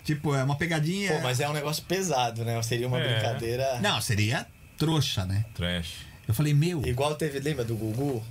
Tipo, 0.05 0.35
é 0.35 0.43
uma 0.43 0.57
pegadinha. 0.57 1.13
Pô, 1.13 1.21
mas 1.21 1.39
é 1.41 1.49
um 1.49 1.53
negócio 1.53 1.83
pesado, 1.85 2.45
né? 2.45 2.61
Seria 2.63 2.89
uma 2.89 2.99
É. 3.01 3.13
brincadeira. 3.13 3.79
Não, 3.81 4.01
seria 4.01 4.47
trouxa, 4.77 5.25
né? 5.25 5.45
Trash. 5.55 6.07
Eu 6.27 6.35
falei, 6.35 6.53
meu. 6.55 6.83
Igual 6.87 7.15
teve, 7.15 7.39
lembra 7.39 7.65
do 7.65 7.75
Gugu? 7.77 8.25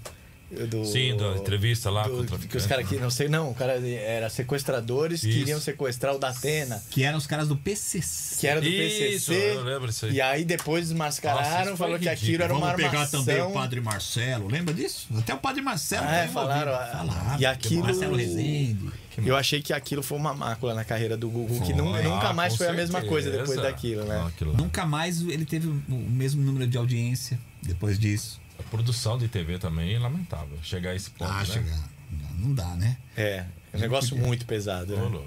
Do, 0.69 0.83
Sim, 0.85 1.15
da 1.15 1.37
entrevista 1.37 1.89
lá 1.89 2.03
do- 2.03 2.25
com 2.27 2.35
o 2.35 2.39
que 2.39 2.57
os 2.57 2.65
caras 2.65 2.85
que 2.87 2.97
não 2.97 3.09
sei, 3.09 3.29
não, 3.29 3.51
o 3.51 3.55
cara 3.55 3.73
era 3.87 4.29
sequestradores 4.29 5.21
que 5.21 5.29
Isso. 5.29 5.39
queriam 5.39 5.61
sequestrar 5.61 6.13
o 6.13 6.19
da 6.19 6.27
Atena, 6.27 6.83
Que 6.89 7.03
eram 7.05 7.17
os 7.17 7.25
caras 7.25 7.47
do 7.47 7.55
PCC. 7.55 8.35
que 8.41 8.47
era 8.47 8.59
do 8.59 8.67
Isso, 8.67 9.31
PCC. 9.31 9.33
eu 9.55 9.63
lembro 9.63 9.87
disso 9.87 10.05
aí. 10.07 10.13
E 10.13 10.19
aí 10.21 10.43
depois 10.43 10.89
desmascararam, 10.89 11.77
falou 11.77 11.97
que 11.97 12.09
aquilo 12.09 12.43
era 12.43 12.53
Vamos 12.53 12.67
uma 12.67 12.75
pegar 12.75 12.89
armação. 12.89 13.23
também 13.23 13.41
o 13.41 13.51
Padre 13.51 13.79
Marcelo. 13.79 14.49
Lembra 14.49 14.73
disso? 14.73 15.07
Até 15.17 15.33
o 15.33 15.37
Padre 15.37 15.61
Marcelo. 15.61 16.05
Ah, 16.05 16.15
é, 16.17 16.27
falaram, 16.27 16.73
ah, 16.73 16.85
Falaram. 17.07 17.39
e 17.39 17.45
aquilo- 17.45 17.83
Marcelo 17.83 18.15
Rezende. 18.17 18.91
Eu 19.25 19.35
achei 19.37 19.61
que 19.61 19.71
aquilo 19.71 20.03
foi 20.03 20.17
uma 20.17 20.33
mácula 20.33 20.73
na 20.73 20.83
carreira 20.83 21.15
do 21.15 21.29
Gugu, 21.29 21.61
que 21.61 21.73
Foi. 21.73 21.75
nunca 22.03 22.29
Ah, 22.29 22.33
mais 22.33 22.53
com 22.53 22.57
foi 22.59 22.67
a 22.67 22.73
mesma 22.73 23.01
coisa 23.01 23.29
certeza. 23.29 23.51
depois 23.53 23.61
daquilo, 23.71 24.03
né? 24.03 24.15
Lá. 24.15 24.31
Nunca 24.57 24.85
mais 24.85 25.21
ele 25.21 25.45
teve 25.45 25.67
o 25.67 25.81
mesmo 26.09 26.41
número 26.41 26.67
de 26.67 26.77
audiência 26.77 27.39
depois 27.61 27.97
disso. 27.97 28.39
A 28.65 28.69
produção 28.69 29.17
de 29.17 29.27
TV 29.27 29.57
também 29.59 29.93
é 29.95 29.99
lamentável. 29.99 30.57
Chegar 30.63 30.91
a 30.91 30.95
esse 30.95 31.09
ponto, 31.11 31.31
Ah, 31.31 31.39
né? 31.39 31.45
chegar. 31.45 31.89
Não 32.37 32.53
dá, 32.53 32.75
né? 32.75 32.97
É, 33.15 33.45
é 33.73 33.77
um 33.77 33.79
negócio 33.79 34.15
muito 34.17 34.45
pesado. 34.45 34.95
Né? 34.95 35.19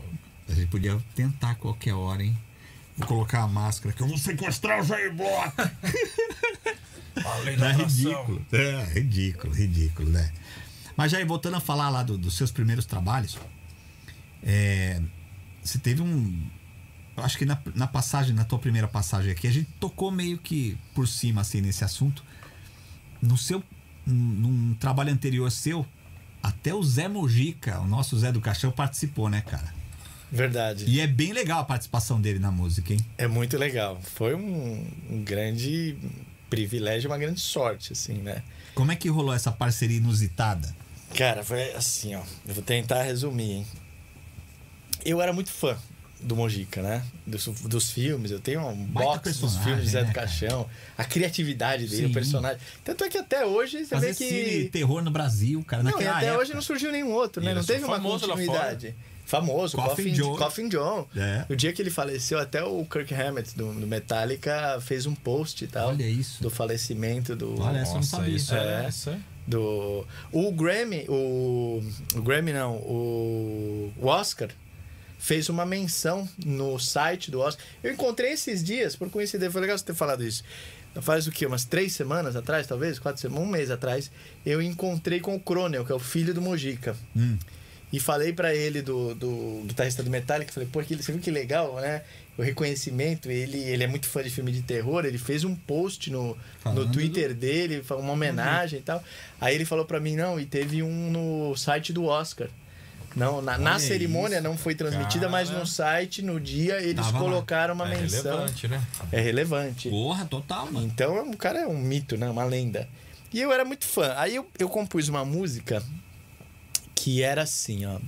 A 0.49 0.53
gente 0.55 0.67
podia 0.69 0.99
tentar 1.15 1.51
a 1.51 1.55
qualquer 1.55 1.95
hora, 1.95 2.23
hein? 2.23 2.37
Vou 2.97 3.07
colocar 3.09 3.43
a 3.43 3.49
máscara 3.49 3.95
que 3.95 4.03
eu 4.03 4.07
vou 4.07 4.17
sequestrar 4.19 4.81
o 4.81 4.85
Jair. 4.85 5.13
Além 7.25 7.55
É 7.63 7.73
ridículo. 7.73 8.47
É, 8.53 8.85
ridículo, 8.95 9.53
ridículo, 9.55 10.11
né? 10.11 10.33
Mas 10.97 11.11
já 11.13 11.25
voltando 11.25 11.57
a 11.57 11.61
falar 11.61 11.89
lá 11.91 12.03
do- 12.03 12.19
dos 12.19 12.37
seus 12.37 12.51
primeiros 12.53 12.85
trabalhos, 12.87 13.39
é, 14.43 15.01
você 15.63 15.79
teve 15.79 16.03
um. 16.03 16.47
eu 17.17 17.25
Acho 17.25 17.39
que 17.39 17.45
na, 17.45 17.59
na 17.75 17.87
passagem, 17.87 18.35
na 18.35 18.45
tua 18.45 18.59
primeira 18.59 18.87
passagem 18.89 19.31
aqui, 19.33 19.47
a 19.47 19.53
gente 19.53 19.69
tocou 19.81 20.11
meio 20.11 20.39
que 20.39 20.77
por 20.95 21.07
cima 21.09 21.41
assim 21.41 21.61
nesse 21.61 21.85
assunto. 21.85 22.25
No 23.21 23.37
seu. 23.37 23.63
Num, 24.07 24.75
trabalho 24.75 25.11
anterior 25.11 25.51
seu, 25.51 25.87
até 26.43 26.75
o 26.75 26.83
Zé 26.83 27.09
Mojica, 27.09 27.81
o 27.81 27.87
nosso 27.87 28.19
Zé 28.19 28.31
do 28.31 28.39
Caixão, 28.39 28.71
participou, 28.71 29.31
né, 29.31 29.41
cara? 29.41 29.73
Verdade. 30.31 30.85
E 30.87 31.01
é 31.01 31.07
bem 31.07 31.33
legal 31.33 31.61
a 31.61 31.65
participação 31.65 32.21
dele 32.21 32.39
na 32.39 32.51
música, 32.51 32.93
hein? 32.93 33.01
É 33.17 33.27
muito 33.27 33.57
legal. 33.57 33.99
Foi 34.03 34.35
um, 34.35 34.87
um 35.09 35.25
grande 35.25 35.97
privilégio, 36.51 37.09
uma 37.11 37.17
grande 37.17 37.41
sorte, 37.41 37.93
assim, 37.95 38.15
né? 38.15 38.43
Como 38.75 38.93
é 38.93 38.97
que 38.97 39.09
rolou 39.09 39.33
essa 39.33 39.51
parceria 39.51 39.97
inusitada? 39.97 40.75
Cara, 41.17 41.43
foi 41.43 41.73
assim, 41.73 42.15
ó. 42.15 42.23
Eu 42.47 42.55
vou 42.55 42.63
tentar 42.63 43.03
resumir, 43.05 43.53
hein? 43.53 43.67
Eu 45.05 45.23
era 45.23 45.33
muito 45.33 45.51
fã 45.51 45.79
do 46.25 46.35
Mojica, 46.35 46.83
né? 46.83 47.05
Dos, 47.27 47.45
dos 47.47 47.91
filmes. 47.91 48.31
Eu 48.31 48.41
tenho 48.41 48.67
um 48.67 48.75
box 48.75 49.39
dos 49.39 49.57
filmes 49.59 49.85
de 49.85 49.91
Zé 49.91 50.01
né, 50.03 50.09
do 50.09 50.15
cara? 50.15 50.27
Caixão. 50.27 50.69
A 50.97 51.05
criatividade 51.05 51.87
dele, 51.87 52.05
Sim. 52.05 52.11
o 52.11 52.13
personagem. 52.13 52.59
Tanto 52.83 53.05
é 53.05 53.09
que 53.09 53.19
até 53.19 53.45
hoje 53.45 53.79
você 53.85 53.95
Fazer 53.95 54.07
vê 54.09 54.15
cine 54.15 54.31
que. 54.65 54.69
terror 54.73 55.03
no 55.03 55.11
Brasil, 55.11 55.63
cara, 55.65 55.83
Não, 55.83 55.91
e 55.91 55.95
naquela 55.95 56.17
até 56.17 56.27
época. 56.27 56.41
hoje 56.43 56.55
não 56.55 56.63
surgiu 56.63 56.91
nenhum 56.91 57.13
outro, 57.13 57.43
E 57.43 57.45
né? 57.45 57.53
ele 57.53 57.61
Não 57.61 57.67
teve 57.67 57.85
uma 57.85 58.01
continuidade. 58.01 58.95
Famoso, 59.27 59.77
Coffin 59.77 60.13
John. 60.13 60.37
Coffin 60.37 60.69
John. 60.69 61.07
É. 61.17 61.47
O 61.49 61.57
dia 61.57 61.73
que 61.73 61.81
ele 61.81 61.89
faleceu, 61.91 62.39
até 62.39 62.63
o 62.63 62.85
Kirk 62.85 63.15
Hammett 63.15 63.57
do, 63.57 63.73
do 63.73 63.87
Metallica 63.87 64.79
fez 64.83 65.07
um 65.07 65.15
post 65.15 65.65
e 65.65 65.67
tal. 65.67 65.89
Olha 65.89 66.07
isso. 66.07 66.43
Do 66.43 66.51
falecimento 66.51 67.35
do. 67.35 67.59
Olha, 67.61 67.79
essa 67.79 67.93
eu 67.93 67.97
não 67.97 68.03
sabia. 68.03 68.37
isso 68.37 68.55
é, 68.55 68.85
É. 68.85 69.11
é 69.11 69.19
do 69.47 70.07
o 70.33 70.51
Grammy, 70.53 71.05
o, 71.09 71.83
o 72.15 72.23
Grammy 72.23 72.53
não, 72.53 72.77
o, 72.77 73.93
o 73.99 74.07
Oscar 74.07 74.49
fez 75.25 75.49
uma 75.49 75.65
menção 75.65 76.29
no 76.45 76.79
site 76.79 77.31
do 77.31 77.41
Oscar. 77.41 77.65
Eu 77.83 77.95
encontrei 77.95 78.33
esses 78.33 78.63
dias, 78.63 78.95
por 78.95 79.09
coincidência, 79.09 79.51
foi 79.51 79.63
legal 79.63 79.79
você 79.79 79.83
ter 79.83 79.95
falado 79.95 80.23
isso. 80.23 80.45
Faz 81.01 81.27
o 81.27 81.33
quê? 81.33 81.47
Umas 81.47 81.65
três 81.65 81.95
semanas 81.95 82.37
atrás, 82.37 82.67
talvez? 82.67 82.99
Quatro 82.99 83.23
semanas, 83.23 83.49
um 83.49 83.51
mês 83.51 83.71
atrás, 83.71 84.11
eu 84.45 84.61
encontrei 84.61 85.21
com 85.21 85.35
o 85.35 85.41
Cronel, 85.41 85.83
que 85.83 85.91
é 85.91 85.95
o 85.95 85.99
filho 85.99 86.35
do 86.35 86.43
Mojica. 86.43 86.95
E 87.91 87.99
falei 87.99 88.35
pra 88.35 88.55
ele 88.55 88.83
do, 88.83 89.15
do 89.15 89.63
guitarrista 89.65 90.03
do 90.03 90.11
Metallica, 90.11 90.53
falei, 90.53 90.69
pô, 90.71 90.83
você 90.83 91.13
viu 91.13 91.23
que 91.23 91.31
legal, 91.31 91.77
né? 91.77 92.03
O 92.37 92.43
reconhecimento, 92.43 93.31
ele, 93.31 93.59
ele 93.59 93.83
é 93.83 93.87
muito 93.87 94.07
fã 94.07 94.23
de 94.23 94.29
filme 94.29 94.53
de 94.53 94.61
terror, 94.61 95.07
ele 95.07 95.17
fez 95.17 95.43
um 95.43 95.55
post 95.55 96.11
no, 96.11 96.37
no 96.67 96.93
Twitter 96.93 97.33
dele, 97.33 97.83
uma 97.89 98.13
homenagem 98.13 98.81
e 98.81 98.83
tal. 98.83 99.03
Aí 99.41 99.55
ele 99.55 99.65
falou 99.65 99.87
pra 99.87 99.99
mim, 100.01 100.17
não, 100.17 100.39
e 100.39 100.45
teve 100.45 100.83
um 100.83 101.11
no 101.11 101.57
site 101.57 101.95
do 101.95 102.05
Oscar. 102.05 102.51
Não, 103.17 103.41
na, 103.41 103.57
na 103.57 103.79
cerimônia 103.79 104.37
isso. 104.37 104.45
não 104.45 104.57
foi 104.57 104.75
transmitida, 104.75 105.29
mas 105.29 105.49
Cara. 105.49 105.61
no 105.61 105.67
site, 105.67 106.23
no 106.23 106.41
dia, 106.41 106.81
eles 106.81 106.97
Tava 107.07 107.13
lá. 107.13 107.25
colocaram 107.25 107.75
uma 107.75 107.87
é 107.93 108.01
menção. 108.01 108.23
relevante, 108.23 108.69
né? 108.69 108.85
É 109.13 109.21
relevante. 109.21 109.89
Porra, 109.89 110.25
total, 110.25 110.71
mano. 110.73 110.87
Então 110.87 111.31
o 111.31 111.37
cara 111.37 111.61
é 111.61 111.67
um 111.67 111.79
mito, 111.79 112.17
né? 112.17 112.29
Uma 112.29 112.45
lenda. 112.45 112.89
E 113.33 113.41
eu 113.41 113.53
era 113.53 113.65
muito 113.65 113.85
fã. 113.87 114.15
Aí 114.17 114.35
eu, 114.37 114.49
eu 114.59 114.69
compus 114.69 115.09
uma 115.09 115.25
música 115.25 115.83
que 116.95 117.23
era 117.23 117.43
assim, 117.43 117.85
ó. 117.87 117.99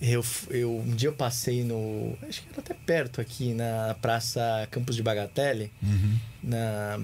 Eu, 0.00 0.24
eu, 0.50 0.78
um 0.78 0.94
dia 0.94 1.08
eu 1.08 1.12
passei 1.12 1.64
no. 1.64 2.16
Acho 2.28 2.42
que 2.42 2.48
era 2.52 2.60
até 2.60 2.74
perto 2.74 3.20
aqui, 3.20 3.52
na 3.52 3.96
Praça 4.00 4.68
Campos 4.70 4.94
de 4.94 5.02
Bagatelle. 5.02 5.72
Na, 6.42 7.00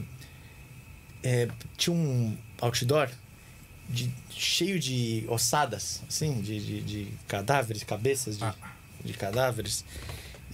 é, 1.22 1.48
tinha 1.76 1.94
um 1.94 2.36
outdoor 2.60 3.08
de, 3.88 4.12
cheio 4.36 4.78
de 4.78 5.24
ossadas, 5.28 6.02
assim, 6.08 6.40
de, 6.40 6.60
de, 6.60 6.80
de 6.82 7.08
cadáveres, 7.26 7.82
cabeças 7.82 8.38
de, 8.38 8.44
de 9.04 9.12
cadáveres. 9.12 9.84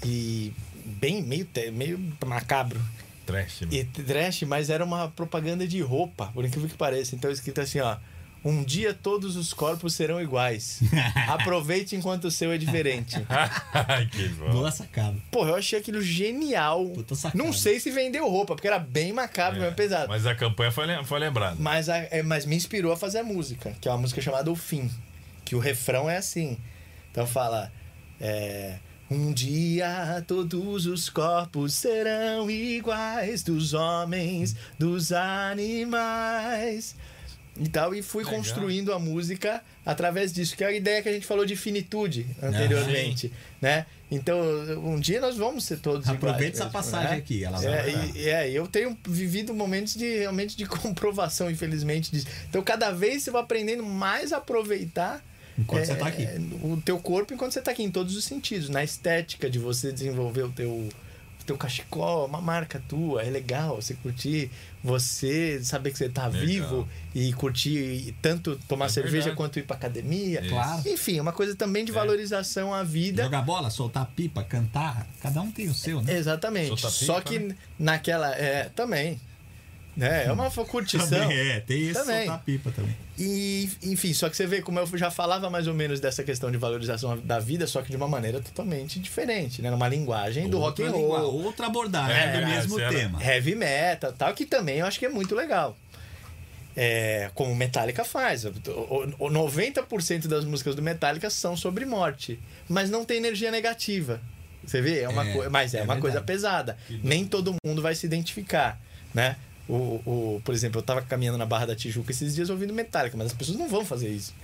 E 0.04 0.52
bem, 0.84 1.22
meio, 1.22 1.48
meio 1.72 2.16
macabro. 2.26 2.80
Trash, 3.26 3.62
né? 3.62 3.68
E 3.70 3.84
trash, 3.84 4.42
mas 4.42 4.70
era 4.70 4.84
uma 4.84 5.08
propaganda 5.08 5.66
de 5.66 5.80
roupa, 5.80 6.26
por 6.28 6.44
incrível 6.44 6.68
que 6.68 6.76
pareça. 6.76 7.14
Então 7.14 7.30
escrito 7.30 7.60
assim, 7.60 7.80
ó. 7.80 7.96
Um 8.42 8.64
dia 8.64 8.94
todos 8.94 9.36
os 9.36 9.52
corpos 9.52 9.92
serão 9.94 10.20
iguais. 10.20 10.80
Aproveite 11.28 11.94
enquanto 11.94 12.24
o 12.24 12.30
seu 12.30 12.50
é 12.52 12.56
diferente. 12.58 13.16
Que 14.10 14.28
bom. 14.28 14.50
Boa 14.50 14.70
sacada. 14.70 15.16
Pô, 15.30 15.46
eu 15.46 15.54
achei 15.54 15.78
aquilo 15.78 16.00
genial. 16.00 16.86
Puta 16.88 17.14
sacada. 17.14 17.42
Não 17.42 17.52
sei 17.52 17.78
se 17.78 17.90
vendeu 17.90 18.26
roupa, 18.28 18.54
porque 18.54 18.66
era 18.66 18.78
bem 18.78 19.12
macabro, 19.12 19.60
É, 19.62 19.66
bem 19.66 19.74
pesado. 19.74 20.08
Mas, 20.08 20.22
Mas 20.24 20.32
a 20.32 20.34
campanha 20.34 20.72
foi, 20.72 20.86
foi 21.04 21.18
lembrada. 21.20 21.56
a- 21.88 21.96
é, 22.10 22.22
mas 22.22 22.46
me 22.46 22.56
inspirou 22.56 22.92
a 22.92 22.96
fazer 22.96 23.18
a 23.18 23.24
música, 23.24 23.74
que 23.80 23.88
é 23.88 23.90
uma 23.92 23.98
música 23.98 24.20
chamada 24.22 24.50
O 24.50 24.56
Fim. 24.56 24.90
Que 25.44 25.54
o 25.54 25.58
refrão 25.58 26.08
é 26.08 26.16
assim. 26.16 26.56
Então 27.10 27.26
fala. 27.26 27.70
é, 28.20 28.76
um 29.10 29.32
dia 29.32 30.24
todos 30.26 30.86
os 30.86 31.08
corpos 31.10 31.74
serão 31.74 32.48
iguais 32.50 33.42
dos 33.42 33.74
homens, 33.74 34.54
dos 34.78 35.10
animais. 35.12 36.94
E 37.62 37.68
tal, 37.68 37.94
e 37.94 38.00
fui 38.00 38.24
Legal. 38.24 38.38
construindo 38.38 38.90
a 38.92 38.98
música 38.98 39.62
através 39.84 40.32
disso, 40.32 40.56
que 40.56 40.64
é 40.64 40.68
a 40.68 40.72
ideia 40.72 41.02
que 41.02 41.08
a 41.10 41.12
gente 41.12 41.26
falou 41.26 41.44
de 41.44 41.54
finitude 41.56 42.26
anteriormente, 42.42 43.30
né? 43.60 43.84
Então, 44.10 44.40
um 44.82 44.98
dia 44.98 45.20
nós 45.20 45.36
vamos 45.36 45.64
ser 45.64 45.78
todos 45.78 46.08
Aproveita 46.08 46.56
essa 46.56 46.64
mesmo, 46.64 46.72
passagem 46.72 47.10
né? 47.10 47.16
aqui, 47.18 47.44
ela 47.44 47.62
É, 47.62 47.90
vai. 47.92 48.10
e, 48.16 48.28
é, 48.28 48.50
eu 48.50 48.66
tenho 48.66 48.96
vivido 49.06 49.52
momentos 49.54 49.94
de 49.94 50.18
realmente 50.18 50.56
de 50.56 50.64
comprovação, 50.66 51.50
infelizmente, 51.50 52.10
disso. 52.10 52.26
Então, 52.48 52.62
cada 52.62 52.90
vez 52.90 53.22
você 53.22 53.30
vai 53.30 53.42
aprendendo 53.42 53.84
mais 53.84 54.32
a 54.32 54.38
aproveitar 54.38 55.22
Enquanto 55.58 55.82
é, 55.82 55.84
você 55.86 55.94
tá 55.96 56.06
aqui. 56.06 56.26
o 56.62 56.80
teu 56.82 56.98
corpo 56.98 57.34
enquanto 57.34 57.52
você 57.52 57.60
tá 57.60 57.70
aqui, 57.70 57.82
em 57.82 57.90
todos 57.90 58.16
os 58.16 58.24
sentidos. 58.24 58.68
Na 58.70 58.82
estética 58.82 59.50
de 59.50 59.58
você 59.58 59.92
desenvolver 59.92 60.42
o 60.44 60.48
teu, 60.50 60.88
teu 61.50 61.56
cachecol, 61.58 62.26
uma 62.26 62.40
marca 62.40 62.80
tua, 62.88 63.22
é 63.22 63.30
legal 63.30 63.76
você 63.76 63.94
curtir, 63.94 64.50
você 64.84 65.60
saber 65.64 65.90
que 65.90 65.98
você 65.98 66.08
tá 66.08 66.28
Legal. 66.28 66.46
vivo 66.46 66.88
e 67.14 67.32
curtir 67.32 68.14
tanto 68.22 68.56
tomar 68.68 68.86
É 68.86 68.88
cerveja 68.88 69.16
verdade. 69.16 69.36
quanto 69.36 69.58
ir 69.58 69.64
pra 69.64 69.76
academia. 69.76 70.40
Isso. 70.40 70.50
Claro. 70.50 70.88
Enfim, 70.88 71.18
é 71.18 71.22
uma 71.22 71.32
coisa 71.32 71.54
também 71.56 71.84
de 71.84 71.90
valorização 71.90 72.72
à 72.72 72.84
vida. 72.84 73.24
Jogar 73.24 73.42
bola, 73.42 73.68
soltar 73.68 74.06
pipa, 74.14 74.44
cantar. 74.44 75.06
Cada 75.20 75.40
um 75.42 75.50
tem 75.50 75.68
o 75.68 75.74
seu, 75.74 76.00
né? 76.02 76.16
Exatamente. 76.16 76.68
Soltar 76.68 76.90
Só 76.90 77.14
pipa, 77.20 77.28
que 77.30 77.38
né? 77.40 77.56
naquela. 77.78 78.32
É, 78.36 78.68
também. 78.74 79.20
Né? 79.96 80.24
É 80.26 80.32
uma 80.32 80.48
curtição. 80.50 81.06
Também 81.08 81.36
é, 81.36 81.60
tem 81.60 81.88
esse 81.88 81.94
Também. 82.00 82.18
soltar 82.26 82.42
pipa 82.44 82.70
também. 82.70 82.96
E, 83.18 83.68
enfim, 83.82 84.14
só 84.14 84.30
que 84.30 84.36
você 84.36 84.46
vê 84.46 84.62
como 84.62 84.78
eu 84.78 84.86
já 84.96 85.10
falava 85.10 85.50
mais 85.50 85.66
ou 85.66 85.74
menos 85.74 86.00
dessa 86.00 86.22
questão 86.22 86.50
de 86.50 86.56
valorização 86.56 87.18
da 87.18 87.38
vida, 87.38 87.66
só 87.66 87.82
que 87.82 87.90
de 87.90 87.96
uma 87.96 88.08
maneira 88.08 88.40
totalmente 88.40 88.98
diferente, 89.00 89.60
né? 89.60 89.70
Numa 89.70 89.88
linguagem 89.88 90.48
do 90.48 90.58
rock 90.58 90.82
Outra 90.82 90.96
and 90.96 91.00
roll, 91.00 91.44
Outra 91.44 91.66
abordagem 91.66 92.16
É, 92.16 92.40
do 92.40 92.46
mesmo 92.46 92.76
tema. 92.76 93.22
heavy 93.22 93.54
metal 93.54 94.12
tal, 94.12 94.32
que 94.32 94.46
também 94.46 94.78
eu 94.78 94.86
acho 94.86 94.98
que 94.98 95.04
é 95.06 95.08
muito 95.10 95.34
legal. 95.34 95.76
É, 96.76 97.30
como 97.34 97.54
Metallica 97.54 98.04
faz. 98.04 98.44
O, 98.44 98.50
o, 99.18 99.26
o 99.26 99.30
90% 99.30 100.28
das 100.28 100.44
músicas 100.44 100.74
do 100.74 100.80
Metallica 100.82 101.28
são 101.28 101.56
sobre 101.56 101.84
morte, 101.84 102.38
mas 102.68 102.88
não 102.88 103.04
tem 103.04 103.16
energia 103.18 103.50
negativa. 103.50 104.20
Você 104.64 104.80
vê? 104.80 105.00
É 105.00 105.08
uma 105.08 105.28
É, 105.28 105.32
coi- 105.32 105.48
mas 105.48 105.74
é, 105.74 105.78
é 105.80 105.82
uma 105.82 105.96
coisa 105.98 106.20
verdade. 106.20 106.26
pesada. 106.26 106.78
Nem 107.02 107.24
todo 107.26 107.54
mundo 107.64 107.82
vai 107.82 107.94
se 107.94 108.06
identificar, 108.06 108.80
né? 109.12 109.36
O, 109.70 110.02
o, 110.36 110.42
por 110.44 110.54
exemplo, 110.54 110.78
eu 110.78 110.82
tava 110.82 111.00
caminhando 111.02 111.38
na 111.38 111.46
Barra 111.46 111.66
da 111.66 111.76
Tijuca 111.76 112.10
esses 112.10 112.34
dias 112.34 112.50
ouvindo 112.50 112.72
Metallica, 112.74 113.16
mas 113.16 113.28
as 113.28 113.32
pessoas 113.32 113.56
não 113.58 113.68
vão 113.68 113.84
fazer 113.84 114.08
isso. 114.08 114.34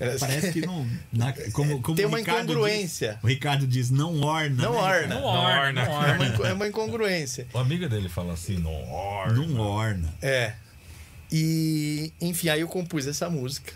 Elas- 0.00 0.18
Parece 0.20 0.50
que 0.52 0.60
não. 0.66 0.84
na- 1.12 1.32
como, 1.52 1.80
como 1.80 1.96
Tem 1.96 2.06
uma 2.06 2.18
Ricardo 2.18 2.44
incongruência. 2.50 3.12
diz- 3.14 3.22
o 3.22 3.26
Ricardo 3.28 3.66
diz, 3.66 3.90
não 3.90 4.20
orna. 4.22 4.62
Não 4.62 4.72
né, 4.72 4.78
orna. 4.78 5.14
Não 5.14 5.22
orna, 5.24 5.50
orna. 5.60 5.72
não 5.72 5.82
É 5.82 5.86
uma, 6.16 6.24
orna. 6.34 6.48
é 6.48 6.52
uma 6.54 6.66
incongruência. 6.68 7.46
O 7.52 7.58
amigo 7.58 7.88
dele 7.88 8.08
fala 8.08 8.32
assim, 8.32 8.58
não 8.58 8.74
orna. 8.90 9.34
Não 9.46 9.60
orna. 9.60 10.12
É. 10.20 10.54
E, 11.30 12.12
enfim, 12.20 12.48
aí 12.48 12.60
eu 12.60 12.68
compus 12.68 13.06
essa 13.06 13.30
música. 13.30 13.72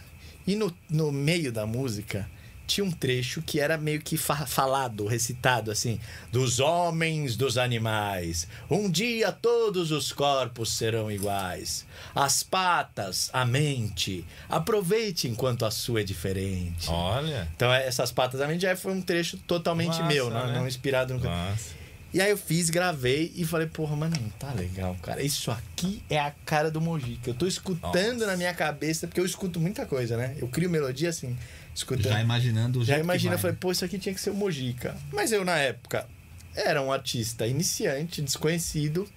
E 0.47 0.57
no, 0.57 0.75
no 0.91 1.13
meio 1.13 1.53
da 1.53 1.67
música 1.67 2.29
tinha 2.67 2.85
um 2.85 2.91
trecho 2.91 3.41
que 3.43 3.61
era 3.61 3.79
meio 3.79 4.01
que 4.01 4.17
fa- 4.17 4.47
falado, 4.47 5.07
recitado 5.07 5.71
assim: 5.71 6.01
Dos 6.33 6.59
homens, 6.61 7.37
dos 7.37 7.57
animais, 7.57 8.49
um 8.71 8.91
dia 8.91 9.31
todos 9.33 9.91
os 9.93 10.13
corpos 10.13 10.73
serão 10.77 11.11
iguais. 11.11 11.87
As 12.15 12.43
patas, 12.43 13.31
a 13.33 13.45
mente, 13.45 14.25
aproveite 14.49 15.29
enquanto 15.29 15.65
a 15.65 15.71
sua 15.71 16.01
é 16.01 16.05
diferente. 16.05 16.89
Olha. 16.91 17.49
Então, 17.55 17.73
essas 17.73 18.11
patas 18.11 18.41
da 18.41 18.47
mente 18.49 18.63
já 18.63 18.77
foi 18.77 18.93
um 18.93 19.03
trecho 19.03 19.37
totalmente 19.39 19.99
Massa, 19.99 20.05
meu, 20.05 20.31
não, 20.31 20.47
né? 20.47 20.53
não 20.59 20.67
inspirado 20.67 21.15
no. 21.15 21.21
Nossa. 21.21 21.77
E 22.15 22.21
aí 22.21 22.31
eu 22.31 22.39
fiz, 22.39 22.71
gravei 22.71 23.31
e 23.37 23.45
falei, 23.45 23.67
porra, 23.67 23.95
mas 23.95 24.11
não 24.11 24.29
tá 24.39 24.51
legal, 24.53 24.97
cara. 25.03 25.21
Isso 25.23 25.51
aqui 25.51 26.03
é 26.09 26.19
a 26.19 26.31
cara 26.47 26.71
do 26.71 26.81
Mojica. 26.81 27.29
Eu 27.29 27.35
tô 27.35 27.47
escutando 27.47 28.15
Nossa. 28.21 28.27
na 28.27 28.37
minha 28.39 28.55
cabeça, 28.55 29.07
porque 29.07 29.21
eu 29.21 29.27
escuto 29.27 29.61
muita 29.61 29.85
coisa, 29.85 30.17
né? 30.17 30.35
Eu 30.39 30.49
crio 30.49 30.71
melodia 30.71 31.11
assim, 31.11 31.37
escutando. 31.77 32.13
Já 32.13 32.21
imaginando 32.21 32.81
o 32.81 32.85
Já 32.85 32.99
imagina, 32.99 33.35
eu 33.35 33.39
falei, 33.39 33.53
né? 33.53 33.59
pô, 33.61 33.71
isso 33.73 33.85
aqui 33.85 33.99
tinha 33.99 34.15
que 34.15 34.21
ser 34.21 34.31
o 34.31 34.35
Mojica. 34.35 34.97
Mas 35.13 35.33
eu, 35.33 35.45
na 35.45 35.57
época, 35.59 36.07
era 36.55 36.81
um 36.83 36.93
artista 36.93 37.47
iniciante, 37.47 38.21
desconhecido. 38.23 39.09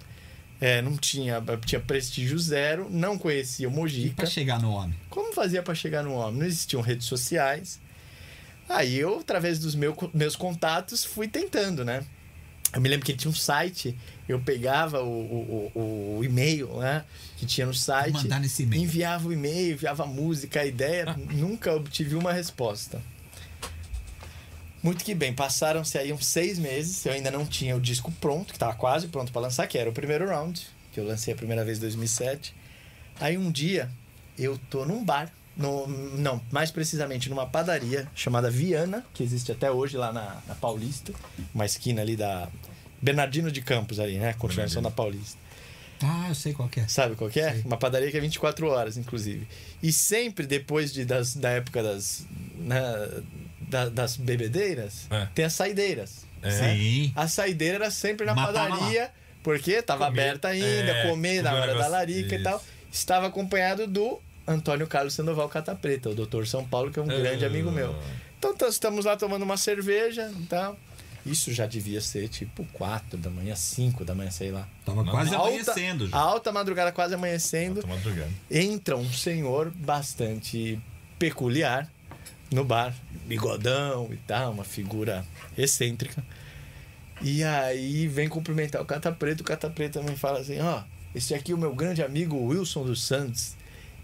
É, 0.62 0.82
não 0.82 0.98
tinha, 0.98 1.42
tinha 1.66 1.80
prestígio 1.80 2.38
zero, 2.38 2.90
não 2.90 3.18
conhecia 3.18 3.68
o 3.68 3.72
E 3.72 3.76
Mojica. 3.76 4.16
pra 4.18 4.26
chegar 4.26 4.62
no 4.62 4.72
homem? 4.72 4.94
Como 5.10 5.34
fazia 5.34 5.64
pra 5.64 5.74
chegar 5.74 6.04
no 6.04 6.14
homem? 6.14 6.40
Não 6.40 6.46
existiam 6.46 6.82
redes 6.82 7.08
sociais. 7.08 7.80
Aí 8.68 8.98
eu, 9.00 9.20
através 9.20 9.58
dos 9.58 9.74
meu, 9.74 9.96
meus 10.14 10.36
contatos, 10.36 11.04
fui 11.06 11.28
tentando, 11.28 11.84
né? 11.86 12.04
Eu 12.74 12.82
me 12.82 12.90
lembro 12.90 13.06
que 13.06 13.14
ele 13.14 13.18
tinha 13.20 13.32
um 13.32 13.34
site, 13.34 13.98
eu 14.30 14.40
pegava 14.40 15.02
o, 15.02 15.08
o, 15.10 15.72
o- 15.76 16.18
o 16.20 16.24
e-mail, 16.24 16.68
né? 16.78 17.04
Que 17.36 17.46
tinha 17.46 17.66
no 17.68 17.74
site. 17.74 18.14
Mandar 18.14 18.40
nesse 18.40 18.64
e-mail. 18.64 18.84
Enviava 18.84 19.28
o 19.28 19.34
e-mail, 19.34 19.74
enviava 19.74 20.04
a 20.04 20.08
música, 20.08 20.62
a 20.62 20.66
ideia, 20.66 21.06
nunca 21.32 21.74
obtive 21.76 22.16
uma 22.16 22.32
resposta. 22.32 23.02
Muito 24.82 25.04
que 25.04 25.14
bem, 25.14 25.34
passaram-se 25.34 25.98
aí 25.98 26.14
uns 26.14 26.26
seis 26.26 26.58
meses, 26.58 27.06
eu 27.06 27.12
ainda 27.12 27.30
não 27.30 27.46
tinha 27.46 27.76
o 27.76 27.82
disco 27.82 28.12
pronto, 28.22 28.48
que 28.48 28.54
estava 28.54 28.74
quase 28.74 29.10
pronto 29.10 29.30
para 29.32 29.42
lançar, 29.42 29.68
que 29.68 29.78
era 29.78 29.90
o 29.90 29.94
primeiro 29.94 30.26
round, 30.30 30.66
que 30.94 31.00
eu 31.02 31.06
lancei 31.06 31.34
a 31.34 31.38
primeira 31.38 31.66
vez 31.66 31.80
em 31.80 31.82
2007. 31.82 32.56
Aí 33.20 33.38
um 33.38 33.52
dia, 33.52 33.90
eu 34.38 34.58
tô 34.70 34.86
num 34.86 35.04
bar, 35.04 35.30
no, 35.58 35.86
não, 35.88 36.42
mais 36.50 36.72
precisamente 36.72 37.28
numa 37.30 37.46
padaria 37.46 38.08
chamada 38.16 38.50
Viana, 38.50 39.06
que 39.14 39.22
existe 39.22 39.52
até 39.52 39.70
hoje 39.70 39.98
lá 39.98 40.14
na, 40.14 40.38
na 40.48 40.56
Paulista, 40.56 41.12
uma 41.54 41.66
esquina 41.66 42.02
ali 42.02 42.16
da 42.16 42.48
Bernardino 43.02 43.52
de 43.52 43.62
Campos 43.62 44.00
ali, 44.00 44.18
né? 44.18 44.34
Continuação 44.38 44.82
da 44.82 44.92
Paulista. 44.92 45.38
Ah, 46.02 46.28
eu 46.30 46.36
sei 46.36 46.54
qual 46.54 46.70
que 46.70 46.80
é. 46.80 46.88
Sabe 46.88 47.16
qual 47.16 47.30
que 47.30 47.40
é? 47.42 47.62
Uma 47.66 47.76
padaria 47.78 48.10
que 48.10 48.18
é 48.18 48.22
24 48.22 48.68
horas, 48.68 48.96
inclusive. 48.98 49.46
E 49.84 49.92
sempre 49.92 50.46
depois 50.48 50.94
de, 50.94 51.04
das, 51.04 51.36
da 51.36 51.50
época 51.50 51.84
das, 51.84 52.26
né, 52.58 52.82
da- 53.62 53.90
das 53.90 54.16
bebedeiras, 54.16 55.08
É. 55.10 55.28
tem 55.36 55.44
as 55.46 55.54
saideiras. 55.54 56.26
É. 56.42 56.48
né? 56.48 56.74
Sim. 56.76 57.12
A 57.16 57.28
saideira 57.28 57.76
era 57.76 57.92
sempre 57.92 58.26
na 58.26 58.34
Matava 58.34 58.70
padaria, 58.78 59.12
porque 59.44 59.72
estava 59.74 60.06
Comer. 60.06 60.22
aberta 60.22 60.48
ainda, 60.48 60.92
É, 60.92 61.08
comer 61.10 61.44
na 61.44 61.54
hora 61.54 61.76
da 61.76 61.88
larica 61.88 62.36
e 62.36 62.44
tal. 62.44 62.58
isso. 62.58 62.66
Estava 62.94 63.28
acompanhado 63.28 63.86
do 63.86 64.20
Antônio 64.48 64.88
Carlos 64.88 65.14
Sandoval 65.14 65.50
Cata 65.50 65.76
Preta, 65.76 66.10
o 66.10 66.16
doutor 66.16 66.48
São 66.48 66.66
Paulo, 66.66 66.92
que 66.92 67.00
é 67.00 67.02
um 67.02 67.08
grande 67.08 67.44
amigo 67.44 67.70
meu. 67.72 67.94
Então 68.38 68.56
estamos 68.70 69.04
lá 69.04 69.18
tomando 69.18 69.44
uma 69.44 69.58
cerveja 69.58 70.32
e 70.40 70.46
tal. 70.46 70.78
Isso 71.26 71.54
já 71.54 71.66
devia 71.66 72.00
ser 72.02 72.28
tipo 72.30 72.66
4 72.74 73.18
da 73.18 73.30
manhã, 73.30 73.56
5 73.56 74.04
da 74.06 74.16
manhã, 74.16 74.32
sei 74.32 74.52
lá. 74.52 74.68
Tava 74.86 75.04
quase 75.04 75.36
Alta- 75.36 75.48
amanhecendo 75.50 76.08
já. 76.08 76.18
Alta 76.18 76.52
madrugada, 76.52 76.92
quase 76.92 77.14
amanhecendo. 77.14 77.82
Tô 77.82 77.88
madrugando. 77.88 78.34
Entra 78.50 78.96
um 78.98 79.12
senhor 79.12 79.70
bastante 79.72 80.80
peculiar 81.20 81.92
no 82.52 82.64
bar, 82.64 82.96
bigodão 83.28 84.10
e 84.12 84.18
tal, 84.18 84.52
uma 84.54 84.64
figura 84.64 85.26
excêntrica. 85.58 86.24
E 87.22 87.44
aí 87.44 88.08
vem 88.08 88.30
cumprimentar 88.30 88.82
o 88.82 88.86
Cata 88.86 89.12
Preto, 89.12 89.42
o 89.42 89.44
Cata 89.44 89.70
Preto 89.70 90.00
também 90.00 90.16
fala 90.16 90.40
assim: 90.40 90.60
ó, 90.62 90.84
esse 91.14 91.36
aqui 91.36 91.52
é 91.52 91.56
o 91.56 91.58
meu 91.58 91.76
grande 91.76 92.02
amigo 92.02 92.38
Wilson 92.38 92.86
dos 92.86 93.04
Santos. 93.04 93.56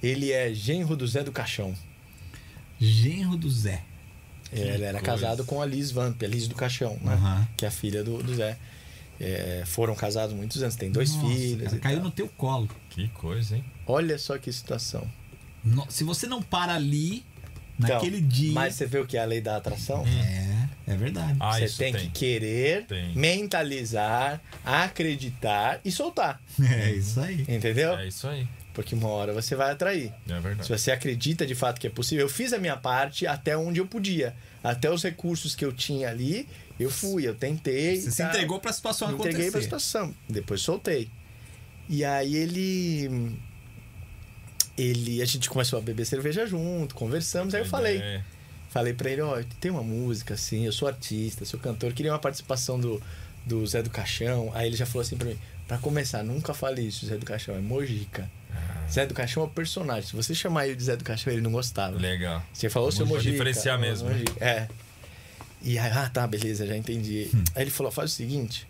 Ele 0.03 0.31
é 0.31 0.53
genro 0.53 0.95
do 0.97 1.07
Zé 1.07 1.23
do 1.23 1.31
Caixão. 1.31 1.73
Genro 2.79 3.37
do 3.37 3.49
Zé. 3.49 3.81
Ele 4.51 4.83
era 4.83 4.99
coisa. 4.99 5.05
casado 5.05 5.43
com 5.45 5.61
a 5.61 5.65
Liz 5.65 5.91
Vamp, 5.91 6.21
a 6.23 6.27
Liz 6.27 6.47
do 6.47 6.55
Caixão, 6.55 6.97
né? 7.01 7.13
Aham. 7.13 7.47
Que 7.57 7.65
é 7.65 7.67
a 7.67 7.71
filha 7.71 8.03
do, 8.03 8.21
do 8.23 8.35
Zé. 8.35 8.57
É, 9.19 9.63
foram 9.65 9.95
casados 9.95 10.35
muitos 10.35 10.61
anos, 10.61 10.75
tem 10.75 10.91
dois 10.91 11.13
Nossa, 11.15 11.27
filhos. 11.33 11.63
cara, 11.63 11.75
e 11.75 11.79
caiu 11.79 11.95
tal. 11.97 12.05
no 12.05 12.11
teu 12.11 12.27
colo. 12.29 12.69
Que 12.89 13.07
coisa, 13.09 13.55
hein? 13.55 13.63
Olha 13.87 14.17
só 14.17 14.37
que 14.37 14.51
situação. 14.51 15.07
No- 15.63 15.85
se 15.89 16.03
você 16.03 16.27
não 16.27 16.41
para 16.41 16.75
ali, 16.75 17.23
Então, 17.79 17.95
naquele 17.95 18.19
dia. 18.21 18.51
Mas 18.53 18.75
você 18.75 18.85
vê 18.85 18.99
o 18.99 19.05
que 19.05 19.17
é 19.17 19.21
a 19.21 19.25
lei 19.25 19.39
da 19.41 19.55
atração? 19.57 20.03
É, 20.05 20.91
é 20.93 20.95
verdade. 20.97 21.37
Ah, 21.39 21.57
você 21.57 21.69
tem, 21.83 21.93
tem. 21.93 22.01
que 22.01 22.09
querer, 22.11 22.85
Tem. 22.87 23.15
mentalizar, 23.15 24.41
acreditar 24.63 25.79
e 25.83 25.91
soltar. 25.91 26.41
É 26.61 26.91
isso 26.91 27.19
aí. 27.19 27.41
Entendeu? 27.47 27.97
É 27.97 28.07
isso 28.07 28.27
aí. 28.27 28.47
Porque 28.75 28.93
uma 28.93 29.07
hora 29.07 29.33
você 29.33 29.55
vai 29.55 29.71
atrair. 29.71 30.11
É 30.29 30.35
Se 30.35 30.39
verdade. 30.41 30.67
você 30.69 30.91
acredita 30.91 31.47
de 31.47 31.55
fato 31.55 31.79
que 31.79 31.87
é 31.87 31.89
possível, 31.89 32.25
eu 32.25 32.29
fiz 32.29 32.51
a 32.53 32.57
minha 32.59 32.75
parte 32.75 33.25
até 33.25 33.57
onde 33.57 33.79
eu 33.79 33.87
podia. 33.87 34.35
Até 34.61 34.91
os 34.91 35.01
recursos 35.01 35.55
que 35.55 35.63
eu 35.63 35.71
tinha 35.71 36.09
ali, 36.09 36.47
eu 36.79 36.91
fui, 36.91 37.25
eu 37.25 37.33
tentei. 37.33 37.95
Você 38.01 38.09
e 38.09 38.11
se 38.11 38.21
entregou 38.23 38.59
pra 38.59 38.73
situação 38.73 39.07
Me 39.07 39.13
acontecer. 39.13 39.31
entreguei 39.33 39.51
pra 39.51 39.61
situação. 39.61 40.13
Depois 40.27 40.61
soltei. 40.61 41.09
E 41.87 42.03
aí 42.03 42.35
ele. 42.35 43.37
Ele. 44.77 45.21
A 45.21 45.25
gente 45.25 45.49
começou 45.49 45.79
a 45.79 45.81
beber 45.81 46.05
cerveja 46.05 46.45
junto, 46.45 46.93
conversamos, 46.95 47.55
aí 47.55 47.61
eu 47.61 47.65
falei. 47.65 48.21
Falei 48.69 48.93
pra 48.93 49.09
ele, 49.09 49.21
ó, 49.21 49.41
tem 49.61 49.71
uma 49.71 49.83
música 49.83 50.33
assim, 50.33 50.65
eu 50.65 50.71
sou 50.73 50.85
artista, 50.85 51.45
sou 51.45 51.57
cantor, 51.57 51.93
queria 51.93 52.11
uma 52.11 52.19
participação 52.19 52.77
do, 52.77 53.01
do 53.45 53.65
Zé 53.65 53.81
do 53.81 53.89
Caixão. 53.89 54.51
Aí 54.53 54.67
ele 54.67 54.75
já 54.75 54.85
falou 54.85 55.01
assim 55.01 55.15
pra 55.15 55.29
mim, 55.29 55.37
pra 55.65 55.77
começar, 55.77 56.23
nunca 56.23 56.53
fale 56.53 56.81
isso, 56.81 57.05
Zé 57.05 57.15
do 57.15 57.25
Caixão, 57.25 57.55
é 57.55 57.59
Mojica. 57.59 58.29
Zé 58.91 59.05
do 59.05 59.13
Caixão 59.13 59.43
é 59.43 59.45
o 59.45 59.49
personagem. 59.49 60.09
Se 60.09 60.15
você 60.15 60.33
chamar 60.35 60.67
ele 60.67 60.75
de 60.75 60.83
Zé 60.83 60.95
do 60.95 61.03
Caixão, 61.03 61.33
ele 61.33 61.41
não 61.41 61.51
gostava. 61.51 61.97
Legal. 61.97 62.43
Você 62.53 62.69
falou 62.69 62.91
seu 62.91 63.05
Vou 63.05 63.15
Mojica. 63.17 63.31
diferenciar 63.31 63.77
é, 63.77 63.81
mesmo, 63.81 64.09
né? 64.09 64.23
É. 64.39 64.67
E 65.61 65.79
aí, 65.79 65.91
ah, 65.91 66.09
tá, 66.09 66.27
beleza, 66.27 66.65
já 66.67 66.77
entendi. 66.77 67.29
Hum. 67.33 67.43
Aí 67.55 67.63
ele 67.63 67.71
falou, 67.71 67.91
faz 67.91 68.11
o 68.11 68.13
seguinte, 68.13 68.67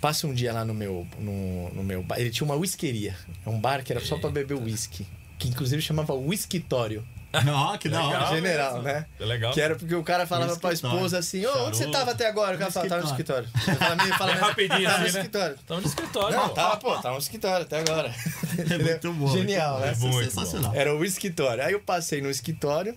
passa 0.00 0.26
um 0.26 0.34
dia 0.34 0.52
lá 0.52 0.64
no 0.64 0.74
meu, 0.74 1.06
no, 1.18 1.70
no 1.74 1.82
meu 1.82 2.02
bar. 2.02 2.20
Ele 2.20 2.30
tinha 2.30 2.44
uma 2.44 2.54
whiskeria. 2.54 3.16
É 3.44 3.48
um 3.48 3.58
bar 3.58 3.82
que 3.82 3.92
era 3.92 4.00
só 4.00 4.18
pra 4.18 4.30
beber 4.30 4.54
whisky. 4.54 5.06
Que 5.38 5.48
inclusive 5.48 5.80
chamava 5.80 6.12
Whiskitório. 6.14 7.06
Não, 7.44 7.76
que 7.76 7.88
da 7.90 8.02
hora. 8.04 8.34
General, 8.34 8.72
mesmo. 8.74 8.82
né? 8.88 9.06
É 9.20 9.24
legal. 9.24 9.52
Que 9.52 9.60
era 9.60 9.76
porque 9.76 9.94
o 9.94 10.02
cara 10.02 10.26
falava 10.26 10.56
pra 10.56 10.72
esposa 10.72 11.18
assim, 11.18 11.44
ô, 11.44 11.66
onde 11.66 11.76
você 11.76 11.90
tava 11.90 12.12
até 12.12 12.26
agora? 12.26 12.56
O 12.56 12.58
cara 12.58 12.70
falava, 12.70 12.88
tava 12.88 13.02
no 13.02 13.08
escritório. 13.08 13.48
Fala, 13.78 13.96
me- 13.96 14.12
fala, 14.14 14.32
É 14.32 14.34
rapidinho 14.34 14.82
tava 14.84 14.98
no 14.98 15.04
assim, 15.04 15.12
né? 15.14 15.20
escritório. 15.20 15.54
Estamos 15.56 15.82
no 15.84 15.88
escritório. 15.90 16.36
Não, 16.36 16.48
pô. 16.48 16.54
tava, 16.54 16.76
pô, 16.78 16.94
tava 16.96 17.14
no 17.14 17.20
escritório 17.20 17.66
até 17.66 17.78
agora. 17.80 18.14
É 18.58 18.78
muito 18.78 19.12
bom. 19.12 19.28
Genial, 19.28 19.78
né? 19.80 19.92
Isso 19.92 20.06
é 20.06 20.08
Muito 20.10 20.24
sensacional. 20.30 20.74
Era 20.74 20.94
o 20.96 21.04
escritório. 21.04 21.62
Aí 21.62 21.72
eu 21.74 21.80
passei 21.80 22.20
no 22.22 22.30
escritório, 22.30 22.96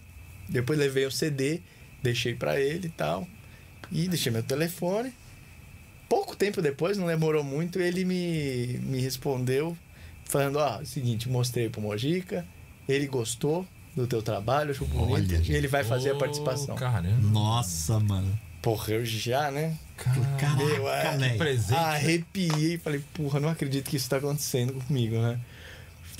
depois 0.50 0.80
levei 0.80 1.06
o 1.06 1.12
CD, 1.12 1.62
deixei 2.02 2.34
pra 2.34 2.60
ele 2.60 2.88
e 2.88 2.92
tal. 2.92 3.28
E 3.92 4.08
deixei 4.08 4.32
meu 4.32 4.42
telefone. 4.44 5.14
Pouco 6.10 6.36
tempo 6.36 6.62
depois, 6.62 6.98
não 6.98 7.08
demorou 7.08 7.44
muito, 7.44 7.80
ele 7.80 8.04
me, 8.06 8.80
me 8.82 9.00
respondeu 9.02 9.78
falando, 10.26 10.58
ó, 10.58 10.80
o 10.80 10.86
seguinte, 10.86 11.30
mostrei 11.30 11.70
pro 11.70 11.80
Mojica, 11.82 12.46
ele 12.88 13.06
gostou 13.08 13.66
do 13.96 14.08
teu 14.08 14.22
trabalho, 14.22 14.72
achou 14.72 14.88
bonito, 14.88 15.14
Olha, 15.14 15.42
e 15.44 15.54
ele 15.54 15.68
vai 15.68 15.84
fazer 15.84 16.12
a 16.12 16.16
Ô, 16.16 16.18
participação. 16.18 16.76
Caramba. 16.76 17.22
Nossa, 17.22 18.00
mano. 18.00 18.40
Porra, 18.62 18.94
eu 18.94 19.06
já, 19.06 19.50
né? 19.52 19.78
Meu, 20.58 20.88
é, 20.90 21.02
Caraca, 21.04 21.18
velho. 21.18 21.38
Presente. 21.38 21.74
Arrepiei, 21.80 22.78
falei, 22.78 23.02
porra, 23.14 23.40
não 23.40 23.50
acredito 23.50 23.90
que 23.90 23.98
isso 23.98 24.10
tá 24.10 24.18
acontecendo 24.18 24.74
comigo, 24.74 25.16
né? 25.20 25.40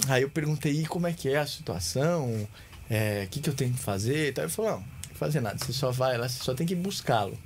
Aí 0.08 0.24
eu 0.24 0.30
perguntei, 0.30 0.82
e 0.82 0.86
como 0.86 1.08
é 1.08 1.14
que 1.14 1.30
é 1.30 1.38
a 1.38 1.46
situação? 1.46 2.48
É, 2.90 3.24
O 3.26 3.30
que, 3.30 3.40
que 3.40 3.50
eu 3.50 3.54
tenho 3.54 3.72
que 3.74 3.80
fazer? 3.80 4.30
E 4.30 4.32
tal. 4.34 4.46
Ele 4.46 4.52
falou, 4.52 4.72
não, 4.72 4.80
não 4.80 4.86
tem 5.02 5.12
que 5.12 5.18
fazer 5.18 5.40
nada, 5.42 5.58
você 5.58 5.72
só 5.72 5.92
vai 5.92 6.18
lá, 6.18 6.28
você 6.28 6.44
só 6.44 6.54
tem 6.54 6.66
que 6.66 6.76
buscá-lo. 6.76 7.38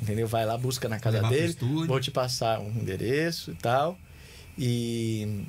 Entendeu? 0.00 0.28
Vai 0.28 0.44
lá, 0.46 0.56
busca 0.56 0.88
na 0.88 0.98
casa 1.00 1.22
dele, 1.22 1.56
vou 1.86 1.98
te 2.00 2.10
passar 2.10 2.60
um 2.60 2.68
endereço 2.68 3.50
e 3.50 3.54
tal. 3.54 3.98
E 4.58 5.44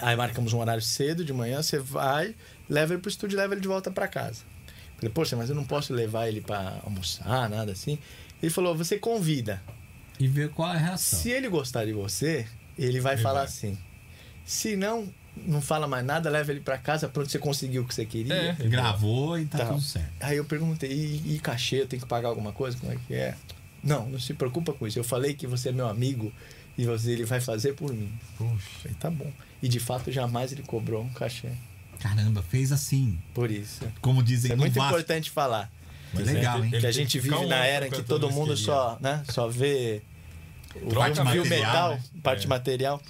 aí 0.00 0.16
marcamos 0.16 0.52
um 0.52 0.58
horário 0.58 0.82
cedo 0.82 1.24
de 1.24 1.32
manhã, 1.32 1.62
você 1.62 1.78
vai, 1.78 2.34
leva 2.68 2.92
ele 2.94 3.00
pro 3.02 3.10
estúdio 3.10 3.36
e 3.36 3.40
leva 3.40 3.54
ele 3.54 3.60
de 3.60 3.68
volta 3.68 3.90
para 3.90 4.06
casa. 4.08 4.42
Falei, 4.96 5.10
poxa, 5.12 5.36
mas 5.36 5.48
eu 5.50 5.54
não 5.54 5.64
posso 5.64 5.92
levar 5.92 6.26
ele 6.28 6.40
para 6.40 6.80
almoçar, 6.82 7.48
nada 7.50 7.72
assim. 7.72 7.98
Ele 8.42 8.50
falou, 8.50 8.74
você 8.76 8.98
convida. 8.98 9.62
E 10.18 10.26
ver 10.26 10.48
qual 10.50 10.72
é 10.72 10.76
a 10.76 10.78
reação. 10.78 11.18
Se 11.18 11.30
ele 11.30 11.48
gostar 11.48 11.84
de 11.84 11.92
você, 11.92 12.46
ele 12.78 13.00
vai 13.00 13.14
Ele 13.14 13.22
falar 13.22 13.40
vai. 13.40 13.44
assim. 13.44 13.76
Se 14.44 14.74
não, 14.76 15.12
não 15.36 15.60
fala 15.60 15.86
mais 15.86 16.04
nada, 16.06 16.30
leva 16.30 16.50
ele 16.52 16.60
para 16.60 16.78
casa, 16.78 17.08
pronto, 17.08 17.30
você 17.30 17.38
conseguiu 17.38 17.82
o 17.82 17.86
que 17.86 17.94
você 17.94 18.06
queria. 18.06 18.34
É. 18.34 18.52
Gravou 18.68 19.38
e 19.38 19.44
tá, 19.44 19.58
Tá. 19.58 19.66
tudo 19.66 19.80
certo. 19.82 20.10
Aí 20.20 20.36
eu 20.38 20.44
perguntei, 20.46 20.90
e, 20.90 21.34
e 21.34 21.38
cachê, 21.38 21.82
eu 21.82 21.86
tenho 21.86 22.00
que 22.00 22.08
pagar 22.08 22.28
alguma 22.28 22.52
coisa? 22.52 22.78
Como 22.78 22.92
é 22.92 22.96
que 23.06 23.14
é? 23.14 23.34
Não, 23.84 24.08
não 24.08 24.18
se 24.18 24.32
preocupa 24.32 24.72
com 24.72 24.86
isso. 24.86 24.98
Eu 24.98 25.04
falei 25.04 25.34
que 25.34 25.46
você 25.46 25.68
é 25.68 25.72
meu 25.72 25.86
amigo 25.88 26.32
e 26.78 26.86
você, 26.86 27.10
ele 27.12 27.24
vai 27.24 27.40
fazer 27.40 27.74
por 27.74 27.92
mim. 27.92 28.10
Puxa. 28.38 28.56
Falei, 28.82 28.96
tá 28.98 29.10
bom. 29.10 29.30
E 29.62 29.68
de 29.68 29.80
fato, 29.80 30.10
jamais 30.12 30.52
ele 30.52 30.62
cobrou 30.62 31.02
um 31.02 31.08
cachê. 31.10 31.48
Caramba, 32.00 32.42
fez 32.42 32.72
assim. 32.72 33.18
Por 33.34 33.50
isso. 33.50 33.80
Como 34.00 34.22
dizem 34.22 34.48
Isso 34.48 34.52
é 34.52 34.56
no 34.56 34.62
muito 34.62 34.74
Vasco. 34.74 34.90
importante 34.90 35.30
falar. 35.30 35.72
Que 36.14 36.22
legal, 36.22 36.62
hein? 36.64 36.70
ele 36.72 36.80
que 36.80 36.86
a 36.86 36.92
gente 36.92 37.18
vive 37.18 37.46
na 37.46 37.64
era 37.66 37.88
em 37.88 37.90
que 37.90 38.02
todo 38.02 38.30
mundo 38.30 38.56
só, 38.56 38.96
né, 39.00 39.22
só 39.28 39.48
vê 39.48 40.02
o 40.82 40.94
parte 40.94 41.14
viu 41.16 41.24
material, 41.24 41.48
metal, 41.48 41.90
né? 41.94 42.02
parte 42.22 42.44
É. 42.44 42.48
material. 42.48 43.02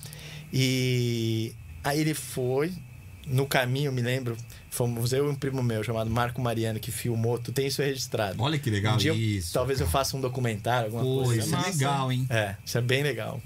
E 0.53 1.53
aí 1.85 2.01
ele 2.01 2.15
foi, 2.15 2.73
no 3.27 3.47
caminho, 3.47 3.93
me 3.93 4.01
lembro, 4.01 4.37
fomos 4.71 5.13
eu 5.13 5.27
e 5.27 5.31
um 5.31 5.35
primo 5.35 5.63
meu 5.63 5.83
chamado 5.85 6.09
Marco 6.11 6.41
Mariano 6.41 6.79
que 6.81 6.91
filmou, 6.91 7.39
tu 7.39 7.53
tem 7.53 7.67
isso 7.67 7.83
registrado. 7.83 8.43
Olha 8.43 8.59
que 8.59 8.71
legal 8.71 8.95
um 8.95 8.99
dia 8.99 9.11
eu- 9.13 9.17
isso. 9.17 9.53
talvez 9.53 9.81
eu 9.81 9.87
faça 9.87 10.17
um 10.17 10.21
documentário, 10.21 10.87
alguma 10.87 11.03
Pô, 11.03 11.25
coisa. 11.25 11.41
isso 11.43 11.55
é 11.55 11.59
assim. 11.59 11.67
massa, 11.69 11.79
legal, 11.79 12.13
hein? 12.13 12.27
É, 12.31 12.57
isso 12.65 12.79
é 12.79 12.81
bem 12.81 13.03
legal. 13.03 13.41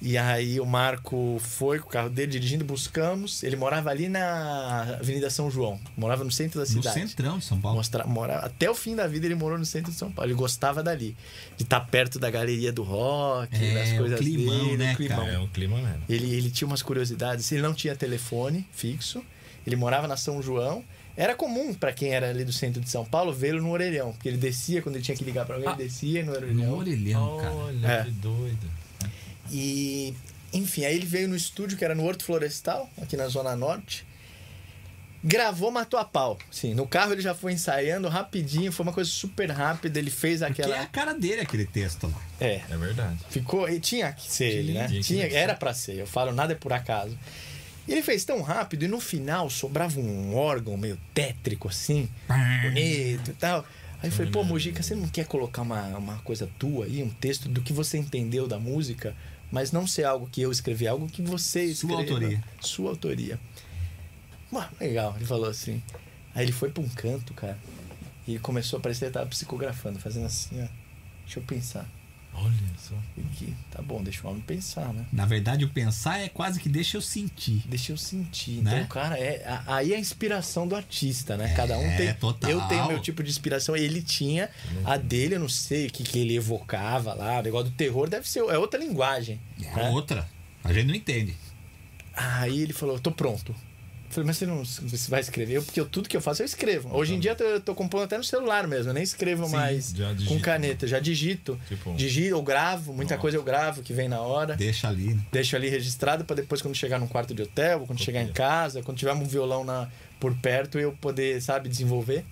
E 0.00 0.18
aí 0.18 0.60
o 0.60 0.66
Marco 0.66 1.38
foi 1.40 1.78
com 1.78 1.86
o 1.88 1.90
carro 1.90 2.10
dele 2.10 2.32
dirigindo, 2.32 2.64
buscamos. 2.64 3.42
Ele 3.42 3.56
morava 3.56 3.88
ali 3.90 4.08
na 4.10 4.82
Avenida 5.00 5.30
São 5.30 5.50
João, 5.50 5.80
morava 5.96 6.22
no 6.22 6.30
centro 6.30 6.60
da 6.60 6.66
No 6.66 6.70
cidade. 6.82 7.00
centrão 7.08 7.38
de 7.38 7.44
São 7.46 7.58
Paulo. 7.58 7.78
Mostrar, 7.78 8.06
mora, 8.06 8.36
até 8.40 8.70
o 8.70 8.74
fim 8.74 8.94
da 8.94 9.06
vida 9.08 9.24
ele 9.26 9.34
morou 9.34 9.58
no 9.58 9.64
centro 9.64 9.90
de 9.90 9.96
São 9.98 10.12
Paulo. 10.12 10.30
Ele 10.30 10.36
gostava 10.38 10.82
dali. 10.82 11.16
De 11.56 11.62
estar 11.62 11.80
perto 11.80 12.18
da 12.18 12.30
galeria 12.30 12.70
do 12.70 12.82
rock, 12.82 13.48
É, 13.56 13.74
das 13.74 13.92
o 13.92 13.96
coisas 13.96 14.18
climão, 14.20 14.64
dele, 14.66 14.76
né, 14.76 14.92
o 14.92 14.96
climão. 14.96 15.16
cara? 15.18 15.32
É 15.32 15.38
um 15.38 15.48
clima 15.48 15.76
mesmo. 15.78 16.02
Ele, 16.08 16.34
ele 16.34 16.50
tinha 16.50 16.68
umas 16.68 16.82
curiosidades. 16.82 17.50
Ele 17.50 17.62
não 17.62 17.72
tinha 17.72 17.96
telefone 17.96 18.66
fixo. 18.72 19.24
Ele 19.66 19.76
morava 19.76 20.06
na 20.06 20.16
São 20.18 20.42
João. 20.42 20.84
Era 21.16 21.34
comum 21.34 21.72
para 21.72 21.90
quem 21.94 22.10
era 22.12 22.28
ali 22.28 22.44
do 22.44 22.52
centro 22.52 22.82
de 22.82 22.90
São 22.90 23.02
Paulo 23.04 23.32
vê-lo 23.32 23.62
no 23.62 23.70
orelhão. 23.70 24.12
Porque 24.12 24.28
ele 24.28 24.36
descia, 24.36 24.82
quando 24.82 24.96
ele 24.96 25.04
tinha 25.04 25.16
que 25.16 25.24
ligar 25.24 25.46
para 25.46 25.54
alguém, 25.54 25.70
Ah. 25.70 25.74
ele 25.74 25.84
descia 25.84 26.22
no 26.22 26.32
No 26.32 26.36
orelhão. 26.36 26.72
orelhão, 26.78 27.36
cara. 27.38 27.54
Olha 27.54 27.86
É. 27.88 28.04
que 28.04 28.10
doido. 28.10 28.85
E, 29.50 30.14
enfim, 30.52 30.84
aí 30.84 30.94
ele 30.96 31.06
veio 31.06 31.28
no 31.28 31.36
estúdio, 31.36 31.76
que 31.76 31.84
era 31.84 31.94
no 31.94 32.04
Horto 32.04 32.24
Florestal, 32.24 32.88
aqui 33.00 33.16
na 33.16 33.26
Zona 33.28 33.54
Norte. 33.56 34.04
Gravou, 35.24 35.70
matou 35.72 35.98
a 35.98 36.04
pau. 36.04 36.38
Sim, 36.52 36.74
no 36.74 36.86
carro 36.86 37.12
ele 37.12 37.20
já 37.22 37.34
foi 37.34 37.52
ensaiando 37.52 38.08
rapidinho, 38.08 38.70
foi 38.70 38.84
uma 38.86 38.92
coisa 38.92 39.10
super 39.10 39.50
rápida. 39.50 39.98
Ele 39.98 40.10
fez 40.10 40.38
Porque 40.40 40.62
aquela. 40.62 40.76
é 40.76 40.80
a 40.82 40.86
cara 40.86 41.14
dele 41.14 41.40
aquele 41.40 41.66
texto 41.66 42.06
lá. 42.06 42.22
É, 42.40 42.60
É 42.70 42.76
verdade. 42.76 43.18
ficou. 43.28 43.68
E 43.68 43.80
tinha 43.80 44.12
que 44.12 44.30
ser 44.30 44.44
ele, 44.44 44.72
né? 44.74 44.86
Tinha 44.86 45.00
que 45.00 45.06
Tinha, 45.06 45.26
era 45.32 45.54
pra 45.54 45.74
ser. 45.74 45.96
Eu 45.96 46.06
falo, 46.06 46.32
nada 46.32 46.52
é 46.52 46.56
por 46.56 46.72
acaso. 46.72 47.18
E 47.88 47.92
ele 47.92 48.02
fez 48.02 48.24
tão 48.24 48.40
rápido 48.42 48.84
e 48.84 48.88
no 48.88 49.00
final 49.00 49.48
sobrava 49.50 49.98
um 49.98 50.36
órgão 50.36 50.76
meio 50.76 50.98
tétrico 51.14 51.68
assim, 51.68 52.08
bonito 52.62 53.30
e 53.30 53.34
tal. 53.34 53.64
Aí 54.02 54.08
eu 54.10 54.12
falei, 54.12 54.30
pô, 54.30 54.44
Mojica, 54.44 54.82
você 54.82 54.94
não 54.94 55.08
quer 55.08 55.24
colocar 55.26 55.62
uma, 55.62 55.82
uma 55.96 56.18
coisa 56.18 56.48
tua 56.58 56.84
aí, 56.84 57.02
um 57.02 57.08
texto 57.10 57.48
do 57.48 57.62
que 57.62 57.72
você 57.72 57.96
entendeu 57.96 58.46
da 58.46 58.58
música, 58.58 59.16
mas 59.50 59.72
não 59.72 59.86
ser 59.86 60.04
algo 60.04 60.28
que 60.30 60.40
eu 60.42 60.50
escrevi, 60.50 60.86
algo 60.86 61.06
que 61.08 61.22
você 61.22 61.72
Sua 61.74 61.90
escreva. 61.90 62.00
autoria. 62.00 62.44
Sua 62.60 62.90
autoria. 62.90 63.40
Ué, 64.52 64.68
legal, 64.80 65.14
ele 65.16 65.24
falou 65.24 65.48
assim. 65.48 65.82
Aí 66.34 66.44
ele 66.44 66.52
foi 66.52 66.70
pra 66.70 66.82
um 66.82 66.88
canto, 66.88 67.32
cara, 67.34 67.58
e 68.26 68.32
ele 68.32 68.38
começou 68.40 68.78
a 68.78 68.82
parecer 68.82 69.00
que 69.00 69.04
ele 69.06 69.14
tava 69.14 69.26
psicografando, 69.26 69.98
fazendo 69.98 70.26
assim, 70.26 70.62
ó. 70.62 70.66
Deixa 71.24 71.40
eu 71.40 71.44
pensar. 71.44 71.88
Olha 72.38 72.52
só. 72.78 72.94
Que, 73.34 73.54
tá 73.70 73.80
bom, 73.82 74.02
deixa 74.02 74.26
o 74.26 74.30
homem 74.30 74.42
pensar, 74.42 74.92
né? 74.92 75.04
Na 75.12 75.24
verdade, 75.26 75.64
o 75.64 75.68
pensar 75.68 76.18
é 76.20 76.28
quase 76.28 76.60
que 76.60 76.68
deixa 76.68 76.96
eu 76.96 77.00
sentir. 77.00 77.62
Deixa 77.66 77.92
eu 77.92 77.96
sentir. 77.96 78.62
Né? 78.62 78.76
Então, 78.76 78.86
cara, 78.88 79.18
é, 79.18 79.42
a- 79.46 79.76
aí 79.76 79.92
é 79.92 79.96
a 79.96 79.98
inspiração 79.98 80.68
do 80.68 80.76
artista, 80.76 81.36
né? 81.36 81.54
Cada 81.54 81.78
um 81.78 81.82
É, 81.86 81.96
tem. 81.96 82.14
total. 82.14 82.50
Eu 82.50 82.60
tenho 82.68 82.86
meu 82.88 83.00
tipo 83.00 83.22
de 83.22 83.30
inspiração, 83.30 83.74
ele 83.76 84.02
tinha 84.02 84.50
a 84.84 84.96
dele, 84.96 85.34
eu 85.36 85.40
não 85.40 85.48
sei 85.48 85.86
o 85.86 85.90
que, 85.90 86.02
que 86.04 86.18
ele 86.18 86.36
evocava 86.36 87.14
lá. 87.14 87.40
O 87.40 87.42
negócio 87.42 87.70
do 87.70 87.76
terror 87.76 88.08
deve 88.08 88.28
ser. 88.28 88.40
É 88.40 88.58
outra 88.58 88.78
linguagem. 88.78 89.40
É 89.62 89.74
né? 89.74 89.88
outra. 89.90 90.28
A 90.62 90.72
gente 90.72 90.86
não 90.86 90.94
entende. 90.94 91.34
Aí 92.14 92.60
ele 92.60 92.72
falou, 92.72 92.98
tô 92.98 93.10
pronto. 93.12 93.54
Falei, 94.16 94.26
mas 94.28 94.38
você 94.38 94.46
não 94.46 94.64
você 94.64 95.10
vai 95.10 95.20
escrever? 95.20 95.54
Eu- 95.58 95.62
Porque 95.62 95.78
eu, 95.78 95.86
tudo 95.86 96.08
que 96.08 96.16
eu 96.16 96.22
faço 96.22 96.40
eu 96.40 96.46
escrevo. 96.46 96.88
Hoje 96.96 97.14
em 97.14 97.20
dia 97.20 97.32
eu 97.32 97.36
tô, 97.36 97.60
tô 97.60 97.74
compondo 97.74 98.04
até 98.04 98.16
no 98.16 98.24
celular 98.24 98.66
mesmo, 98.66 98.88
eu 98.90 98.94
nem 98.94 99.02
escrevo 99.02 99.46
mais 99.50 99.90
já 99.94 100.14
com 100.26 100.40
caneta, 100.40 100.86
já 100.86 100.98
digito. 100.98 101.60
Tipo- 101.68 101.92
Digito, 101.94 102.30
eu 102.30 102.42
gravo, 102.42 102.94
muita 102.94 103.14
Nossa. 103.14 103.20
coisa 103.20 103.36
eu 103.36 103.42
gravo 103.42 103.82
que 103.82 103.92
vem 103.92 104.08
na 104.08 104.20
hora. 104.22 104.56
Deixa 104.56 104.88
ali. 104.88 105.12
né? 105.12 105.22
Deixo 105.30 105.54
ali 105.54 105.68
registrado 105.68 106.24
para 106.24 106.36
depois 106.36 106.62
quando 106.62 106.74
chegar 106.74 106.98
num 106.98 107.06
quarto 107.06 107.34
de 107.34 107.42
hotel, 107.42 107.80
quando 107.86 108.02
chegar 108.02 108.22
em 108.22 108.32
casa, 108.32 108.82
quando 108.82 108.96
tiver 108.96 109.12
um 109.12 109.22
violão 109.24 109.62
na, 109.64 109.88
por 110.18 110.34
perto 110.36 110.78
eu 110.78 110.92
poder, 110.92 111.42
sabe, 111.42 111.68
desenvolver. 111.68 112.24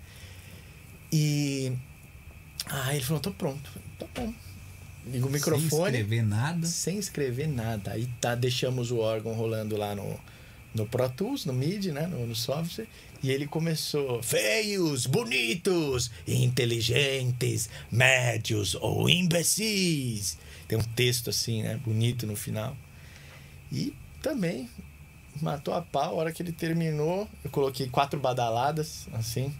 E 1.12 1.72
aí 2.66 2.96
ele 2.96 3.04
falou, 3.04 3.20
tô 3.20 3.30
pronto. 3.30 3.70
Tá 3.98 4.06
bom. 4.14 4.32
Liga 5.06 5.18
o 5.26 5.28
Sem 5.28 5.32
microfone 5.32 5.98
escrever 5.98 6.22
nada. 6.22 6.66
sem 6.66 6.98
escrever 6.98 7.46
nada. 7.46 7.92
Aí 7.92 8.08
tá, 8.20 8.34
deixamos 8.34 8.90
o 8.90 8.98
órgão 9.00 9.34
rolando 9.34 9.76
lá 9.76 9.94
no, 9.94 10.18
no 10.74 10.86
Pro 10.86 11.08
Tools, 11.08 11.46
no 11.46 11.52
MIDI, 11.52 11.92
né? 11.92 12.06
No, 12.06 12.26
no 12.26 12.34
software. 12.34 12.86
E 13.22 13.30
ele 13.30 13.46
começou: 13.46 14.22
feios, 14.22 15.06
bonitos, 15.06 16.10
inteligentes, 16.26 17.70
médios 17.90 18.74
ou 18.74 19.08
imbecis. 19.08 20.36
Tem 20.66 20.76
um 20.76 20.82
texto 20.82 21.30
assim, 21.30 21.62
né? 21.62 21.80
Bonito 21.84 22.26
no 22.26 22.34
final. 22.34 22.76
E 23.70 23.94
também 24.20 24.68
matou 25.40 25.72
a 25.72 25.80
pau. 25.80 26.14
A 26.14 26.14
hora 26.14 26.32
que 26.32 26.42
ele 26.42 26.52
terminou, 26.52 27.28
eu 27.44 27.50
coloquei 27.50 27.88
quatro 27.88 28.18
badaladas, 28.18 29.06
assim, 29.12 29.54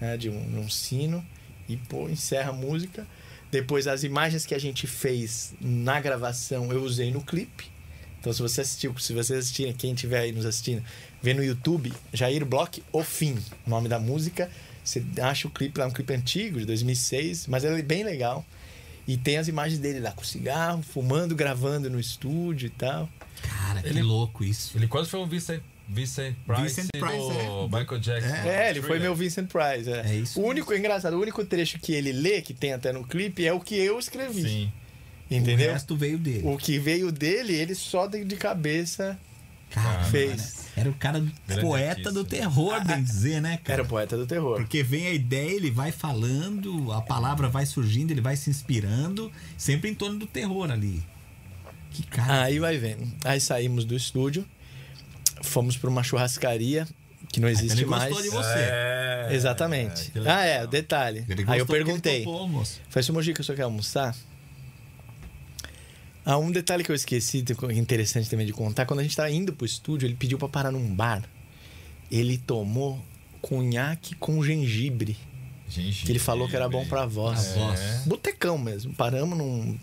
né? 0.00 0.16
De 0.16 0.30
um, 0.30 0.60
um 0.60 0.68
sino. 0.70 1.24
E, 1.68 1.76
pô, 1.76 2.08
encerra 2.08 2.50
a 2.50 2.54
música. 2.54 3.06
Depois, 3.50 3.86
as 3.86 4.04
imagens 4.04 4.46
que 4.46 4.54
a 4.54 4.58
gente 4.58 4.86
fez 4.86 5.52
na 5.60 6.00
gravação, 6.00 6.72
eu 6.72 6.82
usei 6.82 7.10
no 7.10 7.20
clipe. 7.20 7.70
Então, 8.20 8.32
se 8.32 8.42
você 8.42 8.60
assistiu, 8.60 8.96
se 8.98 9.12
vocês 9.14 9.38
assistirem, 9.38 9.72
quem 9.72 9.94
estiver 9.94 10.20
aí 10.20 10.32
nos 10.32 10.44
assistindo, 10.44 10.84
vê 11.22 11.32
no 11.32 11.42
YouTube, 11.42 11.92
Jair 12.12 12.44
Block, 12.44 12.82
O 12.92 13.02
Fim, 13.02 13.38
o 13.66 13.70
nome 13.70 13.88
da 13.88 13.98
música. 13.98 14.50
Você 14.84 15.02
acha 15.22 15.48
o 15.48 15.50
clipe 15.50 15.78
lá, 15.80 15.86
um 15.86 15.90
clipe 15.90 16.12
antigo, 16.12 16.58
de 16.58 16.66
2006, 16.66 17.46
mas 17.46 17.64
ele 17.64 17.78
é 17.78 17.82
bem 17.82 18.04
legal. 18.04 18.44
E 19.08 19.16
tem 19.16 19.38
as 19.38 19.48
imagens 19.48 19.78
dele 19.80 20.00
lá 20.00 20.12
com 20.12 20.22
cigarro, 20.22 20.82
fumando, 20.82 21.34
gravando 21.34 21.88
no 21.90 21.98
estúdio 21.98 22.66
e 22.66 22.70
tal. 22.70 23.08
Cara, 23.42 23.82
que 23.82 23.88
Ele- 23.88 24.02
louco 24.02 24.44
isso. 24.44 24.76
Ele 24.76 24.86
quase 24.86 25.08
foi 25.08 25.18
um 25.20 25.26
Vincent, 25.26 25.62
Vincent 25.88 26.36
Price 26.46 26.62
Vincent 26.62 26.90
Price, 26.92 27.16
do 27.16 27.76
é. 27.76 27.80
Michael 27.80 28.00
Jackson. 28.00 28.34
É, 28.48 28.70
ele 28.70 28.80
foi 28.80 28.88
Thriller. 28.90 29.02
meu 29.02 29.14
Vincent 29.14 29.48
Price. 29.48 29.90
É, 29.90 30.12
É 30.12 30.14
isso 30.14 30.38
O 30.40 30.44
único, 30.46 30.74
engraçado, 30.74 31.14
o 31.16 31.20
único 31.20 31.44
trecho 31.44 31.78
que 31.78 31.92
ele 31.92 32.12
lê, 32.12 32.42
que 32.42 32.52
tem 32.54 32.72
até 32.74 32.92
no 32.92 33.02
clipe, 33.04 33.46
é 33.46 33.52
o 33.52 33.58
que 33.60 33.74
eu 33.74 33.98
escrevi. 33.98 34.42
Sim. 34.42 34.72
Entendeu? 35.30 35.70
O 35.70 35.72
resto 35.72 35.96
veio 35.96 36.18
dele. 36.18 36.42
O 36.44 36.56
que 36.56 36.78
veio 36.78 37.12
dele, 37.12 37.54
ele 37.54 37.74
só 37.74 38.06
de 38.06 38.24
de 38.24 38.36
cabeça 38.36 39.18
Cara, 39.70 40.02
fez. 40.04 40.66
Era 40.76 40.90
o 40.90 40.94
cara 40.94 41.20
do 41.20 41.30
poeta 41.60 41.90
artista. 41.90 42.12
do 42.12 42.24
terror, 42.24 42.84
bem 42.84 43.02
dizer, 43.02 43.40
né, 43.40 43.56
cara? 43.58 43.74
Era 43.74 43.82
o 43.82 43.86
poeta 43.86 44.16
do 44.16 44.26
terror. 44.26 44.56
Porque 44.56 44.82
vem 44.82 45.06
a 45.06 45.12
ideia, 45.12 45.50
ele 45.50 45.70
vai 45.70 45.92
falando, 45.92 46.92
a 46.92 47.00
palavra 47.00 47.48
vai 47.48 47.64
surgindo, 47.66 48.10
ele 48.10 48.20
vai 48.20 48.36
se 48.36 48.50
inspirando, 48.50 49.30
sempre 49.56 49.88
em 49.90 49.94
torno 49.94 50.18
do 50.18 50.26
terror 50.26 50.70
ali. 50.70 51.02
Que 51.92 52.02
cara. 52.04 52.44
Aí 52.44 52.58
vai 52.58 52.78
vendo. 52.78 53.06
Aí 53.24 53.40
saímos 53.40 53.84
do 53.84 53.94
estúdio, 53.94 54.44
fomos 55.42 55.76
para 55.76 55.90
uma 55.90 56.02
churrascaria 56.02 56.86
que 57.32 57.38
não 57.38 57.48
existe 57.48 57.78
ele 57.78 57.86
mais. 57.86 58.12
gostou 58.12 58.22
de 58.22 58.30
você. 58.30 58.58
É, 58.58 59.28
Exatamente. 59.30 60.10
legal. 60.18 60.36
ah, 60.36 60.44
é, 60.44 60.64
o 60.64 60.66
detalhe. 60.66 61.24
Aí 61.46 61.58
eu 61.60 61.66
perguntei. 61.66 62.24
Falei, 62.88 63.04
seu 63.04 63.14
Mojica, 63.14 63.40
o 63.40 63.44
senhor 63.44 63.56
quer 63.56 63.62
almoçar? 63.62 64.16
Ah, 66.24 66.36
um 66.38 66.50
detalhe 66.50 66.84
que 66.84 66.90
eu 66.90 66.94
esqueci, 66.94 67.42
que 67.42 67.52
é 67.66 67.72
interessante 67.72 68.28
também 68.28 68.46
de 68.46 68.52
contar, 68.52 68.84
quando 68.86 69.00
a 69.00 69.02
gente 69.02 69.16
tava 69.16 69.30
indo 69.30 69.52
pro 69.52 69.64
estúdio, 69.66 70.06
ele 70.06 70.14
pediu 70.14 70.38
pra 70.38 70.48
parar 70.48 70.70
num 70.70 70.94
bar. 70.94 71.22
Ele 72.10 72.36
tomou 72.38 73.02
cunhaque 73.40 74.14
com 74.16 74.42
gengibre, 74.44 75.16
Gengibre. 75.68 76.04
que 76.06 76.12
ele 76.12 76.18
falou 76.18 76.46
que 76.48 76.54
era 76.56 76.68
bom 76.68 76.84
pra 76.86 77.06
voz. 77.06 77.40
Pra 77.48 77.66
voz. 77.68 77.80
Botecão 78.04 78.58
mesmo. 78.58 78.92
Paramos 78.94 79.38
num. 79.38 79.78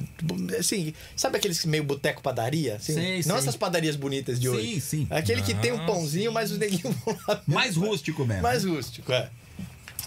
Assim, 0.59 0.93
sabe 1.15 1.37
aqueles 1.37 1.65
meio 1.65 1.83
boteco 1.83 2.21
padaria? 2.21 2.75
Assim? 2.75 2.93
Sei, 2.93 3.15
Não 3.17 3.21
sei. 3.23 3.35
essas 3.37 3.55
padarias 3.55 3.95
bonitas 3.95 4.39
de 4.39 4.47
hoje. 4.49 4.73
Sim, 4.75 4.79
sim. 4.79 5.07
Aquele 5.09 5.41
que 5.41 5.55
tem 5.55 5.71
um 5.71 5.81
Ah, 5.81 5.85
pãozinho, 5.85 6.31
mas 6.31 6.51
os 6.51 6.57
neguinhos 6.59 6.95
vão 7.05 7.17
lá. 7.27 7.41
Mais 7.47 7.75
rústico 7.77 8.25
mesmo. 8.25 8.43
Mais 8.43 8.63
rústico, 8.63 9.11
é. 9.11 9.29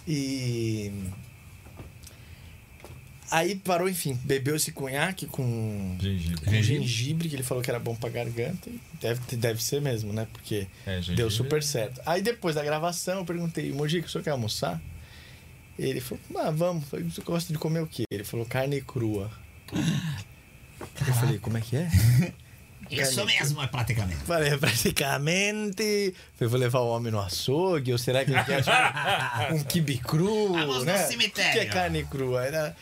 E. 0.07 0.93
Aí 3.31 3.55
parou, 3.57 3.89
enfim, 3.89 4.19
bebeu 4.25 4.57
esse 4.57 4.73
cunhaque 4.73 5.27
com, 5.27 5.97
Gengibre. 6.01 6.41
com 6.45 6.63
gengibre, 6.63 7.29
que 7.29 7.37
ele 7.37 7.43
falou 7.43 7.63
que 7.63 7.71
era 7.71 7.79
bom 7.79 7.95
pra 7.95 8.11
garganta. 8.11 8.69
Deve, 9.01 9.37
deve 9.37 9.63
ser 9.63 9.81
mesmo, 9.81 10.13
né? 10.13 10.27
Porque 10.33 10.67
É, 10.85 11.01
deu 11.15 11.31
super 11.31 11.63
certo. 11.63 12.01
Aí 12.05 12.21
depois 12.23 12.55
da 12.57 12.65
gravação, 12.65 13.19
eu 13.21 13.25
perguntei, 13.25 13.73
Mojica, 13.73 14.07
o 14.07 14.11
senhor 14.11 14.25
quer 14.25 14.31
almoçar? 14.31 14.81
Ele 15.79 16.01
falou, 16.01 16.23
ah, 16.37 16.51
vamos. 16.51 16.83
Eu 16.85 16.89
falei, 16.91 17.05
você 17.07 17.23
gosta 17.23 17.53
de 17.53 17.59
comer 17.59 17.81
o 17.81 17.87
quê? 17.87 18.03
Ele 18.11 18.25
falou, 18.25 18.45
carne 18.45 18.81
crua. 18.81 19.31
Eu 21.07 21.15
falei, 21.15 21.39
como 21.39 21.59
é 21.59 21.61
que 21.61 21.77
é? 21.77 21.89
Isso 22.91 23.25
mesmo, 23.25 23.63
é 23.63 23.67
praticamente. 23.67 24.21
Falei, 24.25 24.57
praticamente. 24.57 26.15
Eu 26.41 26.49
vou 26.49 26.59
levar 26.59 26.81
o 26.81 26.89
homem 26.89 27.13
no 27.13 27.21
açougue, 27.21 27.93
ou 27.93 27.99
será 27.99 28.25
que 28.25 28.33
ele 28.33 28.43
quer 28.45 28.63
tipo, 28.63 29.55
um 29.55 29.63
quibe 29.63 29.99
cru? 29.99 30.53
Vamos 30.55 30.79
no 30.79 30.85
né? 30.85 30.99
cemitério. 30.99 31.51
O 31.51 31.55
que 31.55 31.59
é 31.61 31.65
carne 31.67 32.05
crua? 32.05 32.45
Era... 32.45 32.77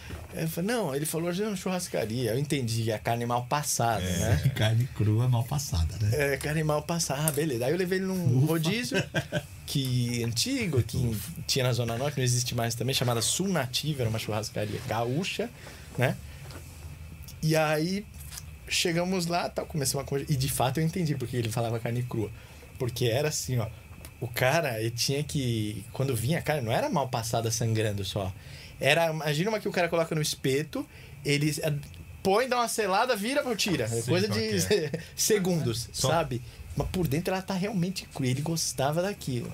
Falei, 0.48 0.74
não, 0.74 0.94
ele 0.94 1.04
falou, 1.04 1.28
hoje 1.28 1.42
é 1.42 1.46
uma 1.46 1.56
churrascaria. 1.56 2.32
Eu 2.32 2.38
entendi 2.38 2.84
que 2.84 2.90
é 2.90 2.98
carne 2.98 3.26
mal 3.26 3.44
passada, 3.46 4.00
né? 4.00 4.52
Carne 4.54 4.88
crua 4.94 5.28
mal 5.28 5.44
passada, 5.44 5.94
né? 6.00 6.34
É, 6.34 6.36
carne 6.36 6.62
mal 6.62 6.82
passada, 6.82 7.28
ah, 7.28 7.32
beleza. 7.32 7.66
Aí 7.66 7.72
eu 7.72 7.78
levei 7.78 7.98
ele 7.98 8.06
num 8.06 8.46
rodízio 8.46 9.02
que 9.66 10.24
antigo, 10.24 10.82
que 10.82 11.16
tinha 11.46 11.64
na 11.64 11.72
Zona 11.72 11.98
Norte, 11.98 12.16
não 12.16 12.24
existe 12.24 12.54
mais 12.54 12.74
também, 12.74 12.94
chamada 12.94 13.20
Sul 13.20 13.48
Nativa, 13.48 14.02
era 14.02 14.08
uma 14.08 14.18
churrascaria 14.18 14.80
gaúcha, 14.86 15.50
né? 15.96 16.16
E 17.42 17.54
aí 17.54 18.04
chegamos 18.68 19.26
lá, 19.26 19.48
tal, 19.48 19.66
começamos 19.66 20.04
a 20.04 20.08
conversar. 20.08 20.32
E 20.32 20.36
de 20.36 20.48
fato 20.48 20.80
eu 20.80 20.84
entendi 20.84 21.14
porque 21.14 21.36
ele 21.36 21.50
falava 21.50 21.78
carne 21.78 22.02
crua. 22.02 22.30
Porque 22.78 23.06
era 23.06 23.28
assim, 23.28 23.58
ó. 23.58 23.66
O 24.20 24.26
cara, 24.28 24.80
ele 24.80 24.90
tinha 24.90 25.22
que. 25.22 25.84
Quando 25.92 26.14
vinha 26.14 26.38
a 26.38 26.42
carne, 26.42 26.62
não 26.62 26.72
era 26.72 26.88
mal 26.88 27.08
passada 27.08 27.50
sangrando 27.50 28.04
só. 28.04 28.32
Era. 28.80 29.10
Imagina 29.10 29.50
uma 29.50 29.60
que 29.60 29.68
o 29.68 29.72
cara 29.72 29.88
coloca 29.88 30.14
no 30.14 30.22
espeto, 30.22 30.86
ele 31.24 31.54
eh, 31.62 31.72
põe, 32.22 32.48
dá 32.48 32.56
uma 32.56 32.68
selada, 32.68 33.14
vira 33.16 33.46
ou 33.48 33.54
tira. 33.56 33.84
É 33.84 33.88
Sei 33.88 34.02
coisa 34.02 34.28
de 34.28 34.40
que 34.40 34.90
segundos, 35.16 35.88
Só- 35.92 36.08
sabe? 36.08 36.42
Mas 36.76 36.88
por 36.88 37.06
dentro 37.08 37.32
ela 37.32 37.42
tá 37.42 37.54
realmente 37.54 38.06
crua. 38.12 38.28
Ele 38.28 38.40
gostava 38.42 39.02
daquilo. 39.02 39.52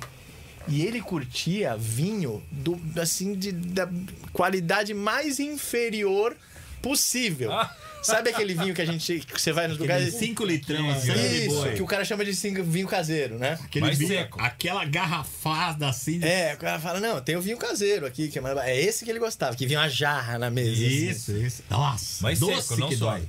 E 0.67 0.83
ele 0.83 1.01
curtia 1.01 1.77
vinho 1.77 2.43
do, 2.51 2.81
assim, 2.99 3.35
de, 3.35 3.53
da 3.53 3.87
qualidade 4.33 4.95
mais 4.95 5.39
inferior 5.39 6.35
possível. 6.85 7.53
Ah. 7.53 7.75
Sabe 8.03 8.29
aquele 8.29 8.53
vinho 8.53 8.75
que 8.75 8.83
a 8.83 8.85
gente. 8.85 9.21
que 9.21 9.41
você 9.41 9.51
vai 9.51 9.67
nos 9.67 9.79
lugares. 9.79 10.13
5 10.15 10.45
litrão 10.45 10.91
assim. 10.91 11.11
Isso, 11.13 11.73
que 11.75 11.81
o 11.83 11.87
cara 11.87 12.05
chama 12.05 12.23
de 12.23 12.35
cinco- 12.35 12.63
vinho 12.63 12.87
caseiro, 12.87 13.39
né? 13.39 13.59
Aquele 13.65 13.87
Mais 13.87 13.97
vinho- 13.99 14.11
seco. 14.11 14.39
Aquela 14.43 14.85
garrafada 14.85 15.89
assim. 15.89 16.19
de- 16.19 16.27
É, 16.29 16.53
o 16.53 16.59
cara 16.59 16.79
fala, 16.79 17.01
não, 17.01 17.19
tem 17.23 17.35
o 17.35 17.41
vinho 17.41 17.57
caseiro 17.57 18.05
aqui, 18.05 18.29
que 18.29 18.39
é, 18.39 18.43
mais... 18.43 18.59
é 18.59 18.79
esse 18.79 19.07
que 19.07 19.11
ele 19.11 19.19
gostava, 19.19 19.57
que 19.57 19.67
vinha 19.67 19.79
uma 19.81 19.89
jarra 19.89 20.39
na 20.39 20.51
mesa. 20.51 20.71
assim. 20.73 21.09
Isso, 21.09 21.33
isso. 21.33 21.63
Nossa, 21.71 22.19
Mas 22.23 22.39
doce 22.41 22.69
seco, 22.69 22.81
não 22.81 22.89
que 22.91 22.97
só. 22.97 23.11
dói. 23.13 23.23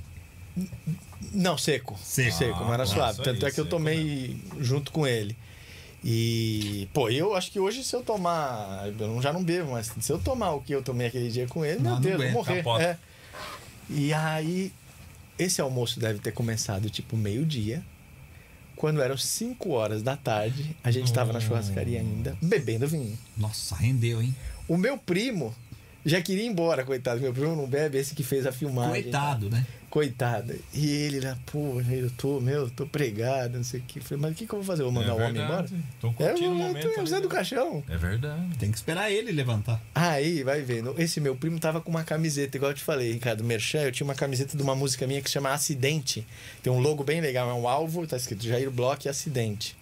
Não, 1.32 1.56
seco. 1.56 1.98
Seco. 2.02 2.60
não 2.64 2.74
era 2.74 2.82
Ah, 2.82 2.86
suave. 2.86 3.12
isso 3.14 3.22
Tanto 3.22 3.46
aí, 3.46 3.50
é 3.50 3.54
que 3.54 3.60
eu 3.60 3.64
seco, 3.64 3.76
tomei 3.76 4.36
junto 4.60 4.92
com 4.92 5.06
ele. 5.06 5.34
E, 6.04 6.88
pô, 6.92 7.08
eu 7.08 7.34
acho 7.34 7.50
que 7.50 7.58
hoje 7.58 7.82
se 7.82 7.96
eu 7.96 8.02
tomar. 8.02 8.86
Eu 8.98 9.08
não- 9.08 9.20
já 9.22 9.32
não 9.32 9.42
bebo, 9.42 9.72
mas 9.72 9.90
se 10.00 10.12
eu 10.12 10.18
tomar 10.18 10.52
o 10.52 10.60
que 10.60 10.72
eu 10.74 10.82
tomei 10.82 11.06
aquele 11.08 11.30
dia 11.30 11.46
com 11.48 11.64
ele, 11.64 11.76
Não, 11.80 11.82
meu 11.82 11.92
não 11.94 12.00
Deus, 12.00 12.12
eu 12.20 12.26
vou 12.32 12.44
morrer. 12.44 12.56
capota. 12.58 12.82
É. 12.84 12.98
E 13.88 14.12
aí, 14.12 14.72
esse 15.38 15.60
almoço 15.60 16.00
deve 16.00 16.18
ter 16.18 16.32
começado 16.32 16.90
tipo 16.90 17.16
meio-dia. 17.16 17.84
Quando 18.74 19.00
eram 19.00 19.16
5 19.16 19.70
horas 19.70 20.02
da 20.02 20.16
tarde, 20.16 20.76
a 20.84 20.90
gente 20.90 21.12
tava 21.12 21.32
na 21.32 21.40
churrascaria 21.40 21.98
ainda, 21.98 22.36
bebendo 22.42 22.86
vinho. 22.86 23.18
Nossa, 23.36 23.74
rendeu, 23.74 24.20
hein? 24.20 24.34
O 24.68 24.76
meu 24.76 24.98
primo 24.98 25.54
Já 26.06 26.22
queria 26.22 26.44
ir 26.44 26.46
embora, 26.46 26.84
coitado. 26.84 27.20
Meu 27.20 27.32
primo 27.32 27.56
não 27.56 27.66
bebe, 27.66 27.98
esse 27.98 28.14
que 28.14 28.22
fez 28.22 28.46
a 28.46 28.52
filmagem. 28.52 29.02
Coitado, 29.02 29.50
né? 29.50 29.66
Coitado. 29.90 30.54
E 30.72 30.88
ele 30.88 31.20
lá, 31.20 31.36
pô, 31.46 31.80
eu 31.90 32.10
tô, 32.10 32.40
meu, 32.40 32.70
tô 32.70 32.86
pregado, 32.86 33.56
não 33.56 33.64
sei 33.64 33.80
o 33.80 33.82
que. 33.82 33.98
Falei, 33.98 34.22
mas 34.22 34.32
o 34.32 34.34
que, 34.34 34.46
que 34.46 34.52
eu 34.52 34.58
vou 34.58 34.64
fazer? 34.66 34.82
Eu 34.82 34.92
vou 34.92 35.00
mandar 35.02 35.14
o 35.14 35.16
homem 35.20 35.42
embora? 35.42 35.66
Tô 36.00 36.08
É, 36.08 36.12
curtindo 36.12 36.44
eu, 36.44 36.50
o 36.50 36.60
eu, 36.60 36.66
momento. 36.68 37.06
Zé 37.06 37.20
do 37.20 37.28
né? 37.28 37.34
Caixão. 37.34 37.82
É 37.88 37.96
verdade. 37.96 38.56
Tem 38.58 38.70
que 38.70 38.76
esperar 38.76 39.10
ele 39.10 39.32
levantar. 39.32 39.82
Aí, 39.94 40.42
vai 40.44 40.62
vendo. 40.62 40.94
Esse 40.96 41.18
meu 41.20 41.34
primo 41.34 41.58
tava 41.58 41.80
com 41.80 41.90
uma 41.90 42.04
camiseta, 42.04 42.56
igual 42.56 42.70
eu 42.72 42.76
te 42.76 42.84
falei, 42.84 43.12
Ricardo 43.12 43.42
Merchan. 43.42 43.80
Eu 43.80 43.90
tinha 43.92 44.04
uma 44.06 44.14
camiseta 44.14 44.56
de 44.56 44.62
uma 44.62 44.74
música 44.76 45.06
minha 45.06 45.20
que 45.20 45.28
se 45.28 45.34
chama 45.34 45.50
Acidente. 45.52 46.24
Tem 46.62 46.72
um 46.72 46.78
logo 46.78 47.02
bem 47.02 47.20
legal, 47.20 47.50
é 47.50 47.54
um 47.54 47.66
alvo, 47.66 48.06
tá 48.06 48.16
escrito 48.16 48.44
Jair 48.46 48.70
Bloch 48.70 49.08
Acidente. 49.08 49.76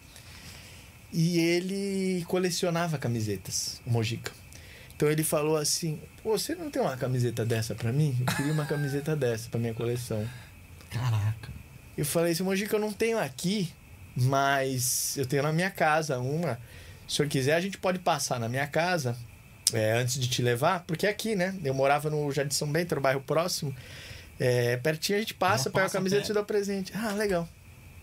E 1.13 1.39
ele 1.39 2.25
colecionava 2.27 2.99
camisetas, 2.99 3.81
o 3.87 3.91
Mojica. 3.91 4.33
Então 4.97 5.11
ele 5.11 5.23
falou 5.25 5.57
assim: 5.57 6.01
Pô, 6.23 6.37
você 6.39 6.55
não 6.55 6.71
tem 6.71 6.81
uma 6.81 6.97
camiseta 6.97 7.45
dessa 7.45 7.75
pra 7.75 7.93
mim? 7.93 8.17
Eu 8.21 8.37
queria 8.37 8.53
uma 8.53 8.67
camiseta 8.67 9.15
dessa 9.17 9.49
pra 9.51 9.61
minha 9.61 9.75
coleção. 9.75 10.27
Caraca. 10.91 11.53
Eu 11.97 12.05
falei 12.05 12.33
assim, 12.33 12.43
Mojica, 12.43 12.75
eu 12.75 12.81
não 12.81 12.93
tenho 12.93 13.19
aqui, 13.19 13.73
mas 14.17 15.17
eu 15.17 15.27
tenho 15.27 15.43
na 15.43 15.53
minha 15.53 15.71
casa 15.71 16.19
uma. 16.19 16.59
Se 17.07 17.15
o 17.15 17.17
senhor 17.17 17.29
quiser, 17.29 17.55
a 17.55 17.61
gente 17.61 17.79
pode 17.79 17.99
passar 17.99 18.41
na 18.41 18.49
minha 18.49 18.67
casa 18.67 19.17
é, 19.73 19.93
antes 19.93 20.19
de 20.19 20.29
te 20.29 20.43
levar, 20.43 20.85
porque 20.87 21.07
é 21.07 21.11
aqui, 21.11 21.37
né? 21.37 21.55
Eu 21.63 21.75
morava 21.75 22.11
no 22.11 22.31
Jardim 22.33 22.55
São 22.55 22.71
Bento, 22.71 22.95
no 22.95 23.01
bairro 23.01 23.21
próximo. 23.21 23.75
É, 24.39 24.77
pertinho 24.79 25.19
a 25.19 25.21
gente 25.21 25.35
passa, 25.35 25.71
pega 25.71 25.87
a 25.87 25.91
camiseta 25.91 26.23
e 26.23 26.27
te 26.27 26.33
dá 26.33 26.43
presente. 26.43 26.93
Ah, 26.97 27.13
legal. 27.13 27.49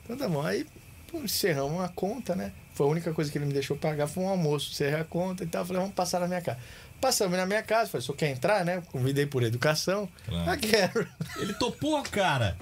Então 0.04 0.16
tá 0.16 0.28
bom. 0.30 0.42
Aí 0.42 0.66
pô, 1.12 1.20
encerramos 1.20 1.84
a 1.84 1.90
conta, 1.90 2.36
né? 2.36 2.54
Foi 2.82 2.88
a 2.88 2.90
única 2.92 3.14
coisa 3.14 3.32
que 3.32 3.38
ele 3.38 3.46
me 3.46 3.54
deixou 3.54 3.78
pagar, 3.78 4.08
foi 4.08 4.24
um 4.24 4.28
almoço. 4.30 4.72
Encerrei 4.72 5.00
a 5.02 5.04
conta 5.04 5.44
e 5.44 5.48
tal. 5.48 5.64
Falei, 5.64 5.80
vamos 5.84 5.94
passar 5.94 6.20
na 6.20 6.28
minha 6.28 6.42
casa. 6.42 6.58
Passamos 7.00 7.38
na 7.38 7.46
minha 7.46 7.62
casa, 7.62 7.92
falei, 7.92 8.02
o 8.02 8.06
senhor 8.08 8.18
quer 8.18 8.30
entrar, 8.32 8.66
né? 8.66 8.82
Convidei 8.92 9.28
por 9.28 9.44
educação. 9.44 10.10
Claro. 10.28 10.50
Ah, 10.50 10.58
quero. 10.58 11.08
Ele 11.38 11.54
topou, 11.54 12.02
cara. 12.02 12.58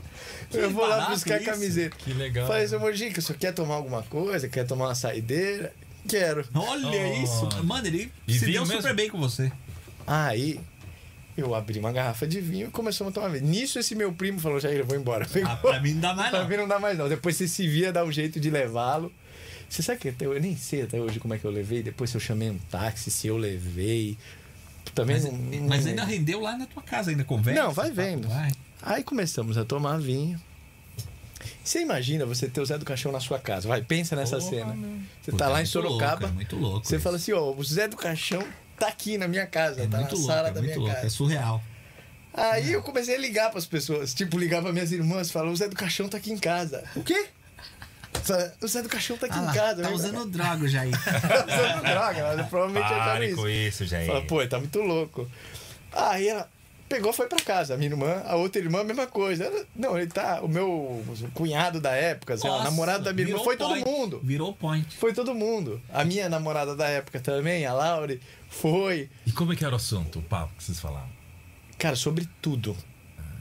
Que 0.49 0.57
eu 0.59 0.71
vou 0.71 0.85
lá 0.85 1.09
buscar 1.09 1.35
a 1.35 1.37
isso. 1.37 1.45
camiseta. 1.49 1.95
Que 1.97 2.11
legal. 2.13 2.47
Falei, 2.47 2.67
seu 2.67 2.81
Mojica, 2.81 3.19
o 3.19 3.21
senhor 3.21 3.39
quer 3.39 3.53
tomar 3.53 3.75
alguma 3.75 4.03
coisa? 4.03 4.49
Quer 4.49 4.65
tomar 4.67 4.87
uma 4.87 4.95
saideira? 4.95 5.71
Quero. 6.05 6.45
Olha 6.53 6.89
Oh. 6.89 7.23
isso. 7.23 7.63
Mano, 7.63 7.87
ele 7.87 8.11
E 8.27 8.33
se 8.37 8.45
deu 8.45 8.65
mesmo? 8.65 8.81
super 8.81 8.93
bem 8.93 9.09
com 9.09 9.17
você. 9.17 9.49
Aí 10.05 10.59
eu 11.37 11.55
abri 11.55 11.79
uma 11.79 11.91
garrafa 11.93 12.27
de 12.27 12.41
vinho 12.41 12.67
e 12.67 12.71
começamos 12.71 13.11
a 13.11 13.13
tomar 13.13 13.29
vinho. 13.29 13.45
Nisso 13.45 13.79
esse 13.79 13.95
meu 13.95 14.11
primo 14.11 14.37
falou, 14.39 14.59
Jair, 14.59 14.79
eu 14.79 14.85
vou 14.85 14.97
embora. 14.97 15.25
Ah, 15.45 15.55
pra 15.55 15.79
mim 15.79 15.93
não 15.93 16.01
dá 16.01 16.13
mais 16.13 16.29
Pra 16.31 16.41
não. 16.41 16.49
mim 16.49 16.57
não 16.57 16.67
dá 16.67 16.77
mais 16.79 16.97
não. 16.97 17.07
Depois 17.07 17.37
você 17.37 17.47
se 17.47 17.65
via, 17.67 17.91
dá 17.93 18.03
um 18.03 18.11
jeito 18.11 18.37
de 18.39 18.49
levá-lo. 18.49 19.11
Você 19.69 19.83
sabe 19.83 19.99
que 19.99 20.09
até 20.09 20.25
eu, 20.25 20.33
eu 20.33 20.41
nem 20.41 20.57
sei 20.57 20.81
até 20.81 20.99
hoje 20.99 21.19
como 21.19 21.33
é 21.33 21.37
que 21.37 21.45
eu 21.45 21.51
levei. 21.51 21.83
Depois 21.83 22.09
se 22.09 22.17
eu 22.17 22.21
chamei 22.21 22.49
um 22.49 22.57
táxi, 22.71 23.11
se 23.11 23.27
eu 23.27 23.37
levei. 23.37 24.17
Também 24.95 25.15
Mas, 25.17 25.25
não, 25.25 25.31
não 25.33 25.67
mas 25.67 25.85
ainda 25.85 26.03
rendeu 26.03 26.41
lá 26.41 26.57
na 26.57 26.65
tua 26.65 26.81
casa, 26.81 27.11
ainda 27.11 27.23
conversa. 27.23 27.61
Não, 27.61 27.71
vai 27.71 27.89
papo, 27.89 27.95
vendo. 28.01 28.27
Vai. 28.27 28.51
Aí 28.81 29.03
começamos 29.03 29.57
a 29.57 29.63
tomar 29.63 29.97
vinho. 29.99 30.41
Você 31.63 31.81
imagina 31.81 32.25
você 32.25 32.47
ter 32.49 32.59
o 32.59 32.65
Zé 32.65 32.77
do 32.77 32.85
Caixão 32.85 33.11
na 33.11 33.19
sua 33.19 33.37
casa. 33.39 33.67
Vai, 33.67 33.81
pensa 33.83 34.15
nessa 34.15 34.37
Porra, 34.39 34.49
cena. 34.49 34.73
meu. 34.73 34.89
Você 35.21 35.31
Puta, 35.31 35.43
tá 35.45 35.49
lá 35.49 35.59
é 35.59 35.63
em 35.63 35.65
Sorocaba. 35.65 36.21
louco, 36.21 36.25
é 36.25 36.31
muito 36.35 36.55
louco. 36.55 36.87
Você 36.87 36.95
isso. 36.95 37.03
fala 37.03 37.15
assim, 37.17 37.31
ó, 37.33 37.51
o 37.53 37.63
Zé 37.63 37.87
do 37.87 37.95
Caixão 37.95 38.43
tá 38.77 38.87
aqui 38.87 39.17
na 39.17 39.27
minha 39.27 39.45
casa, 39.45 39.81
É 39.83 39.87
tá 39.87 39.97
muito 39.99 40.11
na 40.11 40.17
louco, 40.17 40.27
sala 40.33 40.47
é 40.49 40.51
da 40.51 40.59
muito 40.61 40.65
minha 40.65 40.77
louco. 40.79 40.93
casa. 40.95 41.07
É 41.07 41.09
surreal. 41.09 41.63
Aí 42.33 42.71
eu 42.71 42.81
comecei 42.81 43.15
a 43.15 43.17
ligar 43.17 43.51
pras 43.51 43.65
pessoas, 43.65 44.13
tipo, 44.13 44.37
ligar 44.37 44.61
pra 44.61 44.71
minhas 44.71 44.91
irmãs, 44.91 45.29
falar, 45.31 45.49
o 45.51 45.55
Zé 45.55 45.67
do 45.67 45.75
Caixão 45.75 46.07
tá 46.09 46.17
aqui 46.17 46.31
em 46.31 46.37
casa. 46.37 46.83
O 46.95 47.03
quê? 47.03 47.27
O 48.61 48.67
Zé 48.67 48.81
do 48.81 48.89
Caixão 48.89 49.17
tá 49.17 49.25
aqui 49.27 49.37
Ah 49.37 49.43
em 49.43 49.53
casa. 49.53 49.81
tá 49.81 49.87
pra 49.87 49.91
usando 49.95 50.25
droga, 50.29 50.67
Jair. 50.67 50.91
cá. 51.03 51.19
tá 51.19 51.45
usando 51.45 51.81
droga, 51.83 52.35
mas 52.37 52.47
provavelmente 52.47 52.83
acharam 52.85 53.03
Pare 53.05 53.27
isso. 53.27 53.35
com 53.35 53.47
isso, 53.47 53.85
Jair. 53.85 54.07
Fala, 54.07 54.21
pô, 54.23 54.47
tá 54.47 54.59
muito 54.59 54.79
louco. 54.81 55.29
Aí 55.91 56.27
ela 56.27 56.49
pegou, 56.87 57.13
foi 57.13 57.27
pra 57.27 57.39
casa. 57.39 57.73
A 57.75 57.77
minha 57.77 57.89
irmã, 57.91 58.21
a 58.25 58.35
outra 58.35 58.61
irmã, 58.61 58.81
a 58.81 58.83
mesma 58.83 59.07
coisa. 59.07 59.45
Ela- 59.45 59.65
não, 59.75 59.97
ele 59.97 60.07
tá, 60.07 60.41
o 60.41 60.47
meu 60.47 61.03
cunhado 61.33 61.79
da 61.79 61.91
época, 61.91 62.35
sei 62.37 62.49
lá, 62.49 62.63
namorado 62.63 63.03
da 63.03 63.13
minha 63.13 63.27
irmã, 63.27 63.43
foi 63.43 63.55
todo 63.57 63.75
mundo. 63.77 64.19
Virou 64.23 64.53
point. 64.53 64.95
Foi 64.97 65.13
todo 65.13 65.33
mundo. 65.33 65.81
A 65.93 66.03
minha 66.03 66.27
namorada 66.29 66.75
da 66.75 66.87
época 66.87 67.19
também, 67.19 67.65
a 67.65 67.73
Laure, 67.73 68.19
foi. 68.49 69.09
E 69.25 69.31
como 69.31 69.53
é 69.53 69.55
que 69.55 69.63
era 69.63 69.73
o 69.73 69.77
assunto, 69.77 70.19
o 70.19 70.21
papo 70.23 70.53
que 70.57 70.63
vocês 70.63 70.79
falavam? 70.79 71.09
Cara, 71.77 71.95
sobre 71.95 72.27
tudo. 72.41 72.75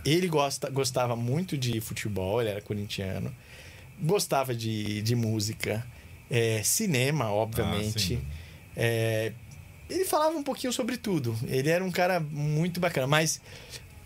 Ele 0.05 0.29
gosta, 0.29 0.71
gostava 0.71 1.17
muito 1.17 1.57
de 1.59 1.81
futebol, 1.81 2.41
ele 2.41 2.51
era 2.51 2.61
corintiano. 2.63 3.35
Gostava 4.03 4.55
de, 4.55 5.03
de 5.03 5.15
música. 5.17 5.85
é, 6.31 6.63
cinema, 6.63 7.31
obviamente. 7.33 8.01
sim. 8.01 8.21
É, 8.77 9.33
ele 9.91 10.05
falava 10.05 10.37
um 10.37 10.43
pouquinho 10.43 10.73
sobre 10.73 10.97
tudo. 10.97 11.37
Ele 11.49 11.69
era 11.71 11.83
um 11.83 11.91
cara 11.91 12.21
muito 12.21 12.79
bacana, 12.79 13.07
mas 13.07 13.41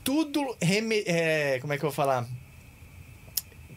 tudo. 0.05 0.57
reme- 0.61 1.03
é, 1.07 1.59
como 1.61 1.73
é 1.73 1.79
que 1.79 1.85
eu 1.85 1.91
vou 1.91 1.95
falar? 1.95 2.27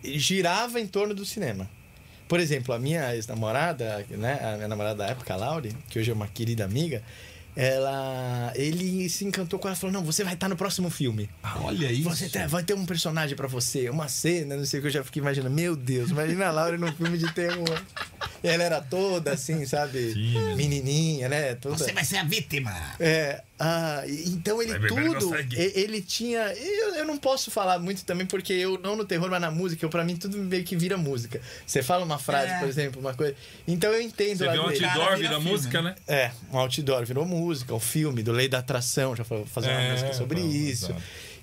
Girava 0.03 0.79
em 0.79 0.85
torno 0.87 1.13
do 1.15 1.25
cinema. 1.25 1.69
Por 2.27 2.39
exemplo, 2.39 2.73
a 2.73 2.79
minha 2.79 3.13
ex-namorada, 3.15 4.05
né, 4.09 4.39
a 4.41 4.55
minha 4.55 4.67
namorada 4.67 4.95
da 4.95 5.07
época, 5.07 5.33
a 5.33 5.37
Laure, 5.37 5.75
que 5.89 5.99
hoje 5.99 6.09
é 6.11 6.13
uma 6.13 6.27
querida 6.27 6.63
amiga, 6.65 7.03
ela, 7.55 8.51
ele 8.55 9.07
se 9.09 9.23
encantou 9.25 9.57
com 9.59 9.67
ela, 9.67 9.75
falou: 9.75 9.93
"Não, 9.93 10.03
você 10.03 10.23
vai 10.23 10.33
estar 10.33 10.49
no 10.49 10.55
próximo 10.55 10.89
filme. 10.89 11.29
Olha 11.61 11.91
isso. 11.91 12.03
Você 12.09 12.27
tem- 12.29 12.47
vai 12.47 12.63
ter 12.63 12.73
um 12.73 12.85
personagem 12.85 13.35
pra 13.35 13.47
você, 13.47 13.89
uma 13.89 14.07
cena, 14.07 14.57
não 14.57 14.65
sei 14.65 14.79
o 14.79 14.81
que 14.81 14.87
eu 14.87 14.91
já 14.91 15.03
fiquei 15.03 15.21
imaginando. 15.21 15.53
Meu 15.55 15.75
Deus, 15.75 16.09
imagina 16.09 16.47
a 16.47 16.51
Laura 16.51 16.77
num 16.77 16.91
filme 16.91 17.17
de 17.17 17.31
terror. 17.33 17.81
E 18.43 18.47
ela 18.47 18.63
era 18.63 18.81
toda 18.81 19.31
assim, 19.31 19.65
sabe? 19.65 20.13
Tímida. 20.13 20.55
Menininha, 20.55 21.29
né? 21.29 21.55
Toda... 21.55 21.77
Você 21.77 21.91
vai 21.93 22.03
ser 22.03 22.17
a 22.17 22.23
vítima. 22.23 22.71
É, 22.99 23.41
ah, 23.57 24.03
então 24.07 24.61
ele 24.61 24.77
tudo, 24.87 25.33
ele 25.55 26.01
tinha, 26.01 26.53
eu, 26.53 26.95
eu 26.95 27.05
não 27.05 27.17
posso 27.17 27.49
falar 27.49 27.79
muito 27.79 28.03
também 28.03 28.25
porque 28.27 28.51
eu 28.51 28.77
não 28.77 28.97
no 28.97 29.05
terror, 29.05 29.29
mas 29.29 29.39
na 29.39 29.49
música, 29.49 29.85
eu, 29.85 29.89
pra 29.89 30.03
mim 30.03 30.17
tudo 30.17 30.37
meio 30.37 30.63
que 30.65 30.75
vira 30.75 30.97
música. 30.97 31.39
Você 31.65 31.81
fala 31.81 32.03
uma 32.03 32.19
frase, 32.19 32.51
É. 32.51 32.59
por 32.59 32.67
exemplo, 32.67 32.99
uma 32.99 33.13
coisa, 33.13 33.33
então 33.65 33.91
eu 33.93 34.01
entendo 34.01 34.39
Você 34.39 34.45
lá 34.45 34.51
vê 34.51 34.59
um 34.59 34.67
dele. 34.67 34.79
Cara, 34.81 34.91
outdoor, 34.99 35.17
vira 35.17 35.29
vira 35.29 35.39
música, 35.39 35.81
né? 35.81 35.95
É, 36.05 36.31
um 36.51 36.57
outdoor 36.57 37.05
virou 37.05 37.25
música, 37.25 37.73
um 37.73 37.79
filme 37.79 38.21
do 38.21 38.33
Lei 38.33 38.49
da 38.49 38.59
Atração, 38.59 39.15
já 39.15 39.23
falou 39.23 39.45
fazer 39.45 39.69
uma 39.69 39.81
É, 39.81 39.91
música 39.91 40.13
sobre 40.13 40.41
vamos, 40.41 40.53
isso. 40.55 40.95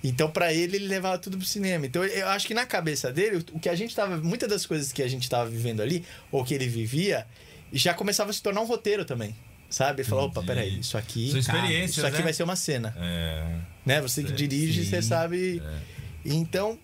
Então, 0.04 0.28
pra 0.30 0.52
ele, 0.52 0.76
ele 0.76 0.88
levava 0.88 1.16
tudo 1.16 1.38
pro 1.38 1.46
cinema. 1.46 1.86
Então, 1.86 2.04
eu 2.04 2.28
acho 2.28 2.46
que 2.46 2.52
na 2.52 2.66
cabeça 2.66 3.12
dele, 3.12 3.42
o 3.52 3.58
que 3.60 3.68
a 3.68 3.74
gente 3.74 3.94
tava. 3.94 4.16
Muitas 4.18 4.50
das 4.50 4.66
coisas 4.66 4.92
que 4.92 5.00
a 5.02 5.08
gente 5.08 5.30
tava 5.30 5.48
vivendo 5.48 5.80
ali, 5.80 6.04
ou 6.30 6.44
que 6.44 6.52
ele 6.54 6.66
vivia, 6.68 7.24
já 7.72 7.94
começava 7.94 8.30
a 8.30 8.32
se 8.32 8.42
tornar 8.42 8.60
um 8.60 8.66
roteiro 8.66 9.04
também. 9.04 9.34
Sabe? 9.72 10.04
Falou, 10.04 10.26
opa, 10.26 10.42
peraí, 10.42 10.80
isso 10.80 10.98
aqui. 10.98 11.36
Experiências, 11.38 11.96
Isso 11.96 12.06
aqui 12.06 12.18
né? 12.18 12.24
vai 12.24 12.32
ser 12.34 12.42
uma 12.42 12.54
cena. 12.56 12.94
É. 12.98 13.56
Né? 13.86 14.02
Você 14.02 14.22
que 14.22 14.30
dirige, 14.30 14.84
sim, 14.84 14.90
você 14.90 15.00
sabe. 15.00 15.62
é. 15.64 15.78
Então, 16.26 16.78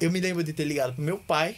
eu 0.00 0.10
me 0.10 0.18
lembro 0.18 0.42
de 0.42 0.54
ter 0.54 0.64
ligado 0.64 0.94
pro 0.94 1.02
meu 1.04 1.18
pai. 1.18 1.54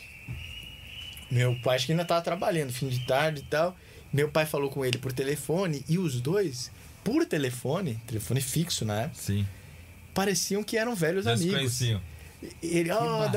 Meu 1.31 1.55
pai 1.63 1.77
acho 1.77 1.87
que 1.87 1.93
ainda 1.93 2.05
tava 2.05 2.23
trabalhando, 2.23 2.73
fim 2.73 2.89
de 2.89 2.99
tarde 3.07 3.41
e 3.41 3.45
tal. 3.45 3.77
Meu 4.13 4.31
pai 4.31 4.47
falou 4.47 4.69
com 4.69 4.85
ele 4.85 4.99
por 4.99 5.13
telefone 5.13 5.85
e 5.89 5.97
os 5.97 6.21
dois, 6.21 6.73
por 7.05 7.25
telefone, 7.25 8.01
telefone 8.07 8.41
fixo 8.41 8.85
época, 9.03 9.21
Sim. 9.23 9.47
pareciam 10.13 10.65
que 10.65 10.77
eram 10.77 10.95
velhos 10.97 11.25
Já 11.25 11.37
se 11.37 11.43
amigos. 11.45 11.59
conheciam. 11.61 12.01
Ele, 12.63 12.91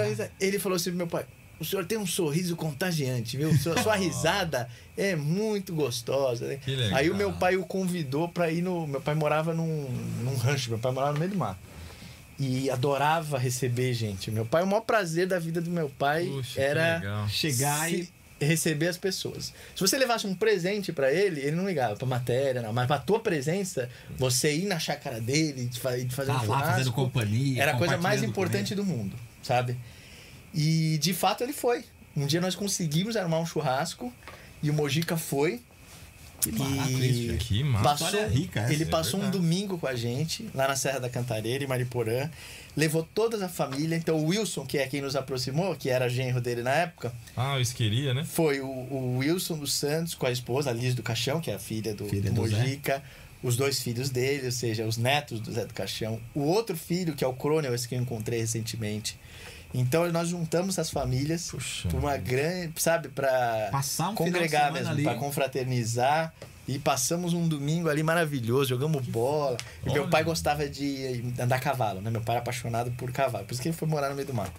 risada. 0.10 0.31
ele 0.39 0.57
falou 0.57 0.76
assim 0.76 0.89
pro 0.89 0.98
meu 0.98 1.07
pai: 1.07 1.26
o 1.62 1.66
senhor 1.66 1.86
tem 1.86 1.98
um 1.98 2.06
sorriso 2.08 2.56
contagiante, 2.56 3.38
viu? 3.38 3.56
Sua, 3.58 3.82
sua 3.82 3.96
risada 3.98 4.68
é 4.98 5.16
muito 5.16 5.74
gostosa. 5.74 6.48
né?" 6.48 6.58
Que 6.64 6.76
legal. 6.76 6.98
Aí 7.00 7.10
o 7.10 7.16
meu 7.16 7.32
pai 7.34 7.56
o 7.56 7.64
convidou 7.64 8.28
pra 8.28 8.52
ir 8.52 8.62
no. 8.62 8.86
Meu 8.88 9.00
pai 9.00 9.16
morava 9.16 9.54
num, 9.54 9.90
num 10.24 10.36
rancho, 10.36 10.70
meu 10.72 10.80
pai 10.80 10.92
morava 10.92 11.14
no 11.14 11.20
meio 11.20 11.32
do 11.32 11.38
mar. 11.38 11.58
E 12.40 12.70
adorava 12.72 13.38
receber 13.38 13.94
gente. 13.94 14.32
Meu 14.32 14.46
pai, 14.46 14.64
o 14.64 14.68
maior 14.68 14.82
prazer 14.82 15.28
da 15.28 15.38
vida 15.38 15.62
do 15.62 15.70
meu 15.70 15.90
pai 15.90 16.26
Puxa, 16.26 16.60
era. 16.60 17.28
Chegar 17.30 17.92
e. 17.94 18.10
receber 18.40 18.88
as 18.88 18.98
pessoas. 18.98 19.54
Se 19.76 19.80
você 19.82 19.96
levasse 20.00 20.26
um 20.26 20.34
presente 20.34 20.92
pra 20.92 21.14
ele, 21.14 21.40
ele 21.42 21.52
não 21.56 21.68
ligava 21.68 21.96
pra 21.96 22.08
matéria, 22.08 22.60
não. 22.60 22.74
Mas 22.74 22.88
pra 22.88 22.98
tua 22.98 23.20
presença, 23.20 23.88
você 24.18 24.56
ir 24.56 24.66
na 24.66 24.80
chácara 24.80 25.22
dele, 25.22 25.66
de 25.66 25.80
fa- 25.80 25.96
de 25.96 26.10
fazer 26.16 26.32
Tá 26.34 26.42
um 26.42 26.48
lá 26.48 26.60
fazendo 26.62 26.86
churrasco, 26.86 26.94
companhia. 26.96 27.62
era 27.62 27.74
a 27.74 27.78
coisa 27.78 27.98
mais 28.00 28.24
importante 28.24 28.74
do 28.74 28.84
mundo, 28.84 29.16
sabe? 29.44 29.78
E 30.53 30.98
de 30.99 31.14
fato 31.14 31.44
ele 31.44 31.53
foi. 31.53 31.84
Um 32.15 32.26
dia 32.26 32.41
nós 32.41 32.56
conseguimos 32.56 33.15
armar 33.15 33.40
um 33.40 33.45
churrasco 33.45 34.11
e 34.61 34.69
o 34.69 34.73
Mojica 34.73 35.15
foi. 35.18 35.61
Que 36.41 36.52
barato 36.52 36.90
E 36.90 37.64
massa. 37.64 37.84
passou, 37.84 38.07
história 38.07 38.28
rica 38.28 38.60
essa, 38.61 38.73
ele 38.73 38.84
é 38.84 38.88
passou 38.88 39.19
um 39.19 39.23
verdade. 39.23 39.38
domingo 39.44 39.78
com 39.78 39.86
a 39.86 39.94
gente, 39.95 40.49
lá 40.56 40.68
na 40.68 40.76
Serra 40.76 40.99
da 40.99 41.07
Cantareira, 41.10 41.64
em 41.64 41.68
Mariporã. 41.68 42.28
Levou 42.76 43.07
toda 43.14 43.45
a 43.45 43.48
família. 43.49 43.95
Então 43.95 44.18
o 44.18 44.26
Wilson, 44.30 44.65
que 44.65 44.80
é 44.80 44.88
quem 44.88 45.02
nos 45.02 45.15
aproximou, 45.15 45.76
que 45.76 45.88
era 45.90 46.10
genro 46.10 46.41
dele 46.41 46.64
na 46.64 46.72
época, 46.72 47.14
Ah, 47.38 47.60
eu 47.60 47.65
queria, 47.76 48.14
né? 48.14 48.23
foi 48.23 48.60
o, 48.60 48.65
o 48.68 49.18
Wilson 49.19 49.57
dos 49.60 49.72
Santos 49.73 50.15
com 50.15 50.26
a 50.26 50.32
esposa, 50.32 50.72
a 50.72 50.73
Liz 50.73 50.95
do 50.95 51.03
Caixão, 51.03 51.40
que 51.40 51.52
é 51.52 51.53
a 51.56 51.60
filha 51.60 51.94
do, 51.94 52.06
Filha 52.06 52.32
do 52.32 52.41
do 52.41 52.48
Zé. 52.48 52.57
Mojica. 52.57 53.03
Os 53.44 53.56
dois 53.56 53.80
filhos 53.82 54.10
dele, 54.10 54.45
ou 54.48 54.52
seja, 54.52 54.86
os 54.86 54.98
netos 54.98 55.40
do 55.40 55.52
Zé 55.52 55.65
do 55.65 55.73
Caixão. 55.73 56.19
O 56.34 56.41
outro 56.41 56.76
filho, 56.78 57.14
que 57.15 57.23
é 57.23 57.28
o 57.28 57.34
Coronel, 57.34 57.73
esse 57.76 57.88
que 57.88 57.94
eu 57.95 57.99
encontrei 58.02 58.40
recentemente. 58.40 59.15
Então 59.73 60.10
nós 60.11 60.30
juntamos 60.30 60.77
as 60.77 60.89
famílias 60.89 61.49
Puxa. 61.49 61.88
para 61.88 61.99
uma 61.99 62.18
grande, 62.18 62.73
sabe, 62.81 63.10
para 63.10 63.71
um 64.10 64.15
congregar 64.15 64.71
mesmo, 64.71 65.02
para 65.02 65.15
confraternizar 65.15 66.34
E 66.68 66.78
passamos 66.78 67.34
um 67.34 67.47
domingo 67.47 67.89
ali 67.89 68.04
maravilhoso, 68.04 68.70
jogamos 68.70 69.05
bola. 69.05 69.57
E 69.86 69.91
meu 69.91 70.07
pai 70.07 70.23
gostava 70.23 70.68
de 70.70 71.23
andar 71.39 71.55
a 71.55 71.60
cavalo, 71.60 72.02
né? 72.02 72.10
Meu 72.10 72.21
pai 72.21 72.36
era 72.36 72.41
apaixonado 72.41 72.91
por 72.91 73.12
cavalo, 73.12 73.46
por 73.46 73.54
isso 73.54 73.62
que 73.62 73.70
ele 73.70 73.78
foi 73.78 73.87
morar 73.87 74.10
no 74.10 74.15
meio 74.15 74.28
do 74.28 74.34
mato. 74.34 74.54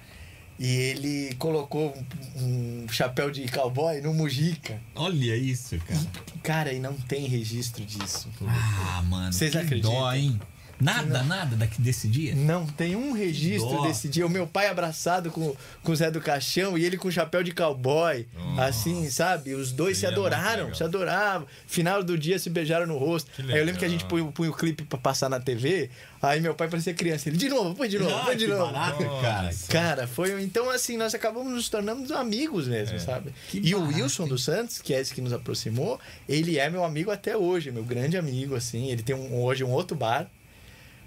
E 0.59 0.67
ele 0.67 1.35
colocou 1.37 1.97
um, 2.37 2.85
um 2.85 2.89
chapéu 2.89 3.31
de 3.31 3.49
cowboy 3.49 4.01
no 4.01 4.13
Mujica. 4.13 4.81
Olha 4.95 5.37
isso, 5.37 5.77
cara. 5.79 6.01
Cara, 6.43 6.73
e 6.73 6.79
não 6.79 6.95
tem 6.95 7.27
registro 7.27 7.85
disso. 7.85 8.29
Ah, 8.47 9.03
mano. 9.03 9.33
Vocês 9.33 9.57
acreditam? 9.57 9.93
dó, 9.93 10.13
hein? 10.13 10.41
Nada, 10.83 11.23
nada 11.23 11.57
daqui 11.57 11.81
desse 11.81 12.09
dia? 12.09 12.35
Não 12.35 12.67
tem 12.67 12.97
um 12.97 13.13
registro 13.13 13.71
Dó. 13.71 13.83
desse 13.87 14.09
dia. 14.09 14.27
O 14.27 14.31
meu 14.31 14.47
pai 14.47 14.67
abraçado 14.69 15.31
com, 15.31 15.55
com 15.83 15.93
o 15.93 15.97
Zé 15.97 16.11
do 16.11 16.21
Caixão 16.21 16.77
e 16.77 16.85
ele 16.85 16.97
com 16.97 17.09
o 17.09 17.13
chapéu 17.13 17.43
de 17.43 17.53
cowboy. 17.53 18.27
Assim, 18.59 19.09
sabe? 19.11 19.55
Os 19.55 19.71
dois 19.73 19.97
se 19.99 20.07
adoraram, 20.07 20.75
se 20.75 20.83
adoravam. 20.83 21.47
Final 21.67 22.03
do 22.03 22.19
dia 22.19 22.39
se 22.39 22.51
beijaram 22.51 22.87
no 22.87 22.99
rosto. 22.99 23.31
Aí 23.39 23.59
eu 23.59 23.65
lembro 23.65 23.79
que 23.79 23.85
a 23.85 23.89
gente 23.89 24.05
punha, 24.07 24.25
punha 24.33 24.51
o 24.51 24.55
clipe 24.55 24.83
pra 24.85 24.99
passar 24.99 25.29
na 25.29 25.39
TV. 25.41 25.89
Aí 26.21 26.41
meu 26.41 26.55
pai 26.55 26.69
parecia 26.69 26.95
criança. 26.95 27.29
Ele, 27.29 27.37
de 27.37 27.49
novo, 27.49 27.75
põe 27.75 27.89
de 27.89 27.99
novo, 27.99 28.15
Ah, 28.15 28.25
põe 28.27 28.37
de 28.37 28.45
que 28.47 28.51
novo. 28.53 28.73
barato, 28.73 28.99
cara. 29.21 29.51
Cara, 29.69 30.07
foi. 30.07 30.41
Então, 30.43 30.71
assim, 30.71 30.97
nós 30.97 31.15
acabamos 31.15 31.53
nos 31.53 31.69
tornando 31.69 32.15
amigos 32.17 32.69
mesmo, 32.69 32.99
sabe? 33.01 33.33
Que 33.49 33.59
e 33.59 33.75
o 33.75 33.81
barato, 33.81 33.97
Wilson 33.99 34.29
dos 34.29 34.45
Santos, 34.45 34.81
que 34.81 34.95
é 34.95 35.01
esse 35.01 35.13
que 35.13 35.21
nos 35.21 35.33
aproximou, 35.33 35.99
ele 36.29 36.59
é 36.59 36.71
meu 36.71 36.85
amigo 36.85 37.11
até 37.11 37.37
hoje, 37.37 37.71
meu 37.73 37.83
grande 37.85 38.17
amigo, 38.17 38.55
assim. 38.55 38.91
Ele 38.91 39.03
tem 39.03 39.17
um- 39.17 39.43
hoje 39.43 39.65
um 39.65 39.71
outro 39.71 39.97
bar 39.97 40.29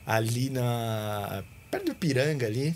ali 0.06 0.50
na. 0.50 1.44
perto 1.72 1.86
do 1.88 1.96
Piranga 1.96 2.46
ali. 2.46 2.76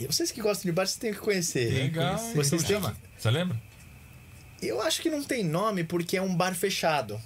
E 0.00 0.06
vocês 0.06 0.30
que 0.30 0.40
gostam 0.40 0.70
de 0.70 0.72
bar, 0.72 0.86
vocês 0.86 0.96
têm 0.98 1.12
que 1.12 1.18
conhecer. 1.18 1.72
Legal. 1.72 2.16
Vocês 2.16 2.62
têm 2.62 2.74
chama? 2.76 2.96
Você 3.18 3.30
lembra? 3.30 3.60
Eu 4.62 4.80
acho 4.82 5.00
que 5.02 5.10
não 5.10 5.22
tem 5.22 5.42
nome 5.42 5.84
porque 5.84 6.16
é 6.16 6.22
um 6.22 6.34
bar 6.34 6.54
fechado. 6.54 7.20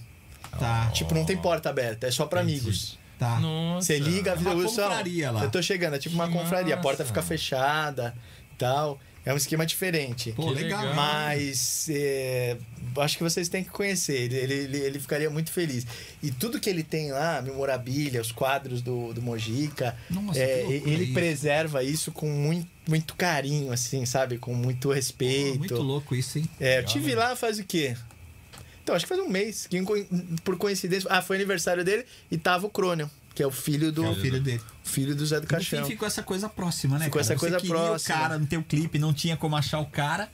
Tá, 0.58 0.88
Tipo, 0.92 1.14
não 1.14 1.24
tem 1.24 1.36
porta 1.36 1.68
aberta, 1.68 2.06
é 2.06 2.10
só 2.10 2.26
pra 2.26 2.42
Entendi. 2.42 2.58
amigos. 2.60 2.98
tá. 3.18 3.40
Nossa. 3.40 3.86
Você 3.86 3.98
liga, 3.98 4.32
avisa 4.32 4.50
Uma 4.54 4.62
confraria 4.62 5.30
lá. 5.30 5.42
Eu 5.42 5.50
tô 5.50 5.60
chegando, 5.60 5.94
é 5.94 5.98
tipo 5.98 6.14
uma 6.14 6.28
Que 6.28 6.32
confraria. 6.32 6.74
A 6.74 6.78
porta 6.78 7.02
massa. 7.02 7.12
fica 7.12 7.22
fechada 7.22 8.14
e 8.52 8.56
tal. 8.56 9.00
É 9.24 9.32
um 9.32 9.36
esquema 9.36 9.64
diferente. 9.64 10.32
Pô, 10.32 10.48
Que 10.48 10.62
legal. 10.62 10.94
Mas 10.94 11.88
é, 11.88 12.58
acho 12.98 13.16
que 13.16 13.22
vocês 13.22 13.48
têm 13.48 13.64
que 13.64 13.70
conhecer. 13.70 14.30
Ele, 14.32 14.36
ele, 14.36 14.76
ele, 14.78 15.00
ficaria 15.00 15.30
muito 15.30 15.50
feliz. 15.50 15.86
E 16.22 16.30
tudo 16.30 16.60
que 16.60 16.68
ele 16.68 16.82
tem 16.82 17.10
lá, 17.10 17.38
a 17.38 17.42
memorabilia, 17.42 18.20
os 18.20 18.30
quadros 18.30 18.82
do, 18.82 19.14
do 19.14 19.22
Mojica, 19.22 19.96
Nossa, 20.10 20.38
é, 20.38 20.62
ele 20.66 21.04
isso. 21.04 21.14
preserva 21.14 21.82
isso 21.82 22.12
com 22.12 22.28
muito, 22.28 22.68
muito 22.86 23.14
carinho, 23.14 23.72
assim, 23.72 24.04
sabe? 24.04 24.36
Com 24.36 24.52
muito 24.52 24.92
respeito. 24.92 25.58
Muito 25.58 25.82
louco 25.82 26.14
isso, 26.14 26.38
hein? 26.38 26.48
É, 26.60 26.74
eu 26.74 26.76
Legal, 26.78 26.92
tive 26.92 27.08
né? 27.10 27.16
lá 27.16 27.36
faz 27.36 27.58
o 27.58 27.64
quê? 27.64 27.96
Então, 28.82 28.94
acho 28.94 29.06
que 29.06 29.08
faz 29.08 29.20
um 29.20 29.30
mês. 29.30 29.66
que 29.66 29.82
por 30.44 30.58
coincidência. 30.58 31.08
Ah, 31.10 31.22
foi 31.22 31.36
aniversário 31.36 31.82
dele 31.82 32.04
e 32.30 32.36
tava 32.36 32.66
o 32.66 32.70
Crônio, 32.70 33.10
que 33.34 33.42
é 33.42 33.46
o 33.46 33.50
filho 33.50 33.90
do, 33.90 34.04
é 34.04 34.08
o 34.10 34.14
filho 34.14 34.40
dele. 34.40 34.60
filho 34.84 35.14
do 35.16 35.26
Zé 35.26 35.40
do 35.40 35.46
Caixão. 35.46 35.84
ficou 35.86 36.06
essa 36.06 36.22
coisa 36.22 36.48
próxima, 36.48 36.98
né? 36.98 37.06
Ficou 37.06 37.20
cara? 37.20 37.32
essa 37.32 37.40
coisa 37.40 37.56
Você 37.58 37.66
queria 37.66 37.80
próxima. 37.82 38.16
o 38.16 38.18
cara 38.20 38.38
no 38.38 38.46
teu 38.46 38.62
clipe, 38.62 38.98
não 38.98 39.12
tinha 39.12 39.36
como 39.36 39.56
achar 39.56 39.80
o 39.80 39.86
cara. 39.86 40.30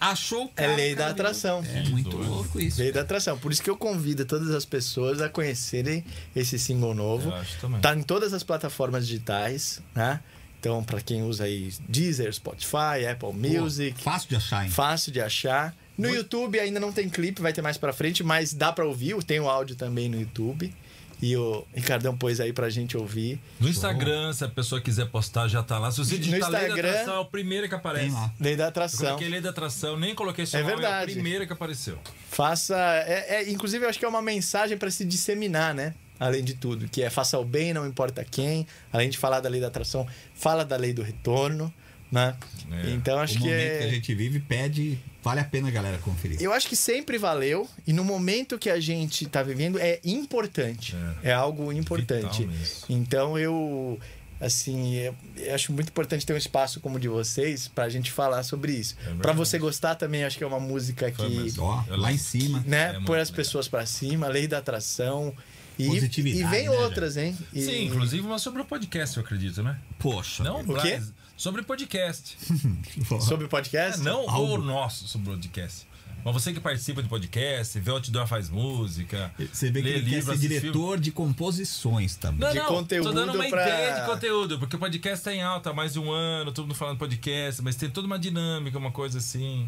Achou 0.00 0.46
o 0.46 0.50
É 0.56 0.62
cara. 0.64 0.76
lei 0.76 0.92
o 0.94 0.96
da 0.96 1.00
cara 1.02 1.12
atração. 1.12 1.62
É 1.62 1.82
muito 1.90 2.16
louco 2.16 2.58
isso. 2.58 2.78
Veio 2.78 2.90
da 2.92 3.02
atração. 3.02 3.36
Por 3.38 3.52
isso 3.52 3.62
que 3.62 3.68
eu 3.68 3.76
convido 3.76 4.24
todas 4.24 4.50
as 4.50 4.64
pessoas 4.64 5.20
a 5.20 5.28
conhecerem 5.28 6.02
esse 6.34 6.58
single 6.58 6.94
novo. 6.94 7.28
Eu 7.28 7.34
acho 7.34 7.58
também. 7.60 7.80
Tá 7.82 7.94
em 7.94 8.02
todas 8.02 8.32
as 8.32 8.42
plataformas 8.42 9.06
digitais, 9.06 9.82
né? 9.94 10.20
Então, 10.58 10.82
pra 10.82 11.00
quem 11.02 11.22
usa 11.22 11.44
aí 11.44 11.70
Deezer, 11.88 12.32
Spotify, 12.32 13.04
Apple 13.10 13.32
Music, 13.34 13.92
Pô, 14.02 14.10
fácil 14.10 14.28
de 14.30 14.36
achar, 14.36 14.64
hein? 14.64 14.70
fácil 14.70 15.12
de 15.12 15.20
achar. 15.20 15.74
No 15.98 16.08
YouTube 16.08 16.58
ainda 16.58 16.80
não 16.80 16.92
tem 16.92 17.08
clipe, 17.10 17.42
vai 17.42 17.52
ter 17.52 17.60
mais 17.60 17.76
pra 17.76 17.92
frente, 17.92 18.22
mas 18.22 18.54
dá 18.54 18.72
pra 18.72 18.86
ouvir, 18.86 19.22
tem 19.24 19.38
o 19.40 19.48
áudio 19.50 19.76
também 19.76 20.08
no 20.08 20.18
YouTube. 20.18 20.74
E 21.22 21.36
o 21.36 21.66
Ricardão 21.74 22.16
pôs 22.16 22.40
aí 22.40 22.52
pra 22.52 22.70
gente 22.70 22.96
ouvir. 22.96 23.38
No 23.60 23.68
Instagram, 23.68 24.32
se 24.32 24.42
a 24.44 24.48
pessoa 24.48 24.80
quiser 24.80 25.06
postar, 25.06 25.48
já 25.48 25.62
tá 25.62 25.78
lá. 25.78 25.90
Se 25.90 25.98
você 25.98 26.14
No 26.14 26.20
digitar 26.20 26.50
Lei 26.50 26.60
da 26.60 26.66
Instagram, 26.68 26.90
Atração, 26.90 27.14
é 27.14 27.18
o 27.18 27.24
primeiro 27.26 27.68
que 27.68 27.74
aparece. 27.74 28.16
Lei 28.40 28.56
da 28.56 28.64
Eu 28.64 28.68
Atração. 28.68 29.06
coloquei 29.06 29.28
Lei 29.28 29.40
da 29.40 29.50
Atração, 29.50 29.98
nem 29.98 30.14
coloquei 30.14 30.46
seu 30.46 30.60
É 30.60 30.62
nome, 30.62 30.74
verdade. 30.76 31.10
é 31.10 31.12
o 31.12 31.14
primeiro 31.14 31.46
que 31.46 31.52
apareceu. 31.52 31.98
Faça. 32.30 32.76
É, 33.06 33.36
é- 33.42 33.50
inclusive, 33.50 33.84
eu 33.84 33.88
acho 33.90 33.98
que 33.98 34.04
é 34.04 34.08
uma 34.08 34.22
mensagem 34.22 34.78
para 34.78 34.90
se 34.90 35.04
disseminar, 35.04 35.74
né? 35.74 35.94
Além 36.18 36.44
de 36.44 36.54
tudo, 36.54 36.86
que 36.88 37.02
é 37.02 37.08
faça 37.10 37.38
o 37.38 37.44
bem, 37.44 37.72
não 37.72 37.86
importa 37.86 38.24
quem. 38.24 38.66
Além 38.92 39.08
de 39.10 39.16
falar 39.18 39.40
da 39.40 39.48
lei 39.48 39.60
da 39.60 39.66
atração, 39.68 40.06
fala 40.34 40.64
da 40.64 40.76
lei 40.76 40.92
do 40.92 41.02
retorno, 41.02 41.72
né? 42.12 42.36
É. 42.70 42.90
Então 42.90 43.18
acho 43.18 43.34
o 43.34 43.38
que 43.38 43.44
momento 43.44 43.60
é. 43.72 43.78
que 43.78 43.84
a 43.84 43.88
gente 43.90 44.14
vive 44.14 44.38
pede. 44.40 44.98
Vale 45.22 45.40
a 45.40 45.44
pena, 45.44 45.70
galera, 45.70 45.98
conferir. 45.98 46.40
Eu 46.40 46.52
acho 46.52 46.66
que 46.68 46.74
sempre 46.76 47.18
valeu 47.18 47.68
e 47.86 47.92
no 47.92 48.02
momento 48.04 48.58
que 48.58 48.70
a 48.70 48.80
gente 48.80 49.26
tá 49.26 49.42
vivendo 49.42 49.78
é 49.78 50.00
importante. 50.04 50.96
É, 51.22 51.32
algo 51.32 51.70
importante. 51.72 52.48
Então 52.88 53.38
eu 53.38 53.98
assim, 54.40 54.94
eu, 54.94 55.14
eu 55.36 55.54
acho 55.54 55.70
muito 55.70 55.88
importante 55.90 56.24
ter 56.24 56.32
um 56.32 56.36
espaço 56.36 56.80
como 56.80 56.96
o 56.96 57.00
de 57.00 57.08
vocês 57.08 57.68
pra 57.68 57.90
gente 57.90 58.10
falar 58.10 58.42
sobre 58.42 58.72
isso. 58.72 58.96
É. 59.06 59.12
Pra 59.14 59.32
você 59.32 59.58
gostar 59.58 59.94
também, 59.96 60.24
acho 60.24 60.38
que 60.38 60.44
é 60.44 60.46
uma 60.46 60.58
música 60.60 61.12
Foi 61.12 61.28
que. 61.28 61.60
Ó, 61.60 61.84
lá 61.90 62.10
em 62.10 62.16
cima. 62.16 62.62
né, 62.66 62.96
É 62.96 63.00
pôr 63.04 63.18
as 63.18 63.28
legal. 63.28 63.36
pessoas 63.36 63.68
pra 63.68 63.84
cima, 63.84 64.28
lei 64.28 64.48
da 64.48 64.56
atração 64.58 65.34
e, 65.78 65.86
Positividade, 65.86 66.42
e 66.42 66.48
vem 66.48 66.68
né, 66.70 66.76
outras, 66.78 67.16
hein? 67.18 67.36
E- 67.52 67.60
Sim, 67.62 67.84
inclusive 67.86 68.26
uma 68.26 68.38
sobre 68.38 68.62
o 68.62 68.64
podcast, 68.64 69.16
eu 69.18 69.22
acredito, 69.22 69.62
né? 69.62 69.78
Poxa. 69.98 70.42
Não, 70.42 70.60
O 70.60 70.80
quê? 70.80 70.96
mas 70.98 71.12
sobre 71.40 71.62
podcast. 71.62 72.36
sobre 73.26 73.44
o 73.44 73.46
É, 73.46 73.48
podcast. 73.48 74.02
não 74.02 74.28
Algo. 74.28 74.54
o 74.54 74.58
nosso 74.58 75.08
sobre 75.08 75.30
podcast. 75.30 75.88
Mas 76.22 76.34
você 76.34 76.52
que 76.52 76.60
participa 76.60 77.02
de 77.02 77.08
podcast, 77.08 77.80
vê 77.80 77.90
o 77.90 77.94
Outdoor 77.94 78.26
faz 78.26 78.50
música. 78.50 79.32
Você 79.50 79.70
vê 79.70 79.80
que 79.80 79.88
ele 79.88 80.00
quer 80.00 80.04
livro, 80.06 80.24
ser 80.26 80.30
assiste 80.32 80.48
diretor 80.60 81.00
de 81.00 81.10
composições 81.10 82.14
também. 82.16 82.40
Não, 82.40 82.50
de 82.52 82.58
não, 82.58 82.66
conteúdo 82.66 83.06
tô 83.08 83.12
dando 83.14 83.32
uma 83.32 83.48
pra- 83.48 83.66
ideia 83.66 84.00
de 84.00 84.06
conteúdo, 84.06 84.58
porque 84.58 84.76
o 84.76 84.78
podcast 84.78 85.24
tá 85.24 85.32
em 85.34 85.40
alta 85.40 85.70
há 85.70 85.72
mais 85.72 85.94
de 85.94 85.98
um 85.98 86.12
ano, 86.12 86.52
todo 86.52 86.66
mundo 86.66 86.74
falando 86.76 86.98
podcast, 86.98 87.62
mas 87.62 87.74
tem 87.74 87.88
toda 87.88 88.06
uma 88.06 88.18
dinâmica, 88.18 88.76
uma 88.76 88.90
coisa 88.90 89.16
assim. 89.16 89.66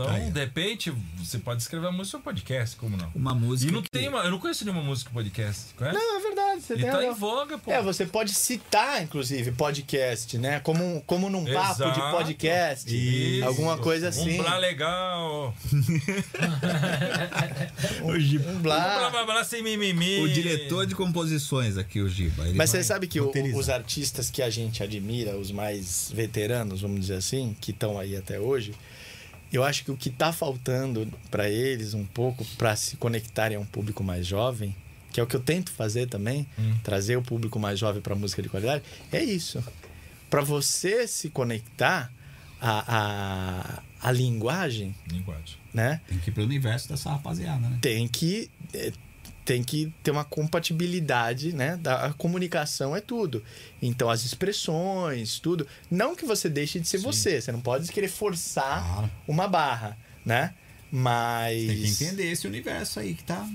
Então, 0.00 0.08
Aí, 0.14 0.30
de 0.30 0.38
repente, 0.38 0.92
você 1.16 1.38
pode 1.38 1.60
escrever 1.60 1.86
uma 1.86 1.92
música 1.92 2.18
sobre 2.18 2.24
podcast, 2.26 2.76
como 2.76 2.96
não? 2.96 3.10
Uma 3.16 3.34
música. 3.34 3.68
E 3.68 3.74
não 3.74 3.82
que- 3.82 3.90
tem 3.90 4.08
uma, 4.08 4.20
eu 4.20 4.30
não 4.30 4.38
conheço 4.38 4.64
nenhuma 4.64 4.80
música 4.82 5.10
podcast, 5.12 5.74
conhece? 5.76 5.98
Não, 5.98 6.18
é 6.18 6.20
verdade, 6.22 6.60
você 6.62 6.74
E 6.74 6.76
tem 6.78 6.88
tá 6.90 7.04
em 7.04 7.12
voga, 7.12 7.58
pô. 7.58 7.72
É, 7.72 7.82
você 7.82 8.06
pode 8.06 8.32
citar, 8.32 9.02
inclusive, 9.02 9.50
podcast, 9.50 10.38
né? 10.38 10.60
Como, 10.60 10.84
um- 10.84 11.00
como 11.00 11.28
num 11.28 11.44
papo 11.44 11.82
de 11.82 11.82
Exato. 11.90 12.16
podcast. 12.16 12.96
Isso. 12.96 13.44
Alguma 13.44 13.76
coisa 13.78 14.08
assim. 14.10 14.38
Um 14.38 14.42
blá 14.44 14.56
legal. 14.58 15.52
Hoje, 18.04 18.38
Um 18.38 18.50
Um 18.52 18.58
blá 18.60 18.78
blá. 18.78 19.10
blá 19.10 19.24
blá 19.24 19.44
sem 19.44 19.62
mimimi. 19.62 20.20
o 20.20 20.28
diretor 20.28 20.86
de 20.86 20.94
composições 20.94 21.76
aqui, 21.76 22.00
o 22.00 22.08
Giba. 22.08 22.46
ele 22.46 22.56
Mas 22.56 22.70
você 22.70 22.84
sabe 22.84 23.06
que 23.06 23.20
o- 23.20 23.32
os 23.56 23.68
artistas 23.68 24.30
que 24.30 24.42
a 24.42 24.50
gente 24.50 24.82
admira, 24.82 25.36
os 25.36 25.50
mais 25.50 26.10
veteranos, 26.14 26.80
vamos 26.82 27.00
dizer 27.00 27.14
assim, 27.14 27.56
que 27.60 27.70
estão 27.72 27.98
aí 27.98 28.16
até 28.16 28.38
hoje, 28.38 28.74
eu 29.52 29.64
acho 29.64 29.84
que 29.84 29.90
o 29.90 29.96
que 29.96 30.10
tá 30.10 30.32
faltando 30.32 31.08
para 31.30 31.48
eles 31.48 31.94
um 31.94 32.04
pouco 32.04 32.44
para 32.56 32.74
se 32.76 32.96
conectarem 32.96 33.56
a 33.56 33.60
um 33.60 33.64
público 33.66 34.02
mais 34.04 34.26
jovem, 34.26 34.74
que 35.12 35.20
é 35.20 35.22
o 35.22 35.26
que 35.26 35.34
eu 35.36 35.40
tento 35.40 35.70
fazer 35.72 36.06
também, 36.08 36.46
trazer 36.82 37.16
o 37.16 37.22
público 37.22 37.58
mais 37.58 37.78
jovem 37.78 38.02
para 38.02 38.14
música 38.14 38.42
de 38.42 38.48
qualidade, 38.48 38.82
é 39.10 39.22
isso. 39.22 39.62
Para 40.28 40.42
você 40.42 41.08
se 41.08 41.30
conectar 41.30 42.12
à, 42.60 42.96
à, 42.96 43.82
à 44.08 44.12
linguagem, 44.12 44.94
Linguagem. 45.10 45.56
né? 45.72 46.00
Tem 46.06 46.18
que 46.18 46.28
ir 46.30 46.32
pro 46.34 46.42
universo 46.42 46.88
dessa 46.88 47.10
rapaziada, 47.10 47.66
né? 47.68 47.78
tem 47.80 48.06
que 48.06 48.50
eh, 48.74 48.92
tem 49.48 49.64
que 49.64 49.90
ter 50.02 50.10
uma 50.10 50.24
compatibilidade, 50.26 51.54
né? 51.54 51.78
Da 51.78 52.04
a 52.04 52.12
comunicação 52.12 52.94
é 52.94 53.00
tudo. 53.00 53.42
Então 53.80 54.10
as 54.10 54.22
expressões, 54.22 55.38
tudo, 55.38 55.66
não 55.90 56.14
que 56.14 56.26
você 56.26 56.50
deixe 56.50 56.78
de 56.78 56.86
ser 56.86 56.98
você, 56.98 57.40
você 57.40 57.50
não 57.50 57.60
pode 57.62 57.90
querer 57.90 58.08
forçar 58.08 58.84
Claro. 58.84 59.10
uma 59.26 59.48
barra, 59.48 59.96
né? 60.22 60.52
Mas 60.92 61.66
Tem 61.66 61.76
que 61.82 61.88
entender 61.88 62.30
esse 62.30 62.46
universo 62.46 63.00
aí 63.00 63.14
que 63.14 63.24
tá. 63.24 63.48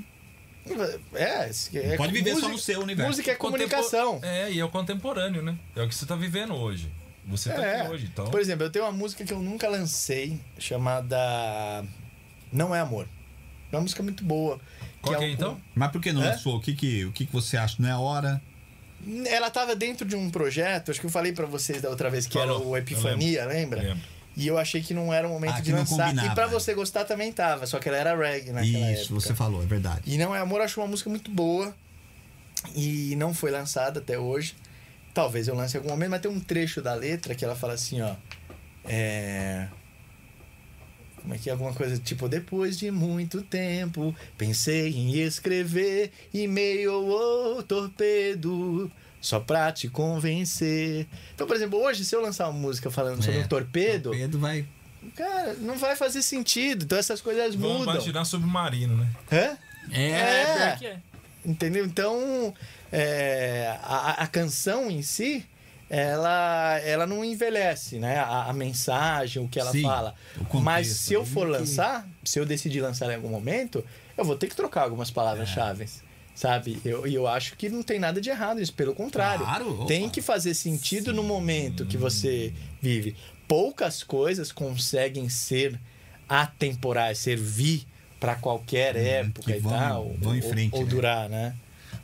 É, 1.13 1.51
é 1.75 1.95
pode 1.97 2.11
viver 2.11 2.31
só 2.31 2.35
música- 2.37 2.51
no 2.53 2.57
seu 2.57 2.81
universo. 2.81 3.09
Música 3.11 3.31
é 3.31 3.35
comunicação. 3.35 4.13
Contempo- 4.15 4.25
É, 4.25 4.51
e 4.51 4.59
é 4.59 4.65
o 4.65 4.69
contemporâneo, 4.69 5.43
né? 5.43 5.55
É 5.75 5.83
o 5.83 5.87
que 5.87 5.93
você 5.93 6.07
tá 6.07 6.15
vivendo 6.15 6.55
hoje. 6.55 6.91
Você 7.27 7.51
tá 7.51 7.63
É. 7.63 7.81
aqui 7.81 7.91
hoje, 7.91 8.09
então. 8.11 8.25
Por 8.31 8.39
exemplo, 8.39 8.65
eu 8.65 8.71
tenho 8.71 8.85
uma 8.85 8.91
música 8.91 9.23
que 9.23 9.31
eu 9.31 9.39
nunca 9.39 9.67
lancei 9.67 10.39
chamada 10.57 11.85
Não 12.51 12.73
é 12.73 12.79
Amor. 12.79 13.07
É 13.71 13.75
uma 13.75 13.81
música 13.83 14.01
muito 14.03 14.23
boa. 14.23 14.59
Qual 15.03 15.19
que 15.19 15.25
é, 15.25 15.29
então? 15.31 15.59
Mas 15.75 15.91
por 15.91 16.01
que 16.01 16.11
não 16.11 16.23
É? 16.23 16.29
lançou? 16.31 16.55
O 16.57 16.61
que, 16.61 16.73
que, 16.73 17.05
o 17.05 17.11
que, 17.11 17.25
que 17.25 17.31
você 17.33 17.57
acha? 17.57 17.75
Não 17.79 17.89
é 17.89 17.91
a 17.91 17.99
hora? 17.99 18.41
Ela 19.27 19.47
estava 19.49 19.75
dentro 19.75 20.05
de 20.07 20.15
um 20.15 20.29
projeto, 20.29 20.89
acho 20.89 20.99
que 20.99 21.05
eu 21.05 21.09
falei 21.11 21.33
pra 21.33 21.45
vocês 21.45 21.81
da 21.81 21.89
outra 21.89 22.09
vez 22.09 22.25
que 22.25 22.37
era 22.37 22.47
Falou, 22.53 22.69
o 22.69 22.77
Epifania, 22.77 23.45
lembra? 23.45 23.81
Lembro. 23.81 24.03
E 24.35 24.47
eu 24.47 24.57
achei 24.57 24.81
que 24.81 24.93
não 24.93 25.13
era 25.13 25.27
o 25.27 25.31
momento 25.31 25.57
Ah, 25.57 25.61
de 25.61 25.71
lançar. 25.73 26.05
combinava. 26.05 26.27
E 26.31 26.33
pra 26.33 26.47
você 26.47 26.73
gostar 26.73 27.03
também 27.03 27.31
tava, 27.31 27.67
só 27.67 27.79
que 27.79 27.87
ela 27.89 27.97
era 27.97 28.15
reggae 28.15 28.51
naquela 28.51 28.91
Isso, 28.93 29.03
época. 29.03 29.19
você 29.19 29.35
falou, 29.35 29.61
é 29.61 29.65
verdade. 29.65 30.01
E 30.05 30.17
Não 30.17 30.33
é 30.33 30.39
Amor, 30.39 30.59
eu 30.59 30.63
acho 30.65 30.79
uma 30.79 30.87
música 30.87 31.09
muito 31.09 31.29
boa. 31.29 31.75
E 32.73 33.13
não 33.17 33.33
foi 33.33 33.51
lançada 33.51 33.99
até 33.99 34.17
hoje. 34.17 34.55
Talvez 35.13 35.47
eu 35.49 35.53
lance 35.55 35.75
em 35.75 35.79
algum 35.79 35.89
momento, 35.91 36.11
mas 36.11 36.21
tem 36.21 36.31
um 36.31 36.39
trecho 36.39 36.81
da 36.81 36.93
letra 36.95 37.35
que 37.35 37.43
ela 37.43 37.55
fala 37.55 37.73
assim, 37.73 38.01
ó. 38.01 38.15
É... 38.85 39.67
Como 41.23 41.33
é 41.33 41.37
que 41.37 41.49
é 41.49 41.53
alguma 41.53 41.73
coisa 41.73 41.97
tipo, 41.97 42.27
depois 42.29 42.77
de 42.77 42.91
muito 42.91 43.41
tempo, 43.41 44.13
pensei 44.37 44.89
em 44.91 45.17
escrever 45.19 46.11
e-mail 46.33 46.93
ou 46.93 47.63
torpedo. 47.63 48.91
Só 49.21 49.39
pra 49.39 49.71
te 49.71 49.87
convencer. 49.87 51.07
Então, 51.33 51.47
por 51.47 51.55
exemplo, 51.55 51.79
hoje, 51.81 52.03
se 52.03 52.13
eu 52.13 52.21
lançar 52.21 52.49
uma 52.49 52.59
música 52.59 52.91
falando 52.91 53.23
sobre 53.23 53.39
É, 53.39 53.43
um 53.43 53.47
torpedo, 53.47 54.09
Torpedo 54.09 54.37
vai. 54.37 54.65
cara, 55.15 55.53
não 55.61 55.77
vai 55.77 55.95
fazer 55.95 56.21
sentido. 56.21 56.83
Então 56.83 56.97
essas 56.97 57.21
coisas 57.21 57.55
Vamos 57.55 57.77
mudam. 57.79 57.93
imaginar 57.95 58.25
submarino, 58.25 58.97
né? 58.97 59.07
Hã? 59.31 59.57
É. 59.93 60.01
É. 60.01 60.77
É. 60.85 60.97
Entendeu? 61.45 61.85
Então, 61.85 62.53
é, 62.91 63.77
a, 63.81 64.23
a 64.23 64.27
canção 64.27 64.91
em 64.91 65.01
si, 65.01 65.45
ela, 65.95 66.79
ela 66.79 67.05
não 67.05 67.23
envelhece, 67.23 67.99
né? 67.99 68.17
A, 68.17 68.45
a 68.45 68.53
mensagem, 68.53 69.43
o 69.43 69.47
que 69.47 69.59
ela 69.59 69.71
Sim, 69.71 69.83
fala. 69.83 70.15
Mas 70.51 70.87
se 70.87 71.13
eu 71.13 71.21
ali 71.21 71.29
for 71.29 71.47
lançar, 71.47 72.09
se 72.23 72.39
eu 72.39 72.45
decidir 72.47 72.81
lançar 72.81 73.11
em 73.11 73.15
algum 73.15 73.29
momento, 73.29 73.85
eu 74.17 74.25
vou 74.25 74.35
ter 74.35 74.47
que 74.47 74.55
trocar 74.55 74.81
algumas 74.81 75.11
palavras-chave. 75.11 75.87
Sabe? 76.33 76.81
E 76.83 76.89
eu, 76.89 77.05
eu 77.05 77.27
acho 77.27 77.55
que 77.55 77.69
não 77.69 77.83
tem 77.83 77.99
nada 77.99 78.19
de 78.19 78.27
errado 78.31 78.57
nisso, 78.57 78.73
pelo 78.73 78.95
contrário. 78.95 79.45
Claro, 79.45 79.85
tem 79.85 80.09
que 80.09 80.19
fazer 80.19 80.55
sentido 80.55 81.13
no 81.13 81.21
momento 81.21 81.85
que 81.85 81.95
você 81.95 82.51
vive. 82.81 83.15
Poucas 83.47 84.01
coisas 84.01 84.51
conseguem 84.51 85.29
ser 85.29 85.79
atemporais, 86.27 87.19
servir 87.19 87.85
para 88.19 88.33
qualquer 88.33 88.95
época 88.95 89.51
Hum, 89.51 89.53
que 89.53 89.59
e 89.59 89.61
vão- 89.61 89.71
tal. 89.73 90.15
vão 90.19 90.35
ou- 90.37 90.41
frente, 90.41 90.73
ou 90.75 90.81
né? 90.83 90.89
durar, 90.89 91.29
né? 91.29 91.53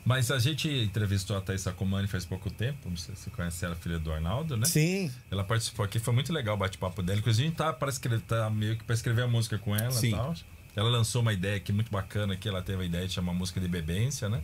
Mas 0.04 0.30
a 0.30 0.38
gente 0.38 0.68
entrevistou 0.68 1.36
a 1.36 1.40
Thaís 1.40 1.60
Sacomani 1.60 2.06
faz 2.08 2.24
pouco 2.24 2.50
tempo. 2.50 2.88
Não 2.88 2.96
sei 2.96 3.14
se 3.14 3.22
você 3.22 3.30
conhece 3.30 3.64
ela, 3.64 3.74
filha 3.76 3.98
do 3.98 4.12
Arnaldo, 4.12 4.56
né? 4.56 4.66
Sim. 4.66 5.10
Ela 5.30 5.44
participou 5.44 5.84
aqui, 5.84 5.98
foi 5.98 6.14
muito 6.14 6.32
legal 6.32 6.54
o 6.54 6.58
bate-papo 6.58 7.02
dela. 7.02 7.18
Inclusive, 7.18 7.46
a 7.46 7.48
gente 7.48 7.56
tá, 7.56 7.72
para 7.72 7.88
escrever, 7.90 8.20
tá 8.22 8.48
meio 8.50 8.76
que 8.76 8.84
para 8.84 8.94
escrever 8.94 9.22
a 9.22 9.28
música 9.28 9.58
com 9.58 9.74
ela 9.76 9.90
Sim. 9.90 10.08
e 10.08 10.10
tal. 10.12 10.34
Ela 10.76 10.88
lançou 10.88 11.20
uma 11.22 11.32
ideia 11.32 11.56
aqui 11.56 11.72
muito 11.72 11.90
bacana 11.90 12.36
que 12.36 12.48
ela 12.48 12.62
teve 12.62 12.82
a 12.82 12.86
ideia 12.86 13.06
de 13.06 13.12
chamar 13.12 13.32
a 13.32 13.34
música 13.34 13.60
de 13.60 13.66
Bebência, 13.68 14.28
né? 14.28 14.40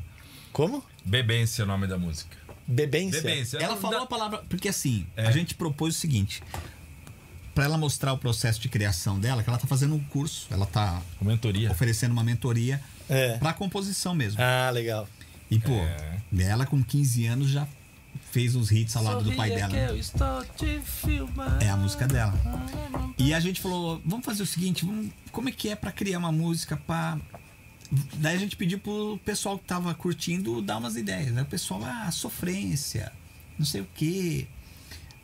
Como? 0.53 0.85
Bebência 1.05 1.63
é 1.63 1.65
o 1.65 1.69
nome 1.69 1.87
da 1.87 1.97
música. 1.99 2.37
Bebência. 2.67 3.23
Bebência. 3.23 3.59
Ela 3.59 3.75
não 3.75 3.81
falou 3.81 4.01
a 4.01 4.07
palavra. 4.07 4.39
Porque 4.49 4.69
assim, 4.69 5.07
É. 5.17 5.27
a 5.27 5.31
gente 5.31 5.55
propôs 5.55 5.97
o 5.97 5.99
seguinte. 5.99 6.43
Pra 7.55 7.65
ela 7.65 7.79
mostrar 7.79 8.13
o 8.13 8.19
processo 8.19 8.61
de 8.61 8.69
criação 8.69 9.19
dela, 9.19 9.43
que 9.43 9.49
ela 9.49 9.59
tá 9.59 9.67
fazendo 9.67 9.95
um 9.95 10.03
curso, 10.05 10.47
ela 10.51 10.67
tá 10.67 11.01
Com 11.19 11.25
mentoria. 11.25 11.71
oferecendo 11.71 12.13
uma 12.13 12.23
mentoria 12.25 12.83
É. 13.09 13.39
pra 13.39 13.53
composição 13.55 14.15
mesmo. 14.15 14.41
Ah, 14.43 14.69
legal. 14.71 15.09
E, 15.51 15.59
pô, 15.59 15.73
É. 15.73 16.21
ela 16.43 16.67
com 16.67 16.83
15 16.83 17.27
anos 17.27 17.49
já 17.51 17.67
fez 18.33 18.55
os 18.57 18.71
hits 18.73 18.97
ao 18.97 19.03
lado 19.05 19.23
do 19.25 19.33
pai 19.35 19.49
Sorria 19.51 19.69
dela. 19.69 19.71
que 19.71 19.77
né? 19.77 19.91
eu 19.91 19.97
estou 19.99 20.45
te 20.57 20.81
filmando. 20.81 21.63
É 21.65 21.69
a 21.71 21.77
música 21.77 22.07
dela. 22.07 22.35
E 23.19 23.33
a 23.33 23.41
gente 23.41 23.61
falou, 23.61 24.01
vamos 24.05 24.25
fazer 24.25 24.43
o 24.43 24.47
seguinte, 24.47 24.85
vamos- 24.85 25.11
como 25.31 25.49
é 25.49 25.53
que 25.53 25.69
é 25.69 25.77
pra 25.77 25.93
criar 25.93 26.19
uma 26.19 26.33
música 26.33 26.77
pra... 26.77 27.19
Daí 28.15 28.35
a 28.35 28.39
gente 28.39 28.57
pediu 28.57 28.81
pro 28.81 29.19
pessoal 29.25 29.59
que 29.59 29.65
tava 29.65 29.95
curtindo 29.95 30.61
dar 30.61 30.79
umas 30.79 30.97
ideias. 30.97 31.37
Aí 31.37 31.43
o 31.43 31.47
pessoal, 31.47 31.83
ah, 31.85 32.11
sofrência, 32.11 33.13
não 33.59 33.65
sei 33.65 33.81
o 33.83 33.89
quê. 33.95 34.49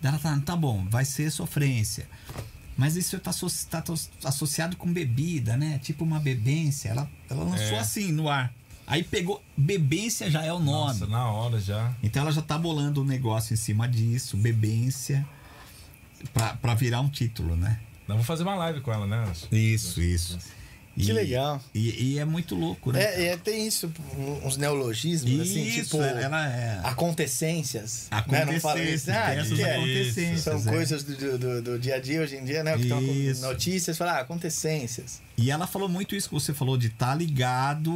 Daí 0.01 0.13
ela 0.13 0.19
tá, 0.21 0.39
tá 0.41 0.57
bom, 0.57 0.87
vai 0.89 1.05
ser 1.05 1.31
sofrência. 1.33 2.09
Mas 2.77 2.97
isso 2.97 3.19
tá, 3.19 3.33
tá 3.33 3.79
asso- 3.93 4.11
associado 4.25 4.77
com 4.77 4.91
bebida, 4.93 5.57
né? 5.57 5.79
Tipo 5.83 6.05
uma 6.05 6.21
bebência. 6.21 6.89
Ela, 6.91 7.11
ela 7.29 7.43
lançou 7.45 7.77
É. 7.77 7.81
assim 7.81 8.13
no 8.13 8.29
ar. 8.29 8.53
Aí 8.87 9.03
pegou, 9.03 9.43
bebência 9.57 10.31
já 10.31 10.45
é 10.45 10.53
o 10.53 10.59
nome. 10.59 10.89
Nossa, 10.89 11.07
na 11.07 11.31
hora 11.31 11.61
já. 11.61 11.93
Então 12.03 12.23
ela 12.23 12.33
já 12.33 12.43
tá 12.43 12.59
bolando 12.59 13.03
um 13.03 13.05
negócio 13.05 13.55
em 13.55 13.57
cima 13.57 13.89
disso, 13.89 14.37
bebência, 14.37 15.27
pra, 16.35 16.55
pra 16.57 16.75
virar 16.75 17.01
um 17.01 17.09
título, 17.09 17.57
né? 17.57 17.79
Nós 18.09 18.17
vamos 18.17 18.27
fazer 18.27 18.43
uma 18.43 18.57
live 18.57 18.81
com 18.81 18.93
ela, 18.93 19.07
né? 19.07 19.25
Isso, 19.51 20.01
isso. 20.01 20.39
Que 20.97 21.13
legal. 21.13 21.61
E, 21.75 22.13
e 22.15 22.19
é 22.19 22.25
muito 22.25 22.55
louco, 22.55 22.93
né? 22.93 23.03
É, 23.03 23.25
é, 23.29 23.37
tem 23.37 23.67
isso, 23.67 23.91
uns 24.45 24.57
neologismos, 24.59 25.41
assim, 25.41 25.63
Isso, 25.67 25.85
tipo. 25.91 26.03
ela 26.03 26.47
é. 26.49 26.81
Acontecências. 26.85 28.09
né? 28.29 28.45
Não 28.45 28.61
fala 28.61 28.79
isso. 28.81 29.11
Acontecências, 29.11 29.53
Ah, 29.53 29.55
que 29.57 29.63
é? 29.63 29.77
acontecências. 29.77 30.41
São 30.41 30.57
é. 30.59 30.77
coisas 30.77 31.03
do, 31.05 31.39
do, 31.39 31.63
do 31.63 31.79
dia 31.79 31.95
a 31.97 31.99
dia 32.01 32.21
hoje 32.21 32.37
em 32.37 32.45
dia, 32.45 32.63
né? 32.63 32.77
Que 32.77 32.83
estão 32.83 33.01
notícias, 33.51 33.97
fala, 33.97 34.13
ah, 34.13 34.21
acontecências. 34.21 35.21
E 35.39 35.51
ela 35.51 35.67
falou 35.67 35.89
muito 35.89 36.15
isso 36.15 36.29
que 36.29 36.35
você 36.35 36.53
falou 36.53 36.77
de 36.77 36.89
estar 36.89 37.15
ligado. 37.15 37.91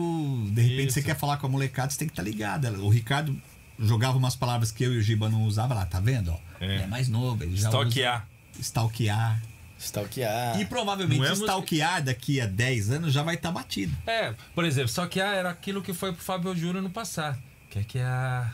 De 0.50 0.62
repente 0.62 0.86
Isso. 0.89 0.94
você 0.94 1.02
quer 1.02 1.16
falar 1.16 1.36
com 1.36 1.47
a 1.47 1.50
molecada, 1.50 1.91
você 1.91 1.99
tem 1.99 2.08
que 2.08 2.12
estar 2.12 2.23
ligado. 2.23 2.66
Ela- 2.66 2.78
O 2.78 2.89
Ricardo 2.89 3.36
jogava 3.78 4.16
umas 4.16 4.34
palavras 4.34 4.70
que 4.73 4.83
eu 4.84 4.94
e 4.94 4.99
o 4.99 5.02
Giba 5.02 5.28
não 5.28 5.42
usava 5.44 5.75
lá, 5.75 5.84
tá 5.84 6.00
vendo? 6.00 6.31
Ó, 6.33 6.39
É. 6.60 6.75
Ele 6.76 6.83
é 6.84 6.86
mais 6.86 7.08
novo, 7.08 7.42
ele 7.44 7.55
já 7.57 7.68
Stalkear. 7.68 8.26
usa 8.55 8.62
stalkear. 8.62 9.42
Stalkear. 9.86 10.60
E 10.60 10.65
provavelmente 10.65 11.18
Não 11.20 11.26
é 11.26 11.32
stalkear 11.32 12.02
daqui 12.02 12.40
a 12.40 12.47
10 12.47 12.90
anos 12.90 13.12
já 13.12 13.23
vai 13.23 13.34
estar 13.36 13.50
batido. 13.52 13.97
É, 14.06 14.34
por 14.55 14.65
exemplo, 14.65 14.89
só 14.89 15.06
que 15.06 15.20
era 15.20 15.50
aquilo 15.50 15.82
que 15.82 15.92
foi 15.92 16.12
pro 16.12 16.23
Fábio 16.23 16.55
Júnior 16.56 16.82
no 16.82 16.90
passado. 16.90 17.39
Que 17.70 17.78
é 17.78 17.82
que 17.84 17.98
a. 17.98 18.50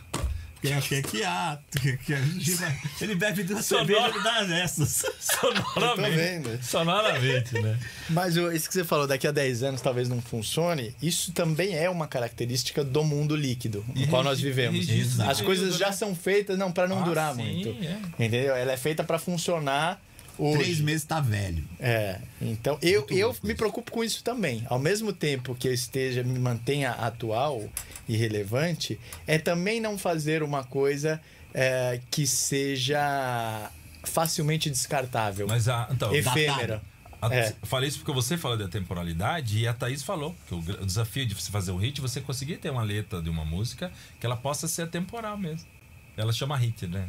Que 0.61 0.69
é 0.69 0.81
que 0.81 0.95
é 0.95 1.03
que 1.03 1.97
que 1.97 2.15
a 2.15 2.21
gente 2.23 2.53
vai- 2.53 2.81
Ele 3.01 3.17
bebe 3.17 3.43
duas 3.43 3.65
Sonora. 3.67 3.87
cervejas 4.13 4.21
e 4.21 4.23
dá 4.23 4.57
essas. 4.59 5.03
Sonoramente. 5.19 6.17
Vendo. 6.17 6.63
Sonoramente, 6.63 7.55
né? 7.61 7.77
Mas 8.09 8.37
isso 8.37 8.69
que 8.69 8.75
você 8.75 8.85
falou, 8.85 9.09
daqui 9.09 9.27
a 9.27 9.33
10 9.33 9.65
anos 9.65 9.81
talvez 9.81 10.09
não 10.09 10.23
funcione, 10.23 10.95
isso 11.03 11.33
também 11.33 11.75
é 11.77 11.91
uma 11.91 12.07
característica 12.07 12.85
do 12.85 13.03
mundo 13.03 13.35
líquido 13.35 13.85
no 13.93 14.07
qual 14.07 14.23
nós 14.23 14.41
vivemos. 14.41 14.89
Exato. 14.89 15.31
As 15.33 15.41
coisas 15.41 15.77
já 15.77 15.91
são 15.91 16.15
feitas, 16.15 16.57
não, 16.57 16.71
para 16.71 16.87
não 16.87 17.01
Ah, 17.01 17.05
durar 17.05 17.35
sim, 17.35 17.43
muito. 17.43 17.69
é. 17.85 17.99
Entendeu? 18.25 18.55
Ela 18.55 18.71
é 18.73 18.77
feita 18.77 19.03
para 19.03 19.19
funcionar 19.19 20.01
hoje. 20.39 20.59
Três 20.63 20.81
meses 20.81 21.05
tá 21.05 21.21
velho. 21.21 21.63
É, 21.81 22.19
então 22.41 22.79
eu, 22.83 23.07
eu 23.11 23.35
me 23.43 23.55
preocupo 23.55 23.91
com 23.91 24.03
isso 24.05 24.23
também. 24.25 24.65
Ao 24.69 24.79
mesmo 24.79 25.13
tempo 25.13 25.55
que 25.55 25.69
eu 25.69 25.73
esteja, 25.75 26.23
me 26.23 26.39
mantenha 26.39 26.91
atual 26.93 27.69
e 28.09 28.17
relevante, 28.17 28.99
é 29.27 29.39
também 29.39 29.81
não 29.81 29.97
fazer 29.99 30.43
uma 30.43 30.65
coisa 30.65 31.21
é, 31.55 32.01
que 32.11 32.27
seja 32.27 33.71
facilmente 34.05 34.69
descartável, 34.71 35.47
Mas 35.47 35.69
a. 35.69 35.89
Então, 35.91 36.15
efêmera. 36.15 36.83
a- 37.21 37.33
É. 37.33 37.55
Falei 37.63 37.89
isso 37.89 37.99
porque 37.99 38.13
você 38.13 38.37
falou 38.37 38.57
da 38.59 38.67
temporalidade 38.67 39.59
e 39.61 39.69
a 39.69 39.73
Thaís 39.73 40.03
falou 40.03 40.35
que 40.49 40.55
o, 40.55 40.59
o 40.59 40.85
desafio 40.87 41.25
de 41.25 41.35
você 41.37 41.53
fazer 41.53 41.71
um 41.71 41.77
hit 41.77 42.01
você 42.01 42.21
conseguir 42.21 42.57
ter 42.57 42.69
uma 42.71 42.83
letra 42.83 43.23
de 43.23 43.31
uma 43.31 43.45
música 43.45 43.93
que 44.19 44.27
ela 44.27 44.37
possa 44.37 44.67
ser 44.67 44.83
atemporal 44.83 45.39
mesmo. 45.39 45.69
Ela 46.17 46.33
chama 46.33 46.57
hit, 46.57 46.87
né? 46.89 47.09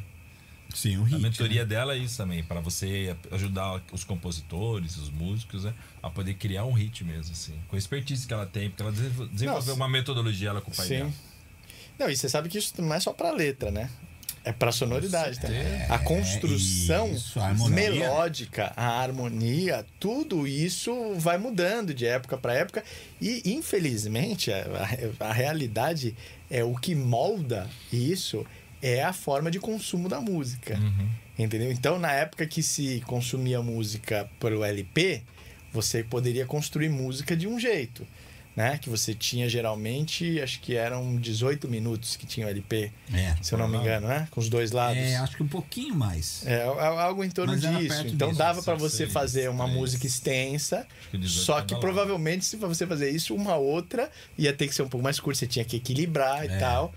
Sim, 0.74 0.95
A 1.02 1.06
hit. 1.06 1.22
mentoria 1.22 1.61
né? 1.61 1.68
dela 1.68 1.93
é 1.93 1.98
isso 1.98 2.18
também, 2.18 2.43
para 2.43 2.60
você 2.60 3.16
ajudar 3.32 3.82
os 3.92 4.03
compositores, 4.03 4.98
os 4.98 5.10
músicos, 5.10 5.64
né, 5.66 5.74
a 6.02 6.10
poder 6.10 6.34
criar 6.34 6.66
um 6.66 6.74
hit 6.74 7.03
mesmo, 7.03 7.32
assim. 7.32 7.53
Com 7.68 7.76
a 7.76 7.80
expertise 7.80 8.26
que 8.26 8.34
ela 8.34 8.45
tem, 8.45 8.69
porque 8.69 8.82
ela 8.82 8.92
desenvol- 8.92 9.27
desenvolveu 9.27 9.61
Nossa. 9.68 9.74
uma 9.76 9.90
metodologia 9.90 10.50
ela 10.50 10.61
com 10.61 10.72
o 10.72 10.76
pai 10.76 10.88
dela. 10.88 11.10
Sim. 11.10 11.16
Não, 12.00 12.10
e 12.10 12.16
você 12.18 12.27
sabe 12.27 12.50
que 12.50 12.58
isso 12.58 12.74
não 12.82 12.93
é 12.93 13.00
só 13.00 13.14
pra 13.14 13.32
letra, 13.32 13.69
né? 13.69 13.90
É 14.45 14.52
pra 14.52 14.74
sonoridade 14.74 15.40
também. 15.40 15.61
A 15.88 15.98
construção 16.00 17.10
isso, 17.14 17.40
a 17.40 17.53
melódica, 17.69 18.74
a 18.76 19.00
harmonia, 19.02 19.85
tudo 20.02 20.45
isso 20.45 21.14
vai 21.16 21.38
mudando 21.38 21.93
de 21.93 22.06
época 22.06 22.38
para 22.38 22.53
época. 22.53 22.84
E, 23.22 23.42
infelizmente, 23.53 24.52
a, 24.52 24.66
a- 25.22 25.27
a 25.30 25.32
realidade 25.34 26.14
é 26.50 26.61
o 26.64 26.76
que 26.76 26.93
molda 26.93 27.69
isso 27.92 28.45
é 28.84 29.02
a 29.03 29.14
forma 29.14 29.50
de 29.50 29.60
consumo 29.60 30.10
da 30.10 30.20
música. 30.22 30.78
Entendeu? 31.40 31.72
Então, 31.72 31.98
na 31.98 32.12
época 32.12 32.45
que 32.45 32.62
se 32.62 33.02
consumia 33.08 33.62
música 33.62 34.30
pelo 34.40 34.64
LP, 34.64 35.24
você 35.72 36.03
poderia 36.03 36.45
construir 36.45 36.90
música 36.90 37.36
de 37.36 37.48
um 37.48 37.60
jeito. 37.60 38.06
Né? 38.56 38.78
Que 38.78 38.88
você 38.88 39.16
tinha 39.16 39.50
geralmente, 39.50 40.40
acho 40.40 40.60
que 40.60 40.76
eram 40.76 41.16
18 41.18 41.68
minutos 41.68 42.16
que 42.16 42.24
tinha 42.28 42.45
o 42.45 42.50
LP, 42.52 42.92
É. 43.12 43.36
se 43.42 43.52
eu 43.52 43.58
não 43.58 43.68
me 43.68 43.78
engano, 43.78 44.08
né? 44.08 44.28
Com 44.30 44.40
os 44.40 44.48
dois 44.48 44.72
lados. 44.72 45.02
É, 45.02 45.16
acho 45.16 45.36
que 45.38 45.42
um 45.42 45.48
pouquinho 45.48 45.95
mais. 45.95 46.45
É, 46.45 46.62
al- 46.64 47.00
algo 47.00 47.24
em 47.24 47.32
torno 47.32 47.56
disso. 47.58 48.06
Então 48.06 48.28
disso, 48.28 48.38
dava 48.38 48.62
para 48.62 48.76
você 48.76 48.98
seis, 48.98 49.12
fazer 49.12 49.50
uma 49.50 49.64
três. 49.64 49.80
música 49.80 50.06
extensa, 50.06 50.86
que 51.10 51.18
18 51.18 51.45
só 51.45 51.62
que 51.64 51.76
provavelmente 51.78 52.45
se 52.45 52.56
você 52.56 52.86
fazer 52.86 53.10
isso, 53.10 53.34
uma 53.34 53.56
outra 53.56 54.12
ia 54.38 54.53
ter 54.53 54.68
que 54.68 54.76
ser 54.76 54.84
um 54.84 54.88
pouco 54.88 55.03
mais 55.03 55.20
curta, 55.20 55.40
você 55.40 55.48
tinha 55.48 55.66
que 55.66 55.78
equilibrar 55.78 56.44
É. 56.44 56.56
e 56.56 56.60
tal, 56.60 56.94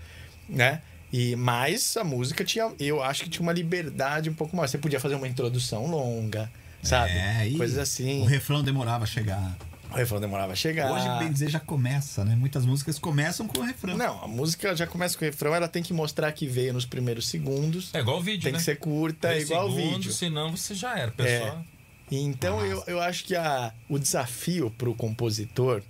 né? 0.47 0.83
E 1.11 1.35
mais 1.35 1.95
a 1.95 2.03
música 2.03 2.43
tinha, 2.43 2.71
eu 2.79 3.01
acho 3.01 3.23
que 3.23 3.29
tinha 3.29 3.43
uma 3.43 3.53
liberdade 3.53 4.29
um 4.29 4.33
pouco 4.33 4.55
maior. 4.55 4.67
Você 4.67 4.77
podia 4.77 4.99
fazer 4.99 5.15
uma 5.15 5.27
introdução 5.27 5.87
longa, 5.87 6.51
sabe? 6.83 7.11
É, 7.13 7.49
Coisas 7.55 7.77
assim. 7.77 8.21
O 8.21 8.25
refrão 8.25 8.61
demorava 8.61 9.05
a 9.05 9.07
chegar. 9.07 9.57
O 9.89 9.95
refrão 9.95 10.19
demorava 10.19 10.51
a 10.51 10.55
chegar. 10.55 10.91
Hoje, 10.91 11.07
bem 11.17 11.31
dizer, 11.31 11.49
já 11.49 11.61
começa, 11.61 12.25
né? 12.25 12.35
Muitas 12.35 12.65
músicas 12.65 12.99
começam 12.99 13.47
com 13.47 13.61
o 13.61 13.63
refrão. 13.63 13.95
Não, 13.95 14.21
a 14.21 14.27
música 14.27 14.75
já 14.75 14.85
começa 14.85 15.17
com 15.17 15.23
o 15.23 15.27
refrão, 15.27 15.55
ela 15.55 15.69
tem 15.69 15.81
que 15.81 15.93
mostrar 15.93 16.29
que 16.33 16.45
veio 16.45 16.73
nos 16.73 16.85
primeiros 16.85 17.29
segundos. 17.29 17.89
É 17.93 17.99
igual 17.99 18.17
o 18.17 18.21
vídeo, 18.21 18.43
Tem 18.43 18.51
né? 18.51 18.57
que 18.59 18.65
ser 18.65 18.75
curta, 18.77 19.33
é 19.33 19.39
igual 19.39 19.69
o 19.69 19.75
vídeo. 19.75 20.11
Senão 20.11 20.51
você 20.55 20.75
já 20.75 20.99
era. 20.99 21.11
Pessoal, 21.11 21.63
Então 22.11 22.65
eu, 22.65 22.83
eu 22.85 22.99
acho 23.01 23.23
que 23.23 23.33
a, 23.33 23.73
o 23.87 23.97
desafio 23.97 24.69
para 24.77 24.89
o 24.89 24.93
compositor, 24.93 25.81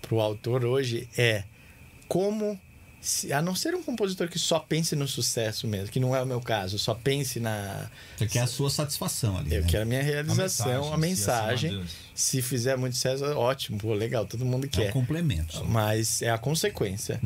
para 0.00 0.14
o 0.14 0.20
autor 0.20 0.64
hoje 0.64 1.08
é 1.18 1.42
como 2.06 2.58
se- 3.00 3.32
a 3.32 3.40
não 3.40 3.54
ser 3.54 3.74
um 3.74 3.82
compositor 3.82 4.28
que 4.28 4.38
só 4.38 4.58
pense 4.58 4.94
no 4.94 5.08
sucesso 5.08 5.66
mesmo, 5.66 5.88
que 5.90 5.98
não 5.98 6.14
é 6.14 6.22
o 6.22 6.26
meu 6.26 6.40
caso, 6.40 6.78
só 6.78 6.94
pense 6.94 7.40
na. 7.40 7.90
Você 8.16 8.26
quer 8.26 8.40
a 8.40 8.46
sua 8.46 8.68
satisfação 8.70 9.38
ali. 9.38 9.54
Eu 9.54 9.62
né? 9.62 9.66
quero 9.68 9.82
a 9.82 9.86
minha 9.86 10.02
realização, 10.02 10.92
a 10.92 10.96
mensagem, 10.98 11.70
mensagem. 11.72 11.94
se 12.14 12.42
fizer 12.42 12.76
muito 12.76 12.94
sucesso, 12.94 13.24
ótimo, 13.24 13.78
pô, 13.78 13.94
legal, 13.94 14.26
todo 14.26 14.44
mundo 14.44 14.64
É 14.64 14.66
um 14.66 14.70
quer. 14.70 14.92
complemento. 14.92 15.64
Mas 15.64 16.20
é 16.22 16.30
a 16.30 16.38
consequência. 16.38 17.20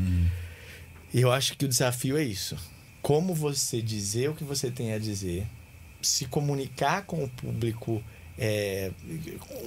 E 1.12 1.20
eu 1.20 1.30
acho 1.32 1.56
que 1.56 1.64
o 1.64 1.68
desafio 1.68 2.16
é 2.16 2.22
isso. 2.24 2.56
Como 3.02 3.34
você 3.34 3.82
dizer 3.82 4.30
o 4.30 4.34
que 4.34 4.44
você 4.44 4.70
tem 4.70 4.92
a 4.94 4.98
dizer, 4.98 5.46
se 6.00 6.24
comunicar 6.26 7.02
com 7.04 7.22
o 7.24 7.28
público 7.28 8.02
é, 8.38 8.90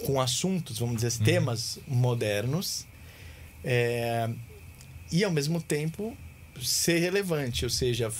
com 0.06 0.19
assuntos, 0.19 0.80
vamos 0.80 0.95
dizer, 0.95 1.08
assim, 1.08 1.24
temas 1.24 1.80
modernos, 1.88 2.86
é, 3.64 4.30
e 5.11 5.24
ao 5.24 5.32
mesmo 5.32 5.61
tempo 5.61 6.16
ser 6.61 7.00
relevante, 7.00 7.64
ou 7.66 7.69
seja, 7.69 8.11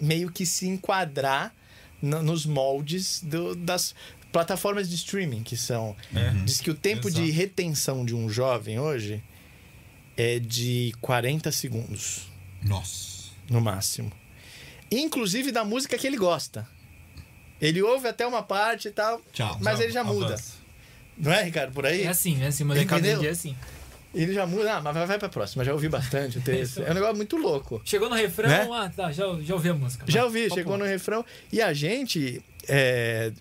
meio 0.00 0.30
que 0.30 0.46
se 0.46 0.66
enquadrar 0.66 1.54
no- 2.00 2.22
nos 2.22 2.46
moldes 2.46 3.20
do- 3.22 3.54
das 3.54 3.94
plataformas 4.32 4.88
de 4.88 4.94
streaming 4.96 5.42
que 5.42 5.56
são. 5.56 5.96
É. 6.14 6.30
Diz 6.44 6.60
que 6.60 6.70
o 6.70 6.74
tempo 6.74 7.10
de 7.10 7.22
Exato. 7.22 7.38
retenção 7.38 8.04
de 8.04 8.14
um 8.14 8.28
jovem 8.28 8.78
hoje 8.78 9.22
é 10.16 10.38
de 10.38 10.92
40 11.00 11.50
segundos, 11.52 12.28
Nossa. 12.62 13.30
no 13.48 13.60
máximo. 13.60 14.10
Inclusive 14.90 15.50
da 15.52 15.64
música 15.64 15.96
que 15.98 16.06
ele 16.06 16.16
gosta. 16.16 16.68
Ele 17.60 17.80
ouve 17.82 18.08
até 18.08 18.26
uma 18.26 18.42
parte 18.42 18.88
e 18.88 18.90
tal, 18.90 19.20
Tchau. 19.32 19.58
mas 19.60 19.80
ele 19.80 19.92
já 19.92 20.04
muda. 20.04 20.26
avança. 20.34 20.52
Não 21.16 21.32
é, 21.32 21.42
Ricardo? 21.44 21.72
Por 21.72 21.86
aí? 21.86 22.02
É 22.02 22.08
assim, 22.08 22.42
é 22.42 22.46
assim, 22.48 22.64
molecada 22.64 23.00
dia 23.18 23.28
é 23.28 23.30
assim. 23.32 23.56
Ele 24.14 24.32
já 24.32 24.46
muda. 24.46 24.74
Ah, 24.76 24.80
mas 24.80 24.94
vai, 24.94 25.06
vai 25.06 25.18
pra 25.18 25.28
próxima. 25.28 25.64
Já 25.64 25.72
ouvi 25.72 25.88
bastante 25.88 26.38
o 26.38 26.40
texto. 26.40 26.82
É 26.82 26.90
um 26.90 26.94
negócio 26.94 27.16
muito 27.16 27.36
louco. 27.36 27.82
Chegou 27.84 28.08
no 28.08 28.14
refrão, 28.14 28.48
Né? 28.48 28.68
ah, 28.72 28.90
tá, 28.94 29.10
já, 29.12 29.24
já 29.42 29.54
ouvi 29.54 29.68
a 29.68 29.74
música. 29.74 30.04
Já 30.08 30.24
ouvi, 30.24 30.48
chegou 30.50 30.76
no 30.78 30.84
refrão. 30.84 31.24
E 31.52 31.60
a 31.60 31.72
gente 31.72 32.42
é, 32.68 33.32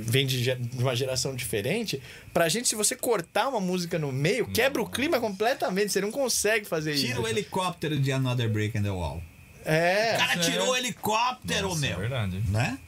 vem 0.00 0.26
de, 0.26 0.42
de 0.54 0.82
uma 0.82 0.96
geração 0.96 1.34
diferente. 1.34 2.00
Pra 2.32 2.48
gente, 2.48 2.66
se 2.68 2.74
você 2.74 2.96
cortar 2.96 3.48
uma 3.48 3.60
música 3.60 3.98
no 3.98 4.10
meio, 4.10 4.46
quebra 4.46 4.80
o 4.80 4.88
clima 4.88 5.20
completamente. 5.20 5.92
Você 5.92 6.00
não 6.00 6.10
consegue 6.10 6.64
fazer 6.66 6.92
isso. 6.94 7.06
Tira 7.06 7.20
o 7.20 7.28
helicóptero 7.28 7.98
de 7.98 8.10
Another 8.12 8.48
Break 8.48 8.78
in 8.78 8.82
the 8.82 8.90
Wall. 8.90 9.22
É. 9.64 10.14
O 10.14 10.18
cara 10.18 10.32
É. 10.34 10.38
tirou 10.38 10.70
o 10.70 10.76
helicóptero, 10.76 11.68
Nossa, 11.68 11.86
é 11.86 11.88
meu. 11.90 11.98
verdade. 11.98 12.42
Né? 12.48 12.78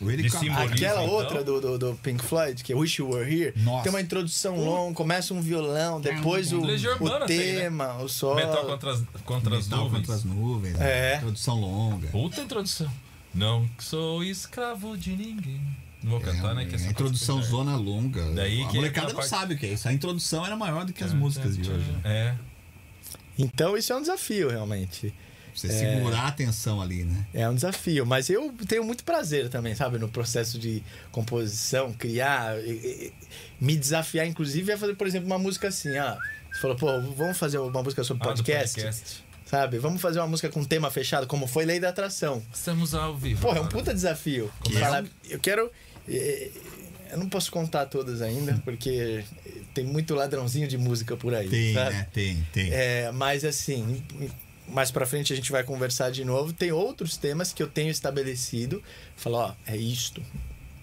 Aquela 0.00 1.02
então? 1.02 1.14
outra 1.14 1.42
do, 1.44 1.60
do, 1.60 1.78
do 1.78 1.94
Pink 2.02 2.24
Floyd, 2.24 2.62
que 2.62 2.72
é 2.72 2.76
Wish 2.76 3.00
You 3.00 3.10
Were 3.10 3.28
Here, 3.42 3.52
Nossa. 3.56 3.82
tem 3.82 3.90
uma 3.90 4.00
introdução 4.00 4.56
longa, 4.56 4.94
começa 4.94 5.34
um 5.34 5.40
violão, 5.40 6.00
depois 6.00 6.52
o, 6.52 6.60
o 6.60 6.66
tem, 7.26 7.38
né? 7.54 7.60
tema, 7.62 7.96
o 7.96 8.08
solo. 8.08 8.36
Metal 8.36 8.64
contra 8.66 8.92
as, 8.92 9.02
contra 9.24 9.56
as 9.58 9.64
Metal 9.66 9.84
nuvens. 9.84 9.98
contra 10.00 10.14
as 10.14 10.24
nuvens. 10.24 10.74
É. 10.76 10.78
né? 11.12 11.16
Introdução 11.16 11.60
longa. 11.60 12.08
Puta 12.08 12.40
introdução. 12.40 12.90
Não 13.34 13.68
sou 13.78 14.22
escravo 14.24 14.96
de 14.96 15.10
ninguém. 15.16 15.60
Não 16.02 16.12
vou 16.12 16.20
cantar, 16.20 16.54
né? 16.54 16.64
Que 16.64 16.76
É, 16.76 16.78
introdução 16.86 17.42
zona 17.42 17.76
longa. 17.76 18.22
Daí 18.32 18.62
a 18.62 18.68
que 18.68 18.76
molecada 18.76 19.08
não 19.08 19.14
parte- 19.16 19.28
sabe 19.28 19.54
o 19.54 19.58
que 19.58 19.66
é 19.66 19.72
isso. 19.72 19.88
A 19.88 19.92
introdução 19.92 20.46
era 20.46 20.56
maior 20.56 20.84
do 20.84 20.92
que 20.92 21.02
as 21.02 21.12
músicas 21.12 21.56
de 21.56 21.68
hoje. 21.68 21.90
né? 21.90 22.00
É. 22.04 22.34
Então 23.36 23.76
isso 23.76 23.92
é 23.92 23.96
um 23.96 24.00
desafio, 24.00 24.48
realmente. 24.50 25.12
Você 25.58 25.68
segurar 25.96 26.20
a 26.20 26.28
atenção 26.28 26.80
ali, 26.80 27.04
né? 27.04 27.26
É 27.34 27.48
um 27.48 27.54
desafio, 27.54 28.06
mas 28.06 28.30
eu 28.30 28.54
tenho 28.66 28.84
muito 28.84 29.02
prazer 29.04 29.48
também, 29.48 29.74
sabe, 29.74 29.98
no 29.98 30.08
processo 30.08 30.58
de 30.58 30.82
composição, 31.10 31.92
criar, 31.92 32.58
e- 32.64 32.70
e- 32.70 33.12
me 33.60 33.76
desafiar, 33.76 34.26
inclusive, 34.26 34.72
a 34.72 34.78
fazer, 34.78 34.94
por 34.94 35.06
exemplo, 35.06 35.26
uma 35.26 35.38
música 35.38 35.68
assim, 35.68 35.96
ah, 35.96 36.16
você 36.52 36.60
falou, 36.60 36.76
pô, 36.76 36.86
vamos 37.14 37.36
fazer 37.36 37.58
uma 37.58 37.82
música 37.82 38.04
sobre 38.04 38.22
Ah, 38.22 38.26
podcast, 38.28 38.74
podcast. 38.76 39.24
sabe? 39.44 39.78
Vamos 39.78 40.00
fazer 40.00 40.20
uma 40.20 40.28
música 40.28 40.48
com 40.48 40.62
tema 40.64 40.90
fechado, 40.90 41.26
como 41.26 41.46
foi 41.46 41.64
Lei 41.64 41.80
da 41.80 41.88
Atração. 41.88 42.42
Estamos 42.54 42.94
ao 42.94 43.16
vivo. 43.16 43.40
Porra, 43.42 43.58
é 43.58 43.60
um 43.60 43.66
puta 43.66 43.92
desafio. 43.92 44.50
Que 44.64 44.76
é 44.76 44.80
Falar- 44.80 45.04
Eu 45.28 45.40
quero. 45.40 45.70
Eu 47.10 47.16
não 47.18 47.28
posso 47.28 47.50
contar 47.50 47.86
todas 47.86 48.20
ainda, 48.20 48.60
porque 48.64 49.24
tem 49.72 49.82
muito 49.84 50.14
ladrãozinho 50.14 50.68
de 50.68 50.76
música 50.76 51.16
por 51.16 51.34
aí. 51.34 51.48
Tem, 51.48 51.72
sabe? 51.74 51.94
né? 51.94 52.06
Tem, 52.12 52.46
tem. 52.52 52.70
É, 52.72 53.10
mas 53.12 53.44
assim, 53.46 54.02
mais 54.68 54.90
pra 54.90 55.06
frente 55.06 55.32
a 55.32 55.36
gente 55.36 55.50
vai 55.52 55.62
conversar 55.64 56.10
de 56.10 56.24
novo. 56.24 56.52
Tem 56.52 56.70
outros 56.72 57.16
temas 57.16 57.52
que 57.52 57.62
eu 57.62 57.66
tenho 57.68 57.90
estabelecido. 57.90 58.82
Falar, 59.16 59.38
ó, 59.38 59.54
é 59.66 59.76
isto. 59.76 60.22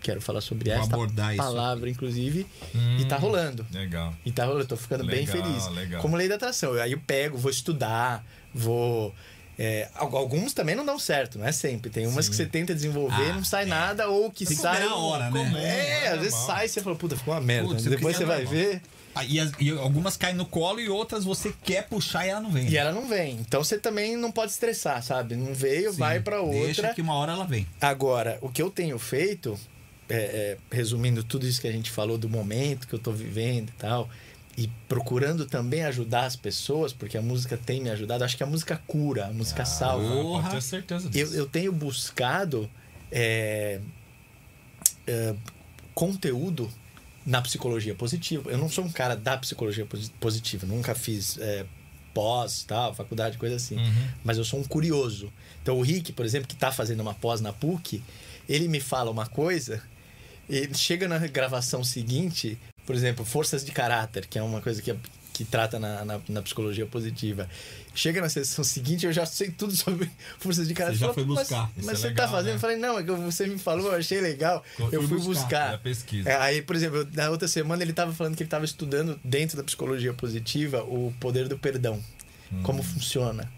Quero 0.02 0.22
falar 0.22 0.42
sobre 0.42 0.70
Vou 0.70 0.80
esta 0.82 0.94
abordar 0.96 1.34
isso. 1.34 1.42
palavra, 1.44 1.90
inclusive. 1.90 2.46
Hum, 2.76 2.98
E 3.00 3.06
tá 3.06 3.18
rolando. 3.18 3.66
Legal. 3.72 4.14
E 4.26 4.32
tá 4.32 4.44
rolando, 4.46 4.64
eu 4.64 4.68
tô 4.68 4.78
ficando 4.78 5.04
bem 5.06 5.26
Legal, 5.26 5.44
feliz. 5.44 5.68
legal. 5.70 6.02
Como 6.02 6.16
lei 6.16 6.28
da 6.28 6.36
atração. 6.36 6.74
Aí 6.74 6.92
eu 6.92 7.00
pego, 7.08 7.38
vou 7.38 7.50
estudar, 7.50 8.24
vou. 8.54 9.14
é, 9.58 9.90
al- 9.96 10.16
alguns 10.16 10.54
também 10.54 10.76
não 10.76 10.86
dão 10.86 11.00
certo, 11.00 11.40
não 11.40 11.48
é 11.48 11.52
sempre. 11.52 11.90
Tem 11.90 12.06
umas 12.06 12.26
Sim. 12.26 12.32
que 12.32 12.38
você 12.38 12.46
tenta 12.46 12.76
desenvolver 12.76 13.28
e 13.28 13.30
Ah, 13.32 13.34
não 13.36 13.44
sai 13.44 13.66
nada, 13.66 14.08
ou 14.10 14.30
que 14.30 14.46
que 14.46 14.54
sai. 14.56 14.74
esperar 14.76 14.92
a 14.94 14.96
hora, 14.98 15.32
né? 15.32 15.40
comum. 15.40 15.58
É, 15.58 16.08
às 16.10 16.20
vezes 16.20 16.36
sai 16.40 16.66
e 16.66 16.70
você 16.70 16.82
fala, 16.82 16.96
puta, 16.96 17.16
ficou 17.16 17.34
uma 17.34 17.42
merda. 17.42 17.70
Putz, 17.70 17.84
Depois 17.86 18.16
você 18.18 18.26
vai 18.26 18.46
ver 18.46 18.82
e, 19.24 19.40
as- 19.40 19.52
e 19.60 19.70
algumas 19.72 20.18
caem 20.18 20.36
no 20.36 20.46
colo 20.46 20.80
e 20.80 20.90
outras 20.90 21.24
você 21.24 21.54
quer 21.64 21.88
puxar 21.88 22.26
e 22.26 22.30
ela 22.30 22.42
não 22.42 22.52
vem. 22.52 22.68
e 22.70 22.76
ela 22.78 22.92
não 22.92 23.08
vem. 23.08 23.36
Então 23.38 23.64
você 23.64 23.78
também 23.80 24.18
não 24.18 24.32
pode 24.32 24.52
estressar, 24.52 25.02
sabe? 25.04 25.36
Não 25.36 25.54
veio, 25.54 25.92
Sim, 25.94 26.00
vai 26.00 26.20
pra 26.20 26.42
Deixa 26.42 26.82
outra. 26.82 26.94
que 26.94 27.02
uma 27.02 27.14
hora 27.16 27.32
ela 27.34 27.46
vem. 27.46 27.66
Agora, 27.80 28.38
o 28.42 28.50
que 28.50 28.62
eu 28.62 28.70
tenho 28.70 28.98
feito, 29.00 29.58
é, 30.10 30.16
é, 30.16 30.58
resumindo 30.72 31.24
tudo 31.24 31.48
isso 31.48 31.62
que 31.62 31.68
a 31.68 31.72
gente 31.72 31.90
falou 31.92 32.18
do 32.18 32.30
momento 32.30 32.88
que 32.88 32.94
eu 32.94 33.00
tô 33.00 33.12
vivendo 33.12 33.70
e 33.70 33.74
tal, 33.74 34.10
e 34.58 34.70
procurando 34.88 35.46
também 35.46 35.84
ajudar 35.84 36.26
as 36.26 36.36
pessoas, 36.36 36.94
porque 36.94 37.18
a 37.18 37.22
música 37.22 37.58
tem 37.58 37.82
me 37.82 37.90
ajudado. 37.90 38.24
Acho 38.24 38.38
que 38.38 38.44
a 38.44 38.48
música 38.48 38.82
cura, 38.88 39.26
a 39.28 39.32
música 39.34 39.66
salva. 39.66 40.06
Ah, 40.08 40.22
Porra. 40.22 40.42
Pode 40.44 40.56
ter 40.56 40.62
certeza 40.62 41.06
Eu, 41.08 41.12
disso. 41.12 41.36
eu 41.36 41.46
tenho 41.46 41.72
buscado 41.74 42.70
é, 43.12 43.80
é, 45.08 45.36
conteúdo 45.94 46.70
na 47.26 47.42
psicologia 47.42 47.96
positiva. 47.96 48.50
Eu 48.52 48.58
não 48.58 48.70
sou 48.70 48.84
um 48.86 48.92
cara 48.92 49.16
da 49.16 49.38
psicologia 49.38 49.86
posi- 49.86 50.12
positiva, 50.20 50.66
nunca 50.68 50.94
fiz 50.94 51.38
é, 51.40 51.66
pós, 52.14 52.64
tal, 52.68 52.94
faculdade, 52.94 53.38
coisa 53.38 53.56
assim. 53.56 53.78
Uhum. 53.78 54.08
Mas 54.24 54.38
eu 54.38 54.44
sou 54.46 54.60
um 54.60 54.64
curioso. 54.64 55.32
Então 55.62 55.78
o 55.78 55.82
Rick, 55.82 56.14
por 56.14 56.26
exemplo, 56.26 56.48
que 56.48 56.54
está 56.54 56.72
fazendo 56.72 57.00
uma 57.00 57.14
pós 57.14 57.42
na 57.42 57.52
PUC, 57.52 58.04
ele 58.48 58.68
me 58.68 58.80
fala 58.80 59.10
uma 59.10 59.26
coisa, 59.26 59.82
ele 60.48 60.74
chega 60.76 61.08
na 61.08 61.18
gravação 61.20 61.84
seguinte, 61.84 62.58
por 62.86 62.96
exemplo, 62.96 63.26
forças 63.26 63.66
de 63.66 63.72
caráter, 63.72 64.28
que 64.28 64.38
é 64.38 64.44
uma 64.44 64.62
coisa 64.62 64.82
que, 64.82 64.96
que 65.36 65.44
trata 65.44 65.78
na, 65.78 66.06
na, 66.06 66.22
na 66.30 66.42
psicologia 66.42 66.86
positiva. 66.86 67.50
Chega 67.94 68.22
na 68.22 68.30
sessão 68.30 68.64
seguinte, 68.64 69.06
eu 69.06 69.12
já 69.12 69.26
sei 69.26 69.52
tudo 69.52 69.76
sobre 69.76 70.10
forças 70.40 70.66
de 70.66 70.74
caráter. 70.74 70.98
Você 70.98 71.06
já 71.06 71.14
foi 71.14 71.26
"Mas- 71.26 71.40
buscar. 71.40 71.70
Mas, 71.76 71.84
Isso 71.84 71.92
é 71.92 71.96
você 71.96 72.08
legal, 72.08 72.26
tá 72.26 72.32
fazendo? 72.32 72.50
né? 72.52 72.56
Eu 72.56 72.60
falei, 72.60 72.78
não, 72.78 72.98
é 73.00 73.04
que 73.04 73.12
você 73.12 73.46
me 73.46 73.58
falou, 73.58 73.88
eu 73.92 73.98
achei 74.00 74.22
legal. 74.22 74.64
Eu 74.80 74.90
Eu, 74.94 75.08
fui 75.08 75.20
buscar. 75.20 75.78
buscar. 75.78 76.26
É, 76.26 76.36
aí, 76.38 76.62
por 76.62 76.74
exemplo, 76.76 77.06
na 77.14 77.30
outra 77.30 77.50
semana 77.50 77.84
ele 77.84 77.92
estava 77.92 78.14
falando 78.14 78.36
que 78.38 78.44
ele 78.44 78.48
estava 78.48 78.64
estudando 78.64 79.20
dentro 79.24 79.58
da 79.58 79.64
psicologia 79.64 80.14
positiva 80.14 80.84
o 80.84 81.14
poder 81.20 81.50
do 81.50 81.58
perdão. 81.60 82.02
Hum. 82.52 82.64
Como 82.64 82.82
funciona, 82.82 83.52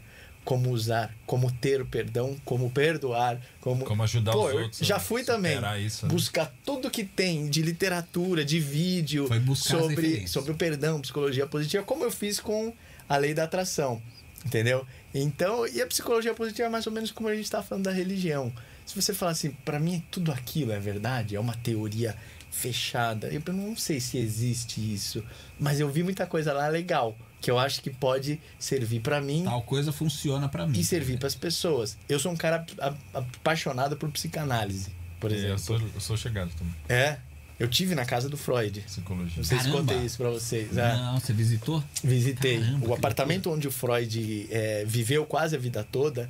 como 0.47 0.71
usar, 0.71 1.13
como 1.25 1.51
ter 1.51 1.81
o 1.81 1.85
perdão, 1.85 2.37
como 2.45 2.69
perdoar, 2.69 3.37
como, 3.59 3.83
Como 3.83 4.01
ajudar 4.03 4.31
Pô, 4.31 4.47
os 4.47 4.53
outros. 4.53 4.87
Já 4.87 4.97
fui 4.97 5.21
também. 5.21 5.59
Isso, 5.85 6.05
né? 6.05 6.13
Buscar 6.13 6.49
tudo 6.63 6.89
que 6.89 7.03
tem 7.03 7.49
de 7.49 7.61
literatura, 7.61 8.45
de 8.45 8.57
vídeo 8.57 9.27
sobre, 9.53 10.25
sobre 10.25 10.53
o 10.53 10.55
perdão, 10.55 11.01
psicologia 11.01 11.45
positiva, 11.45 11.83
como 11.83 12.05
eu 12.05 12.09
fiz 12.09 12.39
com 12.39 12.73
a 13.09 13.17
lei 13.17 13.33
da 13.33 13.43
atração. 13.43 14.01
Entendeu? 14.45 14.87
Então, 15.13 15.67
e 15.67 15.81
a 15.81 15.87
psicologia 15.87 16.33
positiva 16.33 16.69
é 16.69 16.71
mais 16.71 16.87
ou 16.87 16.93
menos 16.93 17.11
como 17.11 17.27
a 17.27 17.35
gente 17.35 17.43
está 17.43 17.61
falando 17.61 17.83
da 17.83 17.91
religião. 17.91 18.53
Se 18.85 18.95
você 18.95 19.13
falar 19.13 19.33
assim, 19.33 19.51
para 19.65 19.81
mim 19.81 20.01
tudo 20.09 20.31
aquilo 20.31 20.71
é 20.71 20.79
verdade, 20.79 21.35
é 21.35 21.39
uma 21.41 21.55
teoria 21.55 22.15
fechada. 22.49 23.27
Eu 23.27 23.41
não 23.51 23.75
sei 23.75 23.99
se 23.99 24.17
existe 24.17 24.79
isso, 24.79 25.21
mas 25.59 25.81
eu 25.81 25.89
vi 25.89 26.03
muita 26.03 26.25
coisa 26.25 26.53
lá 26.53 26.69
legal 26.69 27.17
que 27.47 27.51
eu 27.51 27.57
acho 27.57 27.81
que 27.81 27.89
pode 27.89 28.41
servir 28.59 28.99
para 28.99 29.21
mim 29.21 29.45
Tal 29.45 29.61
coisa 29.61 29.93
funciona 29.93 30.49
pra 30.49 30.67
mim. 30.67 30.77
e 30.77 30.83
servir 30.83 31.17
para 31.17 31.27
as 31.27 31.35
pessoas. 31.35 31.97
Eu 32.09 32.19
sou 32.19 32.29
um 32.29 32.35
cara 32.35 32.65
apaixonado 33.13 33.95
por 33.95 34.09
psicanálise, 34.11 34.89
por 35.17 35.31
É, 35.31 35.35
exemplo. 35.35 35.53
Eu 35.53 35.57
sou, 35.57 35.79
eu 35.95 36.01
sou 36.01 36.17
chegado 36.17 36.51
também. 36.57 36.73
É, 36.89 37.17
eu 37.57 37.69
tive 37.69 37.95
na 37.95 38.05
casa 38.05 38.27
do 38.27 38.35
Freud. 38.35 38.81
Psicologia. 38.81 39.33
Não 39.37 39.43
sei 39.45 39.59
se 39.59 39.71
contei 39.71 39.97
isso 39.99 40.17
para 40.17 40.29
vocês. 40.29 40.75
é. 40.77 40.93
Não, 40.95 41.19
você 41.21 41.31
visitou? 41.31 41.81
Visitei 42.03 42.59
Caramba, 42.59 42.85
o 42.89 42.93
apartamento 42.93 43.49
onde 43.49 43.65
o 43.65 43.71
Freud 43.71 44.47
é, 44.51 44.83
viveu 44.85 45.25
quase 45.25 45.55
a 45.55 45.59
vida 45.59 45.87
toda 45.89 46.29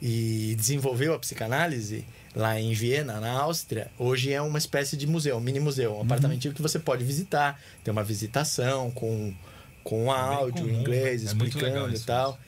e 0.00 0.54
desenvolveu 0.56 1.12
a 1.14 1.18
psicanálise 1.18 2.04
lá 2.36 2.58
em 2.60 2.72
Viena, 2.72 3.20
na 3.20 3.32
Áustria. 3.32 3.90
Hoje 3.98 4.32
é 4.32 4.40
uma 4.40 4.58
espécie 4.58 4.96
de 4.96 5.08
museu, 5.08 5.36
um 5.36 5.40
mini 5.40 5.58
museu, 5.58 5.92
um 5.92 5.96
Uhum. 5.96 6.02
apartamentinho 6.02 6.54
que 6.54 6.62
você 6.62 6.78
pode 6.78 7.04
visitar. 7.04 7.60
Tem 7.84 7.90
uma 7.90 8.04
visitação 8.04 8.90
com, 8.92 9.34
com 9.82 10.10
áudio 10.10 10.64
comum, 10.64 10.74
em 10.74 10.80
inglês? 10.80 11.22
É 11.22 11.26
explicando 11.26 11.94
e 11.94 12.00
tal. 12.00 12.38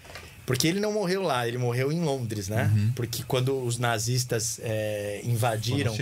Porque 0.46 0.68
ele 0.68 0.78
não 0.78 0.92
morreu 0.92 1.22
lá, 1.22 1.48
ele 1.48 1.56
morreu 1.56 1.90
em 1.90 2.02
Londres, 2.02 2.48
né? 2.48 2.70
Uhum. 2.74 2.92
Porque 2.94 3.22
quando 3.22 3.62
os 3.62 3.78
nazistas 3.78 4.60
é, 4.62 5.22
invadiram 5.24 5.94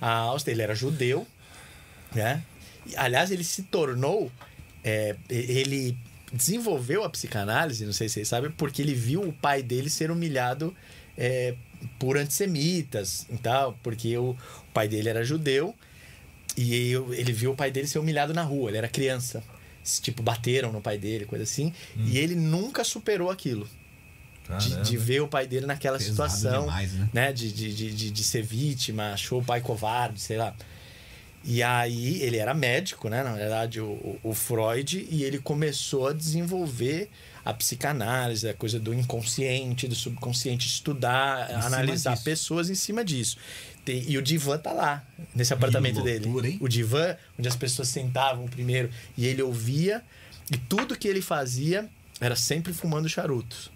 a 0.00 0.10
Áustria, 0.10 0.52
ele 0.52 0.62
era 0.62 0.74
judeu, 0.74 1.26
né? 2.12 2.42
E, 2.86 2.96
aliás, 2.96 3.30
ele 3.30 3.44
se 3.44 3.62
tornou. 3.62 4.30
é, 4.82 5.16
ele 5.30 5.96
desenvolveu 6.34 7.04
a 7.04 7.08
psicanálise, 7.08 7.86
não 7.86 7.92
sei 7.92 8.08
se 8.08 8.14
vocês 8.14 8.28
sabem, 8.28 8.50
porque 8.50 8.82
ele 8.82 8.92
viu 8.92 9.22
o 9.22 9.32
pai 9.32 9.62
dele 9.62 9.88
ser 9.88 10.10
humilhado 10.10 10.74
é, 11.16 11.54
por 11.98 12.18
antissemitas 12.18 13.26
e 13.30 13.36
tal, 13.36 13.78
porque 13.82 14.16
o, 14.18 14.30
o 14.30 14.72
pai 14.72 14.88
dele 14.88 15.08
era 15.08 15.24
judeu 15.24 15.74
e 16.56 16.92
ele 17.12 17.32
viu 17.32 17.52
o 17.52 17.56
pai 17.56 17.70
dele 17.70 17.86
ser 17.86 18.00
humilhado 18.00 18.34
na 18.34 18.42
rua, 18.42 18.70
ele 18.70 18.78
era 18.78 18.88
criança. 18.88 19.42
Tipo, 20.00 20.22
bateram 20.22 20.72
no 20.72 20.80
pai 20.80 20.96
dele, 20.98 21.24
coisa 21.26 21.44
assim. 21.44 21.72
E 21.96 22.18
ele 22.18 22.34
nunca 22.34 22.82
superou 22.84 23.30
aquilo. 23.30 23.68
De, 24.58 24.76
de 24.82 24.96
ver 24.98 25.20
o 25.20 25.28
pai 25.28 25.46
dele 25.46 25.64
naquela 25.66 25.96
Pesado 25.98 26.10
situação, 26.12 26.60
demais, 26.66 26.92
né? 27.12 27.32
De, 27.32 27.50
de, 27.52 27.74
de, 27.74 27.90
de, 27.94 28.10
de 28.10 28.24
ser 28.24 28.42
vítima, 28.42 29.12
achou 29.12 29.40
o 29.40 29.44
pai 29.44 29.60
covarde, 29.60 30.20
sei 30.20 30.36
lá. 30.36 30.54
E 31.46 31.62
aí, 31.62 32.22
ele 32.22 32.38
era 32.38 32.54
médico, 32.54 33.08
né? 33.10 33.22
Na 33.22 33.32
verdade, 33.34 33.78
o, 33.80 34.18
o- 34.22 34.32
Freud, 34.34 35.06
e 35.10 35.24
ele 35.24 35.38
começou 35.38 36.08
a 36.08 36.12
desenvolver 36.14 37.10
a 37.44 37.52
psicanálise, 37.52 38.48
a 38.48 38.54
coisa 38.54 38.80
do 38.80 38.94
inconsciente, 38.94 39.86
do 39.86 39.94
subconsciente, 39.94 40.66
estudar, 40.66 41.50
Em 41.50 41.54
analisar 41.54 42.16
pessoas 42.24 42.70
em 42.70 42.74
cima 42.74 43.04
disso. 43.04 43.36
Tem- 43.84 44.02
e 44.08 44.16
o 44.16 44.22
divã 44.22 44.56
tá 44.56 44.72
lá, 44.72 45.04
nesse 45.34 45.52
apartamento 45.52 45.96
loucura, 46.00 46.42
dele. 46.42 46.48
hein? 46.54 46.58
O 46.60 46.68
divã, 46.68 47.16
onde 47.38 47.46
as 47.48 47.56
pessoas 47.56 47.88
sentavam 47.88 48.46
primeiro, 48.48 48.90
e 49.16 49.26
ele 49.26 49.42
ouvia, 49.42 50.02
e 50.50 50.56
tudo 50.56 50.96
que 50.96 51.06
ele 51.06 51.20
fazia 51.20 51.88
era 52.20 52.34
sempre 52.36 52.72
fumando 52.72 53.08
charutos. 53.08 53.70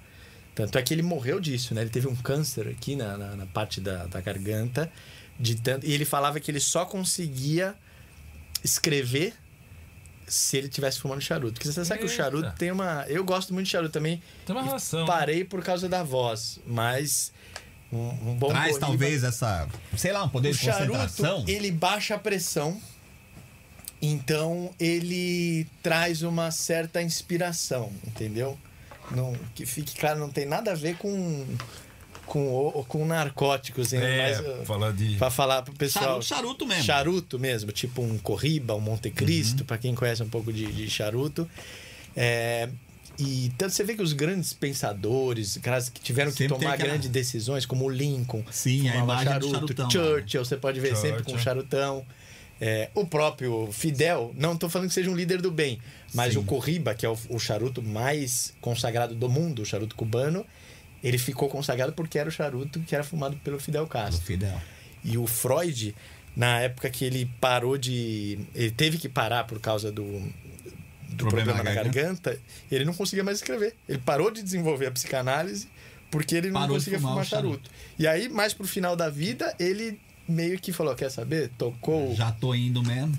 Tanto 0.55 0.77
é 0.79 0.83
que 0.83 0.93
ele 0.93 1.03
morreu 1.03 1.39
disso, 1.39 1.75
né? 1.75 1.83
Ele 1.83 1.91
teve 1.91 2.09
um 2.09 2.17
câncer 2.17 2.67
aqui 2.69 2.97
na, 2.97 3.17
na, 3.17 3.37
na 3.37 3.47
parte 3.47 3.81
da, 3.81 4.07
da 4.07 4.21
garganta. 4.21 4.91
De 5.39 5.55
tanto, 5.55 5.87
e 5.87 5.93
ele 5.93 6.05
falava 6.05 6.41
que 6.41 6.51
ele 6.51 6.59
só 6.59 6.85
conseguia 6.85 7.77
escrever 8.65 9.35
se 10.27 10.57
ele 10.57 10.69
tivesse 10.69 10.99
fumando 10.99 11.21
charuto. 11.21 11.55
Porque 11.55 11.71
você 11.71 11.85
sabe 11.85 12.01
que 12.01 12.07
o 12.07 12.11
Eita. 12.11 12.17
charuto 12.23 12.53
tem 12.59 12.71
uma. 12.73 13.05
Eu 13.09 13.25
gosto 13.25 13.55
muito 13.55 13.67
de 13.67 13.73
charuto 13.73 13.93
também. 13.93 14.21
Tem 14.45 14.55
uma 14.55 14.63
relação. 14.65 15.07
Parei 15.07 15.45
por 15.45 15.63
causa 15.63 15.89
da 15.89 16.03
voz, 16.03 16.59
mas 16.67 17.33
um, 17.93 18.31
um 18.31 18.35
bom 18.37 18.49
Traz 18.49 18.71
Cohiba- 18.73 18.87
talvez 18.87 19.25
essa, 19.25 19.69
sei 19.97 20.13
lá, 20.13 20.23
um 20.25 20.29
poder 20.29 20.51
o 20.51 20.53
de 20.53 20.59
concentração. 20.59 21.27
charuto, 21.27 21.51
ele 21.51 21.71
baixa 21.71 22.15
a 22.15 22.19
pressão, 22.19 22.81
então 24.01 24.71
ele 24.79 25.67
traz 25.83 26.23
uma 26.23 26.51
certa 26.51 27.03
inspiração, 27.03 27.91
entendeu? 28.07 28.59
Não, 29.11 29.35
que 29.55 29.65
fique 29.67 29.97
claro, 29.99 30.19
não 30.21 30.29
tem 30.31 30.45
nada 30.47 30.73
a 30.73 30.75
ver 30.75 30.97
com 30.97 31.47
com, 32.27 32.85
com 32.87 33.07
narcóticos, 33.07 33.95
hein? 33.95 34.01
É, 34.03 34.19
mas 34.39 34.41
uh, 34.61 34.65
falar 34.67 34.93
de. 34.93 35.17
pra 35.17 35.31
falar 35.31 35.63
pro 35.63 35.73
pessoal. 35.73 36.21
Charuto, 36.21 36.27
charuto 36.27 36.67
mesmo. 36.67 36.85
Charuto 36.85 37.39
mesmo, 37.39 37.73
tipo 37.73 38.03
um 38.03 38.19
Corriba, 38.19 38.75
um 38.75 38.81
Monte 38.81 39.11
Cristo, 39.11 39.61
Uhum. 39.61 39.67
pra 39.67 39.79
quem 39.79 39.95
conhece 39.95 40.23
um 40.23 40.29
pouco 40.29 40.53
de, 40.53 40.67
de 40.71 40.91
charuto. 40.91 41.49
É, 42.15 42.69
e 43.19 43.53
tanto 43.59 43.73
você 43.75 43.83
vê 43.85 43.95
que 43.95 44.03
os 44.03 44.13
grandes 44.13 44.53
pensadores, 44.53 45.59
caras 45.63 45.89
que 45.89 46.01
tiveram 46.01 46.31
que 46.31 46.39
Sempre 46.39 46.55
tem 46.55 46.59
tomar 46.61 46.75
aquela- 46.75 46.91
grandes 46.91 47.09
decisões, 47.11 47.67
como 47.67 47.85
o 47.87 47.89
Lincoln, 47.89 48.45
Sim, 48.51 48.89
a 48.89 48.97
imagem 48.97 49.39
do 49.39 49.51
charutão, 49.51 49.85
né? 49.87 49.91
Churchill, 49.91 50.45
você 50.45 50.57
pode 50.57 50.81
ver 50.81 50.95
sempre 50.97 51.23
com 51.23 51.31
Churchill. 51.31 51.39
charutão. 51.39 52.07
É, 52.61 52.91
o 52.95 53.07
próprio 53.07 53.69
Fidel, 53.71 54.35
não 54.37 54.55
estou 54.55 54.69
falando 54.69 54.89
que 54.89 54.95
seja 54.95 55.09
um 55.09 55.15
líder 55.15 55.41
do 55.41 55.51
bem, 55.51 55.79
mas 56.13 56.33
Sim. 56.33 56.41
o 56.41 56.45
Corriba, 56.45 56.93
que 56.93 57.07
é 57.07 57.09
o, 57.09 57.17
o 57.29 57.39
charuto 57.39 57.81
mais 57.81 58.53
consagrado 58.61 59.15
do 59.15 59.29
mundo, 59.29 59.63
o 59.63 59.65
charuto 59.65 59.95
cubano, 59.95 60.45
ele 61.03 61.19
ficou 61.19 61.49
consagrado 61.49 61.93
porque 61.93 62.19
era 62.19 62.29
o 62.29 62.33
charuto 62.33 62.81
que 62.81 62.95
era 62.97 63.05
fumado 63.05 63.37
pelo 63.45 63.61
Fidel 63.61 63.87
Castro. 63.87 64.25
Fidel. 64.27 64.61
E 65.05 65.17
o 65.17 65.25
Freud, 65.29 65.95
na 66.35 66.61
época 66.61 66.91
que 66.91 67.05
ele 67.05 67.31
parou 67.41 67.79
de. 67.79 68.41
Ele 68.53 68.73
teve 68.73 68.99
que 68.99 69.09
parar 69.09 69.45
por 69.45 69.61
causa 69.61 69.93
do, 69.93 70.05
do 71.19 71.25
Problema 71.27 71.53
problema, 71.55 71.77
na 71.77 71.83
garganta. 71.83 72.39
ele 72.71 72.85
não 72.85 72.95
conseguia 72.95 73.23
mais 73.25 73.39
escrever. 73.39 73.75
Ele 73.89 73.99
parou 73.99 74.31
de 74.31 74.43
desenvolver 74.43 74.87
a 74.87 74.91
psicanálise 74.91 75.69
porque 76.11 76.35
ele 76.35 76.49
não 76.51 76.61
Parou 76.61 76.77
conseguia 76.77 76.99
fumar 76.99 77.13
fumar, 77.13 77.27
charuto. 77.27 77.49
charuto. 77.65 77.71
E 77.99 78.07
aí, 78.07 78.29
mais 78.29 78.55
pro 78.55 78.67
final 78.67 78.97
da 78.97 79.11
vida, 79.11 79.55
ele 79.59 80.01
meio 80.27 80.59
que 80.59 80.73
falou: 80.73 80.95
quer 80.95 81.11
saber? 81.11 81.51
Tocou. 81.59 82.15
Já 82.15 82.33
tô 82.33 82.55
indo 82.55 82.83
mesmo. 82.83 83.15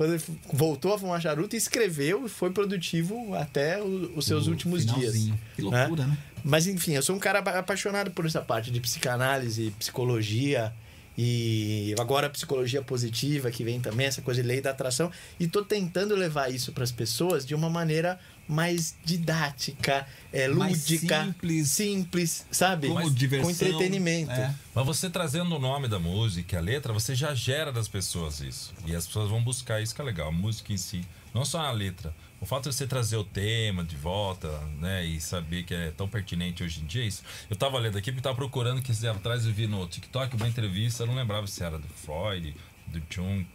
Voltou 0.51 0.93
a 0.93 0.97
fumar 0.99 1.21
charuto 1.21 1.55
e 1.55 1.57
escreveu 1.57 2.25
e 2.25 2.29
foi 2.29 2.49
produtivo 2.51 3.35
até 3.35 3.81
o- 3.81 4.11
os 4.15 4.25
seus 4.25 4.47
O 4.47 4.51
últimos 4.51 4.83
dias. 4.85 4.97
finalzinho. 4.97 5.39
Que 5.55 5.61
loucura, 5.61 6.05
né? 6.07 6.17
Mas 6.43 6.67
enfim, 6.67 6.93
eu 6.93 7.01
sou 7.03 7.15
um 7.15 7.19
cara 7.19 7.39
apa- 7.39 7.59
apaixonado 7.59 8.11
por 8.11 8.25
essa 8.25 8.41
parte 8.41 8.71
de 8.71 8.79
psicanálise, 8.79 9.71
psicologia 9.77 10.73
e 11.21 11.93
agora 11.99 12.29
psicologia 12.29 12.81
positiva 12.81 13.51
que 13.51 13.61
vem 13.61 13.81
também, 13.81 14.07
essa 14.07 14.21
coisa 14.21 14.41
de 14.41 14.47
lei 14.47 14.61
da 14.61 14.69
atração. 14.69 15.11
E 15.37 15.49
tô 15.49 15.65
tentando 15.65 16.15
levar 16.15 16.49
isso 16.49 16.71
para 16.71 16.81
as 16.81 16.93
pessoas 16.93 17.45
de 17.45 17.53
uma 17.53 17.69
maneira 17.69 18.17
mais 18.47 18.95
didática, 19.03 20.07
é, 20.31 20.47
lúdica, 20.47 21.25
simples. 21.25 21.67
simples, 21.67 22.45
sabe? 22.49 22.87
Como 22.87 23.11
diversão. 23.11 23.47
Com 23.47 23.51
entretenimento. 23.51 24.31
É. 24.31 24.55
Mas 24.73 24.85
você 24.85 25.09
trazendo 25.09 25.53
o 25.53 25.59
nome 25.59 25.89
da 25.89 25.99
música, 25.99 26.57
a 26.57 26.61
letra, 26.61 26.93
você 26.93 27.13
já 27.13 27.35
gera 27.35 27.69
das 27.69 27.89
pessoas 27.89 28.39
isso. 28.39 28.73
E 28.85 28.95
as 28.95 29.05
pessoas 29.05 29.29
vão 29.29 29.43
buscar 29.43 29.81
isso 29.81 29.93
que 29.93 29.99
é 29.99 30.05
legal, 30.05 30.29
a 30.29 30.31
música 30.31 30.71
em 30.71 30.77
si. 30.77 31.01
Não 31.33 31.43
só 31.43 31.59
a 31.59 31.71
letra. 31.71 32.15
O 32.41 32.45
fato 32.45 32.69
de 32.69 32.75
você 32.75 32.87
trazer 32.87 33.17
o 33.17 33.23
tema 33.23 33.83
de 33.83 33.95
volta, 33.97 34.47
né, 34.79 35.03
e 35.05 35.19
saber 35.19 35.63
que 35.63 35.73
é 35.73 35.91
tão 35.91 36.07
pertinente 36.07 36.63
hoje 36.63 36.81
em 36.81 36.85
dia, 36.85 37.03
é 37.03 37.07
isso. 37.07 37.21
Eu 37.49 37.55
tava 37.55 37.77
lendo 37.77 37.97
aqui 37.97 38.11
porque 38.11 38.21
tava 38.23 38.35
procurando 38.35 38.81
que 38.81 38.91
dias 38.93 39.03
atrás 39.15 39.45
eu 39.45 39.51
vi 39.53 39.67
no 39.67 39.85
TikTok 39.87 40.35
uma 40.35 40.47
entrevista, 40.47 41.03
eu 41.03 41.07
não 41.07 41.15
lembrava 41.15 41.45
se 41.47 41.61
era 41.63 41.77
do 41.77 41.87
Freud, 41.87 42.55
do 42.87 43.01
Jung, 43.09 43.45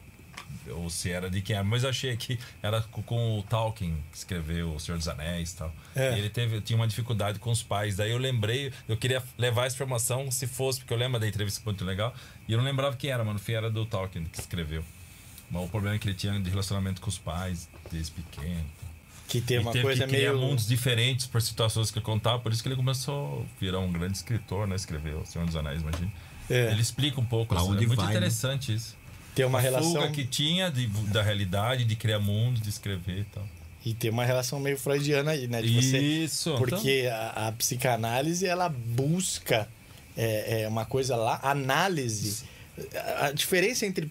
ou 0.68 0.88
se 0.90 1.10
era 1.10 1.30
de 1.30 1.40
quem 1.40 1.56
era, 1.56 1.64
mas 1.64 1.84
achei 1.84 2.14
que 2.16 2.38
era 2.62 2.82
co- 2.82 3.02
com 3.02 3.38
o 3.38 3.42
Tolkien, 3.44 3.96
que 4.12 4.18
escreveu 4.18 4.74
O 4.74 4.80
Senhor 4.80 4.98
dos 4.98 5.08
Anéis 5.08 5.52
e 5.52 5.56
tal. 5.56 5.74
É. 5.94 6.14
E 6.14 6.18
ele 6.18 6.30
teve, 6.30 6.60
tinha 6.60 6.76
uma 6.76 6.86
dificuldade 6.86 7.38
com 7.38 7.50
os 7.50 7.62
pais. 7.62 7.96
Daí 7.96 8.10
eu 8.10 8.18
lembrei, 8.18 8.72
eu 8.88 8.96
queria 8.96 9.22
levar 9.38 9.66
essa 9.66 9.74
informação 9.76 10.30
se 10.30 10.46
fosse, 10.46 10.80
porque 10.80 10.92
eu 10.92 10.98
lembro 10.98 11.18
da 11.20 11.26
entrevista 11.26 11.60
muito 11.64 11.84
legal. 11.84 12.14
E 12.48 12.52
eu 12.52 12.58
não 12.58 12.64
lembrava 12.64 12.96
quem 12.96 13.10
era, 13.10 13.22
mano. 13.24 13.34
No 13.34 13.38
fim 13.44 13.52
era 13.52 13.70
do 13.70 13.84
Tolkien 13.86 14.24
que 14.26 14.38
escreveu. 14.40 14.84
Mas 15.55 15.65
o 15.65 15.68
problema 15.68 15.94
é 15.97 15.99
que 15.99 16.08
ele 16.08 16.16
tinha 16.16 16.39
de 16.41 16.50
relacionamento 16.50 17.00
com 17.00 17.08
os 17.08 17.16
pais 17.16 17.68
desde 17.91 18.10
pequeno. 18.10 18.65
Que 19.28 19.41
tem 19.41 19.57
e 19.57 19.60
uma 19.60 19.73
teve 19.73 19.84
coisa 19.84 20.05
que 20.05 20.10
criar 20.15 20.33
meio. 20.34 20.44
mundos 20.44 20.66
diferentes 20.66 21.26
por 21.26 21.41
situações 21.41 21.91
que 21.91 21.99
ele 21.99 22.05
contava, 22.05 22.41
por 22.41 22.52
isso 22.52 22.62
que 22.62 22.68
ele 22.68 22.76
começou 22.76 23.42
a 23.42 23.60
virar 23.60 23.78
um 23.78 23.91
grande 23.91 24.16
escritor, 24.16 24.66
né? 24.66 24.74
Escreveu 24.76 25.20
O 25.20 25.26
Senhor 25.26 25.47
dos 25.47 25.57
Anéis, 25.57 25.81
imagina. 25.81 26.12
É. 26.50 26.73
Ele 26.73 26.83
explica 26.83 27.20
um 27.20 27.24
pouco, 27.24 27.55
assim, 27.55 27.66
é 27.66 27.70
muito 27.70 27.94
vai, 27.97 28.05
né? 28.07 28.12
interessante 28.12 28.74
isso. 28.74 28.97
Tem 29.34 29.44
uma 29.47 29.58
a 29.58 29.62
relação. 29.62 29.92
fuga 29.94 30.10
que 30.10 30.24
tinha 30.26 30.70
de- 30.70 30.86
da 30.86 31.23
realidade, 31.23 31.84
de 31.84 31.97
criar 31.97 32.18
mundos, 32.18 32.60
de 32.60 32.68
escrever 32.68 33.20
e 33.20 33.24
tal. 33.24 33.49
E 33.84 33.94
tem 33.94 34.10
uma 34.10 34.24
relação 34.24 34.60
meio 34.60 34.76
freudiana 34.78 35.31
aí, 35.33 35.47
né? 35.47 35.62
De 35.62 35.74
você 35.74 35.99
Isso. 35.99 36.55
Porque 36.57 37.08
a, 37.10 37.49
a 37.49 37.52
psicanálise, 37.52 38.47
ela 38.47 38.68
busca 38.68 39.68
é, 40.16 40.62
é 40.62 40.68
uma 40.68 40.84
coisa 40.84 41.16
lá, 41.16 41.41
análise. 41.42 42.44
A, 42.94 43.26
a 43.26 43.33
diferença 43.33 43.86
entre 43.86 44.10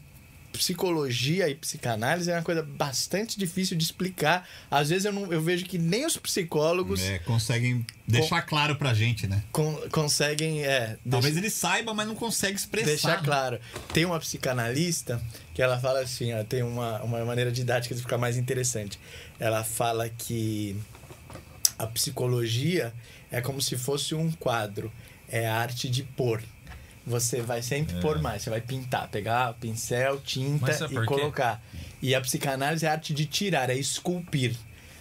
psicologia 0.53 1.49
e 1.49 1.55
psicanálise 1.55 2.31
é 2.31 2.35
uma 2.35 2.43
coisa 2.43 2.61
bastante 2.63 3.37
difícil 3.37 3.75
de 3.75 3.83
explicar. 3.83 4.47
Às 4.71 4.89
vezes 4.89 5.05
eu, 5.05 5.11
não, 5.11 5.31
eu 5.33 5.41
vejo 5.41 5.65
que 5.65 5.77
nem 5.77 6.05
os 6.05 6.15
psicólogos 6.15 7.01
É, 7.01 7.19
conseguem 7.19 7.85
deixar 8.07 8.41
claro 8.43 8.75
pra 8.77 8.93
gente, 8.93 9.27
né? 9.27 9.43
con- 9.51 9.77
conseguem 9.91 10.63
é, 10.63 10.97
Talvez 11.09 11.35
ele 11.35 11.49
saiba, 11.49 11.93
mas 11.93 12.07
não 12.07 12.15
consegue 12.15 12.55
expressar. 12.57 12.87
deixar 12.87 13.17
né? 13.17 13.25
claro. 13.25 13.59
Tem 13.93 14.05
uma 14.05 14.19
psicanalista 14.19 15.21
que 15.53 15.61
ela 15.61 15.79
fala 15.79 15.99
assim, 16.01 16.33
ó, 16.33 16.43
tem 16.43 16.63
uma, 16.63 17.01
uma 17.03 17.25
maneira 17.25 17.51
didática 17.51 17.93
de 17.95 18.01
ficar 18.01 18.17
mais 18.17 18.37
interessante. 18.37 18.97
Ela 19.39 19.63
fala 19.63 20.07
que 20.09 20.75
a 21.77 21.87
psicologia 21.87 22.93
é 23.31 23.41
como 23.41 23.61
se 23.61 23.75
fosse 23.77 24.13
um 24.15 24.31
quadro, 24.31 24.91
é 25.27 25.47
a 25.47 25.55
arte 25.55 25.89
de 25.89 26.03
pôr. 26.03 26.41
Você 27.05 27.41
vai 27.41 27.61
sempre 27.61 27.99
pôr 27.99 28.21
mais, 28.21 28.41
você 28.43 28.49
vai 28.49 28.61
pintar, 28.61 29.09
pegar 29.09 29.53
pincel, 29.55 30.21
tinta 30.21 30.71
e 30.89 31.05
colocar. 31.05 31.61
E 32.01 32.15
a 32.15 32.21
psicanálise 32.21 32.85
é 32.85 32.89
a 32.89 32.93
arte 32.93 33.13
de 33.13 33.25
tirar, 33.25 33.69
é 33.69 33.75
esculpir. 33.75 34.55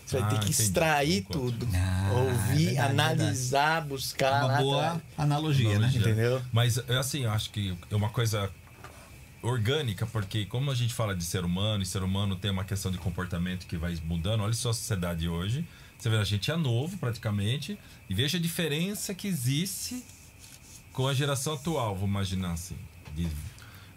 Você 0.04 0.18
vai 0.18 0.26
Ah, 0.26 0.30
ter 0.30 0.38
que 0.40 0.46
entendi. 0.46 0.62
extrair 0.62 1.24
tudo, 1.30 1.68
Ah, 1.72 2.10
ouvir, 2.12 2.64
verdade, 2.66 2.78
analisar, 2.78 3.82
buscar. 3.82 4.44
Uma 4.44 4.52
lá 4.52 4.58
boa 4.58 4.84
atrás. 4.86 5.02
analogia, 5.16 5.68
né? 5.68 5.74
Analogia. 5.76 6.00
Entendeu? 6.00 6.42
Mas 6.52 6.76
é 6.88 6.96
assim, 6.96 7.22
eu 7.22 7.30
acho 7.30 7.50
que 7.50 7.76
é 7.88 7.94
uma 7.94 8.10
coisa 8.10 8.50
orgânica, 9.42 10.06
porque 10.06 10.44
como 10.46 10.70
a 10.70 10.74
gente 10.74 10.92
fala 10.94 11.14
de 11.14 11.24
ser 11.24 11.44
humano, 11.44 11.82
e 11.82 11.86
ser 11.86 12.02
humano 12.02 12.36
tem 12.36 12.50
uma 12.50 12.64
questão 12.64 12.90
de 12.90 12.98
comportamento 12.98 13.66
que 13.66 13.76
vai 13.76 13.96
mudando, 14.04 14.42
olha 14.42 14.52
só 14.52 14.70
a 14.70 14.74
sociedade 14.74 15.28
hoje. 15.28 15.64
Você 15.98 16.10
vê, 16.10 16.16
a 16.16 16.24
gente 16.24 16.50
é 16.50 16.56
novo 16.56 16.96
praticamente, 16.98 17.78
e 18.10 18.14
veja 18.14 18.36
a 18.36 18.40
diferença 18.40 19.14
que 19.14 19.28
existe 19.28 20.02
com 20.92 21.06
a 21.08 21.14
geração 21.14 21.54
atual, 21.54 21.96
vou 21.96 22.08
imaginar 22.08 22.52
assim. 22.52 22.76
De- 23.14 23.28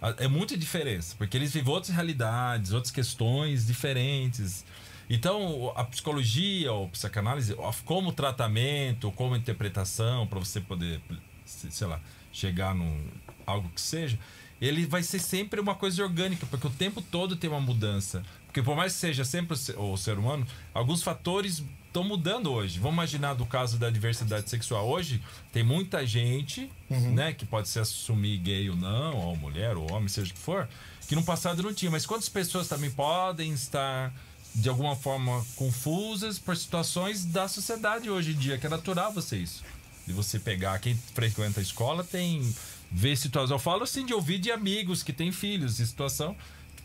a- 0.01 0.15
é 0.17 0.27
muita 0.27 0.57
diferença, 0.57 1.15
porque 1.17 1.35
eles 1.37 1.53
vivem 1.53 1.73
outras 1.73 1.93
realidades, 1.93 2.71
outras 2.73 2.91
questões 2.91 3.65
diferentes. 3.65 4.65
Então, 5.09 5.71
a 5.75 5.83
psicologia 5.83 6.71
ou 6.71 6.89
psicanálise, 6.89 7.55
como 7.85 8.11
tratamento, 8.11 9.11
como 9.11 9.35
interpretação, 9.35 10.25
para 10.25 10.39
você 10.39 10.59
poder, 10.59 10.99
se- 11.45 11.71
sei 11.71 11.87
lá, 11.87 11.99
chegar 12.31 12.73
num 12.73 13.07
algo 13.45 13.69
que 13.69 13.79
seja, 13.81 14.17
ele 14.59 14.85
vai 14.85 15.03
ser 15.03 15.19
sempre 15.19 15.59
uma 15.59 15.75
coisa 15.75 16.01
orgânica, 16.01 16.45
porque 16.47 16.65
o 16.65 16.71
tempo 16.71 17.01
todo 17.01 17.35
tem 17.35 17.49
uma 17.49 17.59
mudança. 17.61 18.23
Porque 18.47 18.63
por 18.63 18.75
mais 18.75 18.93
que 18.93 18.99
seja 18.99 19.23
sempre 19.25 19.55
o 19.77 19.97
ser 19.97 20.17
humano, 20.17 20.47
alguns 20.73 21.03
fatores 21.03 21.63
estão 21.95 22.03
mudando 22.03 22.51
hoje. 22.51 22.77
Vamos 22.77 22.95
imaginar 22.95 23.35
do 23.35 23.45
caso 23.45 23.77
da 23.77 23.89
diversidade 23.89 24.49
sexual. 24.49 24.85
Hoje 24.85 25.21
tem 25.53 25.63
muita 25.63 26.05
gente, 26.05 26.69
né, 26.89 27.33
que 27.33 27.45
pode 27.45 27.69
se 27.69 27.79
assumir 27.79 28.37
gay 28.37 28.69
ou 28.69 28.75
não, 28.75 29.15
ou 29.15 29.35
mulher, 29.37 29.77
ou 29.77 29.89
homem, 29.93 30.09
seja 30.09 30.29
o 30.29 30.33
que 30.33 30.39
for, 30.39 30.67
que 31.07 31.15
no 31.15 31.23
passado 31.23 31.63
não 31.63 31.73
tinha. 31.73 31.89
Mas 31.89 32.05
quantas 32.05 32.27
pessoas 32.27 32.67
também 32.67 32.91
podem 32.91 33.53
estar 33.53 34.13
de 34.53 34.67
alguma 34.67 34.95
forma 34.95 35.45
confusas 35.55 36.37
por 36.37 36.57
situações 36.57 37.23
da 37.23 37.47
sociedade 37.47 38.09
hoje 38.09 38.31
em 38.31 38.35
dia, 38.37 38.57
que 38.57 38.65
é 38.65 38.69
natural 38.69 39.13
você 39.13 39.37
isso. 39.37 39.63
De 40.05 40.11
você 40.11 40.37
pegar 40.37 40.79
quem 40.79 40.95
frequenta 41.13 41.61
a 41.61 41.63
escola 41.63 42.03
tem 42.03 42.53
ver 42.91 43.15
situações. 43.15 43.51
Eu 43.51 43.59
falo 43.59 43.83
assim 43.83 44.05
de 44.05 44.13
ouvir 44.13 44.37
de 44.37 44.51
amigos 44.51 45.01
que 45.01 45.13
têm 45.13 45.31
filhos 45.31 45.79
em 45.79 45.85
situação 45.85 46.35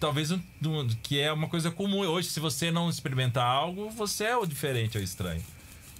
talvez 0.00 0.30
um- 0.32 0.40
um- 0.64 0.88
que 1.02 1.20
é 1.20 1.30
uma 1.32 1.48
coisa 1.48 1.70
comum 1.70 1.98
hoje. 2.00 2.28
Se 2.30 2.40
você 2.40 2.70
não 2.70 2.88
experimentar 2.88 3.44
algo, 3.44 3.90
você 3.90 4.24
é 4.24 4.36
o 4.36 4.46
diferente 4.46 4.96
ou 4.98 5.04
estranho. 5.04 5.42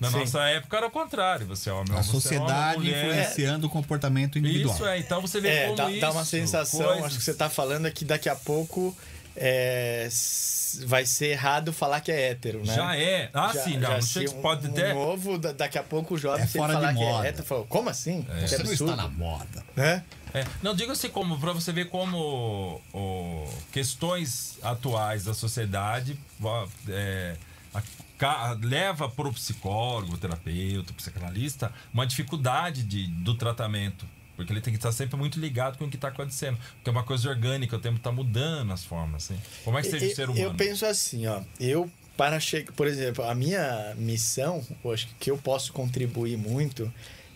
Na 0.01 0.11
Sim. 0.11 0.21
nossa 0.21 0.41
época 0.49 0.79
era 0.79 0.87
o 0.87 0.91
contrário. 0.91 1.47
Você 1.47 1.69
é 1.69 1.73
homem, 1.75 1.91
A 1.93 1.97
é 1.97 1.99
homem, 1.99 2.11
sociedade 2.11 2.79
mulher. 2.79 3.05
influenciando 3.07 3.67
o 3.67 3.71
comportamento 3.71 4.39
individual. 4.39 4.75
Isso 4.75 4.87
é, 4.87 4.99
então 4.99 5.21
você 5.21 5.41
vê 5.43 5.49
É, 5.49 5.65
como 5.65 5.77
dá, 5.77 5.91
isso. 5.91 6.01
dá 6.01 6.11
uma 6.11 6.25
sensação, 6.25 6.83
coisas- 6.87 7.05
acho 7.05 7.19
que 7.19 7.23
você 7.25 7.35
tá 7.35 7.51
falando 7.51 7.87
é 7.87 7.91
que 7.91 8.05
daqui 8.07 8.29
a 8.31 8.35
pouco 8.35 8.97
é, 9.37 10.09
vai 10.87 11.05
ser 11.07 11.27
errado 11.29 11.73
falar 11.73 12.01
que 12.01 12.11
é 12.11 12.31
hétero, 12.31 12.65
né? 12.65 12.75
Já 12.75 12.97
é. 12.97 13.31
Ah, 13.33 13.51
Já- 13.55 13.63
sim, 13.65 13.73
já 13.75 13.81
não. 13.81 13.91
Não 13.97 14.03
sei 14.03 14.27
se 14.29 14.35
um- 14.35 14.41
pode 14.43 14.67
um 14.69 14.73
ter. 14.73 14.95
novo, 14.95 15.39
da- 15.39 15.53
daqui 15.53 15.79
a 15.79 15.83
pouco 15.83 16.15
o 16.15 16.19
jovem, 16.19 16.45
É 16.45 16.47
fora 16.47 16.75
de 16.75 16.81
falar 16.81 16.95
que 16.95 17.01
moda. 17.01 17.27
é 17.27 17.29
hétero, 17.29 17.47
falou, 17.47 17.67
como 17.67 17.89
assim? 17.91 18.23
Que 18.23 18.49
Você 18.49 18.63
não 18.63 18.73
está 18.73 18.97
na 18.97 19.09
moda. 19.09 19.65
Né? 19.77 20.03
É, 20.33 20.45
não, 20.63 20.75
diga 20.75 20.93
assim 20.93 21.09
como, 21.09 21.39
pra 21.39 21.53
você 21.53 21.73
ver 21.73 21.89
como 21.89 22.81
o, 22.93 23.49
questões 23.73 24.59
atuais 24.63 25.25
da 25.25 25.35
sociedade 25.35 26.17
é, 26.89 27.37
a- 28.21 28.57
leva 28.63 29.09
para 29.09 29.29
o 29.29 29.33
psicólogo, 29.33 30.17
terapeuta, 30.19 30.93
psicanalista, 30.93 31.73
uma 31.93 32.07
dificuldade 32.07 32.83
de, 32.83 33.07
do 33.07 33.35
tratamento. 33.35 34.07
Porque 34.37 34.53
ele 34.53 34.61
tem 34.63 34.73
que 34.73 34.79
estar 34.79 34.93
sempre 34.93 35.17
muito 35.19 35.39
ligado 35.39 35.77
com 35.77 35.85
o 35.85 35.91
que 35.91 35.97
está 35.97 36.09
acontecendo. 36.09 36.57
Porque 36.77 36.89
é 36.89 36.93
uma 36.93 37.03
coisa 37.03 37.29
orgânica, 37.29 37.77
o 37.77 37.79
tempo 37.79 37.99
está 37.99 38.11
mudando 38.11 38.73
as 38.73 38.83
formas. 38.85 39.25
Assim. 39.31 39.39
Como 39.65 39.79
é 39.79 39.83
que 39.83 39.91
seja 39.91 40.07
o 40.07 40.09
Eu- 40.09 40.15
ser 40.17 40.31
humano? 40.31 40.41
Eu 40.47 40.55
penso 40.55 40.87
assim, 40.87 41.27
ó. 41.27 41.43
Eu, 41.59 41.91
para 42.17 42.41
chegar. 42.41 42.73
Por 42.73 42.87
exemplo, 42.87 43.23
a 43.25 43.35
minha 43.35 43.95
missão, 43.99 44.67
eu 44.83 44.93
acho 44.93 45.09
que 45.19 45.31
eu 45.31 45.37
posso 45.37 45.73
contribuir 45.75 46.39
muito 46.39 46.91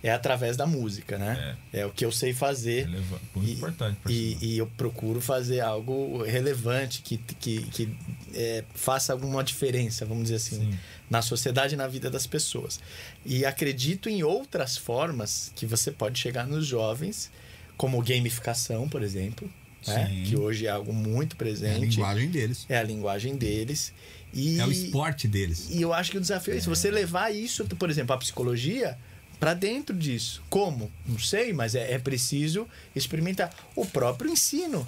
é 0.06 0.10
através 0.12 0.54
da 0.54 0.66
música, 0.66 1.16
né? 1.16 1.56
É, 1.72 1.86
o 1.86 1.90
que 1.90 2.04
eu 2.04 2.12
sei 2.12 2.34
fazer. 2.34 2.84
Releva- 2.86 3.18
muito 3.34 3.48
E- 3.48 3.52
importante. 3.54 3.96
por 4.02 4.10
E, 4.10 4.36
e 4.42 4.58
eu 4.58 4.66
procuro 4.66 5.18
fazer 5.18 5.60
algo 5.60 6.22
relevante 6.22 7.00
que, 7.00 7.16
que, 7.16 7.62
que 7.70 7.88
é, 8.34 8.62
faça 8.74 9.14
alguma 9.14 9.42
diferença, 9.42 10.04
vamos 10.04 10.24
dizer 10.24 10.36
assim, 10.36 10.58
Sim. 10.72 10.78
na 11.08 11.22
sociedade 11.22 11.72
e 11.72 11.76
na 11.78 11.88
vida 11.88 12.10
das 12.10 12.26
pessoas. 12.26 12.78
E 13.24 13.46
acredito 13.46 14.10
em 14.10 14.22
outras 14.22 14.76
formas 14.76 15.50
que 15.56 15.64
você 15.64 15.90
pode 15.90 16.18
chegar 16.18 16.46
nos 16.46 16.66
jovens, 16.66 17.30
como 17.78 18.02
gamificação, 18.02 18.86
por 18.86 19.02
exemplo, 19.02 19.50
né? 19.86 20.06
Sim. 20.06 20.22
que 20.24 20.36
hoje 20.36 20.66
é 20.66 20.70
algo 20.70 20.92
muito 20.92 21.32
É 21.32 21.34
a 21.34 21.38
presente. 21.38 21.96
linguagem 21.96 22.28
deles. 22.30 22.66
É 22.68 22.76
a 22.76 22.82
linguagem 22.82 23.36
deles. 23.36 23.90
E, 24.34 24.60
É 24.60 24.66
o 24.66 24.70
esporte 24.72 25.26
deles. 25.26 25.68
e 25.70 25.80
eu 25.80 25.94
acho 25.94 26.10
que 26.10 26.18
o 26.18 26.20
desafio 26.20 26.52
é 26.52 26.56
isso. 26.58 26.68
Você 26.68 26.90
levar 26.90 27.34
isso, 27.34 27.64
por 27.64 27.88
exemplo, 27.88 28.14
a 28.14 28.18
psicologia 28.18 28.98
para 29.38 29.54
dentro 29.54 29.96
disso. 29.96 30.42
Como? 30.48 30.90
Não 31.06 31.18
sei, 31.18 31.52
mas 31.52 31.74
é, 31.74 31.92
é 31.92 31.98
preciso 31.98 32.66
experimentar. 32.94 33.54
O 33.74 33.84
próprio 33.86 34.30
ensino. 34.30 34.86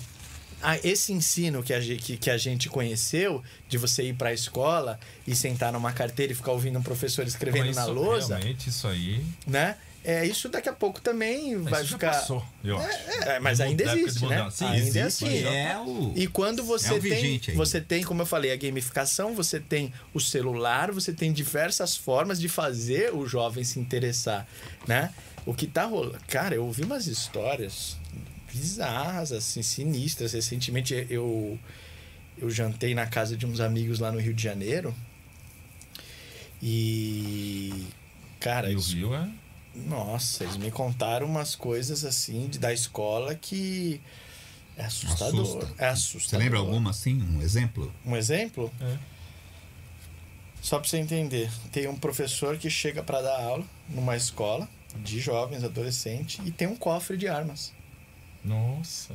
Ah, 0.62 0.78
esse 0.82 1.12
ensino 1.12 1.62
que 1.62 1.74
a, 1.74 1.80
gente, 1.80 2.02
que, 2.02 2.16
que 2.16 2.30
a 2.30 2.38
gente 2.38 2.68
conheceu, 2.70 3.42
de 3.68 3.76
você 3.76 4.04
ir 4.04 4.14
para 4.14 4.30
a 4.30 4.32
escola 4.32 4.98
e 5.26 5.36
sentar 5.36 5.70
numa 5.72 5.92
carteira 5.92 6.32
e 6.32 6.34
ficar 6.34 6.52
ouvindo 6.52 6.78
um 6.78 6.82
professor 6.82 7.26
escrevendo 7.26 7.66
Mas 7.66 7.76
na 7.76 7.82
isso, 7.82 7.92
lousa, 7.92 8.36
Realmente, 8.38 8.68
isso 8.70 8.88
aí. 8.88 9.22
né? 9.46 9.76
É, 10.08 10.24
isso 10.24 10.48
daqui 10.48 10.68
a 10.68 10.72
pouco 10.72 11.00
também 11.00 11.56
vai 11.58 11.82
isso 11.82 11.94
ficar. 11.94 12.12
já 12.12 12.18
passou, 12.20 12.44
eu 12.62 12.78
acho. 12.78 13.10
É, 13.28 13.40
mas 13.40 13.60
ainda 13.60 13.84
Da 13.84 13.90
época 13.90 14.04
de 14.04 14.08
existe, 14.10 14.26
né? 14.26 14.48
Sim, 14.52 14.64
ainda 14.66 14.78
existe, 14.78 14.98
é 14.98 15.02
assim. 15.06 15.40
já 15.42 15.50
É 15.52 15.78
o... 15.80 16.12
E 16.14 16.28
quando 16.28 16.62
você 16.62 16.94
É 16.94 16.96
o 16.96 17.00
tem, 17.02 17.12
ainda. 17.12 17.52
você 17.54 17.80
tem, 17.80 18.04
como 18.04 18.22
eu 18.22 18.26
falei, 18.26 18.52
a 18.52 18.56
gamificação, 18.56 19.34
você 19.34 19.58
tem 19.58 19.92
o 20.14 20.20
celular, 20.20 20.92
você 20.92 21.12
tem 21.12 21.32
diversas 21.32 21.96
formas 21.96 22.38
de 22.40 22.48
fazer 22.48 23.12
o 23.12 23.26
jovem 23.26 23.64
se 23.64 23.80
interessar, 23.80 24.46
né? 24.86 25.12
O 25.44 25.52
que 25.52 25.66
tá 25.66 25.84
rolando, 25.84 26.18
cara, 26.28 26.54
eu 26.54 26.64
ouvi 26.64 26.82
umas 26.84 27.08
histórias 27.08 27.96
bizarras, 28.52 29.32
assim, 29.32 29.60
sinistras. 29.60 30.32
Recentemente 30.34 31.06
eu 31.10 31.58
eu 32.38 32.48
jantei 32.48 32.94
na 32.94 33.06
casa 33.06 33.36
de 33.36 33.44
uns 33.44 33.58
amigos 33.60 33.98
lá 33.98 34.12
no 34.12 34.20
Rio 34.20 34.34
de 34.34 34.42
Janeiro 34.42 34.94
e 36.62 37.86
cara, 38.40 38.68
Aí 38.68 38.74
o 38.74 38.76
eles 38.76 38.92
Rio 38.92 39.14
é. 39.14 39.28
Nossa, 39.86 40.44
eles 40.44 40.56
me 40.56 40.70
contaram 40.70 41.26
umas 41.26 41.54
coisas 41.54 42.04
assim 42.04 42.48
de- 42.48 42.58
da 42.58 42.72
escola 42.72 43.34
que 43.34 44.00
é 44.76 44.84
assustador. 44.84 45.40
Assusta. 45.58 45.74
É 45.78 45.88
assustador. 45.88 46.28
Você 46.28 46.36
lembra 46.38 46.58
alguma 46.58 46.90
assim? 46.90 47.20
Um 47.22 47.42
exemplo? 47.42 47.92
Um 48.04 48.16
exemplo? 48.16 48.72
É. 48.80 48.96
Só 50.62 50.78
pra 50.80 50.88
você 50.88 50.96
entender, 50.98 51.50
tem 51.70 51.86
um 51.86 51.96
professor 51.96 52.56
que 52.58 52.68
chega 52.68 53.02
pra 53.02 53.22
dar 53.22 53.40
aula 53.40 53.64
numa 53.88 54.16
escola 54.16 54.68
de 55.04 55.20
jovens, 55.20 55.62
adolescentes, 55.62 56.44
e 56.44 56.50
tem 56.50 56.66
um 56.66 56.74
cofre 56.76 57.16
de 57.16 57.28
armas. 57.28 57.72
Nossa. 58.44 59.14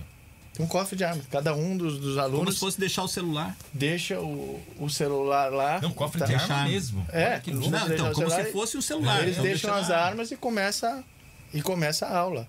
Um 0.62 0.68
cofre 0.68 0.96
de 0.96 1.04
armas. 1.04 1.26
Cada 1.32 1.54
um 1.56 1.76
dos, 1.76 1.98
dos 2.00 2.10
Como 2.16 2.22
alunos 2.22 2.54
se 2.56 2.60
fosse 2.60 2.80
deixar 2.80 3.04
o 3.04 3.08
celular. 3.08 3.58
deixa 3.74 4.20
o, 4.20 4.62
o 4.80 4.90
celular 4.90 5.52
lá. 5.52 5.82
Não, 5.82 5.92
cofre 5.92 6.20
tá? 6.20 6.26
de 6.26 6.36
arma 6.36 6.64
mesmo. 6.66 7.06
É, 7.12 7.40
que 7.40 7.52
não. 7.52 7.70
Não, 7.70 7.86
então, 7.94 8.12
o 8.12 8.14
como 8.14 8.30
celular 8.30 8.46
se 8.46 8.52
fosse 8.52 8.78
o 8.78 8.82
celular. 8.82 9.22
Eles 9.24 9.34
Então, 9.34 9.44
deixam 9.44 9.72
deixa 9.74 9.86
as 9.86 9.92
armas 9.92 10.32
e 10.32 10.38
começa 10.38 11.04
e 11.54 11.62
começa 11.62 12.06
a 12.06 12.18
aula. 12.18 12.48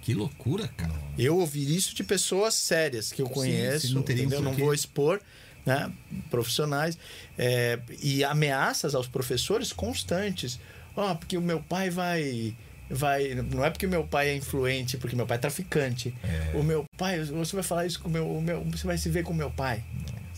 Que 0.00 0.14
loucura, 0.14 0.68
cara. 0.68 0.92
Eu 1.18 1.36
ouvi 1.38 1.74
isso 1.76 1.94
de 1.94 2.04
pessoas 2.04 2.54
sérias 2.54 3.12
que 3.12 3.20
eu 3.20 3.26
Sim, 3.26 3.32
conheço, 3.34 3.88
sim, 3.88 3.94
não 3.94 4.02
teria 4.02 4.22
um 4.22 4.26
entendeu? 4.26 4.44
não 4.44 4.52
vou 4.52 4.72
expor, 4.72 5.20
né? 5.64 5.90
Profissionais. 6.30 6.96
É, 7.36 7.78
e 8.00 8.22
ameaças 8.24 8.94
aos 8.94 9.08
professores 9.08 9.72
constantes. 9.72 10.60
Ó, 10.96 11.14
porque 11.16 11.36
o 11.36 11.42
meu 11.42 11.60
pai 11.60 11.90
vai. 11.90 12.56
Vai 12.90 13.34
Não 13.34 13.64
é 13.64 13.70
porque 13.70 13.86
meu 13.86 14.04
pai 14.04 14.28
é 14.30 14.36
influente, 14.36 14.96
porque 14.96 15.16
meu 15.16 15.26
pai 15.26 15.36
é 15.36 15.40
traficante. 15.40 16.14
É. 16.22 16.56
O 16.56 16.62
meu 16.62 16.84
pai, 16.96 17.22
você 17.24 17.54
vai 17.56 17.62
falar 17.62 17.86
isso 17.86 18.00
com 18.00 18.08
o 18.08 18.12
meu, 18.12 18.30
o 18.30 18.40
meu. 18.42 18.62
Você 18.64 18.86
vai 18.86 18.98
se 18.98 19.08
ver 19.08 19.22
com 19.22 19.32
o 19.32 19.36
meu 19.36 19.50
pai. 19.50 19.82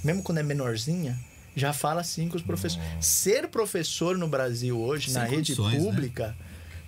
Mesmo 0.05 0.23
quando 0.23 0.39
é 0.39 0.43
menorzinha, 0.43 1.19
já 1.57 1.73
fala 1.73 2.01
assim 2.01 2.29
com 2.29 2.37
os 2.37 2.43
professores. 2.43 2.87
Ser 3.01 3.49
professor 3.49 4.17
no 4.17 4.29
Brasil 4.29 4.79
hoje, 4.79 5.11
Sem 5.11 5.15
na 5.15 5.25
rede 5.25 5.61
né? 5.61 5.77
pública, 5.77 6.37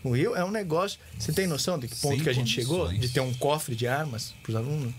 no 0.04 0.12
Rio, 0.12 0.34
é 0.36 0.44
um 0.44 0.50
negócio. 0.50 0.98
Você 1.18 1.32
tem 1.32 1.46
noção 1.46 1.78
de 1.78 1.88
que 1.88 1.96
ponto 1.96 2.14
Sem 2.14 2.22
que 2.24 2.28
a 2.30 2.32
gente 2.32 2.50
chegou? 2.50 2.88
De 2.88 3.08
ter 3.08 3.20
um 3.20 3.34
cofre 3.34 3.74
de 3.74 3.86
armas 3.86 4.34
para 4.42 4.50
os 4.50 4.56
alunos? 4.56 4.94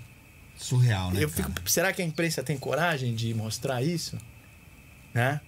Surreal, 0.57 1.09
né? 1.11 1.23
Eu 1.23 1.30
fico, 1.30 1.49
cara? 1.51 1.61
será 1.65 1.91
que 1.93 2.01
a 2.01 2.06
imprensa 2.06 2.43
tem 2.43 2.56
coragem 2.57 3.15
de 3.15 3.33
mostrar 3.33 3.81
isso? 3.81 4.15
Né? 5.14 5.41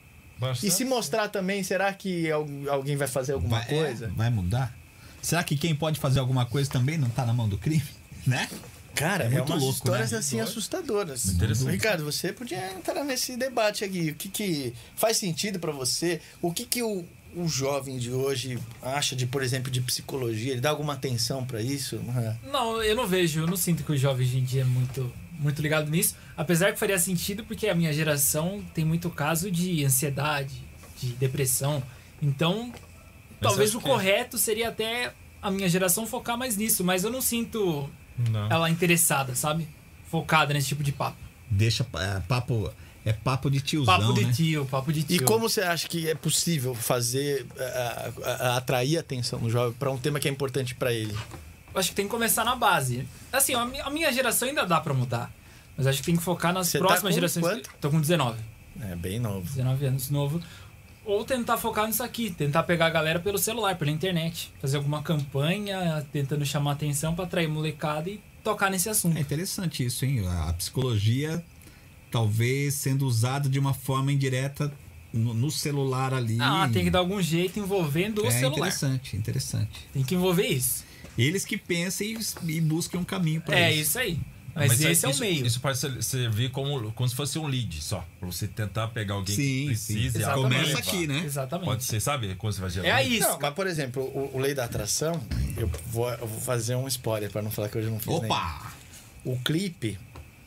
E 0.62 0.72
se 0.72 0.84
mostrar 0.84 1.30
também, 1.30 1.62
será 1.64 1.94
que 1.94 2.30
al- 2.32 2.48
alguém 2.70 2.98
vai 2.98 3.08
fazer 3.08 3.34
alguma 3.34 3.60
vai, 3.60 3.68
coisa? 3.68 4.06
é, 4.08 4.10
vai 4.10 4.30
mudar? 4.30 4.76
Será 5.24 5.44
que 5.44 5.56
quem 5.58 5.74
pode 5.74 6.00
fazer 6.00 6.20
alguma 6.20 6.46
coisa 6.46 6.70
também 6.70 6.98
não 6.98 7.10
tá 7.10 7.26
na 7.26 7.34
mão 7.34 7.50
do 7.50 7.58
crime? 7.58 7.82
Né? 8.28 8.48
Cara, 8.94 9.24
É 9.24 9.28
é, 9.28 9.30
muito 9.32 9.50
umas 9.52 9.62
louco, 9.62 9.78
histórias 9.78 10.12
né? 10.12 10.20
assim 10.20 10.40
assustadoras. 10.40 11.26
Interessante. 11.26 11.72
Ricardo, 11.72 12.04
você 12.06 12.32
podia 12.32 12.72
entrar 12.74 13.04
nesse 13.04 13.36
debate 13.36 13.84
aqui. 13.84 14.12
O 14.12 14.16
que, 14.16 14.30
que 14.30 14.74
faz 14.96 15.18
sentido 15.18 15.60
para 15.60 15.72
você? 15.72 16.22
O 16.42 16.54
que, 16.54 16.64
que 16.66 16.84
o, 16.84 17.04
o 17.36 17.48
jovem 17.48 17.98
de 17.98 18.12
hoje 18.12 18.60
acha 18.82 19.16
de, 19.16 19.26
por 19.26 19.42
exemplo, 19.42 19.72
de 19.72 19.82
psicologia? 19.82 20.52
Ele 20.52 20.62
dá 20.62 20.70
alguma 20.70 20.94
atenção 20.94 21.44
para 21.44 21.60
isso? 21.62 22.00
Não, 22.52 22.84
eu 22.84 22.96
não 22.96 23.08
vejo, 23.08 23.40
eu 23.40 23.48
não 23.48 23.58
sinto 23.58 23.84
que 23.84 23.92
o 23.92 23.98
jovem 23.98 24.28
hoje 24.28 24.38
em 24.38 24.44
dia 24.44 24.62
é 24.62 24.66
muito, 24.66 25.12
muito 25.40 25.60
ligado 25.62 25.90
nisso. 25.90 26.16
Apesar 26.38 26.72
que 26.72 26.78
faria 26.80 27.00
sentido 27.00 27.44
porque 27.44 27.68
a 27.68 27.74
minha 27.76 27.92
geração 27.92 28.64
tem 28.76 28.86
muito 28.86 29.10
caso 29.10 29.50
de 29.50 29.84
ansiedade, 29.84 30.54
de 31.02 31.08
depressão. 31.14 31.82
Então, 32.22 32.72
talvez 33.50 33.76
o 33.76 33.80
que- 33.80 33.86
correto 33.88 34.38
seria 34.38 34.70
até 34.70 35.14
a 35.42 35.52
minha 35.52 35.68
geração 35.70 36.06
focar 36.08 36.38
mais 36.38 36.56
nisso. 36.58 36.84
Mas 36.84 37.04
eu 37.04 37.12
não 37.12 37.22
sinto 37.22 37.90
Não. 38.30 38.48
ela 38.50 38.70
interessada, 38.70 39.36
sabe? 39.36 39.68
Focada 40.10 40.54
nesse 40.54 40.68
tipo 40.68 40.84
de 40.84 40.92
papo. 40.92 41.18
Deixa 41.50 41.86
é, 41.96 42.20
papo. 42.22 42.72
É 43.06 43.12
papo 43.12 43.52
de 43.52 43.60
tiozão. 43.60 43.98
Papo 44.00 44.14
de 44.14 44.26
né? 44.26 44.32
tio, 44.34 44.66
papo 44.66 44.94
de 44.94 45.02
E 45.02 45.04
tio. 45.04 45.26
como 45.26 45.50
você 45.50 45.60
acha 45.62 45.90
que 45.90 46.08
é 46.10 46.16
possível 46.16 46.74
fazer, 46.74 47.46
ah, 47.60 48.12
ah, 48.24 48.58
atrair 48.58 48.96
a 48.96 49.02
atenção 49.02 49.40
do 49.40 49.50
jovem 49.50 49.74
para 49.74 49.92
um 49.92 49.98
tema 49.98 50.22
que 50.22 50.28
é 50.30 50.32
importante 50.32 50.74
para 50.74 50.94
ele? 50.94 51.14
Eu 51.74 51.80
acho 51.80 51.90
que 51.90 51.96
tem 51.96 52.06
que 52.06 52.12
começar 52.12 52.46
na 52.46 52.56
base. 52.56 53.06
Assim, 53.32 53.56
a 53.56 53.66
mi- 53.66 53.80
a 53.82 53.90
minha 53.90 54.10
geração 54.14 54.48
ainda 54.48 54.66
dá 54.66 54.80
pra 54.80 54.94
mudar. 54.94 55.30
Mas 55.76 55.86
acho 55.88 56.00
que 56.00 56.06
tem 56.06 56.16
que 56.16 56.24
focar 56.24 56.54
nas 56.54 56.68
Você 56.68 56.80
tá 56.80 56.86
próximas 56.86 57.12
com 57.12 57.16
gerações. 57.16 57.44
quanto? 57.46 57.70
Tô 57.82 57.90
com 57.90 58.00
19. 58.00 58.40
É 58.80 58.96
bem 58.96 59.20
novo. 59.20 59.42
19 59.42 59.86
anos 59.86 60.10
novo. 60.10 60.42
Ou 61.06 61.26
tentar 61.26 61.58
focar 61.58 61.86
nisso 61.88 62.02
aqui, 62.02 62.30
tentar 62.32 62.64
pegar 62.64 62.86
a 62.86 62.90
galera 62.90 63.20
pelo 63.20 63.38
celular, 63.38 63.78
pela 63.78 63.92
internet. 63.92 64.52
Fazer 64.62 64.78
alguma 64.78 65.02
campanha 65.04 66.06
tentando 66.14 66.46
chamar 66.46 66.74
atenção 66.74 67.14
pra 67.14 67.26
atrair 67.26 67.48
molecada 67.50 68.10
e 68.10 68.22
tocar 68.44 68.70
nesse 68.72 68.90
assunto. 68.90 69.18
É 69.18 69.22
interessante 69.22 69.86
isso, 69.86 70.06
hein? 70.06 70.26
A 70.28 70.54
psicologia 70.54 71.44
talvez 72.10 72.76
sendo 72.76 73.06
usada 73.08 73.50
de 73.50 73.58
uma 73.60 73.74
forma 73.74 74.12
indireta 74.12 74.72
no, 75.12 75.34
no 75.34 75.52
celular 75.52 76.14
ali. 76.14 76.38
Ah, 76.40 76.70
tem 76.72 76.86
que 76.86 76.90
dar 76.90 77.00
algum 77.00 77.22
jeito 77.22 77.60
envolvendo 77.60 78.24
o 78.24 78.28
é 78.28 78.32
celular. 78.32 78.58
interessante, 78.58 79.18
interessante. 79.18 79.88
Tem 79.92 80.04
que 80.04 80.16
envolver 80.16 80.48
isso. 80.48 80.86
Eles 81.18 81.44
que 81.44 81.58
pensem 81.58 82.18
e, 82.46 82.52
e 82.58 82.62
busquem 82.62 83.00
um 83.00 83.04
caminho 83.04 83.42
para 83.42 83.58
É 83.60 83.72
isso. 83.72 83.82
isso 83.82 84.00
aí. 84.00 84.20
Mas, 84.56 84.80
esse 84.82 85.04
é 85.06 85.08
o 85.08 85.12
isso, 85.12 85.20
meio. 85.20 85.46
Isso 85.46 85.60
pode 85.60 85.78
ser- 85.80 86.04
servir 86.04 86.52
como, 86.52 86.92
como 86.92 87.10
se 87.10 87.16
fosse 87.16 87.40
um 87.40 87.48
lead 87.48 87.82
só. 87.82 88.06
Pra 88.20 88.28
você 88.32 88.48
tentar 88.48 88.88
pegar 88.90 89.16
alguém 89.16 89.36
Sim, 89.36 89.60
que 89.62 89.66
precise. 89.68 90.20
sim. 90.20 90.32
Começa 90.32 90.78
aqui, 90.78 91.08
né? 91.08 91.24
Exatamente. 91.26 91.66
Pode 91.66 91.84
ser, 91.84 92.00
sabe? 92.00 92.36
Quando 92.36 92.54
você 92.54 92.62
vai 92.62 92.70
gerar. 92.70 92.88
É 92.88 92.92
a 92.92 93.04
isca. 93.04 93.30
Não, 93.30 93.40
mas 93.42 93.54
por 93.56 93.66
exemplo, 93.66 94.04
o, 94.04 94.32
o 94.36 94.40
Lei 94.40 94.54
da 94.54 94.66
Atração, 94.66 95.20
eu 95.58 95.68
vou, 95.88 96.10
eu 96.12 96.28
vou 96.28 96.40
fazer 96.40 96.76
um 96.76 96.88
spoiler 96.88 97.32
pra 97.32 97.42
não 97.42 97.50
falar 97.50 97.70
que 97.70 97.78
hoje 97.80 97.90
não 97.90 97.98
fiz 98.00 98.08
nenhum. 98.08 98.26
Opa! 98.26 98.74
O 99.26 99.40
clipe, 99.40 99.98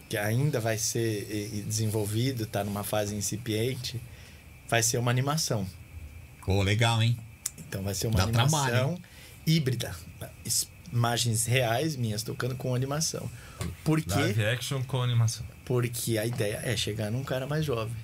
que 0.08 0.16
ainda 0.16 0.60
vai 0.60 0.78
ser 0.78 1.64
desenvolvido, 1.66 2.46
tá 2.46 2.62
numa 2.62 2.84
fase 2.84 3.14
incipiente, 3.14 4.00
vai 4.68 4.82
ser 4.84 4.98
uma 4.98 5.10
animação. 5.10 5.66
Pô, 6.44 6.62
legal, 6.62 7.02
hein? 7.02 7.18
Então 7.58 7.82
vai 7.82 7.94
ser 7.94 8.06
uma 8.06 8.18
Dá 8.18 8.22
animação 8.24 8.60
trabalho, 8.66 8.98
híbrida. 9.44 9.96
Imagens 10.92 11.44
reais 11.46 11.96
minhas 11.96 12.22
tocando 12.22 12.54
com 12.54 12.72
animação. 12.74 13.28
Por 13.84 14.00
quê? 14.00 14.14
Live 14.14 14.44
action 14.46 14.82
com 14.84 15.02
animação. 15.02 15.46
Porque 15.64 16.18
a 16.18 16.26
ideia 16.26 16.60
é 16.62 16.76
chegar 16.76 17.10
num 17.10 17.24
cara 17.24 17.46
mais 17.46 17.64
jovem. 17.64 17.94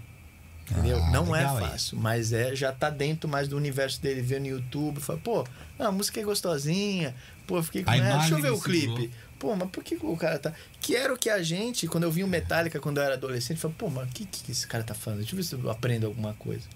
Entendeu? 0.70 1.02
Ah, 1.02 1.10
não 1.10 1.30
legal 1.30 1.58
é 1.58 1.64
aí. 1.64 1.70
fácil, 1.70 1.98
mas 1.98 2.32
é 2.32 2.54
já 2.54 2.72
tá 2.72 2.88
dentro 2.88 3.28
mais 3.28 3.48
do 3.48 3.56
universo 3.56 4.00
dele, 4.00 4.22
vê 4.22 4.38
no 4.38 4.46
YouTube, 4.46 5.00
fala, 5.00 5.18
pô, 5.18 5.44
a 5.78 5.90
música 5.90 6.20
é 6.20 6.24
gostosinha, 6.24 7.14
pô, 7.46 7.58
eu 7.58 7.62
fiquei 7.62 7.82
com 7.84 7.90
A 7.90 7.96
ela, 7.96 8.18
deixa 8.18 8.34
eu 8.34 8.38
imagem 8.38 8.42
ver 8.42 8.50
o 8.56 8.60
segurou. 8.62 8.96
clipe. 8.96 9.14
Pô, 9.38 9.56
mas 9.56 9.68
por 9.70 9.82
que 9.82 9.96
o 10.00 10.16
cara 10.16 10.38
tá. 10.38 10.52
Que 10.80 10.94
era 10.94 11.12
o 11.12 11.18
que 11.18 11.28
a 11.28 11.42
gente, 11.42 11.88
quando 11.88 12.04
eu 12.04 12.12
vi 12.12 12.22
o 12.22 12.28
Metallica 12.28 12.78
quando 12.78 12.98
eu 12.98 13.02
era 13.02 13.14
adolescente, 13.14 13.58
falei, 13.58 13.76
pô, 13.76 13.90
mas 13.90 14.08
o 14.08 14.12
que, 14.12 14.24
que 14.24 14.52
esse 14.52 14.66
cara 14.66 14.84
tá 14.84 14.94
falando? 14.94 15.18
Deixa 15.18 15.32
eu 15.32 15.36
ver 15.36 15.42
se 15.42 15.54
eu 15.54 15.68
aprendo 15.70 16.06
alguma 16.06 16.32
coisa. 16.34 16.66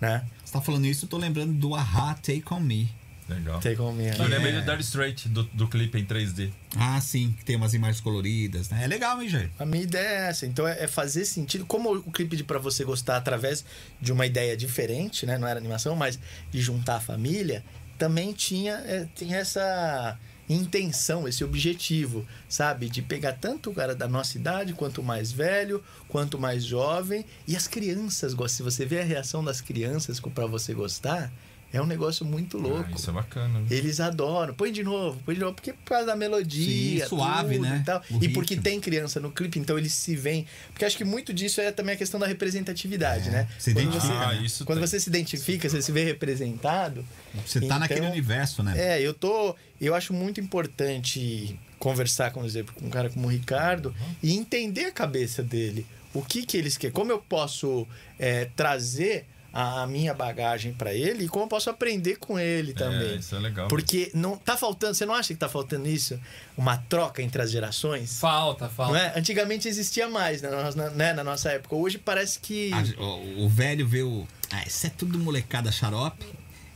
Né? 0.00 0.24
Você 0.42 0.52
tá 0.54 0.62
falando 0.62 0.86
isso, 0.86 1.04
eu 1.04 1.08
tô 1.10 1.18
lembrando 1.18 1.52
do 1.52 1.74
Aha 1.74 2.14
Take 2.14 2.42
On 2.50 2.58
Me. 2.58 2.90
Legal. 3.30 3.60
Tem 3.60 3.76
como 3.76 3.92
minha. 3.92 4.12
Eu 4.14 4.26
lembrei 4.26 4.52
do 4.52 4.62
Dire 4.62 4.80
Straight, 4.80 5.28
do, 5.28 5.44
do 5.44 5.68
clipe 5.68 5.98
em 5.98 6.04
3D. 6.04 6.50
Ah, 6.76 7.00
sim, 7.00 7.32
que 7.38 7.44
tem 7.44 7.56
umas 7.56 7.74
imagens 7.74 8.00
coloridas, 8.00 8.68
né? 8.70 8.84
É 8.84 8.86
legal, 8.86 9.22
hein, 9.22 9.28
Jair? 9.28 9.50
A 9.58 9.64
minha 9.64 9.82
ideia 9.84 10.08
é 10.08 10.28
essa. 10.28 10.46
Então 10.46 10.66
é 10.66 10.80
é 10.80 10.86
fazer 10.86 11.26
sentido. 11.26 11.66
Como 11.66 11.92
o 11.92 12.10
clipe 12.10 12.36
de 12.36 12.42
pra 12.42 12.58
você 12.58 12.84
gostar 12.84 13.16
através 13.18 13.64
de 14.00 14.12
uma 14.12 14.24
ideia 14.24 14.56
diferente, 14.56 15.26
né? 15.26 15.36
Não 15.36 15.46
era 15.46 15.60
animação, 15.60 15.94
mas 15.94 16.18
de 16.50 16.60
juntar 16.60 16.96
a 16.96 17.00
família, 17.00 17.62
também 17.98 18.32
tinha, 18.32 18.72
é, 18.86 19.06
tinha 19.14 19.36
essa 19.36 20.18
intenção, 20.48 21.28
esse 21.28 21.44
objetivo, 21.44 22.26
sabe? 22.48 22.88
De 22.88 23.02
pegar 23.02 23.34
tanto 23.34 23.70
o 23.70 23.74
cara 23.74 23.94
da 23.94 24.08
nossa 24.08 24.38
idade, 24.38 24.72
quanto 24.72 25.02
mais 25.02 25.30
velho, 25.30 25.84
quanto 26.08 26.38
mais 26.38 26.64
jovem. 26.64 27.26
E 27.46 27.54
as 27.54 27.68
crianças 27.68 28.32
gostam. 28.32 28.56
Se 28.56 28.62
você 28.62 28.86
vê 28.86 29.00
a 29.00 29.04
reação 29.04 29.44
das 29.44 29.60
crianças 29.60 30.18
com 30.18 30.30
pra 30.30 30.46
você 30.46 30.72
gostar, 30.72 31.30
é 31.72 31.80
um 31.80 31.86
negócio 31.86 32.24
muito 32.26 32.58
louco. 32.58 32.88
Ah, 32.92 32.96
isso 32.96 33.10
é 33.10 33.12
bacana. 33.12 33.60
né? 33.60 33.66
Eles 33.70 34.00
adoram. 34.00 34.52
Põe 34.54 34.72
de 34.72 34.82
novo, 34.82 35.20
põe 35.24 35.34
de 35.34 35.40
novo. 35.40 35.54
Porque 35.54 35.72
por 35.72 35.84
causa 35.84 36.06
da 36.06 36.16
melodia. 36.16 37.02
Sim, 37.04 37.08
suave, 37.08 37.58
né? 37.58 37.78
E, 37.80 37.84
tal. 37.84 38.02
E 38.20 38.28
porque 38.28 38.56
tem 38.56 38.80
criança 38.80 39.20
no 39.20 39.30
clipe, 39.30 39.58
então 39.58 39.78
eles 39.78 39.92
se 39.94 40.16
veem. 40.16 40.46
Porque 40.72 40.84
acho 40.84 40.96
que 40.96 41.04
muito 41.04 41.32
disso 41.32 41.60
é 41.60 41.70
também 41.70 41.94
a 41.94 41.98
questão 41.98 42.18
da 42.18 42.26
representatividade, 42.26 43.28
É, 43.28 43.32
né? 43.32 43.48
se 43.58 43.72
quando 43.72 43.84
identifica, 43.88 44.18
você, 44.28 44.36
né? 44.36 44.42
isso 44.44 44.64
quando 44.64 44.78
tem. 44.78 44.86
você 44.88 45.00
se 45.00 45.08
identifica, 45.08 45.68
você 45.68 45.82
se 45.82 45.92
vê 45.92 46.04
representado. 46.04 47.04
Você 47.46 47.60
tá 47.60 47.66
Então, 47.66 47.78
naquele 47.78 48.06
universo, 48.06 48.62
né? 48.62 48.74
É, 48.76 49.00
eu 49.02 49.14
tô. 49.14 49.54
Eu 49.80 49.94
acho 49.94 50.12
muito 50.12 50.40
importante 50.40 51.58
conversar, 51.78 52.30
com, 52.32 52.40
por 52.40 52.46
exemplo, 52.46 52.74
com 52.74 52.86
um 52.86 52.90
cara 52.90 53.08
como 53.08 53.26
o 53.26 53.30
Ricardo 53.30 53.94
e 54.22 54.36
entender 54.36 54.84
a 54.86 54.92
cabeça 54.92 55.42
dele. 55.42 55.86
O 56.12 56.22
que 56.22 56.44
que 56.44 56.56
eles 56.56 56.76
querem, 56.76 56.92
como 56.92 57.12
eu 57.12 57.18
posso 57.18 57.86
é, 58.18 58.46
trazer 58.56 59.26
a, 59.52 59.82
a 59.82 59.86
minha 59.86 60.14
bagagem 60.14 60.72
para 60.72 60.92
ele 60.94 61.24
e 61.24 61.28
como 61.28 61.44
eu 61.44 61.48
posso 61.48 61.68
aprender 61.70 62.16
com 62.16 62.38
ele 62.38 62.72
também. 62.72 63.12
É, 63.12 63.16
isso 63.16 63.34
é 63.34 63.38
legal. 63.38 63.68
Porque 63.68 64.10
não 64.14 64.36
tá 64.36 64.56
faltando, 64.56 64.94
você 64.94 65.04
não 65.06 65.14
acha 65.14 65.34
que 65.34 65.40
tá 65.40 65.48
faltando 65.48 65.88
isso? 65.88 66.18
Uma 66.56 66.76
troca 66.76 67.22
entre 67.22 67.42
as 67.42 67.50
gerações? 67.50 68.18
Falta, 68.20 68.64
Não 68.66 68.70
falta. 68.72 68.98
é? 68.98 69.18
Antigamente 69.18 69.66
existia 69.68 70.08
mais 70.08 70.40
na 70.42 70.50
nossa, 70.50 70.90
né, 70.90 71.12
na 71.12 71.24
nossa 71.24 71.50
época. 71.50 71.74
Hoje 71.74 71.98
parece 71.98 72.38
que. 72.38 72.70
A- 72.72 73.02
o, 73.02 73.44
o 73.44 73.48
velho 73.48 73.86
vê 73.88 74.02
o. 74.02 74.26
Ah, 74.50 74.62
isso 74.66 74.86
é 74.86 74.90
tudo 74.90 75.18
molecada 75.18 75.70
xarope. 75.72 76.26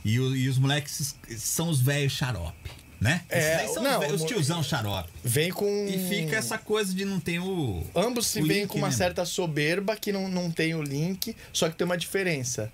E, 0.03 0.19
o- 0.19 0.35
e 0.35 0.47
os 0.47 0.57
moleques 0.59 1.15
são 1.37 1.67
os 1.69 1.81
velhos 1.81 2.13
xarope, 2.13 2.69
né? 3.05 3.21
É, 3.29 3.63
Esses 3.63 3.75
são 3.75 3.83
não, 3.83 3.99
os, 4.13 4.23
tiozão 4.23 4.63
xarope. 4.63 5.09
Vem 5.23 5.51
com. 5.51 5.87
E 5.87 6.09
fica 6.09 6.35
essa 6.35 6.57
coisa 6.57 6.91
de 6.91 7.05
não 7.05 7.19
ter 7.19 7.39
o. 7.39 7.83
Ambos 7.95 8.25
se 8.25 8.41
link, 8.41 8.67
com 8.67 8.79
uma 8.79 8.87
né? 8.87 8.93
certa 8.93 9.23
soberba 9.25 9.95
que 9.95 10.11
não, 10.11 10.27
não 10.27 10.49
tem 10.49 10.73
o 10.73 10.81
link, 10.81 11.35
só 11.53 11.69
que 11.69 11.75
tem 11.75 11.85
uma 11.85 11.97
diferença. 11.97 12.71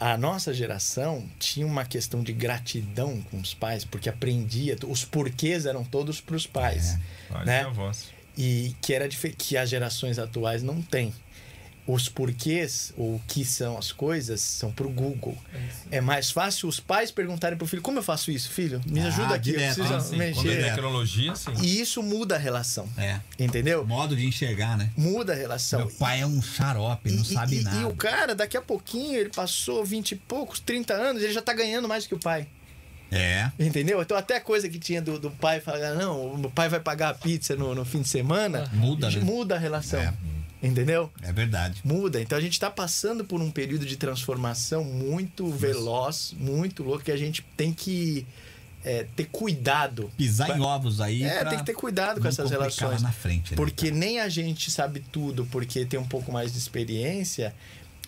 A 0.00 0.16
nossa 0.16 0.52
geração 0.52 1.24
tinha 1.38 1.66
uma 1.66 1.84
questão 1.84 2.22
de 2.22 2.32
gratidão 2.32 3.22
com 3.30 3.38
os 3.38 3.52
pais, 3.52 3.84
porque 3.84 4.08
aprendia, 4.08 4.76
os 4.88 5.04
porquês 5.04 5.66
eram 5.66 5.84
todos 5.84 6.20
para 6.20 6.36
os 6.36 6.46
pais. 6.46 6.98
Faz 7.28 7.46
né? 7.46 7.66
E 8.36 8.74
que 8.80 8.92
era 8.92 9.06
que 9.08 9.56
as 9.56 9.68
gerações 9.68 10.18
atuais 10.18 10.62
não 10.62 10.80
têm. 10.80 11.12
Os 11.86 12.08
porquês, 12.08 12.94
ou 12.96 13.16
o 13.16 13.22
que 13.28 13.44
são 13.44 13.76
as 13.76 13.92
coisas, 13.92 14.40
são 14.40 14.72
pro 14.72 14.88
Google. 14.88 15.36
É 15.90 16.00
mais 16.00 16.30
fácil 16.30 16.66
os 16.66 16.80
pais 16.80 17.10
perguntarem 17.10 17.58
pro 17.58 17.66
filho: 17.66 17.82
como 17.82 17.98
eu 17.98 18.02
faço 18.02 18.30
isso, 18.30 18.48
filho? 18.50 18.80
Me 18.86 19.00
Ah, 19.00 19.08
ajuda 19.08 19.34
aqui, 19.34 19.50
direto, 19.52 19.78
eu 19.80 19.84
ah, 19.84 19.88
preciso 19.88 20.08
sim. 20.10 20.16
Quando 20.16 20.22
é 20.22 20.54
mexer. 20.54 20.64
tecnologia, 20.70 21.36
sim. 21.36 21.52
E 21.60 21.80
isso 21.82 22.02
muda 22.02 22.36
a 22.36 22.38
relação. 22.38 22.88
É. 22.96 23.20
Entendeu? 23.38 23.84
Modo 23.86 24.16
de 24.16 24.24
enxergar, 24.26 24.78
né? 24.78 24.90
Muda 24.96 25.34
a 25.34 25.36
relação. 25.36 25.80
Meu 25.80 25.90
pai 25.90 26.22
é 26.22 26.26
um 26.26 26.40
xarope, 26.40 27.10
não 27.10 27.22
E- 27.22 27.26
sabe 27.26 27.58
e, 27.58 27.62
nada. 27.62 27.76
E 27.76 27.84
o 27.84 27.94
cara, 27.94 28.34
daqui 28.34 28.56
a 28.56 28.62
pouquinho, 28.62 29.18
ele 29.20 29.28
passou 29.30 29.84
20 29.84 30.12
e 30.12 30.16
poucos, 30.16 30.60
30 30.60 30.94
anos, 30.94 31.22
ele 31.22 31.34
já 31.34 31.42
tá 31.42 31.52
ganhando 31.52 31.86
mais 31.86 32.06
que 32.06 32.14
o 32.14 32.18
pai. 32.18 32.46
É. 33.12 33.50
Entendeu? 33.58 34.00
Então, 34.00 34.16
até 34.16 34.36
a 34.36 34.40
coisa 34.40 34.68
que 34.70 34.78
tinha 34.78 35.02
do, 35.02 35.18
do 35.18 35.30
pai 35.30 35.60
falar, 35.60 35.94
não, 35.94 36.34
o 36.34 36.50
pai 36.50 36.68
vai 36.70 36.80
pagar 36.80 37.10
a 37.10 37.14
pizza 37.14 37.54
no, 37.54 37.74
no 37.74 37.84
fim 37.84 38.00
de 38.00 38.08
semana, 38.08 38.68
Muda, 38.72 39.10
né? 39.10 39.20
muda 39.20 39.54
a 39.54 39.58
relação. 39.58 40.00
É. 40.00 40.12
Entendeu? 40.66 41.10
É 41.22 41.32
verdade. 41.32 41.80
Muda. 41.84 42.20
Então 42.20 42.36
a 42.38 42.40
gente 42.40 42.58
tá 42.58 42.70
passando 42.70 43.24
por 43.24 43.40
um 43.40 43.50
período 43.50 43.84
de 43.84 43.96
transformação 43.96 44.84
muito 44.84 45.48
veloz, 45.50 46.34
muito 46.38 46.82
louco, 46.82 47.04
que 47.04 47.12
a 47.12 47.16
gente 47.16 47.42
tem 47.56 47.72
que 47.72 48.26
é, 48.84 49.06
ter 49.16 49.26
cuidado. 49.26 50.10
Pisar 50.16 50.48
Pra- 50.48 50.58
em 50.58 50.60
ovos 50.60 51.00
aí. 51.00 51.22
É, 51.22 51.44
tem 51.44 51.58
que 51.58 51.64
ter 51.66 51.74
cuidado 51.74 52.20
com 52.20 52.28
essas 52.28 52.50
relações. 52.50 53.02
na 53.02 53.12
frente, 53.12 53.52
né, 53.52 53.56
porque 53.56 53.86
cara? 53.86 53.98
nem 53.98 54.20
a 54.20 54.28
gente 54.28 54.70
sabe 54.70 55.00
tudo 55.12 55.46
porque 55.46 55.84
tem 55.84 55.98
um 55.98 56.06
pouco 56.06 56.30
mais 56.32 56.52
de 56.52 56.58
experiência, 56.58 57.54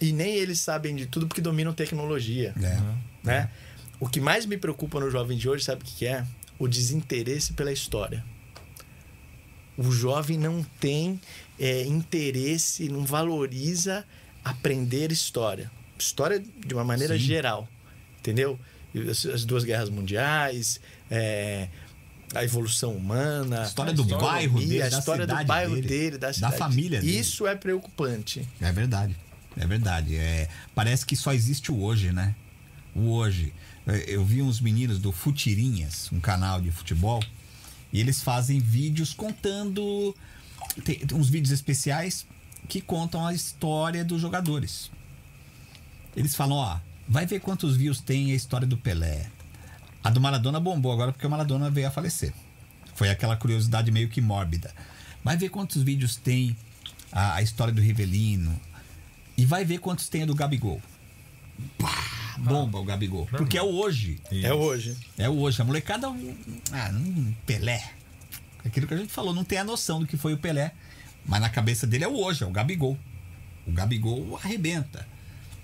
e 0.01 0.13
nem 0.13 0.35
eles 0.35 0.61
sabem 0.61 0.95
de 0.95 1.07
tudo 1.07 1.27
porque 1.27 1.41
dominam 1.41 1.73
tecnologia. 1.73 2.55
É. 2.63 3.27
Né? 3.27 3.51
O 3.99 4.09
que 4.09 4.21
mais 4.21 4.45
me 4.45 4.59
preocupa 4.59 5.01
no 5.01 5.11
jovem 5.11 5.39
de 5.39 5.49
hoje, 5.49 5.65
sabe 5.65 5.83
o 5.83 5.85
que 5.85 6.07
é? 6.07 6.25
O 6.59 6.69
desinteresse 6.69 7.55
pela 7.55 7.73
história. 7.73 8.23
O 9.77 9.91
jovem 9.91 10.39
não 10.39 10.63
tem 10.81 11.21
é, 11.59 11.83
interesse, 11.85 12.89
não 12.89 13.05
valoriza 13.05 14.05
aprender 14.45 15.11
história. 15.13 15.71
História 15.99 16.39
de 16.41 16.75
uma 16.75 16.85
maneira 16.85 17.15
Sim. 17.15 17.25
geral. 17.25 17.69
Entendeu? 18.19 18.59
As, 19.11 19.27
as 19.27 19.45
duas 19.45 19.65
guerras 19.65 19.91
mundiais, 19.91 20.81
é, 21.11 21.69
a 22.35 22.45
evolução 22.45 22.93
humana, 22.95 23.63
A 23.63 23.67
história 23.67 23.93
do 23.93 24.03
a 24.15 24.19
bairro 24.19 24.59
dele, 24.59 24.83
a 24.83 24.89
história 24.89 25.27
do 25.27 25.45
bairro 25.45 25.75
dele, 25.75 25.89
dele, 25.89 26.19
da 26.19 26.31
da 26.31 26.51
família 26.53 27.01
dele. 27.01 27.19
Isso 27.19 27.47
é 27.47 27.55
preocupante. 27.55 28.47
É 28.61 28.73
verdade. 28.73 29.17
É 29.57 29.67
verdade. 29.67 30.17
É, 30.17 30.49
parece 30.75 31.07
que 31.07 31.17
só 31.17 31.33
existe 31.33 31.73
o 31.73 31.81
hoje, 31.83 32.13
né? 32.13 32.35
O 32.95 33.11
hoje. 33.11 33.53
É, 33.87 34.05
Eu 34.09 34.25
vi 34.25 34.43
uns 34.43 34.61
meninos 34.61 34.99
do 34.99 35.13
Futirinhas, 35.13 36.11
um 36.13 36.21
canal 36.21 36.61
de 36.61 36.71
futebol, 36.71 37.23
e 37.93 38.01
eles 38.01 38.23
fazem 38.23 38.59
vídeos 38.61 39.15
contando. 39.15 40.15
Tem, 40.85 40.99
tem 40.99 41.17
uns 41.17 41.29
vídeos 41.29 41.53
especiais 41.53 42.27
que 42.69 42.81
contam 42.81 43.27
a 43.27 43.33
história 43.33 44.05
dos 44.05 44.21
jogadores. 44.21 44.91
Eles 46.17 46.35
falam, 46.35 46.57
ó, 46.57 46.79
vai 47.09 47.27
ver 47.27 47.41
quantos 47.41 47.77
views 47.77 48.01
tem 48.01 48.33
a 48.33 48.35
história 48.35 48.67
do 48.67 48.77
Pelé. 48.77 49.27
A 50.03 50.11
do 50.11 50.21
Maradona 50.21 50.61
bombou 50.61 50.93
agora 50.93 51.13
porque 51.13 51.27
o 51.27 51.31
Maradona 51.31 51.71
veio 51.71 51.89
a 51.89 51.91
falecer. 51.91 52.33
Foi 52.95 53.11
aquela 53.11 53.37
curiosidade 53.37 53.91
meio 53.91 54.09
que 54.09 54.21
mórbida. 54.21 54.75
Vai 55.23 55.37
ver 55.37 55.49
quantos 55.49 55.83
vídeos 55.83 56.17
tem 56.17 56.57
a, 57.13 57.35
a 57.35 57.43
história 57.43 57.73
do 57.73 57.81
Rivelino. 57.81 58.59
E 59.37 59.45
vai 59.45 59.65
ver 59.65 59.79
quantos 59.79 60.09
tem 60.09 60.23
a 60.23 60.27
do 60.27 60.35
Gabigol. 60.35 60.81
Pá, 61.79 62.37
bomba 62.39 62.79
o 62.79 62.85
Gabigol. 62.85 63.27
Porque 63.27 63.59
é 63.59 63.63
o 63.63 63.75
hoje. 63.75 64.21
É 64.31 64.55
hoje. 64.55 64.97
É 65.19 65.29
o 65.29 65.37
hoje. 65.39 65.61
A 65.61 65.65
molecada. 65.65 66.09
Ah, 66.73 66.93
não, 66.93 67.35
Pelé. 67.45 67.83
Aquilo 68.67 68.87
que 68.87 68.95
a 68.95 68.97
gente 68.97 69.13
falou, 69.13 69.33
não 69.35 69.45
tem 69.45 69.59
a 69.59 69.65
noção 69.65 70.01
do 70.01 70.07
que 70.07 70.17
foi 70.17 70.35
o 70.35 70.39
Pelé. 70.39 70.73
Mas 71.25 71.41
na 71.41 71.49
cabeça 71.49 71.87
dele 71.87 72.05
é 72.05 72.09
o 72.09 72.17
hoje, 72.17 72.43
é 72.45 72.47
o 72.47 72.51
Gabigol. 72.51 72.99
O 73.67 73.73
Gabigol 73.73 74.39
arrebenta. 74.43 75.07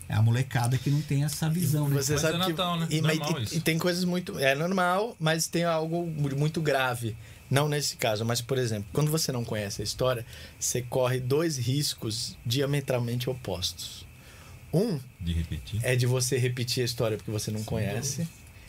É 0.09 0.15
a 0.15 0.21
molecada 0.23 0.77
que 0.77 0.91
não 0.91 1.01
tem 1.01 1.25
essa 1.25 1.49
visão, 1.49 1.89
né? 1.89 1.97
Você 2.03 2.13
Mas 2.13 2.21
sabe 2.23 2.37
é 2.37 2.41
que 2.45 2.49
Natal, 2.51 2.79
né? 2.79 2.87
e, 2.91 3.01
mas- 3.01 3.19
Normal 3.19 3.41
e- 3.41 3.45
isso. 3.45 3.57
e 3.57 3.61
tem 3.61 3.79
coisas 3.79 4.05
muito 4.05 4.39
é 4.39 4.55
normal, 4.55 5.17
mas 5.19 5.47
tem 5.47 5.65
algo 5.65 6.07
muito 6.07 6.61
grave. 6.61 7.17
Não 7.51 7.69
nesse 7.69 7.97
caso, 7.97 8.25
mas 8.25 8.41
por 8.41 8.59
exemplo, 8.59 8.87
quando 8.93 9.11
você 9.11 9.31
não 9.31 9.45
conhece 9.45 9.81
a 9.81 9.85
história, 9.85 10.27
você 10.59 10.83
corre 10.83 11.21
dois 11.21 11.57
riscos 11.59 12.37
diametralmente 12.45 13.31
opostos. 13.31 14.05
Um 14.73 14.99
De 15.21 15.33
repetir. 15.33 15.81
é 15.83 15.95
de 15.95 16.07
você 16.07 16.37
repetir 16.39 16.83
a 16.83 16.85
história 16.87 17.17
porque 17.17 17.31
você 17.31 17.51
não 17.51 17.63
conhece. 17.63 18.27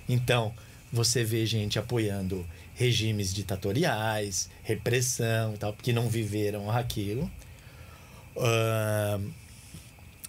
Então, 0.08 0.54
você 0.92 1.24
vê 1.24 1.46
gente 1.46 1.80
apoiando 1.80 2.46
regimes 2.76 3.34
ditatoriais, 3.34 4.50
repressão 4.64 5.54
e 5.54 5.58
tal, 5.58 5.74
porque 5.74 5.94
não 5.94 6.10
viveram 6.10 6.70
aquilo. 6.72 7.30
Ah, 8.38 9.20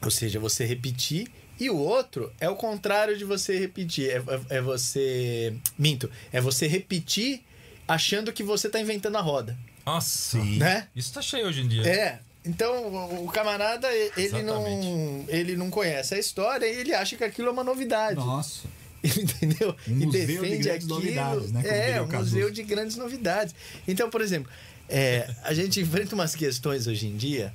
ou 0.03 0.11
seja, 0.11 0.39
você 0.39 0.65
repetir. 0.65 1.29
E 1.59 1.71
o 1.71 1.77
outro 1.77 2.33
é 2.41 2.49
o 2.49 2.57
contrário 2.57 3.17
de 3.17 3.25
você 3.25 3.59
repetir. 3.59 4.11
É, 4.11 4.17
é- 4.17 4.57
é 4.57 4.61
você. 4.61 5.55
Minto. 5.79 6.11
É 6.33 6.41
você 6.41 6.67
repetir 6.67 7.43
achando 7.87 8.33
que 8.33 8.43
você 8.43 8.67
está 8.67 8.81
inventando 8.81 9.17
a 9.17 9.21
roda. 9.21 9.57
Nossa. 9.87 10.39
Né? 10.43 10.89
Isso 10.97 11.13
tá 11.13 11.23
cheio 11.23 11.47
hoje 11.47 11.61
em 11.61 11.69
dia. 11.69 11.83
É. 11.87 12.19
Então, 12.45 13.25
o- 13.25 13.29
camarada, 13.29 13.89
ele 14.17 14.43
não, 14.43 15.25
ele 15.29 15.57
não 15.57 15.71
conhece 15.71 16.15
a 16.15 16.19
história 16.19 16.67
e 16.67 16.77
ele 16.81 16.93
acha 16.93 17.17
que 17.17 17.25
aquilo 17.25 17.49
é 17.49 17.51
uma 17.51 17.65
novidade. 17.65 18.17
Nossa. 18.17 18.69
Entendeu? 19.05 19.77
Um 19.87 20.01
e 20.01 20.07
museu 20.07 20.21
de 20.21 20.27
defende 20.27 20.41
grandes 20.41 20.67
aquilo. 20.69 20.95
novidades, 20.95 21.53
né, 21.53 21.63
como 21.63 21.75
É, 21.75 22.03
um 22.03 22.19
museu 22.21 22.51
de 22.51 22.63
grandes 22.63 22.97
novidades. 22.97 23.55
Então, 23.87 24.09
por 24.09 24.21
exemplo, 24.23 24.51
é, 24.89 25.29
a 25.43 25.53
gente 25.53 25.81
enfrenta 25.81 26.15
umas 26.15 26.35
questões 26.35 26.87
hoje 26.87 27.07
em 27.07 27.17
dia. 27.17 27.53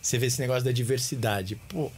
Você 0.00 0.18
vê 0.18 0.26
esse 0.26 0.40
negócio 0.40 0.64
da 0.64 0.72
diversidade. 0.72 1.56
Pô, 1.68 1.90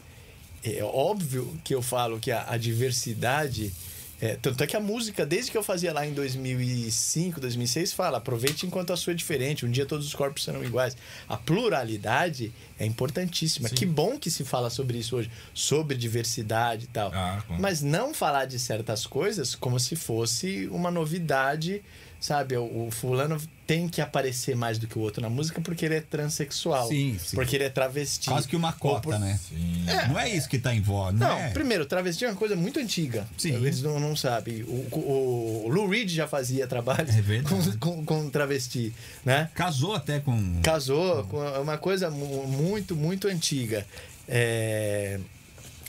é 0.64 0.82
óbvio 0.82 1.58
que 1.62 1.74
eu 1.74 1.82
falo 1.82 2.18
que 2.18 2.30
a, 2.30 2.50
a 2.50 2.56
diversidade. 2.56 3.72
É, 4.20 4.36
tanto 4.36 4.62
é 4.62 4.66
que 4.66 4.76
a 4.76 4.80
música, 4.80 5.24
desde 5.24 5.50
que 5.50 5.56
eu 5.56 5.62
fazia 5.62 5.92
lá 5.92 6.06
em 6.06 6.12
2005, 6.12 7.40
2006, 7.40 7.92
fala: 7.92 8.18
aproveite 8.18 8.66
enquanto 8.66 8.92
a 8.92 8.96
sua 8.96 9.12
é 9.12 9.16
diferente, 9.16 9.64
um 9.64 9.70
dia 9.70 9.86
todos 9.86 10.06
os 10.06 10.14
corpos 10.14 10.44
serão 10.44 10.62
iguais. 10.62 10.96
A 11.28 11.36
pluralidade 11.36 12.52
é 12.78 12.84
importantíssima. 12.84 13.68
Sim. 13.68 13.74
Que 13.74 13.86
bom 13.86 14.18
que 14.18 14.30
se 14.30 14.44
fala 14.44 14.68
sobre 14.68 14.98
isso 14.98 15.16
hoje, 15.16 15.30
sobre 15.54 15.96
diversidade 15.96 16.84
e 16.84 16.88
tal. 16.88 17.10
Ah, 17.14 17.42
Mas 17.58 17.80
não 17.82 18.12
falar 18.12 18.44
de 18.44 18.58
certas 18.58 19.06
coisas 19.06 19.54
como 19.54 19.80
se 19.80 19.96
fosse 19.96 20.68
uma 20.68 20.90
novidade, 20.90 21.82
sabe? 22.20 22.56
O, 22.56 22.86
o 22.86 22.90
fulano 22.90 23.40
tem 23.66 23.88
que 23.88 24.00
aparecer 24.00 24.54
mais 24.54 24.78
do 24.78 24.86
que 24.86 24.98
o 24.98 25.00
outro 25.00 25.22
na 25.22 25.30
música 25.30 25.60
porque 25.60 25.86
ele 25.86 25.94
é 25.94 26.00
transexual. 26.00 26.88
Sim, 26.88 27.16
sim. 27.24 27.36
Porque 27.36 27.56
ele 27.56 27.64
é 27.64 27.70
travesti. 27.70 28.28
Quase 28.28 28.46
que 28.48 28.54
uma 28.56 28.72
cota, 28.72 29.00
por- 29.02 29.18
né? 29.18 29.38
Sim. 29.48 29.84
Não 30.08 30.18
é 30.18 30.28
isso 30.28 30.48
que 30.48 30.58
tá 30.58 30.74
em 30.74 30.80
voga, 30.80 31.12
não, 31.12 31.28
Não, 31.28 31.38
é? 31.38 31.50
primeiro, 31.50 31.86
travesti 31.86 32.24
é 32.24 32.28
uma 32.28 32.36
coisa 32.36 32.54
muito 32.56 32.78
antiga. 32.80 33.26
Sim. 33.38 33.54
Eles 33.54 33.80
não, 33.80 33.98
não 33.98 34.14
sabem. 34.16 34.62
O, 34.64 34.86
o, 34.92 35.62
o 35.66 35.68
Lou 35.68 35.88
Reed 35.88 36.10
já 36.10 36.26
fazia 36.28 36.66
trabalhos 36.66 37.14
É 37.14 37.42
com, 37.42 37.78
com, 37.78 38.04
com 38.04 38.28
travesti, 38.30 38.92
né? 39.24 39.48
Casou 39.54 39.94
até 39.94 40.18
com. 40.20 40.60
Casou 40.62 41.24
com 41.24 41.38
uma 41.60 41.78
coisa 41.78 42.10
mu- 42.10 42.46
muito, 42.46 42.94
muito 42.96 43.28
antiga. 43.28 43.86
É, 44.28 45.18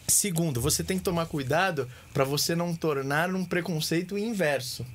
Segundo, 0.08 0.60
você 0.60 0.84
tem 0.84 0.98
que 0.98 1.04
tomar 1.06 1.26
cuidado 1.26 1.88
para 2.14 2.26
você 2.26 2.54
não 2.54 2.76
tornar 2.76 3.34
um 3.34 3.46
preconceito 3.46 4.18
inverso, 4.18 4.86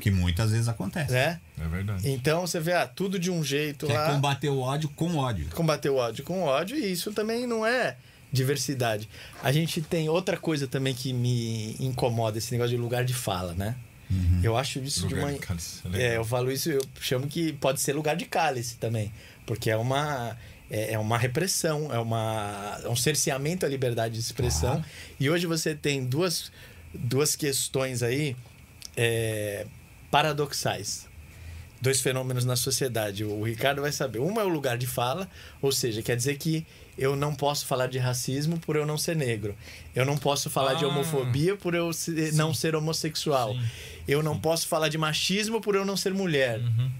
Que 0.00 0.10
muitas 0.10 0.50
vezes 0.50 0.68
acontece. 0.68 1.12
né? 1.12 1.40
É 1.60 1.68
verdade. 1.68 2.08
Então 2.10 2.46
você 2.46 2.60
vê, 2.60 2.72
ah, 2.74 2.86
tudo 2.86 3.18
de 3.18 3.30
um 3.30 3.42
jeito 3.42 3.86
Quer 3.86 3.94
lá, 3.98 4.12
combater 4.12 4.48
o 4.48 4.58
ódio 4.60 4.88
com 4.90 5.16
ódio. 5.16 5.48
combater 5.54 5.88
o 5.90 5.96
ódio 5.96 6.24
com 6.24 6.42
ódio, 6.42 6.76
e 6.76 6.92
isso 6.92 7.12
também 7.12 7.46
não 7.46 7.66
é 7.66 7.96
diversidade. 8.32 9.08
A 9.42 9.50
gente 9.50 9.80
tem 9.80 10.08
outra 10.08 10.36
coisa 10.36 10.66
também 10.66 10.94
que 10.94 11.12
me 11.12 11.74
incomoda, 11.80 12.38
esse 12.38 12.52
negócio 12.52 12.76
de 12.76 12.80
lugar 12.80 13.04
de 13.04 13.14
fala, 13.14 13.54
né? 13.54 13.74
Eu 14.42 14.56
acho 14.56 14.78
isso 14.78 15.02
Lugar 15.04 15.18
de 15.18 15.24
uma. 15.24 15.32
de 15.34 15.38
cálice, 15.38 15.82
é. 15.92 16.02
É, 16.02 16.16
eu 16.16 16.24
falo 16.24 16.50
isso, 16.50 16.70
eu 16.70 16.80
chamo 16.98 17.26
que 17.26 17.52
pode 17.52 17.78
ser 17.80 17.92
lugar 17.92 18.16
de 18.16 18.24
cálice 18.24 18.76
também. 18.78 19.12
Porque 19.44 19.70
é 19.70 19.76
uma. 19.76 20.36
É 20.70 20.92
é 20.94 20.98
uma 20.98 21.16
repressão, 21.18 21.92
é, 21.92 21.98
uma, 21.98 22.78
é 22.84 22.88
um 22.88 22.96
cerceamento 22.96 23.64
à 23.66 23.68
liberdade 23.68 24.14
de 24.14 24.20
expressão. 24.20 24.76
Claro. 24.76 24.84
E 25.18 25.28
hoje 25.30 25.46
você 25.46 25.74
tem 25.74 26.04
duas, 26.04 26.50
duas 26.94 27.34
questões 27.36 28.02
aí 28.02 28.34
é, 28.96 29.66
paradoxais. 30.10 31.06
Dois 31.80 32.00
fenômenos 32.00 32.44
na 32.44 32.56
sociedade. 32.56 33.24
O 33.24 33.44
Ricardo 33.44 33.82
vai 33.82 33.92
saber. 33.92 34.18
Uma 34.18 34.42
é 34.42 34.44
o 34.44 34.48
lugar 34.48 34.76
de 34.76 34.86
fala, 34.86 35.28
ou 35.62 35.70
seja, 35.70 36.02
quer 36.02 36.16
dizer 36.16 36.36
que 36.36 36.66
eu 36.98 37.14
não 37.14 37.32
posso 37.32 37.66
falar 37.66 37.86
de 37.86 37.98
racismo 37.98 38.58
por 38.58 38.74
eu 38.74 38.84
não 38.84 38.98
ser 38.98 39.14
negro. 39.14 39.56
Eu 39.94 40.04
não 40.04 40.18
posso 40.18 40.50
falar 40.50 40.74
de 40.74 40.84
Ah. 40.84 40.88
homofobia 40.88 41.54
por 41.56 41.76
eu 41.76 41.92
ser- 41.92 42.32
não 42.34 42.52
ser 42.52 42.74
homossexual. 42.74 43.52
Sim. 43.54 43.62
Eu 44.08 44.24
não 44.24 44.36
posso 44.40 44.66
falar 44.66 44.88
de 44.88 44.98
machismo 44.98 45.60
por 45.60 45.76
eu 45.76 45.84
não 45.84 45.96
ser 45.96 46.12
mulher. 46.12 46.58
Uhum. 46.58 46.90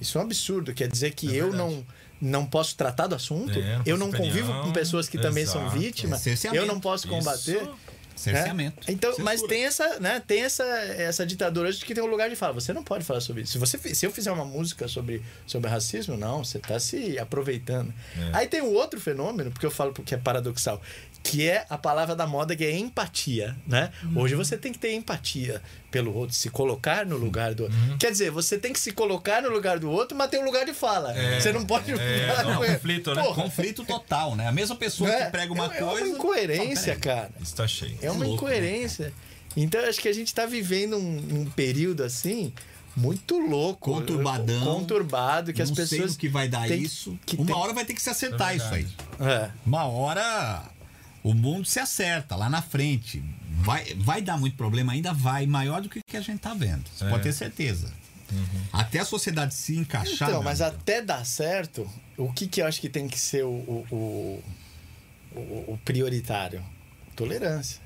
Isso 0.00 0.18
é 0.18 0.20
um 0.20 0.24
absurdo. 0.24 0.74
Quer 0.74 0.88
dizer 0.88 1.14
que 1.14 1.28
É 1.28 1.40
eu 1.40 1.50
verdade. 1.52 1.56
não, 1.72 1.86
não 2.20 2.44
posso 2.46 2.74
tratar 2.76 3.06
do 3.06 3.14
assunto? 3.14 3.56
É, 3.56 3.76
não 3.76 3.82
eu 3.86 3.96
não 3.96 4.10
convivo 4.10 4.48
opinião. 4.48 4.64
com 4.64 4.72
pessoas 4.72 5.08
que 5.08 5.16
também 5.16 5.46
são 5.46 5.70
vítimas? 5.70 6.26
É 6.26 6.34
eu 6.58 6.66
não 6.66 6.80
posso 6.80 7.06
combater? 7.06 7.62
Isso. 7.62 7.74
Cerceamento. 8.16 8.76
né? 8.76 8.86
Então, 8.88 9.14
mas 9.18 9.40
Censura. 9.40 9.48
tem 9.48 9.64
essa, 9.64 10.00
né, 10.00 10.22
tem 10.26 10.42
essa, 10.42 10.64
essa 10.64 11.26
ditadura 11.26 11.72
de 11.72 11.84
que 11.84 11.94
tem 11.94 12.02
um 12.02 12.06
lugar 12.06 12.30
de 12.30 12.36
fala. 12.36 12.52
Você 12.54 12.72
não 12.72 12.82
pode 12.82 13.04
falar 13.04 13.20
sobre 13.20 13.42
isso. 13.42 13.52
Se, 13.52 13.58
você, 13.58 13.78
se 13.94 14.06
eu 14.06 14.10
fizer 14.10 14.30
uma 14.32 14.44
música 14.44 14.86
sobre, 14.88 15.22
sobre 15.46 15.68
racismo, 15.68 16.16
não, 16.16 16.44
você 16.44 16.58
está 16.58 16.78
se 16.78 17.18
aproveitando. 17.18 17.92
É. 18.16 18.38
Aí 18.38 18.46
tem 18.46 18.62
um 18.62 18.72
outro 18.72 19.00
fenômeno, 19.00 19.50
porque 19.50 19.66
eu 19.66 19.70
falo 19.70 19.92
porque 19.92 20.14
é 20.14 20.18
paradoxal, 20.18 20.80
que 21.24 21.48
é 21.48 21.64
a 21.70 21.78
palavra 21.78 22.14
da 22.14 22.26
moda, 22.26 22.54
que 22.54 22.62
é 22.62 22.76
empatia, 22.76 23.56
né? 23.66 23.90
Hoje 24.14 24.34
você 24.34 24.58
tem 24.58 24.70
que 24.70 24.78
ter 24.78 24.92
empatia 24.92 25.62
pelo 25.90 26.14
outro, 26.14 26.36
se 26.36 26.50
colocar 26.50 27.06
no 27.06 27.16
lugar 27.16 27.54
do 27.54 27.62
outro. 27.64 27.78
Quer 27.98 28.12
dizer, 28.12 28.30
você 28.30 28.58
tem 28.58 28.74
que 28.74 28.78
se 28.78 28.92
colocar 28.92 29.40
no 29.40 29.48
lugar 29.48 29.78
do 29.78 29.90
outro, 29.90 30.14
mas 30.14 30.28
tem 30.28 30.38
um 30.38 30.44
lugar 30.44 30.66
de 30.66 30.74
fala. 30.74 31.16
É, 31.16 31.40
você 31.40 31.50
não 31.50 31.64
pode 31.64 31.90
é, 31.92 32.26
falar 32.28 32.44
não, 32.44 32.58
com 32.58 32.64
ele. 32.64 32.74
conflito, 32.74 33.14
né? 33.14 33.22
Porra, 33.22 33.42
Conflito 33.42 33.84
total, 33.86 34.36
né? 34.36 34.46
A 34.46 34.52
mesma 34.52 34.76
pessoa 34.76 35.08
né? 35.08 35.24
que 35.24 35.30
prega 35.30 35.50
uma 35.50 35.64
é, 35.64 35.78
coisa. 35.78 36.00
É 36.00 36.04
uma 36.04 36.14
incoerência, 36.14 36.94
cara. 36.96 37.30
Isso 37.40 37.56
tá 37.56 37.66
cheio. 37.66 37.96
É 38.02 38.10
uma 38.10 38.26
louco, 38.26 38.46
né, 38.46 38.56
incoerência. 38.58 39.12
então, 39.56 39.80
acho 39.88 40.00
que 40.00 40.08
a 40.08 40.12
gente 40.12 40.28
está 40.28 40.44
vivendo 40.44 40.98
um, 40.98 41.40
um 41.40 41.44
período 41.46 42.02
assim 42.04 42.52
muito 42.96 43.38
louco. 43.38 43.92
Conturbadão. 43.92 44.62
Conturbado, 44.62 45.52
que 45.52 45.62
as 45.62 45.70
não 45.70 45.76
sei 45.76 45.84
pessoas. 45.86 46.12
no 46.12 46.18
que 46.18 46.28
vai 46.28 46.48
dar 46.48 46.68
tem- 46.68 46.82
isso. 46.82 47.18
que 47.24 47.36
Uma 47.36 47.46
tem- 47.46 47.54
hora 47.56 47.72
vai 47.72 47.84
ter 47.84 47.94
que 47.94 48.02
se 48.02 48.10
acertar 48.10 48.52
É 48.52 48.56
isso 48.56 48.74
aí. 48.74 48.86
É. 49.20 49.50
Uma 49.66 49.84
hora 49.86 50.62
o 51.24 51.34
mundo 51.34 51.64
se 51.66 51.80
acerta 51.80 52.36
lá 52.36 52.48
na 52.48 52.62
frente. 52.62 53.24
Vai, 53.62 53.94
vai 53.96 54.22
dar 54.22 54.36
muito 54.38 54.56
problema, 54.56 54.92
ainda 54.92 55.12
vai, 55.12 55.46
maior 55.46 55.80
do 55.82 55.88
que 55.88 55.98
o 55.98 56.02
que 56.06 56.16
a 56.16 56.20
gente 56.20 56.38
tá 56.38 56.54
vendo. 56.54 56.84
Você 56.94 57.04
É. 57.04 57.08
pode 57.10 57.22
ter 57.24 57.32
certeza. 57.32 57.90
Até 58.72 58.98
a 58.98 59.04
sociedade 59.04 59.54
se 59.54 59.76
encaixar. 59.76 60.28
Então, 60.28 60.42
mas 60.42 60.60
até 60.60 61.00
dar 61.00 61.24
certo, 61.24 61.88
o 62.16 62.32
que, 62.32 62.46
que 62.48 62.60
eu 62.62 62.66
acho 62.66 62.80
que 62.80 62.88
tem 62.88 63.06
que 63.08 63.18
ser 63.18 63.44
o, 63.44 63.48
o, 63.48 64.42
o- 65.34 65.72
o 65.74 65.80
prioritário? 65.84 66.62
Tolerância. 67.14 67.80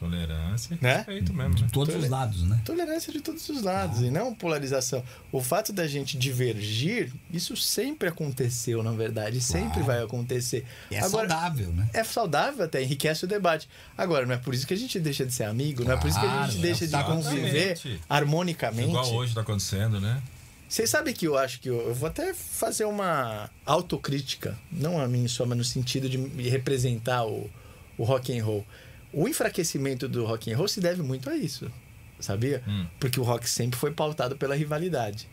Tolerância 0.00 0.74
e 0.80 0.82
Né? 0.82 0.96
respeito 0.96 1.32
mesmo, 1.34 1.50
né? 1.54 1.66
de 1.66 1.72
todos 1.72 1.94
os 1.94 2.08
lados, 2.08 2.42
né? 2.42 2.60
Tolerância 2.64 3.12
de 3.12 3.20
todos 3.20 3.46
os 3.50 3.62
lados 3.62 4.00
e 4.00 4.10
não 4.10 4.34
polarização. 4.34 5.04
O 5.30 5.42
fato 5.42 5.72
da 5.72 5.86
gente 5.86 6.16
divergir, 6.16 7.12
isso 7.30 7.54
sempre 7.56 8.08
aconteceu, 8.08 8.82
na 8.82 8.92
verdade, 8.92 9.40
sempre 9.40 9.68
Claro. 9.74 9.84
vai 9.84 10.02
acontecer. 10.02 10.64
E 10.90 10.96
é 10.96 11.02
saudável, 11.02 11.70
né? 11.72 11.88
É 11.92 12.02
saudável 12.02 12.64
até, 12.64 12.82
enriquece 12.82 13.24
o 13.24 13.28
debate. 13.28 13.68
Agora, 13.96 14.24
não 14.24 14.34
é 14.34 14.38
por 14.38 14.54
isso 14.54 14.66
que 14.66 14.72
a 14.74 14.76
gente 14.76 14.98
deixa 14.98 15.24
de 15.26 15.32
ser 15.34 15.44
amigo, 15.44 15.84
não 15.84 15.92
é 15.92 15.96
por 15.96 16.08
isso 16.08 16.18
que 16.18 16.26
a 16.26 16.28
Claro, 16.30 16.50
gente 16.52 16.62
deixa 16.62 16.78
de 16.80 16.84
exatamente. 16.86 17.24
conviver 17.28 18.00
harmonicamente. 18.08 18.88
Igual 18.88 19.12
hoje 19.14 19.34
tá 19.34 19.42
acontecendo, 19.42 20.00
né? 20.00 20.22
Vocês 20.68 20.88
sabem 20.88 21.12
que 21.12 21.26
eu 21.26 21.36
acho 21.36 21.60
que 21.60 21.68
eu, 21.68 21.80
eu 21.88 21.94
vou 21.94 22.08
até 22.08 22.32
fazer 22.32 22.84
uma 22.84 23.50
autocrítica, 23.66 24.56
não 24.70 25.00
a 25.00 25.08
mim 25.08 25.26
só, 25.26 25.44
mas 25.44 25.58
no 25.58 25.64
sentido 25.64 26.08
de 26.08 26.16
me 26.16 26.48
representar 26.48 27.24
o, 27.24 27.50
o 27.98 28.04
rock 28.04 28.38
and 28.38 28.44
roll. 28.44 28.64
O 29.12 29.26
enfraquecimento 29.28 30.08
do 30.08 30.24
rock 30.24 30.52
and 30.52 30.56
roll 30.56 30.68
se 30.68 30.80
deve 30.80 31.02
muito 31.02 31.28
a 31.28 31.36
isso, 31.36 31.70
sabia? 32.18 32.62
Hum. 32.66 32.86
Porque 32.98 33.18
o 33.18 33.22
rock 33.22 33.48
sempre 33.48 33.78
foi 33.78 33.90
pautado 33.92 34.36
pela 34.36 34.54
rivalidade. 34.54 35.28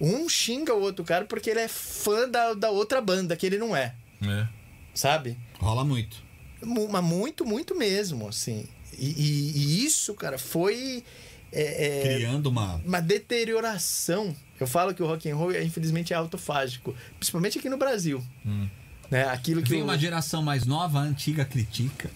Um 0.00 0.28
xinga 0.28 0.74
o 0.74 0.80
outro 0.80 1.04
cara 1.04 1.24
porque 1.24 1.48
ele 1.50 1.60
é 1.60 1.68
fã 1.68 2.28
da, 2.28 2.54
da 2.54 2.70
outra 2.70 3.00
banda 3.00 3.36
que 3.36 3.46
ele 3.46 3.56
não 3.58 3.74
é, 3.76 3.94
É. 4.22 4.46
sabe? 4.94 5.38
Rola 5.58 5.84
muito. 5.84 6.16
Mu- 6.62 6.88
Mas 6.88 7.04
muito, 7.04 7.44
muito 7.44 7.74
mesmo, 7.74 8.28
assim. 8.28 8.66
E, 8.98 9.06
e- 9.10 9.52
e 9.56 9.84
isso, 9.86 10.12
cara, 10.14 10.38
foi 10.38 11.02
é, 11.50 12.08
é, 12.10 12.14
Criando 12.16 12.46
uma. 12.48 12.76
uma 12.84 13.00
deterioração. 13.00 14.34
Eu 14.58 14.66
falo 14.66 14.94
que 14.94 15.02
o 15.02 15.06
rock 15.06 15.28
and 15.30 15.36
roll, 15.36 15.52
é, 15.52 15.62
infelizmente, 15.62 16.12
é 16.12 16.16
autofágico, 16.16 16.94
principalmente 17.18 17.58
aqui 17.58 17.68
no 17.68 17.76
Brasil. 17.76 18.22
Hum. 18.44 18.68
Né? 19.10 19.24
Aquilo 19.24 19.62
que 19.62 19.74
o- 19.74 19.84
uma 19.84 19.98
geração 19.98 20.42
mais 20.42 20.64
nova, 20.64 20.98
a 21.00 21.02
antiga 21.02 21.44
critica. 21.44 22.10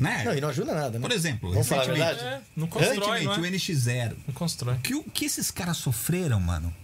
Né? 0.00 0.24
Não, 0.24 0.34
e 0.34 0.40
não 0.40 0.48
ajuda 0.48 0.74
nada, 0.74 0.98
né? 0.98 1.00
Por 1.06 1.12
exemplo, 1.14 1.50
Vamos 1.52 1.68
falar 1.68 1.82
a 1.82 1.84
recentemente, 1.86 2.16
verdade? 2.16 2.42
É, 2.42 2.46
não 2.56 2.66
constrói, 2.66 2.94
recentemente 2.96 3.24
não 3.26 3.42
o 3.42 3.46
é? 3.46 3.50
NX0. 3.50 4.16
Não 4.28 4.34
constrói. 4.34 4.76
que 4.82 4.94
o 4.94 5.02
que 5.04 5.26
esses 5.26 5.50
caras 5.50 5.76
sofreram, 5.76 6.40
mano? 6.40 6.74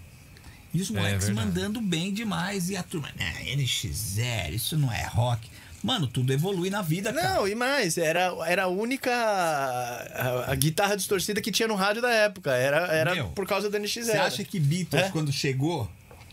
E 0.75 0.83
os 0.83 0.91
É 0.91 0.93
moleques 0.93 1.27
verdade. 1.27 1.47
mandando 1.47 1.81
bem 1.81 2.13
demais. 2.13 2.69
E 2.69 2.77
a 2.77 2.83
turma, 2.83 3.09
né, 3.17 3.33
NX0, 3.57 4.53
isso 4.53 4.77
não 4.77 4.93
é 4.93 5.07
rock. 5.07 5.49
Mano, 5.83 6.07
tudo 6.07 6.33
evolui 6.33 6.69
na 6.69 6.83
vida, 6.83 7.13
cara. 7.13 7.35
Não, 7.35 7.49
e 7.49 7.55
mais, 7.55 7.97
era, 7.97 8.35
era 8.47 8.65
a 8.65 8.69
única 8.69 9.11
a, 9.13 10.51
a 10.53 10.55
guitarra 10.55 10.97
distorcida 10.97 11.41
que 11.41 11.51
tinha 11.53 11.69
no 11.69 11.75
rádio 11.75 12.03
da 12.03 12.11
época. 12.11 12.51
Era, 12.55 12.79
era 12.93 13.15
Meu, 13.15 13.29
por 13.29 13.47
causa 13.47 13.71
da 13.71 13.79
NX0. 13.79 14.05
Você 14.05 14.13
acha 14.13 14.45
que 14.45 14.59
Beatles, 14.59 15.05
É? 15.05 15.09
quando 15.11 15.33
chegou, 15.33 15.91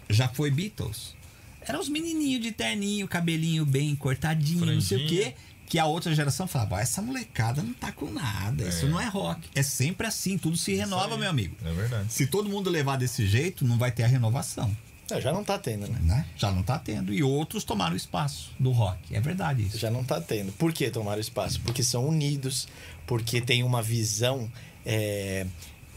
já 0.10 0.28
foi 0.28 0.50
Beatles? 0.50 1.16
Eram 1.62 1.80
os 1.80 1.88
menininhos 1.88 2.42
de 2.42 2.52
terninho, 2.52 3.08
cabelinho 3.08 3.66
bem 3.66 3.96
cortadinho, 3.96 4.66
não 4.66 4.82
sei 4.82 5.06
o 5.06 5.08
quê. 5.08 5.34
Que 5.74 5.80
a 5.80 5.88
outra 5.88 6.14
geração 6.14 6.46
falava, 6.46 6.78
"Ah, 6.78 6.82
essa 6.82 7.02
molecada 7.02 7.64
não 7.64 7.74
tá 7.74 7.92
com 7.92 8.06
nada, 8.12 8.64
isso 8.70 8.86
não 8.86 9.02
é 9.02 9.08
rock. 9.08 9.50
É 9.56 9.64
sempre 9.64 10.06
assim, 10.06 10.38
tudo 10.38 10.56
se 10.56 10.76
renova, 10.76 11.16
aí. 11.16 11.20
meu 11.20 11.28
amigo. 11.28 11.56
É 11.66 11.72
verdade. 11.74 12.14
Se 12.14 12.28
todo 12.28 12.48
mundo 12.48 12.70
levar 12.70 12.96
desse 12.96 13.26
jeito, 13.26 13.66
não 13.66 13.76
vai 13.76 13.92
ter 13.92 14.04
a 14.04 14.08
renovação, 14.08 14.72
É, 15.10 15.20
já 15.20 15.34
não 15.34 15.44
tá 15.44 15.58
tendo, 15.58 15.88
né? 15.88 15.98
né? 16.04 16.26
Já 16.38 16.52
não 16.52 16.62
tá 16.62 16.78
tendo. 16.78 17.12
E 17.12 17.24
outros 17.24 17.64
tomaram 17.64 17.96
espaço 17.96 18.52
do 18.60 18.70
rock. 18.70 19.16
É 19.16 19.20
verdade 19.20 19.64
isso. 19.64 19.80
Já 19.80 19.90
não 19.90 20.04
tá 20.04 20.22
tendo. 20.22 20.52
Por 20.52 20.72
que 20.72 20.92
tomaram 20.92 21.20
espaço? 21.20 21.60
Porque 21.62 21.82
são 21.82 22.08
unidos, 22.08 22.68
porque 23.08 23.42
tem 23.42 23.64
uma 23.64 23.82
visão 23.82 24.52
é, 24.86 25.48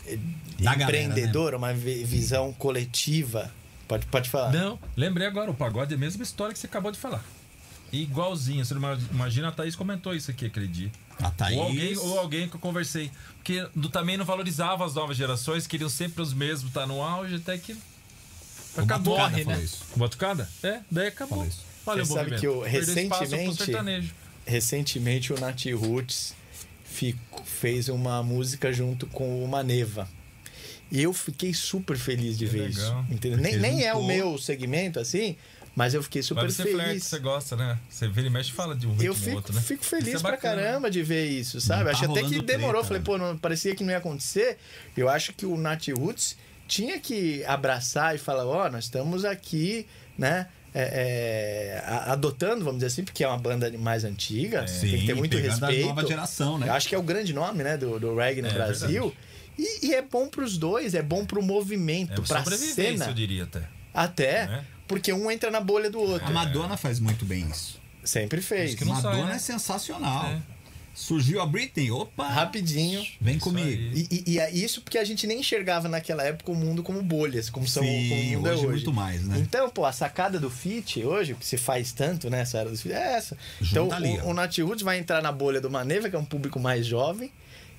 é, 0.07 0.17
Da 0.59 0.75
galera, 0.75 0.85
empreendedora, 1.03 1.59
uma 1.59 1.75
vi- 1.75 2.03
visão 2.03 2.51
coletiva. 2.55 3.53
Pode, 3.87 4.07
pode 4.07 4.31
falar. 4.31 4.53
Não, 4.53 4.79
lembrei 4.97 5.27
agora, 5.27 5.51
o 5.51 5.55
pagode 5.55 5.93
é 5.93 5.97
a 5.97 6.01
mesma 6.01 6.23
história 6.23 6.55
que 6.55 6.59
você 6.59 6.67
acabou 6.67 6.91
de 6.91 6.99
falar. 6.99 7.23
Igualzinho. 7.93 8.65
Você 8.65 8.75
não 8.75 8.99
imagina, 9.13 9.49
a 9.49 9.53
Thaís 9.53 9.75
comentou 9.77 10.15
isso 10.15 10.31
aqui 10.31 10.47
aquele 10.47 10.69
dia. 10.69 10.91
A 11.19 11.31
Thaís... 11.31 11.57
Ou, 11.57 11.65
alguém, 11.65 11.97
ou 11.97 12.19
alguém 12.19 12.49
que 12.49 12.57
eu 12.57 12.61
conversei. 12.61 13.11
Porque 13.37 13.67
também 13.93 14.17
não 14.17 14.25
valorizava 14.25 14.85
as 14.85 14.95
novas 14.95 15.17
gerações, 15.17 15.67
queriam 15.67 15.89
sempre 15.89 16.23
os 16.23 16.35
mesmos, 16.35 16.73
tá 16.73 16.87
no 16.87 17.01
auge, 17.03 17.37
até 17.37 17.57
que. 17.57 17.73
O 17.73 18.81
Acabou, 18.83 19.17
Batucada 19.17 19.45
né? 19.57 19.63
isso. 19.65 19.85
Batucada? 19.97 20.51
É, 20.63 20.81
daí 20.91 21.07
acabou. 21.09 21.39
Falou 21.39 21.49
isso. 21.49 21.65
Olha 21.87 22.05
Você 22.05 22.13
o 22.13 22.15
sabe 22.17 22.39
que 22.39 22.47
eu, 22.47 22.61
recentemente, 22.63 24.13
recentemente 24.45 25.33
o 25.33 25.39
Nat 25.41 25.65
Roots 25.73 26.35
fico- 26.85 27.43
fez 27.45 27.89
uma 27.89 28.23
música 28.23 28.73
junto 28.73 29.07
com 29.07 29.43
o 29.43 29.49
Maneva. 29.49 30.09
E 30.91 31.03
eu 31.03 31.13
fiquei 31.13 31.53
super 31.55 31.97
feliz 31.97 32.37
de 32.39 32.45
Que 32.47 32.51
ver 32.53 32.69
legal. 32.69 33.03
isso. 33.03 33.13
Entendeu? 33.15 33.39
Nem, 33.39 33.57
nem 33.57 33.85
é 33.85 33.95
o 33.95 34.05
meu 34.05 34.37
segmento, 34.39 35.01
assim, 35.01 35.37
mas 35.77 35.95
eu 35.95 36.03
fiquei 36.03 36.23
super 36.23 36.43
Mas 36.45 36.55
você 36.55 36.63
feliz. 36.65 37.05
você 37.05 37.19
gosta, 37.21 37.55
né? 37.55 37.79
Você 37.89 38.09
vira 38.09 38.27
e 38.27 38.31
mexe 38.31 38.51
e 38.51 38.53
fala 38.55 38.75
de 38.75 38.87
um 38.89 38.97
Eu 39.01 39.15
fico, 39.15 39.37
outro, 39.37 39.55
né? 39.55 39.61
fico 39.61 39.85
feliz 39.85 40.09
Isso 40.09 40.17
é 40.17 40.21
pra 40.21 40.31
bacana. 40.33 40.63
caramba 40.63 40.91
de 40.91 41.03
ver 41.03 41.27
isso, 41.27 41.61
sabe? 41.61 41.85
Tá 41.85 41.91
acho 41.91 42.05
até 42.11 42.23
que 42.23 42.41
demorou. 42.43 42.83
treta, 42.83 42.87
Falei, 42.89 42.99
né? 43.01 43.05
pô, 43.05 43.19
não, 43.19 43.37
parecia 43.39 43.77
que 43.77 43.85
não 43.85 43.91
ia 43.93 43.99
acontecer. 43.99 44.57
Eu 44.97 45.09
acho 45.09 45.33
que 45.35 45.45
o 45.47 45.57
Nat 45.57 45.87
Roots 45.89 46.37
tinha 46.67 46.99
que 46.99 47.45
abraçar 47.45 48.15
e 48.15 48.19
falar: 48.19 48.47
ó, 48.47 48.69
nós 48.71 48.85
estamos 48.85 49.25
aqui, 49.25 49.87
né? 50.19 50.49
é, 50.79 51.81
é, 51.81 51.83
a- 51.87 52.13
adotando, 52.13 52.59
vamos 52.63 52.77
dizer 52.81 52.89
assim, 52.89 53.03
porque 53.05 53.25
é 53.25 53.29
uma 53.29 53.39
banda 53.39 53.71
mais 53.79 54.05
antiga, 54.05 54.65
tem 54.81 54.99
que 55.01 55.07
ter 55.07 55.15
muito 55.15 55.35
a 55.37 55.41
respeito. 55.41 55.87
nova 55.87 56.07
geração, 56.07 56.59
né? 56.59 56.69
Eu 56.69 56.75
acho 56.75 56.87
que 56.89 56.95
é 56.95 56.99
o 56.99 57.03
grande 57.03 57.33
nome, 57.33 57.63
né, 57.65 57.79
do, 57.79 57.99
do 57.99 58.15
reggae 58.15 58.43
no 58.43 58.49
É, 58.49 58.53
Brasil. 58.53 59.15
E, 59.59 59.87
e 59.87 59.95
é 59.95 60.03
bom 60.03 60.29
pros 60.29 60.59
dois, 60.59 60.95
é 60.95 61.01
bom 61.01 61.25
pro 61.25 61.41
movimento, 61.43 62.21
É 62.21 62.27
pra 62.27 62.39
sobrevivência, 62.41 62.75
cena. 62.93 63.07
eu 63.07 63.15
diria 63.15 63.45
até. 63.45 63.63
Até, 63.95 64.47
Né? 64.49 64.65
Porque 64.87 65.13
um 65.13 65.31
entra 65.31 65.51
na 65.51 65.61
bolha 65.61 65.91
do 65.91 65.99
outro. 66.01 66.27
A 66.27 66.31
Madonna 66.31 66.77
faz 66.77 66.99
muito 67.01 67.25
bem 67.25 67.47
isso. 67.51 67.81
Sempre 68.05 68.41
fez. 68.41 68.79
Madonna 68.81 69.01
sai, 69.17 69.25
né? 69.27 69.35
é 69.35 69.39
sensacional. 69.39 70.27
É. 70.27 70.39
Surgiu 70.95 71.43
a 71.43 71.47
Britney, 71.47 71.91
opa! 71.91 72.27
Rapidinho. 72.27 73.05
Vem 73.21 73.37
Isso 73.37 73.45
comigo. 73.45 73.69
E, 73.95 74.09
e- 74.11 74.25
e 74.33 74.39
é 74.39 74.51
isso 74.51 74.81
porque 74.81 74.97
a 74.97 75.05
gente 75.05 75.27
nem 75.27 75.41
enxergava 75.41 75.89
naquela 75.89 76.23
época 76.23 76.51
o 76.51 76.55
mundo 76.55 76.83
como 76.83 77.03
bolhas, 77.03 77.51
como, 77.51 77.69
são, 77.69 77.83
Sim, 77.83 78.09
como 78.09 78.21
o 78.23 78.25
mundo 78.25 78.49
é 78.49 78.53
hoje 78.53 78.61
hoje. 78.63 78.73
muito 78.77 78.93
mais, 78.95 79.23
né? 79.27 79.37
Então, 79.39 79.69
pô, 79.69 79.85
a 79.85 79.93
sacada 79.93 80.41
do 80.41 80.49
fit 80.49 81.05
hoje, 81.05 81.35
que 81.35 81.45
se 81.45 81.59
faz 81.59 81.93
tanto 81.93 82.31
nessa 82.31 82.57
era 82.61 82.71
dos 82.71 82.81
fit, 82.81 82.95
é 82.95 83.13
essa. 83.15 83.37
Junta 83.61 83.85
então, 83.85 83.93
ali, 83.93 84.19
o, 84.21 84.29
ó. 84.29 84.31
o 84.31 84.35
Nat 84.35 84.57
Roots 84.59 84.83
vai 84.83 84.99
entrar 84.99 85.21
na 85.21 85.31
bolha 85.31 85.61
do 85.61 85.69
Maneva, 85.71 86.09
que 86.09 86.17
é 86.17 86.19
um 86.19 86.25
público 86.25 86.59
mais 86.59 86.87
jovem, 86.87 87.31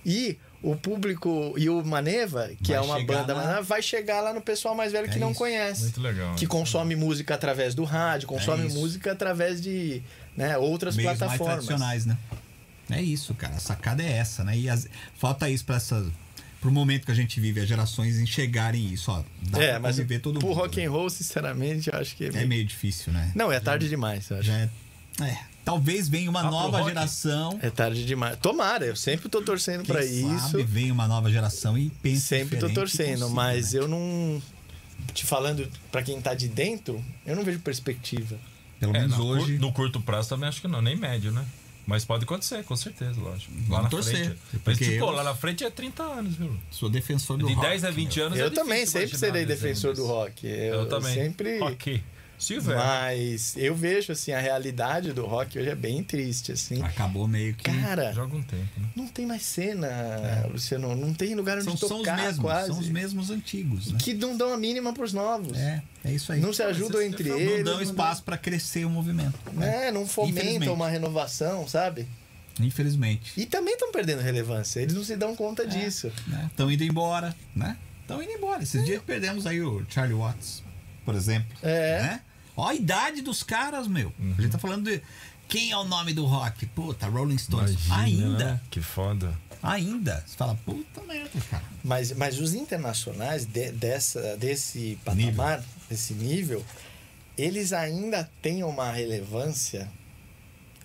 e 0.05 0.37
o 0.61 0.75
público 0.75 1.53
e 1.57 1.69
o 1.69 1.83
Maneva, 1.85 2.49
que 2.63 2.69
Vai 2.73 2.77
é 2.77 2.81
uma 2.81 3.03
banda, 3.03 3.35
Maneva, 3.35 3.61
vai 3.61 3.81
chegar 3.81 4.21
lá 4.21 4.33
no 4.33 4.41
pessoal 4.41 4.73
mais 4.75 4.91
velho 4.91 5.07
que 5.09 5.15
É 5.17 5.19
não 5.19 5.29
isso. 5.31 5.37
conhece. 5.39 5.81
Muito 5.83 6.01
legal. 6.01 6.35
Que 6.35 6.47
consome 6.47 6.95
música 6.95 7.35
através 7.35 7.75
do 7.75 7.83
rádio, 7.83 8.27
consome 8.27 8.65
É 8.67 8.73
música 8.73 9.11
através 9.11 9.61
de 9.61 10.01
né, 10.35 10.57
outras 10.57 10.95
Meios 10.95 11.07
mais 11.07 11.17
plataformas. 11.19 11.65
tradicionais, 11.65 12.05
né? 12.05 12.17
É 12.89 13.01
isso, 13.01 13.33
cara. 13.33 13.55
A 13.55 13.59
sacada 13.59 14.01
é 14.01 14.11
essa, 14.13 14.43
né? 14.43 14.57
E 14.57 14.69
as- 14.69 14.87
falta 15.17 15.49
isso 15.49 15.65
pra 15.65 15.75
essa. 15.75 16.05
Pro 16.59 16.71
momento 16.71 17.05
que 17.05 17.11
a 17.11 17.15
gente 17.15 17.39
vive, 17.39 17.59
as 17.61 17.67
gerações 17.67 18.17
enxergarem 18.17 18.91
isso, 18.91 19.11
ó. 19.11 19.21
Dá 19.43 19.61
É, 19.61 19.71
pra 19.71 19.79
mas 19.81 19.95
conviver 19.97 20.19
todo 20.19 20.39
pro 20.39 20.47
mundo. 20.47 20.57
rock 20.57 20.77
né? 20.79 20.85
and 20.85 20.91
roll, 20.91 21.09
sinceramente, 21.09 21.89
eu 21.93 21.99
acho 21.99 22.15
que 22.15 22.25
é 22.25 22.27
É 22.29 22.31
meio... 22.31 22.47
meio 22.47 22.65
difícil, 22.65 23.13
né? 23.13 23.31
Não, 23.35 23.51
é 23.51 23.59
tarde 23.59 23.87
demais, 23.87 24.27
eu 24.31 24.37
acho. 24.37 24.47
Já 24.47 24.57
é. 24.57 24.69
é. 25.21 25.37
Talvez 25.67 26.07
venha 26.07 26.29
uma 26.29 26.39
Ah, 26.39 26.49
nova 26.49 26.81
geração. 26.83 27.59
É 27.61 27.69
tarde 27.69 28.05
demais. 28.05 28.37
Tomara, 28.39 28.85
eu 28.85 28.95
sempre 28.95 29.27
tô 29.27 29.41
torcendo 29.41 29.83
Quem 29.83 29.93
pra 29.93 30.01
sabe 30.01 30.35
isso. 30.61 30.63
venha 30.65 30.93
uma 30.93 31.07
nova 31.09 31.29
geração 31.29 31.77
e 31.77 31.89
pense 31.89 32.21
Sempre 32.21 32.57
tô 32.57 32.69
torcendo, 32.69 33.19
consiga, 33.23 33.29
mas 33.35 33.73
né? 33.73 33.79
eu 33.81 33.87
não. 33.87 34.41
Te 35.13 35.25
falando 35.25 35.67
pra 35.91 36.01
quem 36.01 36.21
tá 36.21 36.33
de 36.33 36.47
dentro, 36.47 37.03
eu 37.25 37.35
não 37.35 37.43
vejo 37.43 37.59
perspectiva. 37.59 38.37
Pelo 38.79 38.95
É, 38.95 39.01
menos 39.01 39.17
no, 39.17 39.25
hoje. 39.25 39.53
cur- 39.57 39.59
no 39.59 39.71
curto 39.73 39.99
prazo 39.99 40.29
também 40.29 40.47
acho 40.47 40.61
que 40.61 40.67
não, 40.69 40.81
nem 40.81 40.95
médio, 40.95 41.31
né? 41.33 41.45
Mas 41.85 42.03
pode 42.05 42.23
acontecer, 42.23 42.63
com 42.63 42.75
certeza, 42.75 43.19
lógico. 43.19 43.51
lá 43.53 43.61
Vamos 43.67 43.83
na 43.83 43.89
torcer, 43.89 44.15
frente. 44.25 44.37
Mas, 44.53 44.61
porque 44.63 44.85
tipo, 44.85 45.05
eu- 45.05 45.11
lá 45.11 45.23
na 45.23 45.35
frente 45.35 45.63
é 45.63 45.69
30 45.69 46.03
anos, 46.03 46.35
viu? 46.35 46.57
Sou 46.71 46.89
defensor 46.89 47.37
do 47.37 47.45
De 47.47 47.53
rock. 47.53 47.67
10 47.67 47.83
a 47.83 47.91
20 47.91 48.15
meu. 48.17 48.25
anos 48.27 48.39
eu 48.39 48.47
é 48.47 48.49
também 48.49 48.85
sempre 48.85 49.17
serei 49.17 49.45
defensor 49.45 49.93
do 49.95 50.05
rock. 50.05 50.45
Eu, 50.47 50.53
Eu, 50.81 50.85
também. 50.89 51.13
sempre. 51.13 51.59
Ok. 51.61 52.01
Se 52.37 52.55
houver. 52.55 52.75
Mas 52.75 53.55
eu 53.57 53.73
vejo 53.75 54.11
assim, 54.11 54.31
a 54.31 54.39
realidade 54.39 55.11
do 55.11 55.25
rock 55.25 55.57
hoje 55.57 55.69
é 55.69 55.75
bem 55.75 56.03
triste, 56.03 56.51
assim. 56.51 56.81
Acabou 56.83 57.27
meio 57.27 57.55
que. 57.55 57.63
Cara, 57.71 58.13
Joga 58.13 58.35
um 58.35 58.43
tempo, 58.43 58.79
né? 58.79 58.87
não 58.95 59.07
tem 59.07 59.25
mais 59.25 59.41
cena, 59.43 59.87
Luciano. 60.51 60.95
Não 60.95 61.13
tem 61.13 61.33
lugar 61.33 61.57
onde 61.57 61.67
É. 61.67 61.71
são, 61.71 61.77
são 61.77 61.97
os 61.97 62.03
tocar 62.03 62.17
mesmos, 62.17 62.39
quase. 62.39 62.67
são 62.67 62.79
os 62.79 62.89
mesmos 62.89 63.29
antigos, 63.31 63.91
né? 63.91 63.97
Que 64.01 64.13
não 64.13 64.37
dão 64.37 64.53
a 64.53 64.57
mínima 64.57 64.93
pros 64.93 65.13
novos. 65.13 65.57
É, 65.57 65.81
é 66.05 66.11
isso 66.13 66.31
aí. 66.31 66.39
Não 66.39 66.53
se 66.53 66.61
ajudam 66.61 66.99
você- 67.01 67.07
entre 67.07 67.29
Não 67.29 67.39
eles. 67.39 67.65
dão 67.65 67.81
espaço 67.81 68.21
pra 68.23 68.37
crescer 68.37 68.85
o 68.85 68.89
movimento. 68.89 69.37
né? 69.53 69.89
Não 69.91 70.05
fomentam 70.07 70.73
uma 70.73 70.87
renovação, 70.89 71.67
sabe? 71.67 72.07
Infelizmente. 72.59 73.33
E 73.37 73.45
também 73.45 73.73
estão 73.73 73.91
perdendo 73.91 74.21
relevância. 74.21 74.79
Eles 74.79 74.93
não 74.95 75.03
se 75.03 75.15
dão 75.15 75.35
conta 75.35 75.65
disso. 75.65 76.11
Estão 76.47 76.71
indo 76.71 76.83
embora, 76.83 77.35
né? 77.55 77.77
Estão 78.01 78.21
indo 78.21 78.31
embora. 78.31 78.63
Esses 78.63 78.83
dias 78.85 79.01
perdemos 79.03 79.45
aí 79.45 79.61
o 79.61 79.85
Charlie 79.89 80.15
Watts, 80.17 80.63
por 81.05 81.13
exemplo. 81.15 81.55
É. 81.61 82.01
Né? 82.01 82.21
Ó 82.57 82.67
a 82.67 82.73
idade 82.75 83.21
dos 83.21 83.43
caras, 83.43 83.87
meu. 83.87 84.11
A 84.37 84.41
gente 84.41 84.51
tá 84.51 84.57
falando 84.57 84.89
de. 84.89 85.01
Quem 85.47 85.71
é 85.71 85.77
o 85.77 85.85
nome 85.85 86.11
do 86.13 86.25
rock? 86.25 86.65
Puta, 86.65 87.07
Rolling 87.07 87.37
Stones. 87.37 87.85
Imagina, 87.85 88.25
ainda. 88.27 88.45
né? 88.53 88.61
Que 88.69 88.81
foda. 88.81 89.33
Ainda. 89.63 90.21
Você 90.27 90.35
fala, 90.35 90.55
puta 90.65 91.01
merda, 91.03 91.29
cara. 91.49 91.63
Mas, 91.83 92.11
mas 92.11 92.37
os 92.39 92.53
internacionais 92.53 93.45
de- 93.45 93.71
dessa, 93.71 94.35
desse 94.35 94.99
patamar, 95.05 95.63
desse 95.89 96.13
nível, 96.13 96.65
eles 97.37 97.71
ainda 97.71 98.29
têm 98.41 98.63
uma 98.63 98.91
relevância 98.91 99.89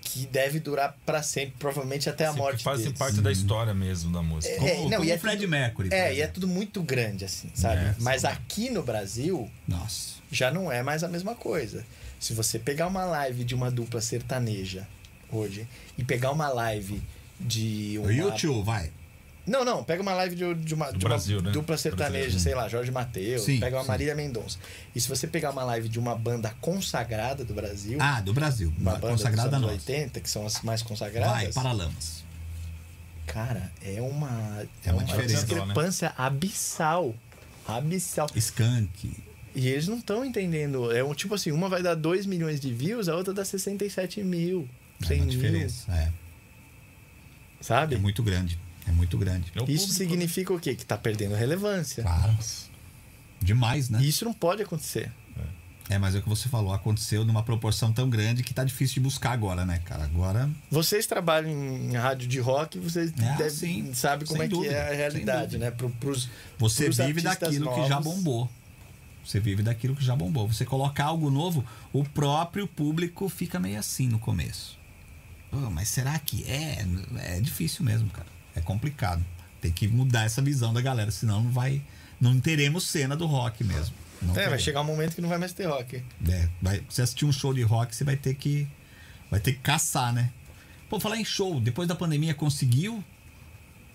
que 0.01 0.27
deve 0.27 0.61
durar 0.61 0.97
para 1.07 1.23
sempre, 1.23 1.55
provavelmente 1.59 2.09
até 2.09 2.27
a 2.27 2.33
Sim, 2.33 2.39
morte 2.39 2.63
fazem 2.63 2.85
deles. 2.87 2.99
parte 2.99 3.21
da 3.21 3.33
história 3.33 3.73
mesmo 3.75 4.13
da 4.13 4.23
música. 4.23 4.55
Como, 4.57 4.69
É, 4.69 4.77
não, 4.83 4.91
como 4.91 5.05
e 5.05 5.11
é 5.11 5.15
o 5.17 5.19
Fred 5.19 5.37
tudo- 5.41 5.51
Mercury. 5.51 5.89
É, 5.93 6.15
e 6.15 6.21
é 6.21 6.27
tudo 6.27 6.47
muito 6.47 6.83
grande, 6.83 7.25
assim, 7.25 7.51
sabe? 7.55 7.81
É, 7.83 7.95
Mas 7.99 8.21
sim. 8.23 8.27
aqui 8.29 8.71
no 8.71 8.83
Brasil, 8.83 9.51
Nossa. 9.67 10.22
Já 10.33 10.51
não 10.51 10.73
é 10.73 10.83
mais 10.83 11.05
a 11.05 11.09
mesma 11.09 11.35
coisa. 11.37 11.85
Se 12.19 12.33
você 12.35 12.59
pegar 12.59 12.87
uma 12.89 13.05
live 13.05 13.45
de 13.45 13.55
uma 13.55 13.71
dupla 13.71 14.01
sertaneja 14.01 14.89
hoje 15.31 15.69
e 15.97 16.03
pegar 16.03 16.31
uma 16.33 16.49
live 16.49 17.01
de 17.39 17.97
O 17.99 18.03
uma... 18.05 18.13
YouTube, 18.13 18.65
vai. 18.65 18.91
Não, 19.45 19.65
não, 19.65 19.83
pega 19.83 20.01
uma 20.01 20.15
live 20.15 20.37
de, 20.37 20.55
de 20.55 20.73
uma, 20.73 20.93
Do 20.93 20.99
de 20.99 21.05
uma 21.05 21.09
Brasil, 21.09 21.43
né? 21.43 21.51
dupla 21.51 21.77
sertaneja, 21.77 22.13
Brasileiro. 22.13 22.39
sei 22.41 22.55
lá, 22.55 22.69
Jorge 22.69 22.93
Mateus, 22.93 23.43
Sim, 23.43 23.59
pega 23.59 23.77
uma 23.77 23.83
sim. 23.83 23.89
Marília 23.89 24.15
Mendonça. 24.15 24.57
E 24.95 25.01
se 25.01 25.09
você 25.09 25.27
pegar 25.27 25.51
uma 25.51 25.65
live 25.65 25.89
de 25.89 25.99
uma 25.99 26.15
banda 26.15 26.55
consagrada 26.61 27.45
do 27.45 27.53
Brasil, 27.53 27.99
Ah, 28.01 28.21
do 28.21 28.33
Brasil. 28.33 28.73
uma 28.79 28.93
banda 28.93 29.09
Consagrada 29.09 29.49
dos 29.49 29.57
anos 29.59 29.73
nossa. 29.73 29.91
80, 29.93 30.21
que 30.21 30.31
são 30.31 30.47
as 30.47 30.63
mais 30.63 30.81
consagradas, 30.81 31.33
Vai, 31.43 31.53
Paralamas. 31.53 32.23
cara, 33.27 33.73
é 33.83 34.01
uma, 34.01 34.65
É 34.85 34.93
uma 34.93 35.03
diferença, 35.03 35.45
discrepância 35.45 36.13
abissal. 36.17 37.13
Abissal. 37.67 38.29
Skunk. 38.37 39.13
E 39.55 39.69
eles 39.69 39.87
não 39.87 39.99
estão 39.99 40.25
entendendo. 40.25 40.91
É 40.91 41.05
um 41.05 41.15
tipo 41.15 41.35
assim, 41.35 41.51
uma 41.53 41.69
vai 41.69 41.83
dar 41.83 41.95
2 41.95 42.25
milhões 42.27 42.59
de 42.61 42.73
views, 42.73 43.09
a 43.09 43.15
outra 43.17 43.35
dá 43.35 43.45
67 43.45 44.23
mil. 44.23 44.69
É 45.03 45.07
100 45.07 45.17
uma 45.19 45.27
mil. 45.27 45.35
diferença. 45.35 45.93
É. 45.93 46.11
Sabe? 47.61 47.95
É 47.95 47.99
muito 47.99 48.23
grande. 48.23 48.59
É 48.87 48.91
muito 48.91 49.17
grande. 49.17 49.47
É 49.55 49.59
Isso 49.61 49.87
público, 49.87 49.93
significa 49.93 50.53
o 50.53 50.59
quê? 50.59 50.75
Que 50.75 50.85
tá 50.85 50.97
perdendo 50.99 51.35
relevância. 51.35 52.03
Claro. 52.03 52.37
Demais, 53.41 53.89
né? 53.89 54.03
Isso 54.03 54.25
não 54.25 54.33
pode 54.33 54.63
acontecer. 54.63 55.11
É, 55.91 55.99
mas 55.99 56.15
é 56.15 56.19
o 56.19 56.23
que 56.23 56.29
você 56.29 56.49
falou, 56.49 56.73
aconteceu 56.73 57.25
numa 57.25 57.43
proporção 57.43 57.93
tão 57.93 58.09
grande 58.09 58.43
que 58.43 58.55
tá 58.55 58.65
difícil 58.65 58.95
de 58.95 59.01
buscar 59.01 59.33
agora, 59.33 59.67
né, 59.67 59.81
cara? 59.85 60.05
Agora. 60.05 60.49
Vocês 60.71 61.07
trabalham 61.07 61.51
em 61.51 61.93
rádio 61.97 62.29
de 62.29 62.39
rock, 62.39 62.79
vocês 62.79 63.13
Ah, 63.19 63.33
devem- 63.37 63.51
sim. 63.51 63.93
sabem 63.95 64.27
como 64.27 64.43
é 64.43 64.47
que 64.49 64.55
dúvida, 64.55 64.73
é 64.75 64.91
a 64.91 64.95
realidade, 64.95 65.59
né? 65.59 65.71
Pro, 65.71 65.91
pros, 65.91 66.31
Você 66.59 66.85
pros 66.85 66.97
vive 66.99 67.21
daquilo 67.21 67.75
que 67.75 67.89
já 67.89 67.97
novos. 68.01 68.15
bombou. 68.15 68.51
Você 69.25 69.39
vive 69.41 69.63
daquilo 69.63 69.95
que 69.95 70.05
já 70.05 70.17
bombou. 70.17 70.49
Você 70.49 70.65
colocar 70.65 71.05
algo 71.07 71.31
novo, 71.31 71.65
o 71.93 72.03
próprio 72.05 72.67
público 72.67 73.29
fica 73.29 73.59
meio 73.61 73.79
assim 73.79 74.09
no 74.09 74.19
começo. 74.19 74.79
"Pô, 75.51 75.59
mas 75.71 75.89
será 75.89 76.19
que 76.19 76.45
é? 76.51 76.85
É 77.17 77.41
difícil 77.41 77.85
mesmo, 77.85 78.09
cara. 78.11 78.27
É 78.55 78.61
complicado. 78.61 79.25
Tem 79.61 79.71
que 79.71 79.87
mudar 79.87 80.25
essa 80.25 80.43
visão 80.43 80.73
da 80.75 80.81
galera, 80.81 81.11
senão 81.11 81.43
não 81.43 81.51
vai. 81.51 81.81
Não 82.21 82.39
teremos 82.41 82.85
cena 82.85 83.17
do 83.17 83.27
rock 83.27 83.63
mesmo. 83.65 83.95
Não 84.21 84.31
É, 84.31 84.35
vai 84.35 84.43
teremos. 84.45 84.63
chegar 84.63 84.81
um 84.81 84.85
momento 84.85 85.15
que 85.15 85.21
não 85.21 85.29
vai 85.29 85.39
mais 85.39 85.53
ter 85.53 85.67
rock. 85.67 86.03
É, 86.29 86.49
vai, 86.61 86.83
você 86.89 87.03
assistir 87.03 87.25
um 87.25 87.33
show 87.33 87.53
de 87.55 87.63
rock, 87.63 87.95
você 87.95 88.05
vai 88.05 88.17
ter 88.17 88.35
que. 88.35 88.67
Vai 89.31 89.41
ter 89.41 89.53
que 89.53 89.61
caçar, 89.61 90.13
né? 90.13 90.31
Pô, 90.89 91.01
falar 91.01 91.17
em 91.17 91.25
show, 91.25 91.59
depois 91.61 91.89
da 91.89 91.95
pandemia 91.95 92.35
conseguiu? 92.35 93.03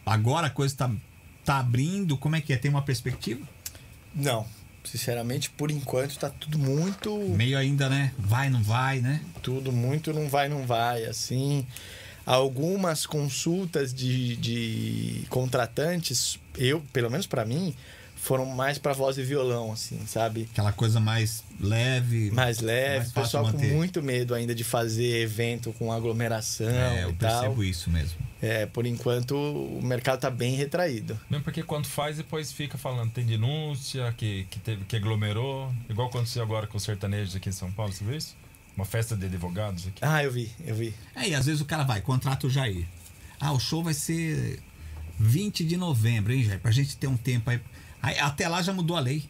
Agora 0.06 0.48
a 0.48 0.50
coisa 0.50 0.76
tá, 0.76 0.92
tá 1.46 1.60
abrindo, 1.60 2.18
como 2.18 2.36
é 2.36 2.42
que 2.42 2.52
é? 2.54 2.58
Tem 2.58 2.72
uma 2.72 2.82
perspectiva? 2.82 3.46
Não. 4.16 4.48
Sinceramente, 4.92 5.50
por 5.50 5.70
enquanto 5.70 6.18
tá 6.18 6.30
tudo 6.30 6.58
muito. 6.58 7.18
Meio 7.18 7.58
ainda, 7.58 7.90
né? 7.90 8.14
Vai, 8.18 8.50
não 8.50 8.64
vai, 8.64 9.00
né? 9.00 9.22
Tudo 9.42 9.72
muito 9.72 10.14
não 10.14 10.30
vai, 10.30 10.48
não 10.48 10.66
vai. 10.66 11.06
Assim, 11.06 11.66
algumas 12.26 13.06
consultas 13.06 13.94
de, 13.94 14.36
de 14.38 15.26
contratantes, 15.30 16.40
eu, 16.58 16.82
pelo 16.94 17.10
menos 17.10 17.28
pra 17.28 17.46
mim, 17.46 17.76
foram 18.28 18.46
mais 18.46 18.78
pra 18.78 18.94
voz 18.94 19.18
e 19.18 19.24
violão, 19.24 19.72
assim, 19.72 20.00
sabe? 20.06 20.48
Aquela 20.52 20.72
coisa 20.74 21.00
mais 21.00 21.44
leve. 21.60 22.30
Mais 22.32 22.60
leve, 22.60 22.98
Mais 22.98 23.12
fácil 23.12 23.22
pessoal 23.24 23.46
com 23.46 23.52
manter. 23.54 23.74
muito 23.74 24.04
medo 24.04 24.34
ainda 24.36 24.54
de 24.54 24.64
fazer 24.64 25.22
evento 25.22 25.74
com 25.74 25.92
aglomeração 25.92 26.68
É, 26.70 27.04
eu 27.06 27.10
e 27.12 27.14
tal. 27.14 27.40
percebo 27.42 27.64
isso 27.64 27.90
mesmo. 27.90 28.18
É, 28.42 28.66
por 28.66 28.86
enquanto 28.86 29.36
o 29.36 29.82
mercado 29.82 30.20
tá 30.20 30.30
bem 30.30 30.56
retraído. 30.56 31.20
Mesmo 31.30 31.44
porque 31.44 31.64
quando 31.64 31.88
faz, 31.88 32.18
depois 32.18 32.52
fica 32.52 32.78
falando, 32.78 33.12
tem 33.12 33.26
denúncia, 33.26 34.14
que, 34.16 34.46
que, 34.50 34.60
teve, 34.60 34.84
que 34.86 34.96
aglomerou. 34.96 35.74
Igual 35.90 36.08
aconteceu 36.10 36.44
agora 36.44 36.68
com 36.68 36.78
os 36.78 36.84
sertanejos 36.84 37.36
aqui 37.36 37.50
em 37.50 37.54
São 37.54 37.72
Paulo, 37.72 37.92
você 37.94 38.04
viu 38.04 38.16
isso? 38.16 38.36
Uma 38.76 38.86
festa 38.86 39.16
de 39.16 39.26
advogados 39.26 39.88
aqui. 39.88 40.00
Ah, 40.02 40.24
eu 40.24 40.32
vi, 40.32 40.52
eu 40.66 40.76
vi. 40.76 40.94
É, 41.16 41.30
e 41.30 41.34
às 41.34 41.46
vezes 41.48 41.62
o 41.62 41.66
cara 41.66 41.84
vai, 41.84 42.00
contrata 42.02 42.46
o 42.46 42.50
Jair. 42.50 42.86
Ah, 43.40 43.52
o 43.54 43.60
show 43.60 43.84
vai 43.84 43.94
ser 43.96 44.60
20 45.20 45.64
de 45.64 45.78
novembro, 45.78 46.32
hein, 46.34 46.44
Jair? 46.44 46.60
Pra 46.60 46.70
gente 46.72 46.96
ter 46.96 47.08
um 47.08 47.18
tempo 47.18 47.50
aí. 47.50 47.60
Até 48.20 48.48
lá 48.48 48.62
já 48.62 48.74
mudou 48.74 48.96
a 48.96 49.00
lei. 49.00 49.24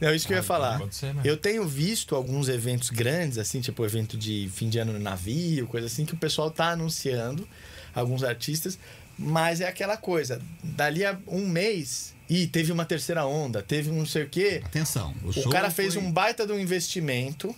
Não, 0.00 0.14
isso 0.14 0.26
que 0.26 0.32
eu 0.32 0.36
ia 0.36 0.40
Ah, 0.40 0.44
falar. 0.44 0.78
pode 0.78 0.94
ser, 0.94 1.14
né? 1.14 1.22
Eu 1.24 1.36
tenho 1.38 1.66
visto 1.66 2.14
alguns 2.14 2.48
eventos 2.48 2.90
grandes, 2.90 3.38
assim, 3.38 3.60
tipo 3.62 3.84
evento 3.84 4.16
de 4.16 4.50
fim 4.54 4.68
de 4.68 4.78
ano 4.78 4.92
no 4.92 4.98
navio, 5.00 5.66
coisa 5.66 5.86
assim, 5.86 6.04
que 6.04 6.12
o 6.12 6.18
pessoal 6.18 6.50
tá 6.50 6.70
anunciando, 6.72 7.48
alguns 7.94 8.22
artistas, 8.22 8.78
mas 9.18 9.62
é 9.62 9.66
aquela 9.68 9.96
coisa, 9.96 10.38
dali 10.62 11.02
a 11.04 11.18
um 11.26 11.48
mês, 11.48 12.14
e 12.28 12.46
teve 12.46 12.72
uma 12.72 12.84
terceira 12.84 13.24
onda, 13.24 13.62
teve 13.62 13.90
um 13.90 13.98
não 14.00 14.06
sei 14.06 14.24
o 14.24 14.28
quê. 14.28 14.60
Atenção. 14.64 15.14
O, 15.22 15.30
O 15.30 15.48
cara 15.50 15.70
fez 15.70 15.94
foi- 15.94 16.02
um 16.02 16.12
baita 16.12 16.46
de 16.46 16.52
um 16.52 16.58
investimento, 16.60 17.54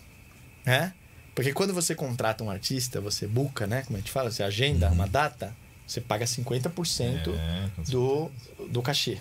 né? 0.65 0.93
Porque 1.35 1.53
quando 1.53 1.73
você 1.75 1.95
contrata 1.95 2.45
um 2.45 2.51
artista, 2.51 3.01
você 3.01 3.27
buca, 3.27 3.67
né? 3.67 3.83
Como 3.83 3.97
a 3.97 4.01
gente 4.01 4.13
fala, 4.13 4.31
você 4.31 4.43
agenda 4.45 4.89
uma 4.91 5.07
data, 5.09 5.57
você 5.87 6.01
paga 6.01 6.25
50% 6.27 7.33
É, 7.35 7.69
do, 7.91 8.31
do 8.71 8.81
cachê. 8.83 9.19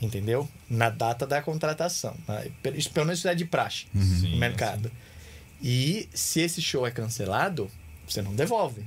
Entendeu? 0.00 0.48
Na 0.70 0.90
data 0.90 1.26
da 1.26 1.42
contratação. 1.42 2.16
né? 2.28 2.50
Isso 2.74 2.90
pelo 2.90 3.06
menos 3.06 3.18
isso 3.18 3.28
é 3.28 3.34
de 3.34 3.44
praxe 3.44 3.86
Sim, 3.94 4.30
no 4.32 4.36
mercado. 4.36 4.90
E 5.60 6.08
se 6.14 6.40
esse 6.40 6.62
show 6.62 6.86
é 6.86 6.90
cancelado, 6.90 7.68
você 8.08 8.22
não 8.22 8.34
devolve. 8.34 8.82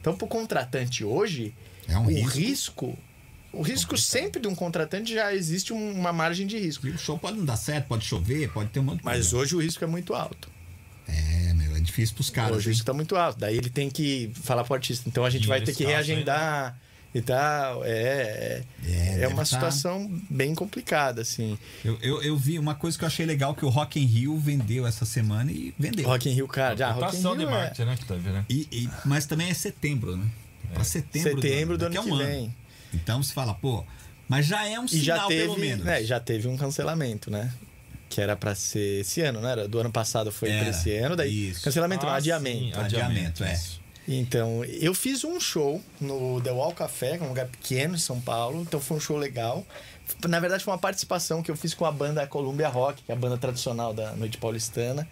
Então, 0.00 0.16
para 0.16 0.24
o 0.24 0.28
contratante 0.28 1.04
hoje, 1.04 1.54
É 1.88 1.96
um 1.98 2.04
o 2.04 2.08
risco. 2.08 2.38
risco. 2.38 2.98
O 3.52 3.62
risco 3.62 3.96
sempre 3.96 4.40
de 4.40 4.48
um 4.48 4.54
contratante 4.54 5.14
já 5.14 5.32
existe 5.32 5.72
um- 5.72 5.92
uma 5.92 6.12
margem 6.12 6.44
de 6.46 6.58
risco. 6.58 6.86
E 6.88 6.90
o 6.90 6.98
show 6.98 7.16
pode 7.18 7.36
não 7.38 7.44
dar 7.44 7.56
certo, 7.56 7.86
pode 7.86 8.04
chover, 8.04 8.50
pode 8.50 8.70
ter 8.70 8.80
um 8.80 8.84
monte 8.84 8.98
de 8.98 9.04
Mas 9.04 9.18
problema. 9.28 9.42
hoje 9.42 9.56
o 9.56 9.60
risco 9.62 9.84
é 9.84 9.86
muito 9.86 10.12
alto. 10.14 10.48
É, 11.06 11.52
meu, 11.54 11.76
é 11.76 11.80
difícil 11.80 12.14
pros 12.16 12.30
caras. 12.30 12.56
hoje 12.56 12.66
o 12.66 12.68
hein? 12.68 12.72
risco 12.72 12.82
está 12.82 12.92
muito 12.92 13.14
alto. 13.14 13.38
Daí 13.38 13.56
ele 13.56 13.70
tem 13.70 13.88
que 13.90 14.32
falar 14.42 14.64
pro 14.64 14.74
artista. 14.74 15.08
Então 15.08 15.24
a 15.24 15.30
gente 15.30 15.46
vai 15.46 15.60
ter 15.60 15.72
que 15.72 15.78
Dinheiro 15.78 16.00
escasso 16.00 16.08
reagendar 16.12 16.80
e 17.14 17.22
tal. 17.22 17.84
É, 17.84 17.90
é, 17.90 18.62
É, 18.86 19.20
é 19.22 19.28
uma 19.28 19.38
tá- 19.38 19.44
situação 19.44 20.10
bem 20.28 20.54
complicada, 20.54 21.22
assim. 21.22 21.56
Eu, 21.84 21.98
eu, 22.02 22.22
eu 22.22 22.36
vi 22.36 22.58
uma 22.58 22.74
coisa 22.74 22.98
que 22.98 23.04
eu 23.04 23.08
achei 23.08 23.24
legal 23.24 23.54
que 23.54 23.64
o 23.64 23.68
Rock 23.68 24.00
in 24.00 24.04
Rio 24.06 24.36
vendeu 24.38 24.86
essa 24.86 25.04
semana 25.04 25.52
e 25.52 25.72
vendeu. 25.78 26.06
Rock 26.06 26.28
in 26.28 26.32
Rio, 26.32 26.48
cara. 26.48 26.76
Já, 26.76 26.90
Rock 26.90 27.16
in 27.16 27.20
Rio 27.20 27.36
de 27.36 27.42
é 27.44 27.46
marketing, 27.50 27.82
né? 27.84 27.96
Que 27.96 28.04
teve, 28.04 28.30
né? 28.30 28.44
E, 28.50 28.68
e- 28.72 28.88
mas 29.04 29.26
também 29.26 29.48
é 29.50 29.54
setembro, 29.54 30.16
né? 30.16 30.26
Pra 30.72 30.82
setembro, 30.82 31.40
setembro 31.40 31.78
do 31.78 31.84
ano 31.86 31.98
a 31.98 32.00
um 32.00 32.04
que 32.04 32.24
vem. 32.24 32.54
Então 32.92 33.22
você 33.22 33.32
fala, 33.32 33.54
pô, 33.54 33.84
mas 34.28 34.46
já 34.46 34.66
é 34.68 34.78
um 34.80 34.86
E 34.86 34.98
já 35.00 35.14
sinal 35.14 35.28
pelo 35.28 35.54
teve, 35.54 35.66
menos. 35.68 35.84
né, 35.84 36.02
já 36.02 36.18
teve 36.18 36.48
um 36.48 36.56
cancelamento, 36.56 37.30
né? 37.30 37.52
Que 38.08 38.20
era 38.20 38.34
pra 38.36 38.54
ser 38.54 39.00
esse 39.02 39.20
ano, 39.20 39.40
não 39.40 39.48
era? 39.48 39.66
Do 39.68 39.78
ano 39.78 39.90
passado 39.92 40.30
foi 40.32 40.48
pra 40.48 40.68
esse 40.70 40.90
ano, 40.96 41.14
daí 41.16 41.50
isso. 41.50 41.62
cancelamento, 41.62 42.06
não, 42.06 42.12
Ah, 42.12 42.16
adiamento. 42.16 42.74
sim, 42.76 42.80
Adiamento, 42.80 43.44
é. 43.44 43.52
isso. 43.52 43.80
Então, 44.06 44.62
eu 44.64 44.92
fiz 44.94 45.24
um 45.24 45.40
show 45.40 45.80
no 46.00 46.40
The 46.42 46.50
Wall 46.50 46.72
Café, 46.72 47.16
que 47.16 47.22
é 47.22 47.26
um 47.26 47.30
lugar 47.30 47.46
pequeno 47.48 47.94
em 47.94 47.98
São 47.98 48.20
Paulo, 48.20 48.60
então 48.62 48.78
foi 48.80 48.96
um 48.98 49.00
show 49.00 49.16
legal. 49.16 49.64
Na 50.28 50.38
verdade, 50.40 50.62
foi 50.62 50.72
uma 50.74 50.78
participação 50.78 51.42
que 51.42 51.50
eu 51.50 51.56
fiz 51.56 51.72
com 51.72 51.86
a 51.86 51.92
banda 51.92 52.26
Columbia 52.26 52.68
Rock, 52.68 53.02
que 53.02 53.10
é 53.10 53.14
a 53.14 53.18
banda 53.18 53.38
tradicional 53.38 53.94
da 53.94 54.12
noite 54.12 54.36
paulistana. 54.36 55.08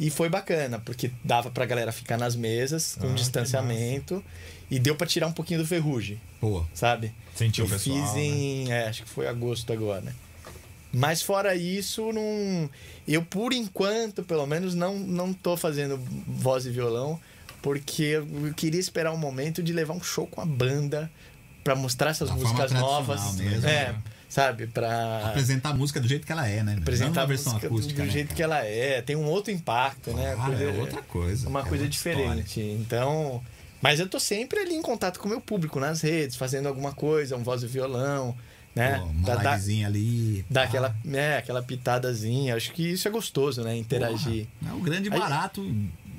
E 0.00 0.10
foi 0.10 0.28
bacana, 0.28 0.80
porque 0.80 1.12
dava 1.22 1.48
pra 1.52 1.64
galera 1.64 1.92
ficar 1.92 2.18
nas 2.18 2.34
mesas, 2.34 2.96
com 3.00 3.06
Ah, 3.10 3.14
distanciamento, 3.14 4.24
e 4.68 4.80
deu 4.80 4.96
pra 4.96 5.06
tirar 5.06 5.28
um 5.28 5.32
pouquinho 5.32 5.60
do 5.60 5.66
ferrugem, 5.66 6.20
Pô, 6.40 6.64
sabe? 6.74 7.14
Sentiu 7.36 7.64
eu 7.64 7.68
o 7.68 7.70
pessoal, 7.72 7.96
né? 7.96 8.04
fiz 8.04 8.16
em. 8.16 8.72
é, 8.72 8.88
acho 8.88 9.04
que 9.04 9.08
foi 9.08 9.28
agosto 9.28 9.72
agora. 9.72 10.12
Mas 10.92 11.22
fora 11.22 11.54
isso, 11.54 12.12
não. 12.12 12.68
Eu, 13.06 13.22
por 13.24 13.52
enquanto, 13.52 14.24
pelo 14.24 14.46
menos, 14.46 14.74
não, 14.74 14.98
não 14.98 15.32
tô 15.32 15.56
fazendo 15.56 15.96
voz 16.26 16.66
e 16.66 16.70
violão, 16.70 17.20
porque 17.64 18.02
eu 18.02 18.26
queria 18.54 18.78
esperar 18.78 19.10
um 19.10 19.16
momento 19.16 19.62
de 19.62 19.72
levar 19.72 19.94
um 19.94 20.02
show 20.02 20.26
com 20.26 20.38
a 20.38 20.44
banda 20.44 21.10
pra 21.64 21.74
mostrar 21.74 22.10
essas 22.10 22.30
músicas 22.30 22.72
novas. 22.72 23.36
mesmo, 23.36 23.66
é, 23.66 23.86
né? 23.86 24.02
sabe? 24.28 24.66
Pra 24.66 25.28
apresentar 25.28 25.70
a 25.70 25.74
música 25.74 25.98
do 25.98 26.06
jeito 26.06 26.26
que 26.26 26.32
ela 26.32 26.46
é, 26.46 26.62
né? 26.62 26.76
apresentar 26.78 27.20
a 27.20 27.22
uma 27.22 27.28
versão 27.28 27.56
acústica, 27.56 28.02
do 28.02 28.06
né, 28.06 28.12
jeito 28.12 28.34
que 28.34 28.42
ela 28.42 28.58
é. 28.62 29.00
Tem 29.00 29.16
um 29.16 29.24
outro 29.24 29.50
impacto, 29.50 30.12
né? 30.12 30.34
Claro, 30.34 30.50
Coisa- 30.52 30.64
é 30.70 30.78
outra 30.78 31.02
coisa. 31.04 31.48
uma 31.48 31.60
é 31.60 31.64
coisa 31.64 31.88
diferente. 31.88 32.60
Então, 32.60 33.42
mas 33.80 33.98
eu 33.98 34.06
tô 34.10 34.20
sempre 34.20 34.58
ali 34.58 34.74
em 34.74 34.82
contato 34.82 35.18
com 35.18 35.24
o 35.26 35.30
meu 35.30 35.40
público 35.40 35.80
nas 35.80 36.02
redes, 36.02 36.36
fazendo 36.36 36.66
alguma 36.68 36.92
coisa, 36.92 37.34
um 37.34 37.42
voz 37.42 37.62
e 37.62 37.66
violão, 37.66 38.36
né? 38.74 38.98
Pô, 38.98 39.06
uma 39.06 39.36
Dá- 39.36 39.52
ali. 39.86 40.44
Dá 40.50 40.60
pá. 40.60 40.66
aquela, 40.66 40.96
é, 41.14 41.38
aquela 41.38 41.62
pitadazinha. 41.62 42.56
Acho 42.56 42.72
que 42.72 42.82
isso 42.92 43.08
é 43.08 43.10
gostoso, 43.10 43.62
né? 43.62 43.74
Interagir. 43.74 44.48
Porra, 44.60 44.72
é 44.72 44.76
o 44.76 44.80
grande 44.80 45.10
Aí- 45.10 45.18
barato. 45.18 45.62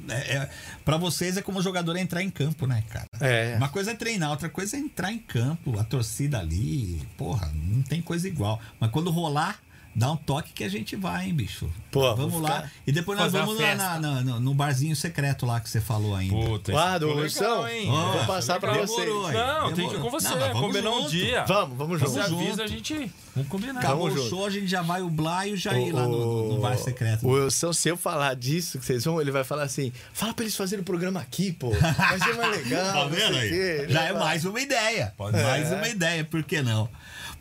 É, 0.10 0.38
é, 0.38 0.50
para 0.84 0.98
vocês 0.98 1.38
é 1.38 1.42
como 1.42 1.60
o 1.60 1.62
jogador 1.62 1.96
entrar 1.98 2.22
em 2.22 2.30
campo, 2.30 2.68
né, 2.68 2.84
cara? 2.90 3.08
É. 3.20 3.56
Uma 3.58 3.70
coisa 3.70 3.92
é 3.92 3.96
treinar, 3.96 4.32
outra 4.32 4.50
coisa 4.50 4.76
é 4.76 4.80
entrar 4.80 5.12
em 5.12 5.20
campo, 5.20 5.80
a 5.80 5.84
torcida 5.84 6.40
ali. 6.40 7.02
Porra, 7.18 7.52
não 7.54 7.82
tem 7.82 8.02
coisa 8.02 8.28
igual. 8.28 8.60
Mas 8.80 8.92
quando 8.92 9.10
rolar, 9.12 9.60
dá 9.96 10.12
um 10.12 10.18
toque 10.18 10.52
que 10.54 10.64
a 10.64 10.70
gente 10.70 10.96
vai, 10.96 11.26
hein, 11.28 11.34
bicho. 11.34 11.70
Pô, 11.92 12.14
vamos 12.16 12.42
lá. 12.42 12.56
ficar- 12.64 12.72
E 12.86 12.92
depois 12.92 13.18
nós 13.18 13.32
vamos 13.32 13.58
lá 13.58 13.74
na- 13.76 14.00
na- 14.00 14.22
no, 14.22 14.40
no 14.42 14.54
barzinho 14.54 14.96
secreto 14.96 15.46
lá 15.46 15.62
que 15.62 15.70
você 15.70 15.80
falou 15.80 16.14
ainda. 16.14 16.36
Puta, 16.36 16.74
Ah, 16.78 16.90
isso 16.98 17.00
do 17.00 17.10
Ursão? 17.18 17.66
Ó, 17.88 18.12
Vou 18.18 18.26
passar 18.26 18.60
pra 18.60 18.74
vocês. 18.74 19.08
Demorou? 19.08 19.32
Não, 19.32 19.66
tem 19.68 19.76
que 19.76 19.82
ir 19.82 19.86
Demorou. 19.88 20.02
com 20.02 20.10
você. 20.12 20.28
Não, 20.30 20.40
vamos 20.40 20.62
combinar 20.62 20.90
um 20.92 20.98
junto. 21.04 21.10
dia. 21.12 21.46
Vamos, 21.46 21.78
vamos 21.78 22.00
junto. 22.00 22.12
Você 22.12 22.20
avisa, 22.20 22.50
junto. 22.50 22.62
a 22.64 22.68
gente. 22.68 23.12
Vamos 23.34 23.50
combinar. 23.50 23.80
Acabou 23.80 24.10
Vamos 24.10 24.26
o 24.26 24.30
show, 24.30 24.46
a 24.46 24.50
gente 24.50 24.68
já 24.68 24.82
vai 24.82 25.02
o 25.02 25.10
Blá 25.10 25.48
e 25.48 25.54
o 25.54 25.58
Jair 25.58 25.96
lá 25.96 26.04
no, 26.04 26.54
no 26.56 26.62
bar 26.62 26.78
secreto. 26.78 27.26
O 27.26 27.32
Wilson, 27.32 27.72
se 27.74 27.88
eu 27.90 27.96
falar 27.98 28.36
disso, 28.36 28.78
que 28.80 28.86
vocês 28.86 29.06
vão, 29.06 29.22
ele 29.22 29.32
vai 29.32 29.44
falar 29.46 29.64
assim: 29.64 29.92
fala 30.14 30.34
pra 30.34 30.44
eles 30.44 30.56
fazerem 30.56 30.82
o 30.82 30.86
programa 30.86 31.20
aqui, 31.22 31.52
pô. 31.54 31.70
Vai 31.72 32.20
ser 32.20 32.34
mais 32.36 32.52
legal. 32.64 32.86
Tá 32.96 33.06
vendo 33.08 33.34
o 33.36 33.40
aí? 33.40 33.86
Já 33.90 34.04
é 34.04 34.14
mais 34.14 34.44
uma 34.46 34.60
ideia. 34.60 35.14
Pode 35.18 35.42
mais 35.42 35.72
uma 35.72 35.88
ideia, 35.88 36.24
por 36.26 36.44
que 36.44 36.62
não? 36.62 36.90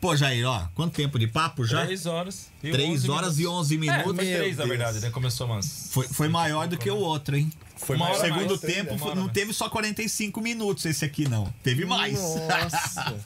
Pô, 0.05 0.15
Jair, 0.15 0.47
ó, 0.47 0.66
quanto 0.74 0.92
tempo 0.94 1.18
de 1.18 1.26
papo 1.26 1.65
já? 1.65 1.83
Três 1.86 2.05
horas. 2.05 2.50
e 2.62 2.70
3 2.70 2.91
11 2.91 3.10
horas 3.10 3.39
e 3.39 3.47
11 3.47 3.74
É, 3.74 3.78
minutos. 3.78 4.02
foi 4.05 4.12
Meu 4.12 4.39
três, 4.39 4.57
na 4.58 4.65
verdade, 4.66 5.00
né? 5.00 5.08
Começou 5.08 5.47
umas. 5.47 5.89
Foi, 5.92 6.07
foi 6.07 6.28
maior 6.28 6.68
do 6.68 6.76
que 6.76 6.91
o 6.91 6.97
outro, 6.99 7.34
hein? 7.34 7.50
Foi 7.74 7.97
Uma 7.97 8.08
mais- 8.08 8.18
hora 8.18 8.28
Segundo 8.28 8.49
mais, 8.50 8.60
tempo, 8.60 8.99
foi- 8.99 9.15
não 9.15 9.28
teve 9.31 9.55
só 9.55 9.70
45 9.70 10.42
minutos 10.42 10.84
esse 10.84 11.07
aqui, 11.07 11.26
não. 11.26 11.50
Teve 11.62 11.86
mais. 11.86 12.20
Nossa. 12.20 13.16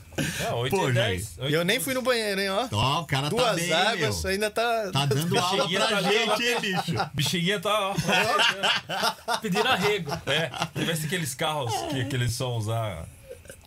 É, 0.47 0.53
8 0.53 0.71
Pô, 0.77 0.89
e 0.89 0.95
Jair. 0.95 1.17
10. 1.37 1.51
E 1.51 1.53
eu 1.53 1.65
nem 1.65 1.81
fui 1.81 1.95
no 1.95 2.03
banheiro, 2.03 2.41
hein, 2.41 2.49
ó. 2.51 2.69
Ó, 2.71 3.01
o 3.01 3.05
cara 3.07 3.25
tá 3.29 3.37
Duas 3.37 3.57
bem, 3.57 3.73
águas, 3.73 4.23
meu. 4.23 4.33
ainda 4.33 4.49
tá. 4.49 4.91
Tá 4.93 5.07
dando 5.07 5.37
aula 5.37 5.69
pra 5.69 5.87
tá 5.89 6.03
gente, 6.03 6.43
hein, 6.45 6.57
bicho? 6.61 7.11
Bexiguinha 7.13 7.59
tá. 7.59 7.93
ó. 7.93 9.39
Pediram 9.39 9.73
arrego. 9.73 10.13
É, 10.27 10.49
tivesse 10.77 11.07
aqueles 11.07 11.35
carros 11.35 11.75
que, 11.91 12.05
que 12.05 12.15
eles 12.15 12.35
só 12.35 12.57
usar. 12.57 13.05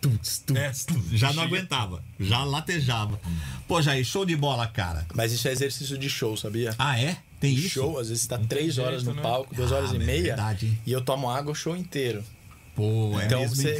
Tuts, 0.02 0.40
tuts, 0.40 0.60
É, 0.60 0.72
tuts. 0.72 1.12
Já 1.12 1.32
não 1.34 1.44
aguentava. 1.44 2.04
Já 2.20 2.44
latejava. 2.44 3.20
Pô, 3.68 3.80
Jair, 3.82 4.04
show 4.04 4.26
de 4.26 4.36
bola, 4.36 4.66
cara. 4.68 5.06
Mas 5.14 5.32
isso 5.32 5.48
é 5.48 5.52
exercício 5.52 5.96
de 5.98 6.10
show, 6.10 6.36
sabia? 6.36 6.74
Ah, 6.78 7.00
é? 7.00 7.18
Tem 7.40 7.54
isso? 7.54 7.70
Show, 7.70 8.00
às 8.00 8.10
vezes 8.10 8.26
tá 8.26 8.38
Não 8.38 8.46
três 8.46 8.74
jeito, 8.76 8.88
horas 8.88 9.04
no 9.04 9.14
né? 9.14 9.22
palco, 9.22 9.54
duas 9.56 9.72
horas 9.72 9.92
Ah, 9.92 9.94
e 9.94 9.98
é 9.98 10.00
meia. 10.00 10.24
verdade, 10.24 10.66
hein? 10.68 10.80
E 10.86 10.92
eu 10.92 11.02
tomo 11.02 11.30
água 11.30 11.52
o 11.52 11.56
show 11.56 11.76
inteiro. 11.78 12.24
Pô, 12.76 13.20
é 13.20 13.26
Então 13.26 13.42
mesmo, 13.42 13.56
você-. 13.56 13.78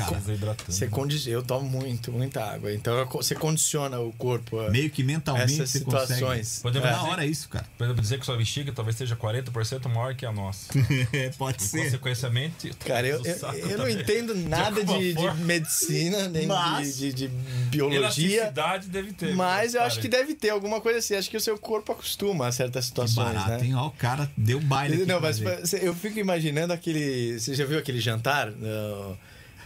Você. 0.68 1.32
Eu 1.32 1.42
tomo 1.44 1.70
muito, 1.70 2.12
muita 2.12 2.44
água. 2.44 2.74
Então 2.74 3.06
você 3.08 3.34
condiciona 3.36 4.00
o 4.00 4.12
corpo 4.14 4.60
a 4.60 4.70
Meio 4.70 4.90
que 4.90 5.04
mentalmente 5.04 5.54
essas 5.54 5.70
você 5.70 5.80
situações. 5.80 6.20
consegue. 6.20 6.62
Podemos 6.62 6.88
É 6.88 6.92
dizer- 6.92 7.04
da 7.06 7.10
hora 7.12 7.26
isso, 7.26 7.50
cara. 7.50 7.66
Podemos 7.78 8.02
dizer 8.02 8.20
que 8.20 8.26
sua 8.26 8.38
bexiga 8.38 8.72
talvez 8.72 8.96
seja 8.98 9.16
40% 9.16 9.88
maior 9.90 10.14
que 10.16 10.26
a 10.26 10.32
nossa. 10.32 10.74
Pode 11.38 11.64
E, 11.64 11.66
ser. 11.68 11.84
consequentemente, 11.86 12.72
Cara, 12.86 13.08
eu, 13.08 13.22
eu, 13.26 13.70
eu 13.70 13.78
não 13.78 13.90
entendo 13.90 14.36
nada 14.36 14.84
de, 14.84 15.10
de 15.10 15.14
forma. 15.14 15.36
medicina, 15.46 16.28
nem 16.28 16.46
Mas- 16.48 16.98
de, 16.98 17.14
de- 17.14 17.28
de 17.28 17.34
biologia. 17.70 17.98
Elasticidade 17.98 18.88
deve 18.90 19.14
ter. 19.14 19.36
Mas 19.36 19.74
eu 19.74 19.82
acho 19.84 20.00
que 20.00 20.08
deve 20.08 20.34
ter 20.36 20.50
alguma 20.50 20.82
coisa 20.82 21.00
assim. 21.00 21.16
Acho 21.16 21.30
que 21.30 21.38
o 21.38 21.42
seu 21.42 21.58
corpo 21.58 21.92
acostuma 21.92 22.48
a 22.48 22.52
certas 22.52 22.86
Que 22.86 22.90
situações, 22.90 23.34
barato, 23.36 23.50
né? 23.62 23.66
hein? 23.68 23.76
Ó, 23.76 23.88
o 23.88 23.92
cara 23.92 24.30
deu 24.36 24.60
baile 24.60 25.06
Não, 25.06 25.20
mas 25.22 25.40
eu 25.82 25.96
fico 25.96 26.20
imaginando 26.20 26.74
aquele. 26.74 27.40
Você 27.40 27.54
já 27.56 27.66
viu 27.66 27.78
aquele 27.80 28.00
jantar? 28.00 28.52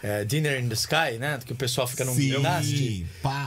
É, 0.04 0.24
Dinner 0.26 0.60
in 0.62 0.68
the 0.70 0.76
Sky, 0.76 1.18
né? 1.20 1.40
Que 1.46 1.54
o 1.54 1.56
pessoal 1.56 1.88
fica 1.88 2.04
num 2.06 2.14
Sim, 2.14 2.34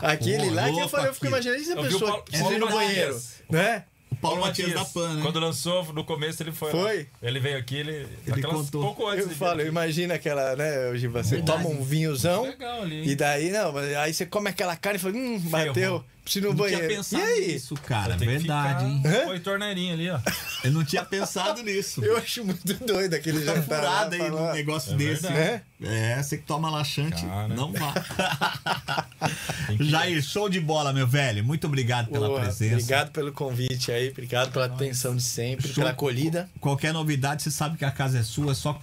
Aquele 0.03 0.51
lá 0.51 0.71
que 0.71 0.79
eu, 0.81 0.89
falei, 0.89 1.09
eu 1.09 1.15
fico 1.15 1.27
imaginando 1.27 1.61
se 1.63 1.73
a 1.73 1.75
Eu 1.77 1.83
vi 1.83 1.89
o 1.89 1.93
pessoa 1.93 2.11
Paulo- 2.11 2.25
precisa 2.25 2.45
ir 2.55 2.59
Paulo 2.59 2.67
no 2.67 2.73
banheiro, 2.77 3.23
né? 3.51 3.85
O 4.11 4.17
Paulo 4.17 4.41
Matias 4.41 4.73
da 4.73 4.85
Pan, 4.87 5.15
né? 5.15 5.23
Quando 5.23 5.39
lançou, 5.39 5.85
no 5.93 6.03
começo 6.03 6.43
ele 6.43 6.51
foi. 6.51 6.73
lá. 6.73 6.81
Foi? 6.81 7.07
Ele 7.23 7.39
veio 7.39 7.59
aqui, 7.59 7.77
ele. 7.77 8.07
aquelas- 8.29 8.57
contou. 8.57 8.83
Pouco 8.83 9.07
antes 9.07 9.27
Eu 9.27 9.31
falo, 9.33 9.59
vir. 9.59 9.67
imagina 9.69 10.15
aquela, 10.15 10.57
né, 10.57 10.97
Giba? 10.97 11.23
Você 11.23 11.37
Verdade. 11.37 11.63
toma 11.63 11.75
um 11.75 11.85
vinhozão 11.85 12.43
Legal 12.45 12.83
ali. 12.83 13.07
e 13.11 13.15
daí, 13.15 13.51
não, 13.51 13.71
mas 13.71 13.95
aí 13.97 14.13
você 14.15 14.25
come 14.27 14.49
aquela 14.49 14.75
carne 14.77 14.99
e 14.99 15.01
fala, 15.03 15.15
hum, 15.15 15.39
bateu, 15.51 15.75
Ferrou. 15.75 16.05
Preciso 16.29 16.47
ir 16.47 16.49
no 16.49 16.55
Não 16.55 16.67
tinha 16.67 16.79
banheiro. 16.79 16.93
E 16.93 16.97
pensado 16.97 17.23
aí? 17.23 17.47
nisso, 17.49 17.75
cara. 17.75 18.17
Tem 18.17 18.29
que 18.29 18.39
Verdade, 18.39 18.85
hein? 18.85 19.03
ficar- 19.03 19.33
Hã? 19.35 19.39
Torneirinho 19.41 19.95
ali, 19.95 20.11
ó. 20.11 20.19
Eu 20.65 20.73
não 20.73 20.85
tinha 20.85 21.05
pensado 21.05 21.63
nisso. 21.63 22.05
Eu 22.05 22.17
acho 22.17 22.45
muito 22.45 22.75
doido 22.85 23.15
aquele 23.15 23.41
Tá 23.45 23.55
jantar. 23.55 23.83
lá, 23.83 23.89
furado 23.91 24.15
aí 24.15 24.21
falar- 24.31 24.41
num 24.49 24.53
negócio 24.55 24.93
É 24.93 24.97
desse. 24.97 25.23
verdade. 25.23 25.35
né? 25.41 25.63
É, 25.81 26.23
você 26.23 26.37
que 26.37 26.43
toma 26.45 26.69
laxante, 26.71 27.25
Cara. 27.25 27.49
não 27.49 27.73
vá. 27.73 27.95
Jair, 29.81 30.23
show 30.23 30.49
de 30.49 30.61
bola, 30.61 30.93
meu 30.93 31.07
velho. 31.07 31.45
Muito 31.45 31.67
obrigado 31.67 32.09
pela 32.09 32.29
Porra, 32.29 32.43
presença. 32.43 32.75
Obrigado 32.75 33.11
pelo 33.13 33.33
convite 33.33 33.91
aí, 33.93 34.09
obrigado 34.11 34.51
pela 34.53 34.67
atenção 34.67 35.15
de 35.17 35.23
sempre, 35.23 35.67
Show. 35.69 35.77
pela 35.77 35.91
acolhida. 35.91 36.49
Qualquer 36.61 36.93
novidade, 36.93 37.43
você 37.43 37.51
sabe 37.51 37.77
que 37.77 37.85
a 37.85 37.91
casa 37.91 38.19
é 38.19 38.23
sua, 38.23 38.53
é 38.53 38.55
só 38.55 38.81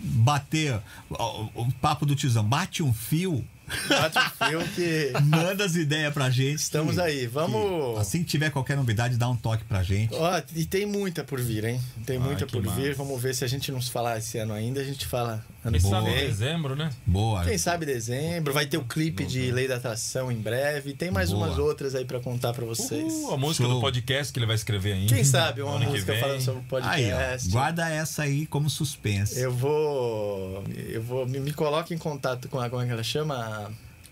bater 0.00 0.80
o, 1.08 1.14
o- 1.14 1.50
o 1.62 1.72
papo 1.74 2.04
do 2.04 2.14
tiozão. 2.16 2.44
Bate 2.44 2.82
um 2.82 2.92
fio, 2.92 3.44
Bate 3.88 4.18
o 4.18 4.46
fio 4.48 4.68
que 4.74 5.12
manda 5.24 5.64
as 5.64 5.74
ideias 5.76 6.12
pra 6.12 6.30
gente. 6.30 6.58
estamos 6.58 6.94
que- 6.96 7.00
aí. 7.00 7.26
Vamos. 7.26 7.94
que 7.94 8.00
assim 8.00 8.18
que 8.22 8.30
tiver 8.30 8.50
qualquer 8.50 8.76
novidade, 8.76 9.16
dá 9.16 9.28
um 9.28 9.36
toque 9.36 9.64
pra 9.64 9.82
gente. 9.82 10.14
Ó, 10.14 10.42
e 10.54 10.64
tem 10.64 10.86
muita 10.86 11.22
por 11.24 11.40
vir, 11.40 11.64
hein? 11.64 11.80
Tem 12.06 12.18
muita 12.18 12.46
que 12.46 12.52
por 12.52 12.62
vir. 12.62 12.68
massa. 12.90 12.94
Vamos 12.94 13.20
ver 13.22 13.34
se 13.34 13.44
a 13.44 13.48
gente 13.48 13.70
não 13.72 13.80
se 13.80 13.90
falar 13.90 14.18
esse 14.18 14.38
ano 14.38 14.52
ainda, 14.52 14.80
a 14.80 14.84
gente 14.84 15.06
fala 15.06 15.44
ano 15.64 15.72
Quem 15.72 15.80
que 15.80 15.88
sabe 15.88 16.10
em 16.10 16.14
vem. 16.14 16.26
dezembro, 16.26 16.76
né? 16.76 16.90
Boa. 17.06 17.44
Quem 17.44 17.56
sabe 17.58 17.86
dezembro, 17.86 18.52
vai 18.52 18.66
ter 18.66 18.76
o 18.78 18.84
clipe 18.84 19.24
de 19.24 19.50
Lei 19.52 19.68
da 19.68 19.76
Atração 19.76 20.30
em 20.30 20.36
breve. 20.36 20.92
Tem 20.94 21.10
mais 21.10 21.30
Boa. 21.30 21.46
umas 21.46 21.58
outras 21.58 21.94
aí 21.94 22.04
pra 22.04 22.18
contar 22.20 22.52
pra 22.52 22.64
vocês. 22.64 23.12
Uh, 23.12 23.32
a 23.32 23.36
música 23.36 23.64
Show. 23.64 23.74
do 23.74 23.80
podcast 23.80 24.32
que 24.32 24.38
ele 24.38 24.46
vai 24.46 24.56
escrever 24.56 24.92
ainda. 24.94 25.14
Quem 25.14 25.24
sabe 25.24 25.62
uma 25.62 25.78
música 25.78 26.16
falando 26.18 26.40
sobre 26.40 26.62
o 26.70 26.76
Aí, 26.84 27.12
ó, 27.12 27.16
podcast. 27.16 27.50
guarda 27.50 27.88
essa 27.88 28.22
aí 28.22 28.46
como 28.46 28.68
suspense. 28.68 29.38
Eu 29.38 29.52
vou. 29.52 30.64
Eu 30.88 31.02
vou. 31.02 31.26
Me, 31.26 31.38
me 31.40 31.52
coloque 31.52 31.94
em 31.94 31.98
contato 31.98 32.48
com 32.48 32.58
a. 32.60 32.68
Como 32.68 32.82
é 32.82 32.86
que 32.86 32.92
ela 32.92 33.02
chama? 33.02 33.61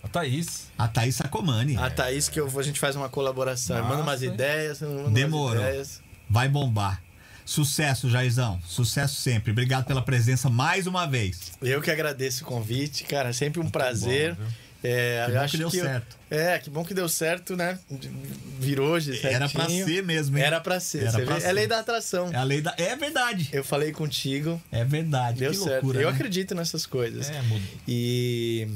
A 0.03 0.09
Thaís. 0.09 0.69
A 0.79 0.89
Thaís 0.89 1.17
Sacomani. 1.17 1.77
A 1.77 1.91
Thaís, 1.91 2.29
que 2.29 2.41
eu, 2.41 2.51
a 2.59 2.63
gente 2.63 2.81
faz 2.81 2.97
uma 2.97 3.09
colaboração. 3.09 3.77
Eu 3.77 3.85
mando 3.85 4.03
umas 4.03 4.23
hein? 4.23 4.31
ideias. 4.33 4.81
eu 4.81 4.91
mando 4.91 5.11
Demorou. 5.11 5.57
Umas 5.61 5.69
ideias. 5.69 6.03
Vai 6.29 6.49
bombar. 6.49 7.03
Sucesso, 7.45 8.09
Jairzão. 8.09 8.61
Sucesso 8.65 9.17
sempre. 9.17 9.51
Obrigado 9.51 9.85
pela 9.85 10.01
presença 10.03 10.49
mais 10.49 10.87
uma 10.87 11.07
vez. 11.07 11.53
Eu 11.61 11.83
que 11.83 11.91
agradeço 11.91 12.45
o 12.45 12.47
convite, 12.47 13.05
cara. 13.05 13.33
Sempre 13.33 13.61
um 13.61 13.69
prazer. 13.69 14.35
bom, 14.35 14.43
é, 14.85 15.25
Que 15.27 15.33
bom 15.33 15.39
acho 15.41 15.51
que 15.51 15.59
deu 15.59 15.67
eu- 15.67 15.71
certo. 15.73 16.17
é, 16.31 16.59
que 16.59 16.71
bom 16.71 16.85
que 16.85 16.95
deu 16.95 17.09
certo, 17.09 17.57
né? 17.57 17.79
Virou 18.59 18.91
hoje, 18.91 19.13
certinho. 19.13 19.33
Era 19.35 19.49
pra 19.49 19.69
ser 19.69 20.03
mesmo, 20.05 20.39
hein? 20.39 20.45
Era 20.45 20.61
pra 20.61 20.79
ser. 20.81 21.03
Era 21.09 21.21
pra 21.25 21.41
ser. 21.41 21.47
É 21.49 21.53
lei 21.53 21.67
da 21.67 21.81
atração. 21.81 22.31
É 22.33 22.37
a 22.37 22.43
lei 22.45 22.61
da. 22.61 22.73
É 22.79 22.95
verdade. 22.97 23.49
Eu 23.53 23.65
falei 23.65 23.91
contigo, 23.93 24.63
É 24.71 24.85
verdade. 24.85 25.41
deu 25.41 25.51
que 25.51 25.57
certo. 25.57 25.73
loucura. 25.85 26.01
eu 26.01 26.09
né? 26.09 26.15
acredito 26.15 26.55
nessas 26.55 26.87
coisas. 26.87 27.29
É, 27.29 27.43
muda. 27.43 27.65
E 27.89 28.69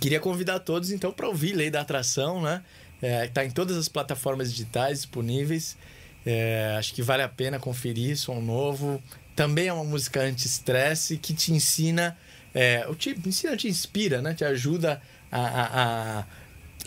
queria 0.00 0.20
convidar 0.20 0.58
todos, 0.60 0.90
então, 0.90 1.12
para 1.12 1.28
ouvir 1.28 1.52
Lei 1.54 1.70
da 1.70 1.80
Atração, 1.80 2.40
né? 2.42 2.62
É, 3.00 3.26
tá 3.28 3.44
em 3.44 3.50
todas 3.50 3.76
as 3.76 3.88
plataformas 3.88 4.50
digitais 4.50 4.98
disponíveis. 4.98 5.76
É, 6.24 6.74
acho 6.78 6.92
que 6.94 7.02
vale 7.02 7.22
a 7.22 7.28
pena 7.28 7.58
conferir, 7.58 8.16
som 8.16 8.40
novo. 8.40 9.02
Também 9.36 9.68
é 9.68 9.72
uma 9.72 9.84
música 9.84 10.22
anti-estresse 10.22 11.18
que 11.18 11.34
te 11.34 11.52
ensina, 11.52 12.16
é, 12.54 12.86
te 12.98 13.10
ensina, 13.24 13.56
te 13.56 13.68
inspira, 13.68 14.20
né? 14.22 14.34
Te 14.34 14.44
ajuda 14.44 15.00
a, 15.30 15.40
a- 15.40 16.18
a 16.20 16.26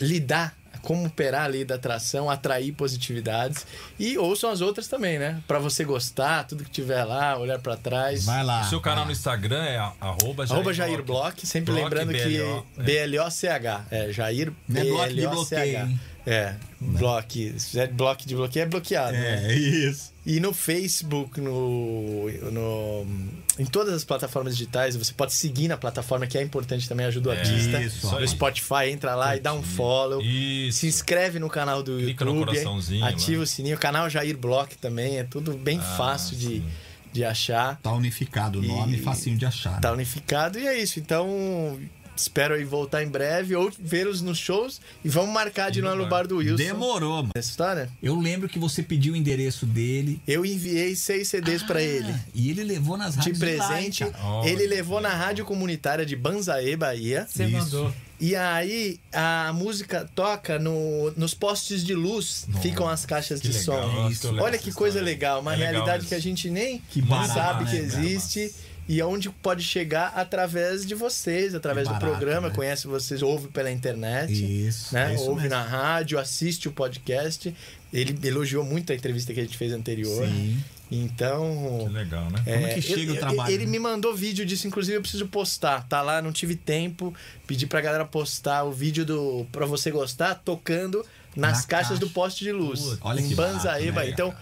lidar, 0.00 0.56
como 0.82 1.06
operar 1.06 1.44
a 1.44 1.46
lei 1.46 1.64
da 1.64 1.74
atração, 1.76 2.28
atrair 2.30 2.72
positividades. 2.72 3.66
E 3.98 4.18
ouçam 4.18 4.50
as 4.50 4.60
outras 4.60 4.88
também, 4.88 5.18
né? 5.18 5.40
Para 5.46 5.58
você 5.58 5.84
gostar, 5.84 6.44
tudo 6.44 6.64
que 6.64 6.70
tiver 6.70 7.04
lá, 7.04 7.38
olhar 7.38 7.58
para 7.58 7.76
trás. 7.76 8.24
Vai 8.24 8.44
lá. 8.44 8.62
O 8.62 8.68
seu 8.68 8.80
canal 8.80 9.04
no. 9.04 9.12
Instagram 9.20 9.62
é 9.64 9.76
arroba 10.00 10.46
Jair, 10.46 10.52
Arroba 10.58 10.72
Jair 10.72 11.02
Block, 11.02 11.46
sempre 11.46 11.72
Block, 11.74 11.84
lembrando 11.84 12.12
BLO, 12.12 12.66
que 12.74 12.82
B-L-O-C-H. 12.82 13.84
É, 13.90 14.12
Jair 14.12 14.52
é 14.74 14.84
bloco 14.84 15.08
de 15.08 15.14
B-L-O-C-H. 15.14 15.88
É, 16.26 16.54
block. 16.80 17.54
Se 17.58 17.70
fizer 17.70 17.88
bloco 17.88 18.26
de 18.26 18.34
bloqueio, 18.34 18.62
é 18.64 18.66
bloqueado. 18.66 19.12
né? 19.12 19.52
É, 19.52 19.54
isso. 19.54 20.12
E 20.32 20.38
no 20.38 20.52
Facebook, 20.52 21.40
no, 21.40 22.30
no, 22.52 23.06
em 23.58 23.64
todas 23.64 23.92
as 23.94 24.04
plataformas 24.04 24.56
digitais, 24.56 24.94
você 24.94 25.12
pode 25.12 25.32
seguir 25.32 25.66
na 25.66 25.76
plataforma, 25.76 26.24
que 26.24 26.38
é 26.38 26.42
importante 26.42 26.88
também, 26.88 27.04
ajuda 27.06 27.30
o 27.30 27.32
É, 27.32 27.38
artista. 27.40 27.82
isso 27.82 28.06
no 28.08 28.18
aí. 28.18 28.28
Spotify, 28.28 28.90
entra 28.92 29.16
lá 29.16 29.36
e 29.36 29.40
dá 29.40 29.52
um 29.52 29.60
follow. 29.62 30.22
Isso. 30.22 30.78
Se 30.78 30.86
inscreve 30.86 31.40
no 31.40 31.48
canal 31.48 31.82
do 31.82 31.96
Clica 31.98 32.24
no 32.24 32.30
YouTube. 32.36 32.46
coraçãozinho, 32.46 33.04
ativa 33.04 33.38
né? 33.38 33.42
o 33.42 33.46
sininho. 33.46 33.76
O 33.76 33.80
canal 33.80 34.08
Jair 34.08 34.38
Block 34.38 34.76
também, 34.78 35.18
é 35.18 35.24
tudo 35.24 35.54
bem 35.58 35.78
Ah, 35.80 35.96
fácil 35.96 36.36
de, 36.36 36.62
de 37.12 37.24
achar. 37.24 37.80
Tá 37.82 37.92
unificado 37.92 38.60
o 38.60 38.62
nome, 38.62 38.98
E- 38.98 39.02
facinho 39.02 39.36
de 39.36 39.44
achar. 39.46 39.80
Tá 39.80 39.88
né? 39.88 39.94
unificado 39.94 40.60
e 40.60 40.66
é 40.68 40.80
isso. 40.80 41.00
Então, 41.00 41.76
espero 42.22 42.54
aí 42.54 42.64
voltar 42.64 43.02
em 43.02 43.08
breve 43.08 43.54
ou 43.56 43.70
vê-los 43.78 44.20
nos 44.22 44.38
shows 44.38 44.80
e 45.04 45.08
vamos 45.08 45.32
marcar 45.32 45.70
de 45.70 45.80
lá 45.80 45.94
no 45.94 46.06
bar. 46.08 46.26
do 46.26 46.36
Wilson. 46.38 46.56
Demorou, 46.56 47.16
mano. 47.16 47.30
Essa 47.34 47.50
história? 47.50 47.88
Eu 48.02 48.14
lembro 48.14 48.48
que 48.48 48.58
você 48.58 48.82
pediu 48.82 49.14
o 49.14 49.16
endereço 49.16 49.64
dele. 49.66 50.20
Eu 50.26 50.44
enviei 50.44 50.94
seis 50.94 51.28
CDs 51.28 51.62
pra 51.62 51.82
ele. 51.82 52.14
E 52.34 52.50
ele 52.50 52.62
levou 52.64 52.96
nas 52.96 53.12
De 53.14 53.18
rádios 53.32 53.38
de 53.38 53.44
lá, 53.56 53.80
hein, 53.80 53.90
presente? 53.90 54.16
Olha, 54.22 54.48
ele 54.48 54.66
levou 54.66 54.98
que 54.98 55.02
na 55.04 55.14
rádio 55.14 55.44
comunitária 55.44 56.04
de 56.04 56.14
Banzaê, 56.16 56.76
Bahia. 56.76 57.26
Você 57.28 57.44
Isso. 57.44 57.56
mandou. 57.56 57.92
E 58.20 58.36
aí 58.36 59.00
a 59.14 59.50
música 59.54 60.06
toca 60.14 60.58
no, 60.58 61.10
nos 61.16 61.32
postes 61.32 61.82
de 61.82 61.94
luz, 61.94 62.44
Nossa, 62.48 62.60
ficam 62.60 62.86
as 62.86 63.06
caixas 63.06 63.40
que 63.40 63.48
de 63.48 63.58
legal, 63.58 63.90
som. 63.90 64.08
que 64.08 64.26
lembro 64.26 64.44
Olha 64.44 64.58
que 64.58 64.72
coisa 64.72 65.00
legal, 65.00 65.40
uma 65.40 65.54
É 65.54 65.56
legal 65.56 65.72
realidade 65.72 65.96
mesmo. 66.02 66.08
que 66.10 66.14
a 66.14 66.18
gente 66.20 66.50
nem 66.50 66.82
Que 66.90 67.00
não 67.00 67.08
barato, 67.08 67.32
sabe 67.32 67.64
que 67.64 67.76
né, 67.76 67.78
existe. 67.82 68.54
E 68.92 69.00
onde 69.02 69.30
pode 69.30 69.62
chegar 69.62 70.12
através 70.16 70.84
de 70.84 70.96
vocês, 70.96 71.54
através 71.54 71.86
do 71.86 71.94
barato, 71.94 72.10
programa, 72.10 72.48
né? 72.48 72.54
conhece 72.54 72.88
vocês, 72.88 73.22
ouve 73.22 73.46
pela 73.46 73.70
internet, 73.70 74.32
Isso, 74.32 74.92
né? 74.92 75.12
é 75.12 75.14
isso 75.14 75.22
ouve 75.28 75.42
mesmo. 75.42 75.50
na 75.56 75.62
rádio, 75.62 76.18
assiste 76.18 76.66
o 76.68 76.72
podcast. 76.72 77.54
Ele 77.92 78.18
elogiou 78.26 78.64
muito 78.64 78.90
a 78.92 78.96
entrevista 78.96 79.32
que 79.32 79.38
a 79.38 79.42
gente 79.44 79.56
fez 79.56 79.72
anterior. 79.72 80.26
Sim. 80.26 80.58
Então, 80.90 81.84
Que 81.86 81.92
legal, 81.94 82.28
né? 82.30 82.42
Como 82.44 82.74
que 82.74 82.82
chega 82.82 83.12
eu- 83.12 83.14
o 83.14 83.18
trabalho, 83.18 83.52
Ele 83.54 83.64
né? 83.64 83.70
me 83.70 83.78
mandou 83.78 84.12
vídeo 84.12 84.44
disso, 84.44 84.66
inclusive 84.66 84.96
eu 84.96 85.00
preciso 85.02 85.26
postar. 85.28 85.86
Tá 85.88 86.02
lá, 86.02 86.20
não 86.20 86.32
tive 86.32 86.56
tempo. 86.56 87.14
Pedi 87.46 87.66
pra 87.68 87.80
galera 87.80 88.04
postar 88.04 88.64
o 88.64 88.72
vídeo 88.72 89.04
do 89.04 89.46
pra 89.52 89.66
você 89.66 89.90
gostar, 89.92 90.34
tocando 90.34 91.04
nas 91.36 91.58
Na 91.60 91.64
caixas 91.68 91.88
caixa. 91.90 92.00
do 92.00 92.10
poste 92.10 92.42
de 92.44 92.50
luz. 92.50 92.80
Putz, 92.80 92.98
olha 93.02 93.20
em 93.20 93.28
que 93.28 93.34
Banzaê, 93.36 93.92
barato, 93.92 94.06
né. 94.06 94.12
Então, 94.12 94.34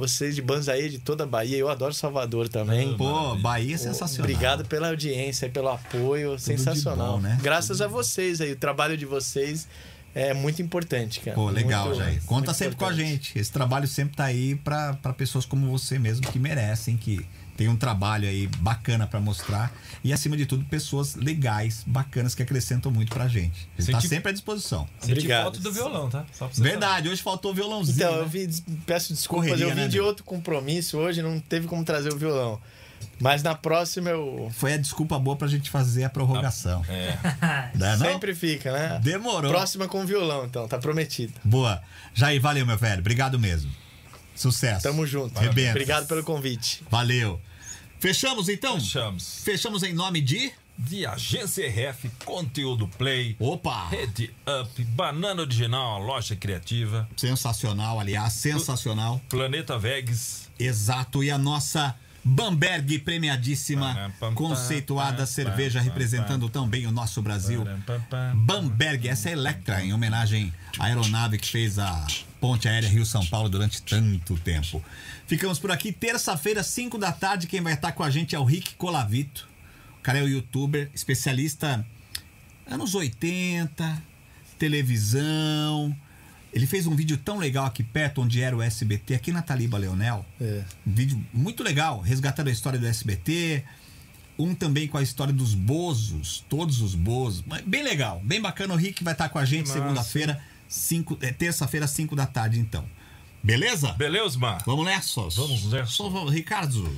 vocês 0.00 0.34
de 0.34 0.42
Banzaê, 0.42 0.88
de 0.88 0.98
toda 0.98 1.22
a 1.24 1.26
Bahia, 1.26 1.56
eu 1.56 1.68
adoro 1.68 1.94
Salvador 1.94 2.48
também. 2.48 2.96
Pô, 2.96 3.36
Bahia 3.36 3.74
é 3.74 3.78
sensacional. 3.78 4.24
Obrigado 4.30 4.64
pela 4.64 4.88
audiência 4.88 5.48
pelo 5.48 5.68
apoio. 5.68 6.34
de 6.36 6.42
sensacional. 6.42 7.14
bom, 7.14 7.20
né? 7.20 7.38
Graças 7.42 7.80
a 7.80 7.86
vocês 7.86 8.40
aí. 8.40 8.52
O 8.52 8.56
trabalho 8.56 8.96
de 8.96 9.06
vocês 9.06 9.68
é 10.14 10.34
muito 10.34 10.60
importante, 10.60 11.20
cara. 11.20 11.36
Pô, 11.36 11.48
legal, 11.50 11.86
Muito- 11.86 11.98
Jair. 11.98 12.20
Conta 12.26 12.52
sempre 12.52 12.76
com 12.76 12.84
a 12.84 12.88
importante. 12.92 13.10
gente. 13.10 13.38
Esse 13.38 13.52
trabalho 13.52 13.86
sempre 13.86 14.16
tá 14.16 14.24
aí 14.24 14.56
pra 14.56 14.94
pra 14.94 15.12
pessoas 15.12 15.44
como 15.44 15.70
você 15.70 15.98
mesmo 15.98 16.26
que 16.26 16.38
merecem, 16.38 16.96
que 16.96 17.24
tem 17.60 17.68
um 17.68 17.76
trabalho 17.76 18.26
aí 18.26 18.46
bacana 18.56 19.06
pra 19.06 19.20
mostrar. 19.20 19.70
E 20.02 20.14
acima 20.14 20.34
de 20.34 20.46
tudo, 20.46 20.64
pessoas 20.64 21.14
legais, 21.14 21.84
bacanas 21.86 22.34
que 22.34 22.42
acrescentam 22.42 22.90
muito 22.90 23.12
pra 23.12 23.28
gente. 23.28 23.68
A 23.78 23.82
gente 23.82 23.92
tá 23.92 24.00
sempre 24.00 24.30
à 24.30 24.32
disposição. 24.32 24.88
Senti 24.98 25.12
Obrigado. 25.12 25.44
foto 25.44 25.60
do 25.60 25.70
violão, 25.70 26.08
tá? 26.08 26.24
Só 26.32 26.46
pra 26.46 26.56
você 26.56 26.62
Verdade, 26.62 27.10
hoje 27.10 27.20
faltou 27.20 27.50
o 27.50 27.54
violãozinho. 27.54 27.96
Então, 27.96 28.12
né? 28.12 28.20
eu 28.22 28.26
vi, 28.26 28.48
peço 28.86 29.12
desculpas, 29.12 29.50
Correria, 29.50 29.66
eu 29.66 29.74
vim 29.74 29.82
né, 29.82 29.88
de 29.88 29.98
meu? 29.98 30.06
outro 30.06 30.24
compromisso 30.24 30.96
hoje, 30.96 31.20
não 31.20 31.38
teve 31.38 31.66
como 31.66 31.84
trazer 31.84 32.10
o 32.10 32.16
violão. 32.16 32.58
Mas 33.20 33.42
na 33.42 33.54
próxima 33.54 34.08
eu. 34.08 34.50
Foi 34.54 34.72
a 34.72 34.78
desculpa 34.78 35.18
boa 35.18 35.36
pra 35.36 35.46
gente 35.46 35.68
fazer 35.68 36.04
a 36.04 36.08
prorrogação. 36.08 36.82
É. 36.88 37.18
Não 37.76 37.86
é, 37.86 37.96
não? 37.96 38.06
Sempre 38.06 38.34
fica, 38.34 38.72
né? 38.72 39.00
Demorou. 39.02 39.50
Próxima 39.50 39.86
com 39.86 40.06
violão, 40.06 40.46
então, 40.46 40.66
tá 40.66 40.78
prometido. 40.78 41.34
Boa. 41.44 41.82
Jair, 42.14 42.40
valeu, 42.40 42.64
meu 42.64 42.78
velho. 42.78 43.00
Obrigado 43.00 43.38
mesmo. 43.38 43.70
Sucesso. 44.40 44.82
Tamo 44.82 45.06
junto. 45.06 45.38
Rebenta. 45.38 45.70
Obrigado 45.70 46.06
pelo 46.06 46.24
convite. 46.24 46.82
Valeu. 46.90 47.40
Fechamos 47.98 48.48
então? 48.48 48.80
Fechamos. 48.80 49.40
Fechamos 49.44 49.82
em 49.82 49.92
nome 49.92 50.20
de 50.20 50.52
de 50.78 51.04
Agência 51.04 51.68
RF, 51.68 52.10
Conteúdo 52.24 52.88
Play, 52.88 53.36
Opa! 53.38 53.88
Rede 53.88 54.34
Up, 54.62 54.82
Banana 54.84 55.42
Original, 55.42 55.96
a 55.96 55.98
loja 55.98 56.34
criativa, 56.34 57.06
Sensacional, 57.14 58.00
aliás, 58.00 58.32
sensacional. 58.32 59.20
Planeta 59.28 59.78
Vegas, 59.78 60.48
Exato. 60.58 61.22
E 61.22 61.30
a 61.30 61.36
nossa 61.36 61.94
Bamberg 62.24 62.98
premiadíssima, 63.00 64.12
conceituada 64.34 65.26
cerveja 65.26 65.80
representando 65.80 66.48
tão 66.48 66.68
bem 66.68 66.86
o 66.86 66.92
nosso 66.92 67.20
Brasil. 67.20 67.64
Bamberg, 68.34 69.08
essa 69.08 69.28
é 69.28 69.32
Electra, 69.32 69.82
em 69.82 69.92
homenagem 69.92 70.52
à 70.78 70.86
aeronave 70.86 71.38
que 71.38 71.48
fez 71.48 71.78
a 71.78 72.06
ponte 72.40 72.68
aérea 72.68 72.88
Rio-São 72.88 73.24
Paulo 73.26 73.48
durante 73.48 73.82
tanto 73.82 74.36
tempo. 74.38 74.82
Ficamos 75.26 75.58
por 75.58 75.70
aqui, 75.70 75.92
terça-feira, 75.92 76.62
5 76.62 76.98
da 76.98 77.12
tarde. 77.12 77.46
Quem 77.46 77.60
vai 77.60 77.74
estar 77.74 77.92
com 77.92 78.02
a 78.02 78.10
gente 78.10 78.34
é 78.34 78.38
o 78.38 78.44
Rick 78.44 78.74
Colavito. 78.74 79.48
O 79.98 80.02
cara 80.02 80.18
é 80.18 80.22
o 80.22 80.28
youtuber, 80.28 80.90
especialista 80.94 81.86
anos 82.66 82.94
80, 82.94 84.02
televisão. 84.58 85.94
Ele 86.52 86.66
fez 86.66 86.86
um 86.86 86.96
vídeo 86.96 87.16
tão 87.16 87.38
legal 87.38 87.64
aqui 87.66 87.82
perto, 87.82 88.22
onde 88.22 88.40
era 88.40 88.56
o 88.56 88.62
SBT, 88.62 89.14
aqui 89.14 89.30
na 89.32 89.42
Taliba 89.42 89.78
Leonel. 89.78 90.24
É. 90.40 90.64
Um 90.86 90.92
vídeo 90.92 91.24
muito 91.32 91.62
legal, 91.62 92.00
resgatando 92.00 92.48
a 92.48 92.50
história 92.50 92.78
do 92.78 92.86
SBT. 92.86 93.62
Um 94.38 94.54
também 94.54 94.88
com 94.88 94.96
a 94.96 95.02
história 95.02 95.32
dos 95.32 95.54
Bozos, 95.54 96.44
todos 96.48 96.80
os 96.80 96.94
Bozos. 96.94 97.44
Mas 97.46 97.62
Bem 97.62 97.82
legal, 97.82 98.20
bem 98.24 98.40
bacana. 98.40 98.74
O 98.74 98.76
Rick 98.76 99.04
vai 99.04 99.12
estar 99.12 99.28
com 99.28 99.38
a 99.38 99.44
gente 99.44 99.68
segunda-feira, 99.68 100.42
cinco- 100.70 101.18
é, 101.20 101.30
terça-feira, 101.32 101.86
5 101.86 102.16
da 102.16 102.24
tarde, 102.24 102.58
então. 102.58 102.84
Beleza? 103.42 103.92
Beleza, 103.92 104.38
Mar? 104.38 104.62
Vamos 104.64 104.84
nessa? 104.86 105.20
Vamos 105.34 105.64
nessa. 105.70 105.86
Só- 105.86 106.08
Ricardo, 106.26 106.90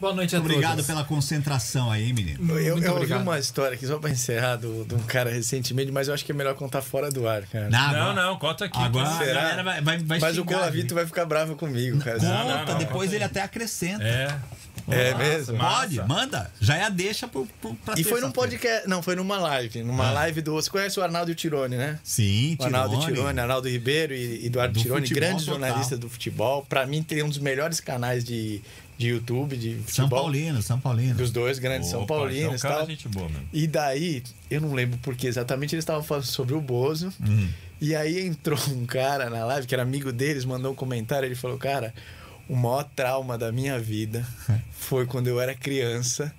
Boa 0.00 0.14
noite 0.14 0.34
a 0.34 0.38
obrigado 0.38 0.70
todos. 0.76 0.86
pela 0.86 1.04
concentração 1.04 1.90
aí, 1.90 2.10
menino. 2.14 2.38
Eu, 2.40 2.46
Muito 2.46 2.66
eu 2.66 2.74
ouvi 2.74 2.88
obrigado. 3.04 3.20
uma 3.20 3.38
história 3.38 3.74
aqui, 3.74 3.86
só 3.86 3.98
pra 3.98 4.08
encerrar, 4.08 4.56
do- 4.56 4.86
de 4.86 4.94
um 4.94 5.02
cara 5.02 5.28
recentemente, 5.30 5.92
mas 5.92 6.08
eu 6.08 6.14
acho 6.14 6.24
que 6.24 6.32
é 6.32 6.34
melhor 6.34 6.54
contar 6.54 6.80
fora 6.80 7.10
do 7.10 7.28
ar, 7.28 7.42
cara. 7.42 7.68
Não, 7.68 7.92
Não, 7.92 8.14
não, 8.14 8.38
conta 8.38 8.64
aqui. 8.64 8.78
Agora 8.78 9.06
a 9.06 9.18
Será? 9.18 9.34
galera 9.42 9.62
vai, 9.62 9.80
vai, 9.82 9.98
vai 9.98 10.18
mas 10.18 10.32
o 10.38 10.40
xingar, 10.40 10.54
Colavito 10.54 10.80
gente. 10.80 10.94
vai 10.94 11.04
ficar 11.06 11.26
bravo 11.26 11.54
comigo, 11.54 11.98
cara. 11.98 12.18
Conta, 12.18 12.28
Não, 12.32 12.48
não, 12.48 12.64
não, 12.64 12.78
depois 12.78 12.88
conta 13.10 13.14
ele 13.16 13.24
aí. 13.24 13.30
até 13.30 13.42
acrescenta. 13.42 14.02
É. 14.02 14.38
É 14.94 15.14
mesmo? 15.14 15.56
massa. 15.56 15.76
Pode, 15.80 16.02
manda. 16.08 16.50
Já 16.60 16.76
é 16.76 16.82
a 16.84 16.88
deixa 16.88 17.26
pro, 17.28 17.46
pro, 17.60 17.74
pra 17.74 17.94
E 17.98 18.04
foi 18.04 18.20
num 18.20 18.30
podcast. 18.30 18.88
Não, 18.88 19.02
foi 19.02 19.14
numa 19.16 19.38
live. 19.38 19.82
Numa 19.82 20.08
Ah. 20.08 20.12
live 20.12 20.40
do. 20.42 20.52
Você 20.54 20.68
conhece 20.70 20.98
o 20.98 21.02
Arnaldo 21.02 21.34
Tirone, 21.34 21.76
né? 21.76 21.98
Sim, 22.02 22.56
O 22.58 22.64
Arnaldo 22.64 22.96
Tirone. 22.98 23.14
Tirone, 23.16 23.40
Arnaldo 23.40 23.68
Ribeiro 23.68 24.14
e 24.14 24.46
Eduardo 24.46 24.74
Do 24.74 24.80
Tirone, 24.80 25.08
grandes 25.08 25.44
total. 25.44 25.60
jornalistas 25.60 25.98
do 25.98 26.08
futebol. 26.08 26.64
Pra 26.68 26.86
mim, 26.86 27.02
tem 27.02 27.22
um 27.22 27.28
dos 27.28 27.38
melhores 27.38 27.80
canais 27.80 28.24
de, 28.24 28.60
de 28.98 29.08
YouTube, 29.08 29.56
de 29.56 29.74
futebol. 29.76 29.92
São 29.94 30.08
Paulino, 30.08 30.62
São 30.62 30.80
Paulino. 30.80 31.14
Dos 31.14 31.30
dois 31.30 31.58
grandes 31.58 31.88
São 31.88 32.02
Opa, 32.02 32.14
Paulinos 32.14 32.42
então, 32.44 32.56
e 32.56 32.60
cara, 32.60 32.74
tal. 32.76 32.86
gente 32.86 33.08
boa 33.08 33.28
mesmo. 33.28 33.48
E 33.52 33.66
daí, 33.66 34.22
eu 34.50 34.60
não 34.60 34.72
lembro 34.74 34.98
porque 35.02 35.26
exatamente 35.26 35.74
eles 35.74 35.82
estavam 35.82 36.02
falando 36.02 36.24
sobre 36.24 36.54
o 36.54 36.60
Bozo. 36.60 37.12
Uhum. 37.26 37.48
E 37.82 37.96
aí 37.96 38.26
entrou 38.26 38.58
um 38.68 38.84
cara 38.84 39.30
na 39.30 39.42
live, 39.46 39.66
que 39.66 39.74
era 39.74 39.82
amigo 39.82 40.12
deles, 40.12 40.44
mandou 40.44 40.72
um 40.72 40.74
comentário. 40.74 41.26
Ele 41.26 41.34
falou: 41.34 41.56
Cara, 41.56 41.94
o 42.50 42.56
maior 42.56 42.82
trauma 42.96 43.38
da 43.38 43.52
minha 43.52 43.78
vida 43.78 44.26
foi 44.72 45.06
quando 45.06 45.28
eu 45.28 45.40
era 45.40 45.54
criança. 45.54 46.34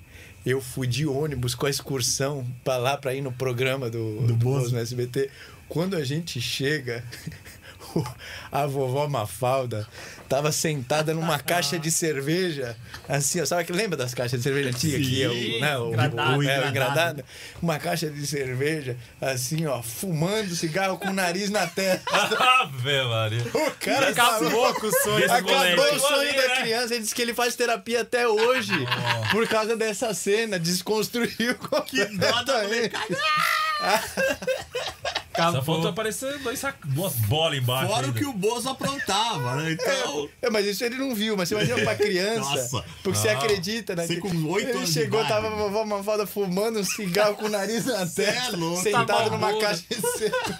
Eu 0.46 0.60
fui 0.60 0.86
de 0.86 1.08
ônibus 1.08 1.56
com 1.56 1.68
a 1.68 1.70
excursão 1.70 2.46
pra 2.66 2.76
lá 2.76 2.98
pra 2.98 3.14
ir 3.14 3.22
no 3.22 3.32
programa 3.32 3.90
do, 3.90 4.28
do, 4.28 4.36
Bozo. 4.36 4.64
Bozo 4.64 4.76
no 4.76 4.82
SBT. 4.82 5.30
Quando 5.70 5.96
a 5.96 6.04
gente 6.04 6.42
chega, 6.42 7.02
a 8.52 8.66
vovó 8.66 9.08
Mafalda 9.08 9.88
tava 10.30 10.52
sentada 10.52 11.14
numa 11.14 11.38
caixa 11.44 11.78
de 11.78 11.92
cerveja, 11.92 12.78
assim, 13.08 13.42
ó, 13.42 13.46
sabe 13.46 13.66
que 13.66 13.74
lembra 13.74 13.98
das 13.98 14.14
caixas 14.14 14.40
de 14.40 14.44
cerveja 14.44 14.70
antigas 14.70 15.06
que 15.06 15.22
é 15.22 15.28
o, 15.28 15.60
né, 15.60 15.78
o, 15.78 15.88
Engradado. 15.90 16.38
o, 16.40 16.44
é, 16.44 16.60
o 16.60 16.70
Engradado. 16.70 17.24
Uma 17.62 17.78
caixa 17.80 18.10
de 18.10 18.26
cerveja, 18.26 18.96
assim, 19.20 19.66
ó, 19.66 19.82
fumando 19.82 20.56
cigarro 20.56 20.98
com 20.98 21.10
o 21.10 21.14
nariz 21.14 21.50
na 21.50 21.68
testa. 21.68 22.02
Ave 22.62 23.04
Maria. 23.04 23.44
O 23.54 23.72
cara 23.72 24.10
Acabou 24.10 24.74
com 24.74 24.88
o 24.88 24.92
sonho 24.92 25.26
Acabou 25.26 25.54
moleque. 25.54 25.96
o 25.96 26.00
sonho 26.00 26.36
da 26.36 26.62
criança. 26.62 26.94
Ele 26.94 27.04
disse 27.04 27.16
que 27.16 27.22
ele 27.22 27.34
faz 27.34 27.56
terapia 27.56 28.02
até 28.02 28.28
hoje 28.28 28.74
por 29.32 29.48
causa 29.48 29.76
dessa 29.76 30.14
cena. 30.14 30.60
Desconstruiu 30.60 31.56
Que 31.88 32.06
dó 32.06 32.44
da 32.44 32.62
completamente. 35.32 35.36
Só 35.36 35.42
Acabou. 35.58 35.64
faltou 35.76 35.90
aparecer 35.92 36.38
dois 36.40 36.62
duas 36.86 37.14
bolas 37.28 37.58
embaixo. 37.58 37.88
Fora 37.88 38.02
o 38.02 38.06
ainda. 38.08 38.20
que 38.20 38.26
o 38.26 38.34
Bozo 38.34 38.70
aprontava, 38.70 39.56
né? 39.56 39.72
Então. 39.72 40.30
É, 40.42 40.50
mas 40.50 40.66
isso 40.66 40.84
ele 40.84 40.96
não 40.98 41.16
viu, 41.16 41.36
mas 41.38 41.48
você 41.50 41.56
imagina 41.56 41.82
pra 41.84 41.96
criança. 41.96 42.40
Nossa. 42.50 42.86
Porque 43.04 43.18
você 43.18 43.34
Não. 43.34 43.42
acredita, 43.42 43.96
né? 43.96 44.06
Você 44.08 44.16
que- 44.16 44.22
com 44.22 44.28
oito 44.52 44.70
Ele 44.70 44.78
anos 44.78 44.88
de 44.88 44.94
chegou, 44.94 45.26
tava 45.26 45.48
a 45.48 45.50
vovó 45.52 45.86
Mafalda 45.86 46.28
fumando 46.28 46.80
um 46.80 46.84
cigarro 46.84 47.36
com 47.36 47.46
o 47.46 47.50
nariz 47.50 47.86
na 47.86 48.02
é 48.02 48.06
testa, 48.06 48.58
louco. 48.58 48.84
sentado 48.84 49.08
Tá 49.08 49.30
numa 49.30 49.58
caixa 49.60 49.84
de 49.90 49.96
cerveja. 49.96 50.60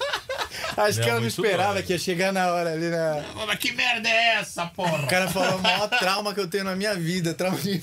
Acho 0.78 1.00
É, 1.00 1.04
que 1.04 1.10
ela 1.10 1.20
não 1.20 1.28
esperava 1.28 1.74
doido. 1.74 1.86
que 1.86 1.94
ia 1.94 2.00
chegar 2.00 2.32
na 2.32 2.48
hora 2.54 2.72
ali 2.72 2.90
na. 2.90 3.24
Mas 3.46 3.60
que 3.60 3.74
merda 3.74 4.08
é 4.08 4.36
essa, 4.36 4.66
porra? 4.68 5.04
O 5.04 5.08
cara 5.08 5.28
falou, 5.30 5.58
o 5.58 5.62
maior 5.62 5.90
trauma 5.90 6.34
que 6.34 6.40
eu 6.40 6.48
tenho 6.48 6.64
na 6.64 6.76
minha 6.76 6.96
vida, 6.96 7.34
trauma 7.34 7.58
de 7.58 7.82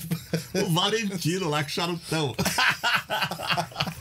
O 0.55 0.73
Valentino 0.73 1.49
lá 1.49 1.63
com 1.63 1.69
charutão. 1.69 2.35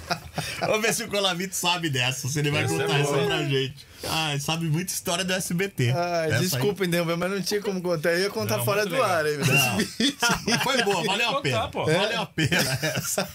Vamos 0.61 0.83
ver 0.83 0.93
se 0.95 1.03
o 1.05 1.09
Colavito 1.09 1.55
sabe 1.55 1.89
dessa, 1.91 2.29
se 2.29 2.39
ele 2.39 2.51
vai 2.51 2.65
Essa 2.65 2.75
é 2.75 2.79
contar 2.79 3.01
isso 3.01 3.13
boa. 3.13 3.27
pra 3.27 3.45
gente. 3.45 3.87
Ah, 4.05 4.31
ele 4.31 4.41
sabe 4.41 4.67
muita 4.67 4.93
história 4.93 5.25
do 5.25 5.33
SBT. 5.33 5.91
Ah, 5.91 6.27
Essa 6.27 6.35
aí- 6.37 6.41
desculpem, 6.43 6.89
Delma, 6.89 7.17
mas 7.17 7.31
não 7.33 7.43
tinha 7.43 7.61
como 7.61 7.83
contar. 7.83 8.11
Eu 8.13 8.21
ia 8.21 8.31
contar 8.31 8.59
Não, 8.59 8.65
fora 8.65 8.87
do 8.87 8.93
legal. 8.93 9.11
ar 9.11 9.25
aí, 9.27 9.37
mas 9.39 10.63
Foi 10.63 10.83
boa, 10.85 11.03
valeu 11.05 11.29
a 11.31 11.33
Contar, 11.35 11.43
pena. 11.43 11.69
pô. 11.69 11.85
Valeu 11.85 12.21
a 12.23 12.27
pena 12.27 12.79
essa. 12.97 13.29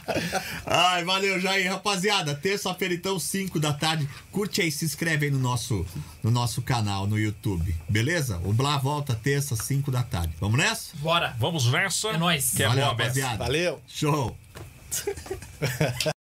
Ai, 0.66 1.02
valeu, 1.04 1.40
Jair. 1.40 1.70
Rapaziada, 1.70 2.34
terça-feira, 2.34 2.92
então, 2.92 3.18
5 3.18 3.58
da 3.58 3.72
tarde. 3.72 4.06
Curte 4.30 4.60
aí, 4.60 4.70
se 4.70 4.84
inscreve 4.84 5.26
aí 5.26 5.32
no 5.32 5.38
nosso, 5.38 5.86
no 6.22 6.30
nosso 6.30 6.60
canal 6.60 7.06
no 7.06 7.18
YouTube. 7.18 7.74
Beleza? 7.88 8.38
O 8.44 8.52
Blá 8.52 8.76
volta 8.76 9.14
terça, 9.14 9.56
5 9.56 9.90
da 9.90 10.02
tarde. 10.02 10.34
Vamos 10.38 10.58
nessa? 10.58 10.90
Bora. 10.98 11.34
Vamos 11.38 11.64
nessa. 11.72 12.08
É 12.08 12.18
nóis. 12.18 12.50
Que 12.54 12.62
é 12.64 12.68
valeu, 12.68 12.84
boa, 12.84 12.94
Beto. 12.94 13.08
rapaziada. 13.08 13.38
Valeu. 13.38 13.80
Show. 13.88 14.36